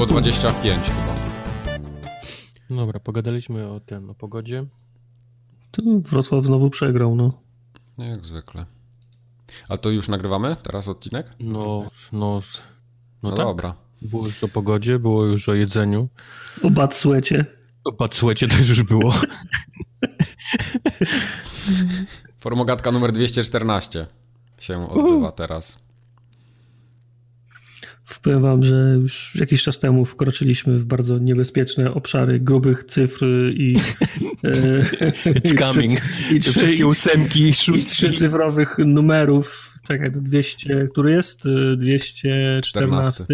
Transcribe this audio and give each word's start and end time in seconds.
było 0.00 0.06
25 0.06 0.86
chyba. 0.86 1.14
Dobra, 2.70 3.00
pogadaliśmy 3.00 3.68
o 3.68 3.80
tym, 3.80 4.10
o 4.10 4.14
pogodzie. 4.14 4.64
To 5.70 5.82
Wrocław 5.98 6.44
znowu 6.44 6.70
przegrał, 6.70 7.16
no. 7.16 7.30
No 7.98 8.04
jak 8.04 8.24
zwykle. 8.24 8.66
A 9.68 9.76
to 9.76 9.90
już 9.90 10.08
nagrywamy 10.08 10.56
teraz 10.62 10.88
odcinek? 10.88 11.34
No, 11.40 11.86
no, 12.12 12.18
no, 12.22 12.40
No 13.22 13.30
tak. 13.30 13.38
dobra. 13.46 13.74
Było 14.02 14.26
już 14.26 14.44
o 14.44 14.48
pogodzie, 14.48 14.98
było 14.98 15.24
już 15.24 15.48
o 15.48 15.54
jedzeniu. 15.54 16.08
O 16.62 16.70
Batsłecie. 16.70 17.46
O 17.84 17.92
patrzłecie 17.92 18.48
też 18.48 18.68
już 18.68 18.82
było. 18.82 19.12
Formogatka 22.40 22.92
numer 22.92 23.12
214 23.12 24.06
się 24.58 24.88
odbywa 24.88 25.32
teraz. 25.32 25.89
Wpowiem 28.10 28.40
wam, 28.42 28.62
że 28.62 28.76
już 29.00 29.32
jakiś 29.40 29.62
czas 29.62 29.78
temu 29.78 30.04
wkroczyliśmy 30.04 30.78
w 30.78 30.84
bardzo 30.84 31.18
niebezpieczne 31.18 31.94
obszary 31.94 32.40
grubych 32.40 32.84
cyfr 32.84 33.24
i... 33.54 33.76
e, 34.44 34.50
It's 35.32 35.54
i 35.54 35.58
coming. 35.58 36.00
trzy- 36.00 36.34
I 36.34 36.40
trzy, 36.40 36.52
wszystkie 36.52 36.86
ósemki 36.86 37.40
i 37.40 37.48
i 37.48 37.54
szóstki. 37.54 37.90
trzycyfrowych 37.90 38.78
numerów. 38.78 39.74
Czekaj, 39.86 40.12
to 40.12 40.20
200, 40.20 40.88
który 40.92 41.10
jest? 41.10 41.46
Y, 41.46 41.76
214. 41.76 43.24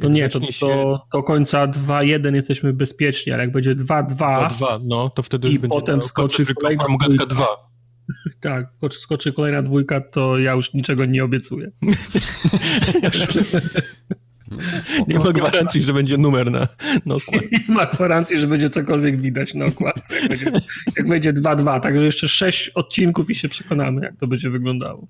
To 0.00 0.08
nie, 0.08 0.28
to, 0.28 0.40
to, 0.60 1.02
to 1.12 1.22
końca 1.22 1.66
2.1 1.66 2.34
jesteśmy 2.34 2.72
bezpieczni, 2.72 3.32
ale 3.32 3.42
jak 3.42 3.52
będzie 3.52 3.74
2.2, 3.76 4.06
Dwa, 4.08 4.48
dwa, 4.48 4.80
no 4.84 5.10
to 5.10 5.22
wtedy 5.22 5.48
I 5.48 5.52
już 5.52 5.60
będzie 5.60 5.76
potem 5.76 6.02
skoczy 6.02 6.46
kolejna 6.54 6.84
dwójka. 6.84 7.26
2. 7.26 7.46
tak, 8.40 8.66
skoczy, 8.76 8.98
skoczy 8.98 9.32
kolejna 9.32 9.62
dwójka, 9.62 10.00
to 10.00 10.38
ja 10.38 10.52
już 10.52 10.74
niczego 10.74 11.04
nie 11.04 11.24
obiecuję. 11.24 11.70
Nie 15.08 15.18
ma 15.18 15.32
gwarancji, 15.32 15.82
że 15.82 15.92
będzie 15.92 16.18
numer 16.18 16.50
na, 16.50 16.68
na 17.06 17.14
okładce. 17.14 17.48
Nie 17.68 17.74
ma 17.74 17.86
gwarancji, 17.86 18.38
że 18.38 18.46
będzie 18.46 18.70
cokolwiek 18.70 19.20
widać 19.20 19.54
na 19.54 19.64
okładce, 19.64 20.20
jak 20.20 20.28
będzie, 20.28 20.50
jak 20.96 21.08
będzie 21.08 21.32
2-2. 21.32 21.80
Także 21.80 22.04
jeszcze 22.04 22.28
6 22.28 22.68
odcinków 22.68 23.30
i 23.30 23.34
się 23.34 23.48
przekonamy, 23.48 24.00
jak 24.02 24.16
to 24.16 24.26
będzie 24.26 24.50
wyglądało. 24.50 25.06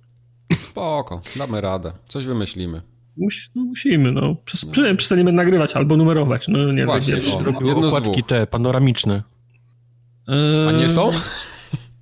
Spoko, 0.58 1.20
damy 1.36 1.60
radę. 1.60 1.92
Coś 2.08 2.24
wymyślimy. 2.24 2.82
Musi, 3.16 3.48
no 3.54 3.64
musimy, 3.64 4.12
no. 4.12 4.36
Przez, 4.44 4.64
przynajmniej 4.64 4.96
przestaniemy 4.96 5.32
nagrywać 5.32 5.76
albo 5.76 5.96
numerować. 5.96 6.48
No 6.48 6.72
nie 6.72 6.86
Właśnie, 6.86 7.14
będzie. 7.14 7.34
o. 7.36 7.42
Robił 7.42 7.82
z 7.82 7.84
okładki 7.84 8.10
dwóch. 8.10 8.26
te, 8.26 8.46
panoramiczne. 8.46 9.22
A 10.68 10.72
nie 10.72 10.90
są? 10.90 11.10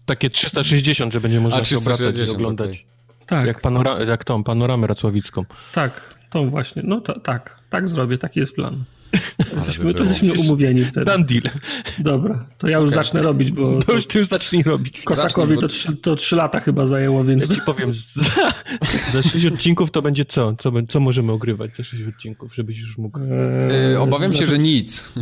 Takie 0.06 0.30
360, 0.30 1.12
że 1.12 1.20
będzie 1.20 1.41
można 1.41 1.58
A, 1.58 1.64
się 1.64 1.77
obracać 1.78 2.00
i 2.06 2.08
360, 2.08 2.36
oglądać. 2.38 2.69
okej. 2.69 2.86
Tak, 3.27 3.47
Jak, 3.47 3.60
panora 3.60 4.00
jak 4.05 4.24
tą 4.24 4.44
panoramę 4.44 4.86
racławicką. 4.86 5.44
tak, 5.72 6.14
tą 6.30 6.50
właśnie. 6.50 6.83
No 6.86 7.00
to, 7.00 7.20
tak, 7.20 7.60
tak 7.70 7.88
zrobię, 7.88 8.19
taki 8.19 8.41
jest 8.41 8.55
plan. 8.55 8.84
Jesteśmy, 9.56 9.84
by 9.84 9.94
to 9.94 10.02
jesteśmy 10.05 10.32
umówieni 10.32 10.84
wtedy. 10.84 11.06
Dan 11.06 11.25
deal. 11.25 11.42
Dobra, 11.98 12.47
to 12.58 12.69
ja 12.69 12.78
już 12.78 12.91
zacznę 12.91 13.22
robić, 13.22 13.50
bo 13.50 13.78
To 13.82 13.92
już 13.92 14.06
ty 14.06 14.19
już 14.19 14.28
zacznij 14.28 14.62
robić. 14.62 15.02
Kosakowi 15.02 15.58
to, 15.58 15.66
trzy- 15.69 15.97
to 15.97 16.16
3 16.16 16.36
lata 16.36 16.60
chyba 16.60 16.86
zajęło, 16.86 17.25
więc 17.25 17.48
Ja 17.48 17.55
ci 17.55 17.60
powiem, 17.66 17.92
za, 18.14 18.52
za 19.12 19.22
6 19.22 19.47
odcinków 19.47 19.91
to 19.91 20.02
będzie 20.02 20.25
co? 20.25 20.55
Co, 20.58 20.72
co 20.88 21.00
możemy 21.00 21.32
ogrywać 21.32 21.77
za 21.77 21.84
6 21.84 22.02
odcinków, 22.08 22.55
żebyś 22.55 22.78
już 22.78 22.98
mógł... 22.98 23.20
Eee, 23.20 23.91
Yy, 23.92 24.00
obawiam 24.00 24.32
się, 24.32 24.44
za- 24.44 24.50
że 24.50 24.59
nic. 24.59 25.12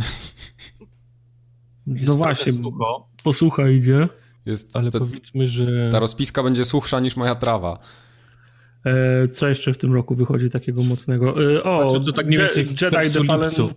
No 1.87 2.15
właśnie, 2.15 2.53
Sucho, 2.53 3.07
posłucha 3.23 3.69
idzie. 3.69 4.07
Jest, 4.45 4.75
ale 4.75 4.91
te- 4.91 4.99
powiedzmy, 4.99 5.47
że... 5.47 5.89
ta 5.91 5.99
rozpiska 5.99 6.43
będzie 6.43 6.65
suchsza 6.65 6.99
niż 6.99 7.15
moja 7.15 7.35
trawa. 7.35 7.79
E, 8.85 9.27
co 9.27 9.47
jeszcze 9.49 9.73
w 9.73 9.77
tym 9.77 9.93
roku 9.93 10.15
wychodzi 10.15 10.49
takiego 10.49 10.83
mocnego? 10.83 11.53
E, 11.55 11.63
o, 11.63 11.89
Znaczy, 11.89 12.05
to 12.05 12.11
tak 12.11 12.25
mniej 12.27 12.39
Je- 12.39 12.63
Jedi 12.63 13.11
The 13.13 13.23
Fallen... 13.23 13.49
lipcu. 13.49 13.73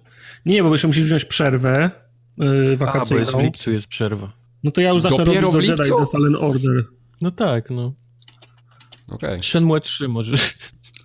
Nie, 0.46 0.62
bo 0.62 0.72
jeszcze 0.72 0.86
musisz 0.88 1.04
wziąć 1.04 1.24
przerwę 1.24 1.70
e, 1.84 1.90
A, 2.38 2.44
bo 2.44 2.52
jest 2.52 2.74
w 2.76 2.78
wakacyjną. 2.78 3.40
lipcu 3.40 3.70
jest 3.72 3.86
przerwa. 3.86 4.32
No 4.64 4.70
to 4.70 4.80
ja 4.80 4.90
już 4.90 5.02
zacznę 5.02 5.24
Dopiero 5.24 5.50
robić 5.52 5.68
do 5.68 5.76
w 5.76 5.78
Jedi? 5.78 5.90
The 5.98 6.06
Fallen 6.12 6.36
Order. 6.36 6.84
No 7.20 7.30
tak, 7.30 7.70
no. 7.70 7.92
Okej. 9.08 9.42
Shenmue 9.42 9.80
3 9.80 10.08
może. 10.08 10.32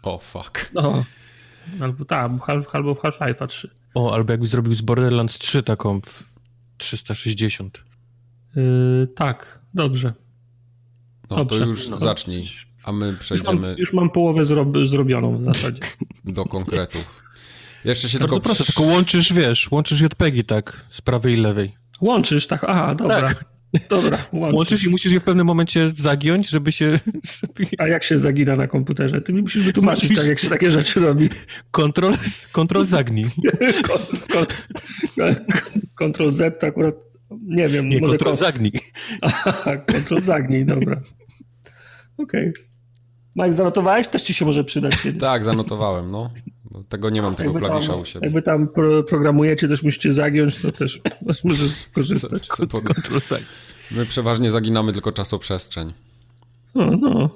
O, 0.03 0.17
fuck. 0.17 0.71
No. 0.73 1.05
Albo 1.81 2.05
tak, 2.05 2.31
albo 2.73 2.95
w 2.95 3.00
Half-Life'a 3.01 3.47
3. 3.47 3.69
O, 3.94 4.13
albo 4.13 4.31
jakbyś 4.33 4.50
zrobił 4.50 4.73
z 4.73 4.81
Borderlands 4.81 5.38
3 5.38 5.63
taką 5.63 6.01
w 6.01 6.23
360. 6.77 7.79
E, 8.57 8.62
tak, 9.07 9.59
dobrze. 9.73 10.13
No 11.29 11.38
to 11.38 11.45
Dobrze. 11.45 11.66
już 11.66 11.88
No. 11.88 12.00
zacznij. 12.00 12.44
A 12.84 12.91
my 12.91 13.06
Już 13.06 13.13
mam, 13.16 13.19
przejdziemy 13.19 13.75
już 13.78 13.94
mam 13.94 14.09
połowę 14.09 14.41
zro- 14.41 14.88
zrobioną 14.88 15.38
w 15.38 15.44
zasadzie. 15.44 15.79
do 16.25 16.45
konkretów. 16.45 17.23
Jeszcze 17.85 18.09
się 18.09 18.19
Bardzo 18.19 18.35
tylko... 18.35 18.45
proste, 18.45 18.63
tylko 18.63 18.84
łączysz, 18.84 19.34
wiesz, 19.34 19.72
łączysz 19.72 20.01
JPEGi 20.01 20.44
tak, 20.44 20.85
z 20.89 21.01
prawej 21.01 21.34
i 21.34 21.38
lewej. 21.38 21.73
Łączysz, 22.01 22.47
tak? 22.47 22.63
Aha, 22.63 22.95
dobra. 22.95 23.22
Tak. 23.22 23.45
Dobra, 23.89 24.17
łączysz. 24.34 24.57
Łączysz 24.57 24.83
i 24.83 24.89
musisz 24.89 25.12
je 25.12 25.19
w 25.19 25.23
pewnym 25.23 25.47
momencie 25.47 25.91
zagiąć, 25.97 26.50
żeby 26.50 26.72
się... 26.72 27.00
Żeby... 27.41 27.69
A 27.78 27.88
jak 27.88 28.03
się 28.03 28.18
zagina 28.18 28.56
na 28.56 28.68
komputerze? 28.68 29.22
Ty 29.22 29.33
mi 29.33 29.41
musisz 29.41 29.63
wytłumaczyć, 29.63 30.03
Musisz- 30.09 30.18
tak, 30.19 30.28
jak 30.28 30.39
się 30.39 30.50
takie 30.50 30.72
rzeczy 30.72 31.00
robi. 31.00 31.29
Kontrol, 31.72 32.13
kontrol 32.51 32.85
zagnij. 32.85 33.25
Ctrl 35.95 36.29
Z 36.29 36.59
to 36.59 36.68
akurat, 36.68 36.95
nie 37.42 37.68
wiem, 37.68 37.90
Nie, 37.90 38.00
może 38.00 38.12
kontrol 38.18 38.34
kon- 38.34 38.46
zagnij. 38.46 38.72
Aha, 39.22 39.78
Ctrl 39.78 40.19
zagnij, 40.22 40.66
dobra. 40.66 41.02
Okej. 42.18 42.53
Mike, 43.36 43.53
zanotowałeś? 43.53 44.08
Też 44.08 44.22
ci 44.24 44.34
się 44.34 44.46
może 44.46 44.64
przydać 44.64 44.97
kiedyś. 45.03 45.22
Tak, 45.22 45.44
zanotowałem, 45.44 46.12
no. 46.12 46.31
Tego 46.90 47.09
nie 47.09 47.22
mam, 47.22 47.36
tego 47.36 47.52
Jakby 47.52 47.68
klawisza 47.68 47.92
tam, 47.92 48.02
u 48.02 48.06
siebie. 48.06 48.25
jakby 48.25 48.42
tam 48.42 48.68
pro, 48.68 49.03
programujecie, 49.03 49.68
też 49.68 49.84
musicie 49.84 50.14
zagiąć, 50.14 50.56
to 50.62 50.72
też 50.72 51.02
możesz 51.44 51.72
skorzystać. 51.72 52.47
Kontrol 52.47 53.22
zagnij. 53.28 53.48
My 53.92 54.06
przeważnie 54.06 54.52
zaginamy 54.52 54.94
tylko 54.94 55.12
czasoprzestrzeń. 55.12 55.94
No, 56.75 56.86
no. 56.86 57.30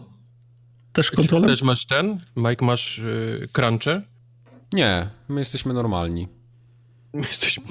Też 0.94 1.12
kontrolę? 1.12 1.48
Też 1.48 1.62
masz 1.64 1.86
ten? 1.86 2.20
Mike, 2.36 2.66
masz 2.66 2.98
y, 3.00 3.48
crunche? 3.54 4.02
Nie, 4.74 5.10
my 5.30 5.42
jesteśmy 5.42 5.74
normalni. 5.74 6.28
Jesteśmy... 7.14 7.64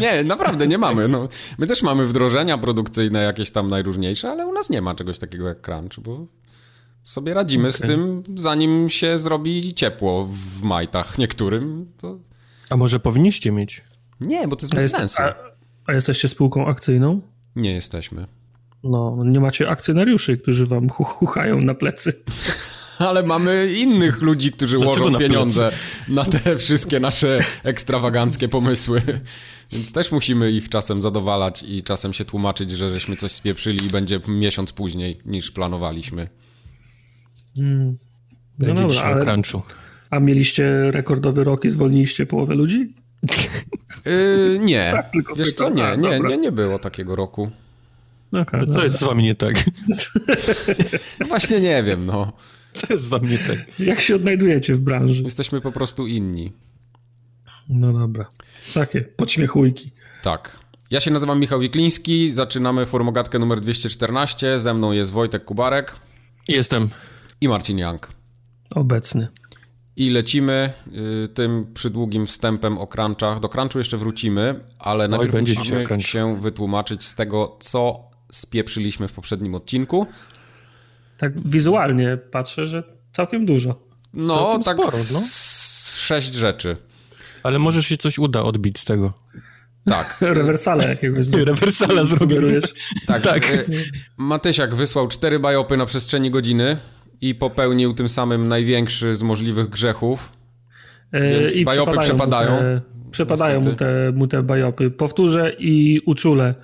Nie, 0.00 0.24
naprawdę 0.24 0.66
nie 0.66 0.78
mamy. 0.78 1.08
No, 1.08 1.28
my 1.58 1.66
też 1.66 1.82
mamy 1.82 2.04
wdrożenia 2.04 2.58
produkcyjne 2.58 3.22
jakieś 3.22 3.50
tam 3.50 3.68
najróżniejsze, 3.68 4.30
ale 4.30 4.46
u 4.46 4.52
nas 4.52 4.70
nie 4.70 4.82
ma 4.82 4.94
czegoś 4.94 5.18
takiego 5.18 5.48
jak 5.48 5.60
crunch, 5.60 6.00
bo 6.00 6.26
sobie 7.04 7.34
radzimy 7.34 7.72
z 7.72 7.76
Okej. 7.76 7.88
tym, 7.88 8.22
zanim 8.36 8.90
się 8.90 9.18
zrobi 9.18 9.74
ciepło 9.74 10.28
w 10.30 10.62
majtach 10.62 11.18
niektórym. 11.18 11.92
To... 12.00 12.18
A 12.70 12.76
może 12.76 13.00
powinniście 13.00 13.52
mieć? 13.52 13.82
Nie, 14.20 14.48
bo 14.48 14.56
to 14.56 14.62
jest 14.66 14.72
A, 14.72 14.76
bez 14.76 14.82
jest, 14.84 14.96
sensu. 14.96 15.22
a, 15.22 15.34
a 15.86 15.92
jesteście 15.92 16.28
spółką 16.28 16.66
akcyjną? 16.66 17.20
Nie 17.56 17.72
jesteśmy. 17.72 18.26
No, 18.84 19.16
nie 19.24 19.40
macie 19.40 19.68
akcjonariuszy, 19.68 20.36
którzy 20.36 20.66
wam 20.66 20.88
hu- 20.88 21.04
chuchają 21.04 21.60
na 21.60 21.74
plecy. 21.74 22.12
Ale 23.08 23.22
mamy 23.22 23.72
innych 23.72 24.22
ludzi, 24.22 24.52
którzy 24.52 24.76
Dlaczego 24.76 25.04
łożą 25.04 25.10
na 25.12 25.18
pieniądze 25.18 25.72
na 26.08 26.24
te 26.24 26.58
wszystkie 26.58 27.00
nasze 27.00 27.38
ekstrawaganckie 27.62 28.48
pomysły. 28.48 29.02
Więc 29.72 29.92
też 29.92 30.12
musimy 30.12 30.50
ich 30.50 30.68
czasem 30.68 31.02
zadowalać 31.02 31.62
i 31.62 31.82
czasem 31.82 32.12
się 32.12 32.24
tłumaczyć, 32.24 32.70
że 32.70 32.90
żeśmy 32.90 33.16
coś 33.16 33.32
spieprzyli 33.32 33.86
i 33.86 33.90
będzie 33.90 34.20
miesiąc 34.28 34.72
później 34.72 35.20
niż 35.26 35.50
planowaliśmy. 35.50 36.28
Mm. 37.58 37.96
No 38.58 38.66
Będzie 38.66 38.82
dobra, 38.82 39.02
ale, 39.02 39.22
crunchu. 39.22 39.62
a 40.10 40.20
mieliście 40.20 40.90
rekordowy 40.90 41.44
rok 41.44 41.64
i 41.64 41.70
zwolniliście 41.70 42.26
połowę 42.26 42.54
ludzi? 42.54 42.92
Yy, 44.04 44.58
nie. 44.58 44.90
Tak, 44.92 45.10
tylko 45.10 45.34
Wiesz 45.34 45.52
co, 45.52 45.70
nie, 45.70 45.86
A, 45.86 45.94
nie, 45.94 46.20
nie, 46.20 46.38
nie 46.38 46.52
było 46.52 46.78
takiego 46.78 47.16
roku. 47.16 47.50
Okay, 48.32 48.66
To 48.66 48.72
co 48.72 48.84
jest 48.84 48.98
z 48.98 49.02
wami 49.02 49.24
nie 49.24 49.34
tak? 49.34 49.54
No 51.20 51.26
właśnie 51.26 51.60
nie 51.60 51.82
wiem, 51.82 52.06
no. 52.06 52.32
Co 52.78 52.86
jest 52.90 53.04
z 53.04 53.08
wami 53.08 53.28
nie 53.28 53.38
tak? 53.38 53.58
Jak 53.78 54.00
się 54.00 54.14
odnajdujecie 54.14 54.74
w 54.74 54.80
branży? 54.80 55.22
Jesteśmy 55.22 55.60
po 55.60 55.72
prostu 55.72 56.06
inni. 56.06 56.52
No 57.68 57.92
dobra. 57.92 58.26
Takie 58.74 59.00
podśmiechujki. 59.00 59.90
Tak. 60.22 60.58
Ja 60.90 61.00
się 61.00 61.10
nazywam 61.10 61.40
Michał 61.40 61.60
Wikliński, 61.60 62.32
zaczynamy 62.32 62.86
formogatkę 62.86 63.38
numer 63.38 63.60
214, 63.60 64.60
ze 64.60 64.74
mną 64.74 64.92
jest 64.92 65.12
Wojtek 65.12 65.44
Kubarek 65.44 65.96
Jestem. 66.48 66.88
i 67.40 67.48
Marcin 67.48 67.78
Jank. 67.78 68.08
Obecny. 68.74 69.28
I 69.96 70.10
lecimy 70.10 70.72
y, 71.24 71.28
tym 71.28 71.66
przydługim 71.74 72.26
wstępem 72.26 72.78
o 72.78 72.86
crunchach. 72.86 73.40
Do 73.40 73.48
crunchu 73.48 73.78
jeszcze 73.78 73.96
wrócimy, 73.96 74.60
ale 74.78 75.08
najpierw 75.08 75.48
musimy 75.48 76.02
się 76.02 76.40
wytłumaczyć 76.40 77.02
z 77.04 77.14
tego, 77.14 77.56
co 77.60 78.10
spieprzyliśmy 78.32 79.08
w 79.08 79.12
poprzednim 79.12 79.54
odcinku. 79.54 80.06
Tak 81.18 81.48
wizualnie 81.48 82.16
patrzę, 82.30 82.66
że 82.68 82.82
całkiem 83.12 83.46
dużo. 83.46 83.88
No, 84.14 84.36
Całkiem 84.36 84.62
tak 84.62 84.76
sporo, 84.76 84.98
no. 85.12 85.22
sześć 85.96 86.34
rzeczy. 86.34 86.76
Ale 87.42 87.58
może 87.58 87.82
się 87.82 87.96
coś 87.96 88.18
uda 88.18 88.42
odbić 88.42 88.78
z 88.80 88.84
tego. 88.84 89.12
Tak, 89.86 90.16
Rewersale 90.20 90.88
jakiegoś 90.88 91.26
zro- 91.26 91.44
Rewersala 91.44 92.06
sugerujesz. 92.18 92.74
tak. 93.06 93.22
Tak. 93.22 93.50
y, 93.50 93.66
Matysiak 94.16 94.74
wysłał 94.74 95.08
cztery 95.08 95.38
bajopy 95.38 95.76
na 95.76 95.86
przestrzeni 95.86 96.30
godziny 96.30 96.76
i 97.20 97.34
popełnił 97.34 97.94
tym 97.94 98.08
samym 98.08 98.48
największy 98.48 99.16
z 99.16 99.22
możliwych 99.22 99.68
grzechów. 99.68 100.32
Więc 101.12 101.56
I 101.56 101.64
bajopy 101.64 101.98
przepadają. 101.98 102.50
Mu 102.54 102.58
te, 102.60 102.80
przepadają 103.10 103.60
mu 103.60 103.72
te, 103.72 104.12
mu 104.14 104.26
te 104.26 104.42
bajopy. 104.42 104.90
Powtórzę 104.90 105.52
i 105.58 106.00
uczulę. 106.06 106.54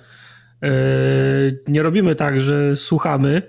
Nie 1.67 1.83
robimy 1.83 2.15
tak, 2.15 2.39
że 2.39 2.75
słuchamy, 2.75 3.41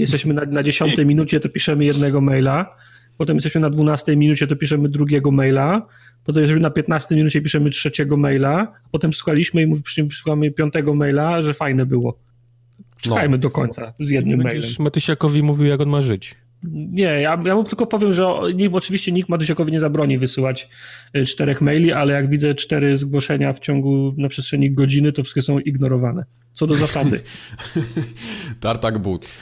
jesteśmy 0.00 0.34
na, 0.34 0.42
na 0.44 0.62
10 0.62 0.98
minucie, 0.98 1.40
to 1.40 1.48
piszemy 1.48 1.84
jednego 1.84 2.20
maila, 2.20 2.76
potem 3.16 3.36
jesteśmy 3.36 3.60
na 3.60 3.70
12 3.70 4.16
minucie, 4.16 4.46
to 4.46 4.56
piszemy 4.56 4.88
drugiego 4.88 5.30
maila, 5.30 5.86
potem 6.24 6.42
jesteśmy 6.42 6.60
na 6.60 6.70
15 6.70 7.16
minucie, 7.16 7.40
piszemy 7.40 7.70
trzeciego 7.70 8.16
maila, 8.16 8.72
potem 8.90 9.12
słuchaliśmy 9.12 9.62
i 9.62 10.06
przysłamy 10.08 10.50
piątego 10.50 10.94
maila, 10.94 11.42
że 11.42 11.54
fajne 11.54 11.86
było. 11.86 12.18
Czekajmy 13.00 13.36
no. 13.36 13.38
do 13.38 13.50
końca 13.50 13.94
z 13.98 14.10
jednym 14.10 14.38
mailem. 14.38 14.60
Będziesz 14.60 14.78
Matysiakowi 14.78 15.42
mówił, 15.42 15.66
jak 15.66 15.80
on 15.80 15.88
ma 15.88 16.02
żyć. 16.02 16.34
Nie, 16.72 17.02
ja, 17.02 17.42
ja 17.44 17.54
mu 17.54 17.64
tylko 17.64 17.86
powiem, 17.86 18.12
że 18.12 18.26
nikt, 18.54 18.74
oczywiście 18.74 19.12
nikt 19.12 19.28
Matysiakowi 19.28 19.72
nie 19.72 19.80
zabroni 19.80 20.18
wysyłać 20.18 20.68
y, 21.16 21.24
czterech 21.24 21.60
maili, 21.60 21.92
ale 21.92 22.12
jak 22.12 22.28
widzę 22.30 22.54
cztery 22.54 22.96
zgłoszenia 22.96 23.52
w 23.52 23.60
ciągu, 23.60 24.14
na 24.16 24.28
przestrzeni 24.28 24.70
godziny, 24.70 25.12
to 25.12 25.22
wszystkie 25.22 25.42
są 25.42 25.58
ignorowane. 25.58 26.24
Co 26.54 26.66
do 26.66 26.74
zasady. 26.74 27.20
Tartak 28.60 28.98
Boots. 28.98 29.34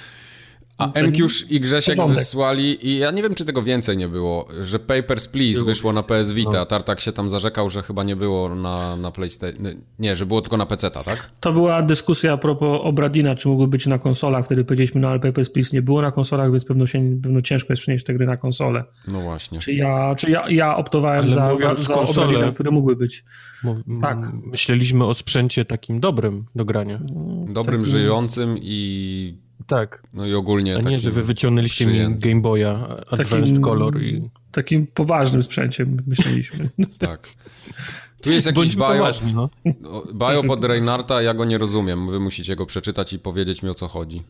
A 0.78 0.93
MQż 1.02 1.50
i 1.50 1.61
Grzesiek 1.61 1.96
porządek. 1.96 2.19
wysłali 2.19 2.88
i 2.88 2.99
ja 2.99 3.11
nie 3.11 3.23
wiem, 3.23 3.34
czy 3.34 3.44
tego 3.44 3.62
więcej 3.62 3.96
nie 3.96 4.08
było, 4.08 4.49
że 4.62 4.78
Papers, 4.78 5.28
Please 5.28 5.64
wyszło 5.64 5.93
na 5.93 6.02
PS 6.02 6.32
Vita, 6.32 6.50
no. 6.52 6.67
Tartak 6.67 7.00
się 7.00 7.12
tam 7.12 7.31
zarzekał, 7.31 7.70
że 7.70 7.82
chyba 7.82 8.05
nie 8.05 8.17
było 8.17 8.55
na, 8.55 8.96
na 8.96 9.11
PlayStation, 9.11 9.67
nie, 9.99 10.17
że 10.17 10.26
było 10.26 10.43
tylko 10.43 10.56
na 10.56 10.67
PC, 10.67 10.90
tak? 10.90 11.31
To 11.40 11.52
była 11.52 11.82
dyskusja 11.82 12.32
a 12.32 12.37
propos 12.37 12.81
Obradina, 12.82 13.34
czy 13.34 13.49
mógłby 13.49 13.69
być 13.69 13.87
na 13.87 13.99
konsolach, 13.99 14.44
wtedy 14.44 14.64
powiedzieliśmy, 14.64 15.00
no 15.00 15.08
ale 15.08 15.20
Papers, 15.20 15.50
Please 15.50 15.70
nie 15.73 15.82
było 15.82 16.02
na 16.02 16.11
konsolach, 16.11 16.50
więc 16.50 16.64
pewno, 16.64 16.87
się, 16.87 17.19
pewno 17.22 17.40
ciężko 17.40 17.72
jest 17.72 17.82
przenieść 17.82 18.05
te 18.05 18.14
gry 18.14 18.26
na 18.26 18.37
konsolę. 18.37 18.84
No 19.08 19.20
właśnie. 19.20 19.58
Czy 19.58 19.72
ja, 19.72 20.14
czy 20.14 20.31
ja, 20.31 20.44
ja 20.49 20.76
optowałem 20.76 21.25
ale 21.25 21.31
za, 21.31 21.56
za, 21.61 21.82
za 21.82 21.94
konsole, 21.94 22.26
Obradina, 22.26 22.52
które 22.52 22.70
mógłby 22.70 22.96
być. 22.96 23.25
tak. 24.02 24.19
Myśleliśmy 24.32 25.05
o 25.05 25.14
sprzęcie 25.14 25.64
takim 25.64 26.00
dobrym 26.00 26.44
do 26.55 26.64
grania. 26.64 27.00
Dobrym, 27.49 27.81
takim... 27.81 27.87
żyjącym 27.87 28.56
i 28.58 29.45
tak. 29.66 30.02
No 30.14 30.26
i 30.26 30.34
ogólnie. 30.34 30.76
A 30.76 30.80
nie, 30.80 31.00
że 31.00 31.10
wy 31.10 31.22
wyciągnęliście 31.22 31.86
mi 31.86 32.18
Game 32.18 32.40
Boya 32.40 32.88
Advanced 33.10 33.30
takim, 33.30 33.60
Color 33.60 34.02
i. 34.02 34.30
Takim 34.52 34.86
poważnym 34.86 35.42
sprzęciem 35.42 35.96
myśleliśmy. 36.06 36.70
tak. 36.98 37.28
Tu 38.20 38.30
jest 38.30 38.46
jakiś 38.46 38.76
bio, 38.76 38.86
poważni, 38.86 39.34
no. 39.34 39.48
bio 40.14 40.42
pod 40.42 40.64
Reinharta, 40.64 41.22
ja 41.22 41.34
go 41.34 41.44
nie 41.44 41.58
rozumiem. 41.58 42.10
Wy 42.10 42.20
musicie 42.20 42.56
go 42.56 42.66
przeczytać 42.66 43.12
i 43.12 43.18
powiedzieć 43.18 43.62
mi 43.62 43.70
o 43.70 43.74
co 43.74 43.88
chodzi. 43.88 44.22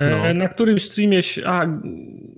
E, 0.00 0.34
no. 0.34 0.34
Na 0.34 0.48
którym 0.48 0.78
streamie. 0.78 1.20
A, 1.46 1.66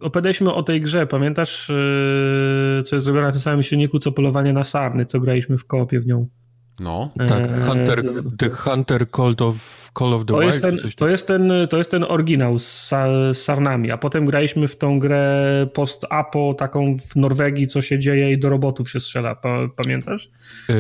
opowiadaliśmy 0.01 0.55
o 0.55 0.63
tej 0.63 0.81
grze. 0.81 1.07
Pamiętasz, 1.07 1.71
e, 1.71 2.83
co 2.83 2.97
jest 2.97 3.05
zrobione 3.05 3.27
na 3.27 3.33
tym 3.33 3.41
samym 3.41 3.63
silniku, 3.63 3.99
co 3.99 4.13
polowanie 4.13 4.53
na 4.53 4.65
sarny, 4.65 5.07
co 5.07 5.21
graliśmy 5.21 5.59
w 5.59 5.65
koopie 5.65 6.01
w 6.01 6.07
nią? 6.07 6.29
No. 6.81 7.09
Tak, 7.29 7.67
Hunter, 7.67 8.03
The 8.39 8.51
Hunter 8.51 9.11
Call 9.11 9.35
of 9.39 9.78
Call 9.99 10.15
of 10.15 10.25
the 10.27 10.35
to 10.35 10.41
Wild? 10.41 10.47
Jest 10.47 10.63
ten, 10.63 10.79
to, 10.97 11.09
jest 11.09 11.27
ten, 11.27 11.53
to 11.71 11.79
jest 11.79 11.91
ten 11.91 12.05
oryginał 12.09 12.59
z, 12.59 12.89
z 13.33 13.39
Sarnami, 13.39 13.91
a 13.91 13.99
potem 13.99 14.27
graliśmy 14.27 14.69
w 14.69 14.77
tą 14.77 14.99
grę 14.99 15.67
post-apo, 15.75 16.55
taką 16.55 16.99
w 16.99 17.17
Norwegii, 17.17 17.67
co 17.67 17.83
się 17.83 17.99
dzieje 17.99 18.33
i 18.33 18.39
do 18.39 18.49
robotów 18.49 18.91
się 18.91 19.01
strzela. 19.01 19.37
Pamiętasz? 19.77 20.31
Yy, 20.69 20.75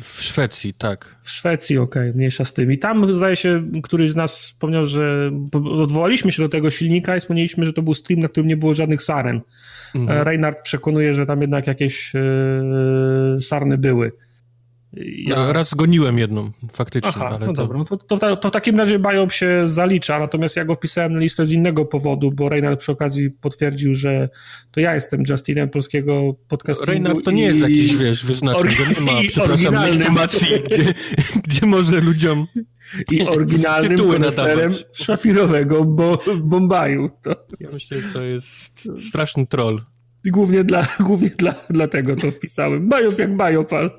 w 0.00 0.22
Szwecji, 0.22 0.74
tak. 0.74 1.16
W 1.20 1.30
Szwecji, 1.30 1.78
okej, 1.78 2.02
okay, 2.02 2.16
mniejsza 2.16 2.44
z 2.44 2.52
tym. 2.52 2.72
I 2.72 2.78
tam 2.78 3.12
zdaje 3.12 3.36
się, 3.36 3.62
któryś 3.82 4.10
z 4.10 4.16
nas 4.16 4.40
wspomniał, 4.40 4.86
że 4.86 5.30
odwołaliśmy 5.54 6.32
się 6.32 6.42
do 6.42 6.48
tego 6.48 6.70
silnika 6.70 7.16
i 7.16 7.20
wspomnieliśmy, 7.20 7.66
że 7.66 7.72
to 7.72 7.82
był 7.82 7.94
stream, 7.94 8.20
na 8.20 8.28
którym 8.28 8.48
nie 8.48 8.56
było 8.56 8.74
żadnych 8.74 9.02
saren. 9.02 9.40
Mhm. 9.94 10.22
Reinhardt 10.22 10.62
przekonuje, 10.62 11.14
że 11.14 11.26
tam 11.26 11.40
jednak 11.40 11.66
jakieś 11.66 12.14
yy, 12.14 13.42
sarny 13.42 13.78
były. 13.78 14.12
Ja... 14.96 15.36
No, 15.36 15.52
raz 15.52 15.74
goniłem 15.74 16.18
jedną, 16.18 16.50
faktycznie. 16.72 17.12
Aha, 17.14 17.28
ale 17.28 17.46
no 17.46 17.52
to... 17.52 17.66
dobra, 17.66 17.84
to, 17.84 18.18
to, 18.18 18.36
to, 18.36 18.48
w 18.48 18.52
takim 18.52 18.76
razie 18.76 18.98
Biop 18.98 19.32
się 19.32 19.68
zalicza, 19.68 20.18
natomiast 20.18 20.56
ja 20.56 20.64
go 20.64 20.74
wpisałem 20.74 21.12
na 21.12 21.18
listę 21.18 21.46
z 21.46 21.52
innego 21.52 21.84
powodu, 21.84 22.32
bo 22.32 22.48
Reinhardt 22.48 22.80
przy 22.80 22.92
okazji 22.92 23.30
potwierdził, 23.30 23.94
że 23.94 24.28
to 24.70 24.80
ja 24.80 24.94
jestem 24.94 25.22
Justinem 25.28 25.68
polskiego 25.68 26.34
podcastu. 26.48 26.84
Reinhardt 26.84 27.24
to 27.24 27.30
nie 27.30 27.42
jest 27.42 27.58
jakiś, 27.58 27.96
wiesz, 27.96 28.24
wyznacznik, 28.24 28.72
to 28.72 29.00
nie 29.00 29.12
ma, 29.12 29.20
przepraszam, 29.28 29.74
legitymacji, 29.74 30.46
gdzie, 30.66 30.94
gdzie 31.44 31.66
może 31.66 32.00
ludziom 32.00 32.46
i 33.10 33.22
oryginalnym 33.28 33.98
koneserem 33.98 34.72
szafirowego 34.92 35.84
bo, 35.84 36.18
Bombaju. 36.36 37.10
To... 37.22 37.46
Ja 37.60 37.68
myślę, 37.72 38.00
że 38.00 38.08
to 38.08 38.22
jest 38.22 38.88
straszny 39.08 39.46
troll. 39.46 39.80
Głównie, 40.24 40.64
dla, 40.64 40.88
głównie 41.00 41.30
dla, 41.30 41.54
dlatego 41.70 42.16
to 42.16 42.30
wpisałem. 42.30 42.88
Bajop 42.88 43.18
jak 43.18 43.36
bajopal. 43.36 43.90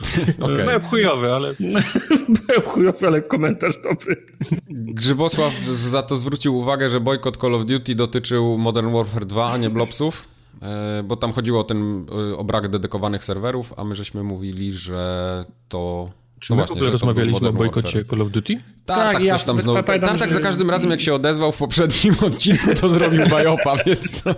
Okay. 0.40 0.56
Byłem 0.56 0.82
chujowy, 0.82 1.32
ale... 1.32 1.54
Byłem 2.46 2.62
chujowy, 2.62 3.06
ale 3.06 3.22
komentarz 3.22 3.74
dobry. 3.82 4.26
Grzybosław 4.70 5.52
za 5.68 6.02
to 6.02 6.16
zwrócił 6.16 6.56
uwagę, 6.56 6.90
że 6.90 7.00
bojkot 7.00 7.36
Call 7.36 7.54
of 7.54 7.66
Duty 7.66 7.94
dotyczył 7.94 8.58
Modern 8.58 8.92
Warfare 8.92 9.26
2, 9.26 9.52
a 9.52 9.56
nie 9.56 9.70
Blobsów, 9.70 10.28
e, 10.62 11.02
bo 11.02 11.16
tam 11.16 11.32
chodziło 11.32 11.60
o 11.60 11.64
ten 11.64 12.06
o 12.36 12.44
brak 12.44 12.68
dedykowanych 12.68 13.24
serwerów, 13.24 13.74
a 13.76 13.84
my 13.84 13.94
żeśmy 13.94 14.22
mówili, 14.22 14.72
że 14.72 15.44
to 15.68 16.10
czy 16.40 16.52
no 16.52 16.56
my 16.56 16.60
właśnie, 16.60 16.74
w 16.74 16.78
ogóle 16.78 16.90
rozmawialiśmy 16.90 17.48
o 17.48 17.52
bojkocie 17.52 18.04
Call 18.04 18.22
of 18.22 18.30
Duty? 18.30 18.60
Tak, 18.86 19.14
tak, 19.14 19.24
ja, 19.24 19.32
coś 19.32 19.44
tam 19.44 19.60
znowu. 19.60 19.82
Tartak 19.82 20.28
że... 20.28 20.34
za 20.34 20.40
każdym 20.40 20.70
razem, 20.70 20.90
jak 20.90 21.00
się 21.00 21.14
odezwał 21.14 21.52
w 21.52 21.58
poprzednim 21.58 22.14
odcinku, 22.26 22.74
to 22.80 22.88
zrobił 22.88 23.26
bajopa, 23.30 23.76
więc 23.86 24.22
to, 24.22 24.34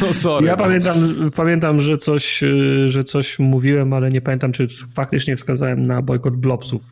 to 0.00 0.14
sorry. 0.14 0.46
Ja 0.46 0.56
pamiętam, 0.56 0.96
pamiętam 1.34 1.80
że, 1.80 1.98
coś, 1.98 2.42
że 2.86 3.04
coś 3.04 3.38
mówiłem, 3.38 3.92
ale 3.92 4.10
nie 4.10 4.20
pamiętam, 4.20 4.52
czy 4.52 4.66
faktycznie 4.94 5.36
wskazałem 5.36 5.86
na 5.86 6.02
bojkot 6.02 6.36
blobsów. 6.36 6.82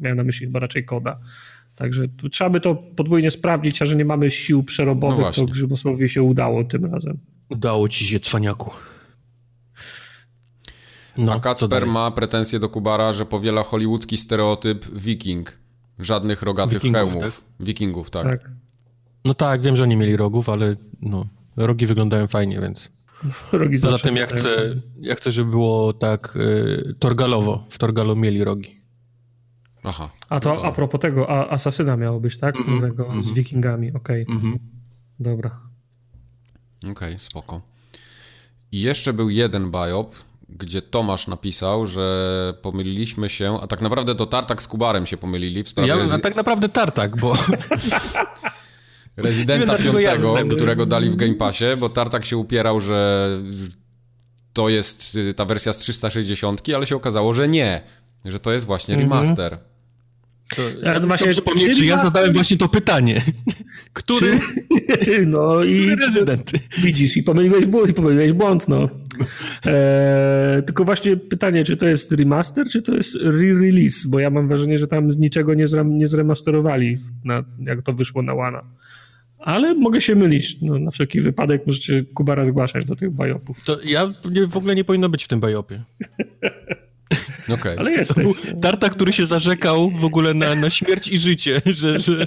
Miałem 0.00 0.16
na 0.16 0.24
myśli 0.24 0.46
chyba 0.46 0.58
raczej 0.58 0.84
koda. 0.84 1.20
Także 1.74 2.02
trzeba 2.30 2.50
by 2.50 2.60
to 2.60 2.74
podwójnie 2.74 3.30
sprawdzić, 3.30 3.82
a 3.82 3.86
że 3.86 3.96
nie 3.96 4.04
mamy 4.04 4.30
sił 4.30 4.62
przerobowych, 4.62 5.26
no 5.26 5.32
to 5.32 5.46
Grzybosławowi 5.46 6.08
się 6.08 6.22
udało 6.22 6.64
tym 6.64 6.84
razem. 6.84 7.18
Udało 7.48 7.88
ci 7.88 8.06
się, 8.06 8.20
cwaniaku. 8.20 8.70
No, 11.16 11.32
A 11.32 11.40
Kacper 11.40 11.86
ma 11.86 12.10
pretensje 12.10 12.58
do 12.58 12.68
Kubara, 12.68 13.12
że 13.12 13.26
powiela 13.26 13.62
hollywoodzki 13.62 14.16
stereotyp 14.16 14.86
wiking. 14.94 15.58
Żadnych 15.98 16.42
rogatych 16.42 16.82
Wikingów, 16.82 17.12
hełmów. 17.12 17.24
Tak? 17.24 17.66
Wikingów, 17.66 18.10
tak. 18.10 18.24
tak. 18.24 18.50
No 19.24 19.34
tak, 19.34 19.62
wiem, 19.62 19.76
że 19.76 19.82
oni 19.82 19.96
mieli 19.96 20.16
rogów, 20.16 20.48
ale 20.48 20.76
no, 21.02 21.26
rogi 21.56 21.86
wyglądają 21.86 22.26
fajnie, 22.26 22.60
więc... 22.60 22.90
Rogi 23.52 23.78
Poza 23.82 23.98
tym 23.98 24.16
ja 24.16 24.26
chcę, 24.26 24.74
ja 25.00 25.14
chcę, 25.14 25.32
żeby 25.32 25.50
było 25.50 25.92
tak 25.92 26.36
y, 26.36 26.94
Torgalowo. 26.98 27.64
W 27.68 27.78
Torgalo 27.78 28.16
mieli 28.16 28.44
rogi. 28.44 28.80
Aha. 29.82 30.10
A 30.28 30.40
to 30.40 30.54
no 30.54 30.62
a 30.62 30.72
propos 30.72 31.00
tego, 31.00 31.30
a 31.30 31.48
Asasyna 31.48 31.96
miało 31.96 32.20
być, 32.20 32.38
tak? 32.38 32.56
Mm 32.56 32.66
-hmm, 32.66 32.84
mm 32.84 32.92
-hmm. 32.92 33.22
Z 33.22 33.32
wikingami, 33.32 33.92
okej. 33.92 34.22
Okay. 34.22 34.36
Mm 34.36 34.52
-hmm. 34.52 34.58
Dobra. 35.20 35.60
Okej, 36.78 36.92
okay, 36.92 37.18
spoko. 37.18 37.60
I 38.72 38.80
jeszcze 38.80 39.12
był 39.12 39.30
jeden 39.30 39.70
biop, 39.70 40.14
gdzie 40.58 40.82
Tomasz 40.82 41.26
napisał, 41.26 41.86
że 41.86 42.54
pomyliliśmy 42.62 43.28
się, 43.28 43.58
a 43.60 43.66
tak 43.66 43.80
naprawdę 43.80 44.14
to 44.14 44.26
Tartak 44.26 44.62
z 44.62 44.68
Kubarem 44.68 45.06
się 45.06 45.16
pomylili 45.16 45.62
w 45.62 45.68
sprawie... 45.68 45.88
Ja, 45.88 46.14
a 46.14 46.18
tak 46.18 46.36
naprawdę 46.36 46.68
Tartak, 46.68 47.16
bo... 47.16 47.36
Rezydenta 49.16 49.76
piątego, 49.78 50.00
ja 50.00 50.16
którego 50.56 50.86
dali 50.86 51.10
w 51.10 51.16
Game 51.16 51.34
Passie, 51.34 51.64
bo 51.78 51.88
Tartak 51.88 52.24
się 52.24 52.36
upierał, 52.36 52.80
że 52.80 53.28
to 54.52 54.68
jest 54.68 55.14
y, 55.14 55.34
ta 55.34 55.44
wersja 55.44 55.72
z 55.72 55.78
360, 55.78 56.62
ale 56.76 56.86
się 56.86 56.96
okazało, 56.96 57.34
że 57.34 57.48
nie, 57.48 57.82
że 58.24 58.40
to 58.40 58.52
jest 58.52 58.66
właśnie 58.66 58.94
mhm. 58.94 59.10
remaster. 59.10 59.58
To, 60.56 60.62
ja 60.82 61.00
właśnie, 61.00 61.28
przypomnieć, 61.28 61.78
czy 61.78 61.84
ja 61.84 61.98
zadałem 61.98 62.32
właśnie 62.32 62.56
to 62.56 62.68
pytanie. 62.68 63.22
Który, 63.92 64.38
no 65.26 65.64
i, 65.64 65.80
który 65.80 65.96
rezydent? 65.96 66.50
Widzisz, 66.78 67.16
i 67.16 67.22
pomyliłeś, 67.22 67.64
i 67.88 67.92
pomyliłeś 67.92 68.32
błąd, 68.32 68.68
no. 68.68 68.88
E, 69.66 70.62
tylko 70.66 70.84
właśnie 70.84 71.16
pytanie, 71.16 71.64
czy 71.64 71.76
to 71.76 71.88
jest 71.88 72.12
remaster, 72.12 72.68
czy 72.68 72.82
to 72.82 72.94
jest 72.94 73.16
re-release, 73.16 74.06
bo 74.06 74.20
ja 74.20 74.30
mam 74.30 74.48
wrażenie, 74.48 74.78
że 74.78 74.86
tam 74.86 75.10
z 75.10 75.18
niczego 75.18 75.54
nie, 75.54 75.66
zrem, 75.66 75.98
nie 75.98 76.08
zremasterowali, 76.08 76.96
na, 77.24 77.44
jak 77.58 77.82
to 77.82 77.92
wyszło 77.92 78.22
na 78.22 78.34
Łana. 78.34 78.64
Ale 79.38 79.74
mogę 79.74 80.00
się 80.00 80.14
mylić. 80.14 80.56
No, 80.62 80.78
na 80.78 80.90
wszelki 80.90 81.20
wypadek 81.20 81.66
możecie 81.66 82.04
Kubara 82.04 82.44
zgłaszać 82.44 82.84
do 82.84 82.96
tych 82.96 83.10
bajopów. 83.10 83.64
To 83.64 83.80
ja 83.84 84.14
nie, 84.30 84.46
w 84.46 84.56
ogóle 84.56 84.74
nie 84.74 84.84
powinno 84.84 85.08
być 85.08 85.24
w 85.24 85.28
tym 85.28 85.40
bajopie. 85.40 85.82
Okay. 87.48 87.78
Ale 87.78 87.92
jest. 87.92 88.14
Tarta, 88.62 88.88
który 88.88 89.12
się 89.12 89.26
zarzekał 89.26 89.90
w 89.90 90.04
ogóle 90.04 90.34
na, 90.34 90.54
na 90.54 90.70
śmierć 90.70 91.08
i 91.08 91.18
życie, 91.18 91.62
że... 91.66 92.00
że... 92.00 92.26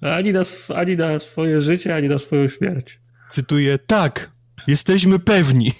Ani, 0.00 0.32
na, 0.32 0.42
ani 0.74 0.96
na 0.96 1.20
swoje 1.20 1.60
życie, 1.60 1.94
ani 1.94 2.08
na 2.08 2.18
swoją 2.18 2.48
śmierć. 2.48 3.00
Cytuję, 3.30 3.78
tak, 3.78 4.30
jesteśmy 4.66 5.18
pewni. 5.18 5.72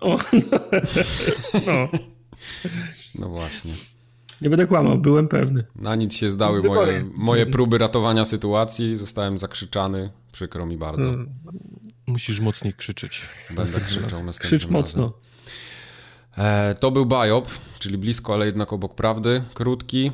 O, 0.00 0.18
no. 0.32 0.60
no. 1.66 1.88
no 3.14 3.28
właśnie. 3.28 3.72
Nie 4.40 4.50
będę 4.50 4.66
kłamał, 4.66 4.98
byłem 4.98 5.28
pewny. 5.28 5.64
Na 5.76 5.94
nic 5.94 6.14
się 6.14 6.30
zdały 6.30 6.62
moje, 6.62 7.04
moje 7.16 7.46
próby 7.46 7.78
ratowania 7.78 8.24
sytuacji. 8.24 8.96
Zostałem 8.96 9.38
zakrzyczany. 9.38 10.10
Przykro 10.32 10.66
mi 10.66 10.76
bardzo. 10.76 11.14
Musisz 12.06 12.40
mocniej 12.40 12.74
krzyczeć. 12.74 13.22
Będę 13.50 13.80
krzyczał 13.80 14.24
następnym 14.24 14.58
Krzycz 14.58 14.70
mocno. 14.70 15.12
E, 16.38 16.74
to 16.74 16.90
był 16.90 17.06
Biop, 17.06 17.48
czyli 17.78 17.98
blisko, 17.98 18.34
ale 18.34 18.46
jednak 18.46 18.72
obok 18.72 18.94
prawdy. 18.94 19.42
Krótki, 19.54 20.12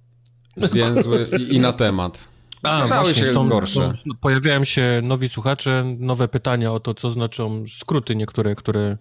zwięzły 0.56 1.28
i, 1.38 1.54
i 1.54 1.60
na 1.60 1.72
temat. 1.72 2.33
A, 2.64 2.86
właśnie, 2.86 3.14
się 3.14 3.32
są, 3.32 3.48
gorsze. 3.48 3.92
Są, 3.96 4.10
pojawiają 4.20 4.64
się 4.64 5.00
nowi 5.04 5.28
słuchacze, 5.28 5.84
nowe 5.98 6.28
pytania 6.28 6.72
o 6.72 6.80
to, 6.80 6.94
co 6.94 7.10
znaczą 7.10 7.64
skróty 7.78 8.16
niektóre, 8.16 8.54
które 8.54 8.98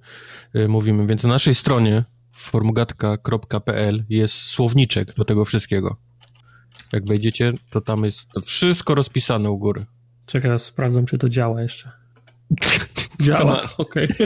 y, 0.56 0.68
mówimy. 0.68 1.08
Więc 1.08 1.24
na 1.24 1.30
naszej 1.30 1.56
stronie 1.56 2.04
formugatka.pl 2.32 4.06
jest 4.10 4.34
słowniczek 4.34 5.14
do 5.14 5.26
tego 5.26 5.46
wszystkiego. 5.46 5.98
Jak 6.92 7.06
wejdziecie, 7.06 7.54
to 7.70 7.82
tam 7.82 8.04
jest 8.04 8.28
to 8.34 8.42
wszystko 8.42 8.96
rozpisane 8.96 9.52
u 9.52 9.58
góry. 9.58 9.86
Czekaj, 10.26 10.60
sprawdzam, 10.60 11.06
czy 11.06 11.18
to 11.18 11.30
działa 11.30 11.62
jeszcze. 11.62 11.92
Działa, 13.22 13.64
okej. 13.78 14.10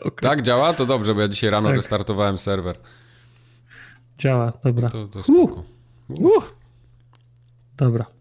Okay. 0.00 0.30
Tak, 0.30 0.42
działa? 0.42 0.72
To 0.72 0.86
dobrze, 0.86 1.14
bo 1.14 1.20
ja 1.20 1.28
dzisiaj 1.28 1.50
rano 1.50 1.68
tak. 1.68 1.76
restartowałem 1.76 2.38
serwer. 2.38 2.76
Działa, 4.18 4.52
dobra. 4.64 4.88
To, 4.88 5.08
to 5.08 5.22
spoko. 5.22 5.64
Uh. 6.08 6.20
Uh. 6.20 6.54
Dobra. 7.76 8.13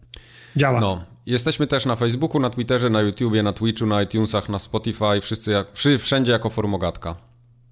Działa. 0.55 0.79
No. 0.79 1.03
Jesteśmy 1.25 1.67
też 1.67 1.85
na 1.85 1.95
Facebooku, 1.95 2.41
na 2.41 2.49
Twitterze, 2.49 2.89
na 2.89 3.01
YouTubie, 3.01 3.43
na 3.43 3.53
Twitchu, 3.53 3.85
na 3.85 4.01
iTunesach, 4.01 4.49
na 4.49 4.59
Spotify, 4.59 5.21
wszyscy 5.21 5.51
jak, 5.51 5.67
wszędzie 5.99 6.31
jako 6.31 6.49
Formogatka. 6.49 7.15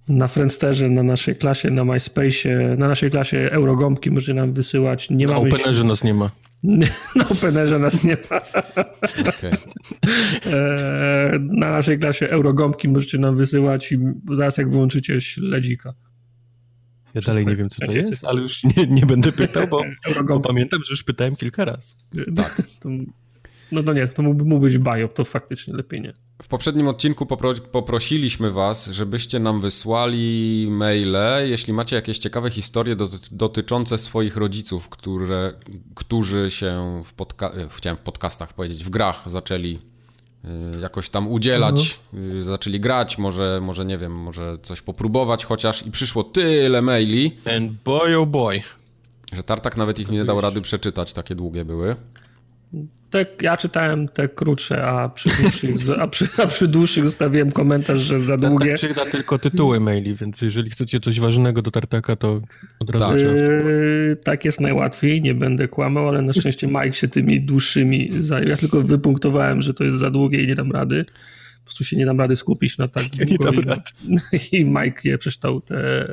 Na 0.09 0.27
Friendsterze, 0.27 0.89
na 0.89 1.03
naszej 1.03 1.35
klasie, 1.35 1.71
na 1.71 1.83
MySpace, 1.83 2.75
na 2.77 2.87
naszej 2.87 3.11
klasie 3.11 3.49
Eurogąbki 3.51 4.11
możecie 4.11 4.33
nam 4.33 4.53
wysyłać. 4.53 5.09
Nie 5.09 5.27
na 5.27 5.37
Openerze 5.37 5.83
nas 5.83 6.03
nie 6.03 6.13
ma. 6.13 6.31
Na 7.15 7.29
Openerze 7.29 7.79
nas 7.79 8.03
nie 8.03 8.17
ma. 8.31 8.37
Okay. 9.29 9.51
E, 10.45 11.39
na 11.39 11.71
naszej 11.71 11.99
klasie 11.99 12.29
Eurogąbki 12.29 12.89
możecie 12.89 13.17
nam 13.17 13.37
wysyłać 13.37 13.91
i 13.91 13.99
zaraz 14.33 14.57
jak 14.57 14.69
wyłączycie 14.69 15.21
śledzika. 15.21 15.93
Ja 17.13 17.21
dalej 17.21 17.45
nie 17.45 17.55
wiem, 17.55 17.69
co 17.69 17.85
to 17.85 17.91
jest, 17.91 18.23
ale 18.23 18.41
już 18.41 18.63
nie, 18.77 18.87
nie 18.87 19.05
będę 19.05 19.31
pytał, 19.31 19.67
bo, 19.67 19.83
bo 20.27 20.39
pamiętam, 20.39 20.79
że 20.85 20.91
już 20.91 21.03
pytałem 21.03 21.35
kilka 21.35 21.65
razy. 21.65 21.95
Tak. 22.35 22.61
No 23.71 23.83
to 23.83 23.93
nie, 23.93 24.07
to 24.07 24.21
mógł, 24.21 24.45
mógł 24.45 24.61
być 24.61 24.77
biop, 24.77 25.13
to 25.13 25.23
faktycznie 25.23 25.73
lepiej 25.73 26.01
nie. 26.01 26.13
W 26.41 26.47
poprzednim 26.47 26.87
odcinku 26.87 27.25
popro 27.25 27.53
poprosiliśmy 27.53 28.51
was, 28.51 28.87
żebyście 28.87 29.39
nam 29.39 29.61
wysłali 29.61 30.67
maile, 30.71 31.49
jeśli 31.49 31.73
macie 31.73 31.95
jakieś 31.95 32.17
ciekawe 32.17 32.49
historie 32.49 32.95
dotyczące 33.31 33.97
swoich 33.97 34.37
rodziców, 34.37 34.89
które, 34.89 35.53
którzy 35.95 36.51
się 36.51 37.01
w, 37.05 37.13
podca 37.13 37.51
chciałem 37.69 37.97
w 37.97 38.01
podcastach 38.01 38.53
powiedzieć, 38.53 38.83
w 38.83 38.89
grach 38.89 39.23
zaczęli 39.25 39.79
jakoś 40.81 41.09
tam 41.09 41.27
udzielać, 41.27 41.99
mhm. 42.13 42.43
zaczęli 42.43 42.79
grać, 42.79 43.17
może, 43.17 43.59
może 43.61 43.85
nie 43.85 43.97
wiem, 43.97 44.11
może 44.11 44.57
coś 44.61 44.81
popróbować 44.81 45.45
chociaż 45.45 45.85
i 45.85 45.91
przyszło 45.91 46.23
tyle 46.23 46.81
maili. 46.81 47.37
And 47.55 47.71
boy 47.71 48.17
oh 48.17 48.25
boy. 48.25 48.61
Że 49.33 49.43
Tartak 49.43 49.77
nawet 49.77 49.99
ich 49.99 50.09
nie 50.09 50.25
dał 50.25 50.41
rady 50.41 50.61
przeczytać, 50.61 51.13
takie 51.13 51.35
długie 51.35 51.65
były. 51.65 51.95
Te, 53.11 53.25
ja 53.41 53.57
czytałem 53.57 54.07
te 54.07 54.29
krótsze, 54.29 54.85
a 54.85 55.09
przy 55.09 55.29
dłuższych, 55.41 55.75
a 55.99 56.07
przy, 56.07 56.27
a 56.43 56.47
przy 56.47 56.67
dłuższych 56.67 57.05
zostawiłem 57.05 57.51
komentarz, 57.51 57.99
że 57.99 58.21
za 58.21 58.37
długie. 58.37 58.71
Tartak 58.71 58.89
czyta 58.89 59.05
tylko 59.05 59.39
tytuły 59.39 59.79
maili, 59.79 60.15
więc 60.15 60.41
jeżeli 60.41 60.69
chcecie 60.69 60.99
coś 60.99 61.19
ważnego 61.19 61.61
do 61.61 61.71
Tartaka, 61.71 62.15
to 62.15 62.41
od 62.79 62.89
razu 62.89 63.05
tak. 63.05 63.17
Yy, 63.17 64.17
tak 64.23 64.45
jest 64.45 64.61
najłatwiej, 64.61 65.21
nie 65.21 65.33
będę 65.33 65.67
kłamał, 65.67 66.07
ale 66.07 66.21
na 66.21 66.33
szczęście 66.33 66.67
Mike 66.67 66.93
się 66.93 67.07
tymi 67.07 67.41
dłuższymi 67.41 68.09
zajął. 68.11 68.49
Ja 68.49 68.57
tylko 68.57 68.81
wypunktowałem, 68.81 69.61
że 69.61 69.73
to 69.73 69.83
jest 69.83 69.97
za 69.97 70.09
długie 70.09 70.43
i 70.43 70.47
nie 70.47 70.55
dam 70.55 70.71
rady. 70.71 71.05
Po 71.59 71.65
prostu 71.65 71.83
się 71.83 71.97
nie 71.97 72.05
dam 72.05 72.19
rady 72.19 72.35
skupić 72.35 72.77
na 72.77 72.87
tak 72.87 73.03
ja 73.19 73.25
długo. 73.25 73.51
I, 74.51 74.55
I 74.57 74.65
Mike 74.65 75.01
je 75.03 75.17
przeczytał 75.17 75.61
te, 75.61 76.07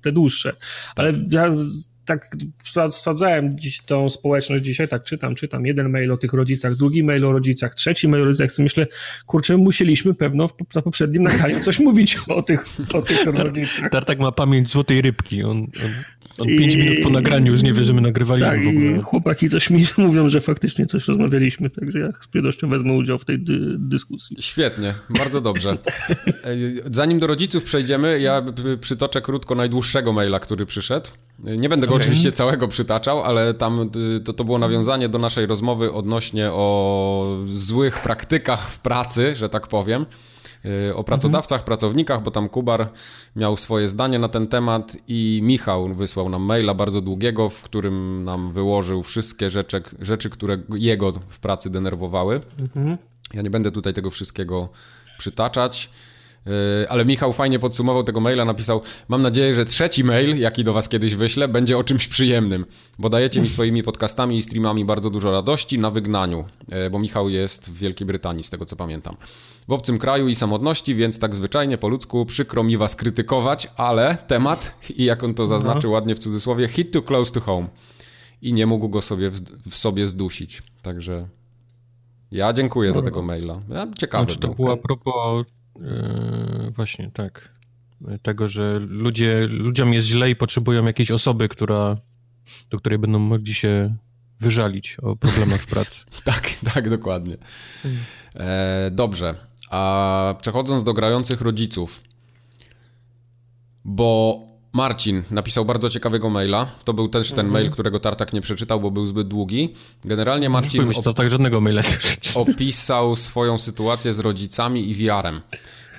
te 0.00 0.12
dłuższe. 0.12 0.52
Ale 0.96 1.12
ja 1.30 1.50
tak 2.04 2.36
sprawdzałem 2.90 3.58
dziś 3.58 3.80
tą 3.80 4.10
społeczność 4.10 4.64
dzisiaj, 4.64 4.88
tak 4.88 5.04
czytam, 5.04 5.34
czytam, 5.34 5.66
jeden 5.66 5.90
mail 5.90 6.12
o 6.12 6.16
tych 6.16 6.32
rodzicach, 6.32 6.74
drugi 6.74 7.04
mail 7.04 7.24
o 7.24 7.32
rodzicach, 7.32 7.74
trzeci 7.74 8.08
mail 8.08 8.22
o 8.22 8.24
rodzicach, 8.24 8.50
myślę, 8.58 8.86
kurczę, 9.26 9.56
musieliśmy 9.56 10.14
pewno 10.14 10.48
w, 10.48 10.52
za 10.70 10.82
poprzednim 10.82 11.22
nagraniu 11.22 11.60
coś 11.60 11.78
mówić 11.90 12.18
o 12.28 12.42
tych, 12.42 12.64
o 12.94 13.02
tych 13.02 13.24
rodzicach. 13.24 13.90
Tartak 13.90 14.18
ma 14.18 14.32
pamięć 14.32 14.70
złotej 14.70 15.02
rybki, 15.02 15.42
on, 15.42 15.58
on, 15.58 15.90
on 16.38 16.48
I... 16.48 16.58
pięć 16.58 16.76
minut 16.76 16.98
po 17.02 17.10
nagraniu 17.10 17.52
już 17.52 17.62
nie 17.62 17.72
wie, 17.72 17.84
że 17.84 17.92
my 17.92 18.00
nagrywaliśmy 18.00 18.50
tak, 18.50 18.64
w 18.64 18.68
ogóle. 18.68 19.02
chłopaki 19.02 19.48
coś 19.48 19.70
mi 19.70 19.84
mówią, 19.98 20.28
że 20.28 20.40
faktycznie 20.40 20.86
coś 20.86 21.08
rozmawialiśmy, 21.08 21.70
także 21.70 21.98
ja 21.98 22.12
z 22.20 22.28
przyjemnością 22.28 22.68
wezmę 22.68 22.92
udział 22.92 23.18
w 23.18 23.24
tej 23.24 23.38
dy 23.38 23.58
dyskusji. 23.78 24.36
Świetnie, 24.40 24.94
bardzo 25.18 25.40
dobrze. 25.40 25.78
Zanim 26.90 27.18
do 27.18 27.26
rodziców 27.26 27.64
przejdziemy, 27.64 28.20
ja 28.20 28.42
przytoczę 28.80 29.20
krótko 29.20 29.54
najdłuższego 29.54 30.12
maila, 30.12 30.40
który 30.40 30.66
przyszedł. 30.66 31.10
Nie 31.38 31.68
będę 31.68 31.86
go 31.90 31.94
okay. 31.96 32.06
oczywiście 32.06 32.32
całego 32.32 32.68
przytaczał, 32.68 33.22
ale 33.22 33.54
tam 33.54 33.90
y, 34.16 34.20
to, 34.20 34.32
to 34.32 34.44
było 34.44 34.58
nawiązanie 34.58 35.08
do 35.08 35.18
naszej 35.18 35.46
rozmowy 35.46 35.92
odnośnie 35.92 36.50
o 36.52 37.26
złych 37.44 38.02
praktykach 38.02 38.70
w 38.70 38.78
pracy, 38.78 39.36
że 39.36 39.48
tak 39.48 39.66
powiem. 39.66 40.06
Y, 40.64 40.94
o 40.94 41.04
pracodawcach, 41.04 41.56
mhm. 41.60 41.66
pracownikach, 41.66 42.22
bo 42.22 42.30
tam 42.30 42.48
Kubar 42.48 42.88
miał 43.36 43.56
swoje 43.56 43.88
zdanie 43.88 44.18
na 44.18 44.28
ten 44.28 44.46
temat 44.46 44.96
i 45.08 45.40
Michał 45.44 45.94
wysłał 45.94 46.28
nam 46.28 46.42
maila 46.42 46.74
bardzo 46.74 47.00
długiego, 47.00 47.50
w 47.50 47.62
którym 47.62 48.24
nam 48.24 48.52
wyłożył 48.52 49.02
wszystkie 49.02 49.50
rzeczy, 49.50 49.82
rzeczy 50.00 50.30
które 50.30 50.58
jego 50.74 51.12
w 51.28 51.38
pracy 51.38 51.70
denerwowały. 51.70 52.40
Mhm. 52.58 52.98
Ja 53.34 53.42
nie 53.42 53.50
będę 53.50 53.72
tutaj 53.72 53.94
tego 53.94 54.10
wszystkiego 54.10 54.68
przytaczać. 55.18 55.90
Yy, 56.46 56.88
ale 56.88 57.04
Michał 57.04 57.32
fajnie 57.32 57.58
podsumował 57.58 58.04
tego 58.04 58.20
maila, 58.20 58.44
napisał: 58.44 58.82
Mam 59.08 59.22
nadzieję, 59.22 59.54
że 59.54 59.64
trzeci 59.64 60.04
mail, 60.04 60.38
jaki 60.38 60.64
do 60.64 60.72
Was 60.72 60.88
kiedyś 60.88 61.14
wyślę, 61.14 61.48
będzie 61.48 61.78
o 61.78 61.84
czymś 61.84 62.08
przyjemnym, 62.08 62.66
bo 62.98 63.08
dajecie 63.08 63.40
mi 63.40 63.48
swoimi 63.48 63.82
podcastami 63.82 64.38
i 64.38 64.42
streamami 64.42 64.84
bardzo 64.84 65.10
dużo 65.10 65.30
radości 65.30 65.78
na 65.78 65.90
wygnaniu, 65.90 66.44
yy, 66.72 66.90
bo 66.90 66.98
Michał 66.98 67.28
jest 67.28 67.70
w 67.70 67.78
Wielkiej 67.78 68.06
Brytanii, 68.06 68.44
z 68.44 68.50
tego 68.50 68.66
co 68.66 68.76
pamiętam. 68.76 69.16
W 69.68 69.72
obcym 69.72 69.98
kraju 69.98 70.28
i 70.28 70.34
samotności, 70.34 70.94
więc 70.94 71.18
tak 71.18 71.34
zwyczajnie 71.34 71.78
po 71.78 71.88
ludzku 71.88 72.26
przykro 72.26 72.62
mi 72.62 72.76
Was 72.76 72.96
krytykować, 72.96 73.68
ale 73.76 74.16
temat, 74.26 74.74
i 74.96 75.04
jak 75.04 75.24
on 75.24 75.34
to 75.34 75.46
zaznaczył 75.46 75.90
ładnie 75.90 76.14
w 76.14 76.18
cudzysłowie, 76.18 76.68
hit 76.68 76.92
too 76.92 77.02
close 77.02 77.32
to 77.32 77.40
home. 77.40 77.68
I 78.42 78.52
nie 78.52 78.66
mógł 78.66 78.88
go 78.88 79.02
sobie 79.02 79.30
w, 79.66 79.76
sobie 79.76 80.08
zdusić. 80.08 80.62
Także 80.82 81.28
ja 82.30 82.52
dziękuję 82.52 82.92
za 82.92 83.02
tego 83.02 83.22
maila. 83.22 83.60
Ja, 83.68 83.86
ciekawe. 83.98 84.24
Znaczy, 84.24 84.40
to 84.40 84.48
było 84.48 84.72
a 84.72 84.76
propos 84.76 85.46
Yy, 85.80 86.70
właśnie, 86.70 87.10
tak. 87.14 87.52
Tego, 88.22 88.48
że 88.48 88.78
ludzie, 88.78 89.46
ludziom 89.50 89.92
jest 89.92 90.08
źle 90.08 90.30
i 90.30 90.36
potrzebują 90.36 90.86
jakiejś 90.86 91.10
osoby, 91.10 91.48
która, 91.48 91.96
do 92.70 92.78
której 92.78 92.98
będą 92.98 93.18
mogli 93.18 93.54
się 93.54 93.96
wyżalić 94.40 94.96
o 95.02 95.16
problemach 95.16 95.60
w 95.60 95.66
pracy. 95.66 96.00
tak, 96.24 96.50
tak, 96.74 96.90
dokładnie. 96.90 97.36
E, 98.34 98.90
dobrze. 98.90 99.34
A 99.70 100.34
przechodząc 100.40 100.84
do 100.84 100.92
grających 100.92 101.40
rodziców, 101.40 102.02
bo 103.84 104.40
Marcin 104.72 105.22
napisał 105.30 105.64
bardzo 105.64 105.90
ciekawego 105.90 106.30
maila. 106.30 106.66
To 106.84 106.92
był 106.92 107.08
też 107.08 107.30
ten 107.30 107.46
mhm. 107.46 107.52
mail, 107.52 107.70
którego 107.70 108.00
Tartak 108.00 108.32
nie 108.32 108.40
przeczytał, 108.40 108.80
bo 108.80 108.90
był 108.90 109.06
zbyt 109.06 109.28
długi. 109.28 109.74
Generalnie 110.04 110.50
Marcin 110.50 110.82
op- 110.82 111.14
tak 111.14 111.30
żadnego 111.30 111.60
maila 111.60 111.82
opisał 112.34 113.16
swoją 113.16 113.58
sytuację 113.58 114.14
z 114.14 114.18
rodzicami 114.18 114.90
i 114.90 114.94
wiarem. 114.94 115.40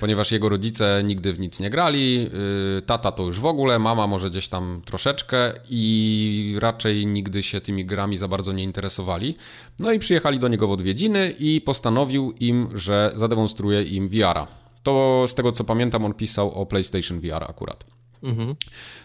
Ponieważ 0.00 0.32
jego 0.32 0.48
rodzice 0.48 1.02
nigdy 1.04 1.32
w 1.32 1.40
nic 1.40 1.60
nie 1.60 1.70
grali, 1.70 2.30
y, 2.78 2.82
tata 2.82 3.12
to 3.12 3.22
już 3.22 3.40
w 3.40 3.44
ogóle, 3.44 3.78
mama 3.78 4.06
może 4.06 4.30
gdzieś 4.30 4.48
tam 4.48 4.82
troszeczkę 4.84 5.52
i 5.70 6.56
raczej 6.60 7.06
nigdy 7.06 7.42
się 7.42 7.60
tymi 7.60 7.84
grami 7.86 8.18
za 8.18 8.28
bardzo 8.28 8.52
nie 8.52 8.64
interesowali. 8.64 9.34
No 9.78 9.92
i 9.92 9.98
przyjechali 9.98 10.38
do 10.38 10.48
niego 10.48 10.68
w 10.68 10.70
odwiedziny 10.70 11.34
i 11.38 11.60
postanowił 11.60 12.34
im, 12.40 12.68
że 12.74 13.12
zademonstruje 13.14 13.82
im 13.82 14.08
VR-a. 14.08 14.46
To 14.82 15.24
z 15.28 15.34
tego 15.34 15.52
co 15.52 15.64
pamiętam, 15.64 16.04
on 16.04 16.14
pisał 16.14 16.54
o 16.54 16.66
PlayStation 16.66 17.20
VR 17.20 17.44
akurat. 17.48 17.91
Mhm. 18.22 18.54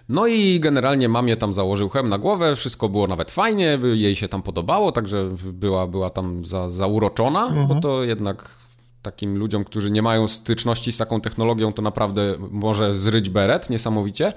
No 0.09 0.27
i 0.27 0.59
generalnie 0.59 1.09
mamie 1.09 1.37
tam 1.37 1.53
założył 1.53 1.89
hem 1.89 2.09
na 2.09 2.17
głowę, 2.17 2.55
wszystko 2.55 2.89
było 2.89 3.07
nawet 3.07 3.31
fajnie, 3.31 3.79
jej 3.93 4.15
się 4.15 4.27
tam 4.27 4.41
podobało, 4.41 4.91
także 4.91 5.29
była, 5.43 5.87
była 5.87 6.09
tam 6.09 6.45
za, 6.45 6.69
zauroczona, 6.69 7.47
mhm. 7.47 7.67
bo 7.67 7.79
to 7.79 8.03
jednak 8.03 8.66
takim 9.11 9.37
ludziom, 9.37 9.63
którzy 9.63 9.91
nie 9.91 10.01
mają 10.01 10.27
styczności 10.27 10.91
z 10.91 10.97
taką 10.97 11.21
technologią, 11.21 11.73
to 11.73 11.81
naprawdę 11.81 12.35
może 12.51 12.95
zryć 12.95 13.29
beret 13.29 13.69
niesamowicie. 13.69 14.33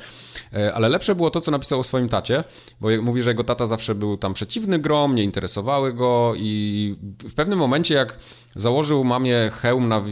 E, 0.53 0.75
ale 0.75 0.89
lepsze 0.89 1.15
było 1.15 1.31
to, 1.31 1.41
co 1.41 1.51
napisał 1.51 1.81
o 1.81 1.83
swoim 1.83 2.09
tacie, 2.09 2.45
bo 2.81 2.89
mówi, 3.03 3.23
że 3.23 3.31
jego 3.31 3.45
tata 3.45 3.67
zawsze 3.67 3.95
był 3.95 4.17
tam 4.17 4.35
przeciwny 4.35 4.79
grom, 4.79 5.15
nie 5.15 5.25
interesowały 5.25 5.93
go 5.93 6.33
i 6.37 6.97
w 7.23 7.35
pewnym 7.35 7.59
momencie, 7.59 7.95
jak 7.95 8.19
założył 8.57 9.05
mamie 9.05 9.51
hełm 9.53 9.89
na 9.89 10.03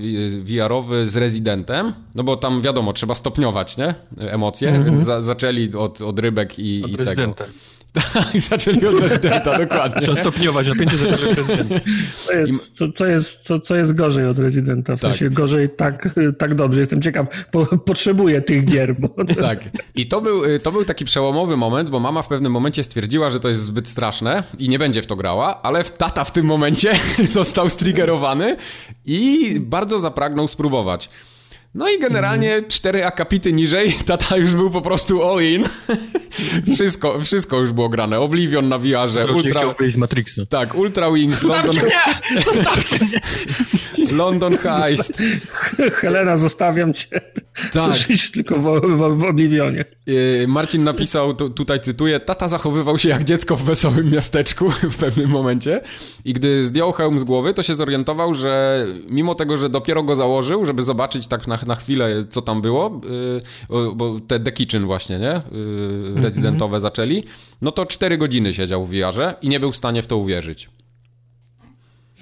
VR-owy 0.42 1.08
z 1.08 1.16
rezydentem, 1.16 1.92
no 2.14 2.24
bo 2.24 2.36
tam 2.36 2.62
wiadomo, 2.62 2.92
trzeba 2.92 3.14
stopniować, 3.14 3.76
nie? 3.76 3.94
Emocje, 4.18 4.68
mm 4.68 4.82
-hmm. 4.82 4.84
więc 4.84 5.02
za 5.02 5.20
zaczęli 5.20 5.74
od, 5.74 6.02
od 6.02 6.18
rybek 6.18 6.58
i, 6.58 6.84
od 6.84 6.90
i 6.90 6.96
tego. 6.96 7.34
Tak, 8.12 8.40
zaczęli 8.40 8.86
od 8.86 9.00
rezydenta, 9.00 9.58
dokładnie. 9.64 10.02
Trzeba 10.02 10.16
stopniować, 10.16 10.68
napięcie 10.68 10.96
zaczęli 10.96 11.30
od 11.30 11.36
rezydenta. 11.36 11.80
Co 12.26 12.32
jest, 12.32 12.76
co, 12.76 12.92
co, 12.92 13.06
jest, 13.06 13.42
co, 13.42 13.60
co 13.60 13.76
jest 13.76 13.94
gorzej 13.94 14.26
od 14.26 14.38
rezydenta? 14.38 14.96
W 14.96 15.00
tak. 15.00 15.10
sensie 15.10 15.30
gorzej 15.30 15.70
tak, 15.70 16.18
tak 16.38 16.54
dobrze. 16.54 16.80
Jestem 16.80 17.02
ciekaw, 17.02 17.26
po, 17.50 17.66
potrzebuję 17.66 18.40
tych 18.40 18.64
gier. 18.64 18.94
Bo... 19.00 19.08
Tak. 19.48 19.58
I 19.94 20.06
to 20.06 20.20
był, 20.20 20.42
to 20.62 20.72
był 20.72 20.84
taki 20.84 21.04
przełomowy 21.04 21.56
moment, 21.56 21.90
bo 21.90 22.00
mama 22.00 22.22
w 22.22 22.28
pewnym 22.28 22.52
momencie 22.52 22.84
stwierdziła, 22.84 23.30
że 23.30 23.40
to 23.40 23.48
jest 23.48 23.62
zbyt 23.62 23.88
straszne 23.88 24.42
i 24.58 24.68
nie 24.68 24.78
będzie 24.78 25.02
w 25.02 25.06
to 25.06 25.16
grała, 25.16 25.62
ale 25.62 25.84
tata 25.84 26.24
w 26.24 26.32
tym 26.32 26.46
momencie 26.46 26.94
został 27.28 27.70
striggerowany 27.70 28.56
i 29.06 29.56
bardzo 29.60 30.00
zapragnął 30.00 30.48
spróbować. 30.48 31.10
No 31.74 31.88
i 31.88 31.98
generalnie 31.98 32.62
cztery 32.68 33.04
akapity 33.04 33.52
niżej, 33.52 33.92
tata 34.06 34.36
już 34.36 34.54
był 34.54 34.70
po 34.70 34.80
prostu 34.80 35.28
all 35.28 35.42
in. 35.42 35.64
wszystko, 36.74 37.20
wszystko 37.20 37.58
już 37.58 37.72
było 37.72 37.88
grane. 37.88 38.20
Oblivion 38.20 38.68
na 38.68 38.78
VR-ze. 38.78 39.26
Ultra... 39.26 39.60
z 39.88 39.96
Matrixa. 39.96 40.42
Tak, 40.48 40.74
Ultra 40.74 41.10
Wings, 41.10 41.42
London... 41.52 41.76
London 44.12 44.56
Heist. 44.62 45.22
Helena, 46.00 46.36
zostawiam 46.36 46.92
cię. 46.92 47.20
Tak. 47.72 47.92
Chcesz 47.92 48.30
tylko 48.30 48.54
w, 48.56 48.80
w, 48.80 49.18
w 49.18 49.24
Oblivionie. 49.24 49.84
Y, 50.08 50.46
Marcin 50.48 50.84
napisał, 50.84 51.34
tutaj 51.34 51.80
cytuję, 51.80 52.20
tata 52.20 52.48
zachowywał 52.48 52.98
się 52.98 53.08
jak 53.08 53.24
dziecko 53.24 53.56
w 53.56 53.62
wesołym 53.62 54.10
miasteczku 54.10 54.70
w 54.94 54.96
pewnym 54.96 55.30
momencie 55.30 55.80
i 56.24 56.32
gdy 56.32 56.64
zdjął 56.64 56.92
hełm 56.92 57.18
z 57.18 57.24
głowy, 57.24 57.54
to 57.54 57.62
się 57.62 57.74
zorientował, 57.74 58.34
że 58.34 58.86
mimo 59.10 59.34
tego, 59.34 59.58
że 59.58 59.68
dopiero 59.68 60.02
go 60.02 60.16
założył, 60.16 60.64
żeby 60.64 60.82
zobaczyć 60.82 61.26
tak 61.26 61.46
na, 61.46 61.58
na 61.66 61.74
chwilę, 61.74 62.24
co 62.28 62.42
tam 62.42 62.62
było, 62.62 63.00
y, 63.70 63.94
bo 63.94 64.20
te 64.20 64.40
The 64.40 64.52
Kitchen 64.52 64.86
właśnie, 64.86 65.18
nie? 65.18 65.36
Y, 65.36 65.40
rezydentowe 66.14 66.76
mm 66.76 66.78
-hmm. 66.78 66.82
zaczęli, 66.82 67.24
no 67.62 67.72
to 67.72 67.86
4 67.86 68.18
godziny 68.18 68.54
siedział 68.54 68.86
w 68.86 68.90
VR-ze 68.90 69.34
i 69.42 69.48
nie 69.48 69.60
był 69.60 69.72
w 69.72 69.76
stanie 69.76 70.02
w 70.02 70.06
to 70.06 70.16
uwierzyć. 70.16 70.68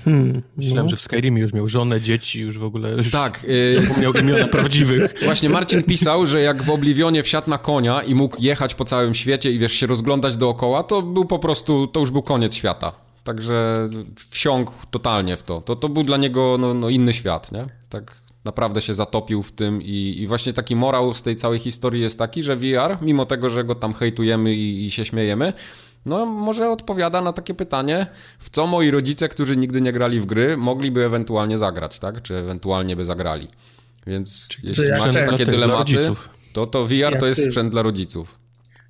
Hmm, 0.06 0.42
Myślałem, 0.56 0.86
no. 0.86 0.90
że 0.90 0.96
w 0.96 1.00
Skyrimie 1.00 1.42
już 1.42 1.52
miał 1.52 1.68
żonę, 1.68 2.00
dzieci, 2.00 2.40
już 2.40 2.58
w 2.58 2.64
ogóle 2.64 2.90
już 2.90 3.10
tak, 3.10 3.44
yy... 3.48 3.82
zapomniał 3.82 4.12
imiona 4.12 4.48
prawdziwych. 4.58 5.14
Właśnie 5.24 5.48
Marcin 5.48 5.82
pisał, 5.82 6.26
że 6.26 6.40
jak 6.40 6.62
w 6.62 6.70
Oblivionie 6.70 7.22
wsiadł 7.22 7.50
na 7.50 7.58
konia 7.58 8.02
i 8.02 8.14
mógł 8.14 8.42
jechać 8.42 8.74
po 8.74 8.84
całym 8.84 9.14
świecie 9.14 9.52
i 9.52 9.58
wiesz, 9.58 9.72
się 9.72 9.86
rozglądać 9.86 10.36
dookoła, 10.36 10.82
to 10.82 11.02
był 11.02 11.24
po 11.24 11.38
prostu, 11.38 11.86
to 11.86 12.00
już 12.00 12.10
był 12.10 12.22
koniec 12.22 12.54
świata. 12.54 12.92
Także 13.24 13.88
wsiąkł 14.30 14.72
totalnie 14.90 15.36
w 15.36 15.42
to. 15.42 15.60
To, 15.60 15.76
to 15.76 15.88
był 15.88 16.02
dla 16.02 16.16
niego 16.16 16.56
no, 16.60 16.74
no 16.74 16.88
inny 16.88 17.12
świat, 17.12 17.52
nie? 17.52 17.66
Tak 17.88 18.20
naprawdę 18.44 18.80
się 18.80 18.94
zatopił 18.94 19.42
w 19.42 19.52
tym 19.52 19.82
i, 19.82 20.16
i, 20.18 20.26
właśnie 20.26 20.52
taki 20.52 20.76
morał 20.76 21.12
z 21.12 21.22
tej 21.22 21.36
całej 21.36 21.58
historii 21.58 22.02
jest 22.02 22.18
taki, 22.18 22.42
że 22.42 22.56
VR, 22.56 22.96
mimo 23.02 23.26
tego, 23.26 23.50
że 23.50 23.64
go 23.64 23.74
tam 23.74 23.94
hejtujemy 23.94 24.54
i, 24.54 24.86
i 24.86 24.90
się 24.90 25.04
śmiejemy, 25.04 25.52
no 26.06 26.26
może 26.26 26.70
odpowiada 26.70 27.20
na 27.20 27.32
takie 27.32 27.54
pytanie, 27.54 28.06
w 28.38 28.50
co 28.50 28.66
moi 28.66 28.90
rodzice, 28.90 29.28
którzy 29.28 29.56
nigdy 29.56 29.80
nie 29.80 29.92
grali 29.92 30.20
w 30.20 30.26
gry, 30.26 30.56
mogliby 30.56 31.04
ewentualnie 31.04 31.58
zagrać, 31.58 31.98
tak? 31.98 32.22
Czy 32.22 32.36
ewentualnie 32.36 32.96
by 32.96 33.04
zagrali. 33.04 33.48
Więc 34.06 34.48
Czyli 34.48 34.68
jeśli 34.68 34.90
macie 34.90 35.26
takie 35.26 35.46
dylematy, 35.46 36.12
to, 36.52 36.66
to 36.66 36.86
VR 36.86 36.92
jak 36.92 37.20
to 37.20 37.26
jest 37.26 37.40
ty. 37.40 37.46
sprzęt 37.46 37.70
dla 37.70 37.82
rodziców. 37.82 38.38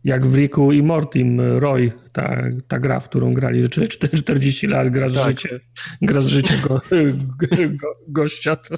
Jak 0.04 0.26
w 0.26 0.34
Riku 0.36 0.72
i 0.72 0.82
Mortim 0.82 1.40
Roy, 1.40 1.92
ta, 2.12 2.42
ta 2.68 2.78
gra, 2.78 3.00
w 3.00 3.08
którą 3.08 3.32
grali, 3.34 3.62
że 3.62 3.88
40 4.18 4.66
lat 4.66 4.88
gra 4.88 5.08
z 5.08 5.14
tak. 5.14 5.26
życie, 5.26 5.60
gra 6.02 6.20
z 6.20 6.28
życia 6.28 6.54
go, 6.68 6.80
go, 7.80 7.88
gościa. 8.08 8.56
To... 8.56 8.76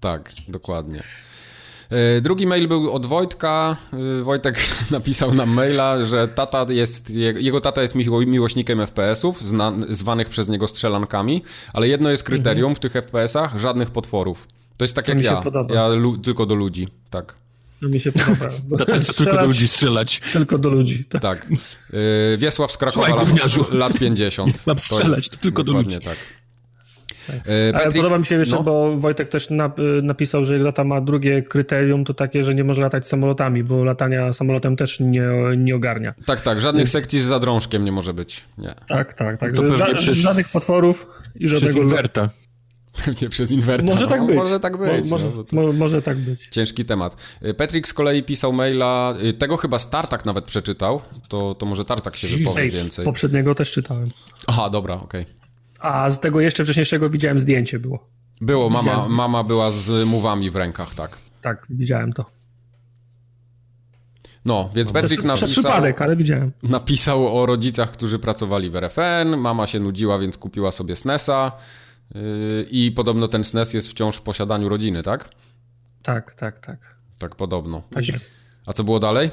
Tak, 0.00 0.32
dokładnie. 0.48 1.02
E, 1.90 2.20
drugi 2.20 2.46
mail 2.46 2.68
był 2.68 2.92
od 2.92 3.06
Wojtka. 3.06 3.76
E, 4.20 4.22
Wojtek 4.22 4.60
napisał 4.90 5.34
nam 5.34 5.50
maila, 5.50 6.04
że 6.04 6.28
tata 6.28 6.66
jest, 6.68 7.10
jego 7.36 7.60
tata 7.60 7.82
jest 7.82 7.94
miłośnikiem 8.26 8.78
FPS-ów, 8.86 9.42
zwanych 9.90 10.28
przez 10.28 10.48
niego 10.48 10.68
strzelankami, 10.68 11.42
ale 11.72 11.88
jedno 11.88 12.10
jest 12.10 12.22
kryterium 12.22 12.70
mhm. 12.70 12.76
w 12.76 12.78
tych 12.78 12.92
FPS-ach, 12.92 13.58
żadnych 13.58 13.90
potworów. 13.90 14.48
To 14.76 14.84
jest 14.84 14.94
tak 14.94 15.04
to 15.04 15.12
jak 15.12 15.24
ja. 15.24 15.36
Podoba. 15.36 15.74
Ja 15.74 15.88
tylko 16.22 16.46
do 16.46 16.54
ludzi, 16.54 16.88
tak. 17.10 17.34
No 17.82 17.88
mi 17.88 18.00
się 18.00 18.12
podoba. 18.12 18.50
Strzelać, 19.00 19.16
tylko 19.16 19.36
do 19.36 19.46
ludzi 19.46 19.68
strzelać. 19.68 20.20
Tylko 20.32 20.58
do 20.58 20.68
ludzi, 20.68 21.04
tak. 21.04 21.22
tak. 21.22 21.50
Yy, 21.50 22.38
Wiesław 22.38 22.72
z 22.72 22.76
Krakowa 22.76 23.08
lat, 23.08 23.72
lat 23.72 23.98
50. 23.98 24.66
Mam 24.66 24.78
strzelać, 24.78 25.06
to, 25.06 25.14
jest, 25.14 25.30
to 25.30 25.36
tylko 25.36 25.64
do 25.64 25.72
ludzi. 25.72 26.00
tak. 26.00 26.16
Tak. 27.30 27.40
E, 27.48 27.76
Ale 27.76 27.92
podoba 27.92 28.18
mi 28.18 28.26
się 28.26 28.34
jeszcze, 28.34 28.56
no. 28.56 28.62
bo 28.62 28.96
Wojtek 28.96 29.28
też 29.28 29.50
y, 29.50 29.54
napisał, 30.02 30.44
że 30.44 30.58
lata 30.58 30.84
ma 30.84 31.00
drugie 31.00 31.42
kryterium, 31.42 32.04
to 32.04 32.14
takie, 32.14 32.44
że 32.44 32.54
nie 32.54 32.64
może 32.64 32.82
latać 32.82 33.06
samolotami, 33.06 33.64
bo 33.64 33.84
latania 33.84 34.32
samolotem 34.32 34.76
też 34.76 35.00
nie, 35.00 35.28
nie 35.56 35.76
ogarnia. 35.76 36.14
Tak, 36.26 36.40
tak, 36.40 36.60
żadnych 36.60 36.80
Więc... 36.80 36.90
sekcji 36.90 37.20
z 37.20 37.24
zadrążkiem 37.24 37.84
nie 37.84 37.92
może 37.92 38.14
być. 38.14 38.44
Nie. 38.58 38.74
Tak, 38.88 39.14
tak, 39.14 39.36
tak. 39.36 39.56
Ża 39.56 39.94
przez... 39.94 40.18
Żadnych 40.18 40.48
potworów 40.48 41.06
i 41.34 41.48
żadnego... 41.48 41.74
Przez 41.74 41.84
inwerta. 41.84 42.30
Pewnie 43.04 43.28
przez 43.28 43.50
inwerter. 43.50 43.90
Może 43.90 44.06
tak 44.06 44.26
być. 44.26 44.36
Może 44.36 44.60
tak 44.60 44.76
być. 44.76 45.04
Mo, 45.04 45.10
może, 45.10 45.26
no, 45.52 45.72
może, 45.72 46.02
tak 46.02 46.18
być. 46.18 46.48
Ciężki 46.48 46.84
temat. 46.84 47.16
Y, 47.44 47.54
Patrick 47.54 47.88
z 47.88 47.94
kolei 47.94 48.22
pisał 48.22 48.52
maila, 48.52 49.14
tego 49.38 49.56
chyba 49.56 49.78
Startak 49.78 50.24
nawet 50.24 50.44
przeczytał, 50.44 51.00
to, 51.28 51.54
to 51.54 51.66
może 51.66 51.84
Tartak 51.84 52.16
się 52.16 52.28
wypowie 52.28 52.62
Ej, 52.62 52.70
więcej. 52.70 53.04
Poprzedniego 53.04 53.54
też 53.54 53.70
czytałem. 53.70 54.10
Aha, 54.46 54.70
dobra, 54.70 54.94
okej. 54.94 55.22
Okay. 55.22 55.49
A 55.80 56.10
z 56.10 56.20
tego 56.20 56.40
jeszcze 56.40 56.64
wcześniejszego 56.64 57.10
widziałem 57.10 57.38
zdjęcie 57.38 57.78
było. 57.78 58.08
Było, 58.40 58.70
mama, 58.70 59.08
mama 59.08 59.44
była 59.44 59.70
z 59.70 60.08
muwami 60.08 60.50
w 60.50 60.56
rękach, 60.56 60.94
tak. 60.94 61.18
Tak, 61.42 61.66
widziałem 61.70 62.12
to. 62.12 62.24
No, 64.44 64.70
więc 64.74 64.94
no, 64.94 65.00
Patrick 65.00 65.24
napisał... 65.24 65.48
Przypadek, 65.48 66.02
ale 66.02 66.16
widziałem. 66.16 66.52
Napisał 66.62 67.38
o 67.38 67.46
rodzicach, 67.46 67.92
którzy 67.92 68.18
pracowali 68.18 68.70
w 68.70 68.76
RFN, 68.76 69.36
mama 69.36 69.66
się 69.66 69.80
nudziła, 69.80 70.18
więc 70.18 70.38
kupiła 70.38 70.72
sobie 70.72 70.96
SNESa 70.96 71.52
yy, 72.14 72.20
i 72.70 72.92
podobno 72.92 73.28
ten 73.28 73.44
SNES 73.44 73.74
jest 73.74 73.88
wciąż 73.88 74.16
w 74.16 74.22
posiadaniu 74.22 74.68
rodziny, 74.68 75.02
tak? 75.02 75.28
Tak, 76.02 76.34
tak, 76.34 76.58
tak. 76.58 76.96
Tak 77.18 77.36
podobno. 77.36 77.82
Tak 77.90 78.08
jest. 78.08 78.32
A 78.66 78.72
co 78.72 78.84
było 78.84 79.00
dalej? 79.00 79.30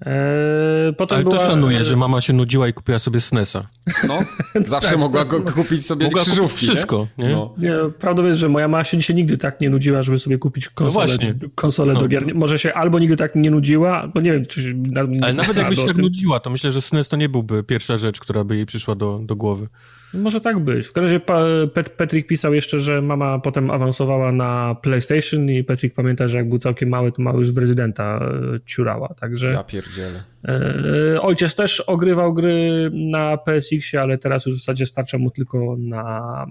Eee, 0.00 0.94
potem 0.94 1.16
Ale 1.16 1.24
była... 1.24 1.38
to 1.38 1.46
szanuję, 1.46 1.84
że 1.84 1.96
mama 1.96 2.20
się 2.20 2.32
nudziła 2.32 2.68
i 2.68 2.72
kupiła 2.72 2.98
sobie 2.98 3.20
SNESa. 3.20 3.68
No, 4.08 4.18
zawsze 4.64 4.90
tak, 4.90 4.98
mogła 4.98 5.24
go 5.24 5.42
kupić 5.42 5.86
sobie 5.86 6.06
mogła 6.06 6.22
krzyżówki, 6.22 6.66
Wszystko, 6.66 7.06
nie? 7.18 7.28
No. 7.28 7.54
nie? 7.58 7.74
Prawda 7.98 8.22
jest, 8.22 8.40
że 8.40 8.48
moja 8.48 8.68
mama 8.68 8.84
się, 8.84 9.02
się 9.02 9.14
nigdy 9.14 9.38
tak 9.38 9.60
nie 9.60 9.70
nudziła, 9.70 10.02
żeby 10.02 10.18
sobie 10.18 10.38
kupić 10.38 10.68
konsolę, 10.68 11.16
no 11.20 11.48
konsolę 11.54 11.94
no. 11.94 12.00
do 12.00 12.08
gier. 12.08 12.34
Może 12.34 12.58
się 12.58 12.74
albo 12.74 12.98
nigdy 12.98 13.16
tak 13.16 13.34
nie 13.34 13.50
nudziła, 13.50 14.08
bo 14.14 14.20
nie 14.20 14.32
wiem, 14.32 14.46
czy... 14.46 14.76
Ale 15.22 15.34
nawet 15.34 15.56
jakby 15.56 15.76
się 15.76 15.86
tak 15.86 15.96
nudziła, 15.96 16.40
to 16.40 16.50
myślę, 16.50 16.72
że 16.72 16.82
SNES 16.82 17.08
to 17.08 17.16
nie 17.16 17.28
byłby 17.28 17.62
pierwsza 17.62 17.96
rzecz, 17.96 18.20
która 18.20 18.44
by 18.44 18.56
jej 18.56 18.66
przyszła 18.66 18.94
do, 18.94 19.20
do 19.22 19.36
głowy. 19.36 19.68
Może 20.14 20.40
tak 20.40 20.58
być. 20.58 20.86
W 20.86 20.92
każdym 20.92 21.04
razie 21.04 21.50
Patrick 21.96 22.28
pisał 22.28 22.54
jeszcze, 22.54 22.80
że 22.80 23.02
mama 23.02 23.38
potem 23.38 23.70
awansowała 23.70 24.32
na 24.32 24.76
PlayStation 24.82 25.50
i 25.50 25.64
Patrick 25.64 25.96
pamięta, 25.96 26.28
że 26.28 26.38
jak 26.38 26.48
był 26.48 26.58
całkiem 26.58 26.88
mały, 26.88 27.12
to 27.12 27.22
mały 27.22 27.38
już 27.38 27.52
w 27.52 27.58
rezydenta 27.58 28.18
e, 28.54 28.60
ciurała, 28.66 29.14
także... 29.20 29.50
Ja 29.50 29.64
pierdzielę. 29.64 30.22
E, 30.48 31.22
ojciec 31.22 31.54
też 31.54 31.80
ogrywał 31.80 32.34
gry 32.34 32.90
na 32.92 33.36
PSX-ie, 33.36 34.02
ale 34.02 34.18
teraz 34.18 34.46
już 34.46 34.56
w 34.56 34.58
zasadzie 34.58 34.86
starcza 34.86 35.18
mu 35.18 35.30
tylko 35.30 35.76
na, 35.78 36.46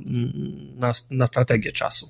na, 0.79 0.91
na 1.11 1.27
strategię 1.27 1.71
czasu. 1.71 2.09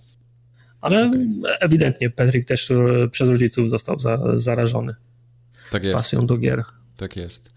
Ale 0.81 1.07
okay. 1.07 1.57
ewidentnie 1.59 2.09
Patrick 2.09 2.47
też 2.47 2.71
e, 2.71 3.07
przez 3.11 3.29
rodziców 3.29 3.69
został 3.69 3.99
za, 3.99 4.19
zarażony 4.35 4.95
tak 5.71 5.83
jest. 5.83 5.97
pasją 5.97 6.25
do 6.25 6.37
gier. 6.37 6.63
Tak 6.97 7.15
jest. 7.15 7.52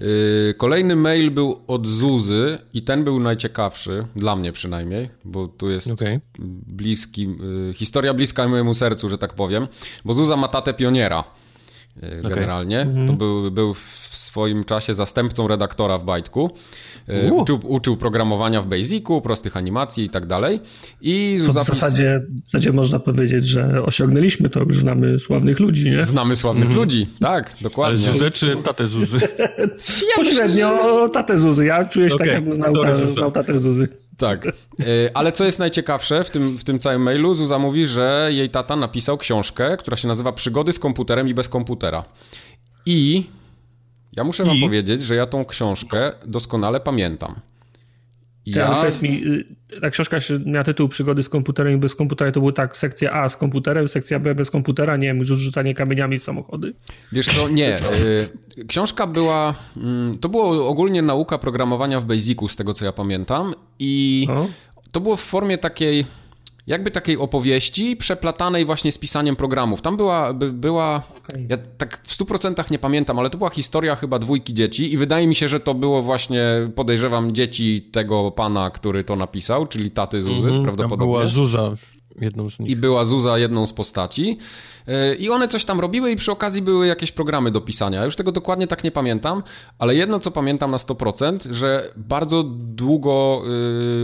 Yy, 0.00 0.54
kolejny 0.54 0.96
mail 0.96 1.30
był 1.30 1.60
od 1.66 1.86
Zuzy 1.86 2.58
i 2.74 2.82
ten 2.82 3.04
był 3.04 3.20
najciekawszy, 3.20 4.04
dla 4.16 4.36
mnie 4.36 4.52
przynajmniej, 4.52 5.10
bo 5.24 5.48
tu 5.48 5.70
jest 5.70 5.90
okay. 5.90 6.20
bliski, 6.66 7.22
yy, 7.22 7.74
historia 7.74 8.14
bliska 8.14 8.48
mojemu 8.48 8.74
sercu, 8.74 9.08
że 9.08 9.18
tak 9.18 9.34
powiem, 9.34 9.68
bo 10.04 10.14
Zuza 10.14 10.36
ma 10.36 10.48
tatę 10.48 10.74
pioniera 10.74 11.24
yy, 12.02 12.20
generalnie. 12.22 12.80
Okay. 12.80 13.06
To 13.06 13.12
był, 13.12 13.50
był 13.50 13.74
w 13.74 14.08
swoim 14.10 14.64
czasie 14.64 14.94
zastępcą 14.94 15.48
redaktora 15.48 15.98
w 15.98 16.04
Bajtku. 16.04 16.50
E, 17.08 17.32
uczył, 17.32 17.60
uczył, 17.66 17.96
programowania 17.96 18.62
w 18.62 18.66
Basicu, 18.66 19.20
prostych 19.20 19.56
animacji 19.56 20.04
i 20.04 20.10
tak 20.10 20.26
dalej. 20.26 20.60
I 21.00 21.38
w 21.40 21.52
zasadzie, 21.52 22.22
w 22.44 22.50
zasadzie 22.50 22.72
można 22.72 22.98
powiedzieć, 22.98 23.46
że 23.46 23.82
osiągnęliśmy 23.82 24.50
to, 24.50 24.60
już 24.60 24.80
znamy 24.80 25.18
sławnych 25.18 25.60
ludzi, 25.60 25.90
nie? 25.90 26.02
Znamy 26.02 26.36
sławnych 26.36 26.68
mhm. 26.68 26.80
ludzi, 26.80 27.06
tak, 27.20 27.56
dokładnie. 27.60 28.04
Ale 28.04 28.12
Zuzę 28.12 28.30
czy 28.30 28.56
tatę 28.56 28.88
Zuzy? 28.88 29.18
Pośrednio 30.16 31.08
tatę 31.08 31.38
Zuzy. 31.38 31.64
Ja 31.64 31.84
czuję 31.84 32.08
się 32.08 32.14
okay. 32.14 32.26
tak, 32.26 32.34
jakbym 32.34 32.54
znał, 32.54 32.72
ta, 32.72 32.96
znał 32.96 33.32
tatę 33.32 33.60
Zuzy. 33.60 33.88
Tak, 34.16 34.46
e, 34.46 34.52
ale 35.14 35.32
co 35.32 35.44
jest 35.44 35.58
najciekawsze 35.58 36.24
w 36.24 36.30
tym, 36.30 36.58
w 36.58 36.64
tym 36.64 36.78
całym 36.78 37.02
mailu, 37.02 37.34
Zuza 37.34 37.58
mówi, 37.58 37.86
że 37.86 38.28
jej 38.32 38.50
tata 38.50 38.76
napisał 38.76 39.18
książkę, 39.18 39.76
która 39.76 39.96
się 39.96 40.08
nazywa 40.08 40.32
Przygody 40.32 40.72
z 40.72 40.78
komputerem 40.78 41.28
i 41.28 41.34
bez 41.34 41.48
komputera. 41.48 42.04
I 42.86 43.24
ja 44.12 44.24
muszę 44.24 44.44
wam 44.44 44.56
I? 44.56 44.60
powiedzieć, 44.60 45.04
że 45.04 45.14
ja 45.14 45.26
tą 45.26 45.44
książkę 45.44 46.12
doskonale 46.26 46.80
pamiętam. 46.80 47.40
Ja... 48.46 48.66
ale 48.66 48.76
powiedz 48.76 49.02
mi, 49.02 49.26
y, 49.26 49.80
ta 49.80 49.90
książka 49.90 50.18
miała 50.46 50.64
tytuł 50.64 50.88
Przygody 50.88 51.22
z 51.22 51.28
komputerem 51.28 51.74
i 51.74 51.76
bez 51.76 51.94
komputera, 51.94 52.32
to 52.32 52.40
był 52.40 52.52
tak 52.52 52.76
sekcja 52.76 53.12
A 53.12 53.28
z 53.28 53.36
komputerem, 53.36 53.88
sekcja 53.88 54.20
B 54.20 54.34
bez 54.34 54.50
komputera, 54.50 54.96
nie 54.96 55.06
wiem, 55.06 55.24
rzucanie 55.24 55.74
kamieniami 55.74 56.18
w 56.18 56.22
samochody? 56.22 56.74
Wiesz 57.12 57.26
co, 57.26 57.48
nie. 57.48 57.76
Y, 57.76 58.66
książka 58.68 59.06
była, 59.06 59.54
mm, 59.76 60.18
to 60.18 60.28
było 60.28 60.68
ogólnie 60.68 61.02
nauka 61.02 61.38
programowania 61.38 62.00
w 62.00 62.04
Basicu, 62.04 62.48
z 62.48 62.56
tego 62.56 62.74
co 62.74 62.84
ja 62.84 62.92
pamiętam 62.92 63.54
i 63.78 64.26
to 64.92 65.00
było 65.00 65.16
w 65.16 65.22
formie 65.22 65.58
takiej 65.58 66.06
jakby 66.68 66.90
takiej 66.90 67.16
opowieści 67.18 67.96
przeplatanej 67.96 68.64
właśnie 68.64 68.92
z 68.92 68.98
pisaniem 68.98 69.36
programów. 69.36 69.82
Tam 69.82 69.96
była, 69.96 70.32
by, 70.32 70.52
była 70.52 71.02
okay. 71.18 71.46
ja 71.48 71.56
tak 71.78 72.00
w 72.06 72.18
100% 72.18 72.70
nie 72.70 72.78
pamiętam, 72.78 73.18
ale 73.18 73.30
to 73.30 73.38
była 73.38 73.50
historia 73.50 73.96
chyba 73.96 74.18
dwójki 74.18 74.54
dzieci 74.54 74.92
i 74.92 74.96
wydaje 74.96 75.26
mi 75.26 75.34
się, 75.34 75.48
że 75.48 75.60
to 75.60 75.74
było 75.74 76.02
właśnie, 76.02 76.44
podejrzewam, 76.74 77.34
dzieci 77.34 77.88
tego 77.92 78.30
pana, 78.30 78.70
który 78.70 79.04
to 79.04 79.16
napisał, 79.16 79.66
czyli 79.66 79.90
taty 79.90 80.22
Zuzy 80.22 80.48
mm 80.48 80.60
-hmm, 80.60 80.64
prawdopodobnie. 80.64 81.06
była 81.06 81.26
Zuza 81.26 81.74
jedną 82.20 82.50
z 82.50 82.58
nich. 82.58 82.70
I 82.70 82.76
była 82.76 83.04
Zuza 83.04 83.38
jedną 83.38 83.66
z 83.66 83.72
postaci. 83.72 84.38
E, 84.86 85.14
I 85.14 85.30
one 85.30 85.48
coś 85.48 85.64
tam 85.64 85.80
robiły 85.80 86.10
i 86.10 86.16
przy 86.16 86.32
okazji 86.32 86.62
były 86.62 86.86
jakieś 86.86 87.12
programy 87.12 87.50
do 87.50 87.60
pisania. 87.60 88.04
Już 88.04 88.16
tego 88.16 88.32
dokładnie 88.32 88.66
tak 88.66 88.84
nie 88.84 88.90
pamiętam, 88.90 89.42
ale 89.78 89.94
jedno 89.94 90.20
co 90.20 90.30
pamiętam 90.30 90.70
na 90.70 90.76
100%, 90.76 91.52
że 91.52 91.92
bardzo 91.96 92.42
długo 92.58 93.42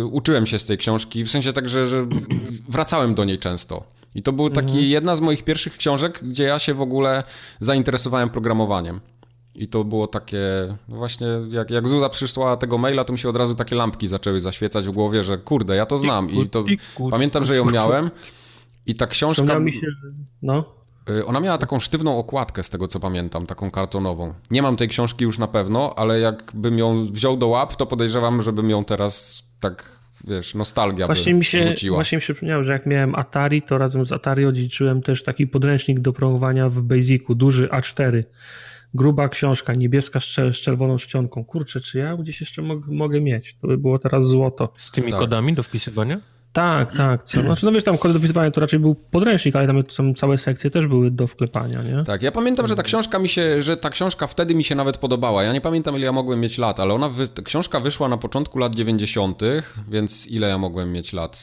y, 0.00 0.04
uczyłem 0.04 0.46
się 0.46 0.58
z 0.58 0.66
tej 0.66 0.78
książki, 0.78 1.24
w 1.24 1.30
sensie 1.30 1.52
tak, 1.52 1.68
że, 1.68 1.88
że 1.88 2.06
wracałem 2.68 3.14
do 3.14 3.24
niej 3.24 3.38
często. 3.38 3.94
I 4.14 4.22
to 4.22 4.32
był 4.32 4.50
taki 4.50 4.70
mhm. 4.70 4.86
jedna 4.86 5.16
z 5.16 5.20
moich 5.20 5.44
pierwszych 5.44 5.76
książek, 5.76 6.20
gdzie 6.22 6.44
ja 6.44 6.58
się 6.58 6.74
w 6.74 6.80
ogóle 6.80 7.22
zainteresowałem 7.60 8.30
programowaniem. 8.30 9.00
I 9.54 9.68
to 9.68 9.84
było 9.84 10.06
takie, 10.06 10.38
no 10.88 10.96
właśnie, 10.96 11.26
jak, 11.48 11.70
jak 11.70 11.88
Zuza 11.88 12.08
przyszła 12.08 12.56
tego 12.56 12.78
maila, 12.78 13.04
to 13.04 13.12
mi 13.12 13.18
się 13.18 13.28
od 13.28 13.36
razu 13.36 13.54
takie 13.54 13.76
lampki 13.76 14.08
zaczęły 14.08 14.40
zaświecać 14.40 14.86
w 14.86 14.90
głowie, 14.90 15.24
że 15.24 15.38
kurde, 15.38 15.76
ja 15.76 15.86
to 15.86 15.98
znam. 15.98 16.30
I 16.30 16.48
to 16.48 16.64
pamiętam, 17.10 17.44
że 17.44 17.56
ją 17.56 17.64
miałem. 17.70 18.10
I 18.86 18.94
ta 18.94 19.06
książka. 19.06 19.58
Mi 19.58 19.72
się, 19.72 19.86
że... 19.90 20.08
No. 20.42 20.64
Y, 21.10 21.26
ona 21.26 21.40
miała 21.40 21.58
taką 21.58 21.80
sztywną 21.80 22.18
okładkę, 22.18 22.62
z 22.62 22.70
tego 22.70 22.88
co 22.88 23.00
pamiętam, 23.00 23.46
taką 23.46 23.70
kartonową. 23.70 24.34
Nie 24.50 24.62
mam 24.62 24.76
tej 24.76 24.88
książki 24.88 25.24
już 25.24 25.38
na 25.38 25.46
pewno, 25.46 25.94
ale 25.96 26.20
jakbym 26.20 26.78
ją 26.78 27.12
wziął 27.12 27.36
do 27.36 27.48
łap, 27.48 27.76
to 27.76 27.86
podejrzewam, 27.86 28.42
żebym 28.42 28.70
ją 28.70 28.84
teraz 28.84 29.42
tak, 29.60 30.00
wiesz, 30.24 30.54
nostalgia 30.54 31.06
właśnie 31.06 31.34
mi 31.34 31.44
się, 31.44 31.64
wróciła. 31.64 31.96
Właśnie 31.96 32.16
mi 32.16 32.22
się 32.22 32.34
przypomniało, 32.34 32.64
że 32.64 32.72
jak 32.72 32.86
miałem 32.86 33.14
Atari, 33.14 33.62
to 33.62 33.78
razem 33.78 34.06
z 34.06 34.12
Atari 34.12 34.46
odziedziczyłem 34.46 35.02
też 35.02 35.22
taki 35.22 35.46
podręcznik 35.46 36.00
do 36.00 36.12
programowania 36.12 36.68
w 36.68 36.82
Basicu, 36.82 37.34
duży 37.34 37.66
A4 37.66 38.22
gruba 38.94 39.28
książka, 39.28 39.74
niebieska 39.74 40.20
z, 40.20 40.34
z 40.34 40.56
czerwoną 40.56 40.96
czcionką. 40.96 41.44
Kurczę, 41.44 41.80
czy 41.80 41.98
ja 41.98 42.16
gdzieś 42.16 42.40
jeszcze 42.40 42.62
mog, 42.62 42.86
mogę 42.86 43.20
mieć? 43.20 43.56
To 43.60 43.68
by 43.68 43.78
było 43.78 43.98
teraz 43.98 44.26
złoto. 44.26 44.72
Z 44.78 44.90
tymi 44.90 45.10
tak. 45.10 45.20
kodami 45.20 45.54
do 45.54 45.62
wpisywania? 45.62 46.20
Tak, 46.52 46.96
tak. 46.96 47.22
Co? 47.22 47.40
Znaczy, 47.40 47.66
no 47.66 47.72
wiesz, 47.72 47.84
tam 47.84 47.98
kody 47.98 48.14
do 48.14 48.18
wpisywania 48.20 48.50
to 48.50 48.60
raczej 48.60 48.78
był 48.78 48.94
podręcznik, 48.94 49.56
ale 49.56 49.66
tam 49.66 49.82
są 49.88 50.14
całe 50.14 50.38
sekcje 50.38 50.70
też 50.70 50.86
były 50.86 51.10
do 51.10 51.26
wklepania, 51.26 51.82
nie? 51.82 52.04
Tak, 52.04 52.22
ja 52.22 52.32
pamiętam, 52.32 52.68
że 52.68 52.76
ta 52.76 52.82
książka 52.82 53.18
mi 53.18 53.28
się, 53.28 53.62
że 53.62 53.76
ta 53.76 53.90
książka 53.90 54.26
wtedy 54.26 54.54
mi 54.54 54.64
się 54.64 54.74
nawet 54.74 54.98
podobała. 54.98 55.42
Ja 55.42 55.52
nie 55.52 55.60
pamiętam, 55.60 55.96
ile 55.96 56.06
ja 56.06 56.12
mogłem 56.12 56.40
mieć 56.40 56.58
lat, 56.58 56.80
ale 56.80 56.94
ona, 56.94 57.08
wy... 57.08 57.28
książka 57.44 57.80
wyszła 57.80 58.08
na 58.08 58.16
początku 58.16 58.58
lat 58.58 58.74
90., 58.74 59.40
więc 59.88 60.26
ile 60.26 60.48
ja 60.48 60.58
mogłem 60.58 60.92
mieć 60.92 61.12
lat? 61.12 61.38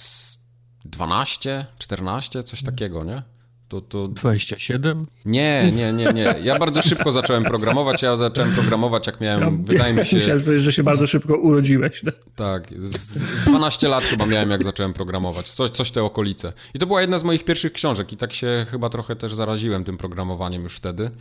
12, 0.86 1.66
14, 1.78 2.44
coś 2.44 2.64
takiego, 2.64 3.04
nie? 3.04 3.24
To, 3.72 3.82
to... 3.82 4.08
27? 4.08 5.08
Nie, 5.26 5.72
nie, 5.72 5.94
nie, 5.94 6.14
nie. 6.14 6.36
Ja 6.44 6.60
bardzo 6.60 6.82
szybko 6.82 7.12
zacząłem 7.12 7.44
programować. 7.44 8.02
Ja 8.02 8.16
zacząłem 8.16 8.54
programować, 8.54 9.08
jak 9.08 9.22
miałem, 9.22 9.44
ja, 9.44 9.64
wydaje 9.64 9.94
mi 9.94 10.06
się... 10.06 10.16
Myślałem, 10.16 10.60
że 10.60 10.72
się 10.72 10.84
bardzo 10.84 11.08
szybko 11.08 11.38
urodziłeś. 11.38 12.04
No. 12.04 12.12
Tak, 12.36 12.74
z, 12.80 13.00
z 13.40 13.44
12 13.44 13.88
lat 13.88 14.04
chyba 14.04 14.26
miałem, 14.26 14.50
jak 14.50 14.64
zacząłem 14.64 14.94
programować. 14.94 15.50
Coś, 15.50 15.72
coś 15.72 15.92
te 15.92 16.04
okolice. 16.04 16.54
I 16.74 16.80
to 16.80 16.88
była 16.88 17.02
jedna 17.02 17.20
z 17.20 17.24
moich 17.24 17.44
pierwszych 17.44 17.74
książek 17.74 18.14
i 18.14 18.18
tak 18.18 18.34
się 18.34 18.66
chyba 18.72 18.90
trochę 18.90 19.16
też 19.16 19.34
zaraziłem 19.34 19.84
tym 19.84 19.98
programowaniem 19.98 20.64
już 20.64 20.76
wtedy. 20.76 21.12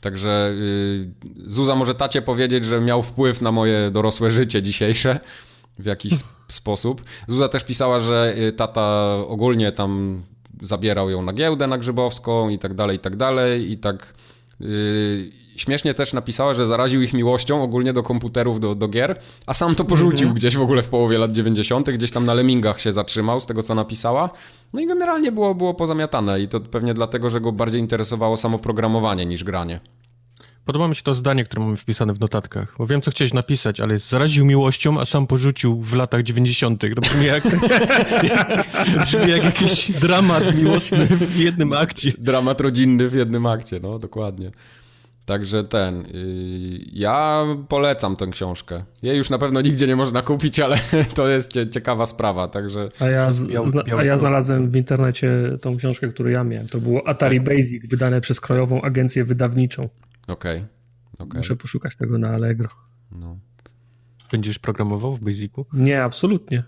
Także 0.00 0.54
yy, 0.56 1.52
Zuza 1.52 1.74
może 1.74 1.94
tacie 1.94 2.22
powiedzieć, 2.22 2.64
że 2.64 2.80
miał 2.80 3.02
wpływ 3.02 3.40
na 3.40 3.52
moje 3.52 3.90
dorosłe 3.90 4.30
życie 4.30 4.62
dzisiejsze 4.62 5.20
w 5.78 5.84
jakiś 5.84 6.12
sposób. 6.48 7.04
Zuza 7.28 7.48
też 7.48 7.64
pisała, 7.64 8.00
że 8.00 8.34
y, 8.38 8.52
tata 8.52 9.14
ogólnie 9.28 9.72
tam 9.72 10.22
zabierał 10.62 11.10
ją 11.10 11.22
na 11.22 11.32
giełdę 11.32 11.66
na 11.66 11.78
Grzybowską 11.78 12.48
i 12.48 12.58
tak 12.58 12.74
dalej, 12.74 12.96
i 12.96 13.00
tak 13.00 13.16
dalej. 13.16 13.72
I 13.72 13.78
tak 13.78 14.14
yy, 14.60 15.30
śmiesznie 15.56 15.94
też 15.94 16.12
napisała, 16.12 16.54
że 16.54 16.66
zaraził 16.66 17.02
ich 17.02 17.12
miłością 17.12 17.62
ogólnie 17.62 17.92
do 17.92 18.02
komputerów, 18.02 18.60
do, 18.60 18.74
do 18.74 18.88
gier, 18.88 19.18
a 19.46 19.54
sam 19.54 19.74
to 19.74 19.84
porzucił 19.84 20.26
mhm. 20.26 20.34
gdzieś 20.34 20.56
w 20.56 20.60
ogóle 20.60 20.82
w 20.82 20.88
połowie 20.88 21.18
lat 21.18 21.32
90., 21.32 21.90
gdzieś 21.90 22.10
tam 22.10 22.26
na 22.26 22.34
Lemmingach 22.34 22.80
się 22.80 22.92
zatrzymał 22.92 23.40
z 23.40 23.46
tego, 23.46 23.62
co 23.62 23.74
napisała. 23.74 24.30
No 24.72 24.80
i 24.80 24.86
generalnie 24.86 25.32
było, 25.32 25.54
było 25.54 25.74
pozamiatane 25.74 26.40
i 26.40 26.48
to 26.48 26.60
pewnie 26.60 26.94
dlatego, 26.94 27.30
że 27.30 27.40
go 27.40 27.52
bardziej 27.52 27.80
interesowało 27.80 28.36
samo 28.36 28.58
programowanie 28.58 29.26
niż 29.26 29.44
granie. 29.44 29.80
Podoba 30.66 30.88
mi 30.88 30.96
się 30.96 31.02
to 31.02 31.14
zdanie, 31.14 31.44
które 31.44 31.64
mamy 31.64 31.76
wpisane 31.76 32.14
w 32.14 32.20
notatkach, 32.20 32.74
bo 32.78 32.86
wiem, 32.86 33.00
co 33.00 33.10
chciałeś 33.10 33.32
napisać, 33.32 33.80
ale 33.80 33.98
zaraził 33.98 34.46
miłością, 34.46 35.00
a 35.00 35.04
sam 35.04 35.26
porzucił 35.26 35.80
w 35.82 35.94
latach 35.94 36.22
90. 36.22 36.82
To 36.94 37.00
brzmi 37.00 37.26
jak, 37.26 37.44
jak, 38.22 38.98
brzmi 39.04 39.30
jak 39.30 39.44
jakiś 39.44 39.90
dramat 39.92 40.56
miłosny 40.56 41.06
w 41.06 41.36
jednym 41.36 41.72
akcie. 41.72 42.12
Dramat 42.18 42.60
rodzinny 42.60 43.08
w 43.08 43.14
jednym 43.14 43.46
akcie, 43.46 43.80
no 43.80 43.98
dokładnie. 43.98 44.50
Także 45.24 45.64
ten. 45.64 46.00
Yy, 46.00 46.78
ja 46.92 47.44
polecam 47.68 48.16
tę 48.16 48.26
książkę. 48.26 48.84
Jej 49.02 49.16
już 49.16 49.30
na 49.30 49.38
pewno 49.38 49.60
nigdzie 49.60 49.86
nie 49.86 49.96
można 49.96 50.22
kupić, 50.22 50.60
ale 50.60 50.78
to 51.14 51.28
jest 51.28 51.52
ciekawa 51.70 52.06
sprawa, 52.06 52.48
także. 52.48 52.88
A 53.00 53.06
ja, 53.06 53.32
zna, 53.32 53.82
a 53.98 54.04
ja 54.04 54.18
znalazłem 54.18 54.70
w 54.70 54.76
internecie 54.76 55.30
tą 55.60 55.76
książkę, 55.76 56.08
którą 56.08 56.30
ja 56.30 56.44
miałem. 56.44 56.68
To 56.68 56.78
było 56.78 57.08
Atari 57.08 57.40
tak. 57.40 57.46
Basic, 57.46 57.88
wydane 57.90 58.20
przez 58.20 58.40
Krajową 58.40 58.82
Agencję 58.82 59.24
Wydawniczą. 59.24 59.88
Okej. 60.26 60.56
Okay. 61.14 61.26
okay. 61.26 61.38
Muszę 61.38 61.56
poszukać 61.56 61.96
tego 61.96 62.18
na 62.18 62.28
Allegro. 62.28 62.68
No. 63.12 63.38
Będziesz 64.32 64.58
programował 64.58 65.14
w 65.16 65.20
Basicu? 65.20 65.66
Nie, 65.72 66.02
absolutnie. 66.02 66.62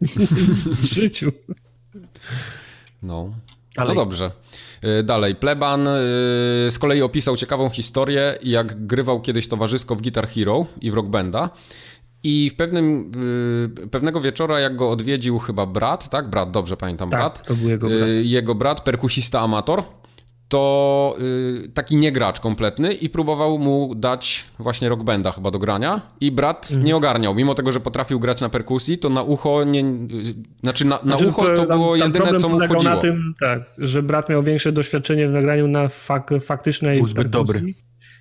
w 0.80 0.84
życiu. 0.84 1.32
No. 3.02 3.30
Dalej. 3.76 3.96
No 3.96 4.04
dobrze. 4.04 4.30
Y, 4.84 5.02
dalej. 5.02 5.34
Pleban 5.34 5.80
y, 5.80 5.90
z 6.70 6.78
kolei 6.78 7.02
opisał 7.02 7.36
ciekawą 7.36 7.70
historię, 7.70 8.38
jak 8.42 8.86
grywał 8.86 9.20
kiedyś 9.20 9.48
towarzysko 9.48 9.96
w 9.96 10.02
Guitar 10.02 10.28
Hero 10.28 10.66
i 10.80 10.90
w 10.90 10.94
Rock 10.94 11.08
Banda. 11.08 11.50
I 12.22 12.50
w 12.50 12.56
pewnym, 12.56 13.12
y, 13.82 13.88
pewnego 13.88 14.20
wieczora, 14.20 14.60
jak 14.60 14.76
go 14.76 14.90
odwiedził 14.90 15.38
chyba 15.38 15.66
brat, 15.66 16.10
tak? 16.10 16.30
Brat, 16.30 16.50
dobrze 16.50 16.76
pamiętam, 16.76 17.10
tak, 17.10 17.20
brat. 17.20 17.46
to 17.46 17.54
był 17.54 17.68
jego 17.68 17.88
brat. 17.88 18.08
Jego 18.22 18.54
brat, 18.54 18.80
perkusista 18.80 19.40
amator, 19.40 19.82
to 20.50 21.16
y, 21.64 21.68
taki 21.74 21.96
niegracz 21.96 22.40
kompletny 22.40 22.92
i 22.92 23.08
próbował 23.08 23.58
mu 23.58 23.94
dać 23.94 24.44
właśnie 24.58 24.88
rock 24.88 25.02
banda 25.02 25.32
chyba 25.32 25.50
do 25.50 25.58
grania 25.58 26.00
i 26.20 26.32
brat 26.32 26.68
mhm. 26.70 26.84
nie 26.86 26.96
ogarniał, 26.96 27.34
mimo 27.34 27.54
tego, 27.54 27.72
że 27.72 27.80
potrafił 27.80 28.20
grać 28.20 28.40
na 28.40 28.48
perkusji, 28.48 28.98
to 28.98 29.08
na 29.08 29.22
ucho 29.22 29.64
nie, 29.64 29.80
y, 29.80 30.34
znaczy 30.60 30.84
na, 30.84 30.96
na 30.96 31.02
znaczy, 31.02 31.28
ucho 31.28 31.56
to, 31.56 31.66
było 31.66 31.98
tam, 31.98 32.12
jedyne, 32.12 32.38
co 32.38 32.48
mu 32.48 32.60
wchodziło. 32.60 32.94
na 32.94 32.96
tym, 32.96 33.34
tak, 33.40 33.60
że 33.78 34.02
brat 34.02 34.28
miał 34.28 34.42
większe 34.42 34.72
doświadczenie 34.72 35.28
w 35.28 35.32
nagraniu 35.32 35.68
na 35.68 35.88
fak, 35.88 36.30
faktycznej 36.40 36.98
Był 36.98 37.06
zbyt 37.06 37.28
dobry. 37.28 37.74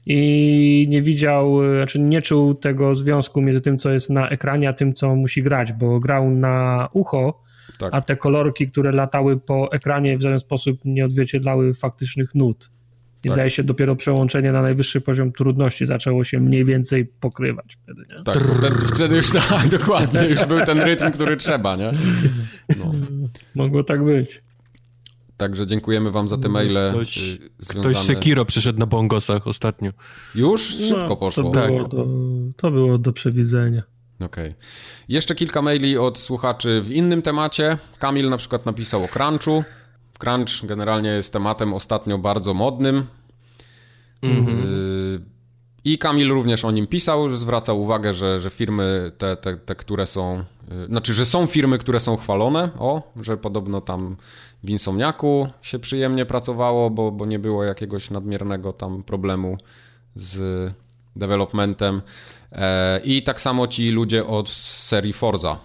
I 0.05 0.85
nie 0.89 1.01
widział, 1.01 1.59
znaczy 1.77 1.99
nie 1.99 2.21
czuł 2.21 2.55
tego 2.55 2.95
związku 2.95 3.41
między 3.41 3.61
tym, 3.61 3.77
co 3.77 3.91
jest 3.91 4.09
na 4.09 4.29
ekranie, 4.29 4.69
a 4.69 4.73
tym, 4.73 4.93
co 4.93 5.15
musi 5.15 5.43
grać, 5.43 5.73
bo 5.73 5.99
grał 5.99 6.29
na 6.29 6.87
ucho, 6.93 7.41
tak. 7.79 7.93
a 7.93 8.01
te 8.01 8.15
kolorki, 8.15 8.67
które 8.67 8.91
latały 8.91 9.37
po 9.37 9.71
ekranie 9.71 10.17
w 10.17 10.21
żaden 10.21 10.39
sposób 10.39 10.79
nie 10.85 11.05
odzwierciedlały 11.05 11.73
faktycznych 11.73 12.35
nut. 12.35 12.69
I 13.23 13.27
tak. 13.27 13.31
zdaje 13.31 13.49
się, 13.49 13.63
dopiero 13.63 13.95
przełączenie 13.95 14.51
na 14.51 14.61
najwyższy 14.61 15.01
poziom 15.01 15.31
trudności 15.31 15.85
zaczęło 15.85 16.23
się 16.23 16.39
mniej 16.39 16.65
więcej 16.65 17.05
pokrywać 17.05 17.77
wtedy, 17.83 18.01
nie? 18.09 18.23
Tak, 18.23 18.37
wtedy, 18.37 18.75
wtedy 18.95 19.15
już 19.15 19.31
tak, 19.49 19.67
dokładnie, 19.67 20.21
już 20.29 20.45
był 20.45 20.65
ten 20.65 20.79
rytm, 20.79 21.11
który 21.11 21.37
trzeba, 21.37 21.75
nie? 21.75 21.91
No. 22.79 22.91
Mogło 23.55 23.83
tak 23.83 24.03
być. 24.03 24.41
Także 25.37 25.67
dziękujemy 25.67 26.11
wam 26.11 26.29
za 26.29 26.37
te 26.37 26.49
maile 26.49 26.89
ktoś, 26.89 27.17
y, 27.17 27.49
związane... 27.59 27.95
Ktoś 27.95 28.05
Sekiro 28.05 28.45
przyszedł 28.45 28.79
na 28.79 28.85
bongosach 28.85 29.47
ostatnio. 29.47 29.91
Już? 30.35 30.61
Szybko 30.61 31.07
no, 31.09 31.15
poszło. 31.15 31.43
To 31.43 31.67
było, 31.67 31.83
tak. 31.83 31.91
do, 31.91 32.07
to 32.55 32.71
było 32.71 32.97
do 32.97 33.13
przewidzenia. 33.13 33.83
Okej. 34.25 34.47
Okay. 34.47 34.59
Jeszcze 35.09 35.35
kilka 35.35 35.61
maili 35.61 35.97
od 35.97 36.19
słuchaczy 36.19 36.81
w 36.81 36.91
innym 36.91 37.21
temacie. 37.21 37.77
Kamil 37.99 38.29
na 38.29 38.37
przykład 38.37 38.65
napisał 38.65 39.03
o 39.03 39.07
crunchu. 39.07 39.63
Crunch 40.19 40.65
generalnie 40.65 41.09
jest 41.09 41.33
tematem 41.33 41.73
ostatnio 41.73 42.17
bardzo 42.17 42.53
modnym. 42.53 43.05
Mm-hmm. 44.23 45.19
I 45.83 45.97
Kamil 45.97 46.29
również 46.29 46.65
o 46.65 46.71
nim 46.71 46.87
pisał, 46.87 47.35
zwracał 47.35 47.81
uwagę, 47.81 48.13
że, 48.13 48.39
że 48.39 48.49
firmy 48.49 49.11
te, 49.17 49.37
te, 49.37 49.57
te, 49.57 49.75
które 49.75 50.05
są, 50.05 50.43
y, 50.83 50.85
znaczy, 50.85 51.13
że 51.13 51.25
są 51.25 51.47
firmy, 51.47 51.77
które 51.77 51.99
są 51.99 52.17
chwalone, 52.17 52.69
o, 52.79 53.13
że 53.21 53.37
podobno 53.37 53.81
tam 53.81 54.15
w 54.63 54.69
Insomniaku 54.69 55.47
się 55.61 55.79
przyjemnie 55.79 56.25
pracowało, 56.25 56.89
bo, 56.89 57.11
bo 57.11 57.25
nie 57.25 57.39
było 57.39 57.63
jakiegoś 57.63 58.09
nadmiernego 58.09 58.73
tam 58.73 59.03
problemu 59.03 59.57
z 60.15 60.73
developmentem. 61.15 62.01
E, 62.51 62.99
I 63.03 63.23
tak 63.23 63.41
samo 63.41 63.67
ci 63.67 63.89
ludzie 63.91 64.25
od 64.25 64.49
serii 64.49 65.13
Forza 65.13 65.59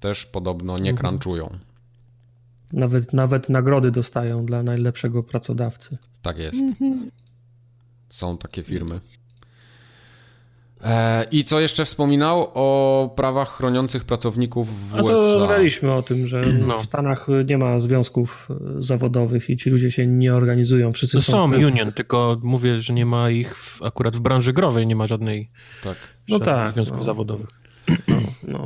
też 0.00 0.26
podobno 0.26 0.78
nie 0.78 0.90
mhm. 0.90 0.96
crunchują. 0.96 1.58
Nawet, 2.72 3.12
nawet 3.12 3.48
nagrody 3.48 3.90
dostają 3.90 4.46
dla 4.46 4.62
najlepszego 4.62 5.22
pracodawcy. 5.22 5.98
Tak 6.22 6.38
jest. 6.38 6.62
Mhm. 6.62 7.10
Są 8.08 8.38
takie 8.38 8.62
firmy. 8.62 9.00
E, 10.84 11.24
I 11.30 11.44
co 11.44 11.60
jeszcze 11.60 11.84
wspominał 11.84 12.50
o 12.54 13.10
prawach 13.16 13.48
chroniących 13.48 14.04
pracowników 14.04 14.90
w 14.90 14.96
A 14.96 15.02
USA? 15.02 15.14
to 15.14 15.38
rozmawialiśmy 15.38 15.92
o 15.92 16.02
tym, 16.02 16.26
że 16.26 16.44
no. 16.66 16.78
w 16.78 16.84
Stanach 16.84 17.26
nie 17.46 17.58
ma 17.58 17.80
związków 17.80 18.48
zawodowych 18.78 19.50
i 19.50 19.56
ci 19.56 19.70
ludzie 19.70 19.90
się 19.90 20.06
nie 20.06 20.34
organizują. 20.34 20.92
Wszyscy 20.92 21.16
to 21.16 21.22
są, 21.22 21.32
są 21.32 21.66
union, 21.66 21.92
tylko 21.92 22.40
mówię, 22.42 22.80
że 22.80 22.92
nie 22.92 23.06
ma 23.06 23.30
ich 23.30 23.58
w, 23.58 23.82
akurat 23.82 24.16
w 24.16 24.20
branży 24.20 24.52
growej, 24.52 24.86
nie 24.86 24.96
ma 24.96 25.06
żadnej 25.06 25.50
tak. 25.84 25.96
no 26.28 26.38
tak, 26.38 26.74
związków 26.74 26.98
no. 26.98 27.04
zawodowych. 27.04 27.63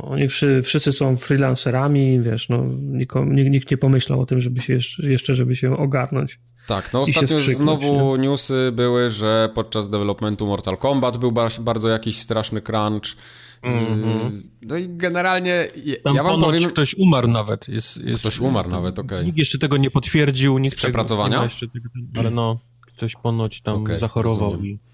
No, 0.09 0.15
no, 0.15 0.19
oni 0.19 0.27
wszyscy, 0.27 0.61
wszyscy 0.61 0.91
są 0.91 1.17
freelancerami, 1.17 2.19
wiesz, 2.19 2.49
no, 2.49 2.63
nikt, 2.81 3.15
nikt 3.25 3.71
nie 3.71 3.77
pomyślał 3.77 4.21
o 4.21 4.25
tym, 4.25 4.41
żeby 4.41 4.61
się 4.61 4.77
jeszcze, 5.03 5.35
żeby 5.35 5.55
się 5.55 5.77
ogarnąć. 5.77 6.39
Tak, 6.67 6.93
no 6.93 7.01
ostatnio 7.01 7.39
znowu 7.39 8.15
nie? 8.15 8.27
newsy 8.27 8.71
były, 8.73 9.09
że 9.09 9.49
podczas 9.55 9.89
developmentu 9.89 10.47
Mortal 10.47 10.77
Kombat 10.77 11.17
był 11.17 11.33
bardzo 11.59 11.89
jakiś 11.89 12.19
straszny 12.19 12.61
crunch. 12.61 13.15
Mm 13.61 14.01
-hmm. 14.01 14.41
No 14.61 14.77
i 14.77 14.89
generalnie 14.89 15.67
Tam 16.03 16.15
ja 16.15 16.23
wam 16.23 16.41
powiem... 16.41 16.69
ktoś 16.69 16.95
umarł 16.95 17.27
nawet. 17.27 17.67
Jest, 17.67 17.97
jest, 17.97 18.19
ktoś 18.19 18.39
umarł 18.39 18.69
nawet, 18.69 18.99
okej. 18.99 19.17
Okay. 19.17 19.25
Nikt 19.25 19.37
jeszcze 19.37 19.57
tego 19.57 19.77
nie 19.77 19.91
potwierdził. 19.91 20.57
Nikt 20.57 20.75
Z 20.75 20.77
przepracowania? 20.77 21.49
Tego, 21.59 21.89
ale 22.15 22.31
no, 22.31 22.59
ktoś 22.81 23.15
ponoć 23.15 23.61
tam 23.61 23.75
okay, 23.75 23.97
zachorował 23.97 24.51
rozumiem. 24.51 24.71
i... 24.71 24.88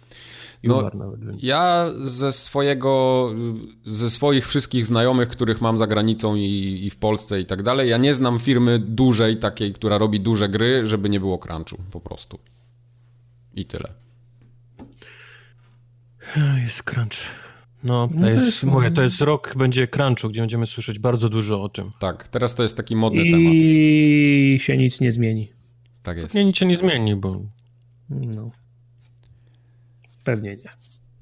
No, 0.68 0.92
ja 1.38 1.92
ze 2.02 2.32
swojego, 2.32 3.30
ze 3.86 4.10
swoich 4.10 4.48
wszystkich 4.48 4.86
znajomych, 4.86 5.30
których 5.30 5.62
mam 5.62 5.78
za 5.78 5.88
granicą 5.88 6.36
i, 6.36 6.82
i, 6.86 6.90
w 6.90 6.98
Polsce 6.98 7.42
i 7.42 7.46
tak 7.46 7.64
dalej, 7.64 7.90
ja 7.90 7.98
nie 7.98 8.14
znam 8.14 8.40
firmy 8.40 8.80
dużej, 8.80 9.38
takiej, 9.38 9.74
która 9.74 9.98
robi 9.98 10.20
duże 10.20 10.50
gry, 10.50 10.88
żeby 10.88 11.10
nie 11.10 11.20
było 11.20 11.38
crunchu, 11.38 11.78
po 11.92 12.00
prostu. 12.00 12.40
I 13.56 13.66
tyle. 13.66 13.94
Jest 16.64 16.84
crunch. 16.84 17.32
No, 17.84 18.08
to, 18.08 18.14
no 18.20 18.30
jest, 18.30 18.46
jest, 18.46 18.64
mówię, 18.64 18.92
to 18.92 19.02
jest 19.02 19.22
rok, 19.22 19.54
będzie 19.58 19.88
crunchu, 19.88 20.30
gdzie 20.30 20.42
będziemy 20.42 20.68
słyszeć 20.68 21.00
bardzo 21.00 21.30
dużo 21.30 21.64
o 21.64 21.70
tym. 21.70 21.92
Tak, 22.00 22.28
teraz 22.28 22.56
to 22.56 22.64
jest 22.64 22.78
taki 22.78 22.96
modny 22.96 23.22
I 23.24 23.32
temat. 23.32 23.54
I 23.54 24.58
się 24.62 24.78
nic 24.78 25.02
nie 25.02 25.12
zmieni. 25.12 25.52
Tak 26.04 26.18
jest. 26.18 26.36
Nie, 26.36 26.46
nic 26.46 26.58
się 26.58 26.66
nie 26.66 26.78
zmieni, 26.78 27.16
bo... 27.16 27.42
No. 28.10 28.52
Pewnie 30.26 30.50
nie. 30.50 30.70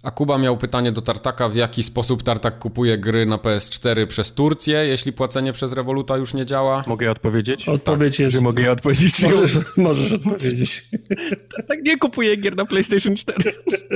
A 0.04 0.12
Kuba 0.12 0.38
miał 0.38 0.58
pytanie 0.58 0.92
do 0.92 1.02
Tartaka, 1.02 1.50
w 1.50 1.56
jaki 1.56 1.84
sposób 1.84 2.24
Tartak 2.24 2.60
kupuje 2.60 2.98
gry 2.98 3.26
na 3.26 3.38
PS4 3.38 4.08
przez 4.08 4.34
Turcję, 4.34 4.86
jeśli 4.86 5.14
płacenie 5.14 5.54
przez 5.54 5.74
Revoluta 5.74 6.18
już 6.18 6.34
nie 6.34 6.46
działa? 6.46 6.84
Mogę 6.88 7.12
odpowiedzieć? 7.12 7.70
Odpowiedź 7.70 8.14
tak. 8.14 8.20
jest... 8.20 8.36
Że 8.36 8.42
mogę 8.42 8.72
odpowiedzieć? 8.72 9.24
Możesz, 9.24 9.78
możesz 9.78 10.12
odpowiedzieć. 10.12 10.90
Tartak 11.56 11.86
nie 11.86 11.98
kupuje 11.98 12.38
gier 12.38 12.56
na 12.56 12.66
PlayStation 12.66 13.16
4. 13.16 13.54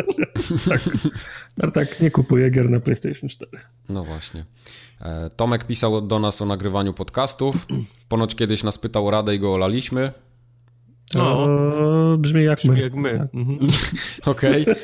tak. 0.70 0.82
Tartak 1.62 2.00
nie 2.00 2.12
kupuje 2.12 2.50
gier 2.52 2.70
na 2.70 2.80
PlayStation 2.80 3.30
4. 3.30 3.52
No 3.90 4.04
właśnie. 4.04 4.46
E, 5.02 5.30
Tomek 5.30 5.64
pisał 5.64 6.02
do 6.02 6.20
nas 6.20 6.42
o 6.42 6.46
nagrywaniu 6.46 6.94
podcastów. 6.94 7.68
Ponoć 8.10 8.36
kiedyś 8.36 8.64
nas 8.64 8.78
pytał 8.78 9.08
o 9.08 9.12
radę 9.12 9.36
i 9.36 9.40
go 9.40 9.54
olaliśmy. 9.54 10.12
No, 11.14 11.48
brzmi 12.18 12.44
jak 12.44 12.58
brzmi 12.58 12.72
my. 12.72 12.80
Jak 12.80 12.94
my. 12.94 13.18
Tak. 13.18 13.28
Mhm. 13.34 13.58
Okej. 14.26 14.62
Okay. 14.62 14.76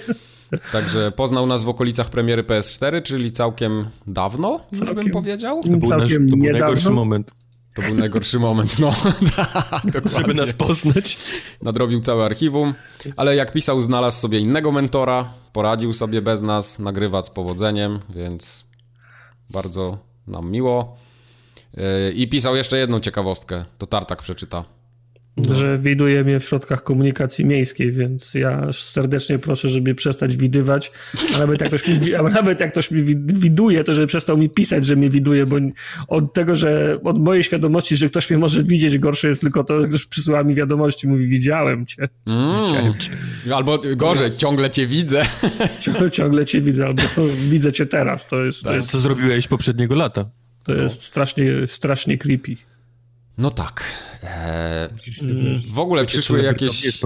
Także 0.72 1.12
poznał 1.12 1.48
nas 1.48 1.64
w 1.64 1.70
okolicach 1.70 2.10
premiery 2.10 2.44
PS4, 2.44 3.02
czyli 3.02 3.32
całkiem 3.32 3.86
dawno, 4.08 4.60
całkiem, 4.72 4.96
bym 4.96 5.10
powiedział. 5.10 5.64
To 5.64 5.70
był, 5.70 5.90
nasz, 5.90 6.14
to 6.30 6.38
był 6.38 6.52
najgorszy 6.52 6.92
moment. 6.92 7.32
To 7.74 7.82
był 7.82 7.96
najgorszy 7.96 8.40
moment, 8.40 8.80
no. 8.80 8.92
Tak, 9.94 10.10
Żeby 10.18 10.34
nas 10.34 10.54
poznać. 10.54 11.18
Nadrobił 11.62 12.00
całe 12.00 12.26
archiwum, 12.26 12.74
ale 13.18 13.36
jak 13.36 13.52
pisał, 13.52 13.82
znalazł 13.82 14.20
sobie 14.20 14.40
innego 14.40 14.72
mentora, 14.72 15.34
poradził 15.54 15.94
sobie 15.94 16.22
bez 16.22 16.42
nas, 16.42 16.80
nagrywa 16.80 17.24
z 17.24 17.30
powodzeniem, 17.30 18.00
więc 18.10 18.66
bardzo 19.50 19.98
nam 20.28 20.52
miło. 20.52 20.98
Yy, 21.74 22.12
I 22.12 22.28
pisał 22.28 22.56
jeszcze 22.56 22.78
jedną 22.78 23.00
ciekawostkę, 23.00 23.66
to 23.78 23.88
Tartak 23.88 24.22
przeczyta. 24.22 24.64
No. 25.38 25.54
że 25.54 25.78
widuje 25.78 26.24
mnie 26.24 26.40
w 26.40 26.46
środkach 26.46 26.84
komunikacji 26.84 27.46
miejskiej, 27.46 27.92
więc 27.92 28.34
ja 28.34 28.68
serdecznie 28.74 29.40
proszę, 29.40 29.70
żeby 29.70 29.96
przestać 29.96 30.38
widywać, 30.38 30.92
a 31.36 31.40
nawet 31.40 31.62
jak 31.62 31.70
ktoś 31.70 31.88
mi, 31.88 32.16
a 32.16 32.24
nawet 32.24 32.60
jak 32.60 32.72
ktoś 32.72 32.92
mi 32.92 33.04
widuje, 33.26 33.84
to 33.84 33.96
żeby 33.96 34.08
przestał 34.08 34.38
mi 34.38 34.50
pisać, 34.50 34.86
że 34.86 34.96
mnie 34.96 35.10
widuje, 35.10 35.46
bo 35.46 35.56
od 36.08 36.34
tego, 36.34 36.56
że 36.56 36.98
od 37.04 37.20
mojej 37.20 37.44
świadomości, 37.44 37.98
że 37.98 38.10
ktoś 38.10 38.30
mnie 38.30 38.40
może 38.40 38.64
widzieć, 38.64 38.98
gorsze 38.98 39.28
jest 39.28 39.42
tylko 39.42 39.64
to, 39.64 39.82
że 39.82 39.88
ktoś 39.88 40.06
przysyła 40.06 40.44
mi 40.44 40.54
wiadomości, 40.54 41.08
mówi 41.08 41.28
widziałem 41.28 41.86
cię. 41.86 42.10
Mm. 42.26 42.66
Widziałem 42.66 42.98
cię. 43.00 43.12
Albo 43.56 43.82
gorzej, 43.96 44.32
ciągle 44.32 44.70
cię 44.70 44.88
widzę. 44.88 45.26
ciągle 46.12 46.46
cię 46.46 46.62
widzę, 46.62 46.86
albo 46.86 47.02
widzę 47.50 47.72
cię 47.72 47.86
teraz. 47.86 48.28
To 48.28 48.46
jest, 48.46 48.62
to 48.62 48.68
tak, 48.68 48.76
jest... 48.76 48.92
Co 48.92 49.00
zrobiłeś 49.00 49.48
poprzedniego 49.48 49.96
lata. 49.96 50.26
To 50.66 50.74
no. 50.74 50.84
jest 50.84 51.02
strasznie, 51.02 51.46
strasznie 51.68 52.18
creepy. 52.18 52.56
No 53.38 53.52
tak. 53.52 53.84
Eee, 54.24 54.90
w 55.72 55.80
ogóle 55.80 56.06
przyszły 56.06 56.42
jakieś, 56.44 57.02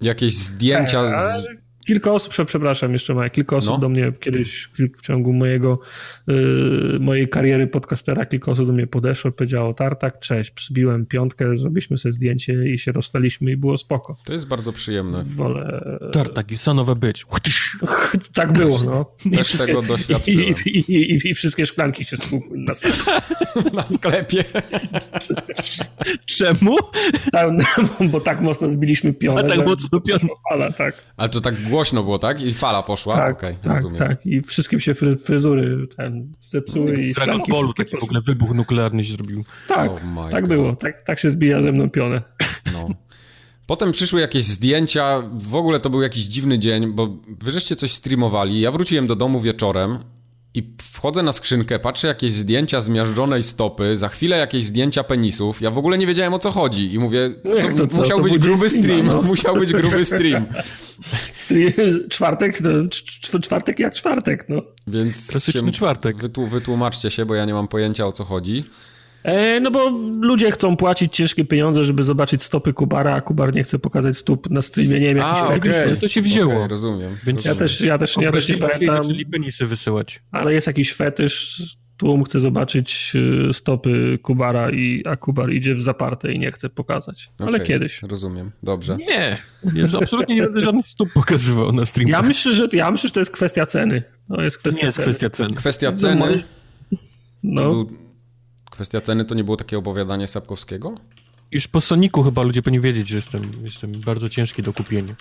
jakieś 0.00 0.34
zdjęcia 0.34 1.08
z 1.08 1.44
kilka 1.88 2.12
osób, 2.12 2.34
przepraszam 2.46 2.92
jeszcze 2.92 3.14
Maja, 3.14 3.30
kilka 3.30 3.56
osób 3.56 3.72
no. 3.72 3.78
do 3.78 3.88
mnie 3.88 4.12
kiedyś 4.20 4.68
w 4.96 5.02
ciągu 5.02 5.32
mojego, 5.32 5.78
y, 6.28 6.98
mojej 7.00 7.28
kariery 7.28 7.66
podcastera, 7.66 8.26
kilka 8.26 8.50
osób 8.50 8.66
do 8.66 8.72
mnie 8.72 8.86
podeszło, 8.86 9.32
powiedziało 9.32 9.74
Tartak, 9.74 10.18
cześć, 10.18 10.66
zbiłem 10.66 11.06
piątkę, 11.06 11.56
zrobiliśmy 11.56 11.98
sobie 11.98 12.12
zdjęcie 12.12 12.72
i 12.72 12.78
się 12.78 12.92
rozstaliśmy 12.92 13.50
i 13.50 13.56
było 13.56 13.76
spoko. 13.76 14.16
To 14.24 14.32
jest 14.32 14.46
bardzo 14.46 14.72
przyjemne. 14.72 15.22
Wolę... 15.24 15.84
Tartak 16.12 16.52
i 16.52 16.58
sanowe 16.58 16.96
być. 16.96 17.26
tak 18.34 18.52
było, 18.52 18.82
no. 18.82 19.06
Też 19.36 19.58
tego 19.58 19.82
doświadczyłem. 19.82 20.54
I, 20.66 20.70
i, 20.70 20.92
i, 20.92 21.30
I, 21.30 21.34
wszystkie 21.34 21.66
szklanki 21.66 22.04
się 22.04 22.16
stłukły 22.16 22.58
na, 22.58 22.72
na 23.78 23.82
sklepie. 23.82 24.44
Czemu? 26.36 26.76
Tak, 27.32 27.50
no, 27.52 28.08
bo 28.08 28.20
tak 28.20 28.40
mocno 28.40 28.68
zbiliśmy 28.68 29.12
pionę. 29.12 29.40
A 29.40 29.48
tak 29.48 29.66
mocno 29.66 30.00
pionę. 30.00 30.28
Fala, 30.50 30.72
tak. 30.72 30.94
Ale 31.16 31.28
to 31.28 31.40
tak 31.40 31.62
głośno 31.62 31.77
było, 31.92 32.18
tak? 32.18 32.42
I 32.42 32.54
fala 32.54 32.82
poszła? 32.82 33.16
Tak, 33.16 33.36
okay, 33.36 33.56
tak, 33.62 33.74
rozumiem. 33.76 33.98
tak. 33.98 34.26
I 34.26 34.42
wszystkim 34.42 34.80
się 34.80 34.94
fryzury 35.24 35.86
ten 35.96 36.32
zepsuły 36.40 36.96
i 36.96 37.14
Dragon 37.14 37.40
Ballu 37.50 37.72
taki 37.72 37.96
w 37.96 38.04
ogóle 38.04 38.20
wybuch 38.20 38.54
nuklearny 38.54 39.04
się 39.04 39.12
zrobił. 39.12 39.44
Tak, 39.68 39.90
oh 39.90 40.28
tak 40.30 40.40
God. 40.40 40.50
było. 40.50 40.76
Tak, 40.76 41.04
tak 41.04 41.18
się 41.18 41.30
zbija 41.30 41.62
ze 41.62 41.72
mną 41.72 41.90
pionę. 41.90 42.22
No. 42.72 42.88
Potem 43.66 43.92
przyszły 43.92 44.20
jakieś 44.20 44.44
zdjęcia, 44.44 45.22
w 45.32 45.54
ogóle 45.54 45.80
to 45.80 45.90
był 45.90 46.02
jakiś 46.02 46.24
dziwny 46.24 46.58
dzień, 46.58 46.92
bo 46.92 47.16
wy 47.40 47.50
żeście 47.50 47.76
coś 47.76 47.92
streamowali, 47.92 48.60
ja 48.60 48.72
wróciłem 48.72 49.06
do 49.06 49.16
domu 49.16 49.40
wieczorem 49.40 49.98
i 50.54 50.74
wchodzę 50.82 51.22
na 51.22 51.32
skrzynkę, 51.32 51.78
patrzę 51.78 52.08
jakieś 52.08 52.32
zdjęcia 52.32 52.80
zmiażdżonej 52.80 53.42
stopy, 53.42 53.96
za 53.96 54.08
chwilę 54.08 54.38
jakieś 54.38 54.64
zdjęcia 54.64 55.04
penisów. 55.04 55.60
Ja 55.60 55.70
w 55.70 55.78
ogóle 55.78 55.98
nie 55.98 56.06
wiedziałem 56.06 56.34
o 56.34 56.38
co 56.38 56.50
chodzi 56.50 56.94
i 56.94 56.98
mówię, 56.98 57.30
co, 57.44 57.78
to, 57.78 57.86
co, 57.86 57.96
musiał 57.96 58.18
to 58.18 58.24
być 58.24 58.38
gruby 58.38 58.70
stream, 58.70 59.06
no. 59.06 59.22
musiał 59.32 59.56
być 59.56 59.72
gruby 59.72 60.04
stream. 60.04 60.46
czwartek, 62.10 62.60
no, 62.60 62.70
czwartek 63.40 63.78
jak 63.78 63.94
czwartek, 63.94 64.48
no. 64.48 64.62
Więc 64.86 65.30
Klasyczny 65.30 65.72
czwartek. 65.72 66.16
wytłumaczcie 66.48 67.10
się, 67.10 67.26
bo 67.26 67.34
ja 67.34 67.44
nie 67.44 67.54
mam 67.54 67.68
pojęcia 67.68 68.06
o 68.06 68.12
co 68.12 68.24
chodzi. 68.24 68.64
E, 69.22 69.60
no 69.60 69.70
bo 69.70 69.90
ludzie 70.20 70.50
chcą 70.50 70.76
płacić 70.76 71.16
ciężkie 71.16 71.44
pieniądze, 71.44 71.84
żeby 71.84 72.04
zobaczyć 72.04 72.42
stopy 72.42 72.72
Kubara, 72.72 73.14
a 73.14 73.20
Kubar 73.20 73.54
nie 73.54 73.62
chce 73.62 73.78
pokazać 73.78 74.16
stóp 74.16 74.50
na 74.50 74.62
streamie, 74.62 75.00
nie 75.00 75.06
wiem, 75.06 75.16
jakiś 75.16 75.42
okay. 75.42 75.96
to 76.00 76.08
się 76.08 76.22
wzięło. 76.22 76.54
Okay, 76.54 76.68
rozumiem. 76.68 77.16
Więc 77.24 77.44
ja 77.44 77.54
też, 77.54 77.80
ja 77.80 77.98
też, 77.98 78.16
ja 78.16 78.32
też 78.32 78.48
nie 78.48 78.56
pamiętam. 78.56 79.04
Czyli 79.04 79.26
penisy 79.26 79.66
wysyłać. 79.66 80.22
Ale 80.32 80.54
jest 80.54 80.66
jakiś 80.66 80.94
fetysz, 80.94 81.62
tłum 81.96 82.24
chce 82.24 82.40
zobaczyć 82.40 83.12
y, 83.50 83.52
stopy 83.52 84.18
Kubara, 84.22 84.70
i, 84.70 85.02
a 85.06 85.16
Kubar 85.16 85.52
idzie 85.52 85.74
w 85.74 85.82
zaparte 85.82 86.32
i 86.32 86.38
nie 86.38 86.52
chce 86.52 86.68
pokazać. 86.68 87.30
Ale 87.38 87.50
okay, 87.50 87.66
kiedyś. 87.66 88.02
Rozumiem, 88.02 88.50
dobrze. 88.62 88.96
Nie, 88.96 89.38
ja 89.74 89.84
absolutnie 90.02 90.34
nie 90.34 90.42
będę 90.42 90.60
żadnych 90.60 90.88
stóp 90.88 91.12
pokazywał 91.12 91.72
na 91.72 91.86
streamie. 91.86 92.12
Ja 92.12 92.22
myślę, 92.22 92.52
że, 92.52 92.68
ja 92.72 92.90
myślę, 92.90 93.08
że 93.08 93.14
to 93.14 93.20
jest 93.20 93.32
kwestia 93.32 93.66
ceny. 93.66 94.02
To 94.28 94.42
jest 94.42 94.58
kwestia 94.58 94.80
nie 94.80 94.86
jest 94.86 94.96
ceny. 94.96 95.04
kwestia 95.04 95.30
ceny. 95.30 95.54
Kwestia 95.54 95.92
ceny. 95.92 96.42
No. 97.42 97.62
Był 97.62 98.07
Kwestia 98.78 99.00
ceny 99.00 99.24
to 99.24 99.34
nie 99.34 99.44
było 99.44 99.56
takie 99.56 99.78
opowiadanie 99.78 100.26
Sapkowskiego? 100.26 100.94
Już 101.52 101.68
po 101.68 101.80
Soniku 101.80 102.22
chyba 102.22 102.42
ludzie 102.42 102.62
powinni 102.62 102.80
wiedzieć, 102.80 103.08
że 103.08 103.16
jestem, 103.16 103.42
jestem 103.62 103.92
bardzo 103.92 104.28
ciężki 104.28 104.62
do 104.62 104.72
kupienia. 104.72 105.14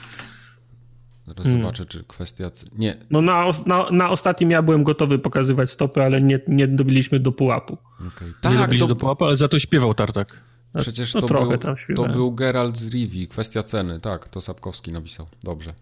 Zaraz 1.28 1.44
hmm. 1.44 1.62
zobaczę, 1.62 1.86
czy 1.86 2.04
kwestia... 2.04 2.52
Nie. 2.78 2.98
No 3.10 3.22
na, 3.22 3.52
na, 3.66 3.90
na 3.92 4.10
ostatnim 4.10 4.52
ja 4.52 4.62
byłem 4.62 4.84
gotowy 4.84 5.20
pokazywać 5.20 5.72
stopy, 5.72 6.04
ale 6.04 6.22
nie, 6.22 6.40
nie 6.48 6.68
dobiliśmy 6.68 7.20
do 7.20 7.32
pułapu. 7.32 7.78
Okay. 8.08 8.34
Tak, 8.42 8.52
nie 8.52 8.58
dobiliśmy 8.58 8.88
to... 8.88 8.94
do 8.94 9.00
pułapu, 9.00 9.26
ale 9.26 9.38
za 9.38 9.48
to 9.48 9.60
śpiewał 9.60 9.94
Tartak. 9.94 10.44
Przecież 10.80 11.14
no, 11.14 11.22
to, 11.22 11.28
trochę 11.28 11.58
był, 11.58 11.58
tam 11.58 11.76
to 11.96 12.08
był 12.08 12.32
Geralt 12.32 12.78
z 12.78 12.90
Rivi, 12.90 13.28
kwestia 13.28 13.64
ceny. 13.64 14.00
Tak, 14.00 14.30
to 14.30 14.42
Sapkowski 14.42 14.92
napisał. 14.92 15.28
Dobrze. 15.44 15.74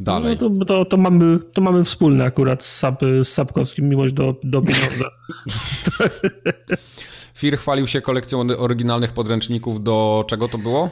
Dalej. 0.00 0.38
No 0.40 0.50
to, 0.50 0.64
to, 0.64 0.84
to, 0.84 0.96
mamy, 0.96 1.38
to 1.52 1.60
mamy 1.60 1.84
wspólne 1.84 2.24
akurat 2.24 2.64
z, 2.64 2.76
Sap, 2.76 3.02
z 3.22 3.28
Sapkowskim 3.28 3.88
miłość 3.88 4.12
do, 4.12 4.34
do 4.42 4.62
pieniądza. 4.62 5.10
Fir 7.34 7.58
chwalił 7.58 7.86
się 7.86 8.00
kolekcją 8.00 8.40
oryginalnych 8.58 9.12
podręczników 9.12 9.82
do 9.82 10.24
czego 10.28 10.48
to 10.48 10.58
było? 10.58 10.90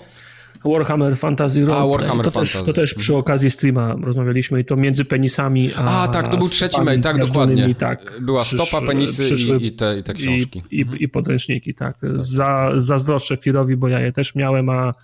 Warhammer 0.65 1.17
Fantasy 1.17 1.65
Roleplay. 1.65 1.85
A, 1.85 1.87
Warhammer 1.87 2.25
to 2.25 2.31
Fantasy. 2.31 2.59
Też, 2.59 2.67
to 2.67 2.73
też 2.73 2.95
przy 2.95 3.17
okazji 3.17 3.51
streama 3.51 3.97
rozmawialiśmy 4.03 4.61
i 4.61 4.65
to 4.65 4.77
między 4.77 5.05
penisami 5.05 5.75
a... 5.75 6.03
A, 6.03 6.09
tak, 6.09 6.29
to 6.29 6.38
był 6.38 6.49
trzeci 6.49 6.81
mail, 6.81 7.03
tak, 7.03 7.19
dokładnie. 7.19 7.75
Tak, 7.75 8.12
Była 8.21 8.45
stopa, 8.45 8.83
penisy 8.87 9.23
przyszły, 9.23 9.59
i, 9.59 9.67
i, 9.67 9.73
te, 9.73 9.99
i 9.99 10.03
te 10.03 10.15
książki. 10.15 10.62
I, 10.71 10.81
i, 10.81 11.05
i 11.05 11.09
podręczniki, 11.09 11.75
tak. 11.75 12.01
tak. 12.01 12.23
Za, 12.23 12.71
zazdroszczę 12.77 13.37
Firowi, 13.37 13.77
bo 13.77 13.88
ja 13.88 14.01
je 14.01 14.12
też 14.12 14.35
miałem, 14.35 14.69
a 14.69 14.95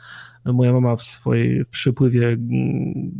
moja 0.44 0.72
mama 0.72 0.96
w 0.96 1.02
swojej 1.02 1.64
w 1.64 1.68
przypływie 1.68 2.28
mm, 2.28 3.12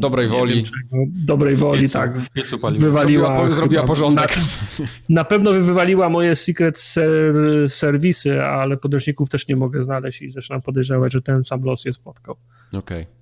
dobrej 0.00 0.28
woli. 0.28 0.64
Czego, 0.64 1.04
dobrej 1.08 1.56
woli, 1.56 1.82
piecu, 1.82 1.92
tak. 1.92 2.18
W 2.18 2.30
piecu 2.30 2.58
paliła. 2.58 2.80
Wywaliła, 2.80 3.26
zrobiła, 3.26 3.50
zrobiła 3.50 3.84
porządek. 3.84 4.36
Na, 4.36 4.84
na, 5.20 5.24
pewno 5.24 5.52
wywaliła 5.52 6.08
moje 6.08 6.36
secret 6.36 6.78
ser, 6.78 7.34
serwisy, 7.68 8.42
ale 8.42 8.76
podręczników 8.76 9.28
też 9.28 9.48
nie 9.48 9.56
mogę 9.56 9.80
znaleźć 9.80 10.22
i 10.22 10.30
zaczynam 10.30 10.62
podejrzewać, 10.62 11.12
że 11.12 11.22
ten 11.22 11.44
sam 11.44 11.62
los 11.64 11.84
je 11.84 11.92
spotkał. 11.92 12.36
Okej. 12.72 13.02
Okay. 13.02 13.20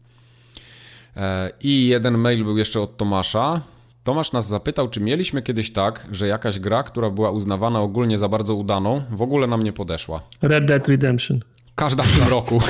E, 1.17 1.51
I 1.61 1.87
jeden 1.87 2.19
mail 2.19 2.45
był 2.45 2.59
jeszcze 2.59 2.81
od 2.81 2.97
Tomasza. 2.97 3.61
Tomasz 4.05 4.33
nas 4.33 4.49
zapytał, 4.49 4.89
czy 4.89 5.01
mieliśmy 5.01 5.43
kiedyś 5.43 5.73
tak, 5.73 6.09
że 6.13 6.29
jakaś 6.29 6.59
gra, 6.59 6.83
która 6.83 7.11
była 7.11 7.31
uznawana 7.31 7.81
ogólnie 7.81 8.19
za 8.19 8.29
bardzo 8.29 8.55
udaną, 8.55 9.03
w 9.11 9.23
ogóle 9.23 9.47
nam 9.47 9.63
nie 9.63 9.73
podeszła. 9.73 10.23
Red 10.43 10.65
Dead 10.65 10.89
Redemption. 10.89 11.41
Każda 11.79 12.03
w 12.03 12.19
tym 12.19 12.29
roku. 12.29 12.59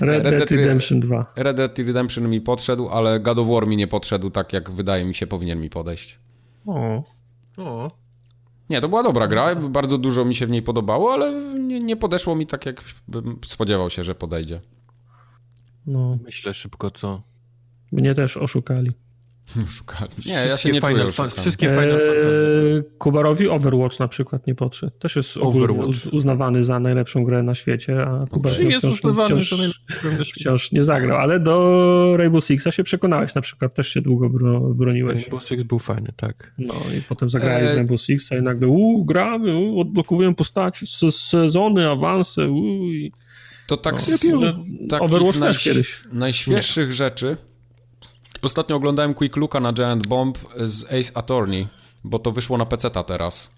Red, 0.00 0.22
Red 0.22 0.38
Dead 0.38 0.50
Redemption 0.50 1.00
2. 1.00 1.32
Red 1.36 1.56
Dead 1.56 1.78
Redemption 1.78 2.28
mi 2.28 2.40
podszedł, 2.40 2.88
ale 2.88 3.20
God 3.20 3.38
of 3.38 3.48
War 3.48 3.66
mi 3.66 3.76
nie 3.76 3.86
podszedł 3.86 4.30
tak, 4.30 4.52
jak 4.52 4.70
wydaje 4.70 5.04
mi 5.04 5.14
się 5.14 5.26
powinien 5.26 5.60
mi 5.60 5.70
podejść. 5.70 6.18
O. 6.66 7.04
O. 7.56 7.90
Nie, 8.70 8.80
to 8.80 8.88
była 8.88 9.02
dobra 9.02 9.28
gra, 9.28 9.54
bardzo 9.54 9.98
dużo 9.98 10.24
mi 10.24 10.34
się 10.34 10.46
w 10.46 10.50
niej 10.50 10.62
podobało, 10.62 11.12
ale 11.12 11.32
nie, 11.54 11.80
nie 11.80 11.96
podeszło 11.96 12.36
mi 12.36 12.46
tak, 12.46 12.66
jak 12.66 12.84
bym 13.08 13.38
spodziewał 13.44 13.90
się, 13.90 14.04
że 14.04 14.14
podejdzie. 14.14 14.60
No. 15.86 16.18
Myślę 16.24 16.54
szybko, 16.54 16.90
co? 16.90 17.22
Mnie 17.92 18.14
też 18.14 18.36
oszukali. 18.36 18.90
Szukali. 19.76 20.10
Nie, 20.26 20.32
ja 20.32 20.56
się 20.56 20.72
nie 20.72 20.80
czuję 20.80 21.10
fan, 21.10 21.30
Wszystkie 21.30 21.68
fajne 21.68 21.94
eee, 21.94 22.82
Kubarowi 22.98 23.48
Overwatch 23.48 23.98
na 23.98 24.08
przykład 24.08 24.46
nie 24.46 24.54
podszedł. 24.54 24.92
Też 24.98 25.16
jest 25.16 25.36
Overwatch. 25.36 26.12
uznawany 26.12 26.64
za 26.64 26.80
najlepszą 26.80 27.24
grę 27.24 27.42
na 27.42 27.54
świecie, 27.54 28.02
a 28.02 28.26
Kubar 28.30 28.52
okay. 28.52 28.66
jest 28.66 28.84
uznawany 28.84 29.40
wciąż, 29.44 29.50
za 30.18 30.24
wciąż 30.24 30.72
nie 30.72 30.84
zagrał. 30.84 31.18
Ale 31.18 31.40
do 31.40 32.14
Rainbow 32.16 32.44
Sixa 32.44 32.70
się 32.70 32.84
przekonałeś 32.84 33.34
na 33.34 33.40
przykład, 33.40 33.74
też 33.74 33.88
się 33.88 34.00
długo 34.00 34.30
broniłeś. 34.74 35.20
Rainbow 35.20 35.44
Six 35.44 35.62
był 35.62 35.78
fajny, 35.78 36.12
tak. 36.16 36.54
No 36.58 36.74
i 36.98 37.02
potem 37.02 37.28
zagrałeś 37.28 37.62
eee. 37.62 37.72
w 37.72 37.76
Rainbow 37.76 38.00
Sixa 38.00 38.36
i 38.36 38.42
nagle 38.42 38.68
uuu, 38.68 39.04
gramy, 39.04 39.56
uu, 39.56 39.80
odblokowują 39.80 40.34
postaci, 40.34 40.86
sezony, 41.10 41.90
awanse, 41.90 42.50
uuu. 42.50 43.10
To 43.66 43.76
tak 43.76 43.94
no, 43.94 44.00
z 44.00 44.24
Overwatch 45.00 45.38
naj, 45.38 45.48
też 45.48 45.64
kiedyś. 45.64 46.00
najświeższych 46.12 46.88
nie. 46.88 46.94
rzeczy 46.94 47.36
Ostatnio 48.42 48.76
oglądałem 48.76 49.14
Quick 49.14 49.36
Looka 49.36 49.60
na 49.60 49.72
Giant 49.72 50.06
Bomb 50.06 50.38
z 50.56 50.84
Ace 50.84 51.16
Attorney, 51.16 51.68
bo 52.04 52.18
to 52.18 52.32
wyszło 52.32 52.58
na 52.58 52.66
PC-ta 52.66 53.02
teraz. 53.02 53.50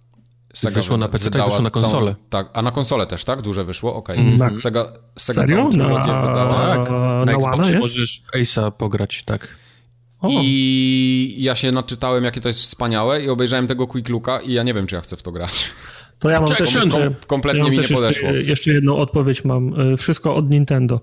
Sega 0.55 0.75
wyszło 0.75 0.97
na 0.97 1.09
PC, 1.09 1.31
tak, 1.31 1.45
wyszło 1.45 1.63
na 1.63 1.71
konsolę. 1.71 2.15
Całą, 2.15 2.29
tak, 2.31 2.51
a 2.53 2.63
na 2.63 2.71
konsolę 2.71 3.07
też, 3.07 3.25
tak? 3.25 3.43
Duże 3.43 3.65
wyszło? 3.65 3.95
Okej. 3.95 4.19
Okay. 4.19 4.35
Mm. 4.35 4.61
Sega, 4.61 4.93
Sega 5.19 5.47
Serio? 5.47 5.69
na, 5.69 5.89
wydała. 5.89 6.77
Tak, 6.77 6.91
na, 6.91 7.25
na 7.25 7.33
Xboxie 7.33 7.79
możesz 7.79 8.23
Ace'a 8.37 8.71
pograć, 8.73 9.25
tak. 9.25 9.49
O. 10.21 10.29
I 10.33 11.35
ja 11.39 11.57
się 11.57 11.73
naczytałem, 11.73 12.25
jakie 12.25 12.41
to 12.41 12.49
jest 12.49 12.61
wspaniałe 12.61 13.23
i 13.23 13.29
obejrzałem 13.29 13.67
tego 13.67 13.87
Quick 13.87 14.09
Looka 14.09 14.41
i 14.41 14.53
ja 14.53 14.63
nie 14.63 14.75
wiem, 14.75 14.87
czy 14.87 14.95
ja 14.95 15.01
chcę 15.01 15.17
w 15.17 15.23
to 15.23 15.33
grać. 15.33 15.71
To 16.19 16.31
ja 16.31 16.41
mam 16.41 16.49
Czego? 16.49 16.71
też 16.71 16.75
kom, 16.91 17.15
kompletnie 17.27 17.59
ja 17.59 17.65
mam 17.65 17.73
mi 17.73 17.79
nie 17.79 17.89
podeszło. 17.89 18.29
Jeszcze, 18.29 18.43
jeszcze 18.43 18.71
jedną 18.71 18.97
odpowiedź 18.97 19.45
mam. 19.45 19.81
Y, 19.81 19.97
wszystko 19.97 20.35
od 20.35 20.51
Nintendo. 20.51 21.01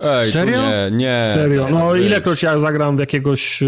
Ej, 0.00 0.32
Serio? 0.32 0.62
Nie, 0.62 0.90
nie. 0.96 1.24
Serio? 1.26 1.68
No 1.70 1.96
ilekroć 1.96 2.42
ja 2.42 2.58
zagram 2.58 2.96
w 2.96 3.00
jakiegoś, 3.00 3.60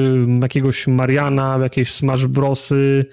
jakiegoś 0.43 0.87
Mariana, 0.87 1.59
w 1.59 1.63
jakieś 1.63 1.93
Smash 1.93 2.27
Brosy, 2.27 3.07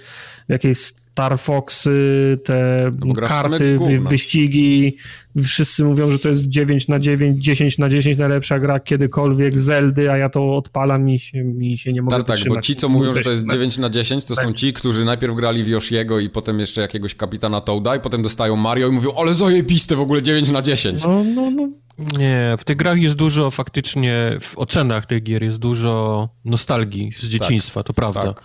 w 0.50 0.52
jakieś 0.52 0.78
Star 0.78 1.40
Foxy, 1.40 2.38
te 2.44 2.92
no 3.06 3.14
karty, 3.14 3.80
wyścigi. 4.10 4.98
Wszyscy 5.44 5.84
mówią, 5.84 6.12
że 6.12 6.20
to 6.20 6.30
jest 6.30 6.46
9 6.46 6.88
na 6.88 7.00
9, 7.00 7.44
10 7.44 7.78
na 7.78 7.90
10 7.90 8.18
najlepsza 8.18 8.60
gra 8.60 8.80
kiedykolwiek, 8.80 9.60
Zeldy, 9.60 10.12
a 10.12 10.18
ja 10.18 10.30
to 10.30 10.58
odpalam 10.58 11.10
i 11.10 11.20
się, 11.20 11.44
mi 11.44 11.78
się 11.78 11.94
nie 11.94 12.02
mogę 12.02 12.24
tak, 12.24 12.38
Tak, 12.38 12.50
bo 12.50 12.62
ci, 12.62 12.76
co 12.76 12.90
mówią, 12.90 13.12
że 13.12 13.22
to 13.22 13.32
jest 13.32 13.50
9 13.52 13.78
na 13.78 13.90
10, 13.90 14.26
to 14.26 14.36
tak. 14.36 14.46
są 14.46 14.54
ci, 14.54 14.74
którzy 14.74 15.06
najpierw 15.06 15.36
grali 15.36 15.64
w 15.64 15.68
Yoshiego 15.68 16.20
i 16.20 16.30
potem 16.30 16.60
jeszcze 16.60 16.82
jakiegoś 16.82 17.16
kapitana 17.16 17.62
Toada 17.62 17.96
i 17.96 18.00
potem 18.00 18.22
dostają 18.22 18.56
Mario 18.56 18.88
i 18.88 18.92
mówią, 18.92 19.12
ale 19.18 19.36
zajebiste 19.36 19.96
w 19.96 20.00
ogóle 20.00 20.24
9 20.24 20.52
na 20.52 20.62
10. 20.62 21.04
No, 21.04 21.24
no, 21.24 21.52
no. 21.52 21.70
Nie, 21.98 22.56
w 22.60 22.64
tych 22.64 22.78
grach 22.78 22.98
jest 22.98 23.16
dużo 23.16 23.52
faktycznie, 23.52 24.38
w 24.42 24.58
ocenach 24.58 25.06
tych 25.06 25.24
gier 25.24 25.44
jest 25.44 25.58
dużo 25.58 26.30
nostalgii 26.46 27.12
z 27.12 27.26
dzieciństwa, 27.26 27.80
tak, 27.80 27.88
to 27.88 27.94
prawda. 27.94 28.34
Tak, 28.34 28.44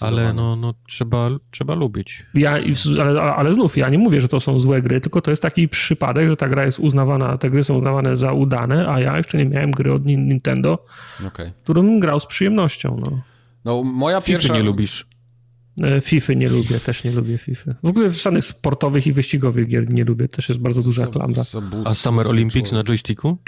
ale 0.00 0.32
no, 0.32 0.56
no 0.56 0.74
trzeba, 0.88 1.30
trzeba 1.50 1.74
lubić. 1.74 2.26
Ja, 2.34 2.58
ale, 3.00 3.22
ale 3.22 3.54
znów, 3.54 3.76
ja 3.76 3.88
nie 3.88 3.98
mówię, 3.98 4.20
że 4.20 4.28
to 4.28 4.40
są 4.40 4.58
złe 4.58 4.82
gry, 4.82 5.00
tylko 5.00 5.20
to 5.20 5.30
jest 5.30 5.42
taki 5.42 5.68
przypadek, 5.68 6.28
że 6.28 6.36
ta 6.36 6.48
gra 6.48 6.64
jest 6.64 6.78
uznawana, 6.78 7.38
te 7.38 7.50
gry 7.50 7.64
są 7.64 7.74
uznawane 7.74 8.16
za 8.16 8.32
udane, 8.32 8.88
a 8.88 9.00
ja 9.00 9.18
jeszcze 9.18 9.38
nie 9.38 9.44
miałem 9.44 9.70
gry 9.70 9.92
od 9.92 10.04
Nintendo, 10.04 10.84
okay. 11.26 11.52
którym 11.62 12.00
grał 12.00 12.20
z 12.20 12.26
przyjemnością. 12.26 12.96
No, 13.00 13.20
no 13.64 13.82
moja 13.82 14.20
pierwsza... 14.20 14.54
nie 14.54 14.62
lubisz. 14.62 15.06
E, 15.80 16.00
FIFA 16.00 16.32
nie 16.32 16.48
lubię, 16.48 16.80
też 16.80 17.04
nie 17.04 17.10
lubię 17.10 17.38
FIFA. 17.38 17.74
W 17.82 17.86
ogóle 17.86 18.12
żadnych 18.12 18.44
sportowych 18.44 19.06
i 19.06 19.12
wyścigowych 19.12 19.68
gier 19.68 19.90
nie 19.90 20.04
lubię, 20.04 20.28
też 20.28 20.48
jest 20.48 20.60
bardzo 20.60 20.82
duża 20.82 21.06
klamra. 21.06 21.42
A 21.84 21.94
Summer 21.94 22.28
Olympics 22.28 22.72
na 22.72 22.84
joysticku? 22.84 23.38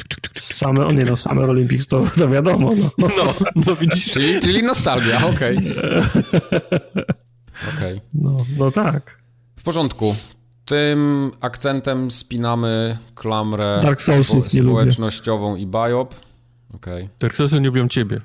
Same, 0.41 0.87
nie 0.87 1.05
no, 1.05 1.17
Summer 1.17 1.51
Olympics 1.51 1.87
to, 1.87 2.07
to 2.19 2.29
wiadomo. 2.29 2.71
No, 2.99 3.09
no, 3.17 3.35
no 3.67 3.77
widzisz. 3.77 4.05
czyli, 4.05 4.41
czyli 4.41 4.63
nostalgia, 4.63 5.27
okej. 5.27 5.59
Okay. 7.55 7.77
okay. 7.77 8.01
No, 8.15 8.37
no 8.59 8.71
tak. 8.71 9.19
W 9.57 9.63
porządku. 9.63 10.17
Tym 10.65 11.31
akcentem 11.41 12.11
spinamy 12.11 12.99
klamrę 13.15 13.81
Dark 13.83 14.03
Soulsów 14.03 14.47
spo, 14.47 14.63
społecznościową 14.63 15.51
lubię. 15.51 15.63
i 15.63 15.67
biop. 15.67 16.15
Okay. 16.75 17.09
Dark 17.19 17.37
Soulsy 17.37 17.61
nie 17.61 17.67
lubią 17.67 17.89
ciebie. 17.89 18.21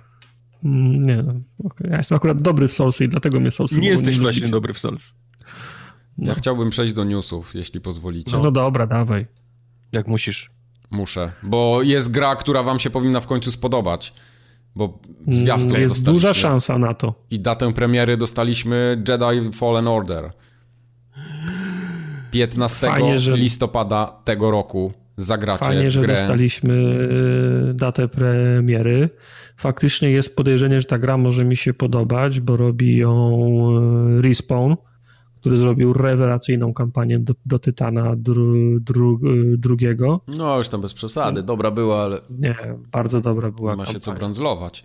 Nie, 0.64 1.24
okay. 1.64 1.90
ja 1.90 1.98
jestem 1.98 2.16
akurat 2.16 2.42
dobry 2.42 2.68
w 2.68 2.74
Soulsy 2.74 3.06
i 3.06 3.08
dlatego 3.08 3.40
mnie 3.40 3.52
Soulsy 3.52 3.80
Nie 3.80 3.90
jesteś 3.90 4.16
nie 4.16 4.22
właśnie 4.22 4.42
lubić. 4.42 4.52
dobry 4.52 4.74
w 4.74 4.78
Souls. 4.78 5.14
No. 6.18 6.28
Ja 6.28 6.36
chciałbym 6.36 6.70
przejść 6.70 6.94
do 6.94 7.04
newsów, 7.04 7.56
jeśli 7.56 7.82
pozwolicie. 7.82 8.32
No, 8.32 8.44
no 8.44 8.52
dobra, 8.52 8.88
dawaj. 8.88 9.26
Jak 9.92 10.08
musisz. 10.08 10.52
Muszę, 10.92 11.32
bo 11.44 11.82
jest 11.82 12.12
gra, 12.12 12.36
która 12.36 12.64
wam 12.64 12.80
się 12.80 12.90
powinna 12.90 13.22
w 13.22 13.28
końcu 13.28 13.52
spodobać. 13.52 14.14
Bo 14.76 15.00
zwiastun 15.28 15.70
mm, 15.70 15.82
Jest 15.82 16.06
duża 16.06 16.34
szansa 16.34 16.78
na 16.78 16.94
to. 16.94 17.14
I 17.30 17.40
datę 17.40 17.74
premiery 17.74 18.18
dostaliśmy 18.18 19.04
Jedi 19.08 19.58
Fallen 19.58 19.88
Order. 19.88 20.32
15 22.32 22.88
Fajnie, 22.88 23.20
że... 23.20 23.38
listopada 23.38 24.22
tego 24.24 24.52
roku 24.52 24.92
zagracie 25.20 25.66
Fajnie, 25.66 25.92
że 25.92 26.08
dostaliśmy 26.08 26.74
y, 27.70 27.74
datę 27.74 28.08
premiery. 28.08 29.10
Faktycznie 29.58 30.12
jest 30.12 30.36
podejrzenie, 30.36 30.82
że 30.82 30.86
ta 30.86 30.98
gra 30.98 31.18
może 31.18 31.46
mi 31.46 31.56
się 31.56 31.74
podobać, 31.74 32.40
bo 32.40 32.58
robi 32.58 32.98
ją 32.98 33.40
y, 34.18 34.22
Respawn, 34.22 34.74
który 35.42 35.58
zrobił 35.58 35.94
rewelacyjną 35.94 36.74
kampanię 36.74 37.20
do, 37.20 37.34
do 37.46 37.60
Tytana 37.60 38.16
dru, 38.16 38.80
dru, 38.80 39.20
y, 39.54 39.58
drugiego. 39.58 40.22
No, 40.28 40.58
już 40.58 40.70
tam 40.70 40.82
bez 40.82 40.94
przesady. 40.94 41.44
Dobra 41.44 41.72
była, 41.72 42.04
ale... 42.04 42.22
Nie, 42.30 42.56
bardzo 42.92 43.22
dobra 43.22 43.52
była 43.52 43.72
Nie 43.72 43.78
ma 43.78 43.84
kampania. 43.84 44.00
się 44.00 44.06
co 44.06 44.14
brandzlować. 44.14 44.84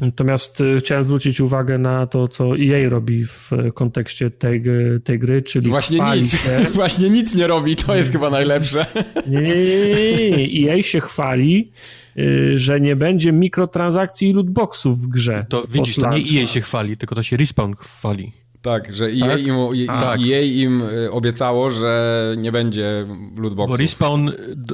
Natomiast 0.00 0.60
y, 0.60 0.80
chciałem 0.80 1.04
zwrócić 1.04 1.40
uwagę 1.40 1.78
na 1.78 2.06
to, 2.06 2.28
co 2.28 2.58
EA 2.58 2.88
robi 2.88 3.24
w 3.24 3.50
kontekście 3.74 4.30
tej, 4.30 4.62
tej 5.04 5.18
gry, 5.18 5.42
czyli 5.42 5.70
Właśnie 5.70 6.00
nic, 6.14 6.42
się... 6.42 6.66
właśnie 6.74 7.10
nic 7.10 7.34
nie 7.34 7.46
robi, 7.46 7.76
to 7.76 7.96
jest 7.96 8.12
chyba 8.12 8.30
najlepsze. 8.30 8.86
Nie, 9.26 9.40
nie, 9.40 9.54
nie, 9.54 10.48
nie. 10.48 10.72
EA 10.72 10.82
się 10.82 11.00
chwali, 11.00 11.72
y, 12.18 12.58
że 12.58 12.80
nie 12.80 12.96
będzie 12.96 13.32
mikrotransakcji 13.32 14.30
i 14.30 14.32
lootboxów 14.32 14.98
w 14.98 15.08
grze. 15.08 15.46
To 15.48 15.66
widzisz, 15.70 15.96
to 15.96 16.18
nie 16.18 16.40
EA 16.42 16.46
się 16.46 16.60
chwali, 16.60 16.96
tylko 16.96 17.14
to 17.14 17.22
się 17.22 17.36
Respawn 17.36 17.74
chwali. 17.74 18.32
Tak, 18.68 18.94
że 18.94 19.04
EA, 19.04 19.26
tak? 19.28 19.40
Im, 19.46 19.56
tak. 19.86 20.20
EA 20.20 20.40
im 20.42 20.82
y, 20.82 21.10
obiecało, 21.10 21.70
że 21.70 22.34
nie 22.38 22.52
będzie 22.52 23.06
lootboxów. 23.36 23.76
Bo 23.76 23.76
Respawn, 23.76 24.30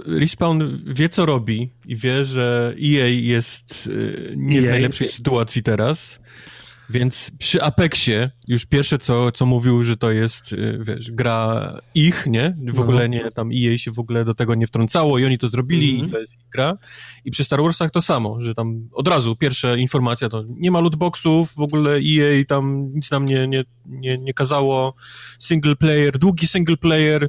Respawn 0.07 0.63
wie, 0.87 1.09
co 1.09 1.27
robi 1.27 1.71
i 1.87 1.97
wie, 1.97 2.25
że 2.25 2.75
EA 2.83 3.07
jest 3.07 3.87
y, 3.87 4.35
nie 4.37 4.63
w 4.63 4.65
najlepszej 4.65 5.09
sytuacji 5.09 5.63
teraz, 5.63 6.21
Więc 6.95 7.31
przy 7.39 7.63
Apexie 7.63 8.31
już 8.49 8.67
pierwsze, 8.67 8.99
co, 8.99 9.33
co 9.33 9.47
mówił, 9.47 9.83
że 9.83 9.97
to 9.97 10.13
jest, 10.13 10.53
y, 10.53 10.79
wiesz, 10.81 11.11
gra 11.11 11.79
ich, 11.95 12.27
nie? 12.27 12.57
W 12.59 12.75
no. 12.75 12.83
ogóle 12.83 13.09
nie, 13.09 13.31
tam 13.31 13.51
EA 13.53 13.79
się 13.79 13.91
w 13.91 13.99
ogóle 13.99 14.25
do 14.25 14.35
tego 14.35 14.55
nie 14.55 14.67
wtrącało 14.67 15.19
i 15.19 15.25
oni 15.25 15.39
to 15.39 15.49
zrobili 15.49 15.91
mm 15.95 16.03
-hmm. 16.03 16.09
i 16.09 16.13
to 16.13 16.19
jest 16.19 16.35
ich 16.35 16.49
gra. 16.49 16.79
I 17.25 17.31
przy 17.31 17.45
Star 17.45 17.63
Warsach 17.63 17.91
to 17.91 18.03
samo, 18.03 18.41
że 18.41 18.55
tam 18.55 18.89
od 18.93 19.09
razu 19.09 19.37
pierwsza 19.37 19.77
informacja 19.77 20.29
to 20.29 20.45
nie 20.49 20.71
ma 20.71 20.81
lootboxów, 20.81 21.55
w 21.55 21.61
ogóle 21.61 21.91
EA 21.97 22.45
tam 22.49 22.93
nic 22.95 23.11
nam 23.11 23.27
nie, 23.27 23.49
nie, 23.49 23.65
nie, 23.87 24.19
nie 24.19 24.35
kazało, 24.35 24.95
single 25.39 25.77
player, 25.77 26.19
długi 26.19 26.47
single 26.47 26.77
player, 26.77 27.29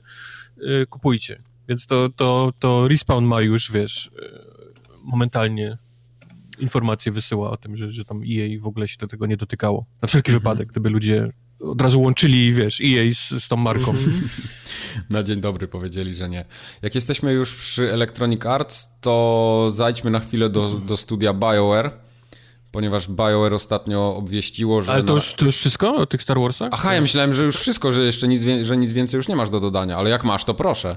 yy, 0.57 0.85
kupujcie. 0.89 1.43
Więc 1.69 1.85
to, 1.85 2.09
to, 2.09 2.53
to 2.59 2.87
Respawn 2.87 3.25
ma 3.25 3.41
już, 3.41 3.71
wiesz, 3.71 4.11
yy, 4.15 4.41
momentalnie 5.03 5.77
informacje 6.59 7.11
wysyła 7.11 7.51
o 7.51 7.57
tym, 7.57 7.77
że, 7.77 7.91
że 7.91 8.05
tam 8.05 8.21
EA 8.21 8.59
w 8.61 8.67
ogóle 8.67 8.87
się 8.87 8.97
do 8.97 9.07
tego 9.07 9.25
nie 9.25 9.37
dotykało. 9.37 9.85
Na 10.01 10.07
wszelki 10.07 10.31
mhm. 10.31 10.39
wypadek, 10.39 10.67
gdyby 10.67 10.89
ludzie 10.89 11.29
od 11.59 11.81
razu 11.81 12.01
łączyli, 12.01 12.53
wiesz, 12.53 12.81
EA 12.81 13.13
z, 13.13 13.43
z 13.43 13.47
tą 13.47 13.55
marką. 13.57 13.91
Mhm. 13.91 14.29
Na 15.09 15.23
dzień 15.23 15.41
dobry 15.41 15.67
powiedzieli, 15.67 16.15
że 16.15 16.29
nie. 16.29 16.45
Jak 16.81 16.95
jesteśmy 16.95 17.33
już 17.33 17.55
przy 17.55 17.93
Electronic 17.93 18.45
Arts, 18.45 18.89
to 19.01 19.67
zajdźmy 19.73 20.11
na 20.11 20.19
chwilę 20.19 20.49
do, 20.49 20.69
do 20.69 20.97
studia 20.97 21.33
BioWare, 21.33 21.91
ponieważ 22.71 23.07
BioWare 23.07 23.53
ostatnio 23.53 24.15
obwieściło, 24.15 24.81
że... 24.81 24.91
Ale 24.91 25.03
to, 25.03 25.07
na... 25.07 25.13
już, 25.13 25.33
to 25.33 25.45
już 25.45 25.55
wszystko 25.55 25.95
o 25.95 26.05
tych 26.05 26.21
Star 26.21 26.39
Warsach? 26.39 26.69
Aha, 26.71 26.93
ja 26.93 27.01
myślałem, 27.01 27.33
że 27.33 27.43
już 27.43 27.57
wszystko, 27.57 27.91
że 27.91 28.05
jeszcze 28.05 28.27
nic, 28.27 28.43
że 28.61 28.77
nic 28.77 28.93
więcej 28.93 29.17
już 29.17 29.27
nie 29.27 29.35
masz 29.35 29.49
do 29.49 29.59
dodania, 29.59 29.97
ale 29.97 30.09
jak 30.09 30.23
masz, 30.23 30.45
to 30.45 30.53
proszę. 30.53 30.95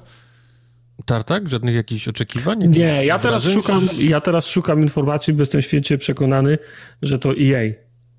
Tartak? 1.05 1.49
Żadnych 1.49 1.75
jakichś 1.75 2.09
oczekiwań? 2.09 2.69
nie, 2.69 3.05
ja 3.05 3.19
teraz, 3.19 3.45
szukam, 3.45 3.81
ja 3.99 4.21
teraz 4.21 4.47
szukam 4.47 4.83
informacji, 4.83 5.35
bo 5.35 5.43
jestem 5.43 5.63
święcie 5.63 5.99
przekonany, 5.99 6.59
że 7.03 7.19
to 7.19 7.33
EA 7.41 7.73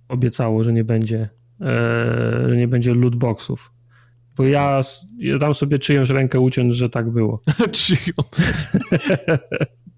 obiecało, 0.07 0.63
że 0.63 0.73
nie 0.73 0.83
będzie, 0.83 1.29
e, 1.61 2.45
że 2.49 2.57
nie 2.57 2.67
będzie 2.67 2.93
lootboxów. 2.93 3.71
Bo 4.37 4.45
ja, 4.45 4.81
ja 5.17 5.37
dam 5.37 5.53
sobie 5.53 5.79
czyjąś 5.79 6.09
rękę 6.09 6.39
uciąć, 6.39 6.75
że 6.75 6.89
tak 6.89 7.09
było. 7.09 7.41
Czyją? 7.71 8.13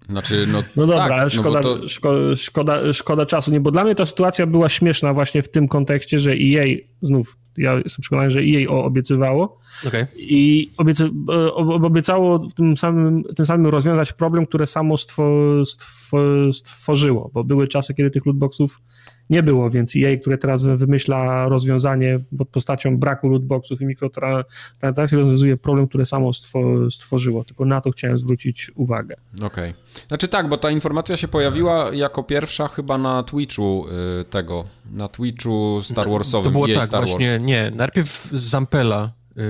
Znaczy, 0.08 0.46
no, 0.52 0.62
no 0.76 0.86
dobra, 0.86 1.02
tak, 1.02 1.12
ale 1.12 1.22
no 1.22 1.30
szkoda, 1.30 1.60
no 1.60 1.78
to... 1.78 1.88
szkoda, 1.88 2.36
szkoda, 2.36 2.92
szkoda 2.92 3.26
czasu. 3.26 3.52
Nie, 3.52 3.60
bo 3.60 3.70
dla 3.70 3.84
mnie 3.84 3.94
ta 3.94 4.06
sytuacja 4.06 4.46
była 4.46 4.68
śmieszna 4.68 5.14
właśnie 5.14 5.42
w 5.42 5.50
tym 5.50 5.68
kontekście, 5.68 6.18
że 6.18 6.32
EA, 6.32 6.66
znów, 7.02 7.38
ja 7.56 7.74
jestem 7.74 8.00
przekonany, 8.00 8.30
że 8.30 8.40
EA 8.40 8.68
obiecywało 8.70 9.58
okay. 9.86 10.06
i 10.16 10.70
obiecy, 10.76 11.10
obiecało 11.82 12.38
w 12.38 12.54
tym 12.54 12.76
samym, 12.76 13.22
tym 13.36 13.46
samym 13.46 13.66
rozwiązać 13.66 14.12
problem, 14.12 14.46
który 14.46 14.66
samo 14.66 14.96
stwo, 14.96 15.24
stwo, 15.64 16.18
stworzyło, 16.52 17.30
bo 17.34 17.44
były 17.44 17.68
czasy, 17.68 17.94
kiedy 17.94 18.10
tych 18.10 18.26
lootboxów 18.26 18.80
nie 19.30 19.42
było, 19.42 19.70
więc 19.70 19.96
EA, 19.96 20.16
które 20.16 20.38
teraz 20.38 20.64
wymyśla 20.64 21.48
rozwiązanie 21.48 22.20
pod 22.38 22.48
postacią 22.48 22.98
braku 22.98 23.28
lootboxów 23.28 23.80
i 23.80 23.86
mikrotransakcji, 23.86 25.18
rozwiązuje 25.18 25.56
problem, 25.56 25.88
który 25.88 26.04
samo 26.04 26.30
stworzyło. 26.90 27.44
Tylko 27.44 27.64
na 27.64 27.80
to 27.80 27.90
chciałem 27.90 28.18
zwrócić 28.18 28.70
uwagę. 28.74 29.16
Okej. 29.34 29.46
Okay. 29.46 29.74
Znaczy 30.08 30.28
tak, 30.28 30.48
bo 30.48 30.58
ta 30.58 30.70
informacja 30.70 31.16
się 31.16 31.28
pojawiła 31.28 31.90
jako 31.94 32.22
pierwsza 32.22 32.68
chyba 32.68 32.98
na 32.98 33.22
Twitchu 33.22 33.86
y, 34.20 34.24
tego, 34.24 34.64
na 34.90 35.08
Twitchu 35.08 35.80
Star 35.82 36.08
Warsowym. 36.10 36.44
To 36.44 36.50
było 36.50 36.70
EA 36.70 36.74
tak, 36.74 36.86
Star 36.86 37.04
właśnie, 37.04 37.30
Wars. 37.30 37.42
nie, 37.42 37.72
najpierw 37.74 38.28
Zampella 38.32 39.12
yy, 39.36 39.42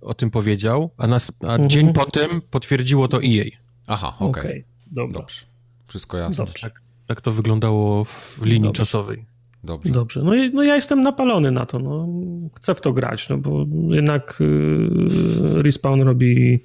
o 0.00 0.14
tym 0.14 0.30
powiedział, 0.30 0.90
a, 0.96 1.06
nas, 1.06 1.32
a 1.40 1.52
mhm. 1.52 1.70
dzień 1.70 1.92
potem 1.92 2.28
potwierdziło 2.50 3.08
to 3.08 3.22
EA. 3.22 3.44
Aha, 3.86 4.16
okej. 4.18 4.30
Okay. 4.30 4.64
okay. 5.02 5.12
Dobrze. 5.12 5.46
Wszystko 5.86 6.18
jasne. 6.18 6.44
Dobrze. 6.44 6.85
Tak 7.06 7.20
to 7.20 7.32
wyglądało 7.32 8.04
w 8.04 8.38
linii 8.42 8.60
Dobrze. 8.60 8.78
czasowej. 8.82 9.24
Dobrze. 9.64 9.92
Dobrze. 9.92 10.22
No, 10.22 10.34
i, 10.34 10.50
no 10.54 10.62
ja 10.62 10.74
jestem 10.74 11.02
napalony 11.02 11.50
na 11.50 11.66
to. 11.66 11.78
No. 11.78 12.08
Chcę 12.56 12.74
w 12.74 12.80
to 12.80 12.92
grać, 12.92 13.28
no 13.28 13.38
bo 13.38 13.66
jednak 13.94 14.38
yy, 14.40 15.62
Respawn 15.62 16.02
robi, 16.02 16.62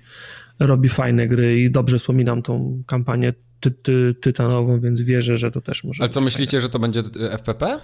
robi 0.59 0.89
fajne 0.89 1.27
gry 1.27 1.59
i 1.61 1.71
dobrze 1.71 1.99
wspominam 1.99 2.41
tą 2.41 2.83
kampanię 2.87 3.33
ty, 3.59 3.71
ty, 3.71 4.15
tytanową, 4.21 4.79
więc 4.79 5.01
wierzę, 5.01 5.37
że 5.37 5.51
to 5.51 5.61
też 5.61 5.83
może 5.83 6.03
Ale 6.03 6.09
co 6.09 6.21
myślicie, 6.21 6.51
fajne. 6.51 6.61
że 6.61 6.69
to 6.69 6.79
będzie 6.79 7.03
FPP? 7.37 7.79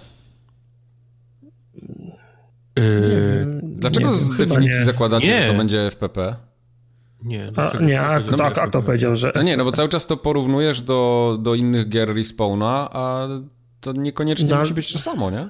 Yy, 2.76 3.60
Dlaczego 3.62 4.12
z 4.12 4.36
definicji 4.36 4.84
zakładacie, 4.84 5.26
nie. 5.26 5.42
że 5.42 5.52
to 5.52 5.58
będzie 5.58 5.86
FPP? 5.86 6.36
Nie, 7.22 7.52
a, 7.56 7.78
nie, 7.78 8.00
a, 8.00 8.20
no, 8.20 8.36
tak, 8.36 8.58
a 8.58 8.68
to 8.68 8.82
powiedział, 8.82 9.16
że... 9.16 9.32
No 9.34 9.42
nie, 9.42 9.56
no 9.56 9.64
bo 9.64 9.72
cały 9.72 9.88
czas 9.88 10.06
to 10.06 10.16
porównujesz 10.16 10.82
do, 10.82 11.36
do 11.40 11.54
innych 11.54 11.88
gier 11.88 12.14
Respawna, 12.14 12.88
a 12.92 13.28
to 13.80 13.92
niekoniecznie 13.92 14.48
no, 14.48 14.58
musi 14.58 14.74
być 14.74 14.92
to 14.92 14.98
samo, 14.98 15.30
nie? 15.30 15.48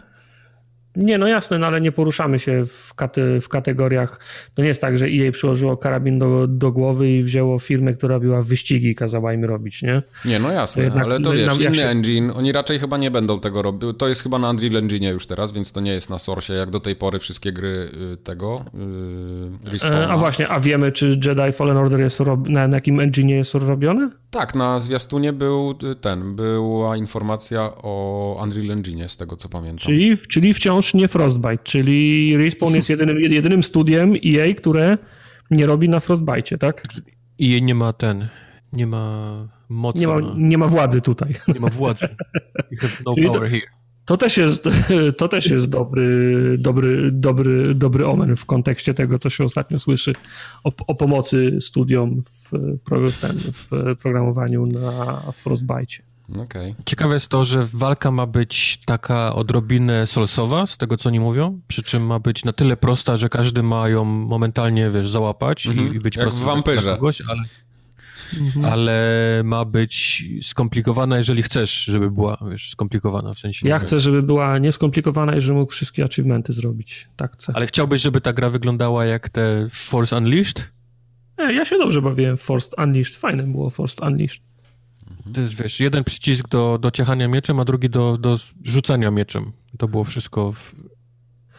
Nie, 0.98 1.18
no 1.18 1.26
jasne, 1.26 1.58
no 1.58 1.66
ale 1.66 1.80
nie 1.80 1.92
poruszamy 1.92 2.38
się 2.38 2.66
w, 2.66 2.94
katy, 2.94 3.40
w 3.40 3.48
kategoriach. 3.48 4.20
To 4.54 4.62
nie 4.62 4.68
jest 4.68 4.80
tak, 4.80 4.98
że 4.98 5.06
EA 5.06 5.32
przyłożyło 5.32 5.76
karabin 5.76 6.18
do, 6.18 6.46
do 6.48 6.72
głowy 6.72 7.10
i 7.10 7.22
wzięło 7.22 7.58
firmę, 7.58 7.92
która 7.92 8.14
robiła 8.14 8.42
wyścigi 8.42 8.88
i 8.88 8.94
kazała 8.94 9.32
im 9.32 9.44
robić, 9.44 9.82
nie? 9.82 10.02
Nie, 10.24 10.38
no 10.38 10.52
jasne, 10.52 10.82
jednak, 10.82 11.04
ale 11.04 11.20
to 11.20 11.32
wiesz, 11.32 11.58
inny 11.60 11.74
się... 11.74 11.86
engine, 11.86 12.30
oni 12.30 12.52
raczej 12.52 12.78
chyba 12.78 12.96
nie 12.96 13.10
będą 13.10 13.40
tego 13.40 13.62
robić. 13.62 13.90
To 13.98 14.08
jest 14.08 14.22
chyba 14.22 14.38
na 14.38 14.50
Unreal 14.50 14.76
Engine 14.76 15.04
już 15.04 15.26
teraz, 15.26 15.52
więc 15.52 15.72
to 15.72 15.80
nie 15.80 15.92
jest 15.92 16.10
na 16.10 16.18
Source, 16.18 16.54
jak 16.54 16.70
do 16.70 16.80
tej 16.80 16.96
pory 16.96 17.18
wszystkie 17.18 17.52
gry 17.52 17.90
y, 18.12 18.16
tego 18.16 18.64
yy, 19.72 20.08
A 20.08 20.16
właśnie, 20.16 20.48
a 20.48 20.60
wiemy, 20.60 20.92
czy 20.92 21.06
Jedi 21.08 21.52
Fallen 21.52 21.76
Order 21.76 22.00
jest 22.00 22.20
rob... 22.20 22.48
na, 22.48 22.68
na 22.68 22.76
jakim 22.76 23.00
engine 23.00 23.28
jest 23.28 23.54
robione? 23.54 24.10
Tak, 24.30 24.54
na 24.54 24.80
zwiastunie 24.80 25.32
był 25.32 25.74
y, 25.92 25.96
ten, 25.96 26.36
była 26.36 26.96
informacja 26.96 27.72
o 27.76 28.40
Unreal 28.42 28.70
Engine, 28.70 29.08
z 29.08 29.16
tego 29.16 29.36
co 29.36 29.48
pamiętam. 29.48 29.78
Czyli, 29.78 30.18
czyli 30.28 30.54
wciąż 30.54 30.87
nie 30.94 31.08
Frostbite, 31.08 31.58
czyli 31.64 32.36
Respawn 32.36 32.74
jest 32.74 32.88
jedynym, 32.88 33.18
jedynym 33.20 33.62
studiem 33.62 34.14
EA, 34.26 34.54
które 34.54 34.98
nie 35.50 35.66
robi 35.66 35.88
na 35.88 36.00
Frostbite, 36.00 36.58
tak? 36.58 36.82
EA 37.42 37.60
nie 37.60 37.74
ma 37.74 37.92
ten, 37.92 38.28
nie 38.72 38.86
ma 38.86 39.48
mocy. 39.68 39.98
Nie 39.98 40.08
ma, 40.08 40.18
nie 40.36 40.58
ma 40.58 40.66
władzy 40.66 41.00
tutaj. 41.00 41.34
Nie 41.54 41.60
ma 41.60 41.68
władzy. 41.68 42.08
You 42.70 42.78
have 42.78 42.92
no 43.06 43.14
power 43.14 43.32
to, 43.32 43.40
here. 43.40 43.78
To 44.04 44.16
też 44.16 44.36
jest, 44.36 44.68
to 45.18 45.28
też 45.28 45.50
jest 45.50 45.68
dobry, 45.68 46.56
dobry, 46.58 47.10
dobry, 47.12 47.74
dobry 47.74 48.06
omen 48.06 48.36
w 48.36 48.44
kontekście 48.44 48.94
tego, 48.94 49.18
co 49.18 49.30
się 49.30 49.44
ostatnio 49.44 49.78
słyszy 49.78 50.12
o, 50.64 50.72
o 50.86 50.94
pomocy 50.94 51.56
studiom 51.60 52.22
w, 52.22 52.50
w 53.52 53.96
programowaniu 53.96 54.66
na 54.66 55.22
Frostbite. 55.32 56.02
Okay. 56.36 56.74
Ciekawe 56.86 57.14
jest 57.14 57.28
to, 57.28 57.44
że 57.44 57.66
walka 57.72 58.10
ma 58.10 58.26
być 58.26 58.78
taka 58.86 59.34
odrobinę 59.34 60.06
solsowa, 60.06 60.66
z 60.66 60.76
tego 60.76 60.96
co 60.96 61.08
oni 61.08 61.20
mówią, 61.20 61.60
przy 61.68 61.82
czym 61.82 62.06
ma 62.06 62.18
być 62.18 62.44
na 62.44 62.52
tyle 62.52 62.76
prosta, 62.76 63.16
że 63.16 63.28
każdy 63.28 63.62
ma 63.62 63.88
ją 63.88 64.04
momentalnie, 64.04 64.90
wiesz, 64.90 65.10
załapać 65.10 65.66
mm 65.66 65.78
-hmm. 65.78 65.96
i 65.96 66.00
być 66.00 66.16
Jak 66.16 66.30
w 66.30 66.38
wampyrze. 66.38 66.94
Kogoś, 66.94 67.22
ale, 67.28 67.42
mhm. 68.40 68.72
ale 68.72 69.02
ma 69.44 69.64
być 69.64 70.24
skomplikowana, 70.42 71.18
jeżeli 71.18 71.42
chcesz, 71.42 71.84
żeby 71.84 72.10
była, 72.10 72.38
wiesz, 72.50 72.70
skomplikowana 72.70 73.34
w 73.34 73.38
sensie. 73.38 73.68
Ja 73.68 73.78
chcę, 73.78 74.00
żeby 74.00 74.22
była 74.22 74.58
nieskomplikowana 74.58 75.36
i 75.36 75.40
żeby 75.40 75.58
mógł 75.58 75.72
wszystkie 75.72 76.04
achievementy 76.04 76.52
zrobić. 76.52 77.08
Tak 77.16 77.32
chcę. 77.32 77.52
Ale 77.56 77.66
chciałbyś, 77.66 78.02
żeby 78.02 78.20
ta 78.20 78.32
gra 78.32 78.50
wyglądała 78.50 79.04
jak 79.04 79.28
te 79.28 79.66
Force 79.70 80.16
Unleashed? 80.16 80.72
Nie, 81.38 81.52
ja 81.52 81.64
się 81.64 81.78
dobrze 81.78 82.02
bawiłem 82.02 82.36
w 82.36 82.42
Force 82.42 82.70
Unleashed. 82.78 83.16
Fajne 83.16 83.42
było 83.42 83.70
Force 83.70 84.06
Unleashed. 84.06 84.47
To 85.34 85.40
jest, 85.40 85.54
wiesz, 85.54 85.80
jeden 85.80 86.04
przycisk 86.04 86.48
do, 86.48 86.78
do 86.78 86.90
ciachania 86.90 87.28
mieczem, 87.28 87.60
a 87.60 87.64
drugi 87.64 87.90
do, 87.90 88.16
do 88.16 88.38
rzucania 88.64 89.10
mieczem. 89.10 89.52
To 89.78 89.88
było 89.88 90.04
wszystko 90.04 90.52
w... 90.52 90.74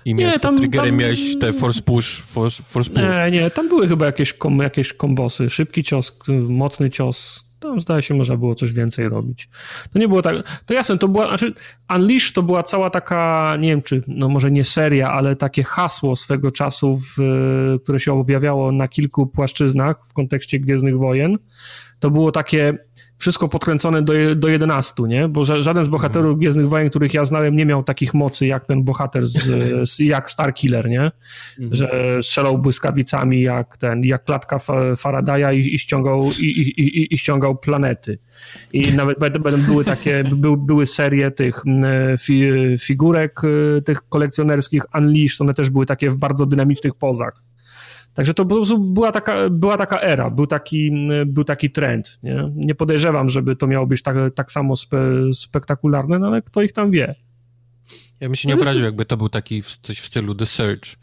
I 0.05 0.15
miałeś 0.15 0.35
nie, 0.35 0.39
tam, 0.39 0.57
triggerem, 0.57 0.89
tam... 0.89 0.97
miałeś 0.97 1.39
te 1.39 1.53
force 1.53 1.81
push, 1.81 2.21
force, 2.21 2.63
force 2.63 2.89
pull. 2.89 3.03
Nie, 3.03 3.31
nie, 3.31 3.51
tam 3.51 3.69
były 3.69 3.87
chyba 3.87 4.05
jakieś, 4.05 4.33
kom, 4.33 4.59
jakieś 4.59 4.93
kombosy. 4.93 5.49
Szybki 5.49 5.83
cios, 5.83 6.17
mocny 6.49 6.89
cios. 6.89 7.49
Tam 7.59 7.81
zdaje 7.81 8.01
się, 8.01 8.13
można 8.13 8.37
było 8.37 8.55
coś 8.55 8.73
więcej 8.73 9.09
robić. 9.09 9.49
To 9.93 9.99
nie 9.99 10.07
było 10.07 10.21
tak. 10.21 10.35
To 10.65 10.73
jasne, 10.73 10.97
to 10.97 11.07
była. 11.07 11.27
Znaczy, 11.27 11.53
Unleash 11.95 12.31
to 12.33 12.43
była 12.43 12.63
cała 12.63 12.89
taka, 12.89 13.55
nie 13.59 13.69
wiem 13.69 13.81
czy, 13.81 14.03
no 14.07 14.29
może 14.29 14.51
nie 14.51 14.63
seria, 14.63 15.11
ale 15.11 15.35
takie 15.35 15.63
hasło 15.63 16.15
swego 16.15 16.51
czasu, 16.51 16.97
w, 16.97 17.17
które 17.83 17.99
się 17.99 18.13
objawiało 18.13 18.71
na 18.71 18.87
kilku 18.87 19.27
płaszczyznach 19.27 19.97
w 20.07 20.13
kontekście 20.13 20.59
Gwiezdnych 20.59 20.97
Wojen. 20.97 21.37
To 21.99 22.11
było 22.11 22.31
takie 22.31 22.77
wszystko 23.19 23.49
podkręcone 23.49 24.01
do, 24.01 24.13
do 24.35 24.47
11, 24.47 25.03
nie? 25.03 25.27
Bo 25.27 25.45
żaden 25.45 25.85
z 25.85 25.89
bohaterów 25.89 26.25
mhm. 26.25 26.39
Gwiezdnych 26.39 26.69
Wojen, 26.69 26.89
których 26.89 27.13
ja 27.13 27.25
znałem, 27.25 27.55
nie 27.55 27.65
miał 27.65 27.83
takich 27.83 28.13
mocy 28.13 28.45
jak 28.45 28.65
ten 28.65 28.83
bohater 28.83 29.27
z, 29.27 29.39
z 29.91 29.99
jak 29.99 30.29
Starkiller, 30.29 30.89
nie? 30.89 31.11
Mhm. 31.59 31.75
Że 31.75 32.17
strzelał 32.21 32.57
błyskawicami 32.57 33.41
jak 33.41 33.77
ten, 33.77 34.03
jak 34.03 34.23
klatka 34.23 34.59
Faradaya 34.97 35.53
i, 35.53 35.75
i 35.75 35.79
ściągał, 35.79 36.29
i, 36.39 36.45
i, 36.45 37.13
i, 37.13 37.17
ściągał 37.17 37.55
planety. 37.55 38.19
I 38.73 38.93
nawet 38.93 39.37
będą 39.37 39.61
były 39.61 39.85
takie, 39.85 40.23
by, 40.23 40.57
były 40.57 40.87
serie 40.87 41.31
tych 41.31 41.63
fi, 42.19 42.51
figurek 42.79 43.43
y, 43.43 43.81
tych 43.81 44.01
kolekcjonerskich 44.09 44.83
Unleashed, 44.95 45.41
one 45.41 45.53
też 45.53 45.69
były 45.69 45.85
takie 45.85 46.09
w 46.09 46.17
bardzo 46.17 46.45
dynamicznych 46.45 46.95
pozach. 46.95 47.48
Także 48.13 48.33
to 48.33 48.45
po 48.45 48.55
prostu 48.55 48.79
była 48.79 49.11
taka, 49.11 49.49
była 49.49 49.77
taka 49.77 50.01
era, 50.01 50.29
był 50.29 50.47
taki, 50.47 50.91
był 51.25 51.43
taki 51.43 51.71
trend. 51.71 52.19
Nie, 52.23 52.51
nie 52.55 52.75
podejrzewam, 52.75 53.29
żeby 53.29 53.55
to 53.55 53.67
miało 53.67 53.87
być 53.87 54.01
tak, 54.01 54.15
tak 54.35 54.51
samo 54.51 54.75
spe, 54.75 54.97
spektakularne, 55.33 56.19
no 56.19 56.27
ale 56.27 56.41
kto 56.41 56.61
ich 56.61 56.73
tam 56.73 56.91
wie. 56.91 57.15
Ja 58.19 58.27
bym 58.27 58.35
się 58.35 58.47
nie 58.47 58.55
no 58.55 58.61
obraził, 58.61 58.85
jakby 58.85 59.05
to 59.05 59.17
był 59.17 59.29
taki 59.29 59.63
coś 59.81 59.99
w 59.99 60.05
stylu 60.05 60.35
The 60.35 60.45
Search. 60.45 60.95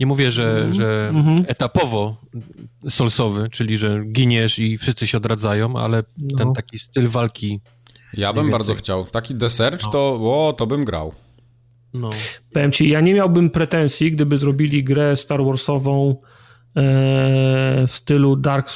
Nie 0.00 0.06
mówię, 0.06 0.32
że, 0.32 0.58
mm 0.58 0.70
-hmm. 0.70 0.74
że 0.74 1.08
mhm. 1.08 1.44
etapowo 1.48 2.16
solsowy, 2.88 3.48
czyli 3.50 3.78
że 3.78 4.04
giniesz 4.04 4.58
i 4.58 4.78
wszyscy 4.78 5.06
się 5.06 5.18
odradzają, 5.18 5.76
ale 5.76 6.02
no. 6.18 6.38
ten 6.38 6.52
taki 6.52 6.78
styl 6.78 7.08
walki. 7.08 7.60
Ja 8.14 8.32
bym 8.32 8.50
bardzo 8.50 8.74
chciał. 8.74 9.04
Taki 9.04 9.34
The 9.34 9.50
Search 9.50 9.82
no. 9.84 9.90
to, 9.90 10.20
o, 10.22 10.52
to 10.52 10.66
bym 10.66 10.84
grał. 10.84 11.14
No. 11.94 12.10
Powiem 12.52 12.72
ci, 12.72 12.88
ja 12.88 13.00
nie 13.00 13.14
miałbym 13.14 13.50
pretensji, 13.50 14.12
gdyby 14.12 14.38
zrobili 14.38 14.84
grę 14.84 15.16
Star 15.16 15.44
Warsową 15.44 16.16
E, 16.76 17.86
w 17.86 17.90
stylu 17.92 18.36
Dark, 18.36 18.68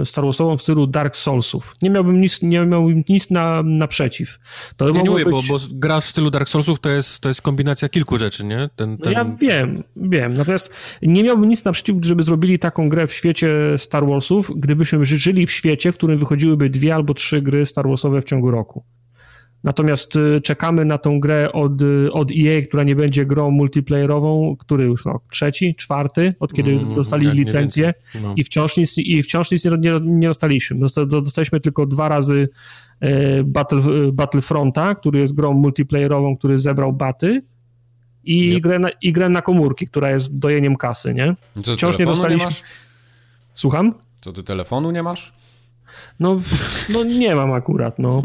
e, 0.00 0.04
Star 0.06 0.24
Warsową 0.24 0.56
w 0.56 0.62
stylu 0.62 0.86
Dark 0.86 1.16
Soulsów. 1.16 1.76
Nie 1.82 1.90
miałbym 1.90 2.20
nic, 2.20 2.42
nie 2.42 2.60
miałbym 2.60 3.04
nic 3.08 3.30
na, 3.30 3.62
naprzeciw. 3.62 4.38
To 4.76 4.90
nie, 4.90 5.02
nie 5.02 5.10
mówię, 5.10 5.24
być... 5.24 5.32
bo, 5.32 5.42
bo 5.42 5.58
gra 5.70 6.00
w 6.00 6.04
stylu 6.04 6.30
Dark 6.30 6.48
Soulsów 6.48 6.80
to 6.80 6.88
jest, 6.88 7.20
to 7.20 7.28
jest 7.28 7.42
kombinacja 7.42 7.88
kilku 7.88 8.18
rzeczy, 8.18 8.44
nie? 8.44 8.68
Ten, 8.76 8.98
ten... 8.98 9.12
No 9.12 9.18
ja 9.18 9.36
wiem, 9.40 9.82
wiem. 9.96 10.34
Natomiast 10.34 10.70
nie 11.02 11.22
miałbym 11.22 11.48
nic 11.48 11.64
naprzeciw, 11.64 11.96
żeby 12.02 12.22
zrobili 12.22 12.58
taką 12.58 12.88
grę 12.88 13.06
w 13.06 13.12
świecie 13.12 13.48
Star 13.76 14.06
Warsów, 14.06 14.50
gdybyśmy 14.56 15.04
żyli 15.04 15.46
w 15.46 15.52
świecie, 15.52 15.92
w 15.92 15.96
którym 15.96 16.18
wychodziłyby 16.18 16.70
dwie 16.70 16.94
albo 16.94 17.14
trzy 17.14 17.42
gry 17.42 17.66
Star 17.66 17.88
Warsowe 17.88 18.22
w 18.22 18.24
ciągu 18.24 18.50
roku. 18.50 18.84
Natomiast 19.64 20.16
y, 20.16 20.40
czekamy 20.40 20.84
na 20.84 20.98
tą 20.98 21.20
grę 21.20 21.52
od, 21.52 21.82
y, 21.82 22.12
od 22.12 22.30
EA, 22.30 22.62
która 22.62 22.82
nie 22.82 22.96
będzie 22.96 23.26
grą 23.26 23.50
multiplayerową, 23.50 24.56
który 24.58 24.84
już 24.84 25.04
no, 25.04 25.20
trzeci, 25.30 25.74
czwarty, 25.74 26.34
od 26.40 26.52
kiedy 26.52 26.72
mm, 26.72 26.94
dostali 26.94 27.30
licencję 27.30 27.94
no. 28.22 28.34
i 28.36 28.44
wciąż 28.44 28.76
nic, 28.76 28.98
i 28.98 29.22
wciąż 29.22 29.50
nic 29.50 29.64
nie, 29.64 29.70
nie, 29.70 30.00
nie 30.02 30.28
dostaliśmy. 30.28 30.86
Dostaliśmy 31.06 31.60
tylko 31.60 31.86
dwa 31.86 32.08
razy 32.08 32.48
e, 33.00 33.44
Battle, 33.44 33.80
Battlefronta, 34.12 34.94
który 34.94 35.18
jest 35.18 35.34
grą 35.34 35.52
multiplayerową, 35.52 36.36
który 36.36 36.58
zebrał 36.58 36.92
baty 36.92 37.42
i, 38.24 38.54
yep. 38.54 38.62
grę 38.62 38.78
na, 38.78 38.88
i 39.02 39.12
grę 39.12 39.28
na 39.28 39.42
komórki, 39.42 39.86
która 39.86 40.10
jest 40.10 40.38
dojeniem 40.38 40.76
kasy, 40.76 41.14
nie? 41.14 41.34
Co, 41.62 41.72
wciąż 41.74 41.98
nie 41.98 42.06
dostaliśmy. 42.06 42.48
Nie 42.48 42.56
Słucham? 43.54 43.94
Co 44.20 44.32
ty 44.32 44.42
telefonu 44.42 44.90
nie 44.90 45.02
masz? 45.02 45.32
No, 46.20 46.38
no 46.92 47.04
nie 47.04 47.34
mam 47.34 47.52
akurat, 47.52 47.98
no. 47.98 48.22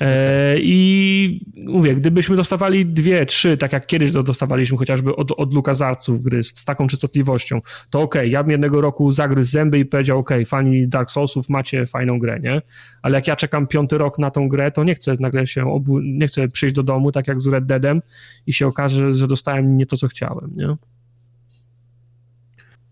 E, 0.00 0.56
I 0.58 1.46
mówię, 1.66 1.94
gdybyśmy 1.94 2.36
dostawali 2.36 2.86
dwie, 2.86 3.26
trzy, 3.26 3.56
tak 3.56 3.72
jak 3.72 3.86
kiedyś 3.86 4.10
dostawaliśmy 4.10 4.78
chociażby 4.78 5.16
od, 5.16 5.32
od 5.32 5.54
LucasArtsów 5.54 6.22
gry 6.22 6.42
z, 6.42 6.64
taką 6.64 6.86
częstotliwością, 6.86 7.60
to 7.90 8.00
okej, 8.00 8.20
okay, 8.20 8.28
ja 8.28 8.42
bym 8.42 8.50
jednego 8.50 8.80
roku 8.80 9.12
zagryzł 9.12 9.50
zęby 9.50 9.78
i 9.78 9.84
powiedział, 9.84 10.18
okej, 10.18 10.38
okay, 10.38 10.46
fani 10.46 10.88
Dark 10.88 11.10
Soulsów, 11.10 11.48
macie 11.48 11.86
fajną 11.86 12.18
grę, 12.18 12.40
nie? 12.40 12.62
Ale 13.02 13.18
jak 13.18 13.26
ja 13.26 13.36
czekam 13.36 13.66
piąty 13.66 13.98
rok 13.98 14.18
na 14.18 14.30
tą 14.30 14.48
grę, 14.48 14.70
to 14.70 14.84
nie 14.84 14.94
chcę 14.94 15.14
nagle 15.20 15.46
się, 15.46 15.72
obu... 15.72 16.00
nie 16.00 16.28
chcę 16.28 16.48
przyjść 16.48 16.74
do 16.74 16.82
domu, 16.82 17.12
tak 17.12 17.28
jak 17.28 17.40
z 17.40 17.46
Red 17.46 17.66
Deadem 17.66 18.02
i 18.46 18.52
się 18.52 18.66
okaże, 18.66 19.12
że 19.12 19.26
dostałem 19.26 19.76
nie 19.76 19.86
to, 19.86 19.96
co 19.96 20.08
chciałem, 20.08 20.50
nie? 20.56 20.76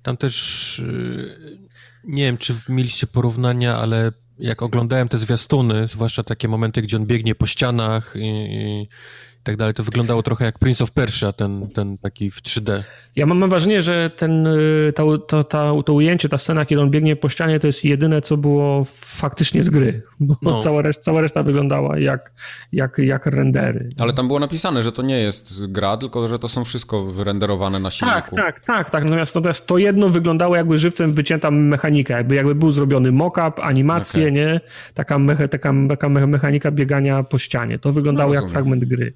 Tam 0.03 0.17
też 0.17 0.79
y, 0.79 1.68
nie 2.09 2.23
wiem, 2.23 2.39
czy 2.39 2.55
mieliście 2.69 3.07
porównania, 3.07 3.77
ale 3.77 4.13
jak 4.39 4.63
oglądałem 4.63 5.09
te 5.09 5.19
zwiastuny, 5.19 5.89
zwłaszcza 5.89 6.23
takie 6.23 6.49
momenty, 6.49 6.83
gdzie 6.83 6.97
on 6.97 7.07
biegnie 7.07 7.35
po 7.35 7.47
ścianach 7.47 8.15
i, 8.17 8.29
i 8.55 8.89
tak 9.43 9.57
dalej, 9.57 9.75
to 9.75 9.85
wyglądało 9.85 10.23
trochę 10.23 10.45
jak 10.45 10.59
Prince 10.59 10.83
of 10.83 10.91
Persia, 10.91 11.33
ten, 11.33 11.69
ten 11.71 11.99
taki 11.99 12.31
w 12.31 12.43
3D. 12.43 12.83
Ja 13.17 13.27
mam, 13.27 13.51
wrażenie, 13.51 13.83
że 13.83 14.11
ten, 14.11 14.49
to, 14.95 15.19
to, 15.19 15.45
to, 15.45 15.83
to 15.83 15.93
ujęcie, 15.93 16.29
ta 16.29 16.39
scena, 16.39 16.67
kiedy 16.67 16.83
on 16.83 16.91
biegnie 16.91 17.17
po 17.17 17.29
ścianie, 17.29 17.61
to 17.61 17.67
jest 17.67 17.85
jedyne, 17.85 18.21
co 18.21 18.37
było 18.37 18.83
faktycznie 18.95 19.63
z 19.63 19.71
gry, 19.71 20.03
bo 20.21 20.37
no. 20.43 20.61
cała, 20.61 20.83
reszta, 20.83 21.03
cała 21.03 21.21
reszta 21.21 21.43
wyglądała 21.43 21.99
jak, 21.99 22.33
jak, 22.73 22.99
jak 22.99 23.27
rendery. 23.27 23.91
Ale 23.99 24.13
tam 24.13 24.27
było 24.27 24.41
napisane, 24.41 24.83
że 24.83 24.93
to 24.93 25.03
nie 25.03 25.21
jest 25.21 25.67
gra, 25.67 25.97
tylko 25.97 26.29
że 26.29 26.39
to 26.39 26.49
są 26.49 26.65
wszystko 26.65 27.05
wyrenderowane 27.05 27.79
na 27.79 27.91
silniku. 27.91 28.21
Tak, 28.21 28.31
tak, 28.31 28.61
tak, 28.61 28.91
tak. 28.91 29.05
Natomiast, 29.05 29.35
natomiast 29.35 29.67
to 29.67 29.79
jedno 29.79 30.09
wyglądało 30.09 30.57
jakby 30.57 30.79
żywcem 30.79 31.13
wycięta 31.13 31.51
mechanika, 31.51 32.17
jakby, 32.17 32.35
jakby 32.35 32.55
był 32.55 32.73
zrobiony 32.73 33.13
mock-up, 33.13 33.63
animacje, 33.63 34.23
okay. 34.23 34.33
nie? 34.33 34.61
Taka, 34.95 35.19
mecha, 35.19 35.49
taka, 35.49 35.73
taka 35.89 36.09
mechanika 36.09 36.71
biegania 36.71 37.23
po 37.23 37.39
ścianie. 37.39 37.79
To 37.79 37.93
wyglądało 37.93 38.35
no, 38.35 38.41
jak 38.41 38.51
fragment 38.51 38.85
gry. 38.85 39.15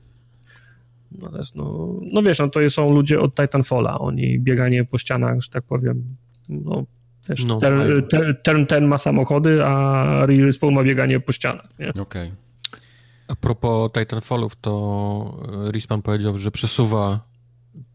Natomiast 1.19 1.57
no, 1.57 1.97
no 2.13 2.23
wiesz, 2.23 2.39
no 2.39 2.49
to 2.49 2.71
są 2.71 2.95
ludzie 2.95 3.21
od 3.21 3.35
Titanfalla, 3.35 3.99
oni 3.99 4.41
bieganie 4.41 4.85
po 4.85 4.99
ścianach, 4.99 5.41
że 5.41 5.49
tak 5.49 5.65
powiem, 5.65 6.17
no 6.49 6.85
wiesz, 7.29 7.45
no, 7.45 7.61
ter, 7.61 8.09
ter, 8.11 8.43
ten, 8.43 8.67
ten 8.67 8.87
ma 8.87 8.99
samochody, 8.99 9.65
a 9.65 10.27
Respawn 10.27 10.75
ma 10.75 10.85
bieganie 10.85 11.21
po 11.21 11.33
ścianach, 11.33 11.79
nie? 11.79 11.89
Okej. 11.89 12.03
Okay. 12.03 12.33
A 13.29 13.37
propos 13.37 13.93
Titanfallów, 13.93 14.57
to 14.57 15.43
Respawn 15.73 16.03
powiedział, 16.03 16.39
że 16.39 16.51
przesuwa 16.51 17.21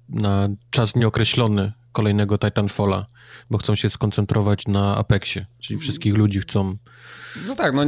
na 0.09 0.49
czas 0.69 0.95
nieokreślony 0.95 1.71
kolejnego 1.91 2.37
Titanfalla, 2.37 3.05
bo 3.51 3.57
chcą 3.57 3.75
się 3.75 3.89
skoncentrować 3.89 4.67
na 4.67 4.97
Apexie, 4.97 5.45
czyli 5.59 5.79
wszystkich 5.79 6.13
ludzi 6.13 6.39
chcą 6.39 6.75
no 7.47 7.55
tak, 7.55 7.73
no 7.73 7.83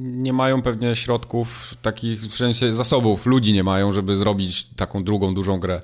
nie 0.00 0.32
mają 0.32 0.62
pewnie 0.62 0.96
środków 0.96 1.74
takich, 1.82 2.20
w 2.20 2.36
sensie 2.36 2.72
zasobów, 2.72 3.26
ludzi 3.26 3.52
nie 3.52 3.64
mają, 3.64 3.92
żeby 3.92 4.16
zrobić 4.16 4.74
taką 4.74 5.04
drugą, 5.04 5.34
dużą 5.34 5.60
grę. 5.60 5.80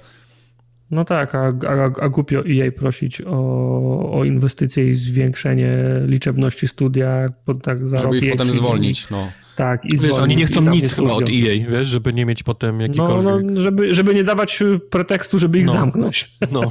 No 0.91 1.05
tak, 1.05 1.35
a, 1.35 1.53
a, 1.69 2.03
a 2.05 2.09
głupio 2.09 2.43
EA 2.49 2.73
prosić 2.73 3.23
o, 3.23 4.11
o 4.13 4.25
inwestycje 4.25 4.91
i 4.91 4.95
zwiększenie 4.95 5.77
liczebności 6.07 6.69
studia 6.69 7.29
pod 7.45 7.63
tak 7.63 7.89
za 7.89 7.99
Żeby 7.99 8.19
ich 8.19 8.31
potem 8.33 8.53
zwolnić, 8.53 9.11
no. 9.11 9.29
Tak, 9.57 9.85
i 9.85 9.89
wiesz, 9.91 10.01
zwolnić, 10.01 10.23
oni 10.23 10.37
nie 10.37 10.47
chcą 10.47 10.71
nic 10.71 10.95
chyba 10.95 11.13
od 11.13 11.29
EA, 11.29 11.71
wiesz, 11.71 11.89
żeby 11.89 12.13
nie 12.13 12.27
mieć 12.27 12.43
potem 12.43 12.81
jakikolwiek... 12.81 13.25
No, 13.25 13.41
no 13.41 13.61
żeby, 13.61 13.95
żeby 13.95 14.15
nie 14.15 14.25
dawać 14.25 14.63
pretekstu, 14.91 15.39
żeby 15.39 15.59
ich 15.59 15.67
no. 15.67 15.73
zamknąć. 15.73 16.31
No. 16.53 16.61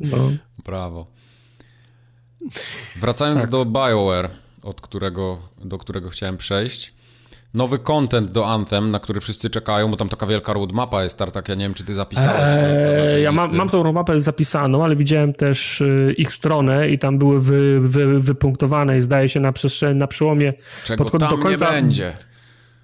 no. 0.00 0.30
Brawo. 0.64 1.15
Wracając 2.96 3.40
tak. 3.40 3.50
do 3.50 3.64
BioWare, 3.64 4.30
od 4.62 4.80
którego, 4.80 5.38
do 5.64 5.78
którego 5.78 6.10
chciałem 6.10 6.36
przejść. 6.36 6.96
Nowy 7.54 7.78
content 7.78 8.30
do 8.30 8.46
Anthem, 8.46 8.90
na 8.90 9.00
który 9.00 9.20
wszyscy 9.20 9.50
czekają, 9.50 9.90
bo 9.90 9.96
tam 9.96 10.08
taka 10.08 10.26
wielka 10.26 10.52
roadmapa 10.52 11.04
jest, 11.04 11.18
Tartak, 11.18 11.48
ja 11.48 11.54
nie 11.54 11.64
wiem, 11.64 11.74
czy 11.74 11.84
ty 11.84 11.94
zapisałeś. 11.94 12.50
Eee, 12.58 13.22
ja 13.22 13.32
mam, 13.32 13.56
mam 13.56 13.68
tą 13.68 13.82
roadmapę 13.82 14.20
zapisaną, 14.20 14.84
ale 14.84 14.96
widziałem 14.96 15.34
też 15.34 15.80
y, 15.80 16.14
ich 16.18 16.32
stronę 16.32 16.88
i 16.88 16.98
tam 16.98 17.18
były 17.18 17.40
wy, 17.40 17.80
wy, 17.80 18.20
wypunktowane 18.20 18.98
i 18.98 19.00
zdaje 19.00 19.28
się 19.28 19.40
na, 19.40 19.52
przestrzeni, 19.52 19.98
na 19.98 20.06
przełomie... 20.06 20.52
Czego 20.84 21.04
pod, 21.04 21.20
tam 21.20 21.30
do 21.30 21.38
końca, 21.38 21.66
nie 21.66 21.72
będzie. 21.72 22.14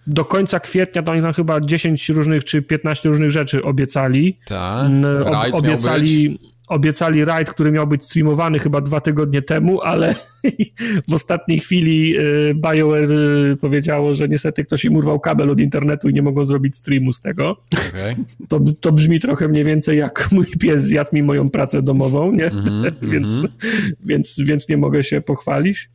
Do 0.07 0.25
końca 0.25 0.61
kwietnia 0.61 1.03
to 1.03 1.13
oni 1.13 1.23
tam 1.23 1.33
chyba 1.33 1.61
10 1.61 2.09
różnych 2.09 2.45
czy 2.45 2.63
15 2.63 3.09
różnych 3.09 3.31
rzeczy 3.31 3.65
obiecali. 3.65 4.39
Tak, 4.47 4.91
Ob, 5.27 5.55
obiecali 5.55 6.39
obiecali 6.73 7.25
rajd, 7.25 7.51
który 7.51 7.73
miał 7.73 7.87
być 7.87 8.05
streamowany 8.05 8.59
chyba 8.59 8.81
dwa 8.81 9.01
tygodnie 9.01 9.43
temu, 9.43 9.81
ale 9.81 10.15
w 11.09 11.15
ostatniej 11.15 11.59
chwili 11.59 12.19
y, 12.19 12.55
BioWare 12.55 13.11
y, 13.13 13.57
powiedziało, 13.61 14.15
że 14.15 14.29
niestety 14.29 14.65
ktoś 14.65 14.85
im 14.85 14.97
urwał 14.97 15.21
kabel 15.21 15.51
od 15.51 15.61
internetu 15.61 16.09
i 16.09 16.15
nie 16.15 16.23
mogą 16.23 16.45
zrobić 16.45 16.77
streamu 16.77 17.13
z 17.13 17.21
tego. 17.21 17.57
Okay. 17.89 18.17
To, 18.49 18.61
to 18.81 18.93
brzmi 18.93 19.21
trochę 19.21 19.49
mniej 19.49 19.65
więcej 19.65 19.99
jak 19.99 20.29
mój 20.33 20.47
pies 20.47 20.83
zjadł 20.83 21.11
mi 21.13 21.23
moją 21.23 21.51
pracę 21.51 21.83
domową, 21.83 22.33
nie? 22.33 22.51
Mm 22.51 22.65
-hmm, 22.65 23.11
więc, 23.11 23.39
mm 23.39 23.51
-hmm. 23.51 23.95
więc, 24.05 24.41
więc 24.45 24.69
nie 24.69 24.77
mogę 24.77 25.05
się 25.05 25.21
pochwalić. 25.21 25.91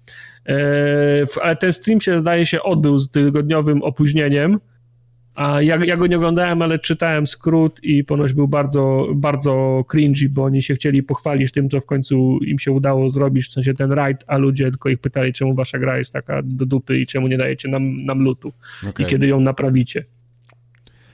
E, 0.50 1.26
ale 1.42 1.56
ten 1.56 1.74
stream 1.74 2.02
się 2.02 2.20
zdaje 2.20 2.46
się 2.46 2.64
odbył 2.64 2.98
z 2.98 3.12
tygodniowym 3.12 3.84
opóźnieniem, 3.84 4.60
a 5.38 5.62
ja, 5.62 5.86
ja, 5.86 5.98
go 5.98 6.08
nie 6.08 6.18
oglądałem, 6.18 6.62
ale 6.62 6.80
czytałem 6.80 7.28
skrót 7.28 7.80
i 7.84 8.04
ponoć 8.04 8.34
był 8.34 8.48
bardzo, 8.48 9.08
bardzo 9.16 9.84
cringy, 9.88 10.30
bo 10.30 10.44
oni 10.44 10.64
się 10.64 10.76
chcieli 10.76 11.04
pochwalić 11.04 11.52
tym, 11.52 11.70
co 11.70 11.80
w 11.80 11.86
końcu 11.86 12.40
im 12.42 12.60
się 12.60 12.72
udało 12.72 13.10
zrobić, 13.10 13.48
w 13.48 13.52
sensie 13.52 13.74
ten 13.74 13.92
raid, 13.92 14.24
a 14.28 14.38
ludzie 14.38 14.72
tylko 14.72 14.90
ich 14.90 15.00
pytali, 15.00 15.34
czemu 15.34 15.56
wasza 15.56 15.80
gra 15.80 15.98
jest 15.98 16.14
taka 16.14 16.42
do 16.44 16.66
dupy 16.66 17.00
i 17.00 17.08
czemu 17.08 17.28
nie 17.28 17.38
dajecie 17.38 17.70
nam, 17.70 18.06
nam 18.06 18.20
lutu 18.20 18.54
okay. 18.90 19.06
i 19.06 19.10
kiedy 19.10 19.28
ją 19.28 19.40
naprawicie. 19.40 20.06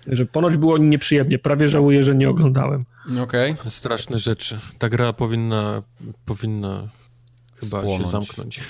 Że 0.07 0.25
ponoć 0.25 0.57
było 0.57 0.77
nieprzyjemnie, 0.77 1.39
prawie 1.39 1.67
żałuję, 1.67 2.03
że 2.03 2.15
nie 2.15 2.29
oglądałem. 2.29 2.85
Okej. 3.19 3.51
Okay. 3.51 3.71
Straszne 3.71 4.19
rzeczy. 4.19 4.59
Ta 4.77 4.89
gra 4.89 5.13
powinna, 5.13 5.83
powinna 6.25 6.89
chyba 7.55 7.79
Spłonąć. 7.79 8.05
się 8.05 8.11
zamknąć. 8.11 8.61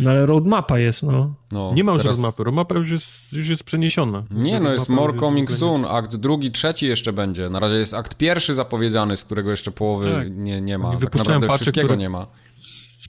No 0.00 0.10
ale 0.10 0.26
roadmapa 0.26 0.78
jest, 0.78 1.02
no. 1.02 1.34
no 1.52 1.72
nie 1.74 1.84
ma 1.84 1.92
już 1.92 2.02
teraz... 2.02 2.16
roadmapy, 2.16 2.44
roadmapa 2.44 2.74
już 2.74 2.90
jest, 2.90 3.32
już 3.32 3.48
jest 3.48 3.64
przeniesiona. 3.64 4.24
Nie, 4.30 4.60
no 4.60 4.72
jest 4.72 4.88
more 4.88 5.18
coming 5.18 5.52
soon, 5.52 5.84
akt 5.88 6.16
drugi, 6.16 6.50
trzeci 6.50 6.86
jeszcze 6.86 7.12
będzie. 7.12 7.50
Na 7.50 7.60
razie 7.60 7.74
jest 7.74 7.94
akt 7.94 8.14
pierwszy 8.14 8.54
zapowiedziany, 8.54 9.16
z 9.16 9.24
którego 9.24 9.50
jeszcze 9.50 9.70
połowy 9.70 10.12
tak. 10.12 10.36
nie, 10.36 10.60
nie 10.60 10.78
ma. 10.78 10.96
Tak 10.96 11.14
naprawdę 11.14 11.46
patrzę, 11.46 11.64
wszystkiego 11.64 11.86
które... 11.86 11.96
nie 11.96 12.10
ma. 12.10 12.26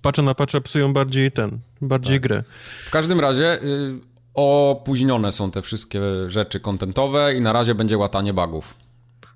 Patrzę 0.01 0.21
na 0.21 0.35
patrzę, 0.35 0.61
psują 0.61 0.93
bardziej 0.93 1.31
ten, 1.31 1.59
bardziej 1.81 2.15
tak. 2.15 2.21
grę. 2.21 2.43
W 2.85 2.91
każdym 2.91 3.19
razie 3.19 3.63
y, 3.63 3.99
opóźnione 4.33 5.31
są 5.31 5.51
te 5.51 5.61
wszystkie 5.61 6.01
rzeczy 6.27 6.59
kontentowe 6.59 7.35
i 7.35 7.41
na 7.41 7.53
razie 7.53 7.75
będzie 7.75 7.97
łatanie 7.97 8.33
bugów. 8.33 8.73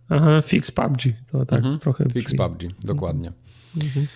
Aha, 0.10 0.42
fix 0.42 0.72
PUBG, 0.72 1.02
to 1.32 1.46
tak 1.46 1.60
mhm. 1.60 1.80
trochę 1.80 2.10
Fix 2.10 2.36
PUBG, 2.36 2.64
dokładnie. 2.84 3.32
Mhm. 3.84 4.08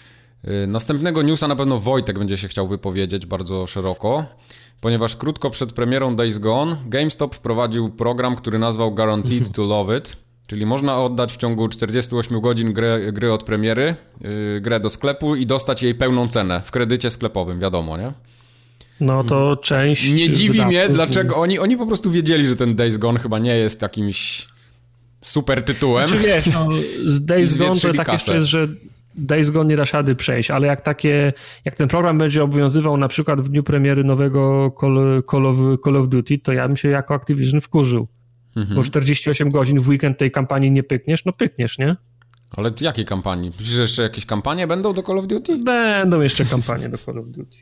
Y, 0.48 0.68
następnego 0.68 1.22
newsa 1.22 1.48
na 1.48 1.56
pewno 1.56 1.80
Wojtek 1.80 2.20
będzie 2.20 2.38
się 2.38 2.48
chciał 2.48 2.68
wypowiedzieć 2.68 3.26
bardzo 3.26 3.68
szeroko, 3.68 4.26
ponieważ 4.82 5.16
krótko 5.16 5.50
przed 5.50 5.74
premierą 5.74 6.16
Days 6.16 6.38
Gone 6.38 6.78
GameStop 6.86 7.36
wprowadził 7.36 7.90
program, 7.90 8.36
który 8.36 8.60
nazwał 8.60 8.92
Guaranteed 8.92 9.52
to 9.52 9.64
Love 9.64 9.98
It, 9.98 10.18
czyli 10.48 10.66
można 10.66 11.04
oddać 11.04 11.34
w 11.34 11.38
ciągu 11.38 11.68
48 11.68 12.42
godzin 12.42 12.74
grę, 12.74 13.12
gry 13.12 13.34
od 13.34 13.44
premiery, 13.44 13.96
yy, 14.22 14.62
grę 14.62 14.80
do 14.80 14.90
sklepu 14.90 15.36
i 15.36 15.46
dostać 15.46 15.84
jej 15.84 15.96
pełną 15.96 16.28
cenę 16.28 16.62
w 16.66 16.72
kredycie 16.72 17.10
sklepowym, 17.10 17.60
wiadomo, 17.60 17.98
nie? 17.98 18.14
No 19.02 19.24
to 19.24 19.58
część... 19.58 20.12
Nie 20.12 20.30
dziwi 20.30 20.66
mnie, 20.66 20.90
dlaczego 20.90 21.36
oni, 21.36 21.60
oni 21.60 21.78
po 21.78 21.88
prostu 21.88 22.12
wiedzieli, 22.12 22.48
że 22.48 22.56
ten 22.56 22.76
Days 22.76 22.98
Gone 22.98 23.20
chyba 23.20 23.40
nie 23.40 23.56
jest 23.56 23.82
jakimś 23.82 24.48
super 25.22 25.64
tytułem. 25.64 26.08
Czy 26.08 26.18
wiesz, 26.18 26.48
no, 26.54 26.68
z 27.06 27.26
Days 27.26 27.58
Gone 27.58 27.80
to 27.80 27.94
tak 27.94 28.14
jeszcze 28.14 28.36
jest, 28.36 28.48
że 28.48 28.68
Days 29.26 29.50
Gone 29.50 29.70
nie 29.70 29.78
da 29.78 29.86
szady 29.86 30.16
przejść, 30.16 30.52
ale 30.52 30.68
jak 30.68 30.82
takie, 30.82 31.34
jak 31.66 31.76
ten 31.76 31.88
program 31.88 32.18
będzie 32.18 32.44
obowiązywał 32.44 32.98
na 32.98 33.08
przykład 33.08 33.42
w 33.42 33.50
dniu 33.50 33.64
premiery 33.64 34.04
nowego 34.04 34.72
Call, 34.82 35.24
Call, 35.32 35.46
of, 35.46 35.58
Call 35.84 35.96
of 35.96 36.10
Duty, 36.10 36.38
to 36.38 36.54
ja 36.54 36.68
bym 36.68 36.78
się 36.78 36.90
jako 36.90 37.14
Activision 37.14 37.62
wkurzył. 37.62 38.08
Mhm. 38.56 38.76
Bo 38.76 38.84
48 38.84 39.52
godzin 39.52 39.80
w 39.80 39.90
weekend 39.90 40.18
tej 40.18 40.32
kampanii 40.32 40.72
nie 40.72 40.84
pykniesz, 40.84 41.26
no 41.26 41.34
pykniesz, 41.34 41.78
nie? 41.78 41.96
Ale 42.58 42.72
jakiej 42.82 43.06
kampanii? 43.06 43.52
Przecież 43.52 43.80
jeszcze 43.80 44.02
jakieś 44.02 44.26
kampanie 44.26 44.68
będą 44.68 44.94
do 44.94 45.04
Call 45.04 45.20
of 45.20 45.28
Duty? 45.28 45.58
Będą 45.58 46.22
jeszcze 46.22 46.46
kampanie 46.46 46.90
do 46.90 46.98
Call 46.98 47.18
of 47.18 47.26
Duty. 47.28 47.58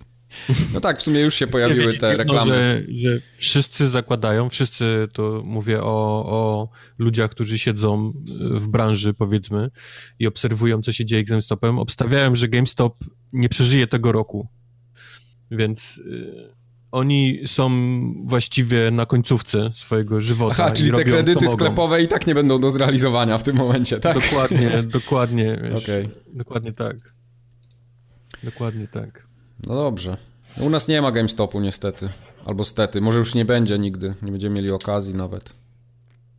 No 0.74 0.80
tak, 0.80 1.00
w 1.00 1.02
sumie 1.02 1.20
już 1.20 1.36
się 1.36 1.48
pojawiły 1.48 1.94
te 1.94 2.18
reklamy. 2.18 2.86
Że, 2.90 3.10
że 3.10 3.20
wszyscy 3.36 3.90
zakładają, 3.90 4.50
wszyscy 4.50 5.08
to 5.14 5.42
mówię 5.46 5.84
o, 5.84 6.26
o 6.26 6.70
ludziach, 6.98 7.32
którzy 7.32 7.60
siedzą 7.60 8.14
w 8.40 8.68
branży 8.68 9.14
powiedzmy 9.14 9.70
i 10.20 10.28
obserwują 10.28 10.82
co 10.82 10.92
się 10.92 11.06
dzieje 11.06 11.24
z 11.24 11.26
GameStopem, 11.26 11.80
obstawiają, 11.80 12.36
że 12.36 12.48
GameStop 12.48 13.04
nie 13.34 13.50
przeżyje 13.50 13.88
tego 13.88 14.12
roku. 14.12 14.48
Więc 15.52 15.98
y, 15.98 16.58
oni 16.92 17.40
są 17.46 17.72
właściwie 18.26 18.92
na 18.92 19.06
końcówce 19.06 19.70
swojego 19.74 20.22
żywota. 20.22 20.56
Aha, 20.64 20.72
czyli 20.72 20.92
te 20.92 21.04
kredyty 21.04 21.48
sklepowe 21.50 22.04
i 22.04 22.08
tak 22.08 22.28
nie 22.28 22.36
będą 22.36 22.60
do 22.60 22.72
zrealizowania 22.72 23.38
w 23.38 23.44
tym 23.44 23.56
momencie, 23.56 24.00
tak? 24.00 24.20
Dokładnie, 24.20 24.84
dokładnie. 25.00 25.60
Wiesz, 25.64 25.84
okay. 25.84 26.10
Dokładnie 26.34 26.74
tak. 26.74 26.98
Dokładnie 28.44 28.88
tak. 28.88 29.27
No 29.68 29.76
dobrze. 29.76 30.18
U 30.60 30.70
nas 30.70 30.88
nie 30.88 31.01
ma 31.01 31.12
GameStopu 31.12 31.60
niestety. 31.60 32.10
Albo 32.45 32.66
stety. 32.66 33.01
Może 33.01 33.18
już 33.18 33.36
nie 33.36 33.45
będzie 33.45 33.80
nigdy. 33.80 34.14
Nie 34.22 34.32
będziemy 34.32 34.55
mieli 34.55 34.72
okazji 34.72 35.16
nawet. 35.16 35.53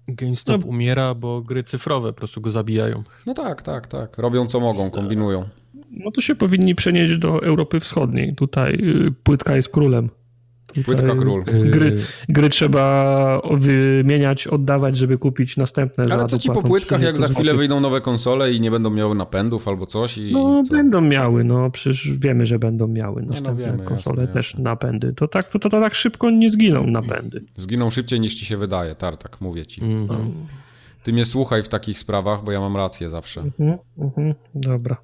GameStop 0.09 0.61
no. 0.61 0.67
umiera, 0.67 1.15
bo 1.15 1.41
gry 1.41 1.63
cyfrowe 1.63 2.13
po 2.13 2.19
prostu 2.19 2.41
go 2.41 2.51
zabijają. 2.51 3.03
No 3.27 3.35
tak, 3.35 3.63
tak, 3.63 3.87
tak. 3.87 4.19
Robią 4.19 4.47
co 4.47 4.61
mogą, 4.61 4.91
kombinują. 4.91 5.49
No 5.91 6.11
to 6.11 6.21
się 6.21 6.35
powinni 6.35 6.75
przenieść 6.75 7.17
do 7.17 7.43
Europy 7.43 7.81
Wschodniej. 7.81 8.35
Tutaj 8.35 8.75
y, 8.75 9.15
płytka 9.23 9.57
jest 9.57 9.69
królem. 9.69 10.11
Płytka 10.85 11.15
król. 11.15 11.45
Gry, 11.45 11.97
gry 12.29 12.49
trzeba 12.49 13.41
wymieniać, 13.51 14.47
oddawać, 14.47 14.97
żeby 14.97 15.19
kupić 15.19 15.57
następne. 15.57 16.05
Ale 16.11 16.27
co 16.27 16.39
ci 16.39 16.51
po 16.51 16.63
płytkach, 16.63 17.03
jak 17.03 17.19
za 17.19 17.29
chwilę 17.29 17.55
wyjdą 17.55 17.81
nowe 17.81 18.01
konsole 18.01 18.53
i 18.53 18.61
nie 18.61 18.71
będą 18.71 18.91
miały 18.91 19.15
napędów 19.15 19.69
albo 19.69 19.87
coś? 19.87 20.19
I 20.19 20.33
no 20.33 20.63
co? 20.63 20.73
będą 20.73 21.01
miały, 21.01 21.45
no 21.45 21.71
przecież 21.71 22.11
wiemy, 22.19 22.47
że 22.47 22.59
będą 22.59 22.89
miały 22.89 23.23
następne 23.23 23.67
no 23.67 23.73
wiemy, 23.73 23.85
konsole 23.85 24.23
jasne, 24.23 24.35
też 24.35 24.51
jasne. 24.51 24.65
napędy. 24.65 25.13
To 25.13 25.29
tak, 25.29 25.49
to, 25.49 25.59
to, 25.59 25.69
to, 25.69 25.81
tak 25.81 25.95
szybko 25.95 26.31
nie 26.31 26.51
zginą 26.51 26.87
napędy. 26.87 27.45
Zginą 27.57 27.91
szybciej 27.91 28.21
niż 28.21 28.35
ci 28.35 28.47
się 28.47 28.57
wydaje, 28.57 28.95
Tartak, 28.95 29.41
mówię 29.41 29.67
ci. 29.67 29.85
Mm 29.85 30.07
no. 30.07 30.17
Ty 31.03 31.13
mnie 31.13 31.25
słuchaj 31.25 31.63
w 31.63 31.69
takich 31.69 31.99
sprawach, 31.99 32.45
bo 32.45 32.53
ja 32.53 32.61
mam 32.61 32.77
rację 32.77 33.11
zawsze. 33.11 33.41
Mm 33.59 33.79
-hmm. 33.99 34.35
Dobra. 34.55 34.97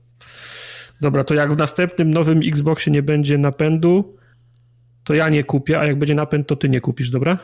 Dobra, 1.01 1.25
to 1.25 1.35
jak 1.35 1.53
w 1.53 1.57
następnym 1.57 2.11
nowym 2.11 2.41
Xboxie 2.45 2.93
nie 2.93 3.03
będzie 3.03 3.39
napędu, 3.39 4.17
to 5.05 5.15
ja 5.15 5.29
nie 5.29 5.45
kupię, 5.45 5.81
a 5.81 5.87
jak 5.87 5.99
będzie 5.99 6.15
napęd, 6.15 6.47
to 6.47 6.57
ty 6.57 6.69
nie 6.69 6.81
kupisz, 6.81 7.11
dobra? 7.11 7.39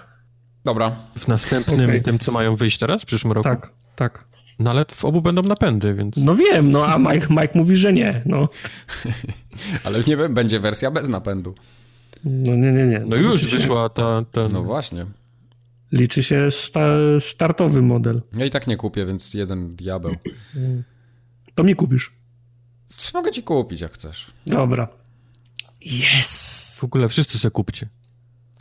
Dobra. 0.64 0.96
W 1.18 1.28
następnym, 1.28 1.90
okay. 1.90 2.00
tym, 2.00 2.18
co 2.18 2.32
mają 2.32 2.56
wyjść 2.56 2.78
teraz, 2.78 3.02
w 3.02 3.06
przyszłym 3.06 3.32
roku? 3.32 3.48
Tak, 3.48 3.72
tak. 3.96 4.24
No 4.58 4.70
ale 4.70 4.84
w 4.90 5.04
obu 5.04 5.22
będą 5.22 5.42
napędy, 5.42 5.94
więc... 5.94 6.16
No 6.16 6.34
wiem, 6.34 6.70
no 6.70 6.86
a 6.86 6.98
Mike, 6.98 7.26
Mike 7.30 7.50
mówi, 7.54 7.76
że 7.76 7.92
nie, 7.92 8.22
no. 8.26 8.48
ale 9.84 10.00
nie 10.00 10.16
będzie 10.16 10.60
wersja 10.60 10.90
bez 10.90 11.08
napędu. 11.08 11.54
No 12.24 12.56
nie, 12.56 12.72
nie, 12.72 12.86
nie. 12.86 13.02
No 13.06 13.16
już 13.16 13.46
wyszła 13.46 13.88
ta, 13.88 14.22
ta... 14.32 14.48
No 14.48 14.62
właśnie. 14.62 15.06
Liczy 15.92 16.22
się 16.22 16.50
sta 16.50 16.80
startowy 17.20 17.82
model. 17.82 18.22
Ja 18.32 18.44
i 18.44 18.50
tak 18.50 18.66
nie 18.66 18.76
kupię, 18.76 19.06
więc 19.06 19.34
jeden 19.34 19.76
diabeł. 19.76 20.14
To 21.54 21.64
mi 21.64 21.74
kupisz. 21.74 22.12
Mogę 23.14 23.30
ci 23.30 23.42
kupić, 23.42 23.80
jak 23.80 23.92
chcesz. 23.92 24.30
Dobra. 24.46 24.88
Yes! 25.82 26.76
W 26.80 26.84
ogóle 26.84 27.08
wszyscy 27.08 27.38
sobie 27.38 27.50
kupcie. 27.50 27.88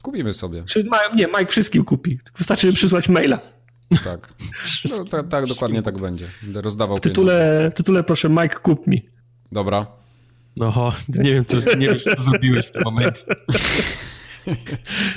Kupimy 0.02 0.34
sobie. 0.34 0.64
Czy, 0.64 0.90
nie, 1.16 1.28
Mike 1.28 1.46
wszystkim 1.46 1.86
kupi. 1.86 2.20
Wystarczy 2.38 2.74
przysłać 2.74 3.10
maila. 3.10 3.40
Tak. 4.04 4.34
No, 4.90 5.06
tak, 5.06 5.28
tak 5.28 5.46
dokładnie 5.46 5.82
tak 5.82 5.98
będzie. 5.98 6.28
Będę 6.44 6.62
rozdawał 6.62 6.98
w 6.98 7.02
tytule, 7.02 7.70
w 7.72 7.74
tytule 7.74 8.04
proszę 8.04 8.30
Mike 8.30 8.56
kup 8.60 8.88
mi. 8.88 9.10
Dobra. 9.52 9.88
No, 10.58 10.94
nie 11.08 11.34
wiem, 11.34 11.46
co, 11.46 11.58
nie 11.76 11.88
wiem, 11.88 12.00
co 12.00 12.24
zrobiłeś 12.24 12.68
w 12.68 12.72
tym 12.72 12.82
momencie. 12.86 13.24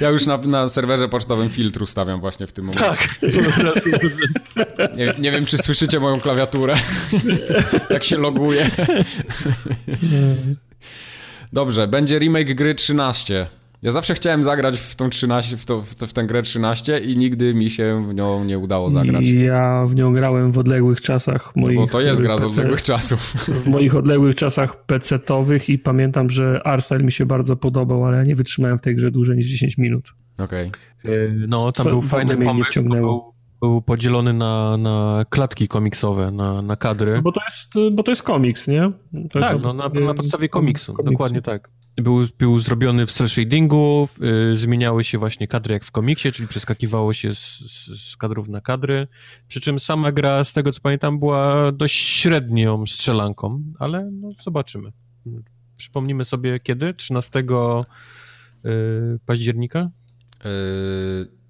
Ja 0.01 0.09
już 0.11 0.27
na, 0.27 0.39
na 0.39 0.69
serwerze 0.69 1.09
pocztowym 1.09 1.51
filtr 1.51 1.83
ustawiam 1.83 2.21
właśnie 2.21 2.47
w 2.47 2.53
tym 2.53 2.65
momencie. 2.65 2.85
Tak. 2.85 3.19
Nie, 4.97 5.15
nie 5.19 5.31
wiem, 5.31 5.47
czy 5.47 5.59
słyszycie 5.59 6.01
moją 6.01 6.21
klawiaturę, 6.21 6.75
jak 7.91 8.05
się 8.05 8.17
loguje. 8.17 8.71
Dobrze, 11.53 11.89
będzie 11.89 12.19
remake 12.19 12.55
gry 12.55 12.75
13. 12.75 13.47
Ja 13.83 13.91
zawsze 13.91 14.15
chciałem 14.15 14.45
zagrać 14.45 14.81
w 14.81 14.95
tą 14.95 15.11
13, 15.11 15.57
w, 15.57 15.65
to, 15.65 15.83
w, 15.83 15.95
to, 15.95 16.07
w 16.07 16.13
tę 16.13 16.25
grę 16.25 16.43
13 16.43 16.99
i 16.99 17.17
nigdy 17.17 17.55
mi 17.55 17.71
się 17.71 18.07
w 18.09 18.15
nią 18.15 18.45
nie 18.45 18.59
udało 18.59 18.91
zagrać. 18.91 19.29
Ja 19.29 19.85
w 19.87 19.95
nią 19.95 20.13
grałem 20.13 20.53
w 20.53 20.59
odległych 20.59 21.01
czasach 21.01 21.57
moich... 21.57 21.77
No 21.77 21.83
bo 21.83 21.93
to 21.93 22.01
jest 22.01 22.21
gra 22.21 22.39
z 22.39 22.45
odległych 22.45 22.83
czasów. 22.83 23.33
W 23.65 23.67
moich 23.67 23.95
odległych 23.95 24.35
czasach 24.35 24.85
PC-towych 24.87 25.71
i 25.71 25.79
pamiętam, 25.79 26.31
że 26.31 26.61
Arcel 26.65 27.05
mi 27.05 27.13
się 27.13 27.27
bardzo 27.27 27.57
podobał, 27.57 28.05
ale 28.05 28.17
ja 28.17 28.25
nie 28.25 28.35
wytrzymałem 28.35 28.79
w 28.79 28.81
tej 28.81 28.95
grze 28.95 29.11
dłużej 29.11 29.37
niż 29.37 29.47
10 29.47 29.79
minut. 29.79 30.15
Okej. 30.39 30.71
Okay. 31.05 31.35
No, 31.49 31.73
tam 31.73 31.85
Co, 31.85 31.91
był 31.91 32.03
fajny 32.03 32.37
pomysł, 32.37 32.73
był, 33.63 33.83
podzielony 33.83 34.33
na, 34.33 34.77
na 34.77 35.25
klatki 35.31 35.69
komiksowe, 35.69 36.31
na, 36.31 36.63
na 36.63 36.77
kadry. 36.77 37.15
No 37.15 37.23
bo 37.23 37.33
to 37.33 37.41
jest, 37.45 37.95
bo 37.95 38.03
to 38.03 38.11
jest 38.11 38.23
komiks, 38.23 38.69
nie? 38.69 38.93
To 39.31 39.41
tak, 39.41 39.63
no, 39.63 39.73
na, 39.73 39.89
na 39.89 40.15
podstawie 40.15 40.49
komiksu, 40.49 40.93
komiksu, 40.93 41.13
dokładnie 41.13 41.43
tak. 41.43 41.71
Był, 41.97 42.27
był 42.39 42.59
zrobiony 42.59 43.07
w 43.07 43.13
cel 43.13 43.29
shadingu, 43.29 44.09
yy, 44.21 44.57
zmieniały 44.57 45.05
się 45.05 45.19
właśnie 45.19 45.49
kadry 45.49 45.73
jak 45.73 45.85
w 45.85 45.91
komiksie, 45.91 46.33
czyli 46.33 46.49
przeskakiwało 46.49 47.15
się 47.15 47.35
z, 47.35 47.59
z, 47.59 48.11
z, 48.11 48.17
kadrów 48.17 48.49
na 48.49 48.61
kadry, 48.61 49.09
przy 49.49 49.61
czym 49.61 49.81
sama 49.81 50.13
gra, 50.13 50.45
z 50.45 50.53
tego 50.53 50.73
co 50.73 50.81
pamiętam, 50.81 51.19
była 51.19 51.73
dość 51.73 51.97
średnią 51.97 52.87
strzelanką, 52.87 53.63
ale 53.79 54.11
no, 54.13 54.33
zobaczymy. 54.45 54.93
Przypomnimy 55.77 56.25
sobie 56.25 56.61
kiedy? 56.61 56.95
13 56.95 57.43
yy, 58.65 59.19
października? 59.27 59.91
Yy, 60.45 61.42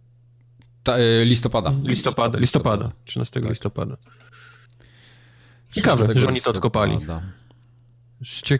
ta, 0.82 0.98
yy, 0.98 1.24
listopada. 1.24 1.74
Listopada, 1.84 2.38
listopada, 2.38 2.92
13 3.04 3.40
tak. 3.40 3.50
listopada. 3.50 3.96
Ciekawe, 5.70 6.06
że 6.14 6.28
oni 6.28 6.40
to 6.40 6.50
odkopali. 6.50 6.98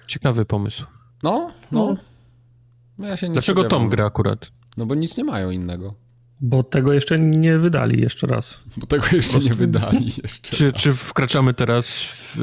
Ciekawy 0.07 0.45
pomysł. 0.45 0.85
No, 1.23 1.53
no. 1.73 1.97
no 2.99 3.09
ja 3.09 3.17
Dlaczego 3.33 3.65
Tom 3.65 3.89
gra 3.89 4.07
akurat? 4.07 4.51
No 4.77 4.87
bo 4.87 4.95
nic 4.95 5.17
nie 5.17 5.25
mają 5.25 5.51
innego. 5.51 5.95
Bo 6.41 6.63
tego 6.63 6.93
jeszcze 6.93 7.19
nie 7.19 7.59
wydali 7.59 8.01
jeszcze 8.01 8.27
raz. 8.27 8.61
Bo 8.77 8.87
tego 8.87 9.07
jeszcze 9.13 9.39
nie 9.39 9.55
wydali 9.55 10.13
jeszcze 10.23 10.57
czy, 10.57 10.73
czy 10.73 10.95
wkraczamy 10.95 11.55
teraz 11.55 11.87
w, 11.95 12.37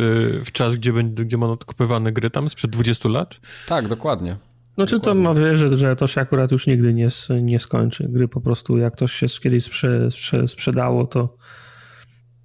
w 0.45 0.51
czas, 0.51 0.75
gdzie, 0.75 0.93
będzie, 0.93 1.25
gdzie 1.25 1.37
będą 1.37 1.53
odkupywane 1.53 2.11
gry 2.11 2.29
tam 2.29 2.49
sprzed 2.49 2.71
20 2.71 3.09
lat? 3.09 3.39
Tak, 3.67 3.87
dokładnie. 3.87 4.37
No 4.77 4.85
czy 4.85 4.99
to 4.99 5.15
ma 5.15 5.33
wierzyć, 5.33 5.77
że 5.77 5.95
to 5.95 6.07
się 6.07 6.21
akurat 6.21 6.51
już 6.51 6.67
nigdy 6.67 6.93
nie, 6.93 7.07
nie 7.41 7.59
skończy. 7.59 8.07
Gry 8.09 8.27
po 8.27 8.41
prostu, 8.41 8.77
jak 8.77 8.95
to 8.95 9.07
się 9.07 9.27
kiedyś 9.41 9.63
sprze, 9.63 10.11
sprze, 10.11 10.47
sprzedało, 10.47 11.07
to 11.07 11.37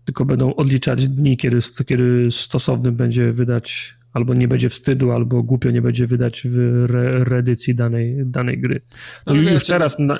tylko 0.05 0.25
będą 0.25 0.55
odliczać 0.55 1.09
dni, 1.09 1.37
kiedy, 1.37 1.59
kiedy 1.87 2.31
stosowny 2.31 2.93
będzie 2.93 3.33
wydać 3.33 3.97
albo 4.15 4.35
nie 4.35 4.49
będzie 4.49 4.69
wstydu, 4.69 5.13
albo 5.13 5.43
głupio 5.43 5.71
nie 5.71 5.83
będzie 5.83 6.07
wydać 6.07 6.43
w 6.45 6.59
re, 6.91 7.25
reedycji 7.25 7.75
danej, 7.75 8.17
danej 8.27 8.61
gry. 8.61 8.81
No, 9.27 9.35
no 9.35 9.41
już 9.41 9.51
wiecie, 9.51 9.67
teraz 9.67 9.99
na, 9.99 10.19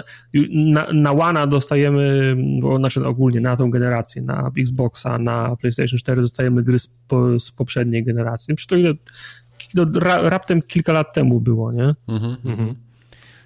na, 0.53 0.93
na 1.33 1.47
dostajemy, 1.47 2.37
bo, 2.61 2.77
znaczy 2.77 3.07
ogólnie 3.07 3.41
na 3.41 3.57
tą 3.57 3.71
generację, 3.71 4.23
na 4.23 4.51
Xboxa, 4.59 5.19
na 5.19 5.57
PlayStation 5.57 5.99
4 5.99 6.23
dostajemy 6.23 6.63
gry 6.63 6.79
z, 6.79 6.87
po, 6.87 7.41
z 7.41 7.51
poprzedniej 7.51 8.05
generacji. 8.05 8.55
Przecież 8.55 8.67
to 8.67 8.77
ile, 8.77 8.95
to 9.75 9.87
ra, 10.01 10.29
raptem 10.29 10.63
kilka 10.63 10.93
lat 10.93 11.13
temu 11.15 11.41
było, 11.41 11.73
nie? 11.73 11.95
Mhm, 12.09 12.37
mhm. 12.45 12.75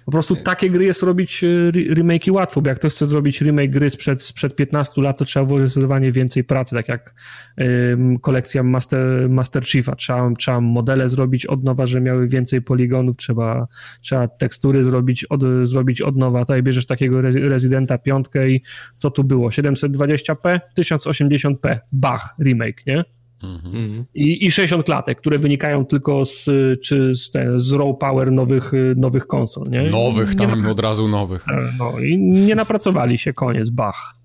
Po 0.09 0.11
prostu 0.11 0.35
takie 0.35 0.69
gry 0.69 0.85
jest 0.85 1.03
robić 1.03 1.43
e, 1.43 1.47
remake'i 1.71 2.31
łatwo, 2.31 2.61
bo 2.61 2.69
jak 2.69 2.79
ktoś 2.79 2.93
chce 2.93 3.05
zrobić 3.05 3.41
remake 3.41 3.69
gry 3.71 3.89
sprzed, 3.89 4.21
sprzed 4.21 4.55
15 4.55 5.01
lat, 5.01 5.17
to 5.17 5.25
trzeba 5.25 5.45
włożyć 5.45 5.67
zdecydowanie 5.67 6.11
więcej 6.11 6.43
pracy, 6.43 6.75
tak 6.75 6.87
jak 6.87 7.15
um, 7.57 8.19
kolekcja 8.19 8.63
Master, 8.63 9.29
Master 9.29 9.65
Chiefa. 9.65 9.95
Trzeba, 9.95 10.31
trzeba 10.37 10.61
modele 10.61 11.09
zrobić 11.09 11.45
od 11.45 11.63
nowa, 11.63 11.85
że 11.85 12.01
miały 12.01 12.27
więcej 12.27 12.61
poligonów, 12.61 13.17
trzeba, 13.17 13.67
trzeba 14.01 14.27
tekstury 14.27 14.83
zrobić 14.83 15.25
od, 15.25 15.41
zrobić 15.63 16.01
od 16.01 16.17
nowa. 16.17 16.39
Tutaj 16.39 16.63
bierzesz 16.63 16.85
takiego 16.85 17.21
Residenta 17.21 17.97
piątkę 17.97 18.49
i 18.49 18.61
co 18.97 19.11
tu 19.11 19.23
było? 19.23 19.49
720p, 19.49 20.59
1080p, 20.77 21.77
bach, 21.91 22.35
remake, 22.39 22.85
nie? 22.87 23.03
Mhm. 23.43 24.05
I, 24.13 24.45
I 24.45 24.51
60 24.51 24.85
klatek, 24.85 25.17
które 25.17 25.39
wynikają 25.39 25.85
tylko 25.85 26.25
z, 26.25 26.45
czy 26.83 27.15
z, 27.15 27.31
te, 27.31 27.59
z 27.59 27.71
raw 27.71 27.97
power 27.99 28.31
nowych, 28.31 28.71
nowych 28.95 29.27
konsol. 29.27 29.69
Nie? 29.69 29.89
Nowych, 29.89 30.35
tam 30.35 30.63
nie 30.63 30.69
od 30.69 30.79
razu 30.79 31.07
nowych. 31.07 31.45
E, 31.49 31.73
no 31.79 31.99
i 31.99 32.17
nie 32.17 32.55
napracowali 32.55 33.17
się, 33.17 33.33
koniec, 33.33 33.69
bach. 33.69 34.15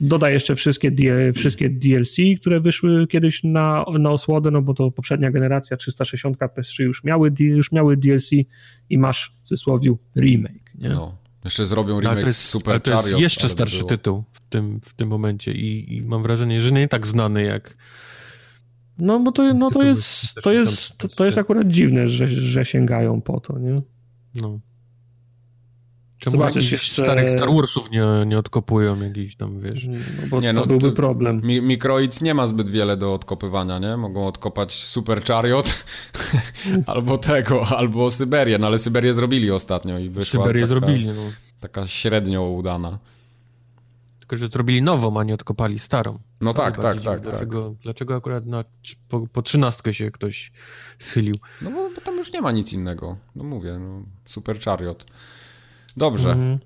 Dodaj 0.00 0.32
jeszcze 0.32 0.54
wszystkie, 0.54 0.92
wszystkie 1.34 1.70
DLC, 1.70 2.16
które 2.40 2.60
wyszły 2.60 3.06
kiedyś 3.06 3.44
na, 3.44 3.84
na 3.98 4.10
osłodę, 4.10 4.50
no 4.50 4.62
bo 4.62 4.74
to 4.74 4.90
poprzednia 4.90 5.30
generacja 5.30 5.76
360 5.76 6.38
PS3 6.38 6.82
już 6.82 7.04
miały, 7.04 7.32
już 7.38 7.72
miały 7.72 7.96
DLC 7.96 8.30
i 8.90 8.98
masz 8.98 9.32
w 9.42 9.46
cudzysłowie 9.46 9.94
remake. 10.16 10.74
Nie? 10.74 10.88
No. 10.88 11.18
Jeszcze 11.44 11.66
zrobią 11.66 12.00
remake 12.00 12.20
to 12.20 12.26
jest, 12.26 12.40
Super 12.40 12.80
to 12.80 12.92
jest 12.92 13.18
jeszcze 13.18 13.48
starszy 13.48 13.84
tytuł 13.84 14.24
w 14.32 14.40
tym, 14.40 14.80
w 14.80 14.94
tym 14.94 15.08
momencie 15.08 15.52
i, 15.52 15.96
i 15.96 16.02
mam 16.02 16.22
wrażenie, 16.22 16.60
że 16.60 16.72
nie 16.72 16.88
tak 16.88 17.06
znany 17.06 17.42
jak 17.42 17.76
no 18.98 19.20
bo 19.20 19.32
to, 19.32 19.54
no, 19.54 19.70
to 19.70 19.82
jest, 19.82 20.34
to 20.34 20.52
jest, 20.52 20.98
to, 20.98 21.08
to 21.08 21.24
jest 21.24 21.38
akurat 21.38 21.68
dziwne, 21.68 22.08
że, 22.08 22.28
że 22.28 22.64
sięgają 22.64 23.20
po 23.20 23.40
to, 23.40 23.58
nie? 23.58 23.82
No. 24.34 24.60
Czemu 26.18 26.32
Zobaczysz 26.32 26.72
jeszcze... 26.72 27.02
starych 27.02 27.30
Star 27.30 27.48
Warsów 27.54 27.90
nie, 27.90 28.06
nie 28.26 28.38
odkopują 28.38 29.00
jakiś 29.00 29.36
tam, 29.36 29.60
wiesz? 29.60 29.86
No 29.86 29.96
bo 30.30 30.40
nie, 30.40 30.52
no, 30.52 30.60
to 30.60 30.66
byłby 30.66 30.88
to, 30.88 30.96
problem. 30.96 31.40
Mi, 31.44 31.62
Microids 31.62 32.22
nie 32.22 32.34
ma 32.34 32.46
zbyt 32.46 32.68
wiele 32.68 32.96
do 32.96 33.14
odkopywania, 33.14 33.78
nie? 33.78 33.96
Mogą 33.96 34.26
odkopać 34.26 34.84
Super 34.84 35.24
Chariot 35.24 35.84
albo 36.86 37.18
tego, 37.18 37.66
albo 37.66 38.10
Syberię, 38.10 38.58
no 38.58 38.66
ale 38.66 38.78
Syberię 38.78 39.14
zrobili 39.14 39.50
ostatnio 39.50 39.98
i 39.98 40.10
wyszła 40.10 40.40
Syberię 40.40 40.62
taka, 40.62 40.68
zrobili, 40.68 41.06
no. 41.06 41.12
Taka 41.60 41.86
średnio 41.86 42.50
udana. 42.50 42.98
Tylko, 44.26 44.36
że 44.36 44.48
zrobili 44.48 44.82
nową, 44.82 45.20
a 45.20 45.24
nie 45.24 45.34
odkopali 45.34 45.78
starą. 45.78 46.18
No 46.40 46.54
tak, 46.54 46.76
tak, 46.76 47.02
tak, 47.02 47.20
dlaczego, 47.20 47.70
tak. 47.70 47.78
Dlaczego 47.78 48.16
akurat 48.16 48.46
na, 48.46 48.64
po, 49.08 49.26
po 49.26 49.42
trzynastkę 49.42 49.94
się 49.94 50.10
ktoś 50.10 50.52
schylił? 50.98 51.34
No 51.62 51.70
bo, 51.70 51.90
bo, 51.94 52.00
tam 52.00 52.16
już 52.16 52.32
nie 52.32 52.40
ma 52.40 52.52
nic 52.52 52.72
innego. 52.72 53.16
No 53.36 53.44
mówię, 53.44 53.78
no, 53.78 54.02
Super 54.24 54.60
Chariot. 54.60 55.06
Dobrze. 55.96 56.30
Mhm. 56.30 56.58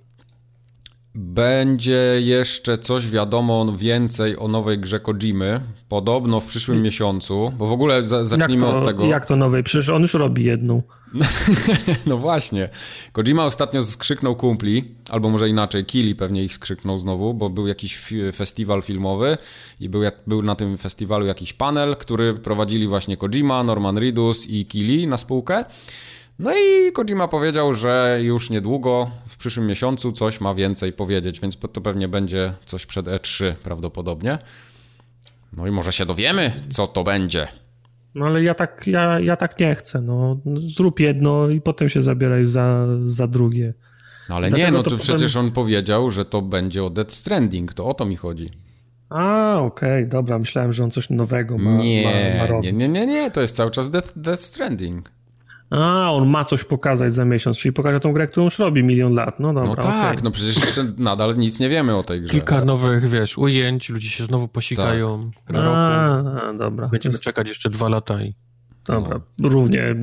Będzie 1.15 2.17
jeszcze 2.21 2.79
coś 2.79 3.09
wiadomo 3.09 3.73
więcej 3.77 4.39
o 4.39 4.49
nowej 4.49 4.79
grze 4.79 5.01
Kojimy. 5.01 5.61
Podobno 5.89 6.41
w 6.41 6.47
przyszłym 6.47 6.83
miesiącu, 6.83 7.53
bo 7.59 7.67
w 7.67 7.73
ogóle 7.73 8.03
za, 8.03 8.25
zacznijmy 8.25 8.67
to, 8.67 8.79
od 8.79 8.85
tego. 8.85 9.05
Jak 9.05 9.27
to 9.27 9.37
nowej? 9.37 9.63
Przecież 9.63 9.89
on 9.89 10.03
już 10.03 10.15
robi 10.15 10.45
jedną. 10.45 10.83
no 12.07 12.17
właśnie. 12.17 12.69
Kojima 13.13 13.45
ostatnio 13.45 13.83
skrzyknął 13.83 14.37
kumpli, 14.37 14.95
albo 15.09 15.31
może 15.31 15.49
inaczej, 15.49 15.85
Kili 15.85 16.15
pewnie 16.15 16.45
ich 16.45 16.55
skrzyknął 16.55 16.99
znowu, 16.99 17.35
bo 17.35 17.51
był 17.51 17.67
jakiś 17.67 17.99
festiwal 18.35 18.83
filmowy 18.83 19.39
i 19.81 19.89
był, 19.89 20.03
był 20.27 20.43
na 20.43 20.55
tym 20.55 20.79
festiwalu 20.79 21.27
jakiś 21.27 21.53
panel, 21.53 21.97
który 21.97 22.35
prowadzili 22.35 22.89
właśnie 22.89 23.17
Kojima, 23.17 23.65
Norman 23.65 23.99
Reedus 23.99 24.47
i 24.47 24.67
Kili 24.67 25.07
na 25.07 25.19
spółkę. 25.19 25.65
No 26.41 26.51
i 26.55 26.93
Kojima 26.93 27.29
powiedział, 27.29 27.75
że 27.75 28.19
już 28.23 28.51
niedługo, 28.51 29.11
w 29.29 29.37
przyszłym 29.37 29.67
miesiącu 29.67 30.13
coś 30.13 30.41
ma 30.41 30.55
więcej 30.55 30.93
powiedzieć, 30.93 31.41
więc 31.41 31.59
to 31.59 31.81
pewnie 31.81 32.09
będzie 32.09 32.53
coś 32.65 32.87
przed 32.87 33.07
E3 33.07 33.53
prawdopodobnie. 33.53 34.39
No 35.53 35.67
i 35.67 35.71
może 35.71 35.93
się 35.93 36.07
dowiemy, 36.07 36.53
co 36.71 36.87
to 36.87 37.05
będzie. 37.05 37.49
No 38.15 38.27
ale 38.27 38.43
ja 38.43 38.55
tak, 38.55 38.87
ja, 38.87 39.21
ja 39.21 39.37
tak 39.37 39.59
nie 39.59 39.75
chcę. 39.75 40.01
No. 40.01 40.37
Zrób 40.55 41.01
jedno 41.01 41.49
i 41.49 41.61
potem 41.61 41.89
się 41.89 42.03
zabieraj 42.03 42.45
za, 42.45 42.87
za 43.05 43.27
drugie. 43.27 43.75
No 44.29 44.37
ale 44.37 44.49
Dlatego 44.49 44.67
nie, 44.67 44.73
no 44.73 44.83
to, 44.83 44.91
to 44.91 44.97
przecież 44.97 45.33
potem... 45.33 45.47
on 45.47 45.53
powiedział, 45.53 46.11
że 46.11 46.25
to 46.25 46.43
będzie 46.43 46.85
o 46.85 46.91
Death 46.91 47.13
Stranding, 47.13 47.75
to 47.75 47.87
o 47.87 47.95
to 47.95 48.05
mi 48.05 48.17
chodzi. 48.17 48.51
A, 49.09 49.57
okej, 49.59 49.99
okay, 49.99 50.07
dobra, 50.07 50.39
myślałem, 50.39 50.73
że 50.73 50.85
on 50.85 50.91
coś 50.91 51.11
nowego 51.11 51.59
ma, 51.59 51.75
nie, 51.75 52.33
ma, 52.35 52.39
ma 52.39 52.47
robić. 52.47 52.73
Nie, 52.73 52.79
nie, 52.79 52.89
nie, 52.89 53.07
nie, 53.07 53.31
to 53.31 53.41
jest 53.41 53.57
cały 53.57 53.71
czas 53.71 53.91
Death, 53.91 54.13
Death 54.17 54.43
Stranding. 54.43 55.20
A, 55.71 56.13
on 56.13 56.29
ma 56.29 56.45
coś 56.45 56.65
pokazać 56.65 57.15
za 57.15 57.25
miesiąc, 57.25 57.59
czyli 57.59 57.73
pokaże 57.73 58.01
tą 58.01 58.13
grę, 58.13 58.27
którą 58.27 58.45
już 58.45 58.59
robi 58.59 58.85
milion 58.85 59.15
lat. 59.15 59.41
No 59.41 59.53
dobra, 59.53 59.69
No 59.69 59.77
tak, 59.77 60.13
okay. 60.13 60.25
no 60.25 60.31
przecież 60.31 60.57
jeszcze 60.57 60.85
nadal 60.99 61.37
nic 61.37 61.61
nie 61.61 61.69
wiemy 61.69 61.97
o 61.97 62.03
tej 62.03 62.23
grze. 62.23 62.33
Kilka 62.33 62.65
nowych, 62.65 63.09
wiesz, 63.09 63.39
ujęć, 63.39 63.89
ludzie 63.89 64.09
się 64.09 64.25
znowu 64.25 64.49
posikają. 64.49 65.31
Tak. 65.47 65.57
A, 65.57 66.53
dobra. 66.59 66.89
Będziemy 66.89 67.13
jest... 67.13 67.25
czekać 67.25 67.49
jeszcze 67.49 67.71
dwa 67.71 67.89
lata 67.89 68.23
i... 68.23 68.35
Dobra, 68.85 69.21
no. 69.39 69.49
równie 69.49 69.97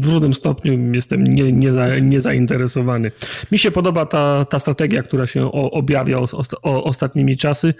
w 0.00 0.12
równym 0.12 0.34
stopniu 0.34 0.94
jestem 0.94 1.24
nie, 1.24 1.52
nie, 1.52 1.72
za, 1.72 1.98
nie 1.98 2.20
zainteresowany. 2.20 3.12
Mi 3.52 3.58
się 3.58 3.70
podoba 3.70 4.06
ta, 4.06 4.44
ta 4.44 4.58
strategia, 4.58 5.02
która 5.02 5.26
się 5.26 5.44
o, 5.44 5.70
objawia 5.70 6.18
o, 6.18 6.26
o, 6.62 6.84
ostatnimi 6.84 7.36
czasy. 7.36 7.74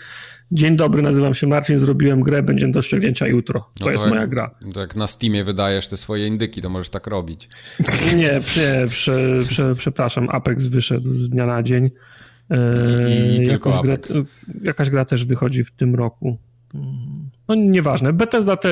Dzień 0.53 0.76
dobry, 0.76 1.03
nazywam 1.03 1.34
się 1.34 1.46
Marcin, 1.46 1.78
zrobiłem 1.78 2.20
grę, 2.20 2.42
będzie 2.42 2.68
do 2.68 2.82
ściągnięcia 2.82 3.26
jutro. 3.26 3.61
To, 3.61 3.70
no 3.80 3.86
to 3.86 3.92
jest 3.92 4.05
jak, 4.05 4.14
moja 4.14 4.26
gra. 4.26 4.55
Jak 4.76 4.96
na 4.96 5.07
Steamie 5.07 5.44
wydajesz 5.44 5.88
te 5.88 5.96
swoje 5.96 6.26
indyki, 6.26 6.61
to 6.61 6.70
możesz 6.70 6.88
tak 6.88 7.07
robić. 7.07 7.48
Nie, 8.16 8.16
nie 8.16 8.40
prze, 8.40 8.86
prze, 9.44 9.74
przepraszam, 9.74 10.28
Apex 10.30 10.66
wyszedł 10.66 11.12
z 11.12 11.30
dnia 11.30 11.46
na 11.46 11.62
dzień. 11.62 11.90
I, 13.09 13.42
i 13.42 13.46
tylko 13.46 13.78
Apex. 13.78 14.12
Grę, 14.12 14.22
jakaś 14.62 14.90
gra 14.90 15.05
też 15.05 15.24
wychodzi 15.24 15.64
w 15.64 15.70
tym 15.70 15.94
roku. 15.94 16.38
No 17.48 17.55
nieważne. 17.55 18.12
Bethesda 18.12 18.57
te, 18.57 18.68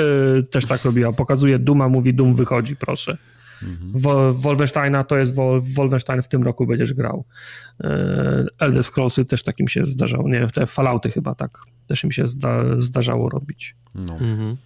też 0.51 0.66
tak 0.66 0.85
robiła. 0.85 1.12
Pokazuje 1.12 1.59
Duma, 1.59 1.89
mówi 1.89 2.14
Dum 2.14 2.35
wychodzi, 2.35 2.76
proszę. 2.76 3.18
Mhm. 3.63 3.93
Wolfensteina 4.33 5.05
to 5.05 5.19
jest 5.19 5.35
Wolfenstein 5.77 6.23
w 6.23 6.29
tym 6.29 6.43
roku 6.43 6.67
będziesz 6.67 6.95
grał. 6.95 7.25
E, 7.81 8.47
Elder 8.59 8.85
Scrollsy 8.85 9.25
też 9.25 9.43
takim 9.43 9.69
się 9.69 9.87
zdarzało. 9.87 10.29
Nie, 10.29 10.47
te 10.47 10.67
Fallouty 10.67 11.11
chyba 11.11 11.35
tak 11.35 11.59
też 11.87 12.05
im 12.05 12.13
się 12.13 12.27
zda, 12.27 12.81
zdarzało 12.81 13.29
robić. 13.29 13.77
No. 13.95 14.13
Mhm. 14.13 14.57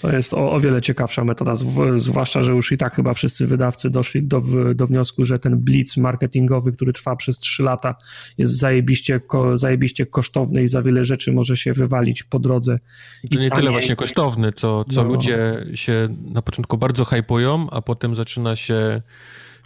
To 0.00 0.12
jest 0.12 0.34
o, 0.34 0.52
o 0.52 0.60
wiele 0.60 0.82
ciekawsza 0.82 1.24
metoda, 1.24 1.52
zwłaszcza, 1.96 2.42
że 2.42 2.52
już 2.52 2.72
i 2.72 2.78
tak 2.78 2.94
chyba 2.94 3.14
wszyscy 3.14 3.46
wydawcy 3.46 3.90
doszli 3.90 4.22
do, 4.22 4.42
do 4.74 4.86
wniosku, 4.86 5.24
że 5.24 5.38
ten 5.38 5.58
blitz 5.58 5.96
marketingowy, 5.96 6.72
który 6.72 6.92
trwa 6.92 7.16
przez 7.16 7.38
3 7.38 7.62
lata, 7.62 7.94
jest 8.38 8.58
zajebiście, 8.58 9.20
ko, 9.20 9.58
zajebiście 9.58 10.06
kosztowny 10.06 10.62
i 10.62 10.68
za 10.68 10.82
wiele 10.82 11.04
rzeczy 11.04 11.32
może 11.32 11.56
się 11.56 11.72
wywalić 11.72 12.22
po 12.22 12.38
drodze. 12.38 12.78
I 13.24 13.28
to 13.28 13.38
nie 13.38 13.50
tyle 13.50 13.70
właśnie 13.70 13.96
kosztowny, 13.96 14.52
co, 14.52 14.84
co 14.84 15.02
no. 15.02 15.08
ludzie 15.08 15.66
się 15.74 16.08
na 16.32 16.42
początku 16.42 16.78
bardzo 16.78 17.04
hypują, 17.04 17.70
a 17.70 17.82
potem 17.82 18.14
zaczyna 18.14 18.56
się 18.56 19.02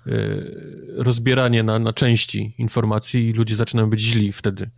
y, 0.07 0.13
rozbieranie 0.97 1.63
na, 1.63 1.79
na 1.79 1.93
części 1.93 2.55
informacji 2.59 3.29
i 3.29 3.33
ludzie 3.33 3.57
zaczynają 3.57 3.91
być 3.91 4.01
źli 4.01 4.33
wtedy. 4.33 4.71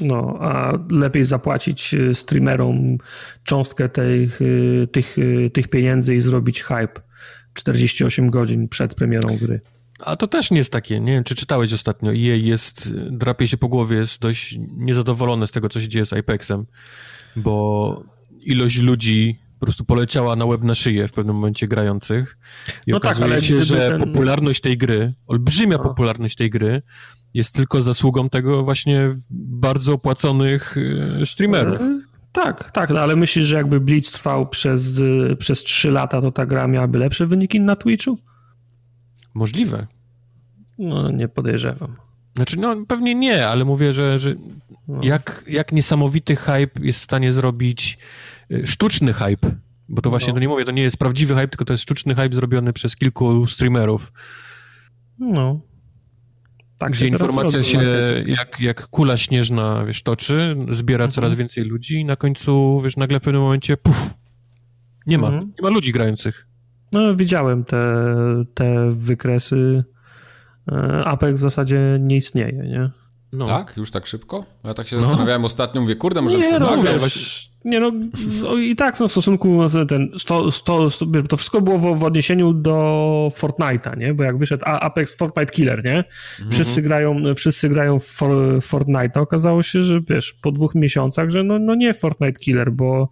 No, 0.00 0.36
a 0.40 0.78
lepiej 0.90 1.24
zapłacić 1.24 1.94
y, 1.94 2.14
streamerom 2.14 2.98
cząstkę 3.44 3.88
tych, 3.88 4.40
y, 4.42 4.88
tych, 4.92 5.18
y, 5.18 5.50
tych 5.50 5.68
pieniędzy 5.68 6.16
i 6.16 6.20
zrobić 6.20 6.62
hype 6.62 7.00
48 7.54 8.30
godzin 8.30 8.68
przed 8.68 8.94
premierą 8.94 9.38
gry. 9.38 9.60
A 10.00 10.16
to 10.16 10.26
też 10.26 10.50
nie 10.50 10.58
jest 10.58 10.72
takie, 10.72 11.00
nie 11.00 11.12
wiem, 11.12 11.24
czy 11.24 11.34
czytałeś 11.34 11.72
ostatnio, 11.72 12.10
EA 12.10 12.36
jest, 12.36 12.92
drapie 12.94 13.48
się 13.48 13.56
po 13.56 13.68
głowie, 13.68 13.96
jest 13.96 14.20
dość 14.20 14.58
niezadowolony 14.76 15.46
z 15.46 15.50
tego, 15.50 15.68
co 15.68 15.80
się 15.80 15.88
dzieje 15.88 16.06
z 16.06 16.12
Apexem, 16.12 16.66
bo 17.36 18.04
ilość 18.40 18.78
ludzi 18.78 19.43
po 19.58 19.66
prostu 19.66 19.84
poleciała 19.84 20.36
na 20.36 20.44
łeb 20.44 20.62
na 20.62 20.74
szyję 20.74 21.08
w 21.08 21.12
pewnym 21.12 21.36
momencie 21.36 21.68
grających 21.68 22.38
i 22.86 22.90
no 22.90 23.00
tak, 23.00 23.10
okazuje 23.12 23.34
tak, 23.34 23.44
się, 23.44 23.62
że 23.62 23.88
ten... 23.88 24.00
popularność 24.00 24.60
tej 24.60 24.78
gry, 24.78 25.12
olbrzymia 25.26 25.76
no. 25.76 25.82
popularność 25.82 26.36
tej 26.36 26.50
gry 26.50 26.82
jest 27.34 27.54
tylko 27.54 27.82
zasługą 27.82 28.28
tego 28.28 28.64
właśnie 28.64 29.16
bardzo 29.30 29.92
opłaconych 29.92 30.76
y, 30.76 31.26
streamerów. 31.26 31.80
E, 31.80 32.00
tak, 32.32 32.70
tak, 32.70 32.90
no 32.90 33.00
ale 33.00 33.16
myślisz, 33.16 33.46
że 33.46 33.56
jakby 33.56 33.80
Blitz 33.80 34.12
trwał 34.12 34.48
przez, 34.48 34.98
y, 34.98 35.36
przez 35.38 35.62
3 35.62 35.90
lata, 35.90 36.20
to 36.20 36.32
ta 36.32 36.46
gra 36.46 36.66
miałaby 36.66 36.98
lepsze 36.98 37.26
wyniki 37.26 37.60
na 37.60 37.76
Twitchu? 37.76 38.18
Możliwe. 39.34 39.86
No, 40.78 41.10
nie 41.10 41.28
podejrzewam. 41.28 41.96
Znaczy, 42.36 42.60
no 42.60 42.76
pewnie 42.88 43.14
nie, 43.14 43.48
ale 43.48 43.64
mówię, 43.64 43.92
że, 43.92 44.18
że 44.18 44.34
no. 44.88 45.00
jak, 45.02 45.44
jak 45.48 45.72
niesamowity 45.72 46.36
hype 46.36 46.80
jest 46.82 47.00
w 47.00 47.04
stanie 47.04 47.32
zrobić 47.32 47.98
sztuczny 48.64 49.12
hype, 49.12 49.50
bo 49.88 50.02
to 50.02 50.10
właśnie, 50.10 50.28
no. 50.28 50.34
to 50.34 50.40
nie 50.40 50.48
mówię, 50.48 50.64
to 50.64 50.70
nie 50.70 50.82
jest 50.82 50.96
prawdziwy 50.96 51.34
hype, 51.34 51.48
tylko 51.48 51.64
to 51.64 51.72
jest 51.72 51.82
sztuczny 51.82 52.14
hype 52.14 52.34
zrobiony 52.34 52.72
przez 52.72 52.96
kilku 52.96 53.46
streamerów. 53.46 54.12
No, 55.18 55.60
tak 56.78 56.92
Gdzie 56.92 57.06
informacja 57.06 57.62
się 57.62 57.78
jak, 58.26 58.60
jak 58.60 58.86
kula 58.88 59.16
śnieżna, 59.16 59.84
wiesz, 59.84 60.02
toczy, 60.02 60.56
zbiera 60.70 61.04
mhm. 61.04 61.10
coraz 61.10 61.34
więcej 61.34 61.64
ludzi 61.64 62.00
i 62.00 62.04
na 62.04 62.16
końcu, 62.16 62.80
wiesz, 62.84 62.96
nagle 62.96 63.20
w 63.20 63.22
pewnym 63.22 63.42
momencie, 63.42 63.76
puf, 63.76 64.14
nie 65.06 65.18
ma, 65.18 65.26
mhm. 65.26 65.46
nie 65.46 65.62
ma 65.62 65.68
ludzi 65.68 65.92
grających. 65.92 66.46
No, 66.92 67.16
widziałem 67.16 67.64
te, 67.64 68.04
te 68.54 68.90
wykresy. 68.90 69.84
e, 70.72 71.04
Apex 71.04 71.38
w 71.38 71.42
zasadzie 71.42 71.98
nie 72.00 72.16
istnieje, 72.16 72.52
nie? 72.52 72.90
No. 73.32 73.46
Tak? 73.46 73.76
Już 73.76 73.90
tak 73.90 74.06
szybko? 74.06 74.46
Ja 74.64 74.74
tak 74.74 74.88
się 74.88 74.96
no. 74.96 75.02
zastanawiałem 75.02 75.44
ostatnio, 75.44 75.80
mówię, 75.80 75.96
kurde, 75.96 76.22
może 76.22 76.38
nie, 76.38 76.58
no, 76.58 76.82
wiesz, 76.82 77.50
nie 77.64 77.80
no, 77.80 77.92
i 78.56 78.76
tak 78.76 79.00
no, 79.00 79.08
w 79.08 79.12
stosunku 79.12 79.60
ten, 79.88 80.10
100, 80.18 80.52
100, 80.52 80.90
100, 80.90 81.06
to 81.28 81.36
wszystko 81.36 81.60
było 81.60 81.78
w, 81.78 81.98
w, 81.98 82.04
odniesieniu 82.04 82.52
do 82.52 83.28
Fortnite'a, 83.32 83.98
nie? 83.98 84.14
Bo 84.14 84.24
jak 84.24 84.38
wyszedł 84.38 84.62
Apex 84.66 85.16
Fortnite 85.16 85.52
Killer, 85.52 85.84
nie? 85.84 86.04
Wszyscy 86.50 86.82
grają, 86.82 87.22
wszyscy 87.34 87.68
grają 87.68 87.98
w 87.98 88.06
for, 88.06 88.62
Fortnite, 88.62 89.20
okazało 89.20 89.62
się, 89.62 89.82
że 89.82 90.00
wiesz, 90.08 90.32
po 90.32 90.52
dwóch 90.52 90.74
miesiącach, 90.74 91.30
że 91.30 91.44
no, 91.44 91.58
no 91.58 91.74
nie 91.74 91.94
Fortnite 91.94 92.38
Killer, 92.38 92.72
bo 92.72 93.08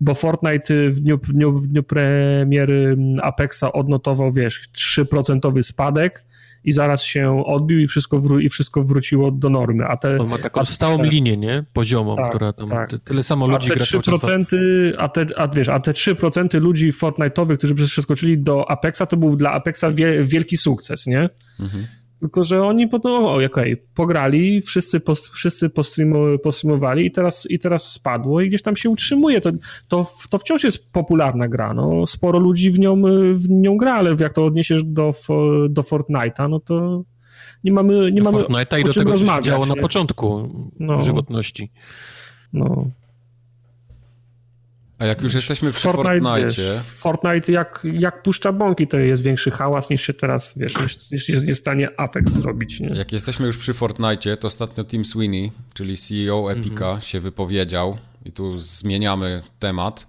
bo 0.00 0.14
Fortnite 0.14 0.90
w 0.90 1.00
dniu, 1.00 1.18
w 1.22 1.32
dniu, 1.32 1.52
w 1.52 1.68
dniu 1.68 1.82
premiery 1.82 2.96
Apexa 3.22 3.64
odnotował, 3.72 4.32
wiesz, 4.32 4.68
3% 4.74 5.62
spadek, 5.62 6.24
i 6.64 6.72
zaraz 6.72 7.02
się 7.02 7.44
odbił 7.46 7.78
i 7.80 7.86
wszystko, 7.86 8.18
wró 8.18 8.38
i 8.38 8.48
wszystko 8.48 8.84
wróciło 8.84 9.30
do 9.30 9.50
normy. 9.50 9.84
A 9.86 9.96
te, 9.96 10.18
On 10.18 10.28
ma 10.28 10.38
taką 10.38 10.64
stałą 10.64 10.98
te, 10.98 11.06
linię, 11.06 11.36
nie? 11.36 11.64
Poziomą, 11.72 12.16
tak, 12.16 12.28
która 12.28 12.52
tam 12.52 12.68
tak. 12.68 12.90
tyle 13.04 13.22
samo 13.22 13.46
ludzi 13.46 13.72
a 13.72 13.74
te 13.74 13.80
3%, 13.80 14.44
a 14.98 15.08
te, 15.08 15.26
a, 15.36 15.48
wiesz, 15.48 15.68
a 15.68 15.80
te 15.80 15.92
3% 15.92 16.60
ludzi 16.60 16.92
Fortnite'owych, 16.92 17.56
którzy 17.56 17.74
przeskoczyli 17.74 18.38
do 18.38 18.70
Apexa, 18.70 19.02
to 19.08 19.16
był 19.16 19.36
dla 19.36 19.52
Apexa 19.52 19.84
wie, 19.94 20.24
wielki 20.24 20.56
sukces, 20.56 21.06
nie? 21.06 21.28
Mhm. 21.60 21.86
Tylko, 22.22 22.44
że 22.44 22.62
oni 22.62 22.88
potem, 22.88 23.12
o, 23.12 23.34
okej, 23.34 23.46
okay, 23.46 23.76
pograli, 23.94 24.62
wszyscy, 24.62 25.00
post, 25.00 25.28
wszyscy 25.28 25.70
postreamowali 26.42 27.06
i 27.06 27.10
teraz, 27.10 27.46
i 27.50 27.58
teraz 27.58 27.92
spadło 27.92 28.40
i 28.40 28.48
gdzieś 28.48 28.62
tam 28.62 28.76
się 28.76 28.90
utrzymuje. 28.90 29.40
To, 29.40 29.50
to, 29.88 30.06
to 30.30 30.38
wciąż 30.38 30.64
jest 30.64 30.92
popularna 30.92 31.48
gra, 31.48 31.74
no. 31.74 32.06
Sporo 32.06 32.38
ludzi 32.38 32.70
w 32.70 32.78
nią, 32.78 33.02
w 33.34 33.50
nią 33.50 33.76
gra, 33.76 33.94
ale 33.94 34.16
jak 34.20 34.32
to 34.32 34.44
odniesiesz 34.44 34.84
do, 34.84 35.12
do 35.68 35.82
Fortnite'a, 35.82 36.50
no 36.50 36.60
to 36.60 37.04
nie 37.64 37.72
mamy, 37.72 38.12
nie 38.12 38.22
mamy 38.22 38.38
Fortnite'a 38.38 38.80
i 38.80 38.84
do 38.84 38.94
tego, 38.94 39.14
co 39.14 39.36
się 39.36 39.42
działo 39.42 39.66
na 39.66 39.76
początku 39.76 40.48
no. 40.80 41.00
żywotności. 41.00 41.70
No. 42.52 42.86
A 45.02 45.06
jak 45.06 45.22
już 45.22 45.34
jesteśmy 45.34 45.72
przy 45.72 45.82
Fortnite, 45.82 46.20
Fortnite, 46.20 46.46
wiesz, 46.46 46.82
Fortnite 46.82 47.52
jak, 47.52 47.86
jak 47.92 48.22
puszcza 48.22 48.52
bąki, 48.52 48.88
to 48.88 48.98
jest 48.98 49.22
większy 49.22 49.50
hałas 49.50 49.90
niż 49.90 50.02
się 50.02 50.14
teraz, 50.14 50.52
wiesz, 50.56 50.74
niż, 51.10 51.28
jest 51.28 51.50
w 51.50 51.54
stanie 51.54 51.88
Apex 52.00 52.32
zrobić. 52.32 52.80
Nie? 52.80 52.88
Jak 52.88 53.12
jesteśmy 53.12 53.46
już 53.46 53.56
przy 53.56 53.74
Fortnite, 53.74 54.36
to 54.36 54.48
ostatnio 54.48 54.84
Tim 54.84 55.04
Sweeney, 55.04 55.52
czyli 55.74 55.96
CEO 55.96 56.52
Epica, 56.52 56.84
mhm. 56.84 57.00
się 57.00 57.20
wypowiedział 57.20 57.98
i 58.24 58.32
tu 58.32 58.58
zmieniamy 58.58 59.42
temat. 59.58 60.06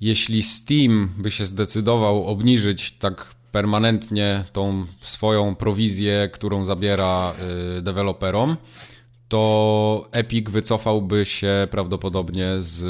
Jeśli 0.00 0.42
Steam 0.42 1.10
by 1.18 1.30
się 1.30 1.46
zdecydował 1.46 2.26
obniżyć 2.26 2.90
tak 2.98 3.34
permanentnie 3.52 4.44
tą 4.52 4.86
swoją 5.00 5.54
prowizję, 5.54 6.30
którą 6.32 6.64
zabiera 6.64 7.32
y, 7.78 7.82
deweloperom, 7.82 8.56
to 9.32 10.08
Epic 10.12 10.50
wycofałby 10.50 11.24
się 11.24 11.68
prawdopodobnie 11.70 12.56
z 12.58 12.84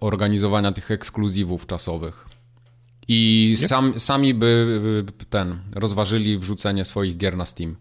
organizowania 0.00 0.72
tych 0.72 0.90
ekskluzywów 0.90 1.66
czasowych. 1.66 2.26
I 3.08 3.54
sam, 3.58 4.00
sami 4.00 4.34
by 4.34 5.04
ten 5.30 5.58
rozważyli 5.74 6.38
wrzucenie 6.38 6.84
swoich 6.84 7.16
gier 7.16 7.36
na 7.36 7.44
Steam. 7.44 7.76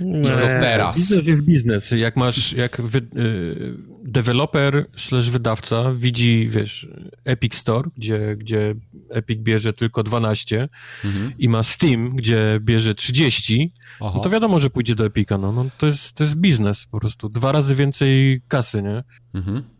I 0.00 0.38
co 0.38 0.46
teraz? 0.46 0.96
Biznes 0.96 1.26
jest 1.26 1.42
biznes. 1.42 1.90
Jak 1.90 2.16
masz, 2.16 2.52
jak 2.52 2.80
wy, 2.80 2.98
y, 2.98 3.74
deweloper 4.06 4.86
slash 4.96 5.30
wydawca 5.30 5.92
widzi, 5.92 6.48
wiesz, 6.48 6.88
Epic 7.24 7.54
Store, 7.54 7.90
gdzie, 7.96 8.36
gdzie 8.36 8.74
Epic 9.10 9.40
bierze 9.40 9.72
tylko 9.72 10.02
12 10.02 10.68
mhm. 11.04 11.32
i 11.38 11.48
ma 11.48 11.62
Steam, 11.62 12.16
gdzie 12.16 12.58
bierze 12.60 12.94
30, 12.94 13.72
no 14.00 14.20
to 14.20 14.30
wiadomo, 14.30 14.60
że 14.60 14.70
pójdzie 14.70 14.94
do 14.94 15.06
Epica, 15.06 15.38
no, 15.38 15.52
no 15.52 15.66
to, 15.78 15.86
jest, 15.86 16.12
to 16.12 16.24
jest 16.24 16.36
biznes 16.36 16.86
po 16.86 17.00
prostu. 17.00 17.28
Dwa 17.28 17.52
razy 17.52 17.74
więcej 17.74 18.40
kasy, 18.48 18.82
nie? 18.82 19.04
Mhm. 19.34 19.76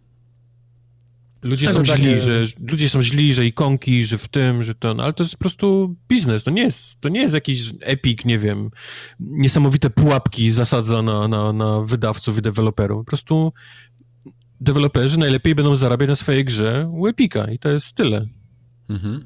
Ludzie 1.46 1.72
są 1.72 1.84
źli, 1.84 2.20
że 2.20 2.44
ludzie 2.70 2.88
są 2.88 3.02
źli, 3.02 3.34
że 3.34 3.46
ikonki, 3.46 4.04
że 4.04 4.18
w 4.18 4.28
tym, 4.28 4.64
że 4.64 4.74
to, 4.74 4.94
no, 4.94 5.04
ale 5.04 5.12
to 5.12 5.24
jest 5.24 5.34
po 5.34 5.40
prostu 5.40 5.96
biznes. 6.08 6.44
To 6.44 6.50
nie 6.50 6.62
jest, 6.62 7.00
to 7.00 7.08
nie 7.08 7.20
jest 7.20 7.34
jakiś 7.34 7.72
epic, 7.80 8.24
nie 8.24 8.38
wiem, 8.38 8.70
niesamowite 9.20 9.90
pułapki 9.90 10.50
zasadza 10.50 11.02
na, 11.02 11.28
na, 11.28 11.52
na 11.52 11.80
wydawców 11.80 12.38
i 12.38 12.42
deweloperów. 12.42 13.04
Po 13.04 13.04
prostu 13.04 13.52
deweloperzy 14.60 15.18
najlepiej 15.18 15.54
będą 15.54 15.76
zarabiać 15.76 16.08
na 16.08 16.16
swojej 16.16 16.44
grze 16.44 16.88
u 16.92 17.06
Epica 17.06 17.50
i 17.50 17.58
to 17.58 17.68
jest 17.68 17.92
tyle. 17.92 18.26
Mhm. 18.90 19.24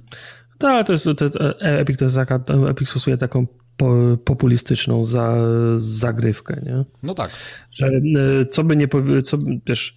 Tak, 0.59 0.87
to 0.87 0.93
jest, 0.93 1.05
to, 1.05 1.15
to, 1.15 1.61
Epic 1.61 1.99
to 1.99 2.05
jest 2.05 2.17
taka, 2.17 2.41
Epic 2.69 2.89
stosuje 2.89 3.17
taką 3.17 3.47
po, 3.77 4.17
populistyczną 4.25 5.05
za, 5.05 5.37
zagrywkę, 5.77 6.63
nie? 6.67 6.85
No 7.03 7.15
tak. 7.15 7.31
Że 7.71 7.87
e, 7.87 8.47
co 8.47 8.65
by 8.65 8.77
nie 8.77 8.89
powiedzieć, 8.89 9.29
co, 9.29 9.39
wiesz, 9.67 9.97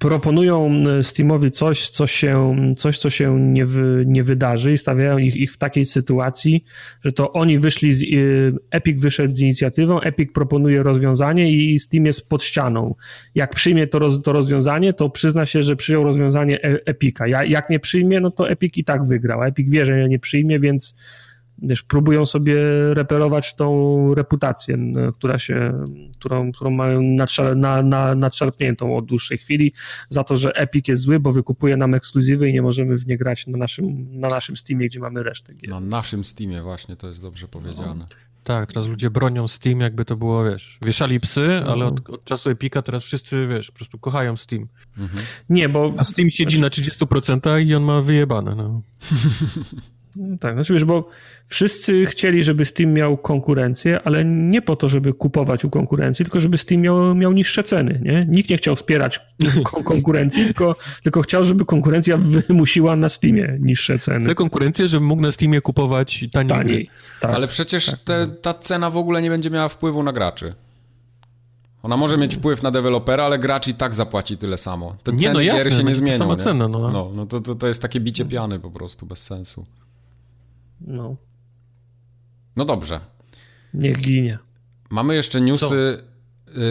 proponują 0.00 0.82
e, 0.98 1.02
Steamowi 1.02 1.50
coś, 1.50 1.88
co 1.88 2.06
się, 2.06 2.56
coś, 2.76 2.98
co 2.98 3.10
się 3.10 3.40
nie, 3.40 3.66
wy, 3.66 4.04
nie 4.06 4.22
wydarzy 4.22 4.72
i 4.72 4.78
stawiają 4.78 5.18
ich, 5.18 5.36
ich 5.36 5.52
w 5.52 5.58
takiej 5.58 5.86
sytuacji, 5.86 6.64
że 7.04 7.12
to 7.12 7.32
oni 7.32 7.58
wyszli, 7.58 7.92
z, 7.92 8.02
e, 8.02 8.06
Epic 8.70 9.00
wyszedł 9.00 9.32
z 9.32 9.40
inicjatywą, 9.40 10.00
Epic 10.00 10.32
proponuje 10.32 10.82
rozwiązanie 10.82 11.52
i 11.52 11.80
Steam 11.80 12.06
jest 12.06 12.28
pod 12.28 12.42
ścianą. 12.42 12.94
Jak 13.34 13.54
przyjmie 13.54 13.86
to, 13.86 13.98
roz, 13.98 14.22
to 14.22 14.32
rozwiązanie, 14.32 14.92
to 14.92 15.10
przyzna 15.10 15.46
się, 15.46 15.62
że 15.62 15.76
przyjął 15.76 16.04
rozwiązanie 16.04 16.64
e, 16.64 16.86
Epica. 16.86 17.26
Ja, 17.26 17.44
jak 17.44 17.70
nie 17.70 17.80
przyjmie, 17.80 18.20
no 18.20 18.30
to 18.30 18.50
Epic 18.50 18.76
i 18.76 18.84
tak 18.84 19.06
wygrał. 19.06 19.42
Epic 19.42 19.72
wie, 19.72 19.86
że 19.86 20.08
nie 20.08 20.18
przyjmie, 20.18 20.60
więc 20.60 20.94
wiesz, 21.62 21.82
próbują 21.82 22.26
sobie 22.26 22.56
reperować 22.94 23.54
tą 23.54 24.14
reputację, 24.14 24.78
która 25.14 25.38
się, 25.38 25.84
którą, 26.18 26.52
którą 26.52 26.70
mają 26.70 27.02
nadszar, 27.02 27.56
na, 27.56 27.82
na, 27.82 28.14
nadszarpniętą 28.14 28.96
od 28.96 29.06
dłuższej 29.06 29.38
chwili, 29.38 29.72
za 30.08 30.24
to, 30.24 30.36
że 30.36 30.52
Epic 30.52 30.88
jest 30.88 31.02
zły, 31.02 31.20
bo 31.20 31.32
wykupuje 31.32 31.76
nam 31.76 31.94
ekskluzywy 31.94 32.48
i 32.48 32.52
nie 32.52 32.62
możemy 32.62 32.96
w 32.96 33.06
nie 33.06 33.16
grać 33.16 33.46
na 33.46 33.58
naszym, 33.58 34.06
na 34.20 34.28
naszym 34.28 34.56
Steamie, 34.56 34.86
gdzie 34.86 35.00
mamy 35.00 35.22
resztę 35.22 35.54
gier. 35.54 35.70
Na 35.70 35.80
naszym 35.80 36.24
Steamie 36.24 36.62
właśnie, 36.62 36.96
to 36.96 37.08
jest 37.08 37.22
dobrze 37.22 37.48
powiedziane. 37.48 37.94
No. 37.94 38.06
Tak, 38.44 38.72
teraz 38.72 38.88
ludzie 38.88 39.10
bronią 39.10 39.48
Steam, 39.48 39.80
jakby 39.80 40.04
to 40.04 40.16
było, 40.16 40.44
wiesz, 40.44 40.78
wieszali 40.82 41.20
psy, 41.20 41.60
no. 41.64 41.72
ale 41.72 41.86
od, 41.86 42.10
od, 42.10 42.24
czasu 42.24 42.50
Epika 42.50 42.82
teraz 42.82 43.04
wszyscy, 43.04 43.46
wiesz, 43.46 43.70
po 43.70 43.76
prostu 43.76 43.98
kochają 43.98 44.36
Steam. 44.36 44.66
Mhm. 44.98 45.24
Nie, 45.48 45.68
bo... 45.68 45.92
A 45.98 46.04
Steam 46.04 46.30
siedzi 46.30 46.56
znaczy... 46.56 46.80
na 46.80 47.06
30% 47.06 47.66
i 47.66 47.74
on 47.74 47.82
ma 47.82 48.00
wyjebane, 48.00 48.54
no. 48.54 48.82
Tak, 50.40 50.54
znaczy 50.54 50.72
wiesz, 50.72 50.84
bo 50.84 51.08
wszyscy 51.46 52.06
chcieli, 52.06 52.44
żeby 52.44 52.64
Steam 52.64 52.92
miał 52.92 53.16
konkurencję, 53.16 54.00
ale 54.04 54.24
nie 54.24 54.62
po 54.62 54.76
to, 54.76 54.88
żeby 54.88 55.12
kupować 55.12 55.64
u 55.64 55.70
konkurencji, 55.70 56.24
tylko 56.24 56.40
żeby 56.40 56.58
Steam 56.58 56.80
miał, 56.80 57.14
miał 57.14 57.32
niższe 57.32 57.62
ceny, 57.62 58.00
nie? 58.02 58.26
Nikt 58.28 58.50
nie 58.50 58.56
chciał 58.56 58.76
wspierać 58.76 59.20
konkurencji, 59.84 60.44
tylko, 60.44 60.76
tylko 61.02 61.22
chciał, 61.22 61.44
żeby 61.44 61.64
konkurencja 61.64 62.16
wymusiła 62.16 62.96
na 62.96 63.08
Steamie 63.08 63.58
niższe 63.60 63.98
ceny. 63.98 64.24
Chce 64.24 64.34
konkurencję, 64.34 64.88
żeby 64.88 65.06
mógł 65.06 65.22
na 65.22 65.32
Steamie 65.32 65.60
kupować 65.60 66.24
taniej. 66.32 66.56
taniej 66.56 66.90
tak, 67.20 67.34
ale 67.34 67.48
przecież 67.48 67.86
tak. 67.86 68.00
te, 68.00 68.26
ta 68.42 68.54
cena 68.54 68.90
w 68.90 68.96
ogóle 68.96 69.22
nie 69.22 69.30
będzie 69.30 69.50
miała 69.50 69.68
wpływu 69.68 70.02
na 70.02 70.12
graczy. 70.12 70.54
Ona 71.82 71.96
może 71.96 72.16
mieć 72.16 72.36
wpływ 72.36 72.62
na 72.62 72.70
dewelopera, 72.70 73.24
ale 73.24 73.38
gracz 73.38 73.68
i 73.68 73.74
tak 73.74 73.94
zapłaci 73.94 74.38
tyle 74.38 74.58
samo. 74.58 74.96
Te 75.02 75.12
nie, 75.12 75.32
no 75.32 75.40
jasne, 75.40 75.64
gier 75.64 75.78
się 75.78 75.84
nie 75.84 75.94
zmienią. 75.94 76.18
Sama 76.18 76.34
nie? 76.34 76.42
Cena, 76.42 76.68
no. 76.68 76.90
no, 76.90 77.10
no 77.14 77.26
to, 77.26 77.40
to, 77.40 77.54
to 77.54 77.66
jest 77.66 77.82
takie 77.82 78.00
bicie 78.00 78.24
piany 78.24 78.60
po 78.60 78.70
prostu, 78.70 79.06
bez 79.06 79.22
sensu. 79.22 79.66
No. 80.80 81.16
No 82.56 82.64
dobrze. 82.64 83.00
Niech 83.74 84.00
ginie. 84.00 84.38
Mamy 84.90 85.14
jeszcze 85.14 85.40
newsy 85.40 86.02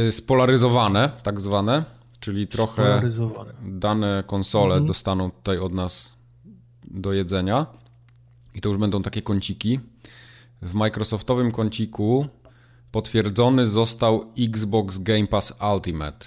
y, 0.08 0.12
spolaryzowane, 0.12 1.12
tak 1.24 1.42
zwane, 1.42 1.84
czyli 2.20 2.48
trochę 2.48 3.02
dane 3.62 4.24
konsole 4.28 4.74
mhm. 4.76 4.86
dostaną 4.86 5.32
tutaj 5.32 5.58
od 5.58 5.74
nas 5.74 6.14
do 6.84 7.14
jedzenia. 7.14 7.66
I 8.56 8.62
to 8.62 8.70
już 8.70 8.78
będą 8.78 9.02
takie 9.02 9.22
kąciki. 9.22 9.80
W 10.62 10.74
Microsoftowym 10.74 11.52
kąciku 11.52 12.28
potwierdzony 12.92 13.66
został 13.66 14.34
Xbox 14.38 14.98
Game 14.98 15.28
Pass 15.28 15.54
Ultimate. 15.74 16.26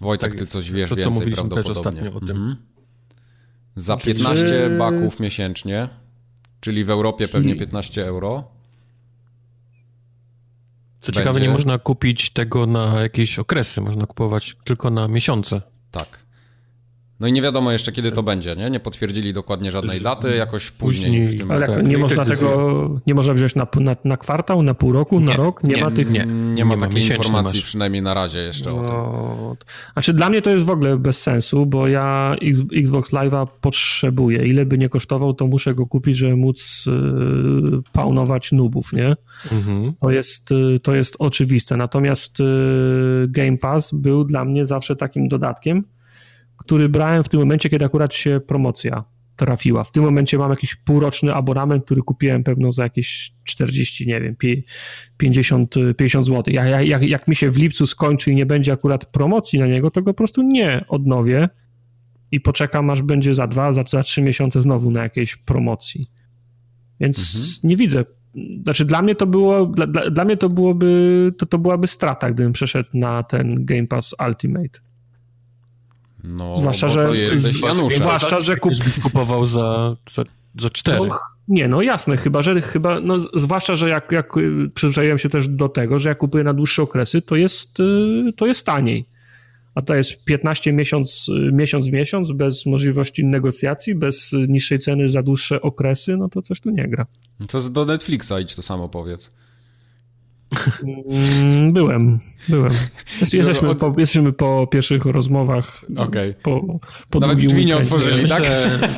Wojtek, 0.00 0.30
tak 0.30 0.38
ty 0.38 0.46
coś 0.46 0.72
wiesz 0.72 0.90
to, 0.90 0.96
więcej 0.96 1.32
prawdopodobnie. 1.32 1.62
Też 1.62 1.78
ostatnio 1.78 2.12
o 2.12 2.20
tym. 2.20 2.30
Mhm. 2.30 2.56
Za 3.76 3.96
15 3.96 4.70
baków 4.78 5.20
miesięcznie 5.20 5.88
Czyli 6.60 6.84
w 6.84 6.90
Europie 6.90 7.28
pewnie 7.28 7.56
15 7.56 8.06
euro. 8.06 8.50
Co 11.00 11.06
Będzie... 11.06 11.20
ciekawe, 11.20 11.40
nie 11.40 11.48
można 11.48 11.78
kupić 11.78 12.30
tego 12.30 12.66
na 12.66 13.00
jakieś 13.00 13.38
okresy, 13.38 13.80
można 13.80 14.06
kupować 14.06 14.56
tylko 14.64 14.90
na 14.90 15.08
miesiące. 15.08 15.62
Tak. 15.90 16.27
No 17.20 17.26
i 17.26 17.32
nie 17.32 17.42
wiadomo 17.42 17.72
jeszcze, 17.72 17.92
kiedy 17.92 18.12
to 18.12 18.22
będzie, 18.22 18.56
nie? 18.56 18.70
Nie 18.70 18.80
potwierdzili 18.80 19.32
dokładnie 19.32 19.70
żadnej 19.70 20.00
daty, 20.00 20.36
jakoś 20.36 20.70
później, 20.70 21.04
później 21.04 21.28
w 21.28 21.38
tym 21.38 21.50
Ale 21.50 21.66
tak, 21.66 21.86
nie 21.86 21.98
można 21.98 22.24
tego, 22.24 23.00
nie 23.06 23.14
można 23.14 23.34
wziąć 23.34 23.54
na, 23.54 23.66
na, 23.80 23.96
na 24.04 24.16
kwartał, 24.16 24.62
na 24.62 24.74
pół 24.74 24.92
roku, 24.92 25.20
nie, 25.20 25.26
na 25.26 25.36
rok? 25.36 25.64
Nie, 25.64 25.74
nie, 25.74 25.82
ma 25.82 25.90
tych... 25.90 26.10
Nie, 26.10 26.26
nie 26.26 26.64
ma 26.64 26.76
takiej 26.76 27.02
informacji, 27.02 27.58
masz. 27.58 27.64
przynajmniej 27.64 28.02
na 28.02 28.14
razie 28.14 28.38
jeszcze 28.38 28.70
no, 28.70 28.78
o 28.78 29.56
tym. 29.58 29.68
Znaczy 29.92 30.12
dla 30.12 30.28
mnie 30.28 30.42
to 30.42 30.50
jest 30.50 30.64
w 30.64 30.70
ogóle 30.70 30.96
bez 30.96 31.22
sensu, 31.22 31.66
bo 31.66 31.88
ja 31.88 32.36
Xbox 32.76 33.12
Live'a 33.12 33.46
potrzebuję. 33.60 34.46
Ile 34.46 34.66
by 34.66 34.78
nie 34.78 34.88
kosztował, 34.88 35.34
to 35.34 35.46
muszę 35.46 35.74
go 35.74 35.86
kupić, 35.86 36.16
żeby 36.16 36.36
móc 36.36 36.84
yy, 36.86 37.80
paunować 37.92 38.52
nubów, 38.52 38.92
nie? 38.92 39.16
Mhm. 39.52 39.92
To, 40.00 40.10
jest, 40.10 40.50
yy, 40.50 40.80
to 40.80 40.94
jest 40.94 41.16
oczywiste. 41.18 41.76
Natomiast 41.76 42.38
yy, 42.38 43.26
Game 43.28 43.58
Pass 43.58 43.90
był 43.92 44.24
dla 44.24 44.44
mnie 44.44 44.64
zawsze 44.64 44.96
takim 44.96 45.28
dodatkiem, 45.28 45.84
który 46.58 46.88
brałem 46.88 47.24
w 47.24 47.28
tym 47.28 47.40
momencie, 47.40 47.70
kiedy 47.70 47.84
akurat 47.84 48.14
się 48.14 48.40
promocja 48.46 49.04
trafiła. 49.38 49.84
W 49.84 49.92
tym 49.92 50.02
momencie 50.02 50.38
mam 50.38 50.50
jakiś 50.50 50.74
półroczny 50.76 51.34
abonament, 51.34 51.84
który 51.84 52.02
kupiłem 52.02 52.44
pewno 52.44 52.72
za 52.72 52.82
jakieś 52.82 53.32
40, 53.44 54.06
nie 54.06 54.20
wiem, 54.20 54.36
50, 55.16 55.74
50 55.96 56.26
zł. 56.26 56.54
Jak, 56.54 56.86
jak, 56.86 57.02
jak 57.02 57.28
mi 57.28 57.36
się 57.36 57.50
w 57.50 57.56
lipcu 57.56 57.86
skończy 57.86 58.30
i 58.30 58.34
nie 58.34 58.46
będzie 58.46 58.72
akurat 58.72 59.04
promocji 59.04 59.58
na 59.58 59.66
niego, 59.66 59.90
to 59.90 60.02
go 60.02 60.14
po 60.14 60.16
prostu 60.16 60.42
nie 60.42 60.84
odnowię 60.88 61.48
i 62.30 62.40
poczekam, 62.40 62.90
aż 62.90 63.02
będzie 63.02 63.34
za 63.34 63.46
dwa, 63.46 63.72
za, 63.72 63.82
za 63.82 64.02
trzy 64.02 64.22
miesiące 64.22 64.62
znowu 64.62 64.90
na 64.90 65.02
jakiejś 65.02 65.36
promocji. 65.36 66.10
Więc 67.00 67.18
mhm. 67.18 67.70
nie 67.70 67.76
widzę. 67.76 68.04
Znaczy 68.62 68.84
dla 68.84 69.02
mnie 69.02 69.14
to 69.14 69.26
było, 69.26 69.66
dla, 69.66 69.86
dla, 69.86 70.24
mnie 70.24 70.36
to 70.36 70.48
byłoby, 70.48 71.32
to, 71.38 71.46
to 71.46 71.58
byłaby 71.58 71.86
strata, 71.86 72.30
gdybym 72.30 72.52
przeszedł 72.52 72.88
na 72.94 73.22
ten 73.22 73.64
Game 73.64 73.86
Pass 73.86 74.14
Ultimate. 74.28 74.87
No, 76.24 76.56
zwłaszcza, 76.56 76.88
że, 76.88 77.08
zwłaszcza, 77.86 78.40
że 78.40 78.56
kup... 78.56 78.72
kupował 79.02 79.46
za, 79.46 79.96
za, 80.14 80.24
za 80.60 80.70
cztery. 80.70 81.08
No, 81.08 81.18
nie, 81.48 81.68
no 81.68 81.82
jasne, 81.82 82.16
chyba, 82.16 82.42
że 82.42 82.60
chyba, 82.60 83.00
no, 83.00 83.16
zwłaszcza, 83.34 83.76
że 83.76 83.88
jak, 83.88 84.12
jak 84.12 84.32
przyzwyczaiłem 84.74 85.18
się 85.18 85.28
też 85.28 85.48
do 85.48 85.68
tego, 85.68 85.98
że 85.98 86.08
jak 86.08 86.18
kupuję 86.18 86.44
na 86.44 86.54
dłuższe 86.54 86.82
okresy, 86.82 87.22
to 87.22 87.36
jest, 87.36 87.80
y, 87.80 88.32
to 88.36 88.46
jest 88.46 88.66
taniej. 88.66 89.04
A 89.74 89.82
to 89.82 89.94
jest 89.94 90.24
15 90.24 90.72
miesiąc, 90.72 91.30
miesiąc 91.52 91.86
w 91.86 91.92
miesiąc, 91.92 92.32
bez 92.32 92.66
możliwości 92.66 93.24
negocjacji, 93.24 93.94
bez 93.94 94.32
niższej 94.48 94.78
ceny 94.78 95.08
za 95.08 95.22
dłuższe 95.22 95.62
okresy, 95.62 96.16
no 96.16 96.28
to 96.28 96.42
coś 96.42 96.60
tu 96.60 96.70
nie 96.70 96.88
gra. 96.88 97.06
Co 97.48 97.60
do 97.60 97.84
Netflixa 97.84 98.32
idź 98.40 98.54
to 98.54 98.62
samo 98.62 98.88
powiedz. 98.88 99.32
Mm, 100.82 101.72
byłem, 101.72 102.20
byłem. 102.48 102.72
Jesteśmy, 103.32 103.74
po, 103.74 103.94
jesteśmy 103.98 104.32
po 104.32 104.66
pierwszych 104.66 105.04
rozmowach. 105.04 105.84
Okej. 105.96 106.30
Okay. 106.30 106.34
Po, 106.42 106.78
po 107.10 107.20
Nawet 107.20 107.38
drzwi 107.38 107.66
nie 107.66 107.76
otworzyli, 107.76 108.28
tak? 108.28 108.42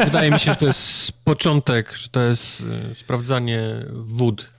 wydaje 0.05 0.31
mi 0.31 0.41
się, 0.41 0.51
że 0.51 0.57
to 0.57 0.67
jest 0.67 1.13
początek, 1.25 1.95
że 1.97 2.09
to 2.09 2.23
jest 2.23 2.65
y, 2.91 2.95
sprawdzanie 2.95 3.87
wód, 3.93 4.51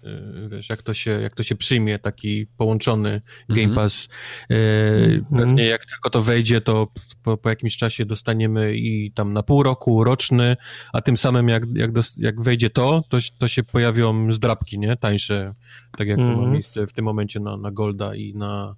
wiesz, 0.48 0.70
jak 0.70 0.82
to 0.82 0.94
się, 0.94 1.12
jak 1.12 1.36
to 1.36 1.44
się 1.44 1.56
przyjmie, 1.56 2.00
taki 2.00 2.48
połączony 2.58 3.22
Game 3.50 3.62
mhm. 3.62 3.76
Pass. 3.76 4.08
Mm 4.50 5.22
-hmm. 5.22 5.38
Pewnie 5.38 5.66
jak 5.66 5.86
tylko 5.86 6.10
to 6.10 6.22
wejdzie, 6.22 6.62
to 6.62 6.88
po, 7.24 7.38
po 7.38 7.50
jakimś 7.50 7.78
czasie 7.78 8.06
dostaniemy 8.06 8.76
i 8.76 9.12
tam 9.12 9.34
na 9.34 9.44
pół 9.44 9.64
roku, 9.64 10.04
roczny, 10.04 10.56
a 10.94 11.02
tym 11.02 11.18
samym 11.18 11.50
jak, 11.50 11.64
jak, 11.74 11.92
dos, 11.92 12.14
jak 12.18 12.42
wejdzie 12.42 12.70
to, 12.70 13.04
to, 13.10 13.18
to 13.38 13.48
się 13.48 13.64
pojawią 13.64 14.34
zdrabki, 14.34 14.80
nie? 14.80 14.98
Tańsze, 14.98 15.54
tak 15.98 16.08
jak 16.08 16.20
mm 16.20 16.30
-hmm. 16.30 16.32
to 16.32 16.38
ma 16.38 16.44
mhm. 16.44 16.54
miejsce 16.54 16.88
w 16.88 16.94
tym 16.94 17.06
momencie 17.06 17.40
na, 17.40 17.58
na 17.58 17.72
Golda 17.72 18.16
i 18.16 18.34
na 18.34 18.76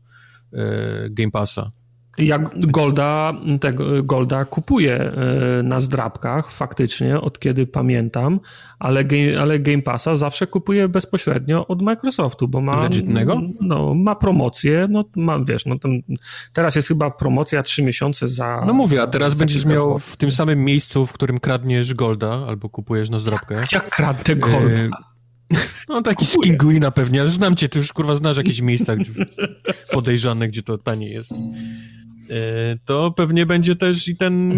e, 0.54 1.10
Game 1.10 1.32
Passa. 1.32 1.72
Ja 2.18 2.40
Golda, 2.56 3.34
tego, 3.62 4.04
Golda 4.04 4.46
kupuję 4.46 4.96
e, 4.96 5.64
na 5.64 5.80
zdrabkach 5.80 6.52
faktycznie, 6.52 7.22
od 7.22 7.40
kiedy 7.40 7.68
pamiętam, 7.68 8.40
ale, 8.80 9.04
ale 9.40 9.60
Game 9.60 9.82
Passa 9.82 10.16
zawsze 10.16 10.48
kupuję 10.48 10.90
bezpośrednio 10.90 11.68
od 11.68 11.82
Microsoftu, 11.82 12.48
bo 12.48 12.62
ma, 12.62 12.82
Legitnego? 12.82 13.42
no, 13.62 13.94
ma 13.94 14.16
promocję, 14.16 14.88
no 14.90 15.04
ma, 15.16 15.40
wiesz, 15.40 15.66
no 15.66 15.80
tam, 15.80 15.92
teraz 16.54 16.76
jest 16.76 16.88
chyba 16.88 17.12
promocja 17.12 17.64
3 17.64 17.84
miesiące 17.84 18.28
za... 18.28 18.64
No 18.66 18.74
mówię, 18.74 19.02
a 19.02 19.08
teraz 19.08 19.36
będziesz 19.36 19.66
miał 19.66 20.00
w 20.00 20.18
tym 20.18 20.32
samym 20.32 20.66
miejscu, 20.66 21.08
w 21.08 21.14
którym 21.14 21.40
kradniesz 21.40 21.94
Golda 21.94 22.46
albo 22.48 22.70
kupujesz 22.70 23.10
na 23.10 23.20
zdrabkę. 23.20 23.56
Jak, 23.56 23.72
jak 23.72 23.90
kradnę 23.90 24.36
Golda? 24.36 24.82
E, 24.82 24.90
no 25.90 26.02
taki 26.02 26.26
z 26.26 26.38
Kinguina 26.38 26.92
pewnie, 26.92 27.30
znam 27.30 27.56
cię, 27.56 27.70
ty 27.70 27.80
już 27.80 27.94
kurwa 27.94 28.16
znasz 28.16 28.38
jakieś 28.38 28.62
miejsca 28.62 28.96
podejrzane, 29.92 30.48
gdzie 30.48 30.64
to 30.64 30.78
taniej 30.78 31.12
jest. 31.12 31.34
E, 32.30 32.78
to 32.86 33.12
pewnie 33.12 33.46
będzie 33.46 33.76
też 33.76 34.08
i 34.08 34.18
ten 34.18 34.52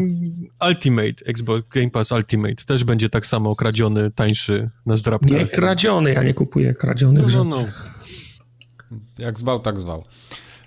Ultimate, 0.68 1.26
Xbox 1.26 1.68
Game 1.70 1.90
Pass 1.90 2.12
Ultimate, 2.12 2.56
też 2.56 2.84
będzie 2.84 3.10
tak 3.10 3.26
samo 3.26 3.56
kradziony, 3.56 4.12
tańszy 4.12 4.70
na 4.86 4.96
zdrabkach. 4.96 5.32
Nie 5.32 5.48
kradziony, 5.48 6.14
ja 6.14 6.24
nie 6.24 6.34
kupuję 6.34 6.74
kradzionych 6.74 7.36
no, 7.36 7.44
no, 7.44 7.58
no. 7.58 7.66
Jak 9.18 9.40
zwał, 9.40 9.60
tak 9.60 9.80
zwał. 9.80 10.04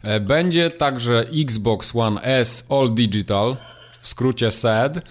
E, 0.02 0.20
będzie 0.20 0.70
także 0.70 1.24
Xbox 1.42 1.96
One 1.96 2.22
S 2.22 2.66
All 2.70 2.94
Digital, 2.94 3.56
w 4.00 4.08
skrócie 4.08 4.50
SED. 4.50 5.02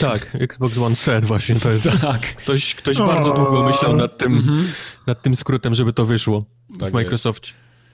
Tak, 0.00 0.36
Xbox 0.40 0.78
One 0.78 0.96
SED 0.96 1.24
właśnie 1.24 1.54
to 1.54 1.70
jest. 1.70 1.88
Tak. 2.00 2.20
Ktoś, 2.20 2.74
ktoś 2.74 2.98
bardzo 2.98 3.32
długo 3.32 3.64
myślał 3.64 3.96
nad 3.96 4.18
tym, 4.18 4.40
-hmm. 4.40 4.64
nad 5.06 5.22
tym 5.22 5.36
skrótem, 5.36 5.74
żeby 5.74 5.92
to 5.92 6.04
wyszło 6.04 6.44
tak 6.80 6.90
w 6.90 6.92
Microsoftie. 6.92 7.52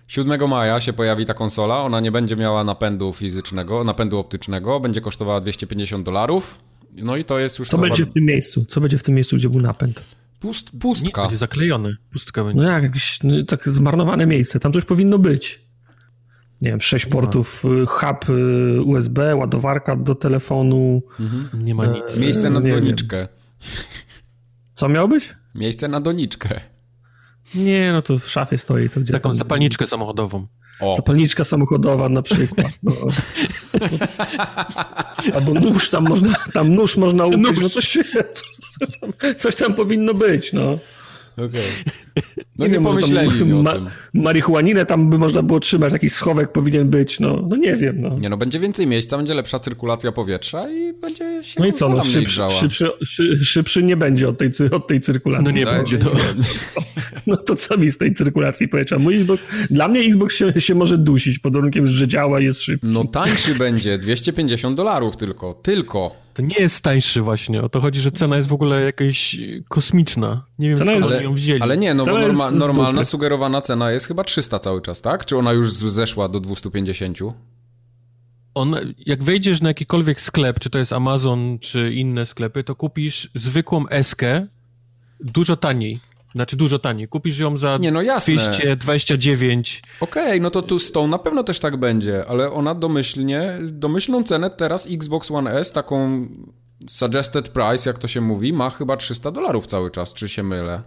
7 0.08 0.48
maja 0.48 0.80
się 0.80 0.92
pojawi 0.92 1.26
ta 1.26 1.34
konsola. 1.34 1.82
Ona 1.82 2.00
nie 2.00 2.12
będzie 2.12 2.36
miała 2.36 2.64
napędu 2.64 3.12
fizycznego, 3.12 3.84
napędu 3.84 4.18
optycznego. 4.18 4.80
Będzie 4.80 5.00
kosztowała 5.00 5.40
250 5.40 6.04
dolarów. 6.04 6.58
No 6.92 7.16
i 7.16 7.24
to 7.24 7.38
jest 7.38 7.58
już. 7.58 7.68
Co 7.68 7.78
będzie 7.78 8.06
w 8.06 8.12
tym 8.12 8.24
miejscu? 8.24 8.64
Co 8.64 8.80
będzie 8.80 8.98
w 8.98 9.02
tym 9.02 9.14
miejscu, 9.14 9.36
gdzie 9.36 9.48
był 9.48 9.60
napęd? 9.60 10.04
Pust, 10.40 10.70
pustka. 10.80 11.22
Nie, 11.22 11.26
będzie 11.28 11.38
zaklejony. 11.38 11.96
Pustka 12.12 12.44
będzie. 12.44 12.62
No 12.62 12.68
jak, 12.68 12.82
jakieś 12.82 13.22
no, 13.22 13.44
tak 13.44 13.68
zmarnowane 13.68 14.26
miejsce. 14.26 14.60
Tam 14.60 14.72
to 14.72 14.78
już 14.78 14.84
powinno 14.84 15.18
być. 15.18 15.68
Nie 16.62 16.70
wiem, 16.70 16.80
sześć 16.80 17.06
portów, 17.06 17.64
y, 17.64 17.86
hub 17.86 18.30
y, 18.30 18.82
USB, 18.82 19.36
ładowarka 19.36 19.96
do 19.96 20.14
telefonu. 20.14 21.02
Mhm. 21.20 21.64
Nie 21.64 21.74
ma 21.74 21.86
nic. 21.86 22.16
Miejsce 22.16 22.50
na 22.50 22.60
doniczkę. 22.60 23.28
Co 24.74 24.88
miał 24.88 25.08
być? 25.08 25.34
Miejsce 25.54 25.88
na 25.88 26.00
doniczkę. 26.00 26.60
Nie, 27.54 27.92
no 27.92 28.02
to 28.02 28.18
w 28.18 28.28
szafie 28.28 28.58
stoi. 28.58 28.90
To 28.90 29.00
gdzie 29.00 29.12
Taką 29.12 29.28
tam... 29.28 29.38
zapalniczkę 29.38 29.86
samochodową. 29.86 30.46
O. 30.80 30.94
Zapalniczka 30.94 31.44
samochodowa 31.44 32.08
na 32.08 32.22
przykład. 32.22 32.66
No. 32.82 32.92
Albo 35.34 35.54
nóż 35.54 35.90
tam 35.90 36.08
można, 36.08 36.34
tam 36.54 36.74
nóż 36.74 36.96
można 36.96 37.26
ukryć, 37.26 37.46
nóż. 37.46 37.58
no 37.60 37.68
coś, 37.68 37.98
coś, 38.78 38.98
tam, 39.00 39.12
coś 39.36 39.56
tam 39.56 39.74
powinno 39.74 40.14
być, 40.14 40.52
no. 40.52 40.78
Okay. 41.38 41.60
No 42.58 42.66
nie, 42.66 42.68
nie 42.68 42.74
wiem, 42.74 42.84
pomyśleli 42.84 43.38
tam, 43.38 43.62
ma, 43.62 43.74
Marihuaninę 44.14 44.86
tam 44.86 45.10
by 45.10 45.18
można 45.18 45.42
było 45.42 45.60
trzymać, 45.60 45.92
jakiś 45.92 46.12
schowek 46.12 46.52
powinien 46.52 46.88
być, 46.88 47.20
no, 47.20 47.44
no 47.48 47.56
nie 47.56 47.76
wiem. 47.76 48.00
No. 48.00 48.18
Nie 48.18 48.28
no, 48.28 48.36
będzie 48.36 48.60
więcej 48.60 48.86
miejsca, 48.86 49.16
będzie 49.16 49.34
lepsza 49.34 49.58
cyrkulacja 49.58 50.12
powietrza 50.12 50.70
i 50.70 50.92
będzie 50.92 51.44
się 51.44 51.60
No 51.60 51.66
i 51.66 51.72
co, 51.72 51.88
no 51.88 52.04
szybszy, 52.04 52.42
szybszy, 52.50 52.90
szybszy, 53.00 53.44
szybszy, 53.44 53.82
nie 53.82 53.96
będzie 53.96 54.28
od 54.28 54.38
tej, 54.38 54.50
od 54.70 54.86
tej 54.86 55.00
cyrkulacji. 55.00 55.44
No 55.44 55.50
nie 55.50 55.64
tak, 55.64 55.76
będzie. 55.76 55.98
No. 55.98 56.10
no 57.26 57.36
to 57.36 57.56
co 57.56 57.76
mi 57.76 57.90
z 57.90 57.98
tej 57.98 58.12
cyrkulacji 58.12 58.68
powietrza? 58.68 58.98
Mój 58.98 59.16
Xbox, 59.16 59.46
dla 59.70 59.88
mnie 59.88 60.00
Xbox 60.00 60.36
się, 60.36 60.60
się 60.60 60.74
może 60.74 60.98
dusić 60.98 61.38
pod 61.38 61.54
warunkiem, 61.54 61.86
że 61.86 62.08
działa, 62.08 62.40
jest 62.40 62.62
szybki. 62.62 62.88
No 62.90 63.04
tańszy 63.04 63.54
będzie, 63.54 63.98
250 63.98 64.76
dolarów 64.76 65.16
tylko, 65.16 65.54
tylko. 65.54 66.27
To 66.38 66.42
nie 66.42 66.56
jest 66.58 66.80
tańszy 66.80 67.22
właśnie, 67.22 67.62
o 67.62 67.68
to 67.68 67.80
chodzi, 67.80 68.00
że 68.00 68.12
cena 68.12 68.36
jest 68.36 68.48
w 68.48 68.52
ogóle 68.52 68.82
jakaś 68.82 69.36
kosmiczna. 69.68 70.46
Nie 70.58 70.68
wiem, 70.68 70.78
cena 70.78 70.92
skąd 70.92 71.10
jest, 71.10 71.22
ją 71.22 71.34
wzięli. 71.34 71.62
Ale 71.62 71.76
nie, 71.76 71.94
no 71.94 72.04
bo 72.04 72.18
norma, 72.18 72.50
normalna 72.50 73.04
sugerowana 73.04 73.60
cena 73.60 73.90
jest 73.90 74.06
chyba 74.06 74.24
300 74.24 74.58
cały 74.58 74.82
czas, 74.82 75.02
tak? 75.02 75.26
Czy 75.26 75.36
ona 75.36 75.52
już 75.52 75.72
zeszła 75.72 76.28
do 76.28 76.40
250? 76.40 77.18
On, 78.54 78.76
jak 79.06 79.22
wejdziesz 79.22 79.60
na 79.60 79.68
jakikolwiek 79.68 80.20
sklep, 80.20 80.60
czy 80.60 80.70
to 80.70 80.78
jest 80.78 80.92
Amazon, 80.92 81.58
czy 81.58 81.92
inne 81.94 82.26
sklepy, 82.26 82.64
to 82.64 82.74
kupisz 82.74 83.30
zwykłą 83.34 83.88
eskę 83.88 84.46
dużo 85.20 85.56
taniej. 85.56 86.00
Znaczy 86.34 86.56
dużo 86.56 86.78
taniej. 86.78 87.08
Kupisz 87.08 87.38
ją 87.38 87.58
za 87.58 87.78
nie, 87.80 87.90
no 87.90 88.02
jasne. 88.02 88.34
229. 88.34 89.82
Okej, 90.00 90.24
okay, 90.24 90.40
no 90.40 90.50
to 90.50 90.62
tu 90.62 90.78
z 90.78 90.92
tą 90.92 91.06
na 91.06 91.18
pewno 91.18 91.44
też 91.44 91.60
tak 91.60 91.76
będzie, 91.76 92.26
ale 92.26 92.52
ona 92.52 92.74
domyślnie, 92.74 93.58
domyślną 93.62 94.24
cenę 94.24 94.50
teraz 94.50 94.86
Xbox 94.90 95.30
One 95.30 95.52
S, 95.52 95.72
taką 95.72 96.28
suggested 96.86 97.48
price, 97.48 97.90
jak 97.90 97.98
to 97.98 98.08
się 98.08 98.20
mówi, 98.20 98.52
ma 98.52 98.70
chyba 98.70 98.96
300 98.96 99.30
dolarów 99.30 99.66
cały 99.66 99.90
czas, 99.90 100.14
czy 100.14 100.28
się 100.28 100.42
mylę? 100.42 100.82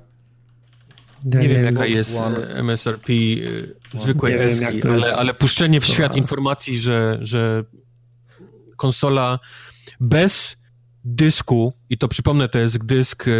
Nie, 1.26 1.40
nie 1.40 1.50
wiem, 1.50 1.66
jaka 1.66 1.86
jest 1.86 2.18
One. 2.18 2.48
MSRP 2.48 3.14
y, 3.14 3.76
zwykłej 3.94 4.34
S, 4.34 4.62
ale, 4.84 5.16
ale 5.16 5.34
puszczenie 5.34 5.82
w 5.82 5.86
świat 5.86 6.16
informacji, 6.16 6.80
że, 6.80 7.18
że 7.22 7.64
konsola 8.78 9.40
bez 10.00 10.61
dysku 11.04 11.74
i 11.90 11.98
to 11.98 12.08
przypomnę, 12.08 12.50
to 12.50 12.60
jest 12.60 12.86
dysk 12.86 13.28
e, 13.28 13.32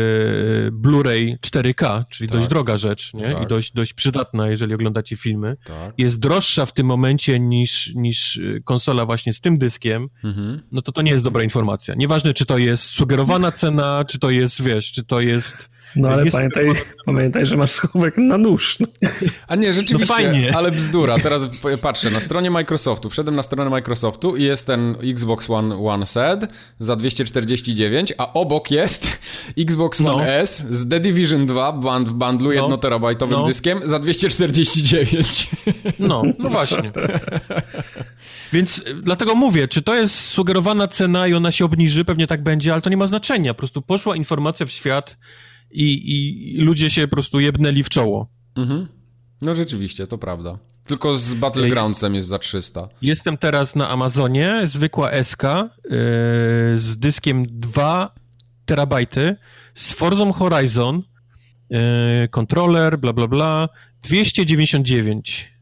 Blu-ray 0.72 1.38
4K, 1.48 2.04
czyli 2.10 2.30
tak. 2.30 2.38
dość 2.38 2.50
droga 2.50 2.78
rzecz, 2.78 3.14
nie? 3.14 3.32
Tak. 3.32 3.44
I 3.44 3.48
dość, 3.48 3.72
dość 3.72 3.94
przydatna, 3.94 4.48
jeżeli 4.48 4.74
oglądacie 4.74 5.16
filmy. 5.16 5.58
Tak. 5.66 5.94
Jest 5.98 6.20
droższa 6.20 6.66
w 6.66 6.74
tym 6.74 6.88
momencie 6.88 7.40
niż, 7.40 7.96
niż 7.96 8.38
e, 8.38 8.60
konsola 8.60 9.06
właśnie 9.06 9.34
z 9.34 9.42
tym 9.42 9.58
dyskiem, 9.58 10.10
mhm. 10.24 10.62
no 10.72 10.82
to 10.82 10.92
to 10.92 11.02
nie 11.02 11.12
jest 11.12 11.24
dobra 11.24 11.44
informacja. 11.44 11.96
Nieważne, 11.96 12.34
czy 12.34 12.46
to 12.46 12.58
jest 12.58 12.84
sugerowana 12.84 13.52
cena, 13.52 14.06
czy 14.08 14.20
to 14.20 14.30
jest, 14.30 14.62
wiesz, 14.62 14.92
czy 14.92 15.04
to 15.04 15.22
jest... 15.22 15.70
No 15.96 16.10
ale 16.10 16.24
jest 16.24 16.38
pamiętaj, 16.38 16.72
pamiętaj, 17.06 17.46
że 17.46 17.58
masz 17.58 17.72
schowek 17.72 18.18
na 18.18 18.38
nóż. 18.38 18.80
No. 18.80 18.88
A 19.48 19.56
nie, 19.56 19.74
rzeczywiście, 19.74 20.14
no 20.14 20.22
fajnie. 20.22 20.58
ale 20.58 20.72
bzdura. 20.72 21.20
Teraz 21.20 21.50
patrzę, 21.82 22.10
na 22.10 22.20
stronie 22.20 22.52
Microsoftu, 22.52 23.10
wszedłem 23.10 23.36
na 23.36 23.44
stronę 23.44 23.70
Microsoftu 23.70 24.36
i 24.36 24.44
jest 24.44 24.68
ten 24.68 24.96
Xbox 25.04 25.50
One 25.50 25.76
One 25.76 26.06
Set 26.06 26.48
za 26.80 26.96
249, 26.96 28.14
a 28.18 28.34
obok 28.34 28.72
jest 28.72 29.20
Xbox 29.58 30.02
One 30.02 30.10
no. 30.10 30.26
S 30.26 30.68
z 30.70 30.90
The 30.90 31.00
Division 31.00 31.46
2 31.46 31.72
band 31.72 32.10
w 32.10 32.14
bundlu 32.14 32.50
no. 32.54 32.64
1 32.64 32.80
terabajtowym 32.80 33.40
no. 33.40 33.46
dyskiem 33.46 33.82
za 33.84 34.00
249. 34.00 35.48
No, 36.00 36.24
no 36.40 36.50
właśnie. 36.50 36.92
Więc 38.54 38.78
y, 38.78 38.94
dlatego 39.02 39.36
mówię, 39.36 39.68
czy 39.68 39.82
to 39.82 39.96
jest 39.96 40.16
sugerowana 40.20 40.88
cena 40.88 41.28
i 41.28 41.34
ona 41.34 41.52
się 41.52 41.66
obniży, 41.66 42.06
pewnie 42.06 42.28
tak 42.28 42.44
będzie, 42.44 42.74
ale 42.74 42.82
to 42.82 42.90
nie 42.90 42.98
ma 42.98 43.08
znaczenia. 43.08 43.54
Po 43.54 43.58
prostu 43.58 43.82
poszła 43.82 44.16
informacja 44.16 44.66
w 44.66 44.72
świat 44.72 45.18
i, 45.72 46.12
i 46.16 46.58
ludzie 46.58 46.90
się 46.90 47.08
po 47.08 47.16
prostu 47.16 47.40
jebnęli 47.40 47.84
w 47.84 47.90
czoło. 47.90 48.28
Mhm. 48.56 48.88
No 49.42 49.56
rzeczywiście, 49.56 50.08
to 50.08 50.18
prawda. 50.18 50.60
Tylko 50.86 51.18
z 51.18 51.34
Battlegroundsem 51.34 52.16
jest 52.16 52.28
za 52.28 52.40
300. 52.40 52.90
Jestem 53.02 53.38
teraz 53.38 53.76
na 53.76 53.90
Amazonie, 53.90 54.62
zwykła 54.66 55.24
SK 55.24 55.44
yy, 55.44 55.90
z 56.80 56.98
dyskiem 56.98 57.46
2 57.46 58.16
terabajty, 58.66 59.36
z 59.76 59.94
Forza 59.94 60.32
Horizon, 60.32 61.04
yy, 61.70 61.80
kontroler, 62.32 63.00
bla 63.00 63.14
bla 63.14 63.28
bla, 63.28 63.70
299. 64.04 65.54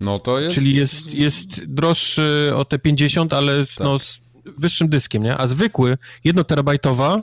No 0.00 0.18
to 0.18 0.40
jest... 0.40 0.54
Czyli 0.54 0.74
jest, 0.74 1.14
jest 1.14 1.64
droższy 1.64 2.52
o 2.54 2.64
te 2.64 2.78
50, 2.78 3.32
ale 3.32 3.66
z, 3.66 3.74
tak. 3.74 3.84
no, 3.84 3.98
z 3.98 4.20
wyższym 4.58 4.88
dyskiem, 4.88 5.22
nie? 5.22 5.36
A 5.36 5.46
zwykły, 5.46 5.98
1 6.24 6.44
terabajtowa, 6.44 7.22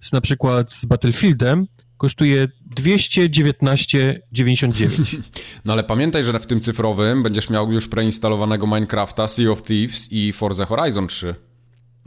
z 0.00 0.12
na 0.12 0.20
przykład 0.20 0.72
z 0.72 0.84
Battlefieldem, 0.84 1.66
kosztuje 1.96 2.48
219,99. 2.76 5.18
No 5.64 5.72
ale 5.72 5.84
pamiętaj, 5.84 6.24
że 6.24 6.40
w 6.40 6.46
tym 6.46 6.60
cyfrowym 6.60 7.22
będziesz 7.22 7.50
miał 7.50 7.72
już 7.72 7.88
preinstalowanego 7.88 8.66
Minecrafta, 8.66 9.28
Sea 9.28 9.50
of 9.50 9.62
Thieves 9.62 10.08
i 10.10 10.32
Forza 10.32 10.66
Horizon 10.66 11.08
3. 11.08 11.34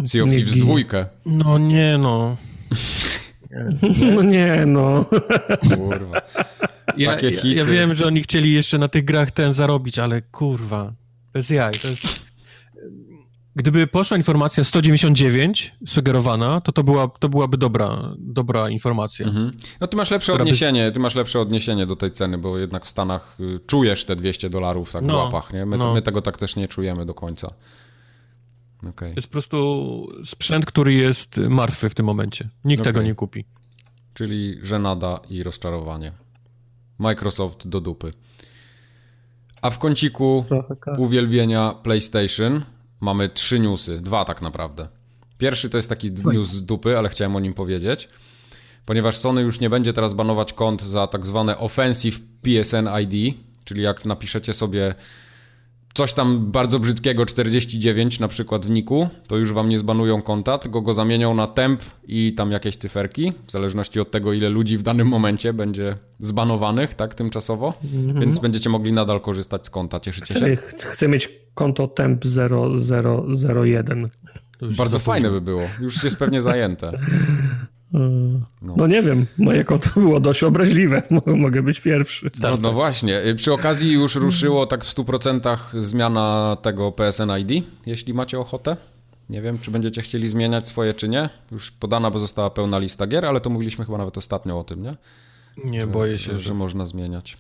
Sea 0.06 0.24
of 0.24 0.30
nie 0.30 0.38
Thieves 0.38 0.58
2. 0.58 0.74
No 1.26 1.58
nie 1.58 1.98
no. 1.98 2.38
No 4.16 4.24
nie 4.24 4.66
no. 4.66 5.06
Kurwa. 5.76 6.22
Ja, 6.98 7.12
Takie 7.12 7.32
hity. 7.32 7.48
Ja, 7.48 7.56
ja 7.56 7.66
wiem, 7.66 7.96
że 7.96 8.08
oni 8.08 8.22
chcieli 8.22 8.54
jeszcze 8.54 8.78
na 8.78 8.88
tych 8.88 9.06
grach 9.06 9.32
ten 9.32 9.54
zarobić, 9.54 10.00
ale 10.00 10.22
kurwa. 10.22 10.94
Bez 11.34 11.50
jaj, 11.50 11.74
to 11.74 11.88
jest... 11.88 12.31
Gdyby 13.56 13.88
poszła 13.88 14.18
informacja 14.18 14.64
199 14.64 15.76
sugerowana, 15.86 16.62
to 16.62 16.72
to, 16.72 16.84
była, 16.84 17.08
to 17.08 17.30
byłaby 17.30 17.58
dobra, 17.58 18.16
dobra 18.18 18.70
informacja. 18.70 19.28
Mhm. 19.28 19.52
No 19.80 19.88
ty 19.88 19.98
masz 19.98 20.12
lepsze 20.12 20.34
odniesienie, 20.34 20.86
by... 20.86 20.92
ty 20.92 21.00
masz 21.00 21.16
lepsze 21.16 21.40
odniesienie 21.40 21.86
do 21.86 21.96
tej 21.96 22.12
ceny, 22.12 22.38
bo 22.38 22.58
jednak 22.58 22.86
w 22.86 22.90
Stanach 22.90 23.38
y, 23.40 23.60
czujesz 23.68 24.06
te 24.06 24.16
200 24.16 24.50
dolarów 24.50 24.92
tak 24.92 25.04
no, 25.04 25.14
w 25.14 25.16
łapach, 25.16 25.54
nie? 25.54 25.66
My, 25.66 25.78
no. 25.78 25.94
my, 25.94 26.02
tego 26.02 26.22
tak 26.22 26.38
też 26.38 26.56
nie 26.56 26.68
czujemy 26.68 27.06
do 27.06 27.14
końca. 27.14 27.54
Okay. 28.90 29.10
To 29.10 29.16
jest 29.16 29.28
po 29.28 29.32
prostu 29.32 30.08
sprzęt, 30.26 30.66
który 30.66 30.94
jest 30.94 31.38
martwy 31.38 31.90
w 31.90 31.96
tym 31.96 32.06
momencie. 32.06 32.50
Nikt 32.66 32.82
okay. 32.82 32.94
tego 32.94 33.06
nie 33.06 33.16
kupi. 33.16 33.46
Czyli 34.14 34.60
żenada 34.64 35.20
i 35.30 35.44
rozczarowanie. 35.44 36.12
Microsoft 37.00 37.68
do 37.68 37.82
dupy. 37.82 38.14
A 39.62 39.70
w 39.70 39.80
kąciku 39.80 40.46
tak. 40.86 41.00
uwielbienia 41.00 41.76
PlayStation 41.84 42.64
mamy 43.02 43.30
trzy 43.30 43.60
newsy, 43.60 44.02
dwa 44.02 44.26
tak 44.26 44.42
naprawdę. 44.42 44.88
Pierwszy 45.38 45.70
to 45.70 45.78
jest 45.78 45.90
taki 45.90 46.12
news 46.12 46.50
z 46.50 46.66
dupy, 46.66 46.98
ale 46.98 47.10
chciałem 47.10 47.36
o 47.36 47.40
nim 47.40 47.54
powiedzieć. 47.54 48.10
Ponieważ 48.86 49.18
Sony 49.18 49.42
już 49.42 49.60
nie 49.60 49.70
będzie 49.70 49.94
teraz 49.94 50.14
banować 50.14 50.54
kont 50.54 50.82
za 50.82 51.08
tak 51.08 51.26
zwane 51.26 51.58
Offensive 51.58 52.20
PSN 52.42 52.90
ID, 53.02 53.36
czyli 53.64 53.82
jak 53.82 54.06
napiszecie 54.06 54.54
sobie 54.54 54.96
coś 55.94 56.14
tam 56.14 56.52
bardzo 56.52 56.80
brzydkiego 56.80 57.26
49 57.26 58.20
na 58.20 58.28
przykład 58.28 58.66
w 58.66 58.70
niku, 58.70 59.08
to 59.28 59.38
już 59.38 59.54
wam 59.54 59.70
nie 59.70 59.80
zbanują 59.80 60.22
konta, 60.22 60.58
tylko 60.58 60.82
go 60.82 60.94
zamienią 60.94 61.34
na 61.34 61.48
temp 61.48 61.82
i 62.08 62.34
tam 62.34 62.52
jakieś 62.52 62.76
cyferki, 62.76 63.34
w 63.48 63.52
zależności 63.52 64.00
od 64.00 64.12
tego 64.12 64.34
ile 64.34 64.50
ludzi 64.50 64.78
w 64.78 64.84
danym 64.84 65.08
momencie 65.08 65.54
będzie 65.54 65.98
zbanowanych, 66.20 66.94
tak, 66.94 67.14
tymczasowo, 67.14 67.74
mm 67.94 68.08
-hmm. 68.08 68.20
więc 68.20 68.40
będziecie 68.40 68.70
mogli 68.70 68.94
nadal 68.94 69.22
korzystać 69.22 69.66
z 69.66 69.70
konta, 69.70 70.00
cieszycie 70.00 70.26
chcę, 70.26 70.40
się? 70.40 70.56
Chcę 70.92 71.08
mieć 71.08 71.30
konto 71.54 71.88
temp 71.88 72.24
0001. 72.26 74.10
Bardzo 74.78 75.00
fajne 75.00 75.30
by 75.30 75.42
było, 75.42 75.62
już 75.80 76.04
jest 76.04 76.18
pewnie 76.18 76.42
zajęte. 76.42 76.92
No. 77.94 78.76
no. 78.78 78.88
nie 78.88 79.04
wiem, 79.04 79.26
moje 79.38 79.64
konto 79.64 79.90
było 80.00 80.20
dość 80.20 80.44
obraźliwe, 80.44 81.04
mogę 81.26 81.64
być 81.64 81.82
pierwszy. 81.82 82.32
No, 82.42 82.58
no, 82.62 82.74
właśnie, 82.74 83.22
przy 83.36 83.54
okazji 83.54 83.92
już 83.92 84.16
ruszyło 84.16 84.68
tak 84.68 84.86
w 84.86 84.96
100% 84.96 85.58
zmiana 85.82 86.58
tego 86.62 86.92
PSN 86.92 87.32
ID, 87.40 87.66
jeśli 87.86 88.14
macie 88.14 88.40
ochotę. 88.40 88.78
Nie 89.30 89.42
wiem, 89.42 89.60
czy 89.60 89.72
będziecie 89.72 90.02
chcieli 90.02 90.30
zmieniać 90.30 90.68
swoje, 90.68 90.94
czy 90.94 91.08
nie. 91.08 91.30
Już 91.52 91.72
podana 91.72 92.12
by 92.12 92.20
została 92.20 92.50
pełna 92.50 92.80
lista 92.80 93.08
gier, 93.08 93.26
ale 93.26 93.42
to 93.42 93.50
mówiliśmy 93.50 93.86
chyba 93.86 93.98
nawet 93.98 94.18
ostatnio 94.18 94.60
o 94.60 94.64
tym, 94.64 94.84
nie? 94.84 94.96
Nie, 95.66 95.82
że, 95.82 95.88
boję 95.88 96.18
się, 96.18 96.32
że, 96.32 96.40
że 96.40 96.54
można 96.54 96.86
zmieniać. 96.86 97.38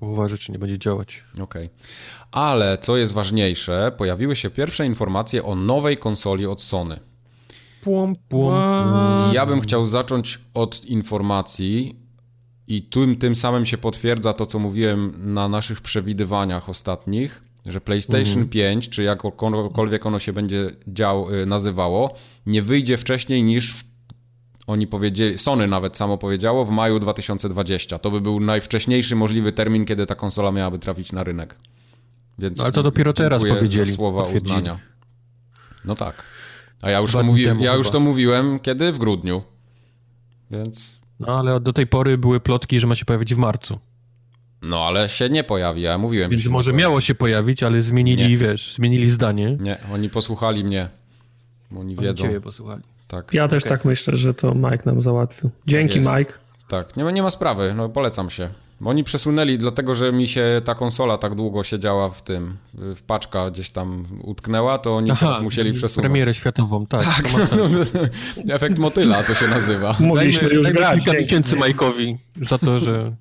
Uważaj, 0.00 0.38
czy 0.38 0.52
nie 0.52 0.58
będzie 0.58 0.78
działać. 0.78 1.24
Okej. 1.34 1.44
Okay. 1.44 1.68
Ale 2.32 2.78
co 2.78 2.96
jest 2.96 3.12
ważniejsze, 3.12 3.92
pojawiły 3.96 4.36
się 4.36 4.50
pierwsze 4.50 4.86
informacje 4.86 5.44
o 5.44 5.54
nowej 5.54 5.96
konsoli 5.96 6.46
od 6.46 6.62
Sony. 6.62 7.00
Płom, 7.84 8.16
płom, 8.28 8.54
Ja 9.32 9.46
bym 9.46 9.60
chciał 9.60 9.86
zacząć 9.86 10.40
od 10.54 10.84
informacji 10.84 11.96
i 12.66 12.82
tym, 12.82 13.16
tym 13.16 13.34
samym 13.34 13.66
się 13.66 13.78
potwierdza 13.78 14.32
to, 14.32 14.46
co 14.46 14.58
mówiłem 14.58 15.14
na 15.34 15.48
naszych 15.48 15.80
przewidywaniach 15.80 16.68
ostatnich, 16.68 17.42
że 17.66 17.80
PlayStation 17.80 18.42
mhm. 18.42 18.48
5, 18.48 18.88
czy 18.88 19.02
jakkolwiek 19.02 20.06
ono 20.06 20.18
się 20.18 20.32
będzie 20.32 20.70
dział, 20.88 21.34
y, 21.34 21.46
nazywało, 21.46 22.14
nie 22.46 22.62
wyjdzie 22.62 22.96
wcześniej 22.96 23.42
niż 23.42 23.74
w, 23.74 23.84
oni 24.66 24.86
powiedzieli, 24.86 25.38
Sony 25.38 25.66
nawet 25.66 25.96
samo 25.96 26.18
powiedziało, 26.18 26.64
w 26.64 26.70
maju 26.70 26.98
2020. 26.98 27.98
To 27.98 28.10
by 28.10 28.20
był 28.20 28.40
najwcześniejszy 28.40 29.16
możliwy 29.16 29.52
termin, 29.52 29.84
kiedy 29.84 30.06
ta 30.06 30.14
konsola 30.14 30.52
miałaby 30.52 30.78
trafić 30.78 31.12
na 31.12 31.24
rynek. 31.24 31.56
Więc 32.38 32.60
Ale 32.60 32.72
to 32.72 32.82
dopiero 32.82 33.12
teraz 33.12 33.42
powiedzieli. 33.42 33.92
słowa 33.92 34.22
uznania. 34.22 34.78
No 35.84 35.94
tak. 35.94 36.33
A 36.84 36.90
ja 36.90 36.98
już, 36.98 37.12
to, 37.12 37.22
mówi, 37.22 37.46
ja 37.58 37.74
już 37.74 37.90
to 37.90 38.00
mówiłem 38.00 38.60
kiedy? 38.60 38.92
W 38.92 38.98
grudniu. 38.98 39.42
Więc. 40.50 41.00
No 41.20 41.38
ale 41.38 41.60
do 41.60 41.72
tej 41.72 41.86
pory 41.86 42.18
były 42.18 42.40
plotki, 42.40 42.80
że 42.80 42.86
ma 42.86 42.94
się 42.94 43.04
pojawić 43.04 43.34
w 43.34 43.38
marcu. 43.38 43.78
No 44.62 44.86
ale 44.86 45.08
się 45.08 45.28
nie 45.28 45.44
pojawi, 45.44 45.82
ja 45.82 45.98
mówiłem. 45.98 46.30
Więc 46.30 46.46
może 46.46 46.72
miało 46.72 47.00
się 47.00 47.14
pojawić, 47.14 47.62
ale 47.62 47.82
zmienili, 47.82 48.28
nie. 48.28 48.36
wiesz, 48.36 48.74
zmienili 48.74 49.08
zdanie. 49.08 49.56
Nie, 49.60 49.78
oni 49.92 50.10
posłuchali 50.10 50.64
mnie. 50.64 50.88
Oni, 51.70 51.80
oni 51.80 51.96
wiedzą. 51.96 52.24
Ciebie 52.24 52.40
posłuchali. 52.40 52.82
Tak. 53.08 53.34
Ja 53.34 53.48
też 53.48 53.62
okay. 53.62 53.76
tak 53.76 53.84
myślę, 53.84 54.16
że 54.16 54.34
to 54.34 54.54
Mike 54.54 54.82
nam 54.86 55.00
załatwił. 55.00 55.50
Dzięki, 55.66 55.98
Mike. 55.98 56.32
Tak, 56.68 56.96
nie 56.96 57.04
ma, 57.04 57.10
nie 57.10 57.22
ma 57.22 57.30
sprawy, 57.30 57.74
no 57.76 57.88
polecam 57.88 58.30
się. 58.30 58.48
Oni 58.84 59.04
przesunęli, 59.04 59.58
dlatego 59.58 59.94
że 59.94 60.12
mi 60.12 60.28
się 60.28 60.62
ta 60.64 60.74
konsola 60.74 61.18
tak 61.18 61.34
długo 61.34 61.64
siedziała 61.64 62.10
w 62.10 62.22
tym, 62.22 62.56
w 62.74 63.02
paczka 63.02 63.50
gdzieś 63.50 63.70
tam 63.70 64.06
utknęła, 64.22 64.78
to 64.78 64.96
oni 64.96 65.10
Aha, 65.10 65.26
teraz 65.26 65.42
musieli 65.42 65.72
przesunąć. 65.72 66.04
Premierę 66.04 66.34
światową, 66.34 66.86
tak. 66.86 67.04
tak 67.04 67.32
no, 67.56 68.54
efekt 68.54 68.78
motyla 68.78 69.22
to 69.22 69.34
się 69.34 69.48
nazywa. 69.48 69.96
Mogliśmy 70.00 70.40
dajmy, 70.40 70.54
już 70.54 70.64
dajmy 70.64 70.80
grać. 70.80 71.04
kilka 71.04 71.18
tysięcy 71.18 71.56
Majkowi 71.56 72.18
za 72.42 72.58
to, 72.58 72.80
że... 72.80 73.12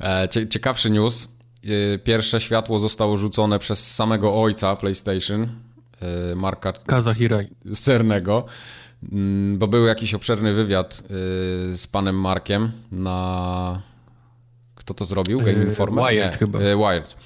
E, 0.00 0.28
ciekawszy 0.48 0.90
news. 0.90 1.28
E, 1.94 1.98
pierwsze 1.98 2.40
światło 2.40 2.78
zostało 2.78 3.16
rzucone 3.16 3.58
przez 3.58 3.94
samego 3.94 4.42
ojca 4.42 4.76
PlayStation, 4.76 5.48
e, 6.00 6.34
Marka 6.34 6.72
Kazahirai. 6.72 7.46
Cernego 7.74 8.44
Mm, 8.44 8.79
bo 9.56 9.66
był 9.66 9.86
jakiś 9.86 10.14
obszerny 10.14 10.54
wywiad 10.54 11.02
y, 11.72 11.76
z 11.76 11.86
panem 11.86 12.20
Markiem 12.20 12.72
na... 12.92 13.82
Kto 14.74 14.94
to 14.94 15.04
zrobił? 15.04 15.38
Game 15.38 15.58
y, 15.58 15.64
Informer? 15.64 16.04
Wired 16.04 16.32
Nie, 16.32 16.38
chyba. 16.38 16.58
Y, 16.60 16.76
Wired. 16.76 17.16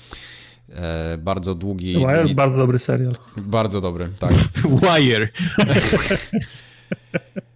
Bardzo 1.18 1.54
długi... 1.54 1.94
Wired, 1.94 2.20
długi... 2.20 2.34
bardzo 2.34 2.58
dobry 2.58 2.78
serial. 2.78 3.16
Bardzo 3.36 3.80
dobry, 3.80 4.08
tak. 4.18 4.32
Wire. 4.82 5.28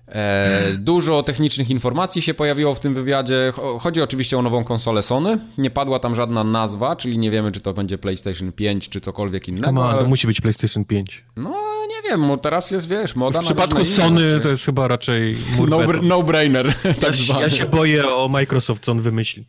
E, 0.08 0.72
dużo 0.78 1.22
technicznych 1.22 1.70
informacji 1.70 2.22
się 2.22 2.34
pojawiło 2.34 2.74
w 2.74 2.80
tym 2.80 2.94
wywiadzie. 2.94 3.52
Chodzi 3.80 4.02
oczywiście 4.02 4.38
o 4.38 4.42
nową 4.42 4.64
konsolę 4.64 5.02
Sony. 5.02 5.38
Nie 5.58 5.70
padła 5.70 5.98
tam 5.98 6.14
żadna 6.14 6.44
nazwa, 6.44 6.96
czyli 6.96 7.18
nie 7.18 7.30
wiemy, 7.30 7.52
czy 7.52 7.60
to 7.60 7.74
będzie 7.74 7.98
PlayStation 7.98 8.52
5, 8.52 8.88
czy 8.88 9.00
cokolwiek 9.00 9.48
innego. 9.48 9.90
ale... 9.90 10.02
To 10.02 10.08
musi 10.08 10.26
być 10.26 10.40
PlayStation 10.40 10.84
5. 10.84 11.24
No, 11.36 11.50
nie 12.10 12.16
Nie, 12.16 12.36
teraz 12.38 12.70
jest, 12.70 12.88
wiesz, 12.88 13.16
moda 13.16 13.40
W 13.40 13.44
przypadku 13.44 13.84
Sony 13.84 14.40
to 14.40 14.48
jest 14.48 14.64
chyba 14.64 14.88
raczej 14.88 15.36
no, 15.68 15.80
no 16.02 16.22
brainer, 16.22 16.74
tak 17.00 17.28
ja, 17.28 17.40
ja 17.40 17.50
się 17.50 17.66
boję 17.66 18.08
o 18.08 18.28
Microsoft, 18.28 18.84
co 18.84 18.92
on 18.92 19.00
wymyśli. 19.00 19.46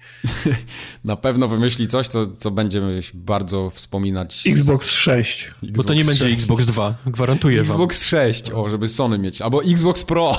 Na 1.03 1.15
pewno 1.15 1.47
wymyśli 1.47 1.87
coś, 1.87 2.07
co, 2.07 2.27
co 2.27 2.51
będziemy 2.51 3.01
bardzo 3.13 3.69
wspominać. 3.69 4.43
Xbox 4.47 4.91
6. 4.91 5.47
Xbox 5.47 5.77
Bo 5.77 5.83
to 5.83 5.93
nie 5.93 6.03
6. 6.03 6.19
będzie 6.19 6.35
Xbox 6.35 6.65
2, 6.65 6.95
gwarantuję 7.05 7.61
Xbox 7.61 8.05
6, 8.05 8.51
o, 8.51 8.69
żeby 8.69 8.87
Sony 8.87 9.19
mieć. 9.19 9.41
Albo 9.41 9.63
Xbox 9.63 10.03
Pro. 10.03 10.37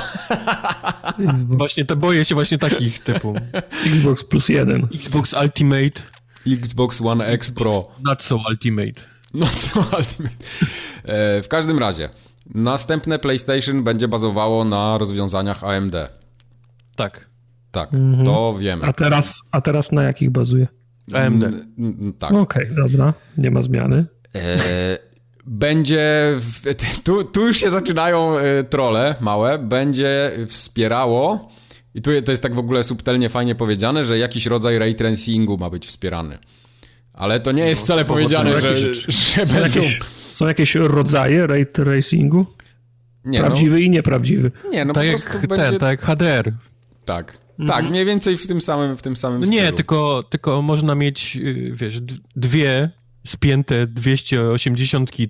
Xbox. 1.19 1.59
Właśnie, 1.59 1.85
to 1.85 1.97
boję 1.97 2.25
się 2.25 2.35
właśnie 2.35 2.59
takich 2.59 2.99
typu. 2.99 3.35
Xbox 3.87 4.25
plus 4.25 4.49
jeden. 4.49 4.89
Xbox 4.95 5.35
Ultimate. 5.43 6.03
Xbox 6.47 7.01
One 7.01 7.27
X 7.27 7.53
Pro. 7.53 7.89
Not 8.05 8.23
so 8.23 8.37
Ultimate. 8.51 9.10
Not 9.35 9.59
so 9.59 9.81
Ultimate. 9.81 10.37
E, 11.05 11.43
w 11.43 11.49
każdym 11.49 11.79
razie, 11.79 12.09
następne 12.55 13.19
PlayStation 13.19 13.85
będzie 13.85 14.09
bazowało 14.09 14.65
na 14.65 14.99
rozwiązaniach 14.99 15.65
AMD. 15.65 15.95
Tak. 16.97 17.31
Tak, 17.71 17.95
mhm. 17.95 18.25
to 18.25 18.55
wiemy. 18.59 18.85
A 18.85 18.93
teraz, 18.93 19.43
a 19.51 19.61
teraz 19.61 19.93
na 19.93 20.03
jakich 20.03 20.31
bazuje? 20.31 20.67
AMD. 21.13 21.45
tak. 22.19 22.33
Okej, 22.33 22.73
okay, 22.73 22.77
dobra, 22.77 23.15
nie 23.39 23.51
ma 23.51 23.63
zmiany. 23.63 24.07
E, 24.35 24.59
będzie, 25.47 26.35
w, 26.37 26.63
tu, 27.05 27.25
tu 27.25 27.47
już 27.47 27.57
się 27.57 27.71
zaczynają 27.71 28.39
e, 28.39 28.65
trole 28.65 29.15
małe, 29.21 29.59
będzie 29.59 30.33
wspierało 30.49 31.49
i 31.95 32.03
tu 32.03 32.11
to 32.25 32.31
jest 32.31 32.43
tak 32.43 32.55
w 32.55 32.59
ogóle 32.59 32.85
subtelnie 32.85 33.29
fajnie 33.29 33.55
powiedziane, 33.55 34.05
że 34.05 34.19
jakiś 34.19 34.47
rodzaj 34.47 34.79
ray 34.79 34.95
tracingu 34.95 35.59
ma 35.59 35.71
być 35.71 35.87
wspierany. 35.87 36.39
Ale 37.21 37.41
to 37.41 37.53
nie 37.53 37.67
jest 37.67 37.83
no, 37.83 37.85
wcale 37.85 38.05
powiedziane, 38.05 38.61
że, 38.61 38.95
że 38.95 39.47
są, 39.47 39.55
będą... 39.55 39.81
jakieś, 39.81 40.01
są 40.33 40.47
jakieś 40.47 40.75
rodzaje 40.75 41.47
ray 41.47 41.67
tracingu? 41.67 42.47
Nie, 43.25 43.39
Prawdziwy 43.39 43.73
no. 43.73 43.79
i 43.79 43.91
nieprawdziwy. 43.91 44.51
Nie, 44.71 44.85
no 44.85 44.93
tak 44.93 45.05
po 45.05 45.09
jak 45.09 45.47
będzie... 45.49 45.65
ten, 45.65 45.79
tak 45.79 45.91
jak 45.91 46.01
HDR. 46.01 46.53
Tak. 47.05 47.39
Mhm. 47.59 47.69
Tak, 47.69 47.91
mniej 47.91 48.05
więcej 48.05 48.37
w 48.37 48.47
tym 48.47 48.61
samym, 48.61 48.97
w 48.97 49.03
tym 49.03 49.17
samym 49.17 49.45
stylu. 49.45 49.63
Nie, 49.63 49.73
tylko, 49.73 50.23
tylko 50.23 50.63
można 50.63 50.95
mieć, 50.95 51.37
y, 51.37 51.73
wiesz, 51.75 52.01
dwie 52.37 52.91
spięte 53.27 53.87
280 53.87 55.11
Ti 55.11 55.29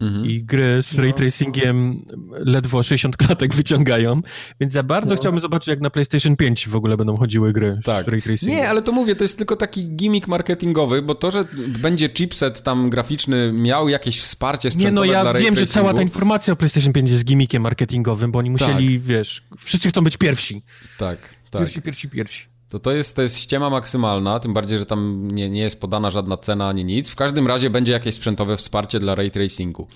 Mhm. 0.00 0.26
I 0.26 0.42
gry 0.42 0.82
z 0.82 0.98
ray 0.98 1.08
no. 1.08 1.16
tracingiem 1.16 2.02
ledwo 2.30 2.82
60 2.82 3.16
klatek 3.16 3.54
wyciągają, 3.60 4.22
więc 4.60 4.72
za 4.72 4.82
bardzo 4.82 5.10
no. 5.10 5.16
chciałbym 5.16 5.40
zobaczyć, 5.40 5.68
jak 5.68 5.80
na 5.80 5.90
PlayStation 5.90 6.36
5 6.36 6.68
w 6.68 6.76
ogóle 6.76 6.96
będą 6.96 7.16
chodziły 7.16 7.52
gry 7.52 7.78
tak. 7.84 8.04
z 8.04 8.08
ray 8.08 8.22
tracingiem. 8.22 8.56
Nie, 8.56 8.68
ale 8.68 8.82
to 8.82 8.92
mówię, 8.92 9.16
to 9.16 9.24
jest 9.24 9.38
tylko 9.38 9.56
taki 9.56 9.88
gimmick 9.88 10.28
marketingowy, 10.28 11.02
bo 11.02 11.14
to, 11.14 11.30
że 11.30 11.44
będzie 11.78 12.08
chipset 12.08 12.62
tam 12.62 12.90
graficzny 12.90 13.52
miał 13.52 13.88
jakieś 13.88 14.20
wsparcie 14.20 14.70
sprzętowe 14.70 15.06
Nie, 15.06 15.12
no 15.12 15.24
ja 15.24 15.32
wiem, 15.32 15.56
że 15.56 15.66
cała 15.66 15.94
ta 15.94 16.02
informacja 16.02 16.52
o 16.52 16.56
PlayStation 16.56 16.92
5 16.92 17.10
jest 17.10 17.24
gimmickiem 17.24 17.62
marketingowym, 17.62 18.32
bo 18.32 18.38
oni 18.38 18.50
musieli, 18.50 18.98
tak. 18.98 19.06
wiesz, 19.06 19.42
wszyscy 19.58 19.88
chcą 19.88 20.04
być 20.04 20.16
pierwsi. 20.16 20.62
Tak, 20.98 21.18
tak. 21.50 21.62
Pierwsi, 21.62 21.82
pierwsi, 21.82 22.08
pierwsi. 22.08 22.49
To 22.70 22.78
to 22.78 22.92
jest, 22.92 23.16
to 23.16 23.22
jest 23.22 23.38
ściema 23.38 23.70
maksymalna, 23.70 24.40
tym 24.40 24.54
bardziej, 24.54 24.78
że 24.78 24.86
tam 24.86 25.28
nie, 25.30 25.50
nie 25.50 25.60
jest 25.60 25.80
podana 25.80 26.10
żadna 26.10 26.36
cena 26.36 26.68
ani 26.68 26.84
nic. 26.84 27.10
W 27.10 27.16
każdym 27.16 27.46
razie 27.46 27.70
będzie 27.70 27.92
jakieś 27.92 28.14
sprzętowe 28.14 28.56
wsparcie 28.56 29.00
dla 29.00 29.14
ray 29.14 29.30
tracingu. 29.30 29.88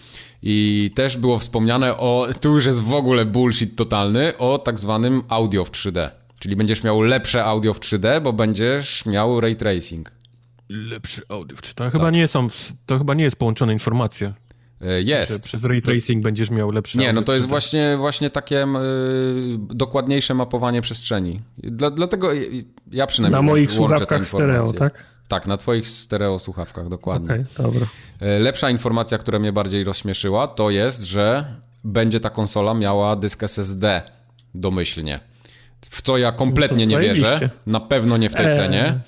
I 0.42 0.90
też 0.94 1.16
było 1.16 1.38
wspomniane 1.38 1.96
o, 1.96 2.28
tu 2.40 2.54
już 2.54 2.66
jest 2.66 2.80
w 2.80 2.94
ogóle 2.94 3.24
bullshit 3.24 3.76
totalny, 3.76 4.38
o 4.38 4.58
tak 4.58 4.78
zwanym 4.78 5.22
audio 5.28 5.64
w 5.64 5.70
3D. 5.70 6.10
Czyli 6.38 6.56
będziesz 6.56 6.82
miał 6.82 7.00
lepsze 7.00 7.44
audio 7.44 7.74
w 7.74 7.80
3D, 7.80 8.22
bo 8.22 8.32
będziesz 8.32 9.06
miał 9.06 9.40
ray 9.40 9.56
tracing. 9.56 10.12
Lepsze 10.68 11.22
audio 11.28 11.56
w 11.56 11.60
3D. 11.60 11.74
To, 11.74 11.84
tak. 11.84 11.92
chyba 11.92 12.10
nie 12.10 12.28
są, 12.28 12.48
to 12.86 12.98
chyba 12.98 13.14
nie 13.14 13.24
jest 13.24 13.36
połączona 13.36 13.72
informacja. 13.72 14.34
E, 14.84 15.02
jest. 15.02 15.32
Że 15.32 15.38
przez 15.38 15.64
ray 15.64 15.82
tracing 15.82 16.22
będziesz 16.22 16.50
miał 16.50 16.70
lepsze. 16.70 16.98
Nie, 16.98 17.12
no 17.12 17.22
to 17.22 17.34
jest 17.34 17.48
właśnie, 17.48 17.96
właśnie 17.96 18.30
takie 18.30 18.64
y, 18.64 18.66
dokładniejsze 19.58 20.34
mapowanie 20.34 20.82
przestrzeni. 20.82 21.40
Dla, 21.58 21.90
dlatego 21.90 22.30
ja 22.92 23.06
przynajmniej. 23.06 23.42
Na 23.42 23.46
moich 23.46 23.70
słuchawkach 23.70 24.26
stereo, 24.26 24.72
tak? 24.72 25.04
Tak, 25.28 25.46
na 25.46 25.56
twoich 25.56 25.88
stereo 25.88 26.38
słuchawkach, 26.38 26.88
dokładnie. 26.88 27.34
Okay, 27.34 27.46
dobra. 27.58 27.86
E, 28.20 28.38
lepsza 28.38 28.70
informacja, 28.70 29.18
która 29.18 29.38
mnie 29.38 29.52
bardziej 29.52 29.84
rozśmieszyła, 29.84 30.48
to 30.48 30.70
jest, 30.70 31.02
że 31.02 31.54
będzie 31.84 32.20
ta 32.20 32.30
konsola 32.30 32.74
miała 32.74 33.16
dysk 33.16 33.42
SSD 33.42 34.02
domyślnie. 34.54 35.20
W 35.90 36.02
co 36.02 36.18
ja 36.18 36.32
kompletnie 36.32 36.86
no 36.86 36.90
nie 36.92 36.98
wierzę. 36.98 37.50
Na 37.66 37.80
pewno 37.80 38.16
nie 38.16 38.30
w 38.30 38.34
tej 38.34 38.46
eee. 38.46 38.56
cenie 38.56 39.00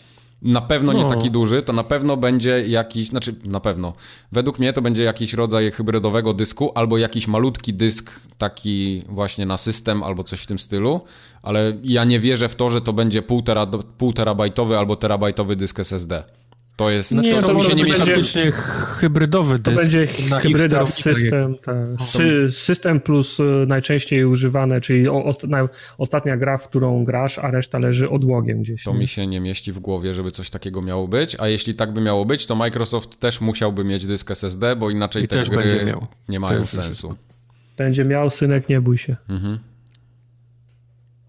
na 0.43 0.61
pewno 0.61 0.93
nie 0.93 1.03
no. 1.03 1.09
taki 1.09 1.31
duży, 1.31 1.63
to 1.63 1.73
na 1.73 1.85
pewno 1.85 2.17
będzie 2.17 2.69
jakiś, 2.69 3.09
znaczy 3.09 3.35
na 3.45 3.61
pewno, 3.61 3.95
według 4.33 4.59
mnie 4.59 4.73
to 4.73 4.83
będzie 4.83 5.03
jakiś 5.03 5.35
rodzaj 5.35 5.71
hybrydowego 5.71 6.35
dysku 6.35 6.73
albo 6.75 6.99
jakiś 6.99 7.29
malutki 7.29 7.75
dysk 7.75 8.21
taki 8.39 9.03
właśnie 9.09 9.47
na 9.47 9.59
system 9.59 10.03
albo 10.03 10.25
coś 10.25 10.41
w 10.41 10.47
tym 10.47 10.59
stylu, 10.59 11.01
ale 11.43 11.73
ja 11.83 12.05
nie 12.05 12.21
wierzę 12.21 12.49
w 12.49 12.57
to, 12.57 12.71
że 12.71 12.81
to 12.81 12.93
będzie 12.93 13.23
pół, 13.23 13.43
tera, 13.43 13.67
pół 13.99 14.13
terabajtowy 14.13 14.79
albo 14.79 14.97
terabajtowy 14.97 15.57
dysk 15.57 15.81
SSD. 15.81 16.25
To 16.77 16.91
jest, 16.91 17.15
nie, 17.15 17.35
to, 17.35 17.41
to, 17.41 17.47
to 17.47 17.55
mi 17.55 17.63
się 17.63 17.75
nie 17.75 17.85
mieści. 17.85 18.07
Będzie 18.07 18.53
hybrydowy 18.53 19.59
dysk. 19.59 19.77
To 19.77 19.83
będzie 19.83 20.07
hybryda 20.43 20.87
system, 20.87 21.57
sy, 21.99 22.51
system 22.51 23.01
plus 23.01 23.41
y, 23.41 23.65
najczęściej 23.69 24.25
używane, 24.25 24.81
czyli 24.81 25.07
ostatnia 25.99 26.37
gra, 26.37 26.59
w 26.59 26.69
którą 26.69 27.05
grasz, 27.05 27.39
a 27.39 27.51
reszta 27.51 27.79
leży 27.79 28.11
odłogiem 28.11 28.63
gdzieś. 28.63 28.85
To 28.85 28.93
nie? 28.93 28.99
mi 28.99 29.09
się 29.09 29.27
nie 29.27 29.41
mieści 29.41 29.73
w 29.73 29.79
głowie, 29.79 30.15
żeby 30.15 30.31
coś 30.31 30.51
takiego 30.51 30.83
miało 30.83 31.09
być, 31.09 31.37
a 31.41 31.49
jeśli 31.49 31.75
tak 31.75 31.93
by 31.93 32.01
miało 32.01 32.25
być, 32.25 32.47
to 32.47 32.55
Microsoft 32.55 33.21
też 33.21 33.41
musiałby 33.41 33.85
mieć 33.85 34.07
dysk 34.07 34.31
SSD, 34.31 34.77
bo 34.77 34.91
inaczej 34.91 35.25
I 35.25 35.29
te 35.29 35.45
gry 35.45 35.95
nie 36.29 36.41
mają 36.41 36.67
sensu. 36.67 37.17
Będzie 37.77 38.05
miał, 38.05 38.31
synek, 38.31 38.69
nie 38.69 38.81
bój 38.81 38.99
się. 38.99 39.17
Mhm. 39.29 39.59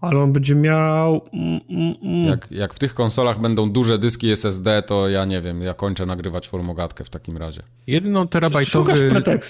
Ale 0.00 0.20
on 0.20 0.32
będzie 0.32 0.54
miał. 0.54 1.20
Mm, 1.32 1.60
mm, 1.70 1.94
mm. 2.02 2.24
Jak, 2.24 2.50
jak 2.50 2.74
w 2.74 2.78
tych 2.78 2.94
konsolach 2.94 3.40
będą 3.40 3.70
duże 3.70 3.98
dyski 3.98 4.30
SSD, 4.30 4.82
to 4.82 5.08
ja 5.08 5.24
nie 5.24 5.40
wiem, 5.40 5.62
ja 5.62 5.74
kończę 5.74 6.06
nagrywać 6.06 6.48
formogatkę 6.48 7.04
w 7.04 7.10
takim 7.10 7.36
razie. 7.36 7.62
Jedno 7.86 8.26
terabajtowy, 8.26 8.92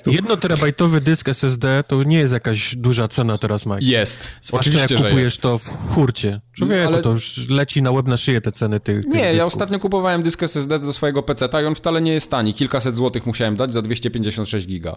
jedno 0.06 0.36
terabajtowy 0.36 1.00
dysk 1.00 1.28
SSD 1.28 1.84
to 1.88 2.02
nie 2.02 2.18
jest 2.18 2.32
jakaś 2.32 2.76
duża 2.76 3.08
cena 3.08 3.38
teraz, 3.38 3.66
Mike. 3.66 3.78
Jest. 3.80 4.30
Zwłaszcza 4.42 4.70
Oczywiście, 4.70 4.94
jak 4.94 5.04
kupujesz 5.04 5.24
jest. 5.24 5.40
to 5.40 5.58
w 5.58 5.94
hurcie. 5.94 6.40
Człowieku, 6.52 6.86
Ale... 6.86 7.02
to 7.02 7.10
już 7.10 7.48
leci 7.48 7.82
na 7.82 7.90
łeb 7.90 8.06
na 8.06 8.16
szyję 8.16 8.40
te 8.40 8.52
ceny 8.52 8.80
tych, 8.80 9.06
Nie, 9.06 9.12
tych 9.12 9.36
ja 9.36 9.46
ostatnio 9.46 9.78
kupowałem 9.78 10.22
dysk 10.22 10.42
SSD 10.42 10.78
do 10.78 10.92
swojego 10.92 11.22
PC, 11.22 11.48
i 11.62 11.66
on 11.66 11.74
wcale 11.74 12.02
nie 12.02 12.12
jest 12.12 12.30
tani. 12.30 12.54
Kilkaset 12.54 12.96
złotych 12.96 13.26
musiałem 13.26 13.56
dać 13.56 13.72
za 13.72 13.82
256 13.82 14.66
giga. 14.66 14.96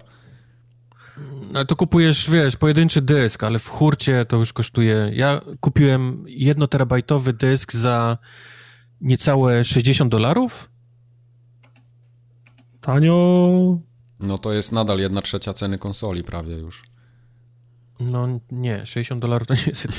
No 1.53 1.65
to 1.65 1.75
kupujesz, 1.75 2.29
wiesz, 2.29 2.55
pojedynczy 2.55 3.01
dysk, 3.01 3.43
ale 3.43 3.59
w 3.59 3.67
hurcie 3.67 4.25
to 4.25 4.37
już 4.37 4.53
kosztuje. 4.53 5.11
Ja 5.13 5.41
kupiłem 5.59 6.23
jednoterabajtowy 6.27 7.33
dysk 7.33 7.73
za 7.73 8.17
niecałe 9.01 9.63
60 9.63 10.11
dolarów. 10.11 10.69
Tanio. 12.81 13.79
No 14.19 14.37
to 14.37 14.53
jest 14.53 14.71
nadal 14.71 14.99
jedna 14.99 15.21
trzecia 15.21 15.53
ceny 15.53 15.77
konsoli 15.77 16.23
prawie 16.23 16.55
już. 16.55 16.83
No 17.99 18.39
nie, 18.51 18.85
60 18.85 19.21
dolarów 19.21 19.47
to 19.47 19.53
nie 19.53 19.63
jest. 19.67 19.87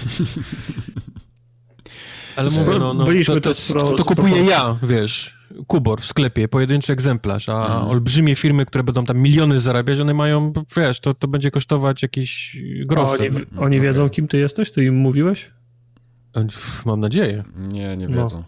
Ale 2.36 2.50
mówię, 2.50 2.78
no, 2.78 2.94
no 2.94 3.04
to, 3.26 3.40
to, 3.40 3.54
to, 3.54 3.96
to 3.96 4.04
kupuję 4.04 4.44
ja, 4.44 4.78
wiesz, 4.82 5.38
Kubor 5.66 6.00
w 6.00 6.04
sklepie, 6.04 6.48
pojedynczy 6.48 6.92
egzemplarz, 6.92 7.48
a 7.48 7.66
mhm. 7.66 7.88
olbrzymie 7.88 8.36
firmy, 8.36 8.66
które 8.66 8.84
będą 8.84 9.04
tam 9.04 9.18
miliony 9.18 9.60
zarabiać, 9.60 10.00
one 10.00 10.14
mają, 10.14 10.52
wiesz, 10.76 11.00
to, 11.00 11.14
to 11.14 11.28
będzie 11.28 11.50
kosztować 11.50 12.02
jakieś 12.02 12.56
grosze. 12.84 13.22
Oni, 13.22 13.30
oni 13.58 13.80
wiedzą, 13.80 14.10
kim 14.10 14.28
ty 14.28 14.38
jesteś? 14.38 14.72
Ty 14.72 14.84
im 14.84 14.94
mówiłeś? 14.94 15.50
Mam 16.86 17.00
nadzieję. 17.00 17.44
Nie, 17.56 17.96
nie 17.96 18.08
wiedzą. 18.08 18.38
No. 18.38 18.42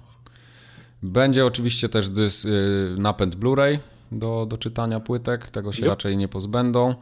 Będzie 1.02 1.46
oczywiście 1.46 1.88
też 1.88 2.08
dys, 2.08 2.44
y, 2.44 2.94
napęd 2.98 3.36
Blu-ray 3.36 3.78
do, 4.12 4.46
do 4.46 4.58
czytania 4.58 5.00
płytek, 5.00 5.50
tego 5.50 5.72
się 5.72 5.82
yep. 5.82 5.88
raczej 5.88 6.16
nie 6.16 6.28
pozbędą. 6.28 6.94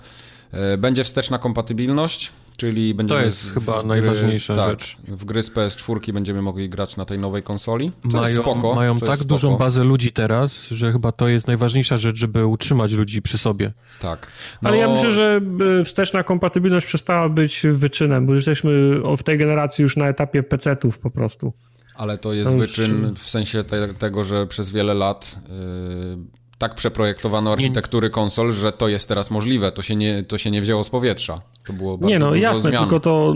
Y, 0.75 0.79
będzie 0.79 1.05
wsteczna 1.05 1.39
kompatybilność, 1.39 2.33
czyli 2.57 2.95
będziemy... 2.95 3.21
To 3.21 3.27
jest 3.27 3.55
chyba 3.55 3.79
gry, 3.79 3.89
najważniejsza 3.89 4.57
tak, 4.57 4.71
rzecz. 4.71 4.97
W 5.09 5.25
gry 5.25 5.43
z 5.43 5.51
PS4 5.51 6.13
będziemy 6.13 6.43
mogli 6.43 6.69
grać 6.69 6.97
na 6.97 7.05
tej 7.05 7.19
nowej 7.19 7.43
konsoli, 7.43 7.93
co 8.11 8.21
mają, 8.21 8.43
spoko, 8.43 8.75
Mają 8.75 8.99
tak 8.99 9.19
spoko. 9.19 9.25
dużą 9.25 9.57
bazę 9.57 9.85
ludzi 9.85 10.13
teraz, 10.13 10.69
że 10.69 10.93
chyba 10.93 11.13
to 11.13 11.29
jest 11.29 11.47
najważniejsza 11.47 11.99
rzecz, 11.99 12.17
żeby 12.17 12.47
utrzymać 12.47 12.93
ludzi 12.93 13.23
przy 13.23 13.39
sobie. 13.39 13.73
Tak. 14.01 14.27
No... 14.63 14.69
Ale 14.69 14.79
ja 14.79 14.89
myślę, 14.89 15.13
że 15.13 15.41
e, 15.81 15.85
wsteczna 15.85 16.23
kompatybilność 16.23 16.87
przestała 16.87 17.29
być 17.29 17.63
wyczynem, 17.73 18.27
bo 18.27 18.35
jesteśmy 18.35 19.01
w 19.19 19.23
tej 19.23 19.39
generacji 19.39 19.83
już 19.83 19.97
na 19.97 20.09
etapie 20.09 20.43
PC-ów 20.43 20.99
po 20.99 21.11
prostu. 21.11 21.53
Ale 21.95 22.19
to 22.19 22.33
jest 22.33 22.55
wyczyn 22.55 23.15
w 23.15 23.29
sensie 23.29 23.65
te, 23.65 23.95
tego, 23.95 24.25
że 24.25 24.47
przez 24.47 24.71
wiele 24.71 24.95
lat... 24.95 25.41
Yy 25.49 26.42
tak 26.63 26.75
przeprojektowano 26.75 27.53
architektury 27.53 28.11
konsol, 28.11 28.53
że 28.53 28.73
to 28.73 28.89
jest 28.89 29.09
teraz 29.09 29.31
możliwe. 29.31 29.73
To 29.73 29.83
się 29.83 29.97
nie, 29.97 30.25
to 30.25 30.39
się 30.39 30.51
nie 30.51 30.63
wzięło 30.63 30.85
z 30.85 30.91
powietrza. 30.91 31.43
To 31.67 31.73
było 31.73 31.99
bardzo 31.99 32.09
Nie, 32.09 32.19
no 32.19 32.35
jasne, 32.35 32.73
tylko 32.73 33.01
to, 33.01 33.35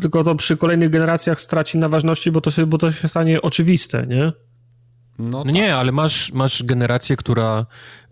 tylko 0.00 0.24
to 0.24 0.34
przy 0.34 0.56
kolejnych 0.56 0.90
generacjach 0.90 1.40
straci 1.40 1.78
na 1.78 1.88
ważności, 1.88 2.30
bo 2.30 2.40
to, 2.40 2.50
się, 2.50 2.66
bo 2.66 2.78
to 2.78 2.92
się 2.92 3.08
stanie 3.08 3.42
oczywiste, 3.42 4.06
nie? 4.06 4.32
No, 5.18 5.28
no 5.28 5.44
tak. 5.44 5.54
nie, 5.54 5.76
ale 5.76 5.92
masz, 5.92 6.32
masz 6.32 6.62
generację, 6.62 7.16
która 7.16 7.66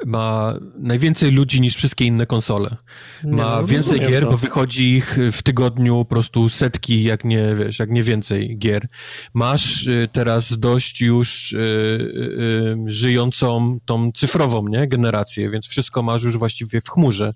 ma 0.07 0.55
najwięcej 0.79 1.31
ludzi 1.31 1.61
niż 1.61 1.77
wszystkie 1.77 2.05
inne 2.05 2.27
konsole. 2.27 2.77
Ma 3.25 3.61
no, 3.61 3.67
więcej 3.67 4.01
gier, 4.01 4.25
to. 4.25 4.31
bo 4.31 4.37
wychodzi 4.37 4.91
ich 4.91 5.19
w 5.33 5.43
tygodniu 5.43 5.99
po 5.99 6.05
prostu 6.05 6.49
setki, 6.49 7.03
jak 7.03 7.25
nie, 7.25 7.55
wiesz, 7.55 7.79
jak 7.79 7.91
nie 7.91 8.03
więcej 8.03 8.59
gier. 8.59 8.89
Masz 9.35 9.87
y, 9.87 10.09
teraz 10.13 10.59
dość 10.59 11.01
już 11.01 11.53
y, 11.53 11.57
y, 11.57 11.61
y, 11.61 12.77
żyjącą 12.87 13.79
tą 13.85 14.13
cyfrową, 14.13 14.69
nie, 14.69 14.89
generację, 14.89 15.51
więc 15.51 15.67
wszystko 15.67 16.03
masz 16.03 16.23
już 16.23 16.37
właściwie 16.39 16.81
w 16.81 16.89
chmurze. 16.89 17.35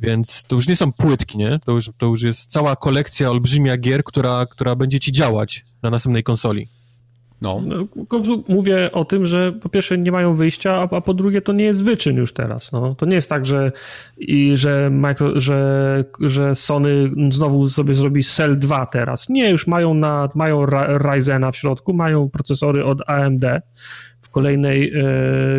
Więc 0.00 0.44
to 0.46 0.56
już 0.56 0.68
nie 0.68 0.76
są 0.76 0.92
płytki, 0.92 1.38
nie? 1.38 1.58
To 1.64 1.72
już, 1.72 1.90
to 1.98 2.06
już 2.06 2.22
jest 2.22 2.50
cała 2.50 2.76
kolekcja 2.76 3.30
olbrzymia 3.30 3.76
gier, 3.76 4.04
która, 4.04 4.46
która 4.46 4.76
będzie 4.76 5.00
ci 5.00 5.12
działać 5.12 5.64
na 5.82 5.90
następnej 5.90 6.22
konsoli. 6.22 6.68
No. 7.42 7.62
no 7.66 7.86
mówię 8.48 8.92
o 8.92 9.04
tym, 9.04 9.26
że 9.26 9.52
po 9.52 9.68
pierwsze 9.68 9.98
nie 9.98 10.12
mają 10.12 10.34
wyjścia, 10.34 10.72
a, 10.72 10.96
a, 10.96 11.00
po 11.00 11.14
drugie 11.14 11.40
to 11.40 11.52
nie 11.52 11.64
jest 11.64 11.84
wyczyn 11.84 12.16
już 12.16 12.32
teraz. 12.32 12.72
No. 12.72 12.94
To 12.94 13.06
nie 13.06 13.16
jest 13.16 13.28
tak, 13.28 13.46
że, 13.46 13.72
i, 14.18 14.52
że, 14.54 14.90
micro, 14.92 15.40
że, 15.40 16.04
że 16.20 16.54
Sony 16.54 17.10
znowu 17.30 17.68
sobie 17.68 17.94
zrobi 17.94 18.24
Cell 18.24 18.58
2 18.58 18.86
teraz. 18.86 19.28
Nie, 19.28 19.50
już 19.50 19.66
mają, 19.66 19.94
na, 19.94 20.28
mają 20.34 20.66
Ryzena 20.98 21.50
w 21.50 21.56
środku, 21.56 21.94
mają 21.94 22.28
procesory 22.28 22.84
od 22.84 23.10
AMD 23.10 23.44
w 24.20 24.28
kolejnej 24.30 24.92
e, 24.94 25.04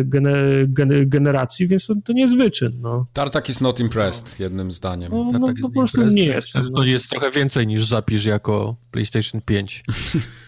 gene, 0.04 0.34
gene, 0.66 1.04
generacji, 1.04 1.66
więc 1.66 1.86
to, 1.86 1.94
to, 2.04 2.12
nie 2.12 2.22
jest 2.22 2.36
wyczyn. 2.36 2.72
No. 2.80 3.06
Tartak 3.12 3.48
is 3.48 3.60
not 3.60 3.80
impressed, 3.80 4.40
jednym 4.40 4.72
zdaniem. 4.72 5.12
No, 5.12 5.30
no 5.38 5.54
po 5.62 5.70
prostu 5.70 6.04
nie 6.04 6.24
jest. 6.24 6.52
To, 6.52 6.70
to 6.70 6.84
jest 6.84 7.10
trochę 7.10 7.30
więcej 7.30 7.66
niż 7.66 7.86
zapisz 7.86 8.24
jako 8.24 8.76
PlayStation 8.90 9.40
5. 9.40 9.84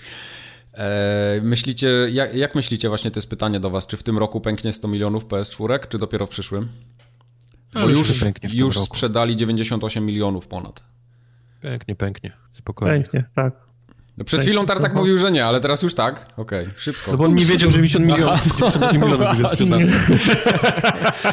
E, 0.75 1.41
myślicie, 1.43 1.89
jak, 2.11 2.35
jak, 2.35 2.55
myślicie, 2.55 2.89
właśnie 2.89 3.11
to 3.11 3.19
jest 3.19 3.31
pytanie 3.31 3.61
do 3.61 3.71
was, 3.71 3.87
czy 3.87 3.97
w 3.97 4.03
tym 4.03 4.19
roku 4.19 4.41
pęknie 4.41 4.73
100 4.73 4.89
milionów 4.89 5.27
PS4, 5.27 5.89
czy 5.89 5.99
dopiero 5.99 6.27
w 6.27 6.29
przyszłym? 6.31 6.69
Bo 7.75 7.81
no, 7.81 7.89
już, 7.89 8.23
już 8.53 8.79
sprzedali 8.79 9.37
98 9.37 10.07
milionów 10.07 10.47
ponad. 10.47 10.85
Pęknie, 11.61 11.97
pęknie, 11.97 12.33
spokojnie. 12.53 12.95
Pęknie, 12.95 13.25
tak. 13.35 13.72
No 14.17 14.25
przed 14.25 14.43
chwilą 14.43 14.67
Tartak 14.67 14.95
mówił, 14.95 15.19
że 15.19 15.33
nie, 15.33 15.47
ale 15.47 15.61
teraz 15.61 15.83
już 15.83 15.95
tak. 15.95 16.27
Okej, 16.37 16.63
okay, 16.63 16.75
szybko. 16.77 17.11
No 17.11 17.17
bo 17.17 17.25
on 17.25 17.35
nie 17.35 17.45
wiedział, 17.45 17.71
że 17.71 17.77
50 17.77 18.07
milionów, 18.07 18.59
50 18.59 18.93
milionów 18.93 19.19
będzie 19.19 19.49
sprzedane. 19.49 19.93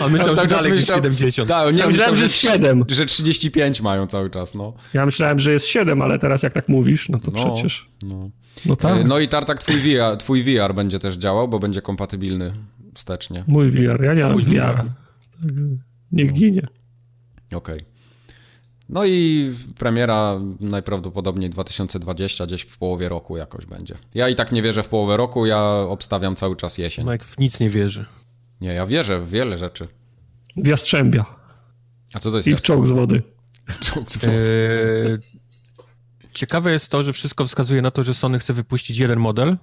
A 0.01 0.07
my 0.07 0.19
cały 0.19 0.35
czas 0.35 0.47
dalej 0.47 0.71
myślał, 0.71 0.97
70. 0.97 1.49
Tak, 1.49 1.73
nie, 1.73 1.79
ja 1.79 1.87
myślałem, 1.87 2.15
że 2.15 2.23
jest 2.23 2.35
7. 2.35 2.85
Że 2.87 3.05
35 3.05 3.81
mają 3.81 4.07
cały 4.07 4.29
czas, 4.29 4.55
no. 4.55 4.73
Ja 4.93 5.05
myślałem, 5.05 5.39
że 5.39 5.51
jest 5.51 5.67
7, 5.67 6.01
ale 6.01 6.19
teraz 6.19 6.43
jak 6.43 6.53
tak 6.53 6.69
mówisz, 6.69 7.09
no 7.09 7.19
to 7.19 7.31
no, 7.31 7.53
przecież... 7.53 7.89
No. 8.03 8.29
No, 8.65 8.75
tak. 8.75 9.05
no 9.05 9.19
i 9.19 9.27
Tartak, 9.27 9.63
twój 9.63 9.75
VR, 9.75 10.17
twój 10.17 10.43
VR 10.43 10.73
będzie 10.75 10.99
też 10.99 11.15
działał, 11.15 11.47
bo 11.47 11.59
będzie 11.59 11.81
kompatybilny 11.81 12.53
wstecznie. 12.93 13.43
Mój 13.47 13.69
VR, 13.71 14.05
ja 14.05 14.13
nie 14.13 14.23
mam 14.23 14.37
VR. 14.37 14.43
VR. 14.43 14.85
Niech 16.11 16.33
ginie. 16.33 16.67
Okej. 17.51 17.77
Okay. 17.77 17.98
No 18.89 19.05
i 19.05 19.51
premiera 19.77 20.39
najprawdopodobniej 20.59 21.49
2020, 21.49 22.45
gdzieś 22.45 22.61
w 22.61 22.77
połowie 22.77 23.09
roku 23.09 23.37
jakoś 23.37 23.65
będzie. 23.65 23.95
Ja 24.13 24.29
i 24.29 24.35
tak 24.35 24.51
nie 24.51 24.61
wierzę 24.61 24.83
w 24.83 24.87
połowę 24.87 25.17
roku, 25.17 25.45
ja 25.45 25.63
obstawiam 25.89 26.35
cały 26.35 26.55
czas 26.55 26.77
jesień. 26.77 27.11
Mike 27.11 27.25
w 27.25 27.37
nic 27.37 27.59
nie 27.59 27.69
wierzy. 27.69 28.05
Nie, 28.61 28.73
ja 28.73 28.85
wierzę 28.85 29.21
w 29.21 29.29
wiele 29.29 29.57
rzeczy. 29.57 29.87
W 30.57 30.67
jastrzębia. 30.67 31.25
A 32.13 32.19
co 32.19 32.31
to 32.31 32.37
jest 32.37 32.49
I 32.49 32.55
w 32.55 32.61
czołg 32.61 32.87
z 32.87 32.91
wody. 32.91 33.23
Czołg 33.79 34.11
z 34.11 34.17
wody. 34.17 34.33
Eee, 34.33 35.17
ciekawe 36.33 36.71
jest 36.71 36.91
to, 36.91 37.03
że 37.03 37.13
wszystko 37.13 37.47
wskazuje 37.47 37.81
na 37.81 37.91
to, 37.91 38.03
że 38.03 38.13
Sony 38.13 38.39
chce 38.39 38.53
wypuścić 38.53 38.97
jeden 38.97 39.19
model, 39.19 39.57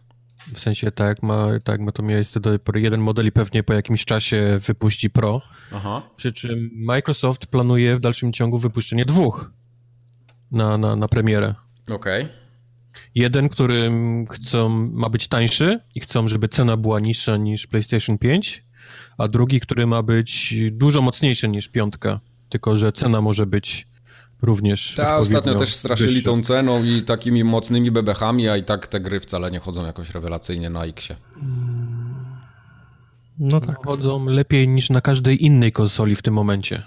w 0.54 0.60
sensie 0.60 0.90
tak 0.90 1.22
ma, 1.22 1.46
tak 1.64 1.80
ma 1.80 1.92
to 1.92 2.02
miejsce 2.02 2.40
do 2.40 2.58
jeden 2.74 3.00
model 3.00 3.26
i 3.26 3.32
pewnie 3.32 3.62
po 3.62 3.72
jakimś 3.72 4.04
czasie 4.04 4.58
wypuści 4.66 5.10
Pro. 5.10 5.42
Aha. 5.72 6.02
Przy 6.16 6.32
czym 6.32 6.70
Microsoft 6.74 7.46
planuje 7.46 7.96
w 7.96 8.00
dalszym 8.00 8.32
ciągu 8.32 8.58
wypuszczenie 8.58 9.04
dwóch 9.04 9.50
na, 10.50 10.78
na, 10.78 10.96
na 10.96 11.08
premierę. 11.08 11.54
Okej. 11.90 12.22
Okay. 12.22 12.46
Jeden, 13.14 13.48
który 13.48 13.90
chcą, 14.30 14.68
ma 14.92 15.08
być 15.08 15.28
tańszy 15.28 15.80
i 15.94 16.00
chcą, 16.00 16.28
żeby 16.28 16.48
cena 16.48 16.76
była 16.76 17.00
niższa 17.00 17.36
niż 17.36 17.66
PlayStation 17.66 18.18
5, 18.18 18.64
a 19.18 19.28
drugi, 19.28 19.60
który 19.60 19.86
ma 19.86 20.02
być 20.02 20.54
dużo 20.70 21.02
mocniejszy 21.02 21.48
niż 21.48 21.68
piątka, 21.68 22.20
tylko 22.48 22.76
że 22.76 22.92
cena 22.92 23.20
może 23.20 23.46
być 23.46 23.88
również. 24.42 24.94
Tak, 24.96 25.20
ostatnio 25.20 25.54
też 25.54 25.74
straszyli 25.74 26.14
wyższy. 26.14 26.24
tą 26.24 26.42
ceną 26.42 26.84
i 26.84 27.02
takimi 27.02 27.44
mocnymi 27.44 27.90
bebechami, 27.90 28.48
a 28.48 28.56
i 28.56 28.64
tak 28.64 28.86
te 28.86 29.00
gry 29.00 29.20
wcale 29.20 29.50
nie 29.50 29.60
chodzą 29.60 29.86
jakoś 29.86 30.10
rewelacyjnie 30.10 30.70
na 30.70 30.84
Xie. 30.84 31.16
No 33.38 33.60
tak. 33.60 33.86
Chodzą 33.86 34.24
lepiej 34.24 34.68
niż 34.68 34.90
na 34.90 35.00
każdej 35.00 35.44
innej 35.44 35.72
konsoli 35.72 36.16
w 36.16 36.22
tym 36.22 36.34
momencie. 36.34 36.82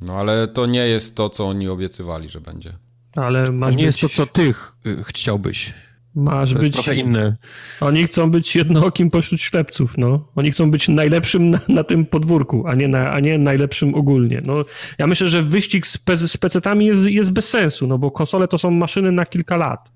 No 0.00 0.14
ale 0.14 0.48
to 0.48 0.66
nie 0.66 0.86
jest 0.86 1.14
to, 1.14 1.30
co 1.30 1.48
oni 1.48 1.68
obiecywali, 1.68 2.28
że 2.28 2.40
będzie. 2.40 2.72
Ale 3.16 3.44
to 3.44 3.52
nie 3.52 3.70
być... 3.70 3.80
jest 3.80 4.00
to, 4.00 4.08
co 4.08 4.26
ty 4.26 4.52
ch 4.52 4.76
chciałbyś. 5.02 5.74
Masz 6.14 6.54
być. 6.54 6.74
Trochę 6.74 6.94
inne. 6.94 7.36
Oni 7.80 8.04
chcą 8.04 8.30
być 8.30 8.56
jednookim 8.56 9.10
pośród 9.10 9.40
ślepców, 9.40 9.98
no. 9.98 10.28
Oni 10.36 10.50
chcą 10.50 10.70
być 10.70 10.88
najlepszym 10.88 11.50
na, 11.50 11.58
na, 11.68 11.84
tym 11.84 12.06
podwórku, 12.06 12.64
a 12.66 12.74
nie, 12.74 12.88
na, 12.88 13.12
a 13.12 13.20
nie 13.20 13.38
najlepszym 13.38 13.94
ogólnie. 13.94 14.42
No, 14.44 14.64
ja 14.98 15.06
myślę, 15.06 15.28
że 15.28 15.42
wyścig 15.42 15.86
z, 15.86 15.98
pe, 15.98 16.18
z 16.18 16.36
pecetami 16.36 16.86
jest, 16.86 17.04
jest 17.04 17.32
bez 17.32 17.48
sensu, 17.48 17.86
no 17.86 17.98
bo 17.98 18.10
konsole 18.10 18.48
to 18.48 18.58
są 18.58 18.70
maszyny 18.70 19.12
na 19.12 19.26
kilka 19.26 19.56
lat. 19.56 19.92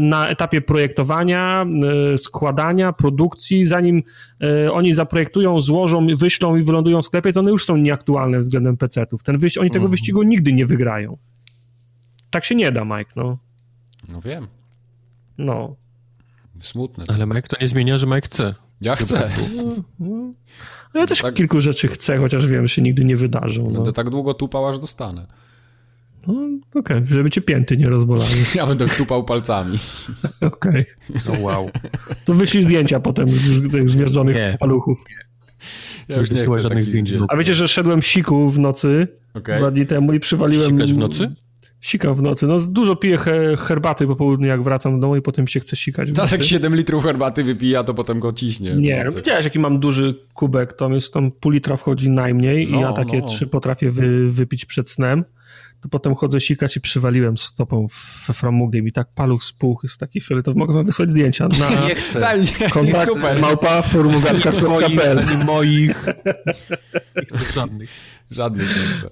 Na 0.00 0.28
etapie 0.28 0.60
projektowania, 0.60 1.66
e, 2.14 2.18
składania, 2.18 2.92
produkcji, 2.92 3.64
zanim 3.64 4.02
e, 4.42 4.72
oni 4.72 4.92
zaprojektują, 4.92 5.60
złożą, 5.60 6.06
wyślą 6.16 6.56
i 6.56 6.62
wylądują 6.62 7.02
w 7.02 7.04
sklepie, 7.04 7.32
to 7.32 7.40
one 7.40 7.50
już 7.50 7.64
są 7.64 7.76
nieaktualne 7.76 8.38
względem 8.38 8.76
pecetów. 8.76 9.22
Ten 9.22 9.38
wyś 9.38 9.58
oni 9.58 9.70
tego 9.70 9.84
mm. 9.84 9.90
wyścigu 9.90 10.22
nigdy 10.22 10.52
nie 10.52 10.66
wygrają. 10.66 11.18
Tak 12.30 12.44
się 12.44 12.54
nie 12.54 12.72
da, 12.72 12.84
Mike, 12.84 13.12
no. 13.16 13.38
No 14.08 14.20
wiem. 14.20 14.57
No. 15.38 15.76
Smutne. 16.60 17.04
Ale 17.08 17.26
Mike 17.26 17.42
to 17.42 17.56
nie 17.60 17.68
zmienia, 17.68 17.98
że 17.98 18.06
Mike 18.06 18.20
chce. 18.20 18.54
Ja 18.80 18.96
chcę. 18.96 19.30
No, 20.94 21.00
ja 21.00 21.06
też 21.06 21.22
tak... 21.22 21.34
kilku 21.34 21.60
rzeczy 21.60 21.88
chcę, 21.88 22.18
chociaż 22.18 22.46
wiem, 22.46 22.66
że 22.66 22.74
się 22.74 22.82
nigdy 22.82 23.04
nie 23.04 23.16
wydarzą. 23.16 23.64
No. 23.64 23.70
Będę 23.70 23.92
tak 23.92 24.10
długo 24.10 24.34
tupał, 24.34 24.68
aż 24.68 24.78
dostanę. 24.78 25.26
No, 26.26 26.34
okej, 26.74 26.96
okay. 26.96 27.06
żeby 27.10 27.30
cię 27.30 27.40
pięty 27.40 27.76
nie 27.76 27.88
rozbolały. 27.88 28.30
Ja 28.54 28.66
będę 28.66 28.88
tupał 28.88 29.24
palcami. 29.24 29.78
Okej. 30.40 30.86
Okay. 31.10 31.22
No 31.26 31.40
wow. 31.40 31.70
To 32.24 32.34
wyślij 32.34 32.62
zdjęcia 32.62 33.00
potem 33.00 33.30
z, 33.30 33.70
tych 33.70 33.90
zmierzonych 33.90 34.36
nie. 34.36 34.56
paluchów. 34.60 35.04
Ja 36.08 36.16
już 36.16 36.30
nie 36.30 36.36
chcę 36.36 36.62
żadnych 36.62 36.84
zdjęć. 36.84 37.14
A 37.28 37.36
wiecie, 37.36 37.54
że 37.54 37.68
szedłem 37.68 38.02
siku 38.02 38.50
w 38.50 38.58
nocy 38.58 39.08
okay. 39.34 39.58
dwa 39.58 39.70
dni 39.70 39.86
temu 39.86 40.12
i 40.12 40.20
przywaliłem... 40.20 40.70
Sikać 40.70 40.92
w 40.92 40.98
nocy? 40.98 41.34
Sikam 41.80 42.14
w 42.14 42.22
nocy. 42.22 42.46
No 42.46 42.56
dużo 42.68 42.96
piję 42.96 43.16
he 43.16 43.56
herbaty 43.56 44.06
po 44.06 44.16
południu, 44.16 44.46
jak 44.46 44.62
wracam 44.62 44.94
do 44.94 45.00
domu 45.00 45.16
i 45.16 45.22
potem 45.22 45.48
się 45.48 45.60
chce 45.60 45.76
sikać. 45.76 46.08
Tak, 46.14 46.32
jak 46.32 46.44
7 46.44 46.76
litrów 46.76 47.04
herbaty 47.04 47.44
wypija, 47.44 47.84
to 47.84 47.94
potem 47.94 48.20
go 48.20 48.32
ciśnie. 48.32 48.74
Nie, 48.74 49.06
widziałeś 49.16 49.44
jaki 49.44 49.58
mam 49.58 49.80
duży 49.80 50.14
kubek, 50.34 50.72
to 50.72 50.90
jest 50.90 51.12
tam 51.12 51.30
pół 51.30 51.52
litra 51.52 51.76
wchodzi 51.76 52.10
najmniej 52.10 52.68
no, 52.70 52.78
i 52.78 52.80
ja 52.80 52.92
takie 52.92 53.20
no. 53.20 53.26
trzy 53.26 53.46
potrafię 53.46 53.90
wy, 53.90 54.30
wypić 54.30 54.64
przed 54.64 54.90
snem. 54.90 55.24
To 55.80 55.88
potem 55.88 56.14
chodzę 56.14 56.40
sikać 56.40 56.76
i 56.76 56.80
przywaliłem 56.80 57.36
stopą 57.36 57.86
we 58.26 58.34
framugę 58.34 58.78
i 58.78 58.92
tak 58.92 59.08
paluch 59.14 59.44
spuch 59.44 59.80
jest 59.82 59.98
taki 59.98 60.20
fioletowy. 60.20 60.58
Mogę 60.58 60.74
wam 60.74 60.84
wysłać 60.84 61.10
zdjęcia 61.10 61.48
na 61.48 61.70
nie 61.70 61.94
chcę. 61.94 62.36
Kontakt 62.70 63.08
super. 63.08 63.40
małpa 63.40 63.82
formugatka.pl 63.82 65.18
Ani 65.18 65.44
moich, 65.44 66.06
nie 67.16 67.38
chcę 67.38 67.52
żadnych. 67.54 67.90
Żadnych 68.30 68.68
nie 68.68 68.82
chcę. 68.82 69.10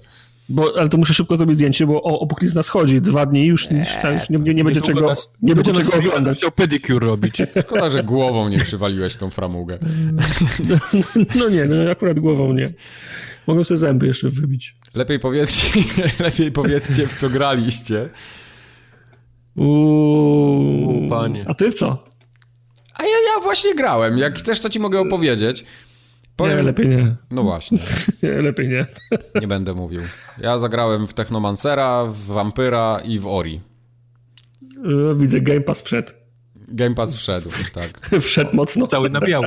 Bo, 0.49 0.71
ale 0.79 0.89
to 0.89 0.97
muszę 0.97 1.13
szybko 1.13 1.37
zrobić 1.37 1.55
zdjęcie, 1.55 1.87
bo 1.87 2.01
opuklizna 2.01 2.63
schodzi 2.63 3.01
dwa 3.01 3.25
dni 3.25 3.45
już, 3.45 3.69
nie, 3.69 3.79
już, 3.79 3.89
już 4.13 4.29
nie, 4.29 4.39
nie, 4.39 4.53
nie 4.53 4.63
będzie 4.63 4.81
czego, 4.81 5.01
nas, 5.01 5.31
nie 5.41 5.55
będzie 5.55 5.73
czego 5.73 5.93
oglądać. 5.93 6.37
Chciał 6.37 6.51
pedicure 6.51 7.07
robić. 7.07 7.41
Szkoda, 7.65 7.89
że 7.89 8.03
głową 8.03 8.49
nie 8.49 8.59
przywaliłeś 8.59 9.15
tą 9.15 9.29
framugę. 9.29 9.77
No, 10.13 10.23
no, 10.93 11.01
no, 11.35 11.49
nie, 11.49 11.65
no 11.65 11.91
akurat 11.91 12.19
głową 12.19 12.53
nie. 12.53 12.73
Mogą 13.47 13.63
sobie 13.63 13.77
zęby 13.77 14.07
jeszcze 14.07 14.29
wybić. 14.29 14.75
Lepiej 14.93 15.19
powiedzcie, 15.19 15.67
lepiej 16.25 16.51
powiedzcie 16.51 17.07
w 17.07 17.19
co 17.19 17.29
graliście. 17.29 18.09
Uuu, 19.55 21.09
panie. 21.09 21.45
A 21.47 21.53
ty 21.53 21.71
w 21.71 21.73
co? 21.73 22.03
A 22.93 23.03
ja, 23.03 23.09
ja 23.09 23.43
właśnie 23.43 23.75
grałem. 23.75 24.17
Jak 24.17 24.39
chcesz, 24.39 24.59
to 24.59 24.69
ci 24.69 24.79
mogę 24.79 24.99
opowiedzieć. 24.99 25.65
Powiem... 26.37 26.57
Nie, 26.57 26.63
lepiej 26.63 26.87
nie. 26.87 27.15
No 27.31 27.43
właśnie. 27.43 27.79
nie, 28.23 28.29
lepiej 28.29 28.69
nie. 28.69 28.85
nie 29.41 29.47
będę 29.47 29.73
mówił. 29.73 30.01
Ja 30.37 30.59
zagrałem 30.59 31.07
w 31.07 31.13
Technomancera, 31.13 32.05
w 32.05 32.25
Vampyra 32.25 32.99
i 33.05 33.19
w 33.19 33.27
Ori. 33.27 33.61
E, 35.11 35.15
widzę, 35.15 35.41
Game 35.41 35.61
Pass 35.61 35.81
wszedł. 35.81 36.11
Game 36.67 36.95
Pass 36.95 37.15
wszedł, 37.15 37.49
tak. 37.73 38.09
wszedł 38.21 38.55
mocno. 38.55 38.87
Cały 38.87 39.09
na 39.09 39.21
biało. 39.21 39.45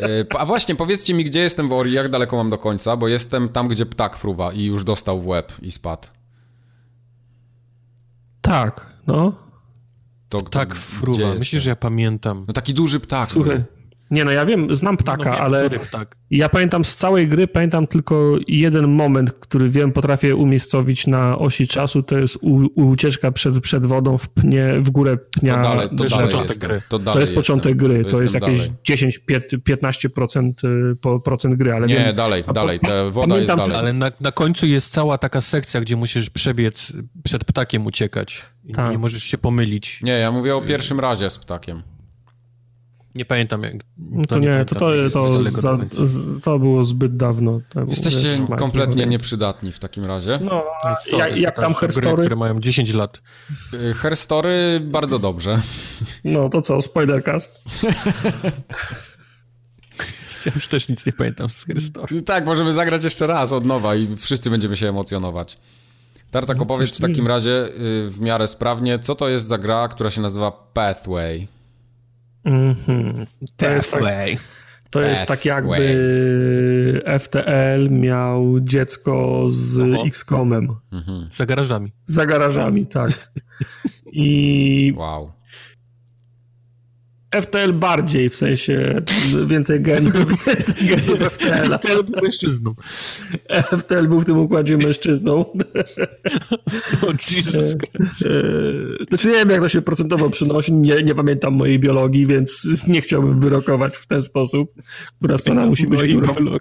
E, 0.00 0.24
a 0.38 0.46
właśnie, 0.46 0.74
powiedzcie 0.74 1.14
mi, 1.14 1.24
gdzie 1.24 1.40
jestem 1.40 1.68
w 1.68 1.72
Ori, 1.72 1.92
jak 1.92 2.08
daleko 2.08 2.36
mam 2.36 2.50
do 2.50 2.58
końca, 2.58 2.96
bo 2.96 3.08
jestem 3.08 3.48
tam, 3.48 3.68
gdzie 3.68 3.86
ptak 3.86 4.16
fruwa 4.16 4.52
i 4.52 4.64
już 4.64 4.84
dostał 4.84 5.20
w 5.20 5.26
łeb 5.26 5.52
i 5.62 5.72
spadł. 5.72 6.08
Tak, 8.40 8.86
no. 9.06 9.32
To, 10.28 10.40
ptak 10.40 10.74
fruwa. 10.74 11.34
Myślisz, 11.34 11.62
że 11.62 11.70
ja 11.70 11.76
pamiętam. 11.76 12.44
No 12.48 12.54
taki 12.54 12.74
duży 12.74 13.00
ptak. 13.00 13.28
Słuchaj, 13.28 13.64
Nie 14.10 14.24
no, 14.24 14.30
ja 14.30 14.46
wiem, 14.46 14.76
znam 14.76 14.96
ptaka, 14.96 15.24
no, 15.24 15.36
wiem, 15.36 15.42
ale 15.44 15.70
ptak. 15.70 16.16
ja 16.30 16.48
pamiętam 16.48 16.84
z 16.84 16.96
całej 16.96 17.28
gry, 17.28 17.46
pamiętam 17.46 17.86
tylko 17.86 18.36
jeden 18.48 18.88
moment, 18.88 19.32
który 19.32 19.68
wiem, 19.68 19.92
potrafię 19.92 20.36
umiejscowić 20.36 21.06
na 21.06 21.38
osi 21.38 21.68
czasu, 21.68 22.02
to 22.02 22.18
jest 22.18 22.38
u, 22.40 22.66
ucieczka 22.74 23.32
przed, 23.32 23.60
przed 23.60 23.86
wodą 23.86 24.18
w 24.18 24.28
pnie, 24.28 24.74
w 24.78 24.90
górę 24.90 25.16
pnia. 25.16 25.56
To, 25.56 25.62
dalej, 25.62 25.88
to, 25.88 26.04
dalej 26.04 26.26
początek 26.26 26.58
gry. 26.58 26.82
To, 26.88 26.98
to 26.98 27.20
jest 27.20 27.34
początek 27.34 27.76
gry, 27.76 28.04
to, 28.04 28.10
to 28.10 28.22
jest 28.22 28.34
jakieś 28.34 28.58
dalej. 28.58 29.10
10-15% 29.28 30.52
y, 31.16 31.20
procent 31.24 31.54
gry, 31.54 31.72
ale 31.72 31.86
Nie, 31.86 31.94
wiem, 31.94 32.14
dalej, 32.14 32.44
dalej, 32.54 32.80
ta 32.80 33.10
woda 33.10 33.36
jest 33.36 33.46
dalej. 33.46 33.76
Ale 33.76 33.92
na, 33.92 34.10
na 34.20 34.32
końcu 34.32 34.66
jest 34.66 34.92
cała 34.92 35.18
taka 35.18 35.40
sekcja, 35.40 35.80
gdzie 35.80 35.96
musisz 35.96 36.30
przebiec 36.30 36.92
przed 37.24 37.44
ptakiem 37.44 37.86
uciekać 37.86 38.46
i 38.64 38.72
tak. 38.72 38.90
nie 38.90 38.98
możesz 38.98 39.22
się 39.22 39.38
pomylić. 39.38 40.02
Nie, 40.02 40.12
ja 40.12 40.32
mówię 40.32 40.56
o 40.56 40.62
pierwszym 40.62 41.00
razie 41.00 41.30
z 41.30 41.38
ptakiem. 41.38 41.82
Nie 43.16 43.24
pamiętam 43.24 43.62
jak. 43.62 43.74
No 43.98 44.22
to, 44.22 44.34
to 44.34 44.38
nie, 44.38 44.64
to, 44.64 44.74
to, 44.74 44.90
to, 45.12 45.50
za, 45.50 45.78
to, 46.42 46.58
było 46.58 46.84
zbyt 46.84 47.16
dawno. 47.16 47.60
Temu, 47.68 47.90
Jesteście 47.90 48.28
wiesz, 48.48 48.58
kompletnie 48.58 49.06
nieprzydatni 49.06 49.72
w 49.72 49.78
takim 49.78 50.04
razie. 50.04 50.38
No, 50.42 50.64
no 51.12 51.18
jak, 51.18 51.36
jak 51.36 51.56
tam 51.56 51.74
herstory? 51.74 52.22
które 52.22 52.36
mają 52.36 52.60
10 52.60 52.92
lat. 52.92 53.20
Y, 53.74 53.94
herstory 53.94 54.80
bardzo 54.84 55.18
dobrze. 55.18 55.60
No 56.24 56.48
to 56.48 56.62
co, 56.62 56.82
spoilercast? 56.82 57.64
ja 60.46 60.52
już 60.54 60.68
też 60.68 60.88
nic 60.88 61.06
nie 61.06 61.12
pamiętam 61.12 61.50
z 61.50 61.64
herstory. 61.64 62.22
Tak, 62.22 62.46
możemy 62.46 62.72
zagrać 62.72 63.04
jeszcze 63.04 63.26
raz 63.26 63.52
od 63.52 63.64
nowa 63.64 63.94
i 63.94 64.16
wszyscy 64.16 64.50
będziemy 64.50 64.76
się 64.76 64.88
emocjonować. 64.88 65.56
Tartak, 66.30 66.56
no, 66.56 66.62
opowiedz 66.62 66.96
w 66.96 67.00
takim 67.00 67.26
razie 67.26 67.50
y, 67.50 68.10
w 68.10 68.20
miarę 68.20 68.48
sprawnie, 68.48 68.98
co 68.98 69.14
to 69.14 69.28
jest 69.28 69.46
za 69.46 69.58
gra, 69.58 69.88
która 69.88 70.10
się 70.10 70.20
nazywa 70.20 70.50
Pathway? 70.50 71.55
Mm-hmm. 72.46 73.26
To, 73.56 73.70
jest 73.70 73.92
tak, 73.92 74.02
to 74.90 75.00
jest 75.00 75.26
tak 75.26 75.44
jakby 75.44 77.02
FTL 77.18 77.90
miał 77.90 78.60
dziecko 78.60 79.46
z 79.50 79.80
X-Comem. 80.06 80.76
Mhm. 80.92 81.28
Za 81.32 81.46
garażami. 81.46 81.92
Za 82.06 82.26
garażami, 82.26 82.86
tak. 82.86 83.30
I 84.12 84.94
wow. 84.96 85.32
FTL 87.40 87.72
bardziej, 87.72 88.28
w 88.28 88.36
sensie 88.36 89.02
więcej 89.46 89.80
genów, 89.80 90.14
więcej 90.46 90.88
genów 90.88 91.20
FTL. 91.20 91.78
FTL 91.78 92.04
był 92.04 92.22
mężczyzną. 92.22 92.74
FTL 93.78 94.08
był 94.08 94.20
w 94.20 94.24
tym 94.24 94.38
układzie 94.38 94.76
mężczyzną. 94.76 95.44
Oh, 97.02 97.12
Jesus 97.36 97.76
Znaczy 99.08 99.28
nie 99.28 99.34
wiem, 99.34 99.50
jak 99.50 99.60
to 99.60 99.68
się 99.68 99.82
procentowo 99.82 100.30
przynosi, 100.30 100.72
nie, 100.72 101.02
nie 101.02 101.14
pamiętam 101.14 101.54
mojej 101.54 101.78
biologii, 101.78 102.26
więc 102.26 102.68
nie 102.86 103.00
chciałbym 103.00 103.38
wyrokować 103.38 103.96
w 103.96 104.06
ten 104.06 104.22
sposób, 104.22 104.74
która 105.18 105.38
strona 105.38 105.66
musi 105.66 105.86
być 105.86 106.00
biologii. 106.00 106.60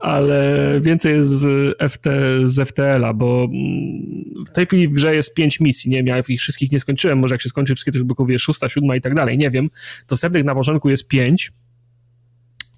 Ale 0.00 0.80
więcej 0.80 1.14
jest 1.14 1.30
z, 1.30 1.76
FT, 1.92 2.06
z 2.44 2.68
FTL-a, 2.68 3.14
bo 3.14 3.44
mm, 3.44 4.44
w 4.46 4.50
tej 4.50 4.66
chwili 4.66 4.88
w 4.88 4.92
grze 4.92 5.14
jest 5.14 5.34
pięć 5.34 5.60
misji, 5.60 5.90
nie 5.90 5.96
wiem, 5.96 6.06
ja 6.06 6.18
ich 6.28 6.40
wszystkich 6.40 6.72
nie 6.72 6.80
skończyłem, 6.80 7.18
może 7.18 7.34
jak 7.34 7.42
się 7.42 7.48
skończy 7.48 7.74
wszystkie, 7.74 7.92
to 7.92 7.98
już 7.98 8.06
by 8.06 8.38
szósta, 8.38 8.68
siódma 8.68 8.96
i 8.96 9.00
tak 9.00 9.14
dalej, 9.14 9.38
nie 9.38 9.50
wiem 9.50 9.70
dostępnych 10.08 10.44
na 10.44 10.54
początku 10.54 10.90
jest 10.90 11.08
pięć. 11.08 11.52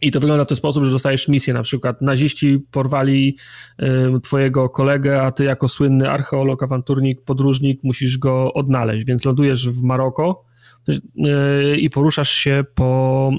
I 0.00 0.10
to 0.10 0.20
wygląda 0.20 0.44
w 0.44 0.48
ten 0.48 0.56
sposób, 0.56 0.84
że 0.84 0.90
dostajesz 0.90 1.28
misję, 1.28 1.54
na 1.54 1.62
przykład 1.62 2.02
naziści 2.02 2.58
porwali 2.70 3.36
y, 4.16 4.20
twojego 4.20 4.68
kolegę, 4.68 5.22
a 5.22 5.32
ty 5.32 5.44
jako 5.44 5.68
słynny 5.68 6.10
archeolog, 6.10 6.62
awanturnik, 6.62 7.22
podróżnik 7.22 7.84
musisz 7.84 8.18
go 8.18 8.52
odnaleźć, 8.54 9.06
więc 9.06 9.24
lądujesz 9.24 9.68
w 9.68 9.82
Maroko 9.82 10.44
i 11.76 11.90
poruszasz 11.90 12.30
się 12.30 12.64
po 12.74 13.30
y, 13.32 13.38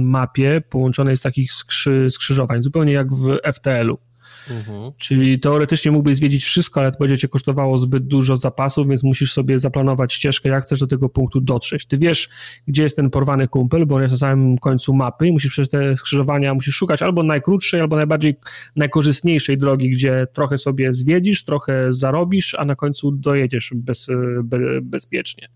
mapie 0.00 0.62
połączonej 0.70 1.16
z 1.16 1.22
takich 1.22 1.52
skrzy, 1.52 2.06
skrzyżowań, 2.10 2.62
zupełnie 2.62 2.92
jak 2.92 3.12
w 3.12 3.38
FTL-u. 3.52 4.09
Mhm. 4.50 4.92
Czyli 4.98 5.40
teoretycznie 5.40 5.90
mógłbyś 5.90 6.16
zwiedzić 6.16 6.44
wszystko, 6.44 6.80
ale 6.80 6.92
to 6.92 6.98
będzie 6.98 7.18
cię 7.18 7.28
kosztowało 7.28 7.78
zbyt 7.78 8.06
dużo 8.06 8.36
zapasów, 8.36 8.88
więc 8.88 9.02
musisz 9.02 9.32
sobie 9.32 9.58
zaplanować 9.58 10.12
ścieżkę, 10.12 10.48
jak 10.48 10.64
chcesz 10.64 10.80
do 10.80 10.86
tego 10.86 11.08
punktu 11.08 11.40
dotrzeć. 11.40 11.86
Ty 11.86 11.98
wiesz, 11.98 12.28
gdzie 12.68 12.82
jest 12.82 12.96
ten 12.96 13.10
porwany 13.10 13.48
kumpel, 13.48 13.86
bo 13.86 13.94
on 13.94 14.02
jest 14.02 14.12
na 14.12 14.18
samym 14.18 14.58
końcu 14.58 14.94
mapy 14.94 15.26
i 15.26 15.32
musisz 15.32 15.50
przez 15.50 15.68
te 15.68 15.96
skrzyżowania 15.96 16.54
musisz 16.54 16.74
szukać 16.74 17.02
albo 17.02 17.22
najkrótszej, 17.22 17.80
albo 17.80 17.96
najbardziej 17.96 18.34
najkorzystniejszej 18.76 19.58
drogi, 19.58 19.90
gdzie 19.90 20.26
trochę 20.32 20.58
sobie 20.58 20.94
zwiedzisz, 20.94 21.44
trochę 21.44 21.92
zarobisz, 21.92 22.54
a 22.54 22.64
na 22.64 22.76
końcu 22.76 23.12
dojedziesz 23.12 23.72
bez, 23.74 24.06
be, 24.44 24.58
bezpiecznie. 24.82 25.48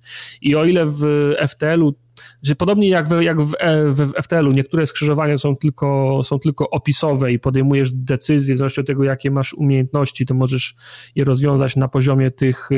I 0.42 0.56
o 0.56 0.64
ile 0.64 0.86
w 0.86 1.34
FTL-u 1.48 1.94
że 2.42 2.54
podobnie 2.54 2.88
jak 2.88 3.08
w, 3.08 3.22
jak 3.22 3.42
w, 3.42 3.54
e, 3.58 3.90
w 3.90 4.12
FTL-u, 4.22 4.52
niektóre 4.52 4.86
skrzyżowania 4.86 5.38
są 5.38 5.56
tylko, 5.56 6.20
są 6.24 6.38
tylko 6.38 6.70
opisowe 6.70 7.32
i 7.32 7.38
podejmujesz 7.38 7.92
decyzje 7.92 8.54
w 8.54 8.58
zależności 8.58 8.80
od 8.80 8.86
tego, 8.86 9.04
jakie 9.04 9.30
masz 9.30 9.54
umiejętności, 9.54 10.26
to 10.26 10.34
możesz 10.34 10.74
je 11.14 11.24
rozwiązać 11.24 11.76
na 11.76 11.88
poziomie 11.88 12.30
tych, 12.30 12.68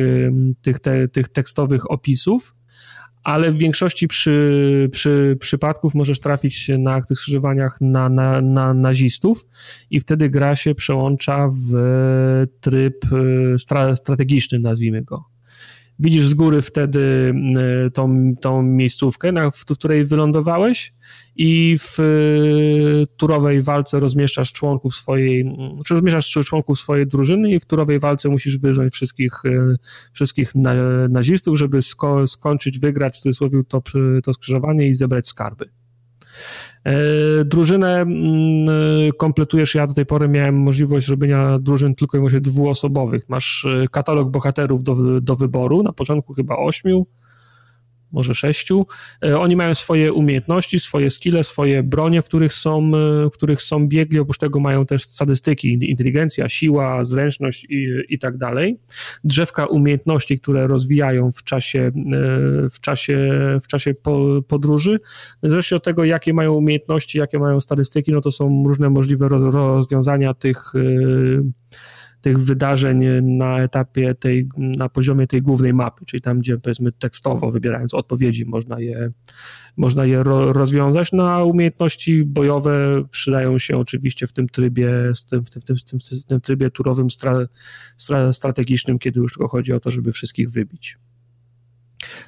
tych, 0.63 0.81
te, 0.81 1.09
tych 1.09 1.29
tekstowych 1.29 1.91
opisów, 1.91 2.55
ale 3.27 3.51
w 3.51 3.59
większości 3.59 4.09
przy, 4.09 4.89
przy 4.93 5.37
przypadków 5.41 5.95
możesz 5.95 6.21
trafić 6.21 6.71
na 6.79 7.01
tych 7.01 7.19
skrzyżowaniach 7.19 7.79
na, 7.81 8.09
na, 8.09 8.41
na 8.41 8.75
nazistów 8.75 9.47
i 9.91 10.01
wtedy 10.01 10.31
gra 10.31 10.57
się 10.57 10.75
przełącza 10.75 11.49
w 11.49 11.77
tryb 12.61 13.05
e, 13.05 13.59
stra, 13.59 13.97
strategiczny, 13.97 14.59
nazwijmy 14.59 15.03
go 15.03 15.36
widzisz 15.99 16.27
z 16.27 16.35
góry 16.35 16.63
wtedy 16.63 17.35
e, 17.87 17.91
tą, 17.91 18.35
tą 18.41 18.63
miejscówkę, 18.63 19.33
na, 19.33 19.51
w 19.51 19.65
której 19.65 20.05
wylądowałeś 20.05 20.95
i 21.37 21.77
w 21.79 22.01
e, 22.01 22.03
turowej 23.17 23.63
walce 23.63 24.01
rozmieszczasz 24.01 24.53
członków 24.53 24.95
swojej, 24.95 25.57
rozmieszczasz 25.91 26.47
członków 26.47 26.79
swojej 26.79 27.07
drużyny 27.07 27.51
i 27.51 27.61
w 27.61 27.67
turowej 27.67 27.99
walce 27.99 28.29
musisz 28.29 28.59
wyjąć 28.59 28.93
wszystkich, 28.93 29.33
e, 29.45 29.77
wszystkich 30.13 30.53
nazistów, 31.09 31.59
żeby 31.59 31.83
sko 31.83 32.27
skończyć, 32.27 32.79
wygrać 32.79 33.19
w 33.19 33.21
cudzysłowie 33.21 33.63
to, 33.69 33.83
to 34.25 34.33
skrzyżowanie 34.33 34.89
i 34.89 34.95
zebrać 34.95 35.29
skarby. 35.29 35.71
E, 36.87 37.45
drużynę 37.45 38.01
mm, 38.01 38.69
e, 39.09 39.13
kompletujesz, 39.13 39.75
ja 39.75 39.87
do 39.87 39.95
tej 39.95 40.07
pory 40.07 40.29
miałem 40.29 40.57
możliwość 40.57 41.09
robienia 41.09 41.59
drużyn 41.59 41.95
tylko 41.95 42.17
i 42.17 42.21
wyłącznie 42.21 42.41
dwuosobowych. 42.41 43.29
Masz 43.29 43.65
e, 43.65 43.89
katalog 43.89 44.31
bohaterów 44.31 44.83
do, 44.83 45.21
do 45.21 45.37
wyboru, 45.37 45.83
na 45.83 45.93
początku 45.93 46.35
chyba 46.35 46.57
ośmiu, 46.57 47.07
może 48.17 48.35
sześciu. 48.35 48.87
E, 49.25 49.39
oni 49.39 49.57
mają 49.57 49.75
swoje 49.75 50.13
umiejętności, 50.13 50.81
swoje 50.81 51.11
skille, 51.11 51.45
swoje 51.45 51.83
bronie, 51.83 52.23
w 52.23 52.25
których 52.25 52.55
są, 52.55 52.79
e, 52.79 52.91
w 53.27 53.31
których 53.31 53.63
są 53.63 53.89
biegli. 53.89 54.19
Oprócz 54.19 54.39
tego 54.39 54.61
mają 54.61 54.87
też 54.87 55.03
statystyki, 55.03 55.79
inteligencja, 55.91 56.49
siła, 56.49 57.05
zręczność 57.05 57.67
i, 57.69 57.89
i 58.09 58.19
tak 58.19 58.37
dalej. 58.37 58.79
Drzewka 59.25 59.67
umiejętności, 59.67 60.41
które 60.41 60.67
rozwijają 60.67 61.33
w 61.33 61.43
czasie, 61.45 61.81
e, 61.81 61.91
w 62.71 62.81
czasie, 62.81 63.19
w 63.63 63.67
czasie 63.67 63.95
podróży. 64.49 65.01
Zresztą 65.43 65.77
od 65.77 65.85
tego, 65.85 66.05
jakie 66.05 66.35
mają 66.35 66.53
umiejętności, 66.53 67.19
jakie 67.19 67.39
mają 67.39 67.61
statystyki, 67.61 68.13
no 68.13 68.21
to 68.21 68.33
są 68.33 68.65
różne 68.67 68.91
możliwe 68.91 69.29
rozwiązania 69.29 70.35
tych 70.35 70.73
tych 72.27 72.39
wydarzeń 72.39 73.05
na 73.23 73.61
etapie 73.61 74.15
tej, 74.15 74.49
na 74.57 74.89
poziomie 74.89 75.27
tej 75.27 75.43
głównej 75.43 75.75
mapy, 75.75 76.05
czyli 76.05 76.21
tam, 76.21 76.39
gdzie 76.39 76.59
powiedzmy 76.59 76.93
tekstowo 76.93 77.51
wybierając 77.51 77.95
odpowiedzi 77.95 78.45
można 78.45 78.81
je, 78.81 79.11
można 79.77 80.05
je 80.05 80.23
ro, 80.23 80.53
rozwiązać. 80.53 81.13
No 81.13 81.31
a 81.31 81.45
umiejętności 81.45 82.25
bojowe 82.25 83.05
przydają 83.11 83.59
się 83.59 83.79
oczywiście 83.79 84.27
w 84.27 84.33
tym 84.33 84.49
trybie, 84.49 85.13
w 85.17 85.25
tym, 85.25 85.45
w 85.45 85.51
tym, 85.51 85.77
w 85.77 85.85
tym, 85.85 85.99
w 86.01 86.25
tym 86.25 86.41
trybie 86.41 86.71
turowym 86.71 87.11
stra, 87.11 87.47
stra, 87.97 88.33
strategicznym, 88.33 88.99
kiedy 88.99 89.21
już 89.21 89.33
tylko 89.33 89.49
chodzi 89.49 89.73
o 89.73 89.81
to, 89.81 89.91
żeby 89.91 90.13
wszystkich 90.13 90.51
wybić. 90.51 90.99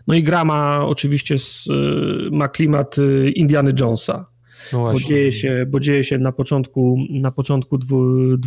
No 0.07 0.15
i 0.15 0.23
gra 0.23 0.45
ma 0.45 0.87
oczywiście 0.87 1.37
ma 2.31 2.49
klimat 2.49 2.99
y, 2.99 3.31
Indiana 3.31 3.71
Jonesa 3.81 4.27
no 4.73 4.93
bo, 4.93 5.01
dzieje 5.01 5.33
się, 5.33 5.67
bo 5.69 5.81
dzieje 5.81 6.05
się 6.05 6.19
na 6.19 6.33
początku, 6.33 6.99
na 7.11 7.31
początku 7.31 7.79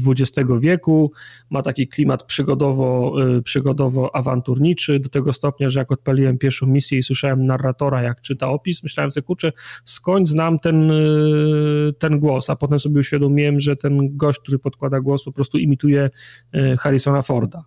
XX 0.07 0.49
wieku, 0.59 1.11
ma 1.49 1.61
taki 1.61 1.87
klimat 1.87 2.23
przygodowo, 2.23 3.15
y, 3.37 3.41
przygodowo-awanturniczy, 3.41 4.99
do 4.99 5.09
tego 5.09 5.33
stopnia, 5.33 5.69
że 5.69 5.79
jak 5.79 5.91
odpaliłem 5.91 6.37
pierwszą 6.37 6.67
misję 6.67 6.97
i 6.97 7.03
słyszałem 7.03 7.45
narratora, 7.45 8.01
jak 8.01 8.21
czyta 8.21 8.49
opis, 8.49 8.83
myślałem 8.83 9.11
sobie, 9.11 9.23
kurczę, 9.23 9.51
skąd 9.85 10.27
znam 10.27 10.59
ten, 10.59 10.91
y, 10.91 11.93
ten 11.99 12.19
głos, 12.19 12.49
a 12.49 12.55
potem 12.55 12.79
sobie 12.79 12.99
uświadomiłem, 12.99 13.59
że 13.59 13.75
ten 13.75 14.17
gość, 14.17 14.39
który 14.39 14.59
podkłada 14.59 14.99
głos, 14.99 15.23
po 15.23 15.31
prostu 15.31 15.57
imituje 15.57 16.09
y, 16.55 16.77
Harrisona 16.79 17.21
Forda, 17.21 17.65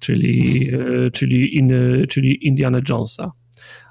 czyli, 0.00 0.68
czyli, 1.12 1.56
in, 1.56 1.72
czyli 2.08 2.46
Indiana 2.46 2.80
Jonesa 2.88 3.32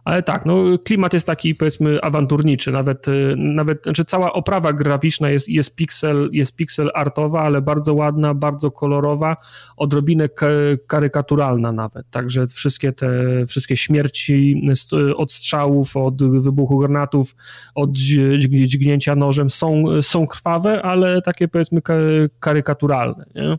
Ale 0.08 0.24
tak, 0.24 0.46
no 0.46 0.78
klimat 0.86 1.14
jest 1.14 1.28
taki 1.28 1.56
powiedzmy 1.56 2.02
awanturniczy, 2.02 2.72
nawet, 2.72 3.06
nawet 3.38 3.84
znaczy 3.84 4.06
cała 4.06 4.34
oprawa 4.34 4.74
graficzna 4.74 5.30
jest, 5.30 5.50
jest, 5.50 5.76
pixel, 5.76 6.30
jest 6.32 6.56
pixel 6.56 6.92
artowa, 6.94 7.42
ale 7.42 7.62
bardzo 7.62 7.94
ładna, 7.94 8.34
bardzo 8.34 8.72
kolorowa, 8.72 9.38
odrobinę 9.78 10.30
karykaturalna 10.88 11.72
nawet, 11.72 12.10
także 12.10 12.48
wszystkie 12.48 12.94
te, 12.94 13.10
wszystkie 13.48 13.78
śmierci 13.78 14.62
od 15.16 15.32
strzałów, 15.32 15.98
od 15.98 16.24
wybuchu 16.24 16.78
granatów, 16.78 17.36
od 17.76 17.92
dźgnięcia 18.68 19.16
nożem 19.16 19.50
są, 19.50 19.84
są 20.02 20.28
krwawe, 20.28 20.82
ale 20.82 21.22
takie 21.22 21.48
powiedzmy 21.48 21.82
karykaturalne, 22.40 23.26
nie? 23.36 23.58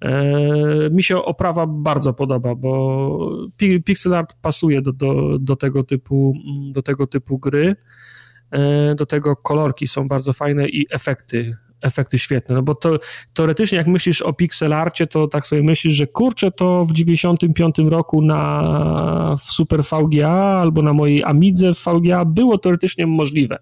E, 0.00 0.90
mi 0.90 1.02
się 1.02 1.16
oprawa 1.16 1.66
bardzo 1.66 2.14
podoba, 2.14 2.54
bo 2.54 3.30
pixel 3.84 4.14
art 4.14 4.34
pasuje 4.42 4.82
do, 4.82 4.92
do, 4.92 5.38
do, 5.38 5.56
tego, 5.56 5.84
typu, 5.84 6.34
do 6.72 6.82
tego 6.82 7.06
typu 7.06 7.38
gry. 7.38 7.76
E, 8.50 8.94
do 8.94 9.06
tego 9.06 9.36
kolorki 9.36 9.86
są 9.86 10.08
bardzo 10.08 10.32
fajne 10.32 10.68
i 10.68 10.86
efekty 10.90 11.56
efekty 11.80 12.18
świetne, 12.18 12.54
no 12.54 12.62
bo 12.62 12.74
to 12.74 12.98
teoretycznie 13.34 13.78
jak 13.78 13.86
myślisz 13.86 14.22
o 14.22 14.32
pixelarcie, 14.32 15.06
to 15.06 15.28
tak 15.28 15.46
sobie 15.46 15.62
myślisz, 15.62 15.94
że 15.94 16.06
kurczę, 16.06 16.50
to 16.50 16.84
w 16.84 16.92
95 16.92 17.78
roku 17.78 18.22
na 18.22 19.36
w 19.38 19.52
Super 19.52 19.82
VGA 19.82 20.30
albo 20.60 20.82
na 20.82 20.92
mojej 20.92 21.24
Amidze 21.24 21.74
w 21.74 21.84
VGA 21.84 22.24
było 22.24 22.58
teoretycznie 22.58 23.06
możliwe. 23.06 23.58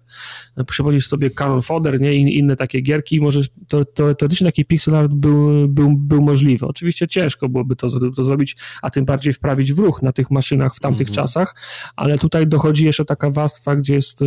Przypomnisz 0.67 1.07
sobie 1.07 1.29
Canon 1.29 1.61
Fodder, 1.61 2.01
nie, 2.01 2.13
I 2.13 2.37
inne 2.37 2.55
takie 2.55 2.81
gierki, 2.81 3.21
może 3.21 3.41
to, 3.67 3.85
to, 3.85 4.15
teoretycznie 4.15 4.47
taki 4.47 4.65
pixelart 4.65 5.13
był, 5.13 5.67
był, 5.67 5.91
był 5.97 6.21
możliwy. 6.21 6.65
Oczywiście 6.65 7.07
ciężko 7.07 7.49
byłoby 7.49 7.75
to, 7.75 7.87
to 8.15 8.23
zrobić, 8.23 8.57
a 8.81 8.89
tym 8.89 9.05
bardziej 9.05 9.33
wprawić 9.33 9.73
w 9.73 9.79
ruch 9.79 10.01
na 10.01 10.11
tych 10.11 10.31
maszynach 10.31 10.75
w 10.75 10.79
tamtych 10.79 11.07
-hmm. 11.07 11.15
czasach, 11.15 11.55
ale 11.95 12.17
tutaj 12.17 12.47
dochodzi 12.47 12.85
jeszcze 12.85 13.05
taka 13.05 13.29
warstwa, 13.29 13.75
gdzie 13.75 13.93
jest 13.93 14.19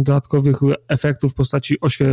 dodatkowych 0.00 0.56
efektów 0.88 1.32
w 1.32 1.34
postaci 1.34 1.80
oświe, 1.80 2.06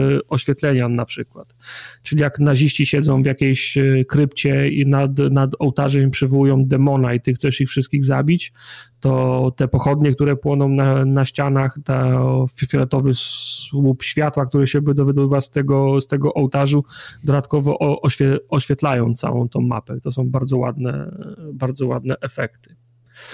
oświetlenia 0.67 0.89
na 0.89 1.05
przykład. 1.05 1.55
Czyli 2.03 2.21
jak 2.21 2.39
naziści 2.39 2.85
siedzą 2.85 3.21
w 3.21 3.25
jakiejś 3.25 3.77
e, 3.77 4.05
krypcie 4.05 4.69
i 4.69 4.85
nad, 4.85 5.17
nad 5.31 5.51
ołtarzem 5.59 6.11
przywołują 6.11 6.65
demona 6.65 7.13
i 7.13 7.21
ty 7.21 7.33
chcesz 7.33 7.61
ich 7.61 7.69
wszystkich 7.69 8.05
zabić, 8.05 8.53
to 8.99 9.51
te 9.57 9.67
pochodnie, 9.67 10.15
które 10.15 10.35
płoną 10.35 10.69
na, 10.69 11.05
na 11.05 11.25
ścianach, 11.25 11.77
ta 11.85 12.19
fioletowy 12.67 13.11
słup 13.13 14.03
światła, 14.03 14.45
który 14.45 14.67
się 14.67 14.81
wydobywa 14.81 15.41
z 15.41 15.51
tego, 15.51 16.01
z 16.01 16.07
tego 16.07 16.33
ołtarzu, 16.33 16.83
dodatkowo 17.23 18.01
oświe, 18.01 18.37
oświetlają 18.49 19.13
całą 19.13 19.49
tą 19.49 19.61
mapę. 19.61 19.99
To 20.01 20.11
są 20.11 20.29
bardzo 20.29 20.57
ładne, 20.57 21.11
bardzo 21.53 21.87
ładne 21.87 22.15
efekty. 22.21 22.75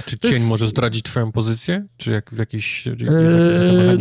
Czy 0.06 0.20
cień 0.20 0.32
jest... 0.32 0.48
może 0.48 0.68
zdradzić 0.68 1.04
twoją 1.04 1.32
pozycję? 1.32 1.88
Czy 1.98 2.12
jak 2.12 2.32
w 2.32 2.38
jakiejś... 2.38 2.88
Eee, 2.88 3.98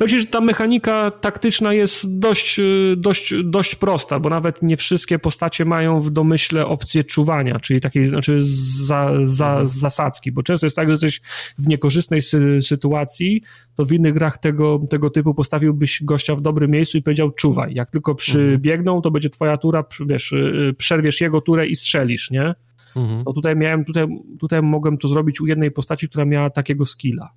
znaczy, 0.00 0.16
Powiem 0.16 0.20
że 0.20 0.26
ta 0.26 0.40
mechanika 0.40 1.10
taktyczna 1.10 1.74
jest 1.74 2.18
dość, 2.18 2.58
y, 2.58 2.94
dość, 2.96 3.34
dość 3.44 3.74
prosta, 3.74 4.20
bo 4.20 4.30
nawet 4.30 4.62
nie 4.62 4.76
wszystkie 4.76 5.18
postacie 5.18 5.64
mają 5.64 6.00
w 6.00 6.10
domyśle 6.10 6.66
opcję 6.66 7.04
czuwania, 7.04 7.60
czyli 7.60 7.80
takiej, 7.80 8.08
znaczy 8.08 8.38
za, 8.40 9.10
za, 9.22 9.66
zasadzki, 9.66 10.32
bo 10.32 10.42
często 10.42 10.66
jest 10.66 10.76
tak, 10.76 10.88
że 10.88 10.92
jesteś 10.92 11.20
w 11.58 11.68
niekorzystnej 11.68 12.22
sy 12.22 12.62
sytuacji, 12.62 13.42
to 13.74 13.84
w 13.84 13.92
innych 13.92 14.14
grach 14.14 14.38
tego, 14.38 14.80
tego 14.90 15.10
typu 15.10 15.34
postawiłbyś 15.34 16.02
gościa 16.02 16.36
w 16.36 16.40
dobrym 16.40 16.70
miejscu 16.70 16.98
i 16.98 17.02
powiedział 17.02 17.30
czuwaj. 17.30 17.74
Jak 17.74 17.90
tylko 17.90 18.14
przybiegną, 18.14 19.02
to 19.02 19.10
będzie 19.10 19.30
twoja 19.30 19.56
tura, 19.56 19.84
wiesz, 20.06 20.32
y, 20.32 20.74
przerwiesz 20.78 21.20
jego 21.20 21.40
turę 21.40 21.66
i 21.66 21.76
strzelisz, 21.76 22.30
nie? 22.30 22.54
Mhm. 22.96 23.22
No 23.26 23.32
tutaj 23.32 23.56
miałem, 23.56 23.84
tutaj, 23.84 24.06
tutaj 24.38 24.62
mogłem 24.62 24.98
to 24.98 25.08
zrobić 25.08 25.40
u 25.40 25.46
jednej 25.46 25.70
postaci, 25.70 26.08
która 26.08 26.24
miała 26.24 26.50
takiego 26.50 26.84
skilla. 26.84 27.30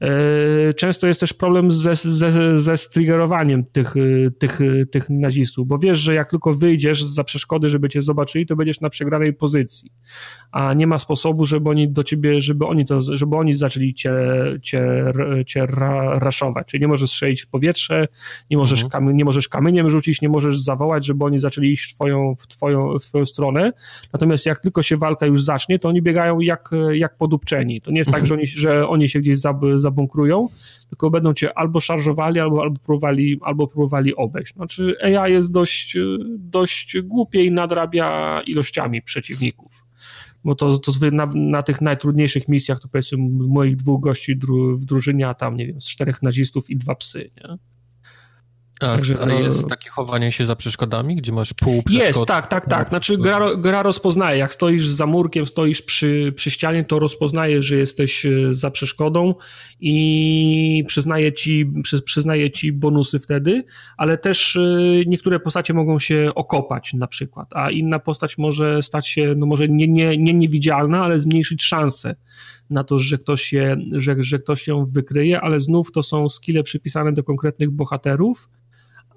E, 0.00 0.74
często 0.74 1.06
jest 1.06 1.20
też 1.20 1.32
problem 1.32 1.72
ze, 1.72 1.96
ze, 1.96 2.58
ze 2.60 2.76
striggerowaniem 2.76 3.64
tych, 3.64 3.94
tych, 4.38 4.58
tych 4.92 5.10
nazistów, 5.10 5.68
bo 5.68 5.78
wiesz, 5.78 5.98
że 5.98 6.14
jak 6.14 6.30
tylko 6.30 6.54
wyjdziesz 6.54 7.04
za 7.04 7.24
przeszkody, 7.24 7.68
żeby 7.68 7.88
cię 7.88 8.02
zobaczyli, 8.02 8.46
to 8.46 8.56
będziesz 8.56 8.80
na 8.80 8.90
przegranej 8.90 9.32
pozycji, 9.32 9.92
a 10.52 10.74
nie 10.74 10.86
ma 10.86 10.98
sposobu, 10.98 11.46
żeby 11.46 11.70
oni 11.70 11.88
do 11.88 12.04
ciebie, 12.04 12.40
żeby 12.40 12.66
oni, 12.66 12.84
to, 12.84 13.00
żeby 13.00 13.36
oni 13.36 13.54
zaczęli 13.54 13.94
cię, 13.94 14.14
cię, 14.62 15.12
cię 15.46 15.66
raszować, 16.14 16.66
czyli 16.66 16.80
nie 16.80 16.88
możesz 16.88 17.10
strzelić 17.10 17.42
w 17.42 17.46
powietrze, 17.46 18.08
nie 18.50 18.56
możesz, 18.56 18.82
mhm. 18.82 19.16
nie 19.16 19.24
możesz 19.24 19.48
kamieniem 19.48 19.90
rzucić, 19.90 20.22
nie 20.22 20.28
możesz 20.28 20.58
zawołać, 20.58 21.06
żeby 21.06 21.24
oni 21.24 21.38
zaczęli 21.38 21.72
iść 21.72 21.90
w 21.90 21.94
twoją, 21.94 22.34
w, 22.34 22.46
twoją, 22.46 22.98
w 22.98 23.04
twoją 23.04 23.26
stronę, 23.26 23.72
natomiast 24.12 24.46
jak 24.46 24.60
tylko 24.60 24.82
się 24.82 24.96
walka 24.96 25.26
już 25.26 25.42
zacznie, 25.42 25.78
to 25.78 25.88
oni 25.88 26.02
biegają 26.02 26.40
jak, 26.40 26.70
jak 26.92 27.16
podupczeni. 27.16 27.80
To 27.80 27.90
nie 27.90 27.98
jest 27.98 28.10
tak, 28.10 28.26
że 28.26 28.34
oni, 28.34 28.46
że 28.46 28.88
oni 28.88 29.08
się 29.08 29.20
gdzieś 29.20 29.38
zab, 29.38 29.60
zabunkrują, 29.74 30.48
tylko 30.88 31.10
będą 31.10 31.34
cię 31.34 31.58
albo 31.58 31.80
szarżowali, 31.80 32.40
albo, 32.40 32.62
albo, 32.62 32.80
próbowali, 32.80 33.38
albo 33.42 33.66
próbowali 33.66 34.16
obejść. 34.16 34.54
Znaczy 34.54 34.96
AI 35.02 35.32
jest 35.32 35.52
dość, 35.52 35.96
dość 36.38 37.00
głupie 37.00 37.44
i 37.44 37.50
nadrabia 37.50 38.40
ilościami 38.46 39.02
przeciwników. 39.02 39.87
Bo 40.48 40.54
to, 40.54 40.78
to 40.78 40.92
na, 41.12 41.28
na 41.34 41.62
tych 41.62 41.80
najtrudniejszych 41.80 42.48
misjach, 42.48 42.80
to 42.80 42.88
powiedzmy 42.88 43.18
moich 43.48 43.76
dwóch 43.76 44.00
gości 44.00 44.36
dru, 44.36 44.76
w 44.76 44.84
drużynie, 44.84 45.28
a 45.28 45.34
tam, 45.34 45.56
nie 45.56 45.66
wiem, 45.66 45.80
z 45.80 45.86
czterech 45.86 46.22
nazistów 46.22 46.70
i 46.70 46.76
dwa 46.76 46.94
psy, 46.94 47.30
nie? 47.36 47.58
A, 48.80 48.86
Także, 48.86 49.18
no, 49.26 49.40
jest 49.40 49.68
takie 49.68 49.90
chowanie 49.90 50.32
się 50.32 50.46
za 50.46 50.56
przeszkodami, 50.56 51.16
gdzie 51.16 51.32
masz 51.32 51.54
pół 51.54 51.82
przeszkod? 51.82 52.06
Jest, 52.06 52.26
tak, 52.26 52.46
tak, 52.46 52.66
tak. 52.66 52.88
Znaczy 52.88 53.18
gra, 53.18 53.56
gra 53.56 53.82
rozpoznaje, 53.82 54.38
jak 54.38 54.54
stoisz 54.54 54.86
za 54.86 55.06
murkiem, 55.06 55.46
stoisz 55.46 55.82
przy, 55.82 56.32
przy 56.36 56.50
ścianie, 56.50 56.84
to 56.84 56.98
rozpoznaje, 56.98 57.62
że 57.62 57.76
jesteś 57.76 58.26
e, 58.26 58.54
za 58.54 58.70
przeszkodą 58.70 59.34
i 59.80 60.84
przyznaje 60.86 61.32
ci, 61.32 61.72
przy, 61.82 62.02
przyznaje 62.02 62.50
ci 62.50 62.72
bonusy 62.72 63.18
wtedy, 63.18 63.64
ale 63.96 64.18
też 64.18 64.56
e, 64.56 64.60
niektóre 65.06 65.40
postacie 65.40 65.74
mogą 65.74 65.98
się 65.98 66.30
okopać 66.34 66.94
na 66.94 67.06
przykład, 67.06 67.48
a 67.54 67.70
inna 67.70 67.98
postać 67.98 68.38
może 68.38 68.82
stać 68.82 69.08
się, 69.08 69.34
no 69.36 69.46
może 69.46 69.68
nie, 69.68 69.88
nie, 69.88 70.18
nie 70.18 70.34
niewidzialna, 70.34 71.04
ale 71.04 71.18
zmniejszyć 71.18 71.62
szanse 71.62 72.14
na 72.70 72.84
to, 72.84 72.98
że 72.98 73.18
ktoś, 73.18 73.42
się, 73.42 73.76
że, 73.92 74.16
że 74.18 74.38
ktoś 74.38 74.66
ją 74.66 74.84
wykryje, 74.84 75.40
ale 75.40 75.60
znów 75.60 75.92
to 75.92 76.02
są 76.02 76.28
skille 76.28 76.62
przypisane 76.62 77.12
do 77.12 77.24
konkretnych 77.24 77.70
bohaterów, 77.70 78.48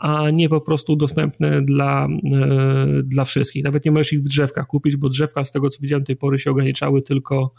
a 0.02 0.30
nie 0.30 0.50
po 0.50 0.62
prostu 0.62 0.96
dostępne 0.96 1.62
dla, 1.62 2.08
e, 2.34 3.04
dla 3.04 3.26
wszystkich. 3.26 3.64
Nawet 3.64 3.86
nie 3.86 3.92
możesz 3.92 4.14
ich 4.14 4.20
w 4.20 4.28
drzewkach 4.28 4.68
kupić, 4.68 4.96
bo 4.96 5.10
drzewka 5.10 5.46
z 5.46 5.52
tego 5.52 5.70
co 5.70 5.80
widziałem 5.82 6.04
do 6.04 6.08
tej 6.08 6.16
pory 6.16 6.40
się 6.40 6.52
ograniczały 6.52 7.02
tylko 7.02 7.54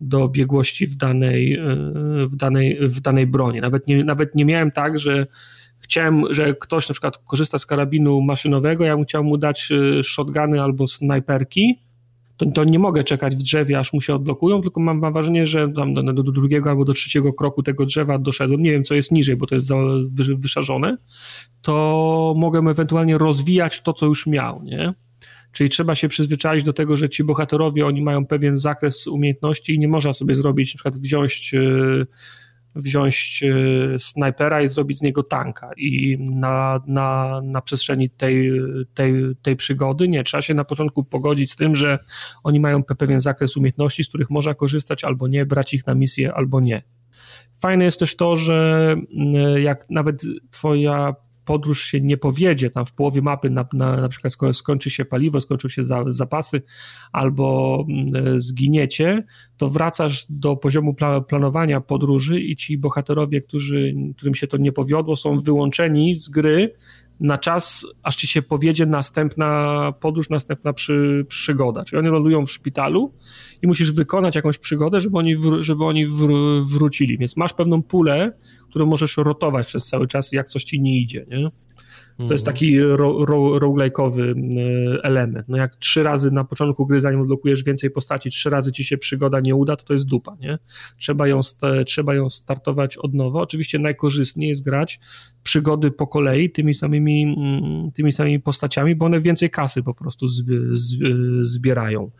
do 0.00 0.28
biegłości 0.28 0.86
w 0.86 0.96
danej, 0.96 1.54
e, 1.54 1.66
w 2.26 2.36
danej, 2.36 2.78
w 2.80 3.00
danej 3.00 3.26
broni. 3.26 3.60
Nawet 3.60 3.86
nie, 3.86 4.04
nawet 4.04 4.34
nie 4.34 4.44
miałem 4.44 4.70
tak, 4.70 4.98
że 4.98 5.26
chciałem, 5.80 6.22
że 6.30 6.54
ktoś 6.54 6.88
na 6.88 6.92
przykład 6.92 7.18
korzysta 7.18 7.58
z 7.58 7.66
karabinu 7.66 8.20
maszynowego, 8.20 8.84
ja 8.84 8.96
bym 8.96 9.04
chciał 9.04 9.24
mu 9.24 9.38
dać 9.38 9.68
e, 9.72 10.04
shotguny 10.04 10.62
albo 10.62 10.88
snajperki, 10.88 11.87
to, 12.38 12.46
to 12.46 12.64
nie 12.64 12.78
mogę 12.78 13.04
czekać 13.04 13.36
w 13.36 13.42
drzewie, 13.42 13.78
aż 13.78 13.92
mu 13.92 14.00
się 14.00 14.14
odblokują, 14.14 14.62
tylko 14.62 14.80
mam, 14.80 14.98
mam 14.98 15.12
wrażenie, 15.12 15.46
że 15.46 15.72
tam 15.72 15.94
do, 15.94 16.02
do, 16.02 16.22
drugiego 16.22 16.70
albo 16.70 16.84
do 16.84 16.92
trzeciego 16.92 17.32
kroku 17.32 17.62
tego 17.62 17.86
drzewa 17.86 18.18
doszedłem, 18.18 18.62
nie 18.62 18.70
wiem 18.70 18.84
co 18.84 18.94
jest 18.94 19.12
niżej, 19.12 19.36
bo 19.36 19.46
to 19.46 19.54
jest 19.54 19.66
za, 19.66 19.76
wy, 20.10 20.36
wyszarzone, 20.36 20.96
to 21.62 22.34
mogę 22.36 22.58
ewentualnie 22.58 23.18
rozwijać 23.18 23.82
to, 23.82 23.92
co 23.92 24.06
już 24.06 24.26
miał, 24.26 24.62
nie? 24.62 24.94
Czyli 25.52 25.70
trzeba 25.70 25.94
się 25.94 26.08
przyzwyczaić 26.08 26.64
do 26.64 26.72
tego, 26.72 26.96
że 26.96 27.08
ci 27.08 27.24
bohaterowie, 27.24 27.86
oni 27.86 28.02
mają 28.02 28.26
pewien 28.26 28.56
zakres 28.56 29.06
umiejętności 29.06 29.74
i 29.74 29.78
nie 29.78 29.88
można 29.88 30.12
sobie 30.12 30.34
zrobić, 30.34 30.74
na 30.74 30.76
przykład 30.76 30.96
wziąć 30.96 31.52
yy, 31.52 32.06
wziąć 32.74 33.42
e, 33.42 33.98
snajpera 33.98 34.62
i 34.62 34.68
zrobić 34.68 34.98
z 34.98 35.02
niego 35.02 35.22
tanka. 35.22 35.70
I 35.76 36.18
na, 36.30 36.80
na, 36.86 37.40
na 37.44 37.60
przestrzeni 37.60 38.10
tej, 38.10 38.50
tej, 38.94 39.12
tej 39.42 39.56
przygody 39.56 40.08
nie, 40.08 40.24
trzeba 40.24 40.42
się 40.42 40.54
na 40.54 40.64
początku 40.64 41.04
pogodzić 41.04 41.52
z 41.52 41.56
tym, 41.56 41.74
że 41.74 41.98
oni 42.44 42.60
mają 42.60 42.82
pewien 42.82 43.20
zakres 43.20 43.56
umiejętności, 43.56 44.04
z 44.04 44.08
których 44.08 44.30
można 44.30 44.54
korzystać 44.54 45.04
albo 45.04 45.28
nie, 45.28 45.46
brać 45.46 45.74
ich 45.74 45.86
na 45.86 45.94
misję 45.94 46.34
albo 46.34 46.60
nie. 46.60 46.82
Fajne 47.60 47.84
jest 47.84 47.98
też 47.98 48.16
to, 48.16 48.36
że 48.36 48.94
jak 49.56 49.90
nawet 49.90 50.22
twoja 50.50 51.14
podróż 51.48 51.84
się 51.84 52.00
nie 52.00 52.16
powiedzie, 52.16 52.70
tam 52.70 52.86
w 52.86 52.92
połowie 52.92 53.22
mapy 53.22 53.50
na, 53.50 53.66
na, 53.72 53.96
na 53.96 54.08
przykład 54.08 54.32
skończy 54.52 54.90
się 54.90 55.04
paliwo, 55.04 55.40
skończą 55.40 55.68
się 55.68 55.82
za, 55.82 56.04
zapasy 56.06 56.62
albo 57.12 57.84
mm, 57.88 58.40
zginiecie, 58.40 59.24
to 59.56 59.68
wracasz 59.68 60.26
do 60.30 60.56
poziomu 60.56 60.94
pla, 60.94 61.20
planowania 61.20 61.80
podróży 61.80 62.40
i 62.40 62.56
ci 62.56 62.78
bohaterowie, 62.78 63.40
którzy, 63.42 63.94
którym 64.16 64.34
się 64.34 64.46
to 64.46 64.56
nie 64.56 64.72
powiodło, 64.72 65.16
są 65.16 65.40
wyłączeni 65.40 66.14
z 66.14 66.28
gry 66.28 66.74
na 67.20 67.38
czas, 67.38 67.86
aż 68.02 68.16
ci 68.16 68.26
się 68.26 68.42
powiedzie 68.42 68.86
następna 68.86 69.92
podróż, 70.00 70.30
następna 70.30 70.72
przy, 70.72 71.26
przygoda. 71.28 71.84
Czyli 71.84 71.98
oni 71.98 72.08
lądują 72.08 72.46
w 72.46 72.50
szpitalu 72.50 73.12
i 73.62 73.66
musisz 73.66 73.92
wykonać 73.92 74.34
jakąś 74.34 74.58
przygodę, 74.58 75.00
żeby 75.00 75.18
oni, 75.18 75.36
wr, 75.36 75.62
żeby 75.62 75.84
oni 75.84 76.06
wr, 76.06 76.30
wrócili. 76.62 77.18
Więc 77.18 77.36
masz 77.36 77.52
pewną 77.52 77.82
pulę, 77.82 78.32
którą 78.70 78.86
możesz 78.86 79.16
rotować 79.16 79.66
przez 79.66 79.86
cały 79.86 80.08
czas, 80.08 80.32
jak 80.32 80.48
coś 80.48 80.64
ci 80.64 80.80
nie 80.80 81.00
idzie. 81.00 81.26
Nie? 81.28 81.48
To 82.26 82.32
jest 82.32 82.44
taki 82.44 82.80
ro, 82.80 83.24
ro, 83.24 83.58
roguelike'owy 83.58 84.20
y, 84.20 85.02
element. 85.02 85.48
No 85.48 85.56
jak 85.56 85.76
trzy 85.76 86.02
razy 86.02 86.30
na 86.30 86.44
początku 86.44 86.86
gry, 86.86 87.00
zanim 87.00 87.20
odblokujesz 87.20 87.64
więcej 87.64 87.90
postaci, 87.90 88.30
trzy 88.30 88.50
razy 88.50 88.72
ci 88.72 88.84
się 88.84 88.98
przygoda 88.98 89.40
nie 89.40 89.54
uda, 89.54 89.76
to 89.76 89.84
to 89.84 89.92
jest 89.92 90.06
dupa, 90.06 90.36
nie? 90.40 90.58
Trzeba 90.96 91.28
ją, 91.28 91.40
trzeba 91.86 92.14
ją 92.14 92.30
startować 92.30 92.96
od 92.96 93.14
nowa. 93.14 93.40
Oczywiście 93.40 93.78
najkorzystniej 93.78 94.48
jest 94.48 94.64
grać 94.64 95.00
przygody 95.42 95.90
po 95.90 96.06
kolei 96.06 96.50
tymi 96.50 96.74
samymi, 96.74 97.22
mm, 97.22 97.92
tymi 97.92 98.12
samymi 98.12 98.40
postaciami, 98.40 98.94
bo 98.94 99.06
one 99.06 99.20
więcej 99.20 99.50
kasy 99.50 99.82
po 99.82 99.94
prostu 99.94 100.26
zbierają. 101.42 102.10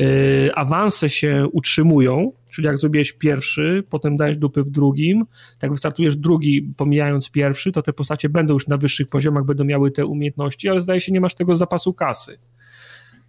Y, 0.00 0.50
awanse 0.54 1.10
się 1.10 1.46
utrzymują, 1.52 2.32
czyli 2.56 2.66
jak 2.66 2.78
zrobiłeś 2.78 3.12
pierwszy, 3.12 3.84
potem 3.90 4.16
dajesz 4.16 4.36
dupy 4.36 4.62
w 4.62 4.70
drugim, 4.70 5.24
tak 5.58 5.70
wystartujesz 5.70 6.16
drugi, 6.16 6.62
pomijając 6.76 7.30
pierwszy, 7.30 7.72
to 7.72 7.82
te 7.82 7.92
postacie 7.92 8.28
będą 8.28 8.54
już 8.54 8.68
na 8.68 8.76
wyższych 8.76 9.08
poziomach, 9.08 9.44
będą 9.44 9.64
miały 9.64 9.90
te 9.90 10.06
umiejętności, 10.06 10.68
ale 10.68 10.80
zdaje 10.80 11.00
się, 11.00 11.12
nie 11.12 11.20
masz 11.20 11.34
tego 11.34 11.56
zapasu 11.56 11.94
kasy. 11.94 12.38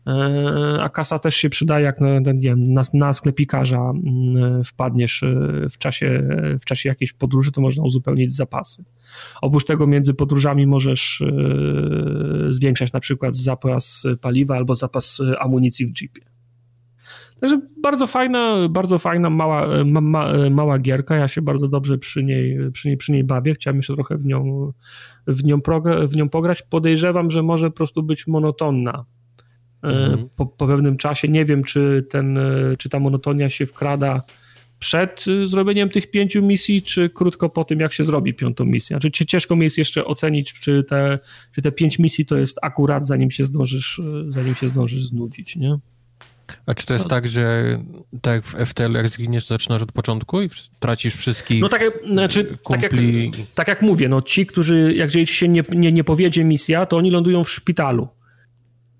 E, 0.07 0.77
a 0.81 0.89
kasa 0.89 1.19
też 1.19 1.35
się 1.35 1.49
przydaje, 1.49 1.85
jak 1.85 2.01
na, 2.01 2.07
na, 2.55 2.81
na 2.93 3.13
sklepikarza 3.13 3.79
mm, 3.79 4.63
wpadniesz 4.63 5.23
e, 5.23 5.69
w 5.69 5.77
czasie, 5.77 6.27
w 6.61 6.65
czasie 6.65 6.89
jakiejś 6.89 7.13
podróży, 7.13 7.51
to 7.51 7.61
można 7.61 7.83
uzupełnić 7.83 8.35
zapasy. 8.35 8.83
Oprócz 9.41 9.65
tego 9.65 9.87
między 9.87 10.13
podróżami 10.13 10.67
możesz 10.67 11.21
e, 11.21 12.53
zwiększać 12.53 12.93
na 12.93 12.99
przykład 12.99 13.35
zapas 13.35 14.07
paliwa 14.21 14.55
albo 14.55 14.75
zapas 14.75 15.21
amunicji 15.39 15.85
w 15.85 16.01
jeepie. 16.01 16.36
Także 17.41 17.61
bardzo 17.81 18.07
fajna, 18.07 18.69
bardzo 18.69 18.97
fajna, 18.97 19.29
mała, 19.29 19.83
ma, 19.85 20.01
ma, 20.01 20.49
mała 20.49 20.79
gierka. 20.79 21.15
Ja 21.15 21.27
się 21.27 21.41
bardzo 21.41 21.67
dobrze 21.67 21.97
przy 21.97 22.23
niej, 22.23 22.71
przy 22.71 22.87
niej, 22.87 22.97
przy 22.97 23.11
niej 23.11 23.23
bawię. 23.23 23.53
Chciałem 23.53 23.77
jeszcze 23.77 23.95
trochę 23.95 24.17
w 24.17 24.25
nią, 24.25 24.71
w, 25.27 25.43
nią 25.43 25.59
w 26.07 26.15
nią 26.15 26.29
pograć. 26.29 26.61
Podejrzewam, 26.61 27.31
że 27.31 27.43
może 27.43 27.69
po 27.69 27.77
prostu 27.77 28.03
być 28.03 28.27
monotonna. 28.27 29.05
E, 29.83 29.87
mhm. 29.87 30.29
Po, 30.35 30.45
po 30.45 30.67
pewnym 30.67 30.97
czasie 30.97 31.27
nie 31.27 31.45
wiem, 31.45 31.63
czy, 31.63 32.05
ten, 32.09 32.39
czy 32.77 32.89
ta 32.89 32.99
monotonia 32.99 33.49
się 33.49 33.65
wkrada 33.65 34.21
przed 34.79 35.25
zrobieniem 35.45 35.89
tych 35.89 36.11
pięciu 36.11 36.43
misji, 36.43 36.81
czy 36.81 37.09
krótko 37.09 37.49
po 37.49 37.63
tym, 37.63 37.79
jak 37.79 37.93
się 37.93 38.03
zrobi 38.03 38.33
piątą 38.33 38.65
misję. 38.65 38.99
Znaczy, 38.99 39.25
ciężko 39.25 39.55
mi 39.55 39.63
jest 39.63 39.77
jeszcze 39.77 40.05
ocenić, 40.05 40.53
czy 40.53 40.83
te, 40.83 41.19
czy 41.55 41.61
te 41.61 41.71
pięć 41.71 41.99
misji 41.99 42.25
to 42.25 42.37
jest 42.37 42.59
akurat, 42.61 43.05
zanim 43.05 43.31
się 43.31 43.45
zdążysz, 43.45 44.01
zanim 44.27 44.55
się 44.55 44.69
zdążysz 44.69 45.03
znudzić, 45.03 45.55
nie? 45.55 45.77
A 46.65 46.73
czy 46.73 46.85
to 46.85 46.93
jest 46.93 47.07
tak, 47.07 47.27
że 47.27 47.79
tak 48.21 48.45
w 48.45 48.65
FTL, 48.65 48.93
jak 48.93 49.09
zginiesz, 49.09 49.47
zaczynasz 49.47 49.81
od 49.81 49.91
początku 49.91 50.41
i 50.41 50.49
tracisz 50.79 51.15
wszystkich 51.15 51.61
No 51.61 51.69
tak 51.69 51.81
jak, 51.81 51.93
znaczy, 52.11 52.47
tak 52.69 52.81
jak, 52.81 52.91
tak 53.55 53.67
jak 53.67 53.81
mówię, 53.81 54.09
no 54.09 54.21
ci, 54.21 54.45
którzy, 54.45 54.93
jak 54.95 55.11
ci 55.11 55.27
się 55.27 55.47
nie, 55.47 55.63
nie, 55.69 55.91
nie 55.91 56.03
powiedzie 56.03 56.43
misja, 56.43 56.85
to 56.85 56.97
oni 56.97 57.11
lądują 57.11 57.43
w 57.43 57.49
szpitalu 57.49 58.07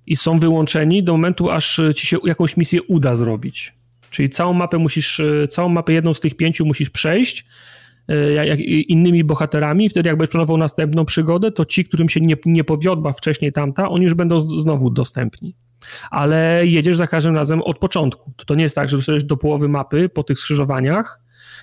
i 0.07 0.17
są 0.17 0.39
wyłączeni 0.39 1.03
do 1.03 1.11
momentu, 1.11 1.51
aż 1.51 1.81
ci 1.95 2.07
się 2.07 2.17
jakąś 2.23 2.57
misję 2.57 2.83
uda 2.83 3.15
zrobić. 3.15 3.73
Czyli 4.09 4.29
całą 4.29 4.53
mapę 4.53 4.77
musisz, 4.77 5.21
całą 5.49 5.69
mapę 5.69 5.93
jedną 5.93 6.13
z 6.13 6.19
tych 6.19 6.35
pięciu 6.37 6.65
musisz 6.65 6.89
przejść, 6.89 7.45
e, 8.07 8.45
jak, 8.45 8.59
innymi 8.59 9.23
bohaterami, 9.23 9.89
wtedy 9.89 10.09
jak 10.09 10.17
będziesz 10.17 10.31
planował 10.31 10.57
następną 10.57 11.05
przygodę, 11.05 11.51
to 11.51 11.65
ci, 11.65 11.85
którym 11.85 12.09
się 12.09 12.21
nie, 12.21 12.35
nie 12.45 12.63
powiodła 12.63 13.13
wcześniej 13.13 13.51
tamta, 13.51 13.89
oni 13.89 14.05
już 14.05 14.13
będą 14.13 14.39
z, 14.39 14.61
znowu 14.61 14.89
dostępni 14.89 15.55
ale 16.11 16.61
jedziesz 16.65 16.97
za 16.97 17.07
każdym 17.07 17.35
razem 17.35 17.61
od 17.61 17.79
początku. 17.79 18.33
To, 18.37 18.45
to 18.45 18.55
nie 18.55 18.63
jest 18.63 18.75
tak, 18.75 18.89
że 18.89 18.97
dostajesz 18.97 19.23
do 19.23 19.37
połowy 19.37 19.69
mapy 19.69 20.09
po 20.09 20.23
tych 20.23 20.39
skrzyżowaniach, 20.39 21.21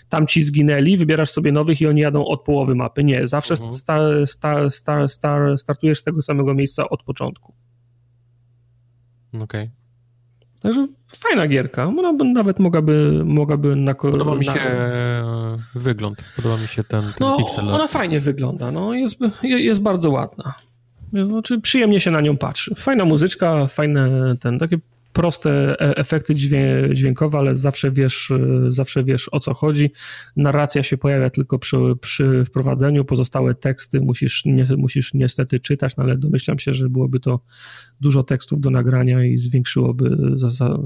tam 0.08 0.26
ci 0.26 0.44
zginęli, 0.44 0.96
wybierasz 0.96 1.30
sobie 1.30 1.52
nowych 1.52 1.80
i 1.80 1.86
oni 1.86 2.00
jadą 2.00 2.24
od 2.24 2.42
połowy 2.42 2.74
mapy. 2.74 3.04
Nie, 3.04 3.28
zawsze 3.28 3.54
mhm. 3.54 3.72
sta, 3.72 3.98
sta, 4.26 4.70
sta, 4.70 5.08
sta, 5.08 5.56
startujesz 5.56 6.00
z 6.00 6.04
tego 6.04 6.22
samego 6.22 6.54
miejsca 6.54 6.88
od 6.88 7.02
początku. 7.02 7.54
Okej. 9.34 9.42
Okay. 9.42 9.70
Także 10.62 10.88
fajna 11.08 11.46
gierka. 11.48 11.84
Ona 11.84 12.12
by, 12.12 12.24
nawet 12.24 12.58
mogłaby, 12.58 13.22
mogłaby 13.24 13.76
na 13.76 13.94
Podoba 13.94 14.34
mi 14.34 14.44
się 14.44 14.50
na... 14.52 15.58
wygląd. 15.74 16.18
Podoba 16.36 16.56
mi 16.56 16.68
się 16.68 16.84
ten, 16.84 17.02
ten 17.02 17.12
no. 17.20 17.36
Ona 17.56 17.88
fajnie 17.88 18.20
wygląda. 18.20 18.72
No, 18.72 18.94
jest, 18.94 19.18
jest 19.42 19.82
bardzo 19.82 20.10
ładna. 20.10 20.54
Znaczy, 21.26 21.60
przyjemnie 21.60 22.00
się 22.00 22.10
na 22.10 22.20
nią 22.20 22.36
patrzy. 22.36 22.74
Fajna 22.74 23.04
muzyczka, 23.04 23.66
fajne 23.66 24.34
ten, 24.40 24.58
takie 24.58 24.78
proste 25.14 25.80
e, 25.80 25.96
efekty 25.96 26.34
dźwiękowe, 26.94 27.38
ale 27.38 27.56
zawsze 27.56 27.90
wiesz, 27.90 28.30
e, 28.30 28.38
zawsze 28.68 29.04
wiesz 29.04 29.28
o 29.32 29.40
co 29.40 29.54
chodzi. 29.54 29.90
Narracja 30.36 30.82
się 30.82 30.98
pojawia 30.98 31.30
tylko 31.30 31.58
przy, 31.58 31.76
przy 32.00 32.44
wprowadzeniu, 32.44 33.04
pozostałe 33.04 33.54
teksty 33.54 34.00
musisz, 34.00 34.44
nie, 34.44 34.66
musisz 34.76 35.14
niestety 35.14 35.60
czytać, 35.60 35.96
no 35.96 36.04
ale 36.04 36.16
domyślam 36.16 36.58
się, 36.58 36.74
że 36.74 36.88
byłoby 36.88 37.20
to 37.20 37.40
dużo 38.00 38.22
tekstów 38.22 38.60
do 38.60 38.70
nagrania 38.70 39.24
i 39.24 39.38
zwiększyłoby 39.38 40.16
za, 40.36 40.50
za, 40.50 40.78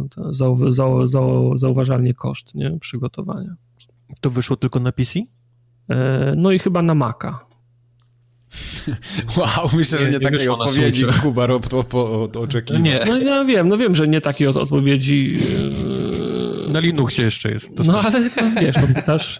za, 0.71 0.87
zauważalnie 1.55 2.15
koszt 2.15 2.55
nie? 2.55 2.79
przygotowania. 2.81 3.57
To 4.21 4.31
wyszło 4.31 4.57
tylko 4.57 4.81
na 4.81 4.93
PC? 4.93 5.21
E, 5.89 6.35
no 6.37 6.53
i 6.53 6.59
chyba 6.59 6.83
na 6.83 6.95
Maca. 6.95 7.39
Wow, 9.37 9.71
myślę, 9.73 9.99
że 9.99 10.05
nie, 10.05 10.11
nie 10.11 10.21
takiej 10.21 10.49
odpowiedzi 10.49 11.05
Kuba 11.23 11.47
Rob 11.47 11.69
to 11.69 11.85
po, 11.85 12.29
oczekiwał. 12.35 12.83
Nie. 12.83 13.01
No 13.07 13.19
ja 13.19 13.45
wiem, 13.45 13.69
no 13.69 13.77
wiem, 13.77 13.95
że 13.95 14.09
nie 14.09 14.21
takiej 14.21 14.47
od, 14.47 14.57
odpowiedzi. 14.57 15.33
Yy... 15.33 16.73
Na 16.73 16.81
Linuxie 16.81 17.25
jeszcze 17.25 17.49
jest. 17.49 17.71
No 17.87 18.01
ale 18.01 18.21
no, 18.21 18.61
wiesz, 18.61 18.77
no, 18.77 18.87
pytasz, 18.95 19.39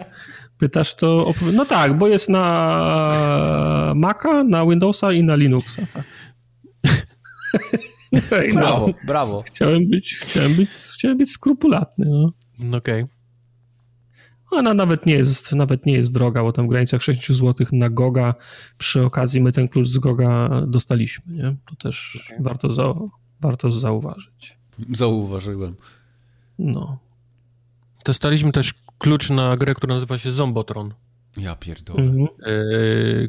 pytasz 0.59 0.95
to... 0.95 1.35
No 1.53 1.65
tak, 1.65 1.99
bo 1.99 2.09
jest 2.09 2.29
na 2.29 3.93
Maca, 3.97 4.45
na 4.45 4.67
Windowsa 4.67 5.13
i 5.13 5.23
na 5.23 5.37
Linuxa, 5.37 5.83
tak. 5.95 6.05
brawo, 8.55 8.87
no. 8.87 8.95
brawo. 9.07 9.43
Chciałem 9.47 9.89
być, 9.89 10.17
chciałem 10.17 10.55
być, 10.55 10.71
chciałem 10.71 11.19
być 11.19 11.31
skrupulatny, 11.31 12.07
no. 12.09 12.33
Okej. 12.79 13.03
Okay. 13.03 13.18
Ona 14.51 14.75
nawet 14.75 15.07
nie 15.07 15.15
jest, 15.15 15.53
nawet 15.53 15.87
nie 15.87 15.93
jest 15.93 16.13
droga, 16.13 16.43
bo 16.43 16.53
tam 16.53 16.67
w 16.67 16.69
granicach 16.69 17.03
6 17.03 17.33
zł 17.33 17.67
na 17.73 17.91
Goga. 17.91 18.35
Przy 18.79 19.05
okazji 19.05 19.41
my 19.41 19.53
ten 19.53 19.69
klucz 19.69 19.89
z 19.89 19.99
Goga 19.99 20.49
dostaliśmy, 20.67 21.35
nie? 21.35 21.57
To 21.67 21.77
też 21.77 22.19
okay. 22.27 22.39
warto, 22.41 22.71
za, 22.71 22.95
warto 23.41 23.71
zauważyć. 23.71 24.59
Zauważyłem. 24.93 25.75
No. 26.59 26.99
Dostaliśmy 28.05 28.53
też 28.53 28.75
klucz 28.99 29.31
na 29.31 29.57
grę, 29.57 29.75
która 29.75 29.95
nazywa 29.95 30.19
się 30.19 30.33
Zombotron. 30.33 30.95
Ja 31.37 31.57
pierdolę. 31.57 32.03
Mhm. 32.03 32.29
E, 32.43 32.53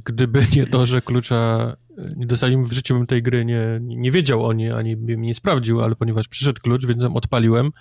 gdyby 0.05 0.45
nie 0.55 0.67
to, 0.67 0.85
że 0.85 1.01
klucza 1.01 1.75
nie 2.15 2.25
dostaliśmy 2.25 2.67
w 2.67 2.73
życiu, 2.73 2.95
bym 2.95 3.07
tej 3.07 3.23
gry 3.23 3.45
nie, 3.45 3.79
nie 3.81 4.11
wiedział 4.11 4.45
o 4.45 4.53
niej, 4.53 4.71
ani 4.71 4.95
bym 4.95 5.21
nie 5.21 5.35
sprawdził, 5.35 5.81
ale 5.81 5.95
ponieważ 5.95 6.27
przyszedł 6.27 6.61
klucz, 6.61 6.85
więc 6.85 7.03
ją 7.03 7.13
odpaliłem. 7.13 7.71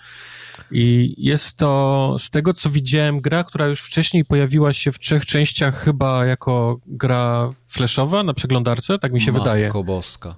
I 0.71 1.15
jest 1.17 1.57
to, 1.57 2.15
z 2.19 2.29
tego 2.29 2.53
co 2.53 2.69
widziałem, 2.69 3.21
gra, 3.21 3.43
która 3.43 3.67
już 3.67 3.81
wcześniej 3.81 4.25
pojawiła 4.25 4.73
się 4.73 4.91
w 4.91 4.99
trzech 4.99 5.25
częściach 5.25 5.83
chyba 5.83 6.25
jako 6.25 6.79
gra 6.87 7.53
flashowa 7.67 8.23
na 8.23 8.33
przeglądarce, 8.33 8.99
tak 8.99 9.13
mi 9.13 9.21
się 9.21 9.31
Matko 9.31 9.43
wydaje. 9.43 9.71
boska. 9.85 10.35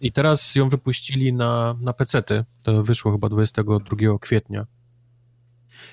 I 0.00 0.12
teraz 0.12 0.54
ją 0.54 0.68
wypuścili 0.68 1.32
na, 1.32 1.76
na 1.80 1.92
pecety. 1.92 2.44
To 2.64 2.82
wyszło 2.82 3.12
chyba 3.12 3.28
22 3.28 4.18
kwietnia. 4.20 4.66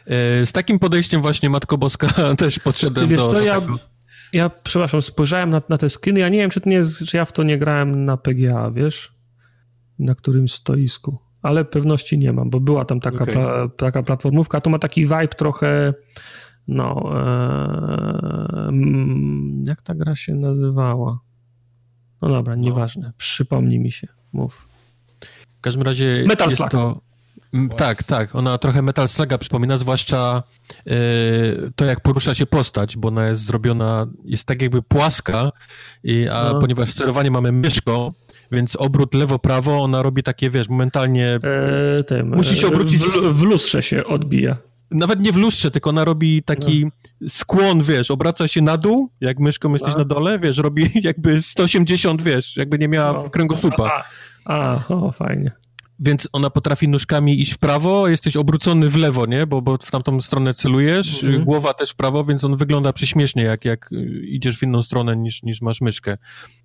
E, 0.06 0.46
z 0.46 0.52
takim 0.52 0.80
podejściem 0.80 1.22
właśnie 1.22 1.50
Matko 1.50 1.78
Boska 1.78 2.08
też 2.36 2.60
podszedłem 2.60 3.08
wiesz 3.08 3.20
do... 3.20 3.30
Co, 3.30 3.42
ja, 3.42 3.62
ja, 4.34 4.50
przepraszam, 4.50 5.02
spojrzałem 5.02 5.50
na, 5.50 5.62
na 5.70 5.78
te 5.78 5.90
skiny, 5.90 6.20
ja 6.20 6.30
nie 6.30 6.38
wiem, 6.38 6.50
czy, 6.50 6.62
to 6.62 6.70
nie 6.70 6.76
jest, 6.76 7.06
czy 7.06 7.18
ja 7.18 7.26
w 7.26 7.32
to 7.32 7.44
nie 7.44 7.58
grałem 7.58 8.06
na 8.06 8.18
PGA, 8.18 8.72
wiesz? 8.72 9.14
Na 10.00 10.16
którym 10.16 10.48
stoisku. 10.48 11.18
Ale 11.42 11.66
pewności 11.66 12.18
nie 12.18 12.34
mam, 12.34 12.50
bo 12.50 12.60
była 12.60 12.86
tam 12.86 13.00
taka, 13.00 13.24
okay. 13.24 13.34
pla, 13.34 13.70
taka 13.78 14.04
platformówka, 14.04 14.62
to 14.62 14.70
ma 14.70 14.80
taki 14.80 15.02
vibe 15.02 15.28
trochę, 15.28 15.94
no, 16.68 17.12
e, 17.16 18.72
jak 19.68 19.82
ta 19.82 19.96
gra 19.96 20.16
się 20.16 20.36
nazywała? 20.36 21.20
No 22.22 22.30
dobra, 22.30 22.56
no. 22.56 22.62
nieważne, 22.62 23.14
przypomnij 23.18 23.80
mi 23.80 23.92
się, 23.92 24.08
mów. 24.34 24.68
W 25.58 25.62
każdym 25.62 25.84
razie 25.84 26.24
Metal 26.28 26.52
Slug. 26.52 26.70
To, 26.70 27.02
Mm, 27.02 27.13
tak, 27.78 28.04
tak. 28.04 28.36
Ona 28.36 28.58
trochę 28.58 28.82
Metal 28.82 29.08
Sluga 29.08 29.38
przypomina, 29.38 29.78
zwłaszcza 29.78 30.44
yy, 30.86 30.94
to, 31.76 31.86
jak 31.86 32.02
porusza 32.02 32.36
się 32.36 32.46
postać, 32.46 32.98
bo 32.98 33.08
ona 33.08 33.28
jest 33.28 33.46
zrobiona, 33.46 34.08
jest 34.26 34.46
tak 34.46 34.62
jakby 34.62 34.82
płaska, 34.82 35.52
i, 36.04 36.28
a 36.28 36.44
no. 36.54 36.60
ponieważ 36.60 36.92
sterowanie 36.92 37.32
mamy 37.32 37.52
myszką, 37.52 38.12
więc 38.52 38.76
obrót 38.76 39.14
lewo-prawo, 39.14 39.84
ona 39.84 40.02
robi 40.02 40.24
takie, 40.24 40.50
wiesz, 40.50 40.70
momentalnie... 40.70 41.40
E, 42.00 42.04
tym, 42.04 42.36
musi 42.36 42.58
się 42.58 42.68
obrócić... 42.68 43.02
W, 43.02 43.34
w, 43.34 43.42
lustrze 43.44 43.84
się 43.84 44.06
odbija. 44.06 44.58
Nawet 44.92 45.20
nie 45.20 45.32
w 45.32 45.38
lustrze, 45.38 45.72
tylko 45.72 45.90
ona 45.90 46.06
robi 46.06 46.44
taki 46.44 46.86
no. 46.86 47.30
skłon, 47.30 47.82
wiesz, 47.82 48.12
obraca 48.12 48.48
się 48.48 48.62
na 48.62 48.78
dół, 48.78 49.10
jak 49.22 49.40
myszką 49.40 49.74
jesteś 49.74 49.96
a. 49.96 49.98
na 49.98 50.06
dole, 50.06 50.40
wiesz, 50.40 50.58
robi 50.58 50.92
jakby 51.02 51.42
180, 51.42 52.22
wiesz, 52.22 52.58
jakby 52.58 52.80
nie 52.80 52.88
miała 52.88 53.14
no. 53.14 53.30
kręgosłupa. 53.30 54.04
A, 54.46 54.54
a 54.54 54.88
o, 54.88 55.12
fajnie. 55.12 55.52
Więc 56.06 56.28
ona 56.32 56.50
potrafi 56.50 56.88
nóżkami 56.88 57.42
iść 57.42 57.54
w 57.54 57.58
prawo, 57.58 58.08
jesteś 58.08 58.38
obrócony 58.38 58.90
w 58.90 58.96
lewo, 58.96 59.26
nie? 59.26 59.48
Bo, 59.48 59.62
bo 59.62 59.78
w 59.82 59.92
tamtą 59.92 60.22
stronę 60.22 60.54
celujesz, 60.54 61.24
mhm. 61.24 61.46
głowa 61.46 61.74
też 61.74 61.92
w 61.92 61.96
prawo, 61.96 62.26
więc 62.26 62.44
on 62.44 62.58
wygląda 62.58 62.94
prześmiesznie, 62.94 63.44
jak, 63.44 63.66
jak 63.66 63.90
idziesz 64.24 64.58
w 64.58 64.64
inną 64.64 64.82
stronę 64.82 65.18
niż, 65.18 65.44
niż 65.44 65.62
masz 65.62 65.82
myszkę. 65.82 66.18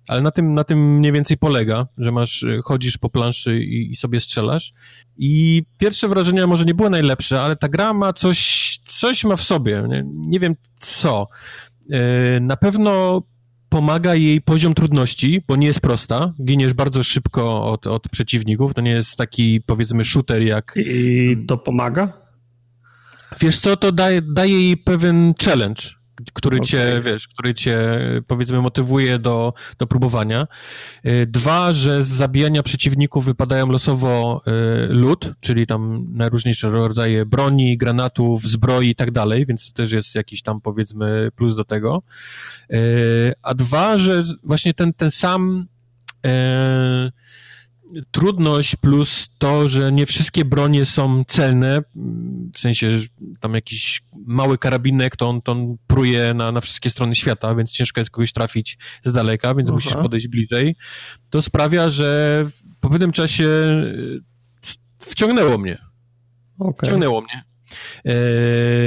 Ale 0.07 0.21
na 0.21 0.31
tym, 0.31 0.53
na 0.53 0.63
tym 0.63 0.97
mniej 0.97 1.11
więcej 1.11 1.37
polega, 1.37 1.87
że 1.97 2.11
masz, 2.11 2.45
chodzisz 2.63 2.97
po 2.97 3.09
planszy 3.09 3.59
i, 3.59 3.91
i 3.91 3.95
sobie 3.95 4.19
strzelasz. 4.19 4.71
I 5.17 5.63
pierwsze 5.77 6.07
wrażenia 6.07 6.47
może 6.47 6.65
nie 6.65 6.73
były 6.73 6.89
najlepsze, 6.89 7.41
ale 7.41 7.55
ta 7.55 7.69
gra 7.69 7.93
ma 7.93 8.13
coś, 8.13 8.79
coś 8.85 9.23
ma 9.23 9.35
w 9.35 9.43
sobie, 9.43 9.83
nie, 9.87 10.03
nie 10.05 10.39
wiem 10.39 10.55
co. 10.75 11.27
E, 11.91 12.39
na 12.39 12.57
pewno 12.57 13.21
pomaga 13.69 14.15
jej 14.15 14.41
poziom 14.41 14.73
trudności, 14.73 15.41
bo 15.47 15.55
nie 15.55 15.67
jest 15.67 15.79
prosta. 15.79 16.33
Giniesz 16.43 16.73
bardzo 16.73 17.03
szybko 17.03 17.65
od, 17.65 17.87
od 17.87 18.09
przeciwników. 18.09 18.73
To 18.73 18.81
nie 18.81 18.91
jest 18.91 19.15
taki, 19.15 19.61
powiedzmy, 19.65 20.03
shooter 20.03 20.41
jak. 20.41 20.73
I 20.75 21.37
to 21.47 21.57
pomaga? 21.57 22.13
Wiesz 23.41 23.59
co, 23.59 23.77
to 23.77 23.91
daje, 23.91 24.21
daje 24.21 24.61
jej 24.61 24.77
pewien 24.77 25.33
challenge 25.43 25.98
który 26.33 26.57
okay. 26.57 26.67
cię, 26.67 27.01
wiesz, 27.05 27.27
który 27.27 27.53
cię, 27.53 27.79
powiedzmy, 28.27 28.61
motywuje 28.61 29.19
do, 29.19 29.53
do 29.77 29.87
próbowania. 29.87 30.47
Y, 31.05 31.27
dwa, 31.27 31.73
że 31.73 32.03
z 32.03 32.07
zabijania 32.07 32.63
przeciwników 32.63 33.25
wypadają 33.25 33.67
losowo 33.67 34.41
y, 34.47 34.93
lód, 34.93 35.33
czyli 35.39 35.67
tam 35.67 36.05
najróżniejsze 36.09 36.69
rodzaje 36.69 37.25
broni, 37.25 37.77
granatów, 37.77 38.43
zbroi 38.43 38.89
i 38.89 38.95
tak 38.95 39.11
dalej, 39.11 39.45
więc 39.45 39.73
też 39.73 39.91
jest 39.91 40.15
jakiś 40.15 40.41
tam, 40.41 40.61
powiedzmy, 40.61 41.29
plus 41.35 41.55
do 41.55 41.63
tego. 41.63 42.01
Y, 42.73 43.33
a 43.41 43.53
dwa, 43.53 43.97
że 43.97 44.23
właśnie 44.43 44.73
ten, 44.73 44.93
ten 44.93 45.11
sam 45.11 45.67
trudność 48.11 48.75
plus 48.75 49.29
to, 49.37 49.67
że 49.67 49.91
nie 49.91 50.05
wszystkie 50.05 50.45
bronie 50.45 50.85
są 50.85 51.23
celne, 51.23 51.81
w 52.53 52.59
sensie, 52.59 52.99
że 52.99 53.07
tam 53.39 53.53
jakiś 53.53 54.01
mały 54.25 54.57
karabinek, 54.57 55.15
to 55.15 55.29
on, 55.29 55.41
to 55.41 55.51
on 55.51 55.77
pruje 55.87 56.33
na, 56.33 56.51
na 56.51 56.61
wszystkie 56.61 56.89
strony 56.89 57.15
świata, 57.15 57.55
więc 57.55 57.71
ciężko 57.71 58.01
jest 58.01 58.11
kogoś 58.11 58.33
trafić 58.33 58.77
z 59.03 59.11
daleka, 59.11 59.55
więc 59.55 59.69
Aha. 59.69 59.75
musisz 59.75 59.93
podejść 59.93 60.27
bliżej. 60.27 60.75
To 61.29 61.41
sprawia, 61.41 61.89
że 61.89 62.45
po 62.79 62.89
pewnym 62.89 63.11
czasie 63.11 63.47
e, 63.47 64.69
wciągnęło 64.99 65.57
mnie. 65.57 65.77
Okay. 66.59 66.89
Wciągnęło 66.89 67.21
mnie. 67.21 67.43
E, 68.05 68.13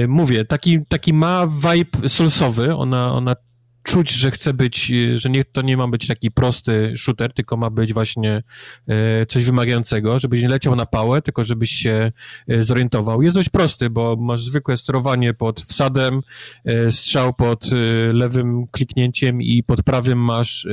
mówię, 0.08 0.44
taki, 0.44 0.86
taki 0.88 1.12
ma 1.12 1.46
vibe 1.46 2.08
solsowy, 2.08 2.74
ona, 2.74 3.12
ona 3.12 3.36
czuć, 3.82 4.10
że 4.10 4.30
chce 4.30 4.54
być, 4.54 4.90
e, 4.90 5.18
że 5.18 5.30
nie, 5.30 5.44
to 5.44 5.62
nie 5.62 5.76
ma 5.76 5.88
być 5.88 6.06
taki 6.06 6.30
prosty 6.30 6.94
shooter, 6.96 7.32
tylko 7.32 7.56
ma 7.56 7.70
być 7.70 7.92
właśnie 7.92 8.42
e, 8.88 9.26
coś 9.26 9.44
wymagającego, 9.44 10.18
żebyś 10.18 10.42
nie 10.42 10.48
leciał 10.48 10.76
na 10.76 10.86
pałę, 10.86 11.22
tylko 11.22 11.44
żebyś 11.44 11.70
się 11.70 12.12
e, 12.48 12.64
zorientował. 12.64 13.22
Jest 13.22 13.34
dość 13.34 13.48
prosty, 13.48 13.90
bo 13.90 14.16
masz 14.16 14.42
zwykłe 14.42 14.76
sterowanie 14.76 15.34
pod 15.34 15.60
wsadem, 15.60 16.20
strzał 16.90 17.34
pod 17.34 17.70
lewym 18.12 18.66
kliknięciem 18.66 19.42
i 19.42 19.62
pod 19.62 19.82
prawym 19.82 20.18
masz 20.18 20.66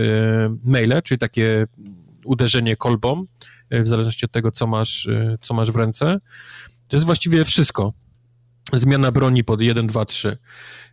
maile, 0.64 1.02
czyli 1.03 1.18
takie 1.18 1.68
uderzenie 2.26 2.76
kolbą, 2.76 3.26
w 3.72 3.88
zależności 3.88 4.26
od 4.26 4.31
tego, 4.31 4.52
co 4.52 4.68
masz, 4.68 5.10
co 5.40 5.53
masz 5.53 5.72
w 5.72 5.76
ręce. 5.76 6.18
To 6.88 6.98
jest 6.98 7.06
właściwie 7.06 7.45
wszystko. 7.45 7.94
Zmiana 8.73 9.11
broni 9.11 9.44
pod 9.44 9.61
1, 9.61 9.88
2, 9.88 10.06
3. 10.06 10.38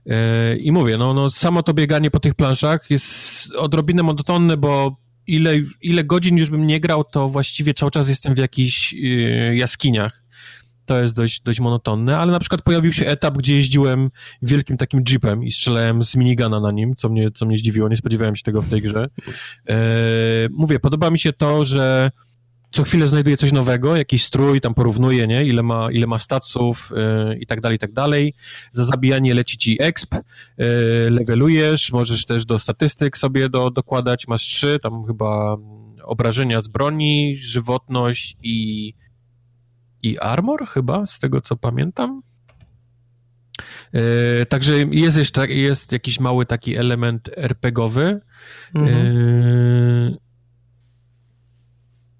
E, 0.07 0.57
I 0.57 0.73
mówię, 0.73 0.99
no, 0.99 1.15
no 1.15 1.31
samo 1.31 1.63
to 1.63 1.75
bieganie 1.75 2.11
po 2.11 2.21
tych 2.21 2.35
planszach 2.35 2.91
jest 2.91 3.53
odrobinę 3.57 4.03
monotonne, 4.03 4.57
bo 4.57 4.97
ile, 5.27 5.53
ile 5.83 6.05
godzin 6.05 6.37
już 6.37 6.51
bym 6.51 6.67
nie 6.67 6.81
grał, 6.81 7.05
to 7.05 7.29
właściwie 7.29 7.75
cały 7.75 7.91
czas 7.91 8.09
jestem 8.09 8.35
w 8.35 8.39
jakichś 8.39 8.93
y, 8.93 9.57
jaskiniach. 9.57 10.23
To 10.87 11.03
jest 11.03 11.15
dość, 11.15 11.41
dość 11.41 11.61
monotonne, 11.61 12.19
ale 12.19 12.33
na 12.33 12.39
przykład 12.39 12.63
pojawił 12.63 12.93
się 12.93 13.07
etap, 13.07 13.39
gdzie 13.39 13.55
jeździłem 13.55 14.11
wielkim 14.43 14.77
takim 14.77 15.03
jeepem 15.09 15.45
i 15.45 15.51
strzelałem 15.51 16.05
z 16.05 16.17
minigana 16.17 16.61
na 16.61 16.71
nim, 16.71 16.95
co 16.95 17.09
mnie, 17.09 17.31
co 17.31 17.47
mnie 17.47 17.59
zdziwiło, 17.59 17.89
nie 17.89 17.97
spodziewałem 17.97 18.37
się 18.37 18.43
tego 18.43 18.63
w 18.63 18.69
tej 18.69 18.83
grze. 18.83 19.09
E, 19.69 19.77
mówię, 20.51 20.81
podoba 20.81 21.11
mi 21.11 21.19
się 21.19 21.33
to, 21.33 21.65
że 21.65 22.11
co 22.73 22.85
chwilę 22.85 23.07
znajduje 23.07 23.37
coś 23.37 23.53
nowego, 23.53 23.97
jakiś 23.97 24.25
strój, 24.25 24.61
tam 24.61 24.75
porównuje, 24.75 25.27
nie, 25.27 25.45
ile 25.45 25.63
ma, 25.63 25.93
ile 25.93 26.07
ma 26.07 26.19
staców 26.19 26.93
yy, 27.29 27.39
i 27.39 27.47
tak 27.47 27.61
dalej, 27.61 27.77
i 27.77 27.79
tak 27.79 27.93
dalej. 27.93 28.35
Za 28.71 28.85
zabijanie 28.85 29.35
leci 29.35 29.59
ci 29.59 29.83
exp, 29.83 30.15
yy, 30.15 30.67
levelujesz, 31.11 31.93
możesz 31.93 32.27
też 32.27 32.47
do 32.47 32.59
statystyk 32.59 33.19
sobie 33.19 33.49
do, 33.49 33.71
dokładać, 33.71 34.29
masz 34.29 34.43
trzy, 34.43 34.79
tam 34.83 35.07
chyba 35.07 35.57
obrażenia 36.03 36.61
z 36.61 36.69
broni, 36.69 37.37
żywotność 37.37 38.37
i, 38.43 38.93
i 40.03 40.19
armor 40.19 40.67
chyba, 40.67 41.07
z 41.07 41.19
tego 41.19 41.41
co 41.41 41.57
pamiętam. 41.57 42.23
Yy, 43.93 44.47
także 44.49 44.73
jest, 44.91 45.17
jeszcze, 45.17 45.49
jest 45.49 45.93
jakiś 45.93 46.21
mały 46.21 46.47
taki 46.47 46.77
element 46.77 47.31
RPGowy. 47.37 48.21
Mhm. 48.75 49.15
Yy, 49.15 50.26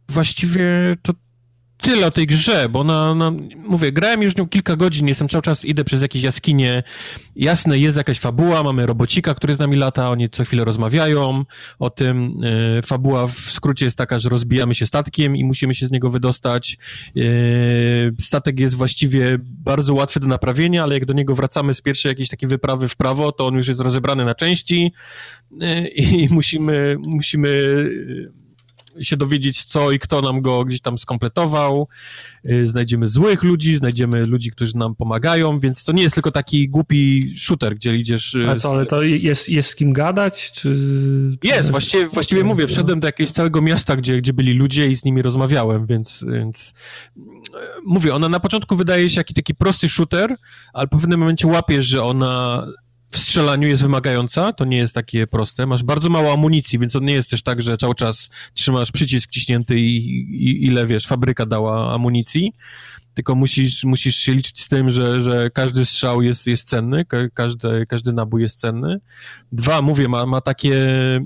właściwie 0.09 0.65
to 1.03 1.13
tyle 1.83 2.07
o 2.07 2.11
tej 2.11 2.27
grze, 2.27 2.69
bo 2.69 2.85
na, 2.85 3.15
na, 3.15 3.33
mówię, 3.69 3.93
grałem 3.93 4.23
już 4.23 4.37
nią 4.37 4.49
kilka 4.49 4.77
godzin, 4.77 5.09
jestem 5.09 5.29
cały 5.29 5.43
czas, 5.43 5.65
idę 5.65 5.85
przez 5.85 6.03
jakieś 6.03 6.23
jaskinie, 6.23 6.83
jasne, 7.37 7.79
jest 7.79 7.97
jakaś 7.97 8.19
fabuła, 8.19 8.63
mamy 8.63 8.87
robocika, 8.87 9.35
który 9.35 9.55
z 9.55 9.59
nami 9.59 9.77
lata, 9.77 10.11
oni 10.11 10.31
co 10.31 10.45
chwilę 10.45 10.65
rozmawiają 10.65 11.45
o 11.79 11.91
tym, 11.91 12.41
e, 12.79 12.83
fabuła 12.83 13.27
w 13.27 13.33
skrócie 13.33 13.85
jest 13.85 13.99
taka, 13.99 14.21
że 14.21 14.29
rozbijamy 14.29 14.75
się 14.75 14.87
statkiem 14.87 15.37
i 15.37 15.45
musimy 15.45 15.75
się 15.75 15.87
z 15.87 15.91
niego 15.91 16.11
wydostać, 16.11 16.79
e, 17.17 17.21
statek 18.21 18.61
jest 18.61 18.75
właściwie 18.75 19.39
bardzo 19.41 19.95
łatwy 19.95 20.21
do 20.21 20.27
naprawienia, 20.27 20.83
ale 20.83 20.95
jak 20.95 21.05
do 21.05 21.15
niego 21.15 21.35
wracamy 21.35 21.75
z 21.75 21.81
pierwszej 21.81 22.11
jakiejś 22.11 22.29
takiej 22.29 22.49
wyprawy 22.49 22.89
w 22.89 22.97
prawo, 22.97 23.33
to 23.33 23.47
on 23.47 23.55
już 23.55 23.69
jest 23.69 23.81
rozebrany 23.81 24.25
na 24.25 24.35
części. 24.35 24.93
E, 25.61 25.89
i 25.89 26.29
musimy, 26.31 26.97
musimy 26.99 27.49
się 29.01 29.17
dowiedzieć, 29.17 29.65
co 29.65 29.91
i 29.91 29.99
kto 29.99 30.23
nam 30.23 30.43
go 30.43 30.65
gdzieś 30.65 30.81
tam 30.81 30.99
skompletował. 30.99 31.89
Y, 32.51 32.69
znajdziemy 32.69 33.09
złych 33.09 33.43
ludzi, 33.43 33.77
znajdziemy 33.77 34.27
ludzi, 34.27 34.51
którzy 34.51 34.77
nam 34.77 34.95
pomagają, 34.95 35.61
więc 35.61 35.85
to 35.85 35.93
nie 35.93 36.03
jest 36.03 36.15
tylko 36.15 36.31
taki 36.31 36.69
głupi 36.69 37.35
shooter, 37.39 37.75
gdzie 37.75 37.97
idziesz... 37.97 38.35
Y, 38.35 38.51
A 38.51 38.59
co, 38.59 38.71
ale 38.71 38.87
to 38.87 39.03
jest, 39.03 39.49
jest 39.49 39.69
z 39.69 39.75
kim 39.75 39.93
gadać, 39.93 40.53
czy... 40.53 40.77
Jest, 41.43 41.71
właściwie, 41.71 42.09
właściwie 42.09 42.45
mówię, 42.45 42.67
wszedłem 42.67 43.01
do 43.01 43.09
jakiegoś 43.09 43.33
całego 43.33 43.63
miasta, 43.63 43.97
gdzie, 43.97 44.19
gdzie 44.19 44.33
byli 44.33 44.55
ludzie 44.55 44.87
i 44.87 44.97
z 44.97 45.05
nimi 45.05 45.23
rozmawiałem, 45.23 45.87
więc, 45.87 46.25
więc 46.33 46.75
y, 47.17 47.21
mówię, 47.85 48.15
ona 48.15 48.29
na 48.29 48.41
początku 48.41 48.77
wydaje 48.77 49.11
się 49.11 49.21
jakiś 49.21 49.37
taki 49.37 49.55
prosty 49.55 49.89
shooter, 49.89 50.37
ale 50.73 50.89
po 50.89 50.99
pewnym 50.99 51.21
momencie 51.21 51.47
łapiesz, 51.47 51.87
że 51.87 52.05
ona 52.05 52.67
w 53.11 53.19
strzelaniu 53.19 53.69
jest 53.69 53.83
wymagająca, 53.83 54.53
to 54.53 54.65
nie 54.65 54.77
jest 54.77 54.95
takie 54.95 55.27
proste. 55.27 55.67
Masz 55.67 55.83
bardzo 55.83 56.09
mało 56.09 56.33
amunicji, 56.33 56.79
więc 56.79 56.93
to 56.93 57.01
nie 57.01 57.13
jest 57.13 57.31
też 57.31 57.43
tak, 57.43 57.63
że 57.63 57.77
cały 57.77 57.95
czas 57.95 58.29
trzymasz 58.55 58.93
przycisk 58.93 59.29
wciśnięty 59.29 59.81
i, 59.81 59.97
i 59.97 60.67
ile, 60.67 60.87
wiesz, 60.87 61.07
fabryka 61.07 61.47
dała 61.47 61.95
amunicji, 61.95 62.53
tylko 63.15 63.35
musisz, 63.35 63.85
musisz 63.85 64.17
się 64.17 64.35
liczyć 64.35 64.63
z 64.63 64.69
tym, 64.69 64.91
że, 64.91 65.23
że 65.23 65.51
każdy 65.51 65.85
strzał 65.85 66.23
jest, 66.23 66.47
jest 66.47 66.69
cenny, 66.69 67.05
każdy, 67.35 67.87
każdy 67.87 68.13
nabój 68.13 68.43
jest 68.43 68.61
cenny. 68.61 69.01
Dwa, 69.53 69.83
mówię, 69.83 70.09
ma, 70.09 70.27
ma 70.27 70.41
takie 70.41 70.77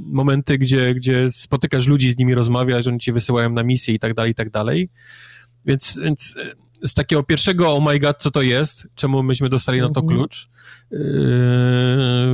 momenty, 0.04 0.58
gdzie, 0.58 0.94
gdzie 0.94 1.30
spotykasz 1.30 1.86
ludzi, 1.86 2.10
z 2.10 2.18
nimi 2.18 2.34
rozmawiasz, 2.34 2.86
oni 2.86 2.98
ci 2.98 3.12
wysyłają 3.12 3.50
na 3.50 3.62
misję 3.62 3.94
i 3.94 3.98
tak 3.98 4.14
dalej, 4.14 4.32
i 4.32 4.34
tak 4.34 4.50
dalej. 4.50 4.88
Więc, 5.64 6.00
więc 6.02 6.34
z 6.82 6.94
takiego 6.94 7.22
pierwszego 7.22 7.74
oh 7.74 7.92
my 7.92 7.98
god, 7.98 8.16
co 8.18 8.30
to 8.30 8.42
jest, 8.42 8.88
czemu 8.94 9.22
myśmy 9.22 9.48
dostali 9.48 9.80
na 9.80 9.88
to 9.90 10.00
mhm. 10.00 10.18
klucz, 10.18 10.48
yy, 10.90 10.98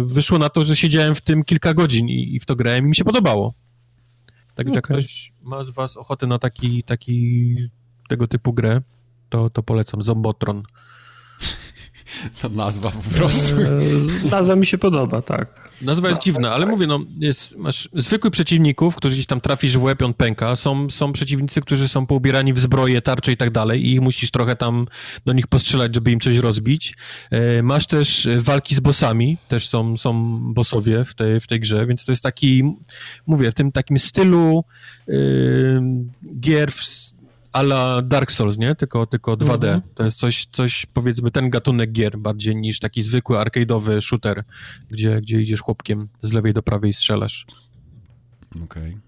wyszło 0.04 0.38
na 0.38 0.48
to, 0.48 0.64
że 0.64 0.76
siedziałem 0.76 1.14
w 1.14 1.20
tym 1.20 1.44
kilka 1.44 1.74
godzin 1.74 2.08
i, 2.08 2.34
i 2.34 2.40
w 2.40 2.46
to 2.46 2.56
grałem 2.56 2.84
i 2.84 2.88
mi 2.88 2.96
się 2.96 3.04
podobało. 3.04 3.54
Także 4.54 4.70
okay. 4.70 4.76
jak 4.76 4.84
ktoś 4.84 5.32
ma 5.42 5.64
z 5.64 5.70
was 5.70 5.96
ochotę 5.96 6.26
na 6.26 6.38
taki, 6.38 6.82
taki 6.82 7.56
tego 8.08 8.26
typu 8.26 8.52
grę, 8.52 8.80
to, 9.28 9.50
to 9.50 9.62
polecam. 9.62 10.02
Zombotron. 10.02 10.62
Ta 12.42 12.48
nazwa 12.48 12.90
po 12.90 13.10
prostu. 13.16 13.60
Eee, 13.60 14.30
nazwa 14.30 14.56
mi 14.56 14.66
się 14.66 14.78
podoba, 14.78 15.22
tak. 15.22 15.70
Nazwa 15.82 16.08
jest 16.08 16.22
dziwna, 16.22 16.54
ale 16.54 16.66
mówię, 16.66 16.86
no, 16.86 17.00
jest, 17.16 17.56
masz 17.56 17.88
zwykłych 17.92 18.32
przeciwników, 18.32 18.96
którzy 18.96 19.14
gdzieś 19.14 19.26
tam 19.26 19.40
trafisz 19.40 19.78
w 19.78 19.82
łeb, 19.82 20.02
on 20.02 20.14
pęka. 20.14 20.56
Są, 20.56 20.90
są 20.90 21.12
przeciwnicy, 21.12 21.60
którzy 21.60 21.88
są 21.88 22.06
poubierani 22.06 22.52
w 22.52 22.58
zbroje, 22.58 23.02
tarcze 23.02 23.32
i 23.32 23.36
tak 23.36 23.50
dalej 23.50 23.86
i 23.86 23.92
ich 23.92 24.00
musisz 24.00 24.30
trochę 24.30 24.56
tam 24.56 24.86
do 25.26 25.32
nich 25.32 25.46
postrzelać, 25.46 25.94
żeby 25.94 26.10
im 26.10 26.20
coś 26.20 26.36
rozbić. 26.36 26.94
E, 27.30 27.62
masz 27.62 27.86
też 27.86 28.28
walki 28.38 28.74
z 28.74 28.80
bossami, 28.80 29.38
też 29.48 29.68
są, 29.68 29.96
są 29.96 30.38
bossowie 30.54 31.04
w 31.04 31.14
tej, 31.14 31.40
w 31.40 31.46
tej 31.46 31.60
grze, 31.60 31.86
więc 31.86 32.04
to 32.04 32.12
jest 32.12 32.22
taki, 32.22 32.62
mówię, 33.26 33.50
w 33.50 33.54
tym 33.54 33.72
takim 33.72 33.98
stylu 33.98 34.64
yy, 35.06 35.82
gier 36.40 36.72
w, 36.72 37.06
ala 37.56 38.02
Dark 38.02 38.32
Souls, 38.32 38.58
nie? 38.58 38.74
Tylko, 38.74 39.06
tylko 39.06 39.36
2D. 39.36 39.54
Mhm. 39.54 39.82
To 39.94 40.04
jest 40.04 40.18
coś, 40.18 40.46
coś, 40.52 40.86
powiedzmy, 40.92 41.30
ten 41.30 41.50
gatunek 41.50 41.92
gier 41.92 42.18
bardziej 42.18 42.56
niż 42.56 42.80
taki 42.80 43.02
zwykły 43.02 43.36
arcade'owy 43.36 44.00
shooter, 44.00 44.44
gdzie, 44.88 45.20
gdzie 45.20 45.40
idziesz 45.40 45.60
chłopkiem 45.60 46.08
z 46.22 46.32
lewej 46.32 46.52
do 46.52 46.62
prawej 46.62 46.90
i 46.90 46.92
strzelasz. 46.92 47.46
Okej. 48.50 48.64
Okay. 48.64 49.06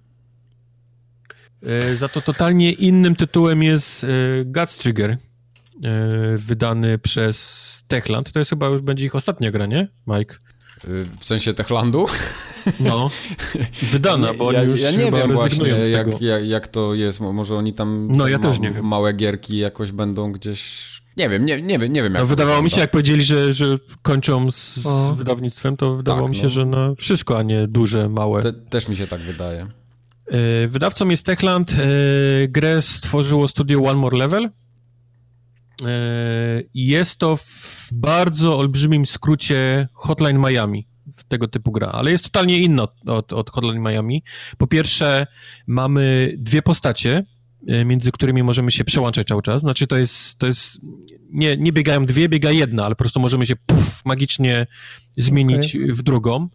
E, 1.66 1.96
za 1.96 2.08
to 2.08 2.20
totalnie 2.20 2.72
innym 2.72 3.14
tytułem 3.14 3.62
jest 3.62 4.04
e, 4.04 4.08
Guts 4.44 4.78
Trigger, 4.78 5.10
e, 5.10 5.18
wydany 6.36 6.98
przez 6.98 7.84
Techland. 7.88 8.32
To 8.32 8.38
jest 8.38 8.50
chyba 8.50 8.66
już 8.66 8.82
będzie 8.82 9.04
ich 9.04 9.14
ostatnia 9.14 9.50
gra, 9.50 9.66
nie, 9.66 9.88
Mike? 10.06 10.34
W 11.20 11.24
sensie 11.24 11.54
Techlandu? 11.54 12.06
No, 12.80 13.10
wydana, 13.92 14.34
bo 14.34 14.52
ja, 14.52 14.60
oni 14.60 14.70
już 14.70 14.80
ja 14.80 14.90
nie 14.90 15.12
wiem 15.12 15.32
właśnie, 15.32 15.68
jak, 15.68 16.20
jak, 16.20 16.46
jak 16.46 16.68
to 16.68 16.94
jest. 16.94 17.20
Może 17.20 17.56
oni 17.56 17.74
tam 17.74 18.08
no, 18.10 18.28
ja 18.28 18.38
ma, 18.38 18.42
też 18.42 18.60
nie 18.60 18.70
wiem. 18.70 18.86
małe 18.86 19.12
gierki 19.12 19.58
jakoś 19.58 19.92
będą 19.92 20.32
gdzieś... 20.32 20.88
Nie 21.16 21.28
wiem, 21.28 21.46
nie, 21.46 21.62
nie 21.62 21.78
wiem, 21.78 21.92
nie 21.92 22.02
wiem 22.02 22.12
jak 22.12 22.22
No 22.22 22.26
wydawało 22.26 22.62
mi 22.62 22.70
się, 22.70 22.80
jak 22.80 22.90
powiedzieli, 22.90 23.24
że, 23.24 23.54
że 23.54 23.78
kończą 24.02 24.50
z, 24.50 24.74
z 24.74 25.16
wydawnictwem, 25.16 25.76
to 25.76 25.96
wydawało 25.96 26.26
tak, 26.26 26.30
mi 26.30 26.36
się, 26.36 26.42
no. 26.42 26.50
że 26.50 26.66
na 26.66 26.94
wszystko, 26.94 27.38
a 27.38 27.42
nie 27.42 27.68
duże, 27.68 28.08
małe. 28.08 28.42
Te, 28.42 28.52
też 28.52 28.88
mi 28.88 28.96
się 28.96 29.06
tak 29.06 29.20
wydaje. 29.20 29.66
E, 30.26 30.68
wydawcą 30.68 31.08
jest 31.08 31.26
Techland. 31.26 31.72
E, 31.72 31.76
grę 32.48 32.82
stworzyło 32.82 33.48
studio 33.48 33.82
One 33.82 33.94
More 33.94 34.18
Level. 34.18 34.50
E, 35.86 36.62
jest 36.74 37.16
to 37.16 37.36
w 37.36 37.88
bardzo 37.92 38.58
olbrzymim 38.58 39.06
skrócie 39.06 39.88
Hotline 39.92 40.38
Miami 40.38 40.88
tego 41.28 41.48
typu 41.48 41.72
gra, 41.72 41.86
ale 41.86 42.10
jest 42.10 42.24
totalnie 42.24 42.58
inna 42.58 42.82
od, 42.82 43.08
od, 43.08 43.32
od 43.32 43.50
Hotline 43.50 43.82
Miami. 43.82 44.22
Po 44.58 44.66
pierwsze, 44.66 45.26
mamy 45.66 46.34
dwie 46.38 46.62
postacie, 46.62 47.24
między 47.84 48.12
którymi 48.12 48.42
możemy 48.42 48.72
się 48.72 48.84
przełączać 48.84 49.26
cały 49.26 49.42
czas. 49.42 49.60
Znaczy, 49.60 49.86
to 49.86 49.96
jest, 49.98 50.38
to 50.38 50.46
jest 50.46 50.80
nie, 51.30 51.56
nie 51.56 51.72
biegają 51.72 52.06
dwie, 52.06 52.28
biega 52.28 52.50
jedna, 52.50 52.84
ale 52.84 52.94
po 52.94 53.04
prostu 53.04 53.20
możemy 53.20 53.46
się 53.46 53.56
puf, 53.56 54.04
magicznie 54.04 54.66
zmienić 55.18 55.76
okay. 55.76 55.94
w 55.94 56.02
drugą. 56.02 56.48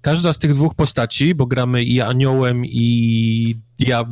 Każda 0.00 0.32
z 0.32 0.38
tych 0.38 0.54
dwóch 0.54 0.74
postaci, 0.74 1.34
bo 1.34 1.46
gramy 1.46 1.84
i 1.84 2.00
aniołem, 2.00 2.64
i 2.64 3.56
dia... 3.78 4.04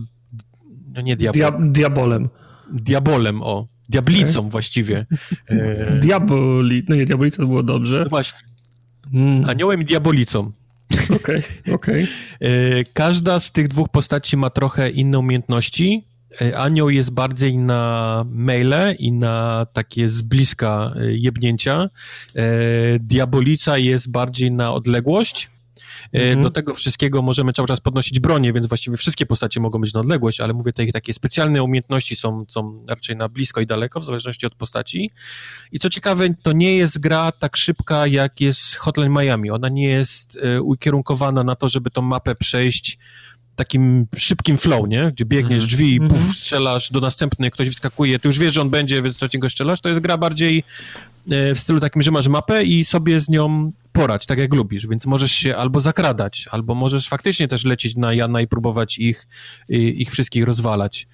no 0.94 1.00
nie 1.00 1.16
diabolem. 1.16 1.72
Dia 1.72 1.72
diabolem. 1.72 2.28
Diabolem, 2.72 3.42
o. 3.42 3.68
Diablicą 3.88 4.40
okay. 4.40 4.50
właściwie. 4.50 5.06
E... 5.46 6.00
Diaboli, 6.00 6.82
no 6.88 6.96
nie, 6.96 7.06
diabolica 7.06 7.36
to 7.36 7.46
było 7.46 7.62
dobrze. 7.62 8.00
No 8.04 8.10
właśnie. 8.10 8.38
Hmm. 9.12 9.44
Aniołem 9.44 9.82
i 9.82 9.84
diabolicą. 9.84 10.52
Okej, 11.04 11.16
okay, 11.16 11.74
okej. 11.74 12.04
Okay. 12.04 12.06
E, 12.40 12.84
każda 12.92 13.40
z 13.40 13.52
tych 13.52 13.68
dwóch 13.68 13.88
postaci 13.88 14.36
ma 14.36 14.50
trochę 14.50 14.90
inne 14.90 15.18
umiejętności 15.18 16.04
E, 16.40 16.58
anioł 16.58 16.90
jest 16.90 17.10
bardziej 17.10 17.56
na 17.56 18.24
maile 18.30 18.96
i 18.98 19.12
na 19.12 19.66
takie 19.72 20.08
z 20.08 20.22
bliska 20.22 20.94
jebnięcia. 21.08 21.90
Diabolica 23.00 23.78
jest 23.78 24.10
bardziej 24.10 24.52
na 24.52 24.72
odległość. 24.72 25.50
Mhm. 26.12 26.42
Do 26.42 26.50
tego 26.50 26.74
wszystkiego 26.74 27.22
możemy 27.22 27.52
cały 27.52 27.68
czas 27.68 27.80
podnosić 27.80 28.20
bronię, 28.20 28.52
więc 28.52 28.66
właściwie 28.66 28.96
wszystkie 28.96 29.26
postacie 29.26 29.60
mogą 29.60 29.80
być 29.80 29.94
na 29.94 30.00
odległość, 30.00 30.40
ale 30.40 30.52
mówię, 30.52 30.72
te 30.72 30.86
takie 30.92 31.14
specjalne 31.14 31.62
umiejętności 31.62 32.16
są, 32.16 32.44
są 32.48 32.84
raczej 32.88 33.16
na 33.16 33.28
blisko 33.28 33.60
i 33.60 33.66
daleko, 33.66 34.00
w 34.00 34.04
zależności 34.04 34.46
od 34.46 34.54
postaci. 34.54 35.10
I 35.72 35.78
co 35.78 35.90
ciekawe, 35.90 36.34
to 36.42 36.52
nie 36.52 36.76
jest 36.76 36.98
gra 36.98 37.32
tak 37.32 37.56
szybka, 37.56 38.06
jak 38.06 38.40
jest 38.40 38.74
Hotline 38.74 39.12
Miami. 39.12 39.50
Ona 39.50 39.68
nie 39.68 39.88
jest 39.88 40.38
ukierunkowana 40.62 41.44
na 41.44 41.54
to, 41.54 41.68
żeby 41.68 41.90
tą 41.90 42.02
mapę 42.02 42.34
przejść 42.34 42.98
takim 43.58 44.06
szybkim 44.16 44.58
flow, 44.58 44.88
nie? 44.88 45.10
Gdzie 45.12 45.24
biegniesz 45.24 45.62
mhm. 45.62 45.68
drzwi 45.68 45.94
i 45.94 46.00
puf, 46.00 46.18
mhm. 46.18 46.34
strzelasz 46.34 46.90
do 46.90 47.00
następnej, 47.00 47.50
ktoś 47.50 47.68
wskakuje, 47.68 48.18
ty 48.18 48.28
już 48.28 48.38
wiesz, 48.38 48.54
że 48.54 48.60
on 48.60 48.70
będzie, 48.70 49.02
więc 49.02 49.18
do 49.18 49.28
niego 49.34 49.50
strzelasz. 49.50 49.80
To 49.80 49.88
jest 49.88 50.00
gra 50.00 50.18
bardziej 50.18 50.64
e, 51.30 51.54
w 51.54 51.58
stylu 51.58 51.80
takim, 51.80 52.02
że 52.02 52.10
masz 52.10 52.28
mapę 52.28 52.64
i 52.64 52.84
sobie 52.84 53.20
z 53.20 53.28
nią 53.28 53.72
porać, 53.98 54.26
tak 54.26 54.38
jak 54.38 54.54
lubisz, 54.54 54.86
więc 54.86 55.06
możesz 55.06 55.32
się 55.32 55.56
albo 55.56 55.80
zakradać, 55.80 56.48
albo 56.50 56.74
możesz 56.74 57.08
faktycznie 57.08 57.48
też 57.48 57.64
lecieć 57.64 57.96
na 57.96 58.14
Jana 58.14 58.40
i 58.40 58.48
próbować 58.48 58.98
ich, 58.98 59.26
ich 59.68 60.10
wszystkich 60.10 60.44
rozwalać. 60.44 61.06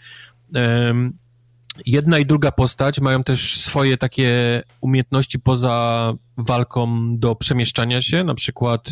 Jedna 1.87 2.19
i 2.19 2.27
druga 2.27 2.53
postać 2.53 3.01
mają 3.01 3.23
też 3.23 3.57
swoje 3.57 3.97
takie 3.97 4.63
umiejętności 4.81 5.39
poza 5.39 6.13
walką 6.37 7.15
do 7.17 7.35
przemieszczania 7.35 8.03
się, 8.03 8.25
na 8.25 8.35
przykład 8.35 8.91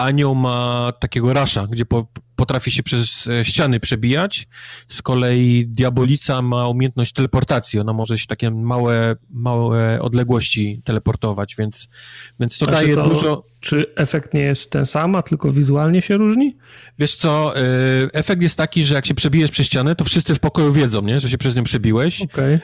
Anioł 0.00 0.34
ma 0.34 0.92
takiego 1.00 1.32
rasza, 1.32 1.66
gdzie 1.66 1.86
po, 1.86 2.06
potrafi 2.36 2.70
się 2.70 2.82
przez 2.82 3.26
e, 3.26 3.44
ściany 3.44 3.80
przebijać. 3.80 4.48
Z 4.86 5.02
kolei 5.02 5.66
Diabolica 5.68 6.42
ma 6.42 6.68
umiejętność 6.68 7.12
teleportacji. 7.12 7.80
Ona 7.80 7.92
może 7.92 8.18
się 8.18 8.26
takie 8.26 8.50
małe, 8.50 9.16
małe 9.30 10.02
odległości 10.02 10.82
teleportować, 10.84 11.56
więc, 11.58 11.88
więc 12.40 12.58
to 12.58 12.66
daje 12.66 12.94
to, 12.94 13.08
dużo. 13.08 13.49
Czy 13.60 13.94
efekt 13.96 14.34
nie 14.34 14.40
jest 14.40 14.70
ten 14.70 14.86
sam, 14.86 15.14
a 15.14 15.22
tylko 15.22 15.52
wizualnie 15.52 16.02
się 16.02 16.16
różni? 16.16 16.56
Wiesz 16.98 17.14
co, 17.14 17.56
e, 17.56 17.62
efekt 18.12 18.42
jest 18.42 18.56
taki, 18.56 18.84
że 18.84 18.94
jak 18.94 19.06
się 19.06 19.14
przebijesz 19.14 19.50
przez 19.50 19.66
ścianę, 19.66 19.96
to 19.96 20.04
wszyscy 20.04 20.34
w 20.34 20.38
pokoju 20.38 20.72
wiedzą, 20.72 21.02
nie? 21.02 21.20
że 21.20 21.28
się 21.28 21.38
przez 21.38 21.56
nią 21.56 21.64
przebiłeś. 21.64 22.22
Okay. 22.22 22.60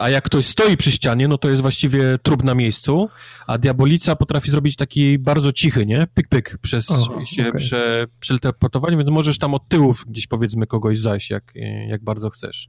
A 0.00 0.10
jak 0.10 0.24
ktoś 0.24 0.46
stoi 0.46 0.76
przy 0.76 0.92
ścianie, 0.92 1.28
no 1.28 1.38
to 1.38 1.50
jest 1.50 1.62
właściwie 1.62 2.18
trup 2.22 2.44
na 2.44 2.54
miejscu, 2.54 3.08
a 3.46 3.58
Diabolica 3.58 4.16
potrafi 4.16 4.50
zrobić 4.50 4.76
taki 4.76 5.18
bardzo 5.18 5.52
cichy, 5.52 5.86
nie? 5.86 6.06
Pyk, 6.14 6.28
pyk, 6.28 6.58
przez 6.62 6.90
oh, 6.90 7.26
się 7.26 7.48
okay. 7.48 7.60
prze, 7.60 8.06
przeteleportować 8.20 8.94
więc 8.96 9.10
możesz 9.10 9.38
tam 9.38 9.54
od 9.54 9.68
tyłów 9.68 10.04
gdzieś 10.08 10.26
powiedzmy 10.26 10.66
kogoś 10.66 10.98
zajść, 10.98 11.30
jak, 11.30 11.52
jak 11.88 12.04
bardzo 12.04 12.30
chcesz. 12.30 12.68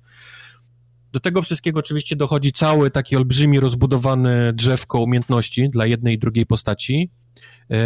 Do 1.11 1.19
tego 1.19 1.41
wszystkiego 1.41 1.79
oczywiście 1.79 2.15
dochodzi 2.15 2.51
cały 2.51 2.91
taki 2.91 3.15
olbrzymi, 3.15 3.59
rozbudowany 3.59 4.53
drzewko 4.53 4.99
umiejętności 4.99 5.69
dla 5.69 5.85
jednej 5.85 6.15
i 6.15 6.19
drugiej 6.19 6.45
postaci. 6.45 7.11
E, 7.35 7.77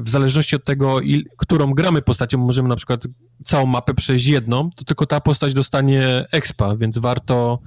w 0.00 0.08
zależności 0.08 0.56
od 0.56 0.64
tego, 0.64 1.00
którą 1.36 1.74
gramy 1.74 2.02
postacią, 2.02 2.38
możemy 2.38 2.68
na 2.68 2.76
przykład 2.76 3.02
całą 3.44 3.66
mapę 3.66 3.94
przejść 3.94 4.26
jedną, 4.26 4.70
to 4.70 4.84
tylko 4.84 5.06
ta 5.06 5.20
postać 5.20 5.54
dostanie 5.54 6.24
expa, 6.32 6.76
więc 6.76 6.98
warto 6.98 7.58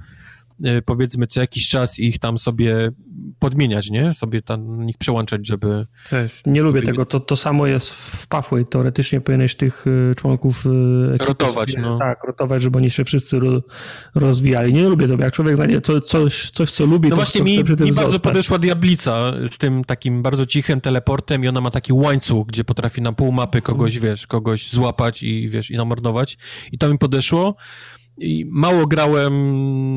powiedzmy 0.84 1.26
co 1.26 1.40
jakiś 1.40 1.68
czas 1.68 1.98
ich 1.98 2.18
tam 2.18 2.38
sobie 2.38 2.90
podmieniać, 3.38 3.90
nie? 3.90 4.14
Sobie 4.14 4.42
tam 4.42 4.86
nich 4.86 4.98
przełączać, 4.98 5.46
żeby... 5.46 5.86
Tak, 6.10 6.28
nie 6.46 6.62
lubię 6.62 6.82
tego. 6.82 7.06
To, 7.06 7.20
to 7.20 7.36
samo 7.36 7.66
jest 7.66 7.94
w 7.94 8.26
Pathway. 8.26 8.64
Teoretycznie 8.64 9.20
powinieneś 9.20 9.54
tych 9.54 9.86
y, 9.86 10.14
członków 10.16 10.66
y, 10.66 11.18
rotować, 11.26 11.70
sobie, 11.70 11.82
no. 11.82 11.98
Tak, 11.98 12.24
rotować, 12.24 12.62
żeby 12.62 12.78
oni 12.78 12.90
się 12.90 13.04
wszyscy 13.04 13.40
rozwijali. 14.14 14.74
Nie 14.74 14.88
lubię 14.88 15.08
tego. 15.08 15.24
Jak 15.24 15.32
człowiek 15.34 15.56
znajdzie 15.56 15.80
to, 15.80 16.00
coś, 16.00 16.50
coś, 16.50 16.70
co 16.70 16.86
lubi, 16.86 17.08
no 17.08 17.16
to 17.16 17.22
właśnie 17.22 17.42
mi, 17.42 17.64
mi 17.80 17.92
bardzo 17.92 18.20
podeszła 18.20 18.58
Diablica 18.58 19.32
z 19.52 19.58
tym 19.58 19.84
takim 19.84 20.22
bardzo 20.22 20.46
cichym 20.46 20.80
teleportem 20.80 21.44
i 21.44 21.48
ona 21.48 21.60
ma 21.60 21.70
taki 21.70 21.92
łańcuch, 21.92 22.46
gdzie 22.46 22.64
potrafi 22.64 23.02
na 23.02 23.12
pół 23.12 23.32
mapy 23.32 23.62
kogoś, 23.62 23.98
wiesz, 23.98 24.26
kogoś 24.26 24.70
złapać 24.70 25.22
i, 25.22 25.48
wiesz, 25.48 25.70
i 25.70 25.76
zamordować. 25.76 26.38
I 26.72 26.78
to 26.78 26.88
mi 26.88 26.98
podeszło. 26.98 27.56
I 28.20 28.46
mało 28.50 28.86
grałem 28.86 29.34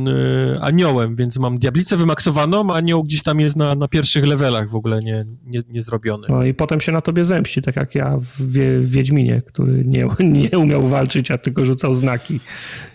y, 0.08 0.58
aniołem, 0.62 1.16
więc 1.16 1.40
mam 1.40 1.60
diablicę 1.60 1.98
wymaksowaną, 1.98 2.74
a 2.74 2.76
anioł 2.76 3.04
gdzieś 3.04 3.24
tam 3.24 3.40
jest 3.40 3.56
na, 3.56 3.76
na 3.76 3.88
pierwszych 3.88 4.26
levelach 4.26 4.70
w 4.70 4.76
ogóle 4.76 5.02
nie, 5.02 5.26
nie, 5.46 5.62
nie 5.70 5.82
zrobiony. 5.82 6.28
No 6.30 6.44
i 6.44 6.54
potem 6.54 6.82
się 6.82 6.92
na 6.92 7.02
tobie 7.02 7.26
zemści, 7.26 7.62
tak 7.62 7.76
jak 7.76 7.96
ja 7.96 8.18
w, 8.18 8.42
w 8.82 8.90
Wiedźminie, 8.90 9.42
który 9.46 9.84
nie, 9.86 10.08
nie 10.50 10.60
umiał 10.60 10.88
walczyć, 10.88 11.32
a 11.32 11.38
tylko 11.38 11.66
rzucał 11.66 11.94
znaki. 11.94 12.40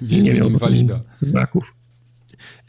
Wiedźmin 0.03 0.23
nie 0.23 0.41
miał 0.41 0.51
inwalida. 0.51 1.01
znaków. 1.21 1.75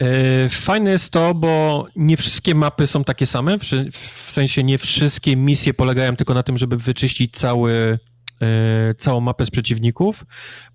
E, 0.01 0.49
fajne 0.49 0.91
jest 0.91 1.09
to, 1.09 1.33
bo 1.33 1.85
nie 1.95 2.17
wszystkie 2.17 2.55
mapy 2.55 2.87
są 2.87 3.03
takie 3.03 3.25
same, 3.25 3.59
w, 3.59 3.63
w 3.93 4.31
sensie 4.31 4.63
nie 4.63 4.77
wszystkie 4.77 5.35
misje 5.35 5.73
polegają 5.73 6.15
tylko 6.15 6.33
na 6.33 6.43
tym, 6.43 6.57
żeby 6.57 6.77
wyczyścić 6.77 7.31
cały 7.31 7.99
E, 8.41 8.95
całą 8.95 9.21
mapę 9.21 9.45
z 9.45 9.49
przeciwników, 9.49 10.25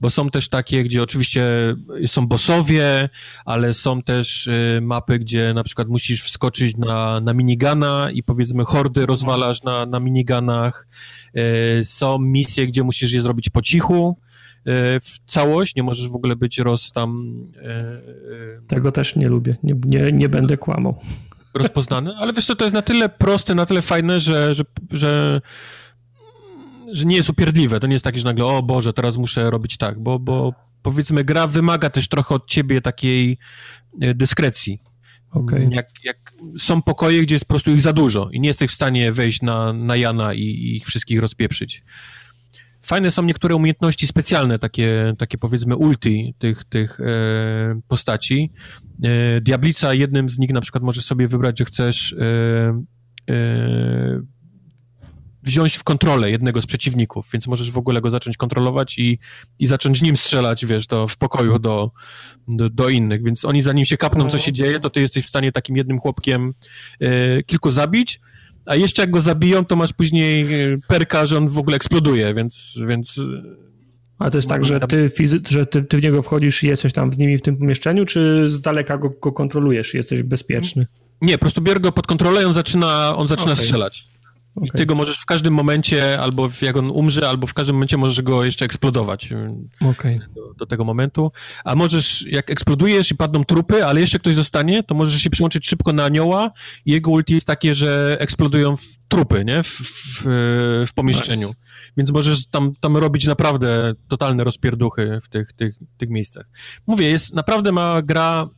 bo 0.00 0.10
są 0.10 0.30
też 0.30 0.48
takie, 0.48 0.84
gdzie 0.84 1.02
oczywiście 1.02 1.44
są 2.06 2.26
bossowie, 2.26 3.08
ale 3.44 3.74
są 3.74 4.02
też 4.02 4.48
e, 4.48 4.80
mapy, 4.80 5.18
gdzie 5.18 5.54
na 5.54 5.64
przykład 5.64 5.88
musisz 5.88 6.22
wskoczyć 6.22 6.76
na, 6.76 7.20
na 7.20 7.34
minigana 7.34 8.10
i 8.12 8.22
powiedzmy 8.22 8.64
hordy 8.64 9.06
rozwalasz 9.06 9.62
na, 9.62 9.86
na 9.86 10.00
miniganach. 10.00 10.88
E, 11.34 11.84
są 11.84 12.18
misje, 12.18 12.66
gdzie 12.66 12.82
musisz 12.82 13.12
je 13.12 13.22
zrobić 13.22 13.50
po 13.50 13.62
cichu, 13.62 14.18
w 15.02 15.18
całość, 15.26 15.76
nie 15.76 15.82
możesz 15.82 16.08
w 16.08 16.14
ogóle 16.14 16.36
być 16.36 16.58
roz 16.58 16.92
tam... 16.92 17.36
Tego 18.66 18.92
też 18.92 19.16
nie 19.16 19.28
lubię, 19.28 19.56
nie, 19.62 19.74
nie, 19.86 20.12
nie 20.12 20.28
będę 20.28 20.56
kłamał. 20.56 20.98
Rozpoznany, 21.54 22.10
ale 22.18 22.32
wiesz 22.32 22.46
co, 22.46 22.56
to 22.56 22.64
jest 22.64 22.74
na 22.74 22.82
tyle 22.82 23.08
proste, 23.08 23.54
na 23.54 23.66
tyle 23.66 23.82
fajne, 23.82 24.20
że, 24.20 24.54
że, 24.54 24.64
że 24.92 25.40
że 26.92 27.04
nie 27.04 27.16
jest 27.16 27.30
upierdliwe. 27.30 27.80
To 27.80 27.86
nie 27.86 27.92
jest 27.92 28.04
takie, 28.04 28.18
że 28.18 28.24
nagle, 28.24 28.44
o 28.44 28.62
Boże, 28.62 28.92
teraz 28.92 29.16
muszę 29.16 29.50
robić 29.50 29.76
tak, 29.76 30.02
bo, 30.02 30.18
bo 30.18 30.54
powiedzmy, 30.82 31.24
gra 31.24 31.46
wymaga 31.46 31.90
też 31.90 32.08
trochę 32.08 32.34
od 32.34 32.46
ciebie 32.46 32.80
takiej 32.80 33.38
e, 34.00 34.14
dyskrecji. 34.14 34.78
Okay. 35.30 35.68
Jak, 35.70 35.86
jak 36.04 36.32
są 36.58 36.82
pokoje, 36.82 37.22
gdzie 37.22 37.34
jest 37.34 37.44
po 37.44 37.48
prostu 37.48 37.70
ich 37.70 37.82
za 37.82 37.92
dużo 37.92 38.28
i 38.32 38.40
nie 38.40 38.48
jesteś 38.48 38.70
w 38.70 38.74
stanie 38.74 39.12
wejść 39.12 39.42
na, 39.42 39.72
na 39.72 39.96
Jana 39.96 40.34
i, 40.34 40.40
i 40.40 40.76
ich 40.76 40.86
wszystkich 40.86 41.20
rozpieprzyć. 41.20 41.82
Fajne 42.82 43.10
są 43.10 43.22
niektóre 43.22 43.56
umiejętności 43.56 44.06
specjalne, 44.06 44.58
takie, 44.58 45.14
takie 45.18 45.38
powiedzmy 45.38 45.76
ulti 45.76 46.34
tych, 46.38 46.64
tych 46.64 47.00
e, 47.00 47.80
postaci. 47.88 48.52
E, 49.04 49.40
Diablica, 49.40 49.94
jednym 49.94 50.28
z 50.28 50.38
nich 50.38 50.50
na 50.52 50.60
przykład 50.60 50.84
możesz 50.84 51.04
sobie 51.04 51.28
wybrać, 51.28 51.58
że 51.58 51.64
chcesz 51.64 52.12
e, 52.12 52.82
e 53.30 54.33
wziąć 55.44 55.76
w 55.76 55.84
kontrolę 55.84 56.30
jednego 56.30 56.60
z 56.60 56.66
przeciwników, 56.66 57.28
więc 57.32 57.46
możesz 57.46 57.70
w 57.70 57.78
ogóle 57.78 58.00
go 58.00 58.10
zacząć 58.10 58.36
kontrolować 58.36 58.98
i, 58.98 59.18
i 59.60 59.66
zacząć 59.66 60.02
nim 60.02 60.16
strzelać, 60.16 60.66
wiesz, 60.66 60.86
to 60.86 61.08
w 61.08 61.16
pokoju 61.16 61.58
do, 61.58 61.90
do, 62.48 62.70
do 62.70 62.88
innych, 62.88 63.24
więc 63.24 63.44
oni 63.44 63.62
zanim 63.62 63.84
się 63.84 63.96
kapną, 63.96 64.30
co 64.30 64.38
się 64.38 64.52
dzieje, 64.52 64.80
to 64.80 64.90
ty 64.90 65.00
jesteś 65.00 65.24
w 65.24 65.28
stanie 65.28 65.52
takim 65.52 65.76
jednym 65.76 65.98
chłopkiem 65.98 66.54
y, 67.02 67.42
kilku 67.46 67.70
zabić, 67.70 68.20
a 68.66 68.76
jeszcze 68.76 69.02
jak 69.02 69.10
go 69.10 69.20
zabiją, 69.20 69.64
to 69.64 69.76
masz 69.76 69.92
później 69.92 70.46
perka, 70.88 71.26
że 71.26 71.38
on 71.38 71.48
w 71.48 71.58
ogóle 71.58 71.76
eksploduje, 71.76 72.34
więc, 72.34 72.78
więc 72.88 73.20
a 74.18 74.30
to 74.30 74.38
jest 74.38 74.48
tak, 74.48 74.64
że 74.64 74.80
ty, 74.80 75.10
że 75.48 75.66
ty, 75.66 75.84
ty 75.84 75.98
w 75.98 76.02
niego 76.02 76.22
wchodzisz 76.22 76.62
i 76.62 76.66
jesteś 76.66 76.92
tam 76.92 77.12
z 77.12 77.18
nimi 77.18 77.38
w 77.38 77.42
tym 77.42 77.56
pomieszczeniu, 77.56 78.04
czy 78.04 78.48
z 78.48 78.60
daleka 78.60 78.98
go, 78.98 79.10
go 79.10 79.32
kontrolujesz 79.32 79.94
i 79.94 79.96
jesteś 79.96 80.22
bezpieczny? 80.22 80.86
Nie, 81.22 81.32
po 81.32 81.40
prostu 81.40 81.62
biorę 81.62 81.80
go 81.80 81.92
pod 81.92 82.06
kontrolę 82.06 82.42
i 82.42 82.44
on 82.44 82.52
zaczyna, 82.52 83.16
on 83.16 83.28
zaczyna 83.28 83.52
okay. 83.52 83.64
strzelać. 83.64 84.13
Okay. 84.56 84.68
I 84.68 84.70
ty 84.70 84.86
go 84.86 84.94
możesz 84.94 85.18
w 85.18 85.26
każdym 85.26 85.54
momencie, 85.54 86.20
albo 86.20 86.48
jak 86.62 86.76
on 86.76 86.90
umrze, 86.90 87.28
albo 87.28 87.46
w 87.46 87.54
każdym 87.54 87.76
momencie 87.76 87.96
możesz 87.96 88.22
go 88.22 88.44
jeszcze 88.44 88.64
eksplodować 88.64 89.28
okay. 89.80 90.20
do, 90.34 90.54
do, 90.54 90.66
tego 90.66 90.84
momentu. 90.84 91.32
A 91.64 91.74
możesz, 91.74 92.26
jak 92.26 92.50
eksplodujesz 92.50 93.10
i 93.10 93.14
padną 93.14 93.44
trupy, 93.44 93.84
ale 93.84 94.00
jeszcze 94.00 94.18
ktoś 94.18 94.34
zostanie, 94.34 94.82
to 94.82 94.94
możesz 94.94 95.22
się 95.22 95.30
przyłączyć 95.30 95.66
szybko 95.66 95.92
na 95.92 96.04
anioła 96.04 96.50
i 96.86 96.92
jego 96.92 97.10
ulti 97.10 97.34
jest 97.34 97.46
takie, 97.46 97.74
że 97.74 98.16
eksplodują 98.20 98.74
trupy, 99.08 99.44
nie? 99.44 99.62
W, 99.62 99.68
w, 99.68 100.22
w 100.88 100.92
pomieszczeniu. 100.94 101.48
Nice. 101.48 101.60
Więc 101.96 102.10
możesz 102.10 102.46
tam, 102.46 102.72
tam 102.80 102.96
robić 102.96 103.26
naprawdę 103.26 103.94
totalne 104.08 104.44
rozpierduchy 104.44 105.18
w 105.22 105.28
tych, 105.28 105.52
tych, 105.52 105.74
tych 105.96 106.10
miejscach. 106.10 106.44
Mówię, 106.86 107.10
jest, 107.10 107.34
naprawdę 107.34 107.72
ma 107.72 108.02
gra 108.02 108.48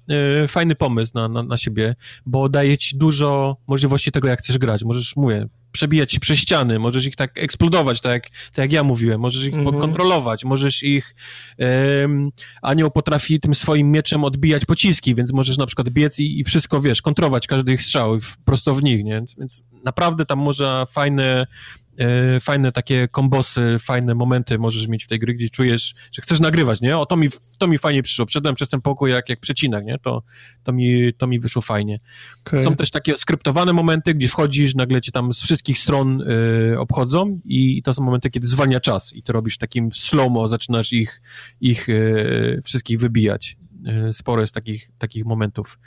y, 0.44 0.48
fajny 0.48 0.74
pomysł 0.74 1.12
na, 1.14 1.28
na, 1.28 1.42
na 1.42 1.56
siebie, 1.56 1.94
bo 2.26 2.48
daje 2.48 2.78
ci 2.78 2.96
dużo 2.96 3.56
możliwości 3.66 4.12
tego, 4.12 4.28
jak 4.28 4.38
chcesz 4.38 4.58
grać. 4.58 4.84
Możesz, 4.84 5.16
mówię, 5.16 5.48
przebijać 5.76 6.12
się 6.12 6.20
przez 6.20 6.38
ściany, 6.38 6.78
możesz 6.78 7.06
ich 7.06 7.16
tak 7.16 7.38
eksplodować, 7.38 8.00
tak 8.00 8.12
jak, 8.12 8.30
tak 8.30 8.58
jak 8.58 8.72
ja 8.72 8.82
mówiłem, 8.84 9.20
możesz 9.20 9.44
ich 9.44 9.54
-hmm. 9.54 9.80
kontrolować, 9.80 10.44
możesz 10.44 10.82
ich... 10.82 11.14
Um, 11.58 12.30
anioł 12.62 12.90
potrafi 12.90 13.40
tym 13.40 13.54
swoim 13.54 13.90
mieczem 13.90 14.24
odbijać 14.24 14.64
pociski, 14.64 15.14
więc 15.14 15.32
możesz 15.32 15.58
na 15.58 15.66
przykład 15.66 15.88
biec 15.88 16.18
i, 16.18 16.40
i 16.40 16.44
wszystko, 16.44 16.80
wiesz, 16.80 17.02
kontrować 17.02 17.46
każdy 17.46 17.72
ich 17.72 17.82
strzał 17.82 18.18
prosto 18.44 18.74
w 18.74 18.82
nich, 18.82 19.04
nie? 19.04 19.22
Więc 19.38 19.64
naprawdę 19.84 20.26
tam 20.26 20.38
można 20.38 20.86
fajne 20.86 21.46
fajne 22.40 22.72
takie 22.72 23.08
kombosy, 23.08 23.76
fajne 23.80 24.14
momenty 24.14 24.58
możesz 24.58 24.88
mieć 24.88 25.04
w 25.04 25.08
tej 25.08 25.18
gry, 25.18 25.34
gdzie 25.34 25.50
czujesz, 25.50 25.94
że 26.12 26.22
chcesz 26.22 26.40
nagrywać, 26.40 26.80
nie? 26.80 26.98
O, 26.98 27.06
to 27.06 27.16
mi, 27.16 27.28
to 27.58 27.68
mi 27.68 27.78
fajnie 27.78 28.02
przyszło. 28.02 28.26
Przedem 28.26 28.54
przez 28.54 28.68
ten 28.68 28.80
pokój 28.80 29.10
jak, 29.10 29.28
jak 29.28 29.40
przecinak, 29.40 29.84
nie? 29.84 29.98
To, 29.98 30.22
to, 30.64 30.72
mi, 30.72 31.14
to 31.14 31.26
mi 31.26 31.40
wyszło 31.40 31.62
fajnie. 31.62 32.00
Okay. 32.46 32.64
Są 32.64 32.76
też 32.76 32.90
takie 32.90 33.16
skryptowane 33.16 33.72
momenty, 33.72 34.14
gdzie 34.14 34.28
wchodzisz, 34.28 34.74
nagle 34.74 35.00
cię 35.00 35.12
tam 35.12 35.32
z 35.32 35.42
wszystkich 35.42 35.78
stron 35.78 36.22
y, 36.72 36.78
obchodzą 36.78 37.40
i, 37.44 37.78
i, 37.78 37.82
to 37.82 37.94
są 37.94 38.02
momenty, 38.02 38.30
kiedy 38.30 38.48
zwalnia 38.48 38.80
czas 38.80 39.12
i 39.12 39.22
ty 39.22 39.32
robisz 39.32 39.58
takim 39.58 39.92
slow-mo, 39.92 40.48
zaczynasz 40.48 40.92
ich, 40.92 41.22
ich 41.60 41.88
y, 41.88 42.62
wszystkich 42.64 43.00
wybijać. 43.00 43.56
Y, 44.08 44.12
sporo 44.12 44.40
jest 44.40 44.54
takich, 44.54 44.90
takich 44.98 45.24
momentów. 45.24 45.78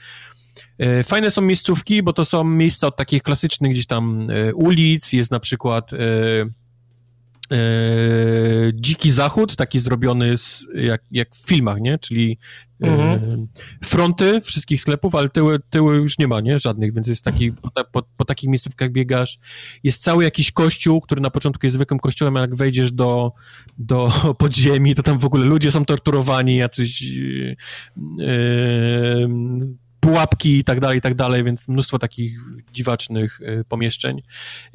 E, 0.78 1.04
fajne 1.04 1.32
są 1.32 1.42
miejscówki, 1.42 2.04
bo 2.04 2.14
to 2.14 2.26
są 2.26 2.44
miejsca 2.44 2.88
od 2.88 2.96
takich 2.96 3.24
klasycznych 3.24 3.72
gdzieś 3.72 3.86
tam 3.86 4.28
e, 4.30 4.54
ulic, 4.54 5.14
jest 5.14 5.32
na 5.32 5.40
przykład 5.40 5.92
e, 5.94 5.98
Dziki 8.74 9.12
Zachód, 9.12 9.56
taki 9.56 9.80
zrobiony 9.80 10.38
z, 10.38 10.68
jak, 10.76 11.02
jak 11.12 11.36
w 11.36 11.48
filmach, 11.48 11.82
nie? 11.82 11.98
Czyli 11.98 12.38
mhm. 12.82 13.48
fronty 13.84 14.42
wszystkich 14.42 14.82
sklepów, 14.82 15.16
ale 15.16 15.30
tyły, 15.30 15.60
tyły 15.70 15.98
już 15.98 16.20
nie 16.20 16.28
ma, 16.28 16.42
nie? 16.42 16.60
Żadnych, 16.60 16.94
więc 16.94 17.08
jest 17.08 17.24
taki, 17.24 17.52
po, 17.52 17.70
po, 17.92 18.04
po, 18.18 18.26
takich 18.26 18.50
miejscówkach 18.50 18.92
biegasz. 18.92 19.40
Jest 19.84 20.04
cały 20.04 20.24
jakiś 20.24 20.52
kościół, 20.52 21.02
który 21.02 21.22
na 21.22 21.30
początku 21.30 21.66
jest 21.66 21.76
zwykłym 21.76 22.00
kościołem, 22.00 22.38
a 22.38 22.40
jak 22.40 22.56
wejdziesz 22.56 22.92
do, 22.92 23.32
do 23.78 24.12
podziemi, 24.38 24.96
to 24.96 25.04
tam 25.04 25.20
w 25.20 25.26
ogóle 25.26 25.46
ludzie 25.46 25.72
są 25.72 25.86
torturowani, 25.86 26.58
jacyś 26.58 27.02
yy, 27.02 27.56
yy, 28.18 29.30
pułapki 30.00 30.58
i 30.58 30.64
tak 30.64 30.80
dalej, 30.80 30.98
i 30.98 31.02
tak 31.02 31.16
dalej, 31.16 31.44
więc 31.44 31.68
mnóstwo 31.68 32.00
takich 32.00 32.40
dziwacznych 32.74 33.42
y, 33.42 33.64
pomieszczeń. 33.70 34.22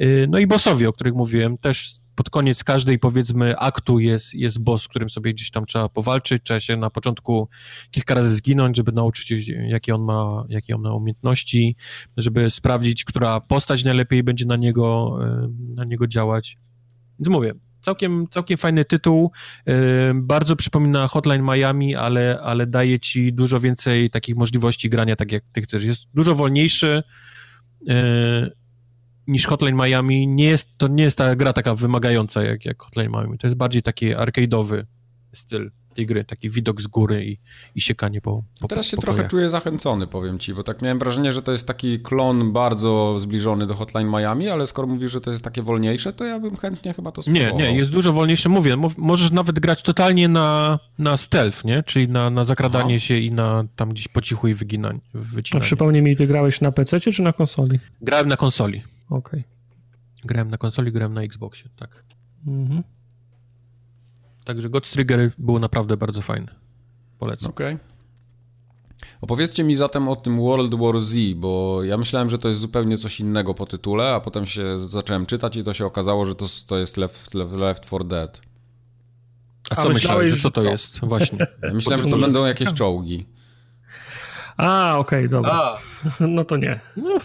Y, 0.00 0.26
no 0.30 0.38
i 0.38 0.46
bossowie, 0.46 0.88
o 0.88 0.92
których 0.92 1.14
mówiłem, 1.14 1.58
też 1.58 1.94
pod 2.14 2.30
koniec 2.30 2.64
każdej, 2.64 2.98
powiedzmy, 2.98 3.58
aktu 3.58 3.98
jest, 3.98 4.34
jest 4.34 4.58
boss, 4.58 4.82
z 4.82 4.88
którym 4.88 5.10
sobie 5.10 5.34
gdzieś 5.34 5.50
tam 5.50 5.66
trzeba 5.66 5.88
powalczyć, 5.88 6.42
trzeba 6.42 6.60
się 6.60 6.76
na 6.76 6.90
początku 6.90 7.48
kilka 7.90 8.14
razy 8.14 8.34
zginąć, 8.34 8.76
żeby 8.76 8.92
nauczyć 8.92 9.46
się, 9.46 9.52
jakie 9.52 9.94
on 9.94 10.02
ma, 10.02 10.44
jakie 10.48 10.74
on 10.74 10.82
ma 10.82 10.94
umiejętności, 10.94 11.76
żeby 12.16 12.50
sprawdzić, 12.50 13.04
która 13.04 13.40
postać 13.40 13.84
najlepiej 13.84 14.22
będzie 14.22 14.46
na 14.46 14.56
niego, 14.56 15.18
y, 15.44 15.74
na 15.74 15.84
niego 15.84 16.06
działać. 16.06 16.58
Więc 17.18 17.28
mówię, 17.28 17.52
całkiem, 17.84 18.26
całkiem 18.30 18.58
fajny 18.58 18.84
tytuł. 18.84 19.30
Bardzo 20.14 20.56
przypomina 20.56 21.08
Hotline 21.08 21.42
Miami, 21.42 21.96
ale, 21.96 22.40
ale 22.42 22.66
daje 22.66 23.00
ci 23.00 23.32
dużo 23.32 23.60
więcej 23.60 24.10
takich 24.10 24.36
możliwości 24.36 24.90
grania 24.90 25.16
tak, 25.16 25.32
jak 25.32 25.44
ty 25.52 25.62
chcesz. 25.62 25.84
Jest 25.84 26.06
dużo 26.14 26.34
wolniejszy 26.34 27.02
niż 29.26 29.46
Hotline 29.46 29.76
Miami. 29.76 30.28
Nie 30.28 30.44
jest, 30.44 30.68
to 30.76 30.88
nie 30.88 31.04
jest 31.04 31.18
ta 31.18 31.36
gra 31.36 31.52
taka 31.52 31.74
wymagająca 31.74 32.42
jak, 32.42 32.64
jak 32.64 32.82
Hotline 32.82 33.10
Miami. 33.10 33.38
To 33.38 33.46
jest 33.46 33.56
bardziej 33.56 33.82
taki 33.82 34.14
arcade'owy 34.14 34.84
styl 35.34 35.70
tej 35.94 36.06
gry, 36.06 36.24
taki 36.24 36.50
widok 36.50 36.80
z 36.80 36.86
góry 36.86 37.24
i, 37.24 37.38
i 37.74 37.80
siekanie 37.80 38.20
po, 38.20 38.42
po 38.60 38.68
Teraz 38.68 38.86
się 38.86 38.96
po 38.96 39.02
trochę 39.02 39.28
czuję 39.28 39.48
zachęcony, 39.48 40.06
powiem 40.06 40.38
ci, 40.38 40.54
bo 40.54 40.62
tak 40.62 40.82
miałem 40.82 40.98
wrażenie, 40.98 41.32
że 41.32 41.42
to 41.42 41.52
jest 41.52 41.66
taki 41.66 42.00
klon 42.00 42.52
bardzo 42.52 43.18
zbliżony 43.18 43.66
do 43.66 43.74
Hotline 43.74 44.08
Miami, 44.08 44.48
ale 44.48 44.66
skoro 44.66 44.88
mówisz, 44.88 45.12
że 45.12 45.20
to 45.20 45.30
jest 45.30 45.44
takie 45.44 45.62
wolniejsze, 45.62 46.12
to 46.12 46.24
ja 46.24 46.40
bym 46.40 46.56
chętnie 46.56 46.94
chyba 46.94 47.12
to 47.12 47.22
spróbował. 47.22 47.58
Nie, 47.58 47.64
nie, 47.64 47.78
jest 47.78 47.90
dużo 47.90 48.12
wolniejsze, 48.12 48.48
mówię, 48.48 48.76
możesz 48.98 49.30
nawet 49.30 49.60
grać 49.60 49.82
totalnie 49.82 50.28
na, 50.28 50.78
na 50.98 51.16
stealth, 51.16 51.64
nie? 51.64 51.82
Czyli 51.82 52.08
na, 52.08 52.30
na 52.30 52.44
zakradanie 52.44 52.94
Aha. 52.94 53.04
się 53.04 53.18
i 53.18 53.32
na 53.32 53.64
tam 53.76 53.88
gdzieś 53.88 54.08
po 54.08 54.20
cichu 54.20 54.48
i 54.48 54.54
wyginanie. 54.54 55.00
A 55.54 55.60
przypomnij 55.60 56.02
mi, 56.02 56.16
ty 56.16 56.26
grałeś 56.26 56.60
na 56.60 56.72
PC 56.72 57.00
czy 57.00 57.22
na 57.22 57.32
konsoli? 57.32 57.78
Grałem 58.00 58.28
na 58.28 58.36
konsoli. 58.36 58.82
Okej. 59.10 59.40
Okay. 59.40 59.44
Grałem 60.24 60.50
na 60.50 60.58
konsoli, 60.58 60.92
grałem 60.92 61.14
na 61.14 61.22
Xboxie, 61.22 61.70
tak. 61.76 62.04
Mhm. 62.46 62.82
Także 64.44 64.70
God 64.70 64.90
Trigger 64.90 65.30
był 65.38 65.58
naprawdę 65.58 65.96
bardzo 65.96 66.22
fajny. 66.22 66.48
Polecam. 67.18 67.50
Okej. 67.50 67.74
Okay. 67.74 67.94
Opowiedzcie 69.20 69.64
mi 69.64 69.76
zatem 69.76 70.08
o 70.08 70.16
tym 70.16 70.40
World 70.40 70.74
War 70.74 71.00
Z, 71.00 71.34
bo 71.34 71.82
ja 71.82 71.98
myślałem, 71.98 72.30
że 72.30 72.38
to 72.38 72.48
jest 72.48 72.60
zupełnie 72.60 72.98
coś 72.98 73.20
innego 73.20 73.54
po 73.54 73.66
tytule, 73.66 74.14
a 74.14 74.20
potem 74.20 74.46
się 74.46 74.78
zacząłem 74.88 75.26
czytać 75.26 75.56
i 75.56 75.64
to 75.64 75.72
się 75.72 75.86
okazało, 75.86 76.24
że 76.24 76.34
to, 76.34 76.46
to 76.66 76.78
jest 76.78 76.96
Left, 76.96 77.34
Left 77.34 77.86
4 77.86 78.04
Dead. 78.04 78.40
A, 79.70 79.76
a 79.76 79.82
co 79.82 79.88
myślałeś, 79.88 80.32
że 80.32 80.42
co 80.42 80.50
to 80.50 80.62
jest? 80.62 81.00
Właśnie. 81.00 81.38
Ja 81.62 81.74
myślałem, 81.74 82.04
że 82.04 82.10
to 82.10 82.18
będą 82.18 82.46
jakieś 82.46 82.72
czołgi. 82.72 83.26
A, 84.56 84.98
okej, 84.98 85.18
okay, 85.18 85.28
dobra. 85.28 85.52
A. 85.52 85.78
No 86.20 86.44
to 86.44 86.56
nie. 86.56 86.80
No. 86.96 87.18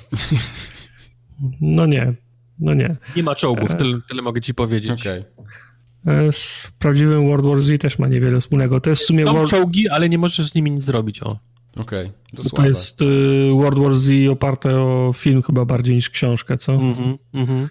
no 1.62 1.86
nie. 1.86 2.14
No 2.60 2.74
nie. 2.74 2.96
Nie 3.16 3.24
ma 3.24 3.36
czołgów, 3.36 3.76
tyle, 3.76 4.00
tyle 4.10 4.22
mogę 4.22 4.42
ci 4.42 4.54
powiedzieć. 4.54 5.02
Okej. 5.02 5.26
Okay. 5.38 5.69
E, 6.08 6.32
z 6.32 6.72
prawdziwym 6.80 7.28
World 7.28 7.46
War 7.46 7.62
Z 7.62 7.82
też 7.82 8.00
ma 8.00 8.08
niewiele 8.08 8.40
wspólnego. 8.40 8.82
To 8.82 8.90
jest 8.90 9.02
w 9.02 9.06
sumie 9.06 9.26
Są 9.26 9.34
World... 9.34 9.50
czołgi, 9.50 9.90
ale 9.90 10.10
nie 10.10 10.18
możesz 10.18 10.50
z 10.50 10.56
nimi 10.56 10.72
nic 10.72 10.84
zrobić, 10.84 11.24
o. 11.24 11.40
Okej, 11.78 12.12
okay, 12.34 12.44
to, 12.44 12.50
to 12.50 12.68
jest 12.68 13.02
y, 13.02 13.06
World 13.54 13.80
War 13.80 13.96
Z 13.96 14.30
oparte 14.30 14.80
o 14.82 15.12
film 15.16 15.42
chyba 15.42 15.66
bardziej 15.66 15.96
niż 15.96 16.10
książkę, 16.10 16.58
co? 16.58 16.74
Mhm, 16.74 17.18
mhm. 17.34 17.70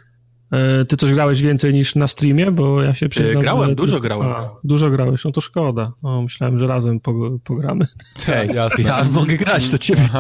E, 0.51 0.85
ty 0.85 0.97
coś 0.97 1.13
grałeś 1.13 1.43
więcej 1.43 1.75
niż 1.75 1.95
na 1.95 2.09
streamie, 2.09 2.51
bo 2.51 2.83
ja 2.83 2.95
się 2.95 3.07
e, 3.07 3.09
przyznam, 3.09 3.43
Grałem, 3.43 3.75
dużo 3.75 4.01
grałem. 4.01 4.29
A, 4.29 4.51
dużo 4.65 4.91
grałeś, 4.91 5.25
no 5.25 5.33
to 5.33 5.41
szkoda. 5.41 5.93
O, 6.03 6.23
myślałem, 6.23 6.59
że 6.59 6.67
razem 6.67 7.01
pogramy. 7.45 7.87
Hej, 8.27 8.49
jasne. 8.55 8.85
Ja 8.85 9.05
mogę 9.05 9.37
grać 9.37 9.71
do 9.71 9.79
ciebie. 9.79 10.09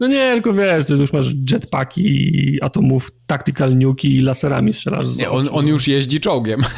No 0.00 0.06
nie, 0.06 0.32
tylko 0.32 0.52
wiesz, 0.52 0.84
ty 0.84 0.94
już 0.94 1.12
masz 1.12 1.34
jetpacki, 1.50 2.58
atomów, 2.62 3.10
tactical 3.26 3.76
nuki 3.76 4.16
i 4.16 4.20
laserami 4.20 4.72
strzelasz 4.72 5.06
z 5.06 5.18
Nie, 5.18 5.30
on, 5.30 5.48
on 5.52 5.66
już 5.66 5.88
jeździ 5.88 6.20
czołgiem. 6.20 6.60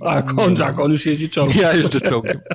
Tak, 0.00 0.38
on, 0.38 0.56
tak, 0.56 0.78
on 0.80 0.90
już 0.90 1.06
jeździ 1.06 1.28
czołgiem. 1.28 1.62
Ja 1.62 1.74
jeszcze 1.74 2.00
czołgiem. 2.00 2.40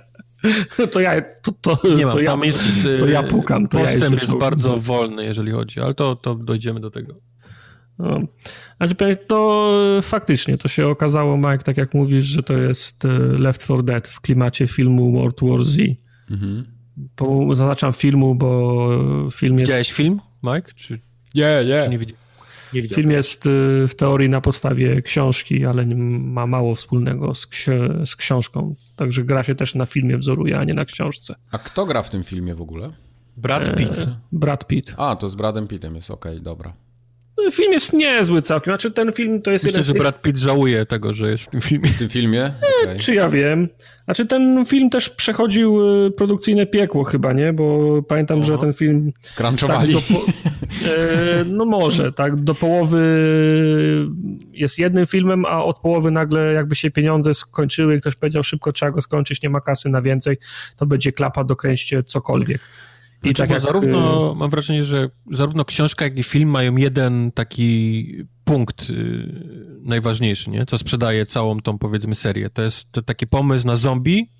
To 0.91 0.99
ja, 0.99 1.21
to, 1.41 1.51
to, 1.51 1.95
nie 1.95 2.05
mam, 2.05 2.15
to 2.15 2.19
ja, 2.19 2.38
jest, 2.43 2.88
to 2.99 3.07
ja 3.07 3.23
pukam. 3.23 3.67
To 3.67 3.77
postęp 3.77 4.15
ja 4.15 4.21
jest 4.21 4.35
bardzo 4.35 4.77
wolny, 4.77 5.26
jeżeli 5.26 5.51
chodzi, 5.51 5.80
ale 5.80 5.93
to, 5.93 6.15
to 6.15 6.35
dojdziemy 6.35 6.80
do 6.80 6.91
tego. 6.91 7.15
No. 7.97 8.19
Znaczy, 8.77 9.15
to 9.27 9.71
faktycznie 10.01 10.57
to 10.57 10.67
się 10.67 10.88
okazało, 10.88 11.38
Mike, 11.38 11.57
tak 11.57 11.77
jak 11.77 11.93
mówisz, 11.93 12.26
że 12.26 12.43
to 12.43 12.53
jest 12.53 13.05
e, 13.05 13.07
Left 13.17 13.63
4 13.63 13.84
Dead 13.84 14.07
w 14.07 14.21
klimacie 14.21 14.67
filmu 14.67 15.11
World 15.11 15.39
War 15.41 15.63
Z. 15.65 15.77
Mhm 16.31 16.78
po, 17.15 17.55
zaznaczam 17.55 17.93
filmu, 17.93 18.35
bo 18.35 18.89
film 19.31 19.53
jest... 19.53 19.65
Widziałeś 19.65 19.91
film, 19.93 20.19
Mike? 20.43 20.73
Czy, 20.76 20.99
nie, 21.35 21.65
nie. 21.65 21.81
Czy 21.81 21.89
nie, 21.89 21.97
widzi... 21.97 22.13
nie 22.73 22.81
widziałem. 22.81 23.01
Film 23.01 23.11
jest 23.11 23.45
y, 23.45 23.88
w 23.88 23.95
teorii 23.95 24.30
na 24.30 24.41
podstawie 24.41 25.01
książki, 25.01 25.65
ale 25.65 25.85
ma 25.85 26.47
mało 26.47 26.76
wspólnego 26.76 27.35
z, 27.35 27.47
ksi- 27.47 28.05
z 28.05 28.15
książką. 28.15 28.73
Także 28.95 29.23
gra 29.23 29.43
się 29.43 29.55
też 29.55 29.76
na 29.76 29.85
filmie 29.85 30.17
wzoruje, 30.17 30.59
a 30.59 30.63
nie 30.63 30.73
na 30.73 30.85
książce. 30.85 31.35
A 31.51 31.57
kto 31.57 31.85
gra 31.85 32.03
w 32.03 32.09
tym 32.09 32.23
filmie 32.23 32.55
w 32.55 32.61
ogóle? 32.61 32.91
Brad 33.38 33.76
Pitt. 33.76 33.99
E, 33.99 34.19
Brad 34.31 34.67
Pitt. 34.67 34.95
A, 34.97 35.15
to 35.15 35.30
z 35.30 35.35
Bradem 35.35 35.67
Pittem 35.67 35.95
jest, 35.95 36.11
okej, 36.11 36.31
okay, 36.31 36.43
dobra. 36.43 36.73
No, 37.45 37.52
film 37.52 37.74
jest 37.74 37.94
niezły 37.94 38.41
całkiem. 38.41 38.72
Znaczy 38.72 38.91
ten 38.91 39.11
film 39.11 39.41
to 39.41 39.52
jest 39.52 39.66
Myślę, 39.66 39.78
jeden 39.78 39.84
że 39.84 39.94
tych... 39.94 40.02
Brad 40.02 40.22
Pitt 40.22 40.38
żałuje 40.38 40.86
tego, 40.86 41.14
że 41.14 41.32
jest 41.32 41.44
w 41.44 41.48
tym 41.48 41.61
filmie. 41.61 41.90
W 41.90 41.98
tym 41.98 42.10
filmie? 42.10 42.52
Okay. 42.84 42.98
Czy 42.98 43.14
ja 43.16 43.30
wiem. 43.30 43.68
Znaczy 44.06 44.26
ten 44.26 44.66
film 44.66 44.90
też 44.90 45.10
przechodził 45.10 45.82
y, 46.06 46.11
produkcyjne 46.11 46.66
piekło 46.66 47.03
chyba, 47.03 47.34
nie? 47.34 47.53
Bo 47.53 48.02
pamiętam, 48.03 48.44
że 48.44 48.57
ten 48.57 48.74
film... 48.74 49.14
Crunchowali. 49.36 49.95
Tak 49.95 50.03
po... 50.03 50.26
e, 50.90 51.45
no 51.45 51.66
może, 51.66 52.14
tak. 52.14 52.36
Do 52.36 52.56
połowy 52.56 52.99
jest 54.53 54.80
jednym 54.80 55.06
filmem, 55.06 55.45
a 55.45 55.64
od 55.64 55.80
połowy 55.80 56.11
nagle 56.11 56.53
jakby 56.53 56.76
się 56.76 56.91
pieniądze 56.91 57.34
skończyły 57.34 57.99
ktoś 57.99 58.16
powiedział 58.16 58.44
szybko 58.44 58.72
trzeba 58.72 58.91
go 58.91 59.02
skończyć, 59.02 59.41
nie 59.41 59.49
ma 59.49 59.61
kasy 59.61 59.90
na 59.90 60.02
więcej, 60.02 60.38
to 60.78 60.86
będzie 60.86 61.11
klapa, 61.11 61.44
dokręćcie 61.44 62.03
cokolwiek. 62.03 62.61
I 63.24 63.28
znaczy, 63.28 63.41
tak 63.41 63.50
jak... 63.50 63.62
zarówno, 63.62 64.32
y, 64.32 64.36
mam 64.36 64.50
wrażenie, 64.50 64.86
że 64.86 65.10
zarówno 65.32 65.66
książka, 65.66 66.06
jak 66.06 66.18
i 66.18 66.24
film 66.24 66.50
mają 66.50 66.76
jeden 66.76 67.32
taki 67.32 68.06
punkt 68.44 68.90
yy, 68.90 69.80
najważniejszy, 69.84 70.50
nie? 70.50 70.66
co 70.66 70.78
sprzedaje 70.78 71.26
całą 71.26 71.60
tą, 71.60 71.78
powiedzmy, 71.78 72.16
serię. 72.16 72.50
To 72.50 72.62
jest 72.62 72.91
to 72.91 73.02
taki 73.02 73.28
pomysł 73.28 73.68
na 73.68 73.76
zombie, 73.76 74.32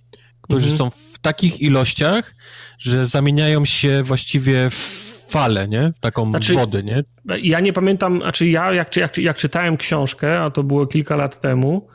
którzy 0.42 0.72
mhm. 0.72 0.78
są 0.78 0.90
w 1.14 1.20
takich 1.20 1.62
ilościach, 1.62 2.36
że 2.78 3.08
zamieniają 3.08 3.66
się 3.66 4.04
właściwie 4.04 4.70
w 4.70 5.10
falę, 5.30 5.68
nie? 5.68 5.92
W 5.96 6.00
taką 6.00 6.30
znaczy, 6.30 6.54
wody, 6.54 6.84
nie? 6.84 7.04
Ja 7.42 7.60
nie 7.60 7.74
pamiętam, 7.74 8.22
znaczy 8.22 8.48
ja 8.48 8.74
jak, 8.74 8.96
jak, 8.96 9.18
jak 9.18 9.38
czytałem 9.38 9.78
książkę, 9.78 10.40
a 10.40 10.50
to 10.50 10.64
było 10.64 10.88
kilka 10.88 11.16
lat 11.16 11.40
temu, 11.40 11.88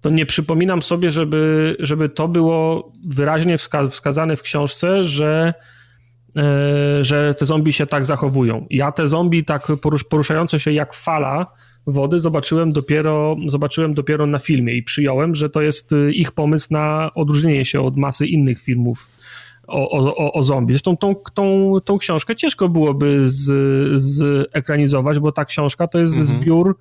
to 0.00 0.10
nie 0.10 0.26
przypominam 0.26 0.82
sobie, 0.82 1.10
żeby, 1.10 1.76
żeby 1.78 2.08
to 2.08 2.28
było 2.28 2.92
wyraźnie 3.06 3.58
wska 3.58 3.88
wskazane 3.88 4.36
w 4.36 4.42
książce, 4.42 5.04
że 5.04 5.54
że 7.00 7.34
te 7.34 7.46
zombie 7.46 7.72
się 7.72 7.86
tak 7.86 8.06
zachowują. 8.06 8.66
Ja 8.70 8.92
te 8.92 9.08
zombie 9.08 9.44
tak 9.44 9.66
porusz, 9.82 10.04
poruszające 10.04 10.60
się 10.60 10.72
jak 10.72 10.94
fala 10.94 11.46
wody 11.86 12.18
zobaczyłem 12.18 12.72
dopiero, 12.72 13.36
zobaczyłem 13.46 13.94
dopiero 13.94 14.26
na 14.26 14.38
filmie 14.38 14.74
i 14.74 14.82
przyjąłem, 14.82 15.34
że 15.34 15.50
to 15.50 15.60
jest 15.60 15.92
y, 15.92 16.12
ich 16.12 16.32
pomysł 16.32 16.68
na 16.70 17.10
odróżnienie 17.14 17.64
się 17.64 17.80
od 17.80 17.96
masy 17.96 18.26
innych 18.26 18.62
filmów 18.62 19.08
o, 19.66 20.16
o, 20.16 20.32
o 20.32 20.42
zombie. 20.42 20.72
Zresztą 20.72 20.96
tą, 20.96 21.14
tą, 21.34 21.76
tą 21.84 21.98
książkę 21.98 22.36
ciężko 22.36 22.68
byłoby 22.68 23.28
z, 23.28 23.42
z 24.02 24.48
ekranizować, 24.52 25.18
bo 25.18 25.32
ta 25.32 25.44
książka 25.44 25.86
to 25.86 25.98
jest 25.98 26.14
mhm. 26.14 26.40
zbiór 26.40 26.78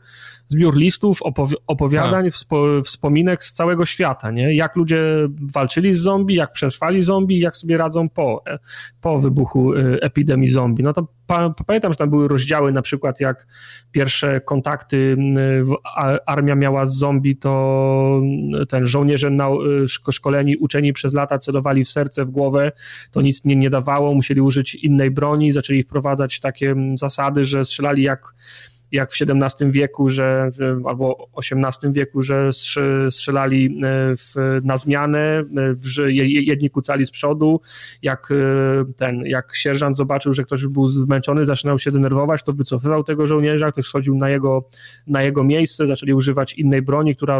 zbiór 0.51 0.77
listów, 0.77 1.21
opowi 1.21 1.55
opowiadań, 1.67 2.23
tak. 2.23 2.33
wspo 2.33 2.65
wspominek 2.83 3.43
z 3.43 3.53
całego 3.53 3.85
świata, 3.85 4.31
nie? 4.31 4.55
Jak 4.55 4.75
ludzie 4.75 5.03
walczyli 5.53 5.95
z 5.95 5.99
zombie, 5.99 6.35
jak 6.35 6.51
przetrwali 6.51 7.03
zombie, 7.03 7.39
jak 7.39 7.57
sobie 7.57 7.77
radzą 7.77 8.09
po, 8.09 8.43
po 9.01 9.19
wybuchu 9.19 9.73
e, 9.73 10.01
epidemii 10.01 10.49
zombie. 10.49 10.83
No 10.83 10.93
to 10.93 11.07
pamiętam, 11.67 11.93
że 11.93 11.97
tam 11.97 12.09
były 12.09 12.27
rozdziały, 12.27 12.71
na 12.71 12.81
przykład 12.81 13.19
jak 13.19 13.47
pierwsze 13.91 14.41
kontakty 14.41 15.17
armia 16.25 16.55
miała 16.55 16.85
z 16.85 16.95
zombie, 16.95 17.35
to 17.35 18.21
ten 18.69 18.85
żołnierze 18.85 19.29
na, 19.29 19.47
e, 19.47 20.11
szkoleni, 20.11 20.57
uczeni 20.57 20.93
przez 20.93 21.13
lata 21.13 21.39
celowali 21.39 21.85
w 21.85 21.91
serce, 21.91 22.25
w 22.25 22.29
głowę, 22.29 22.71
to 23.11 23.21
nic 23.21 23.45
nie, 23.45 23.55
nie 23.55 23.69
dawało, 23.69 24.13
musieli 24.13 24.41
użyć 24.41 24.75
innej 24.75 25.11
broni, 25.11 25.51
zaczęli 25.51 25.83
wprowadzać 25.83 26.39
takie 26.39 26.75
zasady, 26.95 27.45
że 27.45 27.65
strzelali 27.65 28.03
jak 28.03 28.33
jak 28.91 29.11
w 29.11 29.21
XVII 29.21 29.71
wieku, 29.71 30.09
że 30.09 30.49
albo 30.85 31.29
XVIII 31.37 31.93
wieku, 31.93 32.21
że 32.21 32.49
strzelali 33.09 33.79
e, 33.83 34.15
w, 34.17 34.59
na 34.63 34.77
zmianę, 34.77 35.43
że 35.83 36.11
jedni 36.11 36.69
kucali 36.69 37.05
z 37.05 37.11
przodu, 37.11 37.61
jak 38.01 38.29
e, 38.31 38.93
ten, 38.93 39.25
jak 39.25 39.55
sierżant 39.55 39.97
zobaczył, 39.97 40.33
że 40.33 40.43
ktoś 40.43 40.67
był 40.67 40.87
zmęczony, 40.87 41.45
zaczynał 41.45 41.79
się 41.79 41.91
denerwować, 41.91 42.43
to 42.43 42.53
wycofywał 42.53 43.03
tego 43.03 43.27
żołnierza, 43.27 43.71
ktoś 43.71 43.85
schodził 43.85 44.15
na 44.15 44.29
jego, 44.29 44.69
na 45.07 45.23
jego 45.23 45.43
miejsce, 45.43 45.87
zaczęli 45.87 46.13
używać 46.13 46.53
innej 46.53 46.81
broni, 46.81 47.15
która 47.15 47.39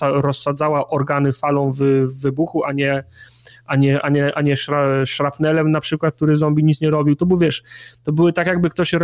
rozsadzała 0.00 0.88
organy 0.88 1.32
falą 1.32 1.70
w, 1.70 1.76
w 2.04 2.22
wybuchu, 2.22 2.64
a 2.64 2.72
nie 2.72 3.04
a 3.68 3.76
nie, 3.76 4.02
a 4.02 4.08
nie, 4.08 4.34
a 4.34 4.42
nie 4.42 4.56
szrapnelem 5.06 5.70
na 5.70 5.80
przykład, 5.80 6.14
który 6.14 6.36
zombie 6.36 6.64
nic 6.64 6.80
nie 6.80 6.90
robił. 6.90 7.16
To 7.16 7.26
był, 7.26 7.38
wiesz, 7.38 7.62
to 8.02 8.12
były 8.12 8.32
tak 8.32 8.46
jakby 8.46 8.70
ktoś, 8.70 8.94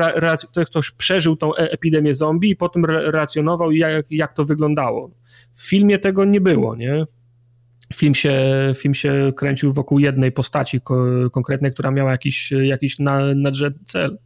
ktoś 0.66 0.91
przeżył 0.91 1.36
tą 1.36 1.55
e, 1.55 1.59
epidemię 1.59 2.15
zombie 2.15 2.51
i 2.51 2.57
potem 2.57 2.85
racjonował 2.85 3.73
jak, 3.73 4.11
jak 4.11 4.32
to 4.32 4.45
wyglądało. 4.45 5.11
W 5.53 5.69
filmie 5.69 5.99
tego 5.99 6.24
nie 6.24 6.41
było, 6.41 6.77
nie? 6.77 7.07
Film 7.95 8.15
się, 8.15 8.43
film 8.77 8.95
się 8.95 9.32
kręcił 9.36 9.73
wokół 9.73 9.99
jednej 9.99 10.32
postaci 10.32 10.81
konkretnej, 11.32 11.73
która 11.73 11.91
miała 11.91 12.11
jakiś, 12.11 12.53
jakiś 12.53 12.99
nadrzędny 13.35 13.85
cel 13.85 14.19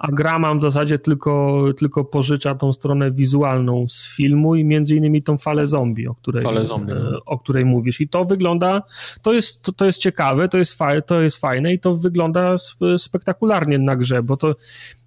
a 0.00 0.12
gra 0.12 0.38
mam 0.38 0.58
w 0.58 0.62
zasadzie 0.62 0.98
tylko, 0.98 1.64
tylko 1.78 2.04
pożycza 2.04 2.54
tą 2.54 2.72
stronę 2.72 3.10
wizualną 3.10 3.88
z 3.88 4.14
filmu 4.16 4.54
i 4.56 4.64
między 4.64 4.94
innymi 4.94 5.22
tą 5.22 5.36
falę 5.36 5.66
zombie, 5.66 6.08
o 6.08 6.14
której, 6.14 6.42
zombie, 6.66 6.92
no. 6.92 7.20
o 7.26 7.38
której 7.38 7.64
mówisz. 7.64 8.00
I 8.00 8.08
to 8.08 8.24
wygląda, 8.24 8.82
to 9.22 9.32
jest, 9.32 9.62
to, 9.62 9.72
to 9.72 9.86
jest 9.86 9.98
ciekawe, 9.98 10.48
to 10.48 10.58
jest, 10.58 10.74
fa, 10.74 11.00
to 11.00 11.20
jest 11.20 11.36
fajne 11.36 11.72
i 11.72 11.78
to 11.78 11.94
wygląda 11.94 12.56
spektakularnie 12.98 13.78
na 13.78 13.96
grze, 13.96 14.22
bo 14.22 14.36
to 14.36 14.54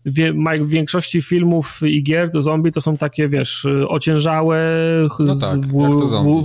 wie, 0.06 0.34
w 0.62 0.70
większości 0.70 1.22
filmów 1.22 1.80
i 1.84 2.04
gier 2.04 2.32
to 2.32 2.42
zombie 2.42 2.72
to 2.72 2.82
są 2.82 2.98
takie, 2.98 3.28
wiesz, 3.28 3.68
ociężałe, 3.88 4.62
no 5.20 5.36
tak, 5.36 5.60
w, 5.60 5.72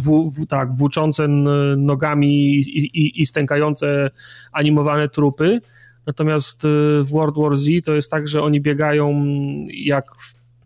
w, 0.02 0.30
w, 0.30 0.46
tak, 0.46 0.74
włóczące 0.74 1.28
nogami 1.76 2.54
i, 2.54 2.58
i, 2.78 3.22
i 3.22 3.26
stękające 3.26 4.10
animowane 4.52 5.08
trupy 5.08 5.60
Natomiast 6.09 6.64
y, 6.64 6.68
w 7.02 7.10
World 7.10 7.35
War 7.36 7.56
Z 7.56 7.85
to 7.85 7.94
jest 7.94 8.10
tak, 8.10 8.28
że 8.28 8.43
oni 8.43 8.60
biegają 8.60 9.24
jak 9.68 10.10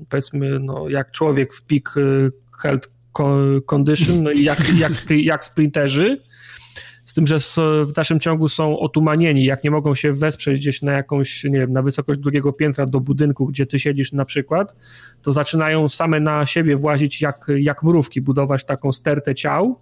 powiedzmy, 0.09 0.59
no, 0.59 0.89
jak 0.89 1.11
człowiek 1.11 1.55
w 1.55 1.63
peak 1.63 1.97
y, 1.97 2.33
health 2.63 2.89
condition, 3.67 4.23
no 4.23 4.31
i 4.31 4.45
jak, 4.45 4.59
jak, 4.79 4.93
jak 5.11 5.45
sprinterzy, 5.45 6.23
z 7.05 7.15
tym, 7.15 7.27
że 7.27 7.39
w 7.87 7.93
dalszym 7.93 8.21
ciągu 8.21 8.49
są 8.49 8.79
otumanieni, 8.79 9.45
jak 9.45 9.65
nie 9.65 9.71
mogą 9.71 9.95
się 9.95 10.13
wesprzeć 10.13 10.59
gdzieś 10.61 10.83
na 10.83 10.93
jakąś, 10.93 11.45
nie 11.45 11.59
wiem, 11.59 11.73
na 11.73 11.83
wysokość 11.83 12.21
drugiego 12.21 12.53
piętra 12.53 12.87
do 12.87 13.01
budynku, 13.01 13.47
gdzie 13.47 13.67
ty 13.67 13.79
siedzisz 13.79 14.13
na 14.13 14.25
przykład, 14.25 14.75
to 15.23 15.33
zaczynają 15.33 15.89
same 15.89 16.21
na 16.21 16.47
siebie 16.47 16.77
włazić 16.77 17.21
jak, 17.21 17.47
jak 17.59 17.83
mrówki, 17.83 18.21
budować 18.21 18.65
taką 18.65 18.93
stertę 18.93 19.35
ciał, 19.35 19.81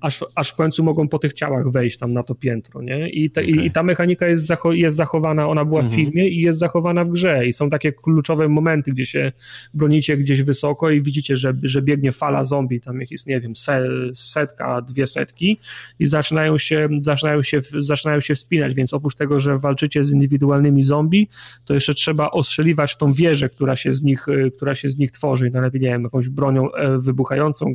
aż, 0.00 0.24
aż 0.34 0.50
w 0.50 0.56
końcu 0.56 0.84
mogą 0.84 1.08
po 1.08 1.18
tych 1.18 1.32
ciałach 1.32 1.70
wejść 1.70 1.98
tam 1.98 2.12
na 2.12 2.22
to 2.22 2.34
piętro, 2.34 2.82
nie? 2.82 3.10
I, 3.10 3.30
te, 3.30 3.40
okay. 3.40 3.52
i, 3.52 3.66
i, 3.66 3.70
ta 3.70 3.82
mechanika 3.82 4.26
jest, 4.26 4.46
zacho 4.46 4.72
jest 4.72 4.96
zachowana, 4.96 5.48
ona 5.48 5.64
była 5.64 5.80
w 5.80 5.84
mhm. 5.84 6.02
filmie 6.02 6.28
i 6.28 6.40
jest 6.40 6.58
zachowana 6.58 7.04
w 7.04 7.10
grze 7.10 7.46
i 7.46 7.52
są 7.52 7.70
takie 7.70 7.92
kluczowe 7.92 8.48
momenty, 8.48 8.90
gdzie 8.90 9.06
się 9.06 9.32
bronicie 9.74 10.16
gdzieś 10.16 10.42
wysoko 10.42 10.90
i 10.90 11.02
widzicie, 11.02 11.36
że, 11.36 11.52
że 11.62 11.82
biegnie 11.82 12.12
fala 12.12 12.44
zombie, 12.44 12.80
tam 12.80 13.00
jest, 13.10 13.26
nie 13.26 13.40
wiem, 13.40 13.56
se, 13.56 13.88
setka, 14.14 14.82
dwie 14.82 15.06
setki 15.06 15.58
i 15.98 16.06
zaczynają 16.06 16.58
się, 16.58 16.88
zaczynają, 17.02 17.42
się, 17.42 17.60
zaczynają 17.78 18.20
się 18.20 18.34
wspinać, 18.34 18.74
więc 18.74 18.94
oprócz 18.94 19.14
tego, 19.14 19.40
że 19.40 19.58
walczycie 19.58 20.04
z 20.04 20.12
indywidualnymi 20.12 20.82
zombie, 20.82 21.28
to 21.64 21.74
jeszcze 21.74 21.94
trzeba 21.94 22.30
ostrzeliwać 22.30 22.96
tą 22.96 23.12
wieżę, 23.12 23.48
która 23.48 23.76
się 23.76 23.92
z 23.92 24.02
nich, 24.02 24.26
która 24.56 24.74
się 24.74 24.88
z 24.88 24.96
nich 24.98 25.10
tworzy, 25.10 25.50
najlepiej, 25.50 25.80
nie 25.80 25.88
wiem, 25.88 26.02
jakąś 26.02 26.28
bronią 26.28 26.72
e, 26.72 26.98
wybuchającą, 26.98 27.72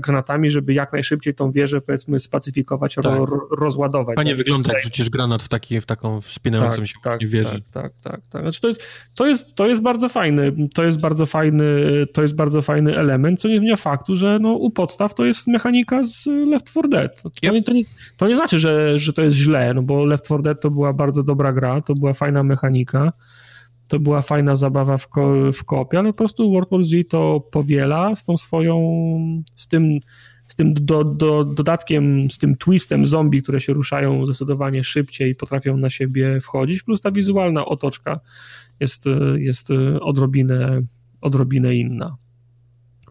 granatami, 0.00 0.50
żeby 0.50 0.74
jak 0.74 0.92
najszybciej 0.92 1.13
szybciej 1.14 1.34
tą 1.34 1.50
wieżę, 1.50 1.80
powiedzmy, 1.80 2.20
spacyfikować, 2.20 2.94
tak. 2.94 3.04
ro, 3.04 3.48
rozładować. 3.50 4.16
Fajnie 4.16 4.30
tak, 4.30 4.38
wygląda, 4.38 4.72
jak 4.72 4.82
rzucisz 4.82 5.10
granat 5.10 5.42
w, 5.42 5.48
taki, 5.48 5.80
w 5.80 5.86
taką 5.86 6.20
wspinającą 6.20 6.76
tak, 6.76 6.86
się 6.86 6.94
tak, 7.02 7.26
wieżę. 7.26 7.60
Tak, 7.60 7.62
tak, 7.72 7.92
tak. 8.02 8.20
tak. 8.30 8.42
Znaczy 8.42 8.60
to, 8.60 8.68
jest, 8.68 8.82
to, 9.14 9.26
jest, 9.26 9.54
to 9.56 9.66
jest 9.66 9.82
bardzo 9.82 10.08
fajny, 10.08 10.52
to 10.74 10.84
jest 10.84 11.00
bardzo 11.00 11.26
fajny, 11.26 11.64
to 12.12 12.22
jest 12.22 12.34
bardzo 12.34 12.62
fajny 12.62 12.96
element, 12.96 13.40
co 13.40 13.48
nie 13.48 13.58
zmienia 13.58 13.76
faktu, 13.76 14.16
że 14.16 14.38
no, 14.38 14.52
u 14.52 14.70
podstaw 14.70 15.14
to 15.14 15.24
jest 15.24 15.46
mechanika 15.46 16.04
z 16.04 16.26
Left 16.26 16.66
4 16.66 16.88
Dead. 16.88 17.22
To, 17.22 17.30
yep. 17.42 17.54
nie, 17.54 17.62
to, 17.62 17.72
nie, 17.72 17.82
to 18.16 18.28
nie 18.28 18.36
znaczy, 18.36 18.58
że, 18.58 18.98
że 18.98 19.12
to 19.12 19.22
jest 19.22 19.36
źle, 19.36 19.74
no 19.74 19.82
bo 19.82 20.04
Left 20.04 20.24
4 20.24 20.42
Dead 20.42 20.60
to 20.60 20.70
była 20.70 20.92
bardzo 20.92 21.22
dobra 21.22 21.52
gra, 21.52 21.80
to 21.80 21.94
była 21.94 22.14
fajna 22.14 22.42
mechanika, 22.42 23.12
to 23.88 23.98
była 23.98 24.22
fajna 24.22 24.56
zabawa 24.56 24.96
w, 24.96 25.08
ko, 25.08 25.52
w 25.52 25.64
kopie, 25.64 25.98
ale 25.98 26.08
po 26.08 26.18
prostu 26.18 26.52
World 26.52 26.70
War 26.70 26.84
Z 26.84 27.08
to 27.08 27.40
powiela 27.50 28.16
z 28.16 28.24
tą 28.24 28.36
swoją, 28.36 28.76
z 29.56 29.68
tym 29.68 29.98
z 30.48 30.54
tym 30.54 30.74
do, 30.74 31.04
do, 31.04 31.44
dodatkiem, 31.44 32.30
z 32.30 32.38
tym 32.38 32.56
twistem 32.56 33.06
zombie, 33.06 33.42
które 33.42 33.60
się 33.60 33.72
ruszają 33.72 34.26
zdecydowanie 34.26 34.84
szybciej 34.84 35.30
i 35.30 35.34
potrafią 35.34 35.76
na 35.76 35.90
siebie 35.90 36.40
wchodzić, 36.40 36.82
plus 36.82 37.00
ta 37.00 37.10
wizualna 37.10 37.64
otoczka 37.64 38.20
jest, 38.80 39.04
jest 39.36 39.68
odrobinę, 40.00 40.82
odrobinę 41.20 41.74
inna. 41.74 42.16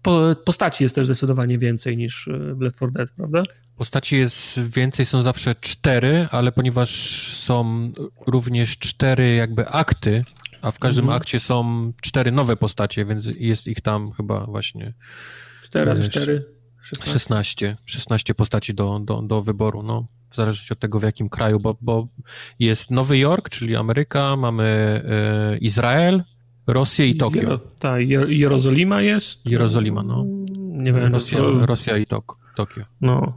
Po, 0.02 0.36
postaci 0.46 0.84
jest 0.84 0.96
też 0.96 1.06
zdecydowanie 1.06 1.58
więcej 1.58 1.98
niż 1.98 2.30
w 2.54 2.62
Left 2.62 2.76
4 2.76 2.92
Dead, 2.92 3.12
prawda? 3.12 3.44
Postaci 3.76 4.16
jest 4.16 4.60
więcej, 4.60 5.06
są 5.06 5.22
zawsze 5.22 5.56
cztery, 5.56 6.28
ale 6.32 6.52
ponieważ 6.52 6.90
są 7.38 7.92
również 8.28 8.78
cztery 8.78 9.36
jakby 9.36 9.68
akty, 9.68 10.24
a 10.62 10.72
w 10.72 10.80
każdym 10.80 11.04
mhm. 11.04 11.18
akcie 11.18 11.40
są 11.40 11.92
cztery 12.02 12.32
nowe 12.32 12.56
postacie, 12.56 13.06
więc 13.06 13.26
jest 13.40 13.68
ich 13.68 13.82
tam 13.82 14.12
chyba 14.12 14.46
właśnie... 14.46 14.94
Cztery 15.64 15.86
razy 15.86 16.10
cztery. 16.10 16.53
16. 16.84 17.76
16, 17.86 18.36
postaci 18.36 18.74
do, 18.74 19.00
do, 19.00 19.22
do 19.22 19.42
wyboru, 19.42 19.84
no. 19.84 20.08
W 20.30 20.36
zależności 20.36 20.74
od 20.74 20.80
tego, 20.80 21.00
w 21.00 21.04
jakim 21.04 21.30
kraju, 21.30 21.60
bo, 21.60 21.78
bo 21.82 22.08
jest 22.60 22.92
Nowy 22.92 23.18
Jork, 23.18 23.50
czyli 23.50 23.76
Ameryka, 23.76 24.36
mamy 24.36 24.64
e, 24.64 25.58
Izrael, 25.58 26.24
Rosję 26.68 27.08
i 27.08 27.16
Tokio. 27.18 27.42
Jero, 27.42 27.58
tak, 27.58 28.02
Jerozolima 28.28 29.02
jest? 29.02 29.50
Jerozolima, 29.50 30.04
no. 30.04 30.26
Nie 30.58 30.94
wiem. 30.94 31.14
Rosja, 31.14 31.38
to... 31.38 31.66
Rosja 31.66 31.98
i 31.98 32.06
Tok 32.06 32.38
Tokio. 32.56 32.84
No. 33.02 33.34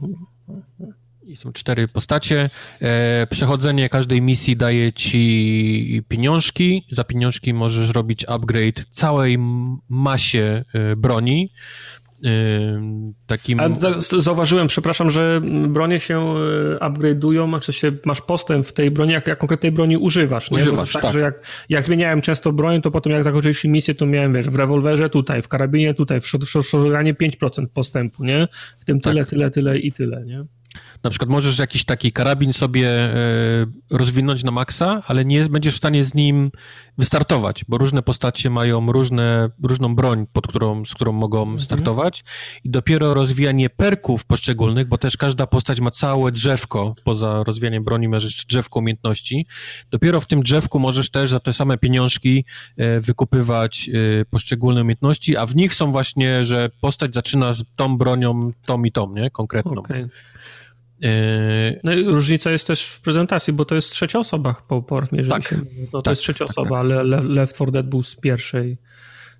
I 1.23 1.35
są 1.35 1.53
cztery 1.53 1.87
postacie. 1.87 2.49
E, 2.81 3.27
przechodzenie 3.29 3.89
każdej 3.89 4.21
misji 4.21 4.57
daje 4.57 4.93
ci 4.93 6.03
pieniążki. 6.07 6.85
Za 6.91 7.03
pieniążki 7.03 7.53
możesz 7.53 7.89
robić 7.89 8.25
upgrade 8.25 8.85
całej 8.91 9.37
masie 9.89 10.63
e, 10.73 10.95
broni. 10.95 11.51
Takim... 13.27 13.59
zauważyłem, 14.17 14.67
przepraszam, 14.67 15.09
że 15.09 15.41
bronie 15.67 15.99
się 15.99 16.19
e, 16.19 16.77
upgrade'ują, 16.79 17.49
znaczy 17.49 17.73
się 17.73 17.91
masz 18.05 18.21
postęp 18.21 18.65
w 18.65 18.73
tej 18.73 18.91
broni, 18.91 19.11
jak, 19.11 19.27
jak 19.27 19.39
konkretnej 19.39 19.71
broni 19.71 19.97
używasz. 19.97 20.51
Nie? 20.51 20.57
Używasz, 20.57 20.93
tak, 20.93 21.01
tak. 21.01 21.13
Że 21.13 21.19
jak, 21.19 21.45
jak 21.69 21.83
zmieniałem 21.83 22.21
często 22.21 22.51
broń, 22.51 22.81
to 22.81 22.91
potem 22.91 23.13
jak 23.13 23.23
zakończyliśmy 23.23 23.69
misję, 23.69 23.95
to 23.95 24.05
miałem, 24.05 24.33
wiesz, 24.33 24.49
w 24.49 24.55
rewolwerze 24.55 25.09
tutaj, 25.09 25.41
w 25.41 25.47
karabinie 25.47 25.93
tutaj, 25.93 26.21
w 26.21 26.27
shotgunie 26.27 27.13
5% 27.13 27.67
postępu, 27.73 28.23
nie? 28.23 28.47
W 28.79 28.85
tym 28.85 28.99
tyle, 28.99 29.21
tak. 29.21 29.29
tyle, 29.29 29.51
tyle 29.51 29.77
i 29.77 29.91
tyle, 29.91 30.25
nie? 30.25 30.45
Na 31.03 31.09
przykład 31.09 31.29
możesz 31.29 31.59
jakiś 31.59 31.85
taki 31.85 32.11
karabin 32.11 32.53
sobie 32.53 32.89
e, 32.89 33.15
rozwinąć 33.91 34.43
na 34.43 34.51
maksa, 34.51 35.03
ale 35.07 35.25
nie 35.25 35.49
będziesz 35.49 35.73
w 35.73 35.77
stanie 35.77 36.03
z 36.03 36.13
nim 36.13 36.51
wystartować, 36.97 37.65
bo 37.67 37.77
różne 37.77 38.01
postacie 38.01 38.49
mają 38.49 38.91
różne, 38.91 39.49
różną 39.63 39.95
broń, 39.95 40.25
pod 40.33 40.47
którą, 40.47 40.85
z 40.85 40.93
którą 40.93 41.11
mogą 41.11 41.41
mhm. 41.41 41.61
startować 41.61 42.23
i 42.63 42.69
dopiero 42.69 43.13
rozwijanie 43.13 43.69
perków 43.69 44.25
poszczególnych, 44.25 44.87
bo 44.87 44.97
też 44.97 45.17
każda 45.17 45.47
postać 45.47 45.79
ma 45.79 45.91
całe 45.91 46.31
drzewko, 46.31 46.95
poza 47.03 47.43
rozwijaniem 47.43 47.83
broni 47.83 48.07
masz 48.07 48.23
jeszcze 48.23 48.43
drzewko 48.47 48.79
umiejętności, 48.79 49.45
dopiero 49.91 50.21
w 50.21 50.25
tym 50.25 50.43
drzewku 50.43 50.79
możesz 50.79 51.09
też 51.09 51.31
za 51.31 51.39
te 51.39 51.53
same 51.53 51.77
pieniążki 51.77 52.45
e, 52.77 52.99
wykupywać 52.99 53.89
e, 54.21 54.25
poszczególne 54.25 54.81
umiejętności, 54.81 55.37
a 55.37 55.45
w 55.45 55.55
nich 55.55 55.73
są 55.73 55.91
właśnie, 55.91 56.45
że 56.45 56.69
postać 56.81 57.13
zaczyna 57.13 57.53
z 57.53 57.63
tą 57.75 57.97
bronią, 57.97 58.47
tą 58.65 58.83
i 58.83 58.91
tą, 58.91 59.13
nie? 59.13 59.29
Konkretną. 59.29 59.71
Okay. 59.71 60.09
Yy, 61.01 61.79
no 61.83 61.93
i 61.93 62.03
różnica 62.03 62.51
jest 62.51 62.67
też 62.67 62.85
w 62.85 63.01
prezentacji, 63.01 63.53
bo 63.53 63.65
to 63.65 63.75
jest 63.75 63.91
trzecia 63.91 64.19
osoba 64.19 64.55
po, 64.67 64.81
po 64.81 65.01
jeżeli 65.11 65.29
tak, 65.29 65.43
się, 65.43 65.57
no 65.57 65.87
to 65.91 66.01
tak, 66.01 66.11
jest 66.11 66.21
trzecia 66.21 66.45
tak, 66.45 66.49
osoba, 66.49 66.69
tak. 66.69 66.79
ale 66.79 67.03
Left 67.23 67.55
4 67.55 67.71
Dead 67.71 67.89
był 67.89 68.03
z 68.03 68.15
pierwszej, 68.15 68.77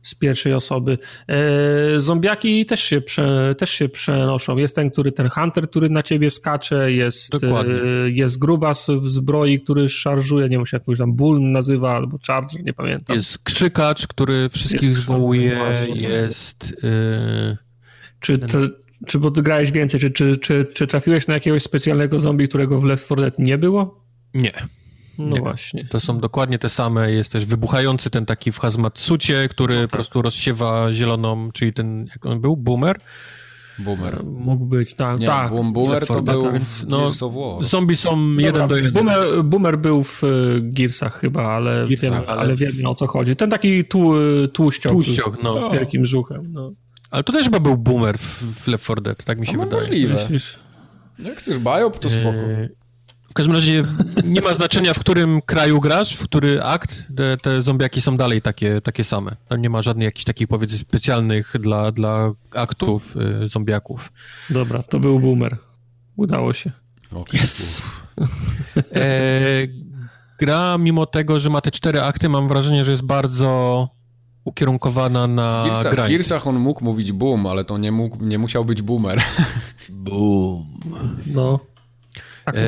z 0.02 0.16
pierwszej 0.16 0.54
osoby. 0.54 0.98
E, 1.28 2.00
zombiaki 2.00 2.66
też 2.66 2.82
się, 2.82 3.02
prze, 3.02 3.56
też 3.58 3.70
się 3.70 3.90
przenoszą. 3.90 4.58
Jest 4.58 4.76
ten, 4.76 4.92
który, 4.92 5.12
ten 5.12 5.30
hunter, 5.30 5.70
który 5.70 5.90
na 5.90 6.04
ciebie 6.04 6.32
skacze, 6.32 6.92
jest, 6.92 7.44
e, 7.44 7.48
jest 8.10 8.40
grubas 8.40 8.88
w 8.90 9.10
zbroi, 9.10 9.60
który 9.60 9.90
szarżuje, 9.90 10.44
nie 10.44 10.50
wiem, 10.58 10.60
jak 10.60 10.82
jakoś 10.82 10.98
tam 10.98 11.14
bull 11.14 11.42
nazywa, 11.42 11.96
albo 11.96 12.18
charger, 12.28 12.64
nie 12.64 12.74
pamiętam. 12.74 13.16
Jest 13.16 13.38
krzykacz, 13.38 14.08
który 14.08 14.50
wszystkich 14.50 14.90
jest 14.90 15.02
zwołuje, 15.02 15.60
jest... 15.96 16.76
Yy, 16.84 17.58
czy, 18.20 18.38
ten... 18.38 18.70
Czy 19.06 19.20
bo 19.20 19.32
grałeś 19.32 19.72
więcej? 19.72 20.00
Czy, 20.00 20.12
czy, 20.12 20.38
czy, 20.38 20.66
czy 20.66 20.88
trafiłeś 20.88 21.28
na 21.28 21.34
jakiegoś 21.34 21.64
specjalnego 21.64 22.20
zombie, 22.20 22.48
którego 22.48 22.82
w 22.82 22.84
Left 22.84 23.06
4 23.06 23.22
Dead 23.22 23.40
nie 23.40 23.58
było? 23.58 24.06
Nie. 24.34 24.52
No 25.18 25.36
nie. 25.36 25.40
właśnie. 25.40 25.86
To 25.86 26.00
są 26.00 26.20
dokładnie 26.20 26.60
te 26.60 26.70
same. 26.70 27.12
Jest 27.12 27.32
też 27.32 27.46
wybuchający 27.46 28.10
ten 28.10 28.26
taki 28.26 28.52
w 28.52 28.60
hazmatsucie, 28.60 29.48
który 29.50 29.76
no 29.76 29.82
tak. 29.82 29.90
po 29.90 29.98
prostu 29.98 30.22
rozsiewa 30.22 30.94
zieloną, 30.94 31.52
czyli 31.52 31.74
ten, 31.74 32.06
jak 32.06 32.26
on 32.26 32.42
był? 32.42 32.58
Boomer? 32.58 33.00
Boomer. 33.80 34.24
Mógł 34.26 34.66
być, 34.66 34.94
tak. 34.94 35.20
Nie, 35.20 35.28
tak. 35.28 35.52
Boomer 35.72 36.08
to 36.08 36.22
był 36.22 36.52
no, 36.88 37.12
Zombie 37.62 37.96
są 37.96 38.10
Dobra, 38.30 38.46
jeden 38.46 38.68
do 38.68 38.76
jednego. 38.76 39.00
Boomer, 39.00 39.44
Boomer 39.44 39.78
był 39.78 40.04
w 40.04 40.24
e, 40.24 40.28
Gearsach 40.62 41.20
chyba, 41.20 41.44
ale, 41.44 41.88
Gearsach, 41.88 42.00
wiem, 42.00 42.14
ale... 42.14 42.40
ale 42.40 42.56
wiem 42.56 42.86
o 42.86 42.96
co 42.96 43.08
chodzi. 43.08 43.36
Ten 43.36 43.50
taki 43.50 43.86
tłu, 43.86 44.14
tłuściok. 44.54 44.92
Tłuściok, 44.92 45.44
no. 45.44 45.70
Z 45.70 45.74
wielkim 45.74 46.02
brzuchem, 46.02 46.52
no. 46.52 46.72
Ale 47.12 47.24
to 47.24 47.34
też 47.34 47.44
chyba 47.44 47.60
był 47.60 47.78
boomer 47.78 48.18
w, 48.18 48.64
w 48.64 48.68
Left 48.68 48.84
4 48.84 49.02
Dead, 49.02 49.24
tak 49.24 49.40
mi 49.40 49.48
się 49.48 49.58
no, 49.58 49.64
wydaje. 49.64 49.82
Możliwe. 49.82 50.14
Myślisz? 50.14 50.60
No 51.20 51.30
jak 51.30 51.38
chcesz 51.38 51.60
biop, 51.60 52.00
to 52.00 52.10
spoko. 52.10 52.38
Eee, 52.38 52.70
w 53.30 53.34
każdym 53.34 53.56
razie 53.56 53.84
nie 54.24 54.42
ma 54.42 54.54
znaczenia, 54.54 54.94
w 54.94 55.00
którym 55.00 55.42
kraju 55.42 55.80
grasz, 55.80 56.16
w 56.16 56.24
który 56.24 56.64
akt, 56.64 57.06
te, 57.16 57.38
te 57.38 57.64
zombiaki 57.64 58.02
są 58.02 58.18
dalej 58.18 58.42
takie, 58.42 58.82
takie 58.82 59.04
same. 59.04 59.36
Tam 59.48 59.62
nie 59.62 59.70
ma 59.70 59.82
żadnych 59.82 60.06
jakichś 60.06 60.26
takich, 60.26 60.48
powiedzmy, 60.48 60.78
specjalnych 60.78 61.54
dla, 61.60 61.92
dla 61.92 62.32
aktów 62.52 63.16
y, 63.44 63.48
zombiaków. 63.48 64.12
Dobra, 64.50 64.84
to 64.84 65.00
był 65.00 65.20
boomer. 65.20 65.58
Udało 66.16 66.54
się. 66.54 66.72
Okay. 67.12 67.42
Yes. 67.42 67.82
e, 68.96 69.68
gra, 70.40 70.78
mimo 70.78 71.06
tego, 71.06 71.40
że 71.40 71.50
ma 71.50 71.62
te 71.62 71.72
cztery 71.72 72.02
akty, 72.02 72.30
mam 72.30 72.48
wrażenie, 72.48 72.84
że 72.84 72.92
jest 72.92 73.06
bardzo 73.06 73.90
ukierunkowana 74.48 75.28
na 75.28 75.64
w 75.64 75.68
Gearsach, 75.68 76.06
W 76.06 76.10
Gearsach 76.10 76.48
on 76.48 76.60
mógł 76.60 76.84
mówić 76.84 77.12
boom, 77.12 77.46
ale 77.46 77.66
to 77.66 77.78
nie, 77.78 77.92
mógł, 77.92 78.26
nie 78.26 78.38
musiał 78.38 78.66
być 78.66 78.82
boomer. 78.82 79.22
Boom. 79.90 80.66
No. 81.26 81.60
Tak 82.46 82.56
e, 82.56 82.60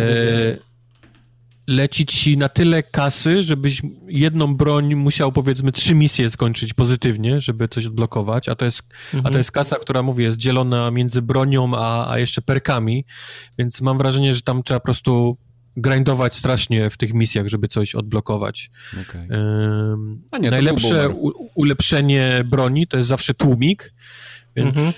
leci 1.67 2.05
ci 2.05 2.37
na 2.37 2.49
tyle 2.49 2.83
kasy, 2.83 3.43
żebyś 3.43 3.81
jedną 4.07 4.55
broń 4.55 4.95
musiał 4.95 5.31
powiedzmy 5.31 5.71
trzy 5.71 5.95
misje 5.95 6.29
skończyć 6.29 6.73
pozytywnie, 6.73 7.41
żeby 7.41 7.67
coś 7.67 7.85
odblokować, 7.85 8.49
a 8.49 8.55
to 8.55 8.65
jest, 8.65 8.81
mhm. 8.81 9.19
a 9.19 9.23
to 9.23 9.27
mhm. 9.27 9.37
jest 9.37 9.51
kasa, 9.51 9.75
która 9.75 10.03
mówię, 10.03 10.25
jest 10.25 10.37
dzielona 10.37 10.91
między 10.91 11.21
bronią, 11.21 11.71
a, 11.75 12.11
a 12.11 12.19
jeszcze 12.19 12.41
perkami, 12.41 13.05
więc 13.57 13.81
mam 13.81 13.97
wrażenie, 13.97 14.35
że 14.35 14.41
tam 14.41 14.63
trzeba 14.63 14.79
po 14.79 14.83
prostu 14.83 15.37
grindować 15.81 16.35
strasznie 16.35 16.89
w 16.89 16.97
tych 16.97 17.13
misjach, 17.13 17.47
żeby 17.47 17.67
coś 17.67 17.95
odblokować. 17.95 18.71
Okay. 19.01 19.27
nie, 20.39 20.51
najlepsze 20.51 21.09
ulepszenie 21.55 22.43
broni 22.45 22.87
to 22.87 22.97
jest 22.97 23.09
zawsze 23.09 23.33
tłumik, 23.33 23.93
więc 24.55 24.77
mhm 24.77 24.93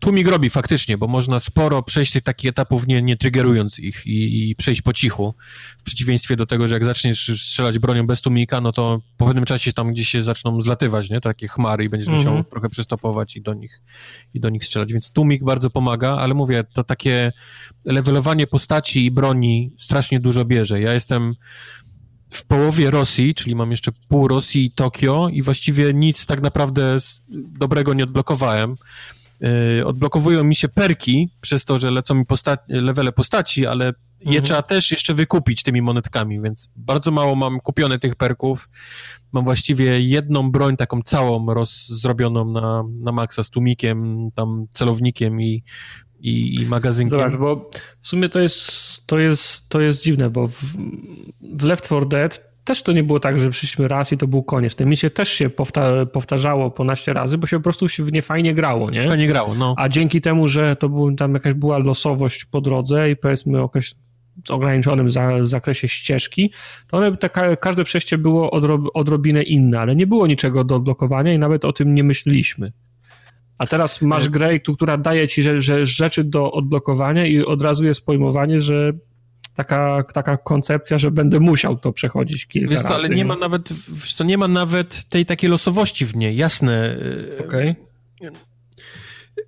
tłumik 0.00 0.28
robi 0.28 0.50
faktycznie, 0.50 0.98
bo 0.98 1.06
można 1.06 1.40
sporo 1.40 1.82
przejść 1.82 2.12
tych 2.12 2.22
takich 2.22 2.50
etapów 2.50 2.86
nie, 2.86 3.02
nie 3.02 3.16
triggerując 3.16 3.78
ich 3.78 4.06
i, 4.06 4.50
i, 4.50 4.56
przejść 4.56 4.82
po 4.82 4.92
cichu. 4.92 5.34
W 5.78 5.82
przeciwieństwie 5.82 6.36
do 6.36 6.46
tego, 6.46 6.68
że 6.68 6.74
jak 6.74 6.84
zaczniesz 6.84 7.32
strzelać 7.42 7.78
bronią 7.78 8.06
bez 8.06 8.20
tłumika, 8.20 8.60
no 8.60 8.72
to 8.72 9.00
po 9.16 9.26
pewnym 9.26 9.44
czasie 9.44 9.72
tam 9.72 9.92
gdzieś 9.92 10.08
się 10.08 10.22
zaczną 10.22 10.62
zlatywać, 10.62 11.10
nie? 11.10 11.20
Takie 11.20 11.48
chmary 11.48 11.84
i 11.84 11.88
będziesz 11.88 12.08
mm 12.08 12.20
-hmm. 12.20 12.24
musiał 12.24 12.44
trochę 12.44 12.68
przystopować 12.68 13.36
i 13.36 13.42
do 13.42 13.54
nich, 13.54 13.82
i 14.34 14.40
do 14.40 14.48
nich 14.48 14.64
strzelać. 14.64 14.92
Więc 14.92 15.10
tłumik 15.10 15.44
bardzo 15.44 15.70
pomaga, 15.70 16.16
ale 16.16 16.34
mówię, 16.34 16.64
to 16.72 16.84
takie 16.84 17.32
levelowanie 17.84 18.46
postaci 18.46 19.04
i 19.04 19.10
broni 19.10 19.70
strasznie 19.78 20.20
dużo 20.20 20.44
bierze. 20.44 20.80
Ja 20.80 20.92
jestem 20.92 21.34
w 22.30 22.44
połowie 22.44 22.90
Rosji, 22.90 23.34
czyli 23.34 23.54
mam 23.54 23.70
jeszcze 23.70 23.92
pół 24.08 24.28
Rosji 24.28 24.64
i 24.64 24.70
Tokio 24.70 25.28
i 25.32 25.42
właściwie 25.42 25.94
nic 25.94 26.26
tak 26.26 26.40
naprawdę 26.40 26.98
dobrego 27.58 27.94
nie 27.94 28.04
odblokowałem. 28.04 28.76
Yy, 29.42 29.86
odblokowują 29.86 30.44
mi 30.44 30.54
się 30.54 30.68
perki 30.68 31.30
przez 31.40 31.64
to, 31.64 31.78
że 31.78 31.90
lecą 31.90 32.14
mi 32.14 32.26
posta 32.26 32.56
levele 32.68 33.12
postaci, 33.12 33.66
ale 33.66 33.92
je 34.20 34.26
mhm. 34.26 34.44
trzeba 34.44 34.62
też 34.62 34.90
jeszcze 34.90 35.14
wykupić 35.14 35.62
tymi 35.62 35.82
monetkami, 35.82 36.40
więc 36.40 36.70
bardzo 36.76 37.10
mało 37.10 37.36
mam 37.36 37.60
kupione 37.60 37.98
tych 37.98 38.16
perków. 38.16 38.68
Mam 39.32 39.44
właściwie 39.44 40.00
jedną 40.00 40.50
broń 40.50 40.76
taką 40.76 41.02
całą 41.02 41.54
roz 41.54 41.88
zrobioną 41.88 42.44
na, 42.44 42.84
na 43.00 43.12
maksa 43.12 43.42
z 43.42 43.50
tłumikiem, 43.50 44.28
tam 44.34 44.66
celownikiem 44.72 45.40
i, 45.40 45.62
i, 46.20 46.54
i 46.60 46.66
magazynkiem. 46.66 47.18
Zobacz, 47.18 47.36
bo 47.36 47.70
w 48.00 48.08
sumie 48.08 48.28
to 48.28 48.40
jest, 48.40 49.06
to 49.06 49.18
jest, 49.18 49.68
to 49.68 49.80
jest 49.80 50.02
dziwne, 50.02 50.30
bo 50.30 50.48
w, 50.48 50.62
w 51.40 51.64
Left 51.64 51.84
4 51.84 52.06
Dead 52.06 52.51
też 52.64 52.82
to 52.82 52.92
nie 52.92 53.02
było 53.02 53.20
tak, 53.20 53.38
że 53.38 53.50
przyszliśmy 53.50 53.88
raz 53.88 54.12
i 54.12 54.16
to 54.16 54.26
był 54.26 54.42
koniec. 54.42 54.74
Te 54.74 54.86
misje 54.86 55.10
też 55.10 55.28
się 55.28 55.50
powta 55.50 56.06
powtarzało 56.06 56.70
ponaście 56.70 57.12
razy, 57.12 57.38
bo 57.38 57.46
się 57.46 57.56
po 57.56 57.62
prostu 57.62 57.86
w 57.98 58.12
nie 58.12 58.22
fajnie 58.22 58.54
grało, 58.54 58.90
nie? 58.90 59.06
Fajnie 59.06 59.26
grało, 59.26 59.54
no. 59.54 59.74
A 59.78 59.88
dzięki 59.88 60.20
temu, 60.20 60.48
że 60.48 60.76
to 60.76 60.88
był, 60.88 61.14
tam 61.14 61.34
jakaś 61.34 61.52
była 61.52 61.78
losowość 61.78 62.44
po 62.44 62.60
drodze 62.60 63.10
i 63.10 63.16
powiedzmy 63.16 63.58
z 64.46 64.50
ograniczonym 64.50 65.10
za, 65.10 65.44
zakresie 65.44 65.88
ścieżki, 65.88 66.52
to 66.86 66.96
one, 66.96 67.16
te, 67.16 67.56
każde 67.56 67.84
przejście 67.84 68.18
było 68.18 68.50
odrob, 68.50 68.88
odrobinę 68.94 69.42
inne, 69.42 69.80
ale 69.80 69.96
nie 69.96 70.06
było 70.06 70.26
niczego 70.26 70.64
do 70.64 70.76
odblokowania 70.76 71.32
i 71.32 71.38
nawet 71.38 71.64
o 71.64 71.72
tym 71.72 71.94
nie 71.94 72.04
myśleliśmy. 72.04 72.72
A 73.58 73.66
teraz 73.66 74.02
masz 74.02 74.28
grę, 74.28 74.60
która 74.60 74.96
daje 74.96 75.28
ci 75.28 75.42
że, 75.42 75.60
że 75.60 75.86
rzeczy 75.86 76.24
do 76.24 76.52
odblokowania 76.52 77.26
i 77.26 77.44
od 77.44 77.62
razu 77.62 77.84
jest 77.84 78.06
pojmowanie, 78.06 78.60
że 78.60 78.92
taka, 79.54 80.04
taka 80.14 80.36
koncepcja, 80.36 80.98
że 80.98 81.10
będę 81.10 81.40
musiał 81.40 81.78
to 81.78 81.92
przechodzić 81.92 82.46
kilka 82.46 82.70
wiesz 82.70 82.82
co, 82.82 82.88
razy. 82.88 82.94
ale 82.94 83.08
nie 83.08 83.24
ma 83.24 83.36
nawet, 83.36 83.72
wiesz 83.88 84.14
to 84.14 84.24
nie 84.24 84.38
ma 84.38 84.48
nawet 84.48 85.04
tej 85.04 85.26
takiej 85.26 85.50
losowości 85.50 86.06
w 86.06 86.16
niej, 86.16 86.36
jasne. 86.36 86.96
Okej. 87.48 87.76
Okay. 88.18 88.32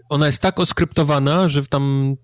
Ona 0.09 0.27
jest 0.27 0.43
tak 0.43 0.61
oskryptowana, 0.61 1.49
że 1.49 1.67
tam 1.67 2.17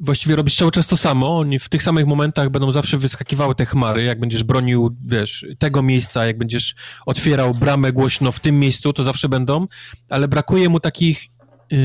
właściwie 0.00 0.36
robisz 0.36 0.56
cały 0.56 0.70
czas 0.70 0.86
to 0.86 0.96
samo, 0.96 1.38
oni 1.38 1.58
w 1.58 1.68
tych 1.68 1.82
samych 1.82 2.06
momentach 2.06 2.50
będą 2.50 2.72
zawsze 2.72 2.98
wyskakiwały 2.98 3.54
te 3.54 3.66
chmary, 3.66 4.04
jak 4.04 4.20
będziesz 4.20 4.44
bronił, 4.44 4.96
wiesz, 5.06 5.46
tego 5.58 5.82
miejsca, 5.82 6.26
jak 6.26 6.38
będziesz 6.38 6.74
otwierał 7.06 7.54
bramę 7.54 7.92
głośno 7.92 8.32
w 8.32 8.40
tym 8.40 8.58
miejscu, 8.58 8.92
to 8.92 9.04
zawsze 9.04 9.28
będą, 9.28 9.66
ale 10.10 10.28
brakuje 10.28 10.68
mu 10.68 10.80
takich 10.80 11.26
yy, 11.70 11.78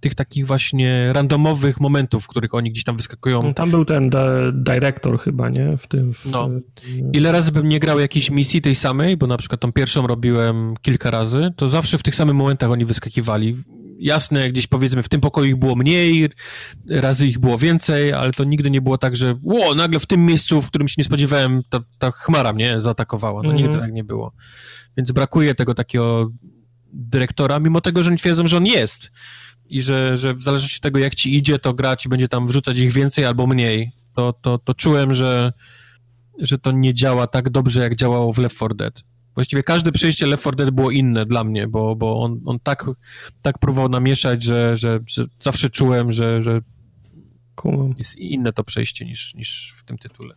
tych 0.00 0.14
takich 0.14 0.46
właśnie 0.46 1.12
randomowych 1.12 1.80
momentów, 1.80 2.24
w 2.24 2.28
których 2.28 2.54
oni 2.54 2.70
gdzieś 2.70 2.84
tam 2.84 2.96
wyskakują. 2.96 3.42
No, 3.42 3.54
tam 3.54 3.70
był 3.70 3.84
ten 3.84 4.10
dyrektor 4.52 5.20
chyba, 5.20 5.48
nie? 5.48 5.76
W 5.76 5.86
tym. 5.86 6.14
W... 6.14 6.26
No. 6.26 6.48
Ile 7.12 7.32
razy 7.32 7.52
bym 7.52 7.68
nie 7.68 7.80
grał 7.80 8.00
jakiejś 8.00 8.30
misji 8.30 8.62
tej 8.62 8.74
samej, 8.74 9.16
bo 9.16 9.26
na 9.26 9.36
przykład 9.36 9.60
tą 9.60 9.72
pierwszą 9.72 10.06
robiłem 10.06 10.74
kilka 10.82 11.10
razy, 11.10 11.52
to 11.56 11.68
zawsze 11.68 11.98
w 11.98 12.02
tych 12.02 12.14
samych 12.14 12.34
momentach 12.34 12.70
oni 12.70 12.84
wyskakiwali. 12.84 13.56
Jasne, 13.98 14.50
gdzieś 14.50 14.66
powiedzmy 14.66 15.02
w 15.02 15.08
tym 15.08 15.20
pokoju 15.20 15.46
ich 15.46 15.56
było 15.56 15.76
mniej, 15.76 16.28
razy 16.90 17.26
ich 17.26 17.38
było 17.38 17.58
więcej, 17.58 18.12
ale 18.12 18.32
to 18.32 18.44
nigdy 18.44 18.70
nie 18.70 18.80
było 18.80 18.98
tak, 18.98 19.16
że 19.16 19.34
ło, 19.42 19.74
nagle 19.74 20.00
w 20.00 20.06
tym 20.06 20.26
miejscu, 20.26 20.62
w 20.62 20.68
którym 20.68 20.88
się 20.88 20.94
nie 20.98 21.04
spodziewałem, 21.04 21.62
ta, 21.68 21.80
ta 21.98 22.10
chmara 22.10 22.52
mnie 22.52 22.80
zaatakowała. 22.80 23.42
No 23.42 23.52
nigdy 23.52 23.68
mhm. 23.68 23.84
tak 23.84 23.92
nie 23.92 24.04
było. 24.04 24.32
Więc 24.96 25.12
brakuje 25.12 25.54
tego 25.54 25.74
takiego 25.74 26.30
dyrektora, 26.92 27.60
mimo 27.60 27.80
tego, 27.80 28.04
że 28.04 28.10
oni 28.10 28.18
twierdzą, 28.18 28.48
że 28.48 28.56
on 28.56 28.66
jest 28.66 29.10
i 29.68 29.82
że, 29.82 30.18
że 30.18 30.34
w 30.34 30.42
zależności 30.42 30.78
od 30.78 30.82
tego, 30.82 30.98
jak 30.98 31.14
ci 31.14 31.36
idzie, 31.36 31.58
to 31.58 31.74
gra 31.74 31.96
ci 31.96 32.08
będzie 32.08 32.28
tam 32.28 32.46
wrzucać 32.46 32.78
ich 32.78 32.92
więcej 32.92 33.24
albo 33.24 33.46
mniej. 33.46 33.92
To, 34.14 34.32
to, 34.32 34.58
to 34.58 34.74
czułem, 34.74 35.14
że, 35.14 35.52
że 36.38 36.58
to 36.58 36.72
nie 36.72 36.94
działa 36.94 37.26
tak 37.26 37.50
dobrze, 37.50 37.80
jak 37.80 37.96
działało 37.96 38.32
w 38.32 38.38
Left 38.38 38.56
4 38.56 38.74
Dead. 38.74 39.02
Właściwie 39.34 39.62
każde 39.62 39.92
przejście 39.92 40.26
Left 40.26 40.42
4 40.42 40.56
Dead 40.56 40.70
było 40.70 40.90
inne 40.90 41.26
dla 41.26 41.44
mnie, 41.44 41.68
bo, 41.68 41.96
bo 41.96 42.22
on, 42.22 42.40
on 42.44 42.58
tak, 42.60 42.84
tak 43.42 43.58
próbował 43.58 43.88
namieszać, 43.88 44.42
że, 44.42 44.76
że, 44.76 45.00
że 45.06 45.24
zawsze 45.40 45.70
czułem, 45.70 46.12
że, 46.12 46.42
że 46.42 46.60
jest 47.98 48.18
inne 48.18 48.52
to 48.52 48.64
przejście 48.64 49.04
niż, 49.04 49.34
niż 49.34 49.74
w 49.76 49.84
tym 49.84 49.98
tytule. 49.98 50.34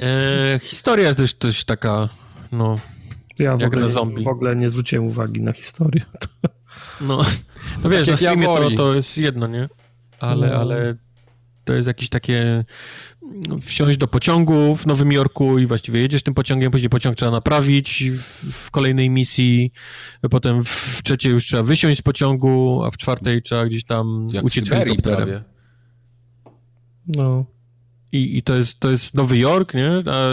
E, 0.00 0.60
historia 0.62 1.08
jest 1.08 1.18
też, 1.20 1.34
też 1.34 1.64
taka, 1.64 2.08
no, 2.52 2.78
ja 3.38 3.56
jak 3.60 3.76
na 3.76 3.88
zombie. 3.88 4.24
w 4.24 4.28
ogóle 4.28 4.56
nie 4.56 4.70
zwróciłem 4.70 5.06
uwagi 5.06 5.40
na 5.40 5.52
historię. 5.52 6.04
No, 7.02 7.24
no 7.84 7.90
wiesz, 7.90 8.08
na 8.08 8.16
streamie 8.16 8.44
to, 8.44 8.70
to 8.70 8.94
jest 8.94 9.18
jedno, 9.18 9.46
nie? 9.46 9.68
Ale, 10.20 10.46
no. 10.48 10.54
ale 10.54 10.94
to 11.64 11.72
jest 11.72 11.88
jakieś 11.88 12.08
takie 12.08 12.64
no, 13.22 13.58
wsiąść 13.58 13.98
do 13.98 14.08
pociągu 14.08 14.76
w 14.76 14.86
Nowym 14.86 15.12
Jorku 15.12 15.58
i 15.58 15.66
właściwie 15.66 16.00
jedziesz 16.00 16.22
tym 16.22 16.34
pociągiem, 16.34 16.70
później 16.70 16.90
pociąg 16.90 17.16
trzeba 17.16 17.30
naprawić 17.30 18.04
w, 18.10 18.52
w 18.52 18.70
kolejnej 18.70 19.10
misji, 19.10 19.72
potem 20.30 20.64
w 20.64 21.00
trzeciej 21.04 21.32
już 21.32 21.46
trzeba 21.46 21.62
wysiąść 21.62 21.98
z 21.98 22.02
pociągu, 22.02 22.84
a 22.84 22.90
w 22.90 22.96
czwartej 22.96 23.42
trzeba 23.42 23.66
gdzieś 23.66 23.84
tam 23.84 24.28
Jak 24.32 24.44
uciec 24.44 24.68
helikopterem. 24.68 25.16
Prawie. 25.16 25.42
No. 27.06 27.51
I, 28.12 28.36
I, 28.38 28.42
to, 28.42 28.54
jest, 28.54 28.80
to 28.80 28.90
jest 28.90 29.14
Nowy 29.14 29.38
Jork, 29.38 29.74
nie? 29.74 29.90
A 29.90 30.28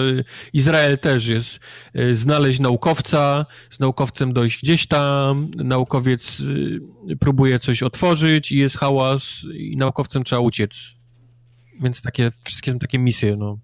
Izrael 0.53 0.97
też 0.97 1.27
jest. 1.27 1.59
E, 1.93 2.15
znaleźć 2.15 2.59
naukowca, 2.59 3.45
z 3.69 3.79
naukowcem 3.79 4.33
dojść 4.33 4.61
gdzieś 4.63 4.87
tam, 4.87 5.51
naukowiec 5.57 6.41
e, 7.11 7.15
próbuje 7.15 7.59
coś 7.59 7.83
otworzyć 7.83 8.51
i 8.51 8.57
jest 8.57 8.77
hałas 8.77 9.45
i 9.53 9.77
naukowcem 9.77 10.23
trzeba 10.23 10.41
uciec. 10.41 10.71
Więc 11.81 12.01
takie, 12.01 12.31
wszystkie 12.43 12.71
są 12.71 12.79
takie 12.79 12.99
misje, 12.99 13.35
no. 13.35 13.59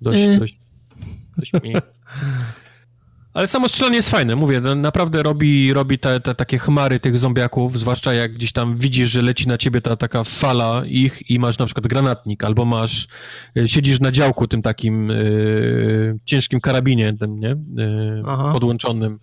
Dość, 0.00 0.20
mm. 0.20 0.38
dość, 0.38 0.58
dość. 1.36 1.52
Ale 3.38 3.48
samo 3.48 3.68
strzelanie 3.68 3.96
jest 3.96 4.10
fajne, 4.10 4.36
mówię, 4.36 4.60
naprawdę 4.60 5.22
robi, 5.22 5.72
robi 5.72 5.98
te, 5.98 6.20
te 6.20 6.34
takie 6.34 6.58
chmary 6.58 7.00
tych 7.00 7.18
zombiaków, 7.18 7.78
zwłaszcza 7.78 8.14
jak 8.14 8.32
gdzieś 8.32 8.52
tam 8.52 8.76
widzisz, 8.76 9.10
że 9.10 9.22
leci 9.22 9.48
na 9.48 9.58
ciebie 9.58 9.80
ta 9.80 9.96
taka 9.96 10.24
fala 10.24 10.82
ich 10.86 11.30
i 11.30 11.38
masz 11.38 11.58
na 11.58 11.64
przykład 11.64 11.86
granatnik, 11.86 12.44
albo 12.44 12.64
masz, 12.64 13.06
e, 13.56 13.68
siedzisz 13.68 14.00
na 14.00 14.10
działku 14.10 14.46
tym 14.46 14.62
takim 14.62 15.10
y, 15.10 16.18
ciężkim 16.24 16.60
karabinie, 16.60 17.16
tym, 17.16 17.40
nie, 17.40 17.50
y, 17.50 18.52
podłączonym, 18.52 19.18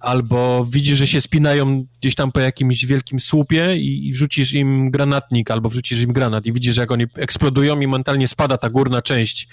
albo 0.00 0.66
widzisz, 0.70 0.98
że 0.98 1.06
się 1.06 1.20
spinają 1.20 1.84
gdzieś 2.00 2.14
tam 2.14 2.32
po 2.32 2.40
jakimś 2.40 2.86
wielkim 2.86 3.20
słupie 3.20 3.76
i, 3.76 4.08
i 4.08 4.12
wrzucisz 4.12 4.52
im 4.52 4.90
granatnik, 4.90 5.50
albo 5.50 5.68
wrzucisz 5.68 6.02
im 6.02 6.12
granat 6.12 6.46
i 6.46 6.52
widzisz, 6.52 6.76
jak 6.76 6.90
oni 6.90 7.04
eksplodują 7.16 7.80
i 7.80 7.86
mentalnie 7.86 8.28
spada 8.28 8.58
ta 8.58 8.70
górna 8.70 9.02
część 9.02 9.48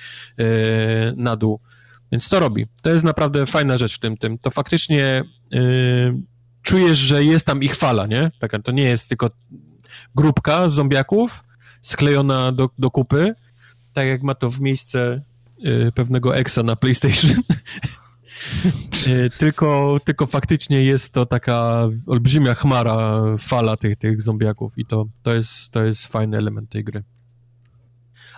na 1.16 1.36
dół. 1.36 1.60
Więc 2.12 2.30
to 2.30 2.40
robi. 2.40 2.68
To 2.82 2.90
jest 2.90 3.04
naprawdę 3.04 3.46
fajna 3.46 3.78
rzecz 3.78 3.96
w 3.96 4.00
tym. 4.00 4.18
tym. 4.18 4.38
To 4.38 4.52
faktycznie 4.52 5.24
yy, 5.52 6.14
czujesz, 6.62 6.98
że 6.98 7.24
jest 7.24 7.46
tam 7.46 7.64
ich 7.64 7.76
fala, 7.76 8.08
nie? 8.08 8.32
Taka, 8.40 8.60
to 8.60 8.72
nie 8.72 8.84
jest 8.84 9.10
tylko 9.10 9.30
grupka 10.16 10.70
zombiaków 10.70 11.44
sklejona 11.82 12.52
do, 12.52 12.70
do 12.78 12.92
kupy, 12.92 13.36
tak 13.94 14.08
jak 14.08 14.24
ma 14.24 14.36
to 14.36 14.50
w 14.50 14.62
miejsce 14.62 15.22
yy, 15.58 15.92
pewnego 15.92 16.38
exa 16.38 16.64
na 16.64 16.76
PlayStation. 16.76 17.32
yy, 19.08 19.30
tylko, 19.40 19.98
tylko 20.06 20.26
faktycznie 20.26 20.84
jest 20.84 21.14
to 21.14 21.26
taka 21.26 21.88
olbrzymia 22.08 22.54
chmara, 22.54 23.22
fala 23.40 23.78
tych, 23.78 23.96
tych 23.96 24.22
zombiaków 24.22 24.78
i 24.78 24.86
to, 24.86 25.06
to, 25.24 25.34
jest, 25.34 25.70
to 25.70 25.84
jest 25.84 26.08
fajny 26.08 26.38
element 26.38 26.70
tej 26.70 26.84
gry. 26.84 27.04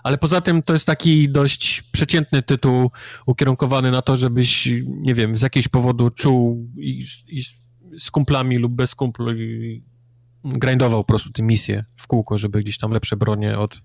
Ale 0.03 0.17
poza 0.17 0.41
tym 0.41 0.63
to 0.63 0.73
jest 0.73 0.85
taki 0.85 1.29
dość 1.29 1.81
przeciętny 1.81 2.41
tytuł 2.41 2.91
ukierunkowany 3.25 3.91
na 3.91 4.01
to, 4.01 4.17
żebyś, 4.17 4.69
nie 4.87 5.15
wiem, 5.15 5.37
z 5.37 5.41
jakiegoś 5.41 5.67
powodu 5.67 6.09
czuł 6.09 6.69
i, 6.77 7.05
i 7.27 7.43
z 7.99 8.11
kumplami 8.11 8.57
lub 8.57 8.73
bez 8.73 8.95
kumpli 8.95 9.83
grindował 10.43 11.03
po 11.03 11.07
prostu 11.07 11.29
te 11.29 11.43
misje 11.43 11.85
w 11.95 12.07
kółko, 12.07 12.37
żeby 12.37 12.63
gdzieś 12.63 12.77
tam 12.77 12.91
lepsze 12.91 13.17
bronie 13.17 13.59
od, 13.59 13.81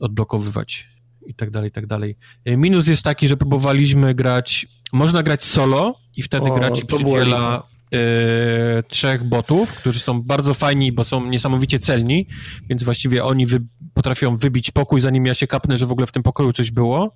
odblokowywać 0.00 0.88
i 1.26 1.34
tak 1.34 1.50
dalej, 1.50 1.68
i 1.68 1.72
tak 1.72 1.86
dalej. 1.86 2.16
Minus 2.46 2.88
jest 2.88 3.02
taki, 3.02 3.28
że 3.28 3.36
próbowaliśmy 3.36 4.14
grać, 4.14 4.66
można 4.92 5.22
grać 5.22 5.42
solo 5.42 5.94
i 6.16 6.22
wtedy 6.22 6.50
o, 6.50 6.54
grać 6.54 6.80
i 6.80 6.86
przydziela 6.86 7.71
e, 7.92 8.82
trzech 8.82 9.24
botów, 9.24 9.72
którzy 9.72 10.00
są 10.00 10.22
bardzo 10.22 10.54
fajni, 10.54 10.92
bo 10.92 11.04
są 11.04 11.26
niesamowicie 11.26 11.78
celni, 11.78 12.26
więc 12.68 12.82
właściwie 12.84 13.24
oni 13.24 13.46
wy, 13.46 13.60
potrafią 13.94 14.36
wybić 14.36 14.70
pokój, 14.70 15.00
zanim 15.00 15.26
ja 15.26 15.34
się 15.34 15.46
kapnę, 15.46 15.78
że 15.78 15.86
w 15.86 15.92
ogóle 15.92 16.06
w 16.06 16.12
tym 16.12 16.22
pokoju 16.22 16.52
coś 16.52 16.70
było. 16.70 17.14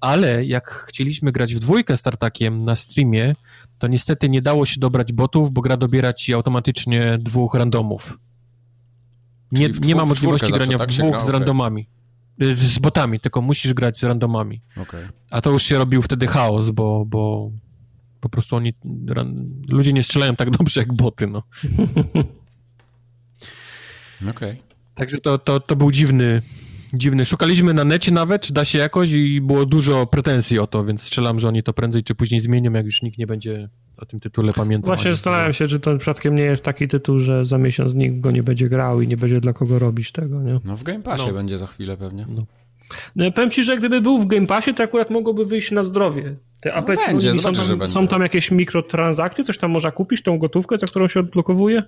Ale 0.00 0.44
jak 0.44 0.70
chcieliśmy 0.88 1.32
grać 1.32 1.54
w 1.54 1.58
dwójkę 1.58 1.96
z 1.96 2.02
Tartakiem 2.02 2.64
na 2.64 2.76
streamie, 2.76 3.34
to 3.78 3.86
niestety 3.88 4.28
nie 4.28 4.42
dało 4.42 4.66
się 4.66 4.80
dobrać 4.80 5.12
botów, 5.12 5.50
bo 5.50 5.60
gra 5.60 5.76
dobiera 5.76 6.12
ci 6.12 6.34
automatycznie 6.34 7.18
dwóch 7.20 7.54
randomów. 7.54 8.18
Nie, 9.52 9.68
nie 9.68 9.94
ma 9.94 10.06
możliwości 10.06 10.52
grania 10.52 10.78
tak 10.78 10.90
w 10.90 10.96
dwóch 10.96 11.10
gra, 11.10 11.24
z 11.24 11.28
randomami. 11.28 11.88
Okay. 12.40 12.56
Z 12.56 12.78
botami, 12.78 13.20
tylko 13.20 13.40
musisz 13.42 13.74
grać 13.74 13.98
z 13.98 14.04
randomami. 14.04 14.62
Okay. 14.76 15.08
A 15.30 15.40
to 15.40 15.50
już 15.50 15.62
się 15.62 15.78
robił 15.78 16.02
wtedy 16.02 16.26
chaos, 16.26 16.70
bo, 16.70 17.04
bo 17.06 17.50
po 18.20 18.28
prostu 18.28 18.56
oni, 18.56 18.74
ludzie 19.68 19.92
nie 19.92 20.02
strzelają 20.02 20.36
tak 20.36 20.50
dobrze 20.50 20.80
jak 20.80 20.92
boty, 20.92 21.26
no. 21.26 21.42
Okej. 24.20 24.30
Okay. 24.30 24.56
Także 24.94 25.18
to, 25.18 25.38
to, 25.38 25.60
to 25.60 25.76
był 25.76 25.90
dziwny, 25.90 26.42
dziwny. 26.94 27.24
Szukaliśmy 27.24 27.74
na 27.74 27.84
necie 27.84 28.12
nawet, 28.12 28.42
czy 28.42 28.52
da 28.52 28.64
się 28.64 28.78
jakoś 28.78 29.10
i 29.10 29.40
było 29.40 29.66
dużo 29.66 30.06
pretensji 30.06 30.58
o 30.58 30.66
to, 30.66 30.84
więc 30.84 31.02
strzelam, 31.02 31.40
że 31.40 31.48
oni 31.48 31.62
to 31.62 31.72
prędzej 31.72 32.02
czy 32.02 32.14
później 32.14 32.40
zmienią, 32.40 32.72
jak 32.72 32.86
już 32.86 33.02
nikt 33.02 33.18
nie 33.18 33.26
będzie 33.26 33.68
o 33.96 34.06
tym 34.06 34.20
tytule 34.20 34.52
pamiętał. 34.52 34.86
Właśnie 34.86 35.14
zastanawiam 35.14 35.52
się, 35.52 35.66
czy 35.66 35.80
to 35.80 35.98
przypadkiem 35.98 36.34
nie 36.34 36.42
jest 36.42 36.64
taki 36.64 36.88
tytuł, 36.88 37.18
że 37.18 37.46
za 37.46 37.58
miesiąc 37.58 37.94
nikt 37.94 38.20
go 38.20 38.30
nie 38.30 38.42
będzie 38.42 38.68
grał 38.68 39.00
i 39.00 39.08
nie 39.08 39.16
będzie 39.16 39.40
dla 39.40 39.52
kogo 39.52 39.78
robić 39.78 40.12
tego, 40.12 40.42
nie? 40.42 40.60
No 40.64 40.76
w 40.76 40.82
Game 40.82 41.02
Passie 41.02 41.26
no. 41.26 41.32
będzie 41.32 41.58
za 41.58 41.66
chwilę 41.66 41.96
pewnie. 41.96 42.26
No. 42.28 42.42
No 43.16 43.24
ja 43.24 43.30
powiem 43.30 43.50
ci, 43.50 43.64
że 43.64 43.76
gdyby 43.76 44.00
był 44.00 44.18
w 44.18 44.26
Game 44.26 44.46
Passie, 44.46 44.74
to 44.74 44.82
akurat 44.82 45.10
mogłoby 45.10 45.46
wyjść 45.46 45.70
na 45.70 45.82
zdrowie. 45.82 46.36
Te 46.62 46.74
apeczki, 46.74 47.14
no 47.14 47.20
będzie, 47.20 47.40
są, 47.40 47.52
tam, 47.52 47.88
są 47.88 48.08
tam 48.08 48.22
jakieś 48.22 48.50
mikrotransakcje, 48.50 49.44
coś 49.44 49.58
tam 49.58 49.70
można 49.70 49.90
kupić, 49.90 50.22
tą 50.22 50.38
gotówkę, 50.38 50.78
za 50.78 50.86
którą 50.86 51.08
się 51.08 51.20
odblokowuje? 51.20 51.82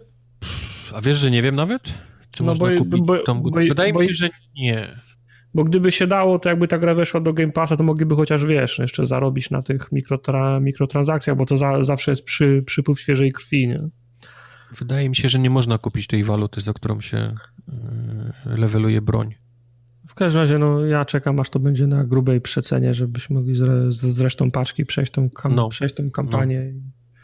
A 0.94 1.00
wiesz, 1.00 1.18
że 1.18 1.30
nie 1.30 1.42
wiem 1.42 1.56
nawet? 1.56 1.82
Czy 2.30 2.42
no 2.42 2.46
można 2.46 2.70
bo, 2.70 2.76
kupić 2.76 3.00
bo, 3.02 3.18
tą... 3.18 3.42
Bo, 3.42 3.50
Wydaje 3.68 3.92
mi 3.92 4.08
się, 4.08 4.14
że 4.14 4.28
nie. 4.56 5.02
Bo 5.54 5.64
gdyby 5.64 5.92
się 5.92 6.06
dało, 6.06 6.38
to 6.38 6.48
jakby 6.48 6.68
ta 6.68 6.78
gra 6.78 6.94
weszła 6.94 7.20
do 7.20 7.32
Game 7.32 7.52
Passa, 7.52 7.76
to 7.76 7.84
mogliby 7.84 8.16
chociaż, 8.16 8.44
wiesz, 8.44 8.78
jeszcze 8.78 9.06
zarobić 9.06 9.50
na 9.50 9.62
tych 9.62 9.92
mikrotra, 9.92 10.60
mikrotransakcjach, 10.60 11.36
bo 11.36 11.46
to 11.46 11.56
za, 11.56 11.84
zawsze 11.84 12.10
jest 12.12 12.24
przy, 12.24 12.62
przypływ 12.66 13.00
świeżej 13.00 13.32
krwi, 13.32 13.68
nie? 13.68 13.88
Wydaje 14.78 15.08
mi 15.08 15.16
się, 15.16 15.28
że 15.28 15.38
nie 15.38 15.50
można 15.50 15.78
kupić 15.78 16.06
tej 16.06 16.24
waluty, 16.24 16.60
za 16.60 16.72
którą 16.72 17.00
się 17.00 17.34
yy, 18.46 18.56
leveluje 18.56 19.02
broń. 19.02 19.34
W 20.08 20.14
każdym 20.14 20.40
razie, 20.40 20.58
no 20.58 20.86
ja 20.86 21.04
czekam, 21.04 21.40
aż 21.40 21.50
to 21.50 21.58
będzie 21.58 21.86
na 21.86 22.04
grubej 22.04 22.40
przecenie, 22.40 22.94
żebyśmy 22.94 23.36
mogli 23.36 23.56
z, 23.56 23.94
z 23.94 24.20
resztą 24.20 24.50
paczki 24.50 24.86
przejść 24.86 25.12
tą, 25.12 25.30
kam, 25.30 25.54
no. 25.54 25.68
przejść 25.68 25.94
tą 25.94 26.10
kampanię. 26.10 26.72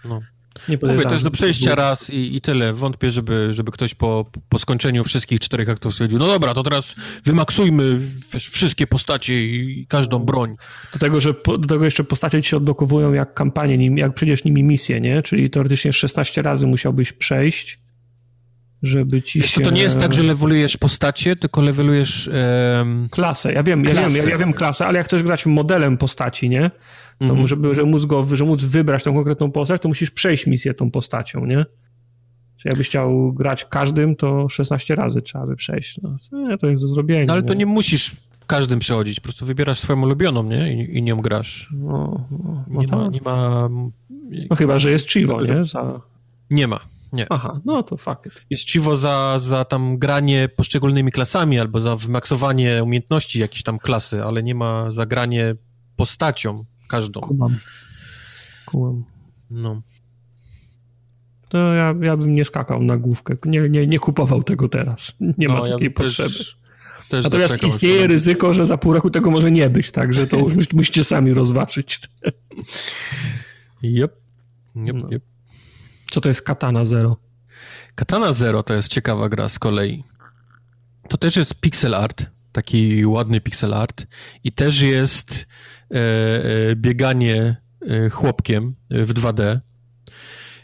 No. 0.04 0.10
no. 0.10 0.20
Nie 0.68 0.78
Mówię, 0.82 1.02
to 1.02 1.12
jest 1.12 1.24
do 1.24 1.30
przejścia 1.30 1.74
raz 1.74 2.10
i, 2.10 2.36
i 2.36 2.40
tyle. 2.40 2.72
Wątpię, 2.72 3.10
żeby, 3.10 3.48
żeby 3.54 3.72
ktoś 3.72 3.94
po, 3.94 4.30
po 4.48 4.58
skończeniu 4.58 5.04
wszystkich 5.04 5.40
czterech 5.40 5.68
aktów 5.68 5.92
stwierdził, 5.92 6.18
no 6.18 6.26
dobra, 6.26 6.54
to 6.54 6.62
teraz 6.62 6.94
wymaksujmy 7.24 7.98
wszystkie 8.52 8.86
postacie 8.86 9.46
i 9.46 9.86
każdą 9.88 10.18
broń. 10.18 10.56
Do 10.92 10.98
tego, 10.98 11.20
że 11.20 11.34
po, 11.34 11.58
do 11.58 11.68
tego 11.68 11.84
jeszcze 11.84 12.04
postacie 12.04 12.42
ci 12.42 12.48
się 12.48 12.56
odblokowują 12.56 13.12
jak 13.12 13.34
kampanię, 13.34 14.00
jak 14.00 14.14
przejdziesz 14.14 14.44
nimi 14.44 14.62
misję, 14.62 15.00
nie? 15.00 15.22
Czyli 15.22 15.50
teoretycznie 15.50 15.92
16 15.92 16.42
razy 16.42 16.66
musiałbyś 16.66 17.12
przejść, 17.12 17.78
żeby 18.82 19.22
ci 19.22 19.40
Wiesz, 19.40 19.50
się... 19.50 19.60
To 19.60 19.70
nie 19.70 19.82
jest 19.82 20.00
tak, 20.00 20.14
że 20.14 20.22
levelujesz 20.22 20.76
postacie, 20.76 21.36
tylko 21.36 21.62
levelujesz... 21.62 22.30
Um... 22.80 23.08
Klasę, 23.10 23.52
ja 23.52 23.62
wiem, 23.62 23.84
ja 23.84 23.94
wiem, 23.94 24.16
ja, 24.16 24.30
ja, 24.30 24.38
wiem 24.38 24.52
klasę, 24.52 24.86
ale 24.86 24.98
jak 24.98 25.06
chcesz 25.06 25.22
grać 25.22 25.46
modelem 25.46 25.98
postaci, 25.98 26.48
nie? 26.48 26.70
To 27.18 27.24
mm 27.24 27.36
-hmm. 27.36 27.46
żeby, 27.46 27.74
żeby, 27.74 27.86
móc 27.86 28.04
go, 28.04 28.26
żeby 28.26 28.50
móc 28.50 28.62
wybrać 28.62 29.04
tą 29.04 29.14
konkretną 29.14 29.50
postać, 29.50 29.82
to 29.82 29.88
musisz 29.88 30.10
przejść 30.10 30.46
misję 30.46 30.74
tą 30.74 30.90
postacią, 30.90 31.46
nie? 31.46 31.66
Czy 32.56 32.68
jakbyś 32.68 32.88
chciał 32.88 33.32
grać 33.32 33.64
każdym, 33.64 34.16
to 34.16 34.48
16 34.48 34.94
razy 34.94 35.22
trzeba 35.22 35.46
by 35.46 35.56
przejść. 35.56 36.00
No, 36.02 36.16
to 36.60 36.66
jest 36.66 36.82
do 36.82 36.88
zrobienia. 36.88 37.24
No, 37.26 37.32
ale 37.32 37.42
to 37.42 37.54
nie 37.54 37.66
musisz 37.66 38.16
każdym 38.46 38.78
przechodzić, 38.78 39.20
po 39.20 39.24
prostu 39.24 39.46
wybierasz 39.46 39.80
swoją 39.80 40.02
ulubioną, 40.02 40.42
nie? 40.42 40.74
I, 40.74 40.98
i 40.98 41.02
nią 41.02 41.20
grasz. 41.20 41.68
No, 41.72 42.26
no, 42.30 42.64
no 42.68 42.80
nie, 42.80 42.88
tak. 42.88 42.98
ma, 42.98 43.08
nie 43.08 43.20
ma... 43.20 43.68
No 44.50 44.56
chyba, 44.56 44.78
że 44.78 44.90
jest 44.90 45.10
Chivo, 45.10 45.42
nie? 45.42 45.64
Za... 45.64 46.00
Nie 46.50 46.68
ma. 46.68 46.80
Nie. 47.12 47.26
Aha, 47.30 47.60
no 47.64 47.82
to 47.82 47.96
fakt. 47.96 48.44
Jest 48.50 48.70
Chivo 48.70 48.96
za, 48.96 49.38
za 49.38 49.64
tam 49.64 49.98
granie 49.98 50.48
poszczególnymi 50.56 51.12
klasami 51.12 51.60
albo 51.60 51.80
za 51.80 51.96
wymaksowanie 51.96 52.84
umiejętności 52.84 53.40
jakiejś 53.40 53.62
tam 53.62 53.78
klasy, 53.78 54.24
ale 54.24 54.42
nie 54.42 54.54
ma 54.54 54.92
za 54.92 55.06
granie 55.06 55.54
postacią 55.96 56.64
każdą. 56.88 57.20
Kumam. 57.20 57.56
Kumam. 58.66 59.04
No. 59.50 59.82
To 61.48 61.74
ja, 61.74 61.94
ja 62.00 62.16
bym 62.16 62.34
nie 62.34 62.44
skakał 62.44 62.82
na 62.82 62.96
główkę. 62.96 63.36
Nie, 63.44 63.68
nie, 63.68 63.86
nie 63.86 63.98
kupował 63.98 64.42
tego 64.42 64.68
teraz. 64.68 65.16
Nie 65.20 65.48
no, 65.48 65.54
ma 65.54 65.60
takiej 65.60 65.84
ja 65.84 65.90
potrzeby. 65.90 66.28
Też, 66.28 66.56
też 67.08 67.24
Natomiast 67.24 67.62
istnieje 67.62 68.06
ryzyko, 68.06 68.54
że 68.54 68.66
za 68.66 68.78
pół 68.78 68.92
roku 68.92 69.10
tego 69.10 69.30
może 69.30 69.50
nie 69.50 69.70
być, 69.70 69.90
także 69.90 70.26
to 70.26 70.36
już 70.36 70.72
musicie 70.72 71.04
sami 71.04 71.34
rozważyć. 71.34 72.00
Yep. 73.82 74.16
Yep, 74.76 75.02
no. 75.02 75.08
yep. 75.12 75.22
Co 76.10 76.20
to 76.20 76.28
jest 76.28 76.42
Katana 76.42 76.84
Zero? 76.84 77.16
Katana 77.94 78.32
Zero 78.32 78.62
to 78.62 78.74
jest 78.74 78.88
ciekawa 78.88 79.28
gra 79.28 79.48
z 79.48 79.58
kolei. 79.58 80.04
To 81.08 81.16
też 81.16 81.36
jest 81.36 81.54
pixel 81.54 81.94
art, 81.94 82.26
taki 82.52 83.06
ładny 83.06 83.40
pixel 83.40 83.74
art 83.74 84.06
i 84.44 84.52
też 84.52 84.80
jest 84.80 85.46
e, 85.90 85.96
e, 85.96 86.76
bieganie 86.76 87.56
e, 87.88 88.10
chłopkiem 88.10 88.74
w 88.90 89.14
2D. 89.14 89.60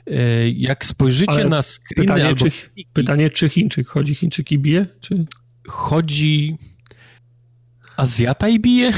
E, 0.06 0.48
jak 0.50 0.84
spojrzycie 0.84 1.32
Ale 1.32 1.44
na 1.44 1.62
screeny 1.62 2.06
pytanie, 2.08 2.26
albo... 2.26 2.44
Czy, 2.44 2.50
pytanie, 2.92 3.30
czy 3.30 3.48
Chińczyk 3.48 3.88
chodzi? 3.88 4.14
Chińczyki 4.14 4.58
bije? 4.58 4.86
Czy... 5.00 5.24
Chodzi... 5.68 6.58
Azjata 7.96 8.48
i 8.48 8.60
bije? 8.60 8.92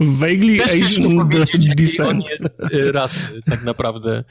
Vaguely 0.00 0.64
Asian 0.64 1.28
descent. 1.76 2.24
Y, 2.72 2.92
rasy, 2.92 3.40
tak 3.46 3.64
naprawdę. 3.64 4.24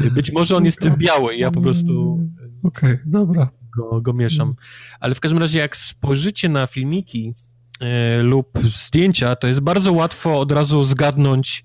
Być 0.00 0.32
może 0.32 0.56
on 0.56 0.64
jest 0.64 0.80
tym 0.80 0.96
biały, 0.96 1.36
ja 1.36 1.50
po 1.50 1.60
prostu... 1.60 2.20
Okej, 2.62 2.92
okay, 2.92 3.02
dobra. 3.06 3.50
Go, 3.76 4.00
go 4.00 4.12
mieszam. 4.12 4.54
Ale 5.00 5.14
w 5.14 5.20
każdym 5.20 5.38
razie, 5.38 5.58
jak 5.58 5.76
spojrzycie 5.76 6.48
na 6.48 6.66
filmiki 6.66 7.34
y, 8.18 8.22
lub 8.22 8.58
zdjęcia, 8.64 9.36
to 9.36 9.46
jest 9.46 9.60
bardzo 9.60 9.92
łatwo 9.92 10.38
od 10.40 10.52
razu 10.52 10.84
zgadnąć, 10.84 11.64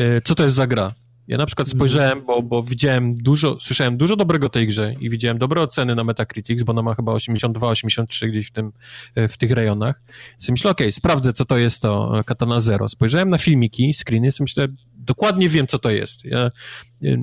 y, 0.00 0.20
co 0.24 0.34
to 0.34 0.44
jest 0.44 0.56
za 0.56 0.66
gra. 0.66 0.94
Ja 1.28 1.38
na 1.38 1.46
przykład 1.46 1.68
spojrzałem, 1.68 2.24
bo, 2.26 2.42
bo 2.42 2.62
widziałem 2.62 3.14
dużo, 3.14 3.58
słyszałem 3.60 3.96
dużo 3.96 4.16
dobrego 4.16 4.48
tej 4.48 4.66
grze 4.66 4.94
i 5.00 5.10
widziałem 5.10 5.38
dobre 5.38 5.62
oceny 5.62 5.94
na 5.94 6.04
Metacritics, 6.04 6.62
bo 6.62 6.72
ona 6.72 6.82
ma 6.82 6.94
chyba 6.94 7.12
82, 7.12 7.68
83 7.68 8.28
gdzieś 8.28 8.46
w, 8.46 8.50
tym, 8.50 8.72
e, 9.14 9.28
w 9.28 9.36
tych 9.36 9.50
rejonach. 9.50 10.02
Więc 10.30 10.48
myślę, 10.48 10.70
okej, 10.70 10.86
okay, 10.86 10.92
sprawdzę, 10.92 11.32
co 11.32 11.44
to 11.44 11.58
jest 11.58 11.82
to 11.82 12.22
Katana 12.26 12.60
Zero. 12.60 12.88
Spojrzałem 12.88 13.30
na 13.30 13.38
filmiki, 13.38 13.94
screeny, 13.94 14.28
i 14.28 14.42
myślę, 14.42 14.68
dokładnie 14.94 15.48
wiem, 15.48 15.66
co 15.66 15.78
to 15.78 15.90
jest. 15.90 16.24
Ja 16.24 16.38
e, 16.38 16.50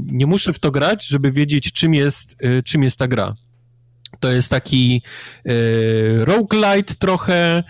nie 0.05 0.25
muszę 0.25 0.53
w 0.53 0.59
to 0.59 0.71
grać, 0.71 1.07
żeby 1.07 1.31
wiedzieć, 1.31 1.71
czym 1.71 1.93
jest, 1.93 2.35
e, 2.39 2.63
czym 2.63 2.83
jest 2.83 2.99
ta 2.99 3.07
gra. 3.07 3.35
To 4.19 4.31
jest 4.31 4.49
taki 4.49 5.01
e, 5.45 6.25
roguelite 6.25 6.95
trochę, 6.95 7.63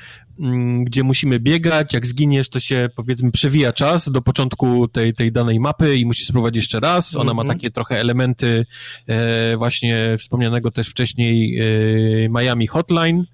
gdzie 0.83 1.03
musimy 1.03 1.39
biegać, 1.39 1.93
jak 1.93 2.07
zginiesz, 2.07 2.49
to 2.49 2.59
się 2.59 2.89
powiedzmy 2.95 3.31
przewija 3.31 3.73
czas 3.73 4.11
do 4.11 4.21
początku 4.21 4.87
tej, 4.87 5.13
tej 5.13 5.31
danej 5.31 5.59
mapy 5.59 5.97
i 5.97 6.05
musisz 6.05 6.27
spróbować 6.27 6.55
jeszcze 6.55 6.79
raz. 6.79 7.15
Ona 7.15 7.23
mm 7.23 7.33
-hmm. 7.33 7.35
ma 7.35 7.41
mhm. 7.41 7.59
takie 7.59 7.71
trochę 7.71 7.99
elementy 7.99 8.65
e, 9.07 9.57
właśnie 9.57 10.15
wspomnianego 10.17 10.71
też 10.71 10.87
wcześniej 10.87 11.59
e, 11.59 12.29
Miami 12.29 12.67
Hotline, 12.67 13.25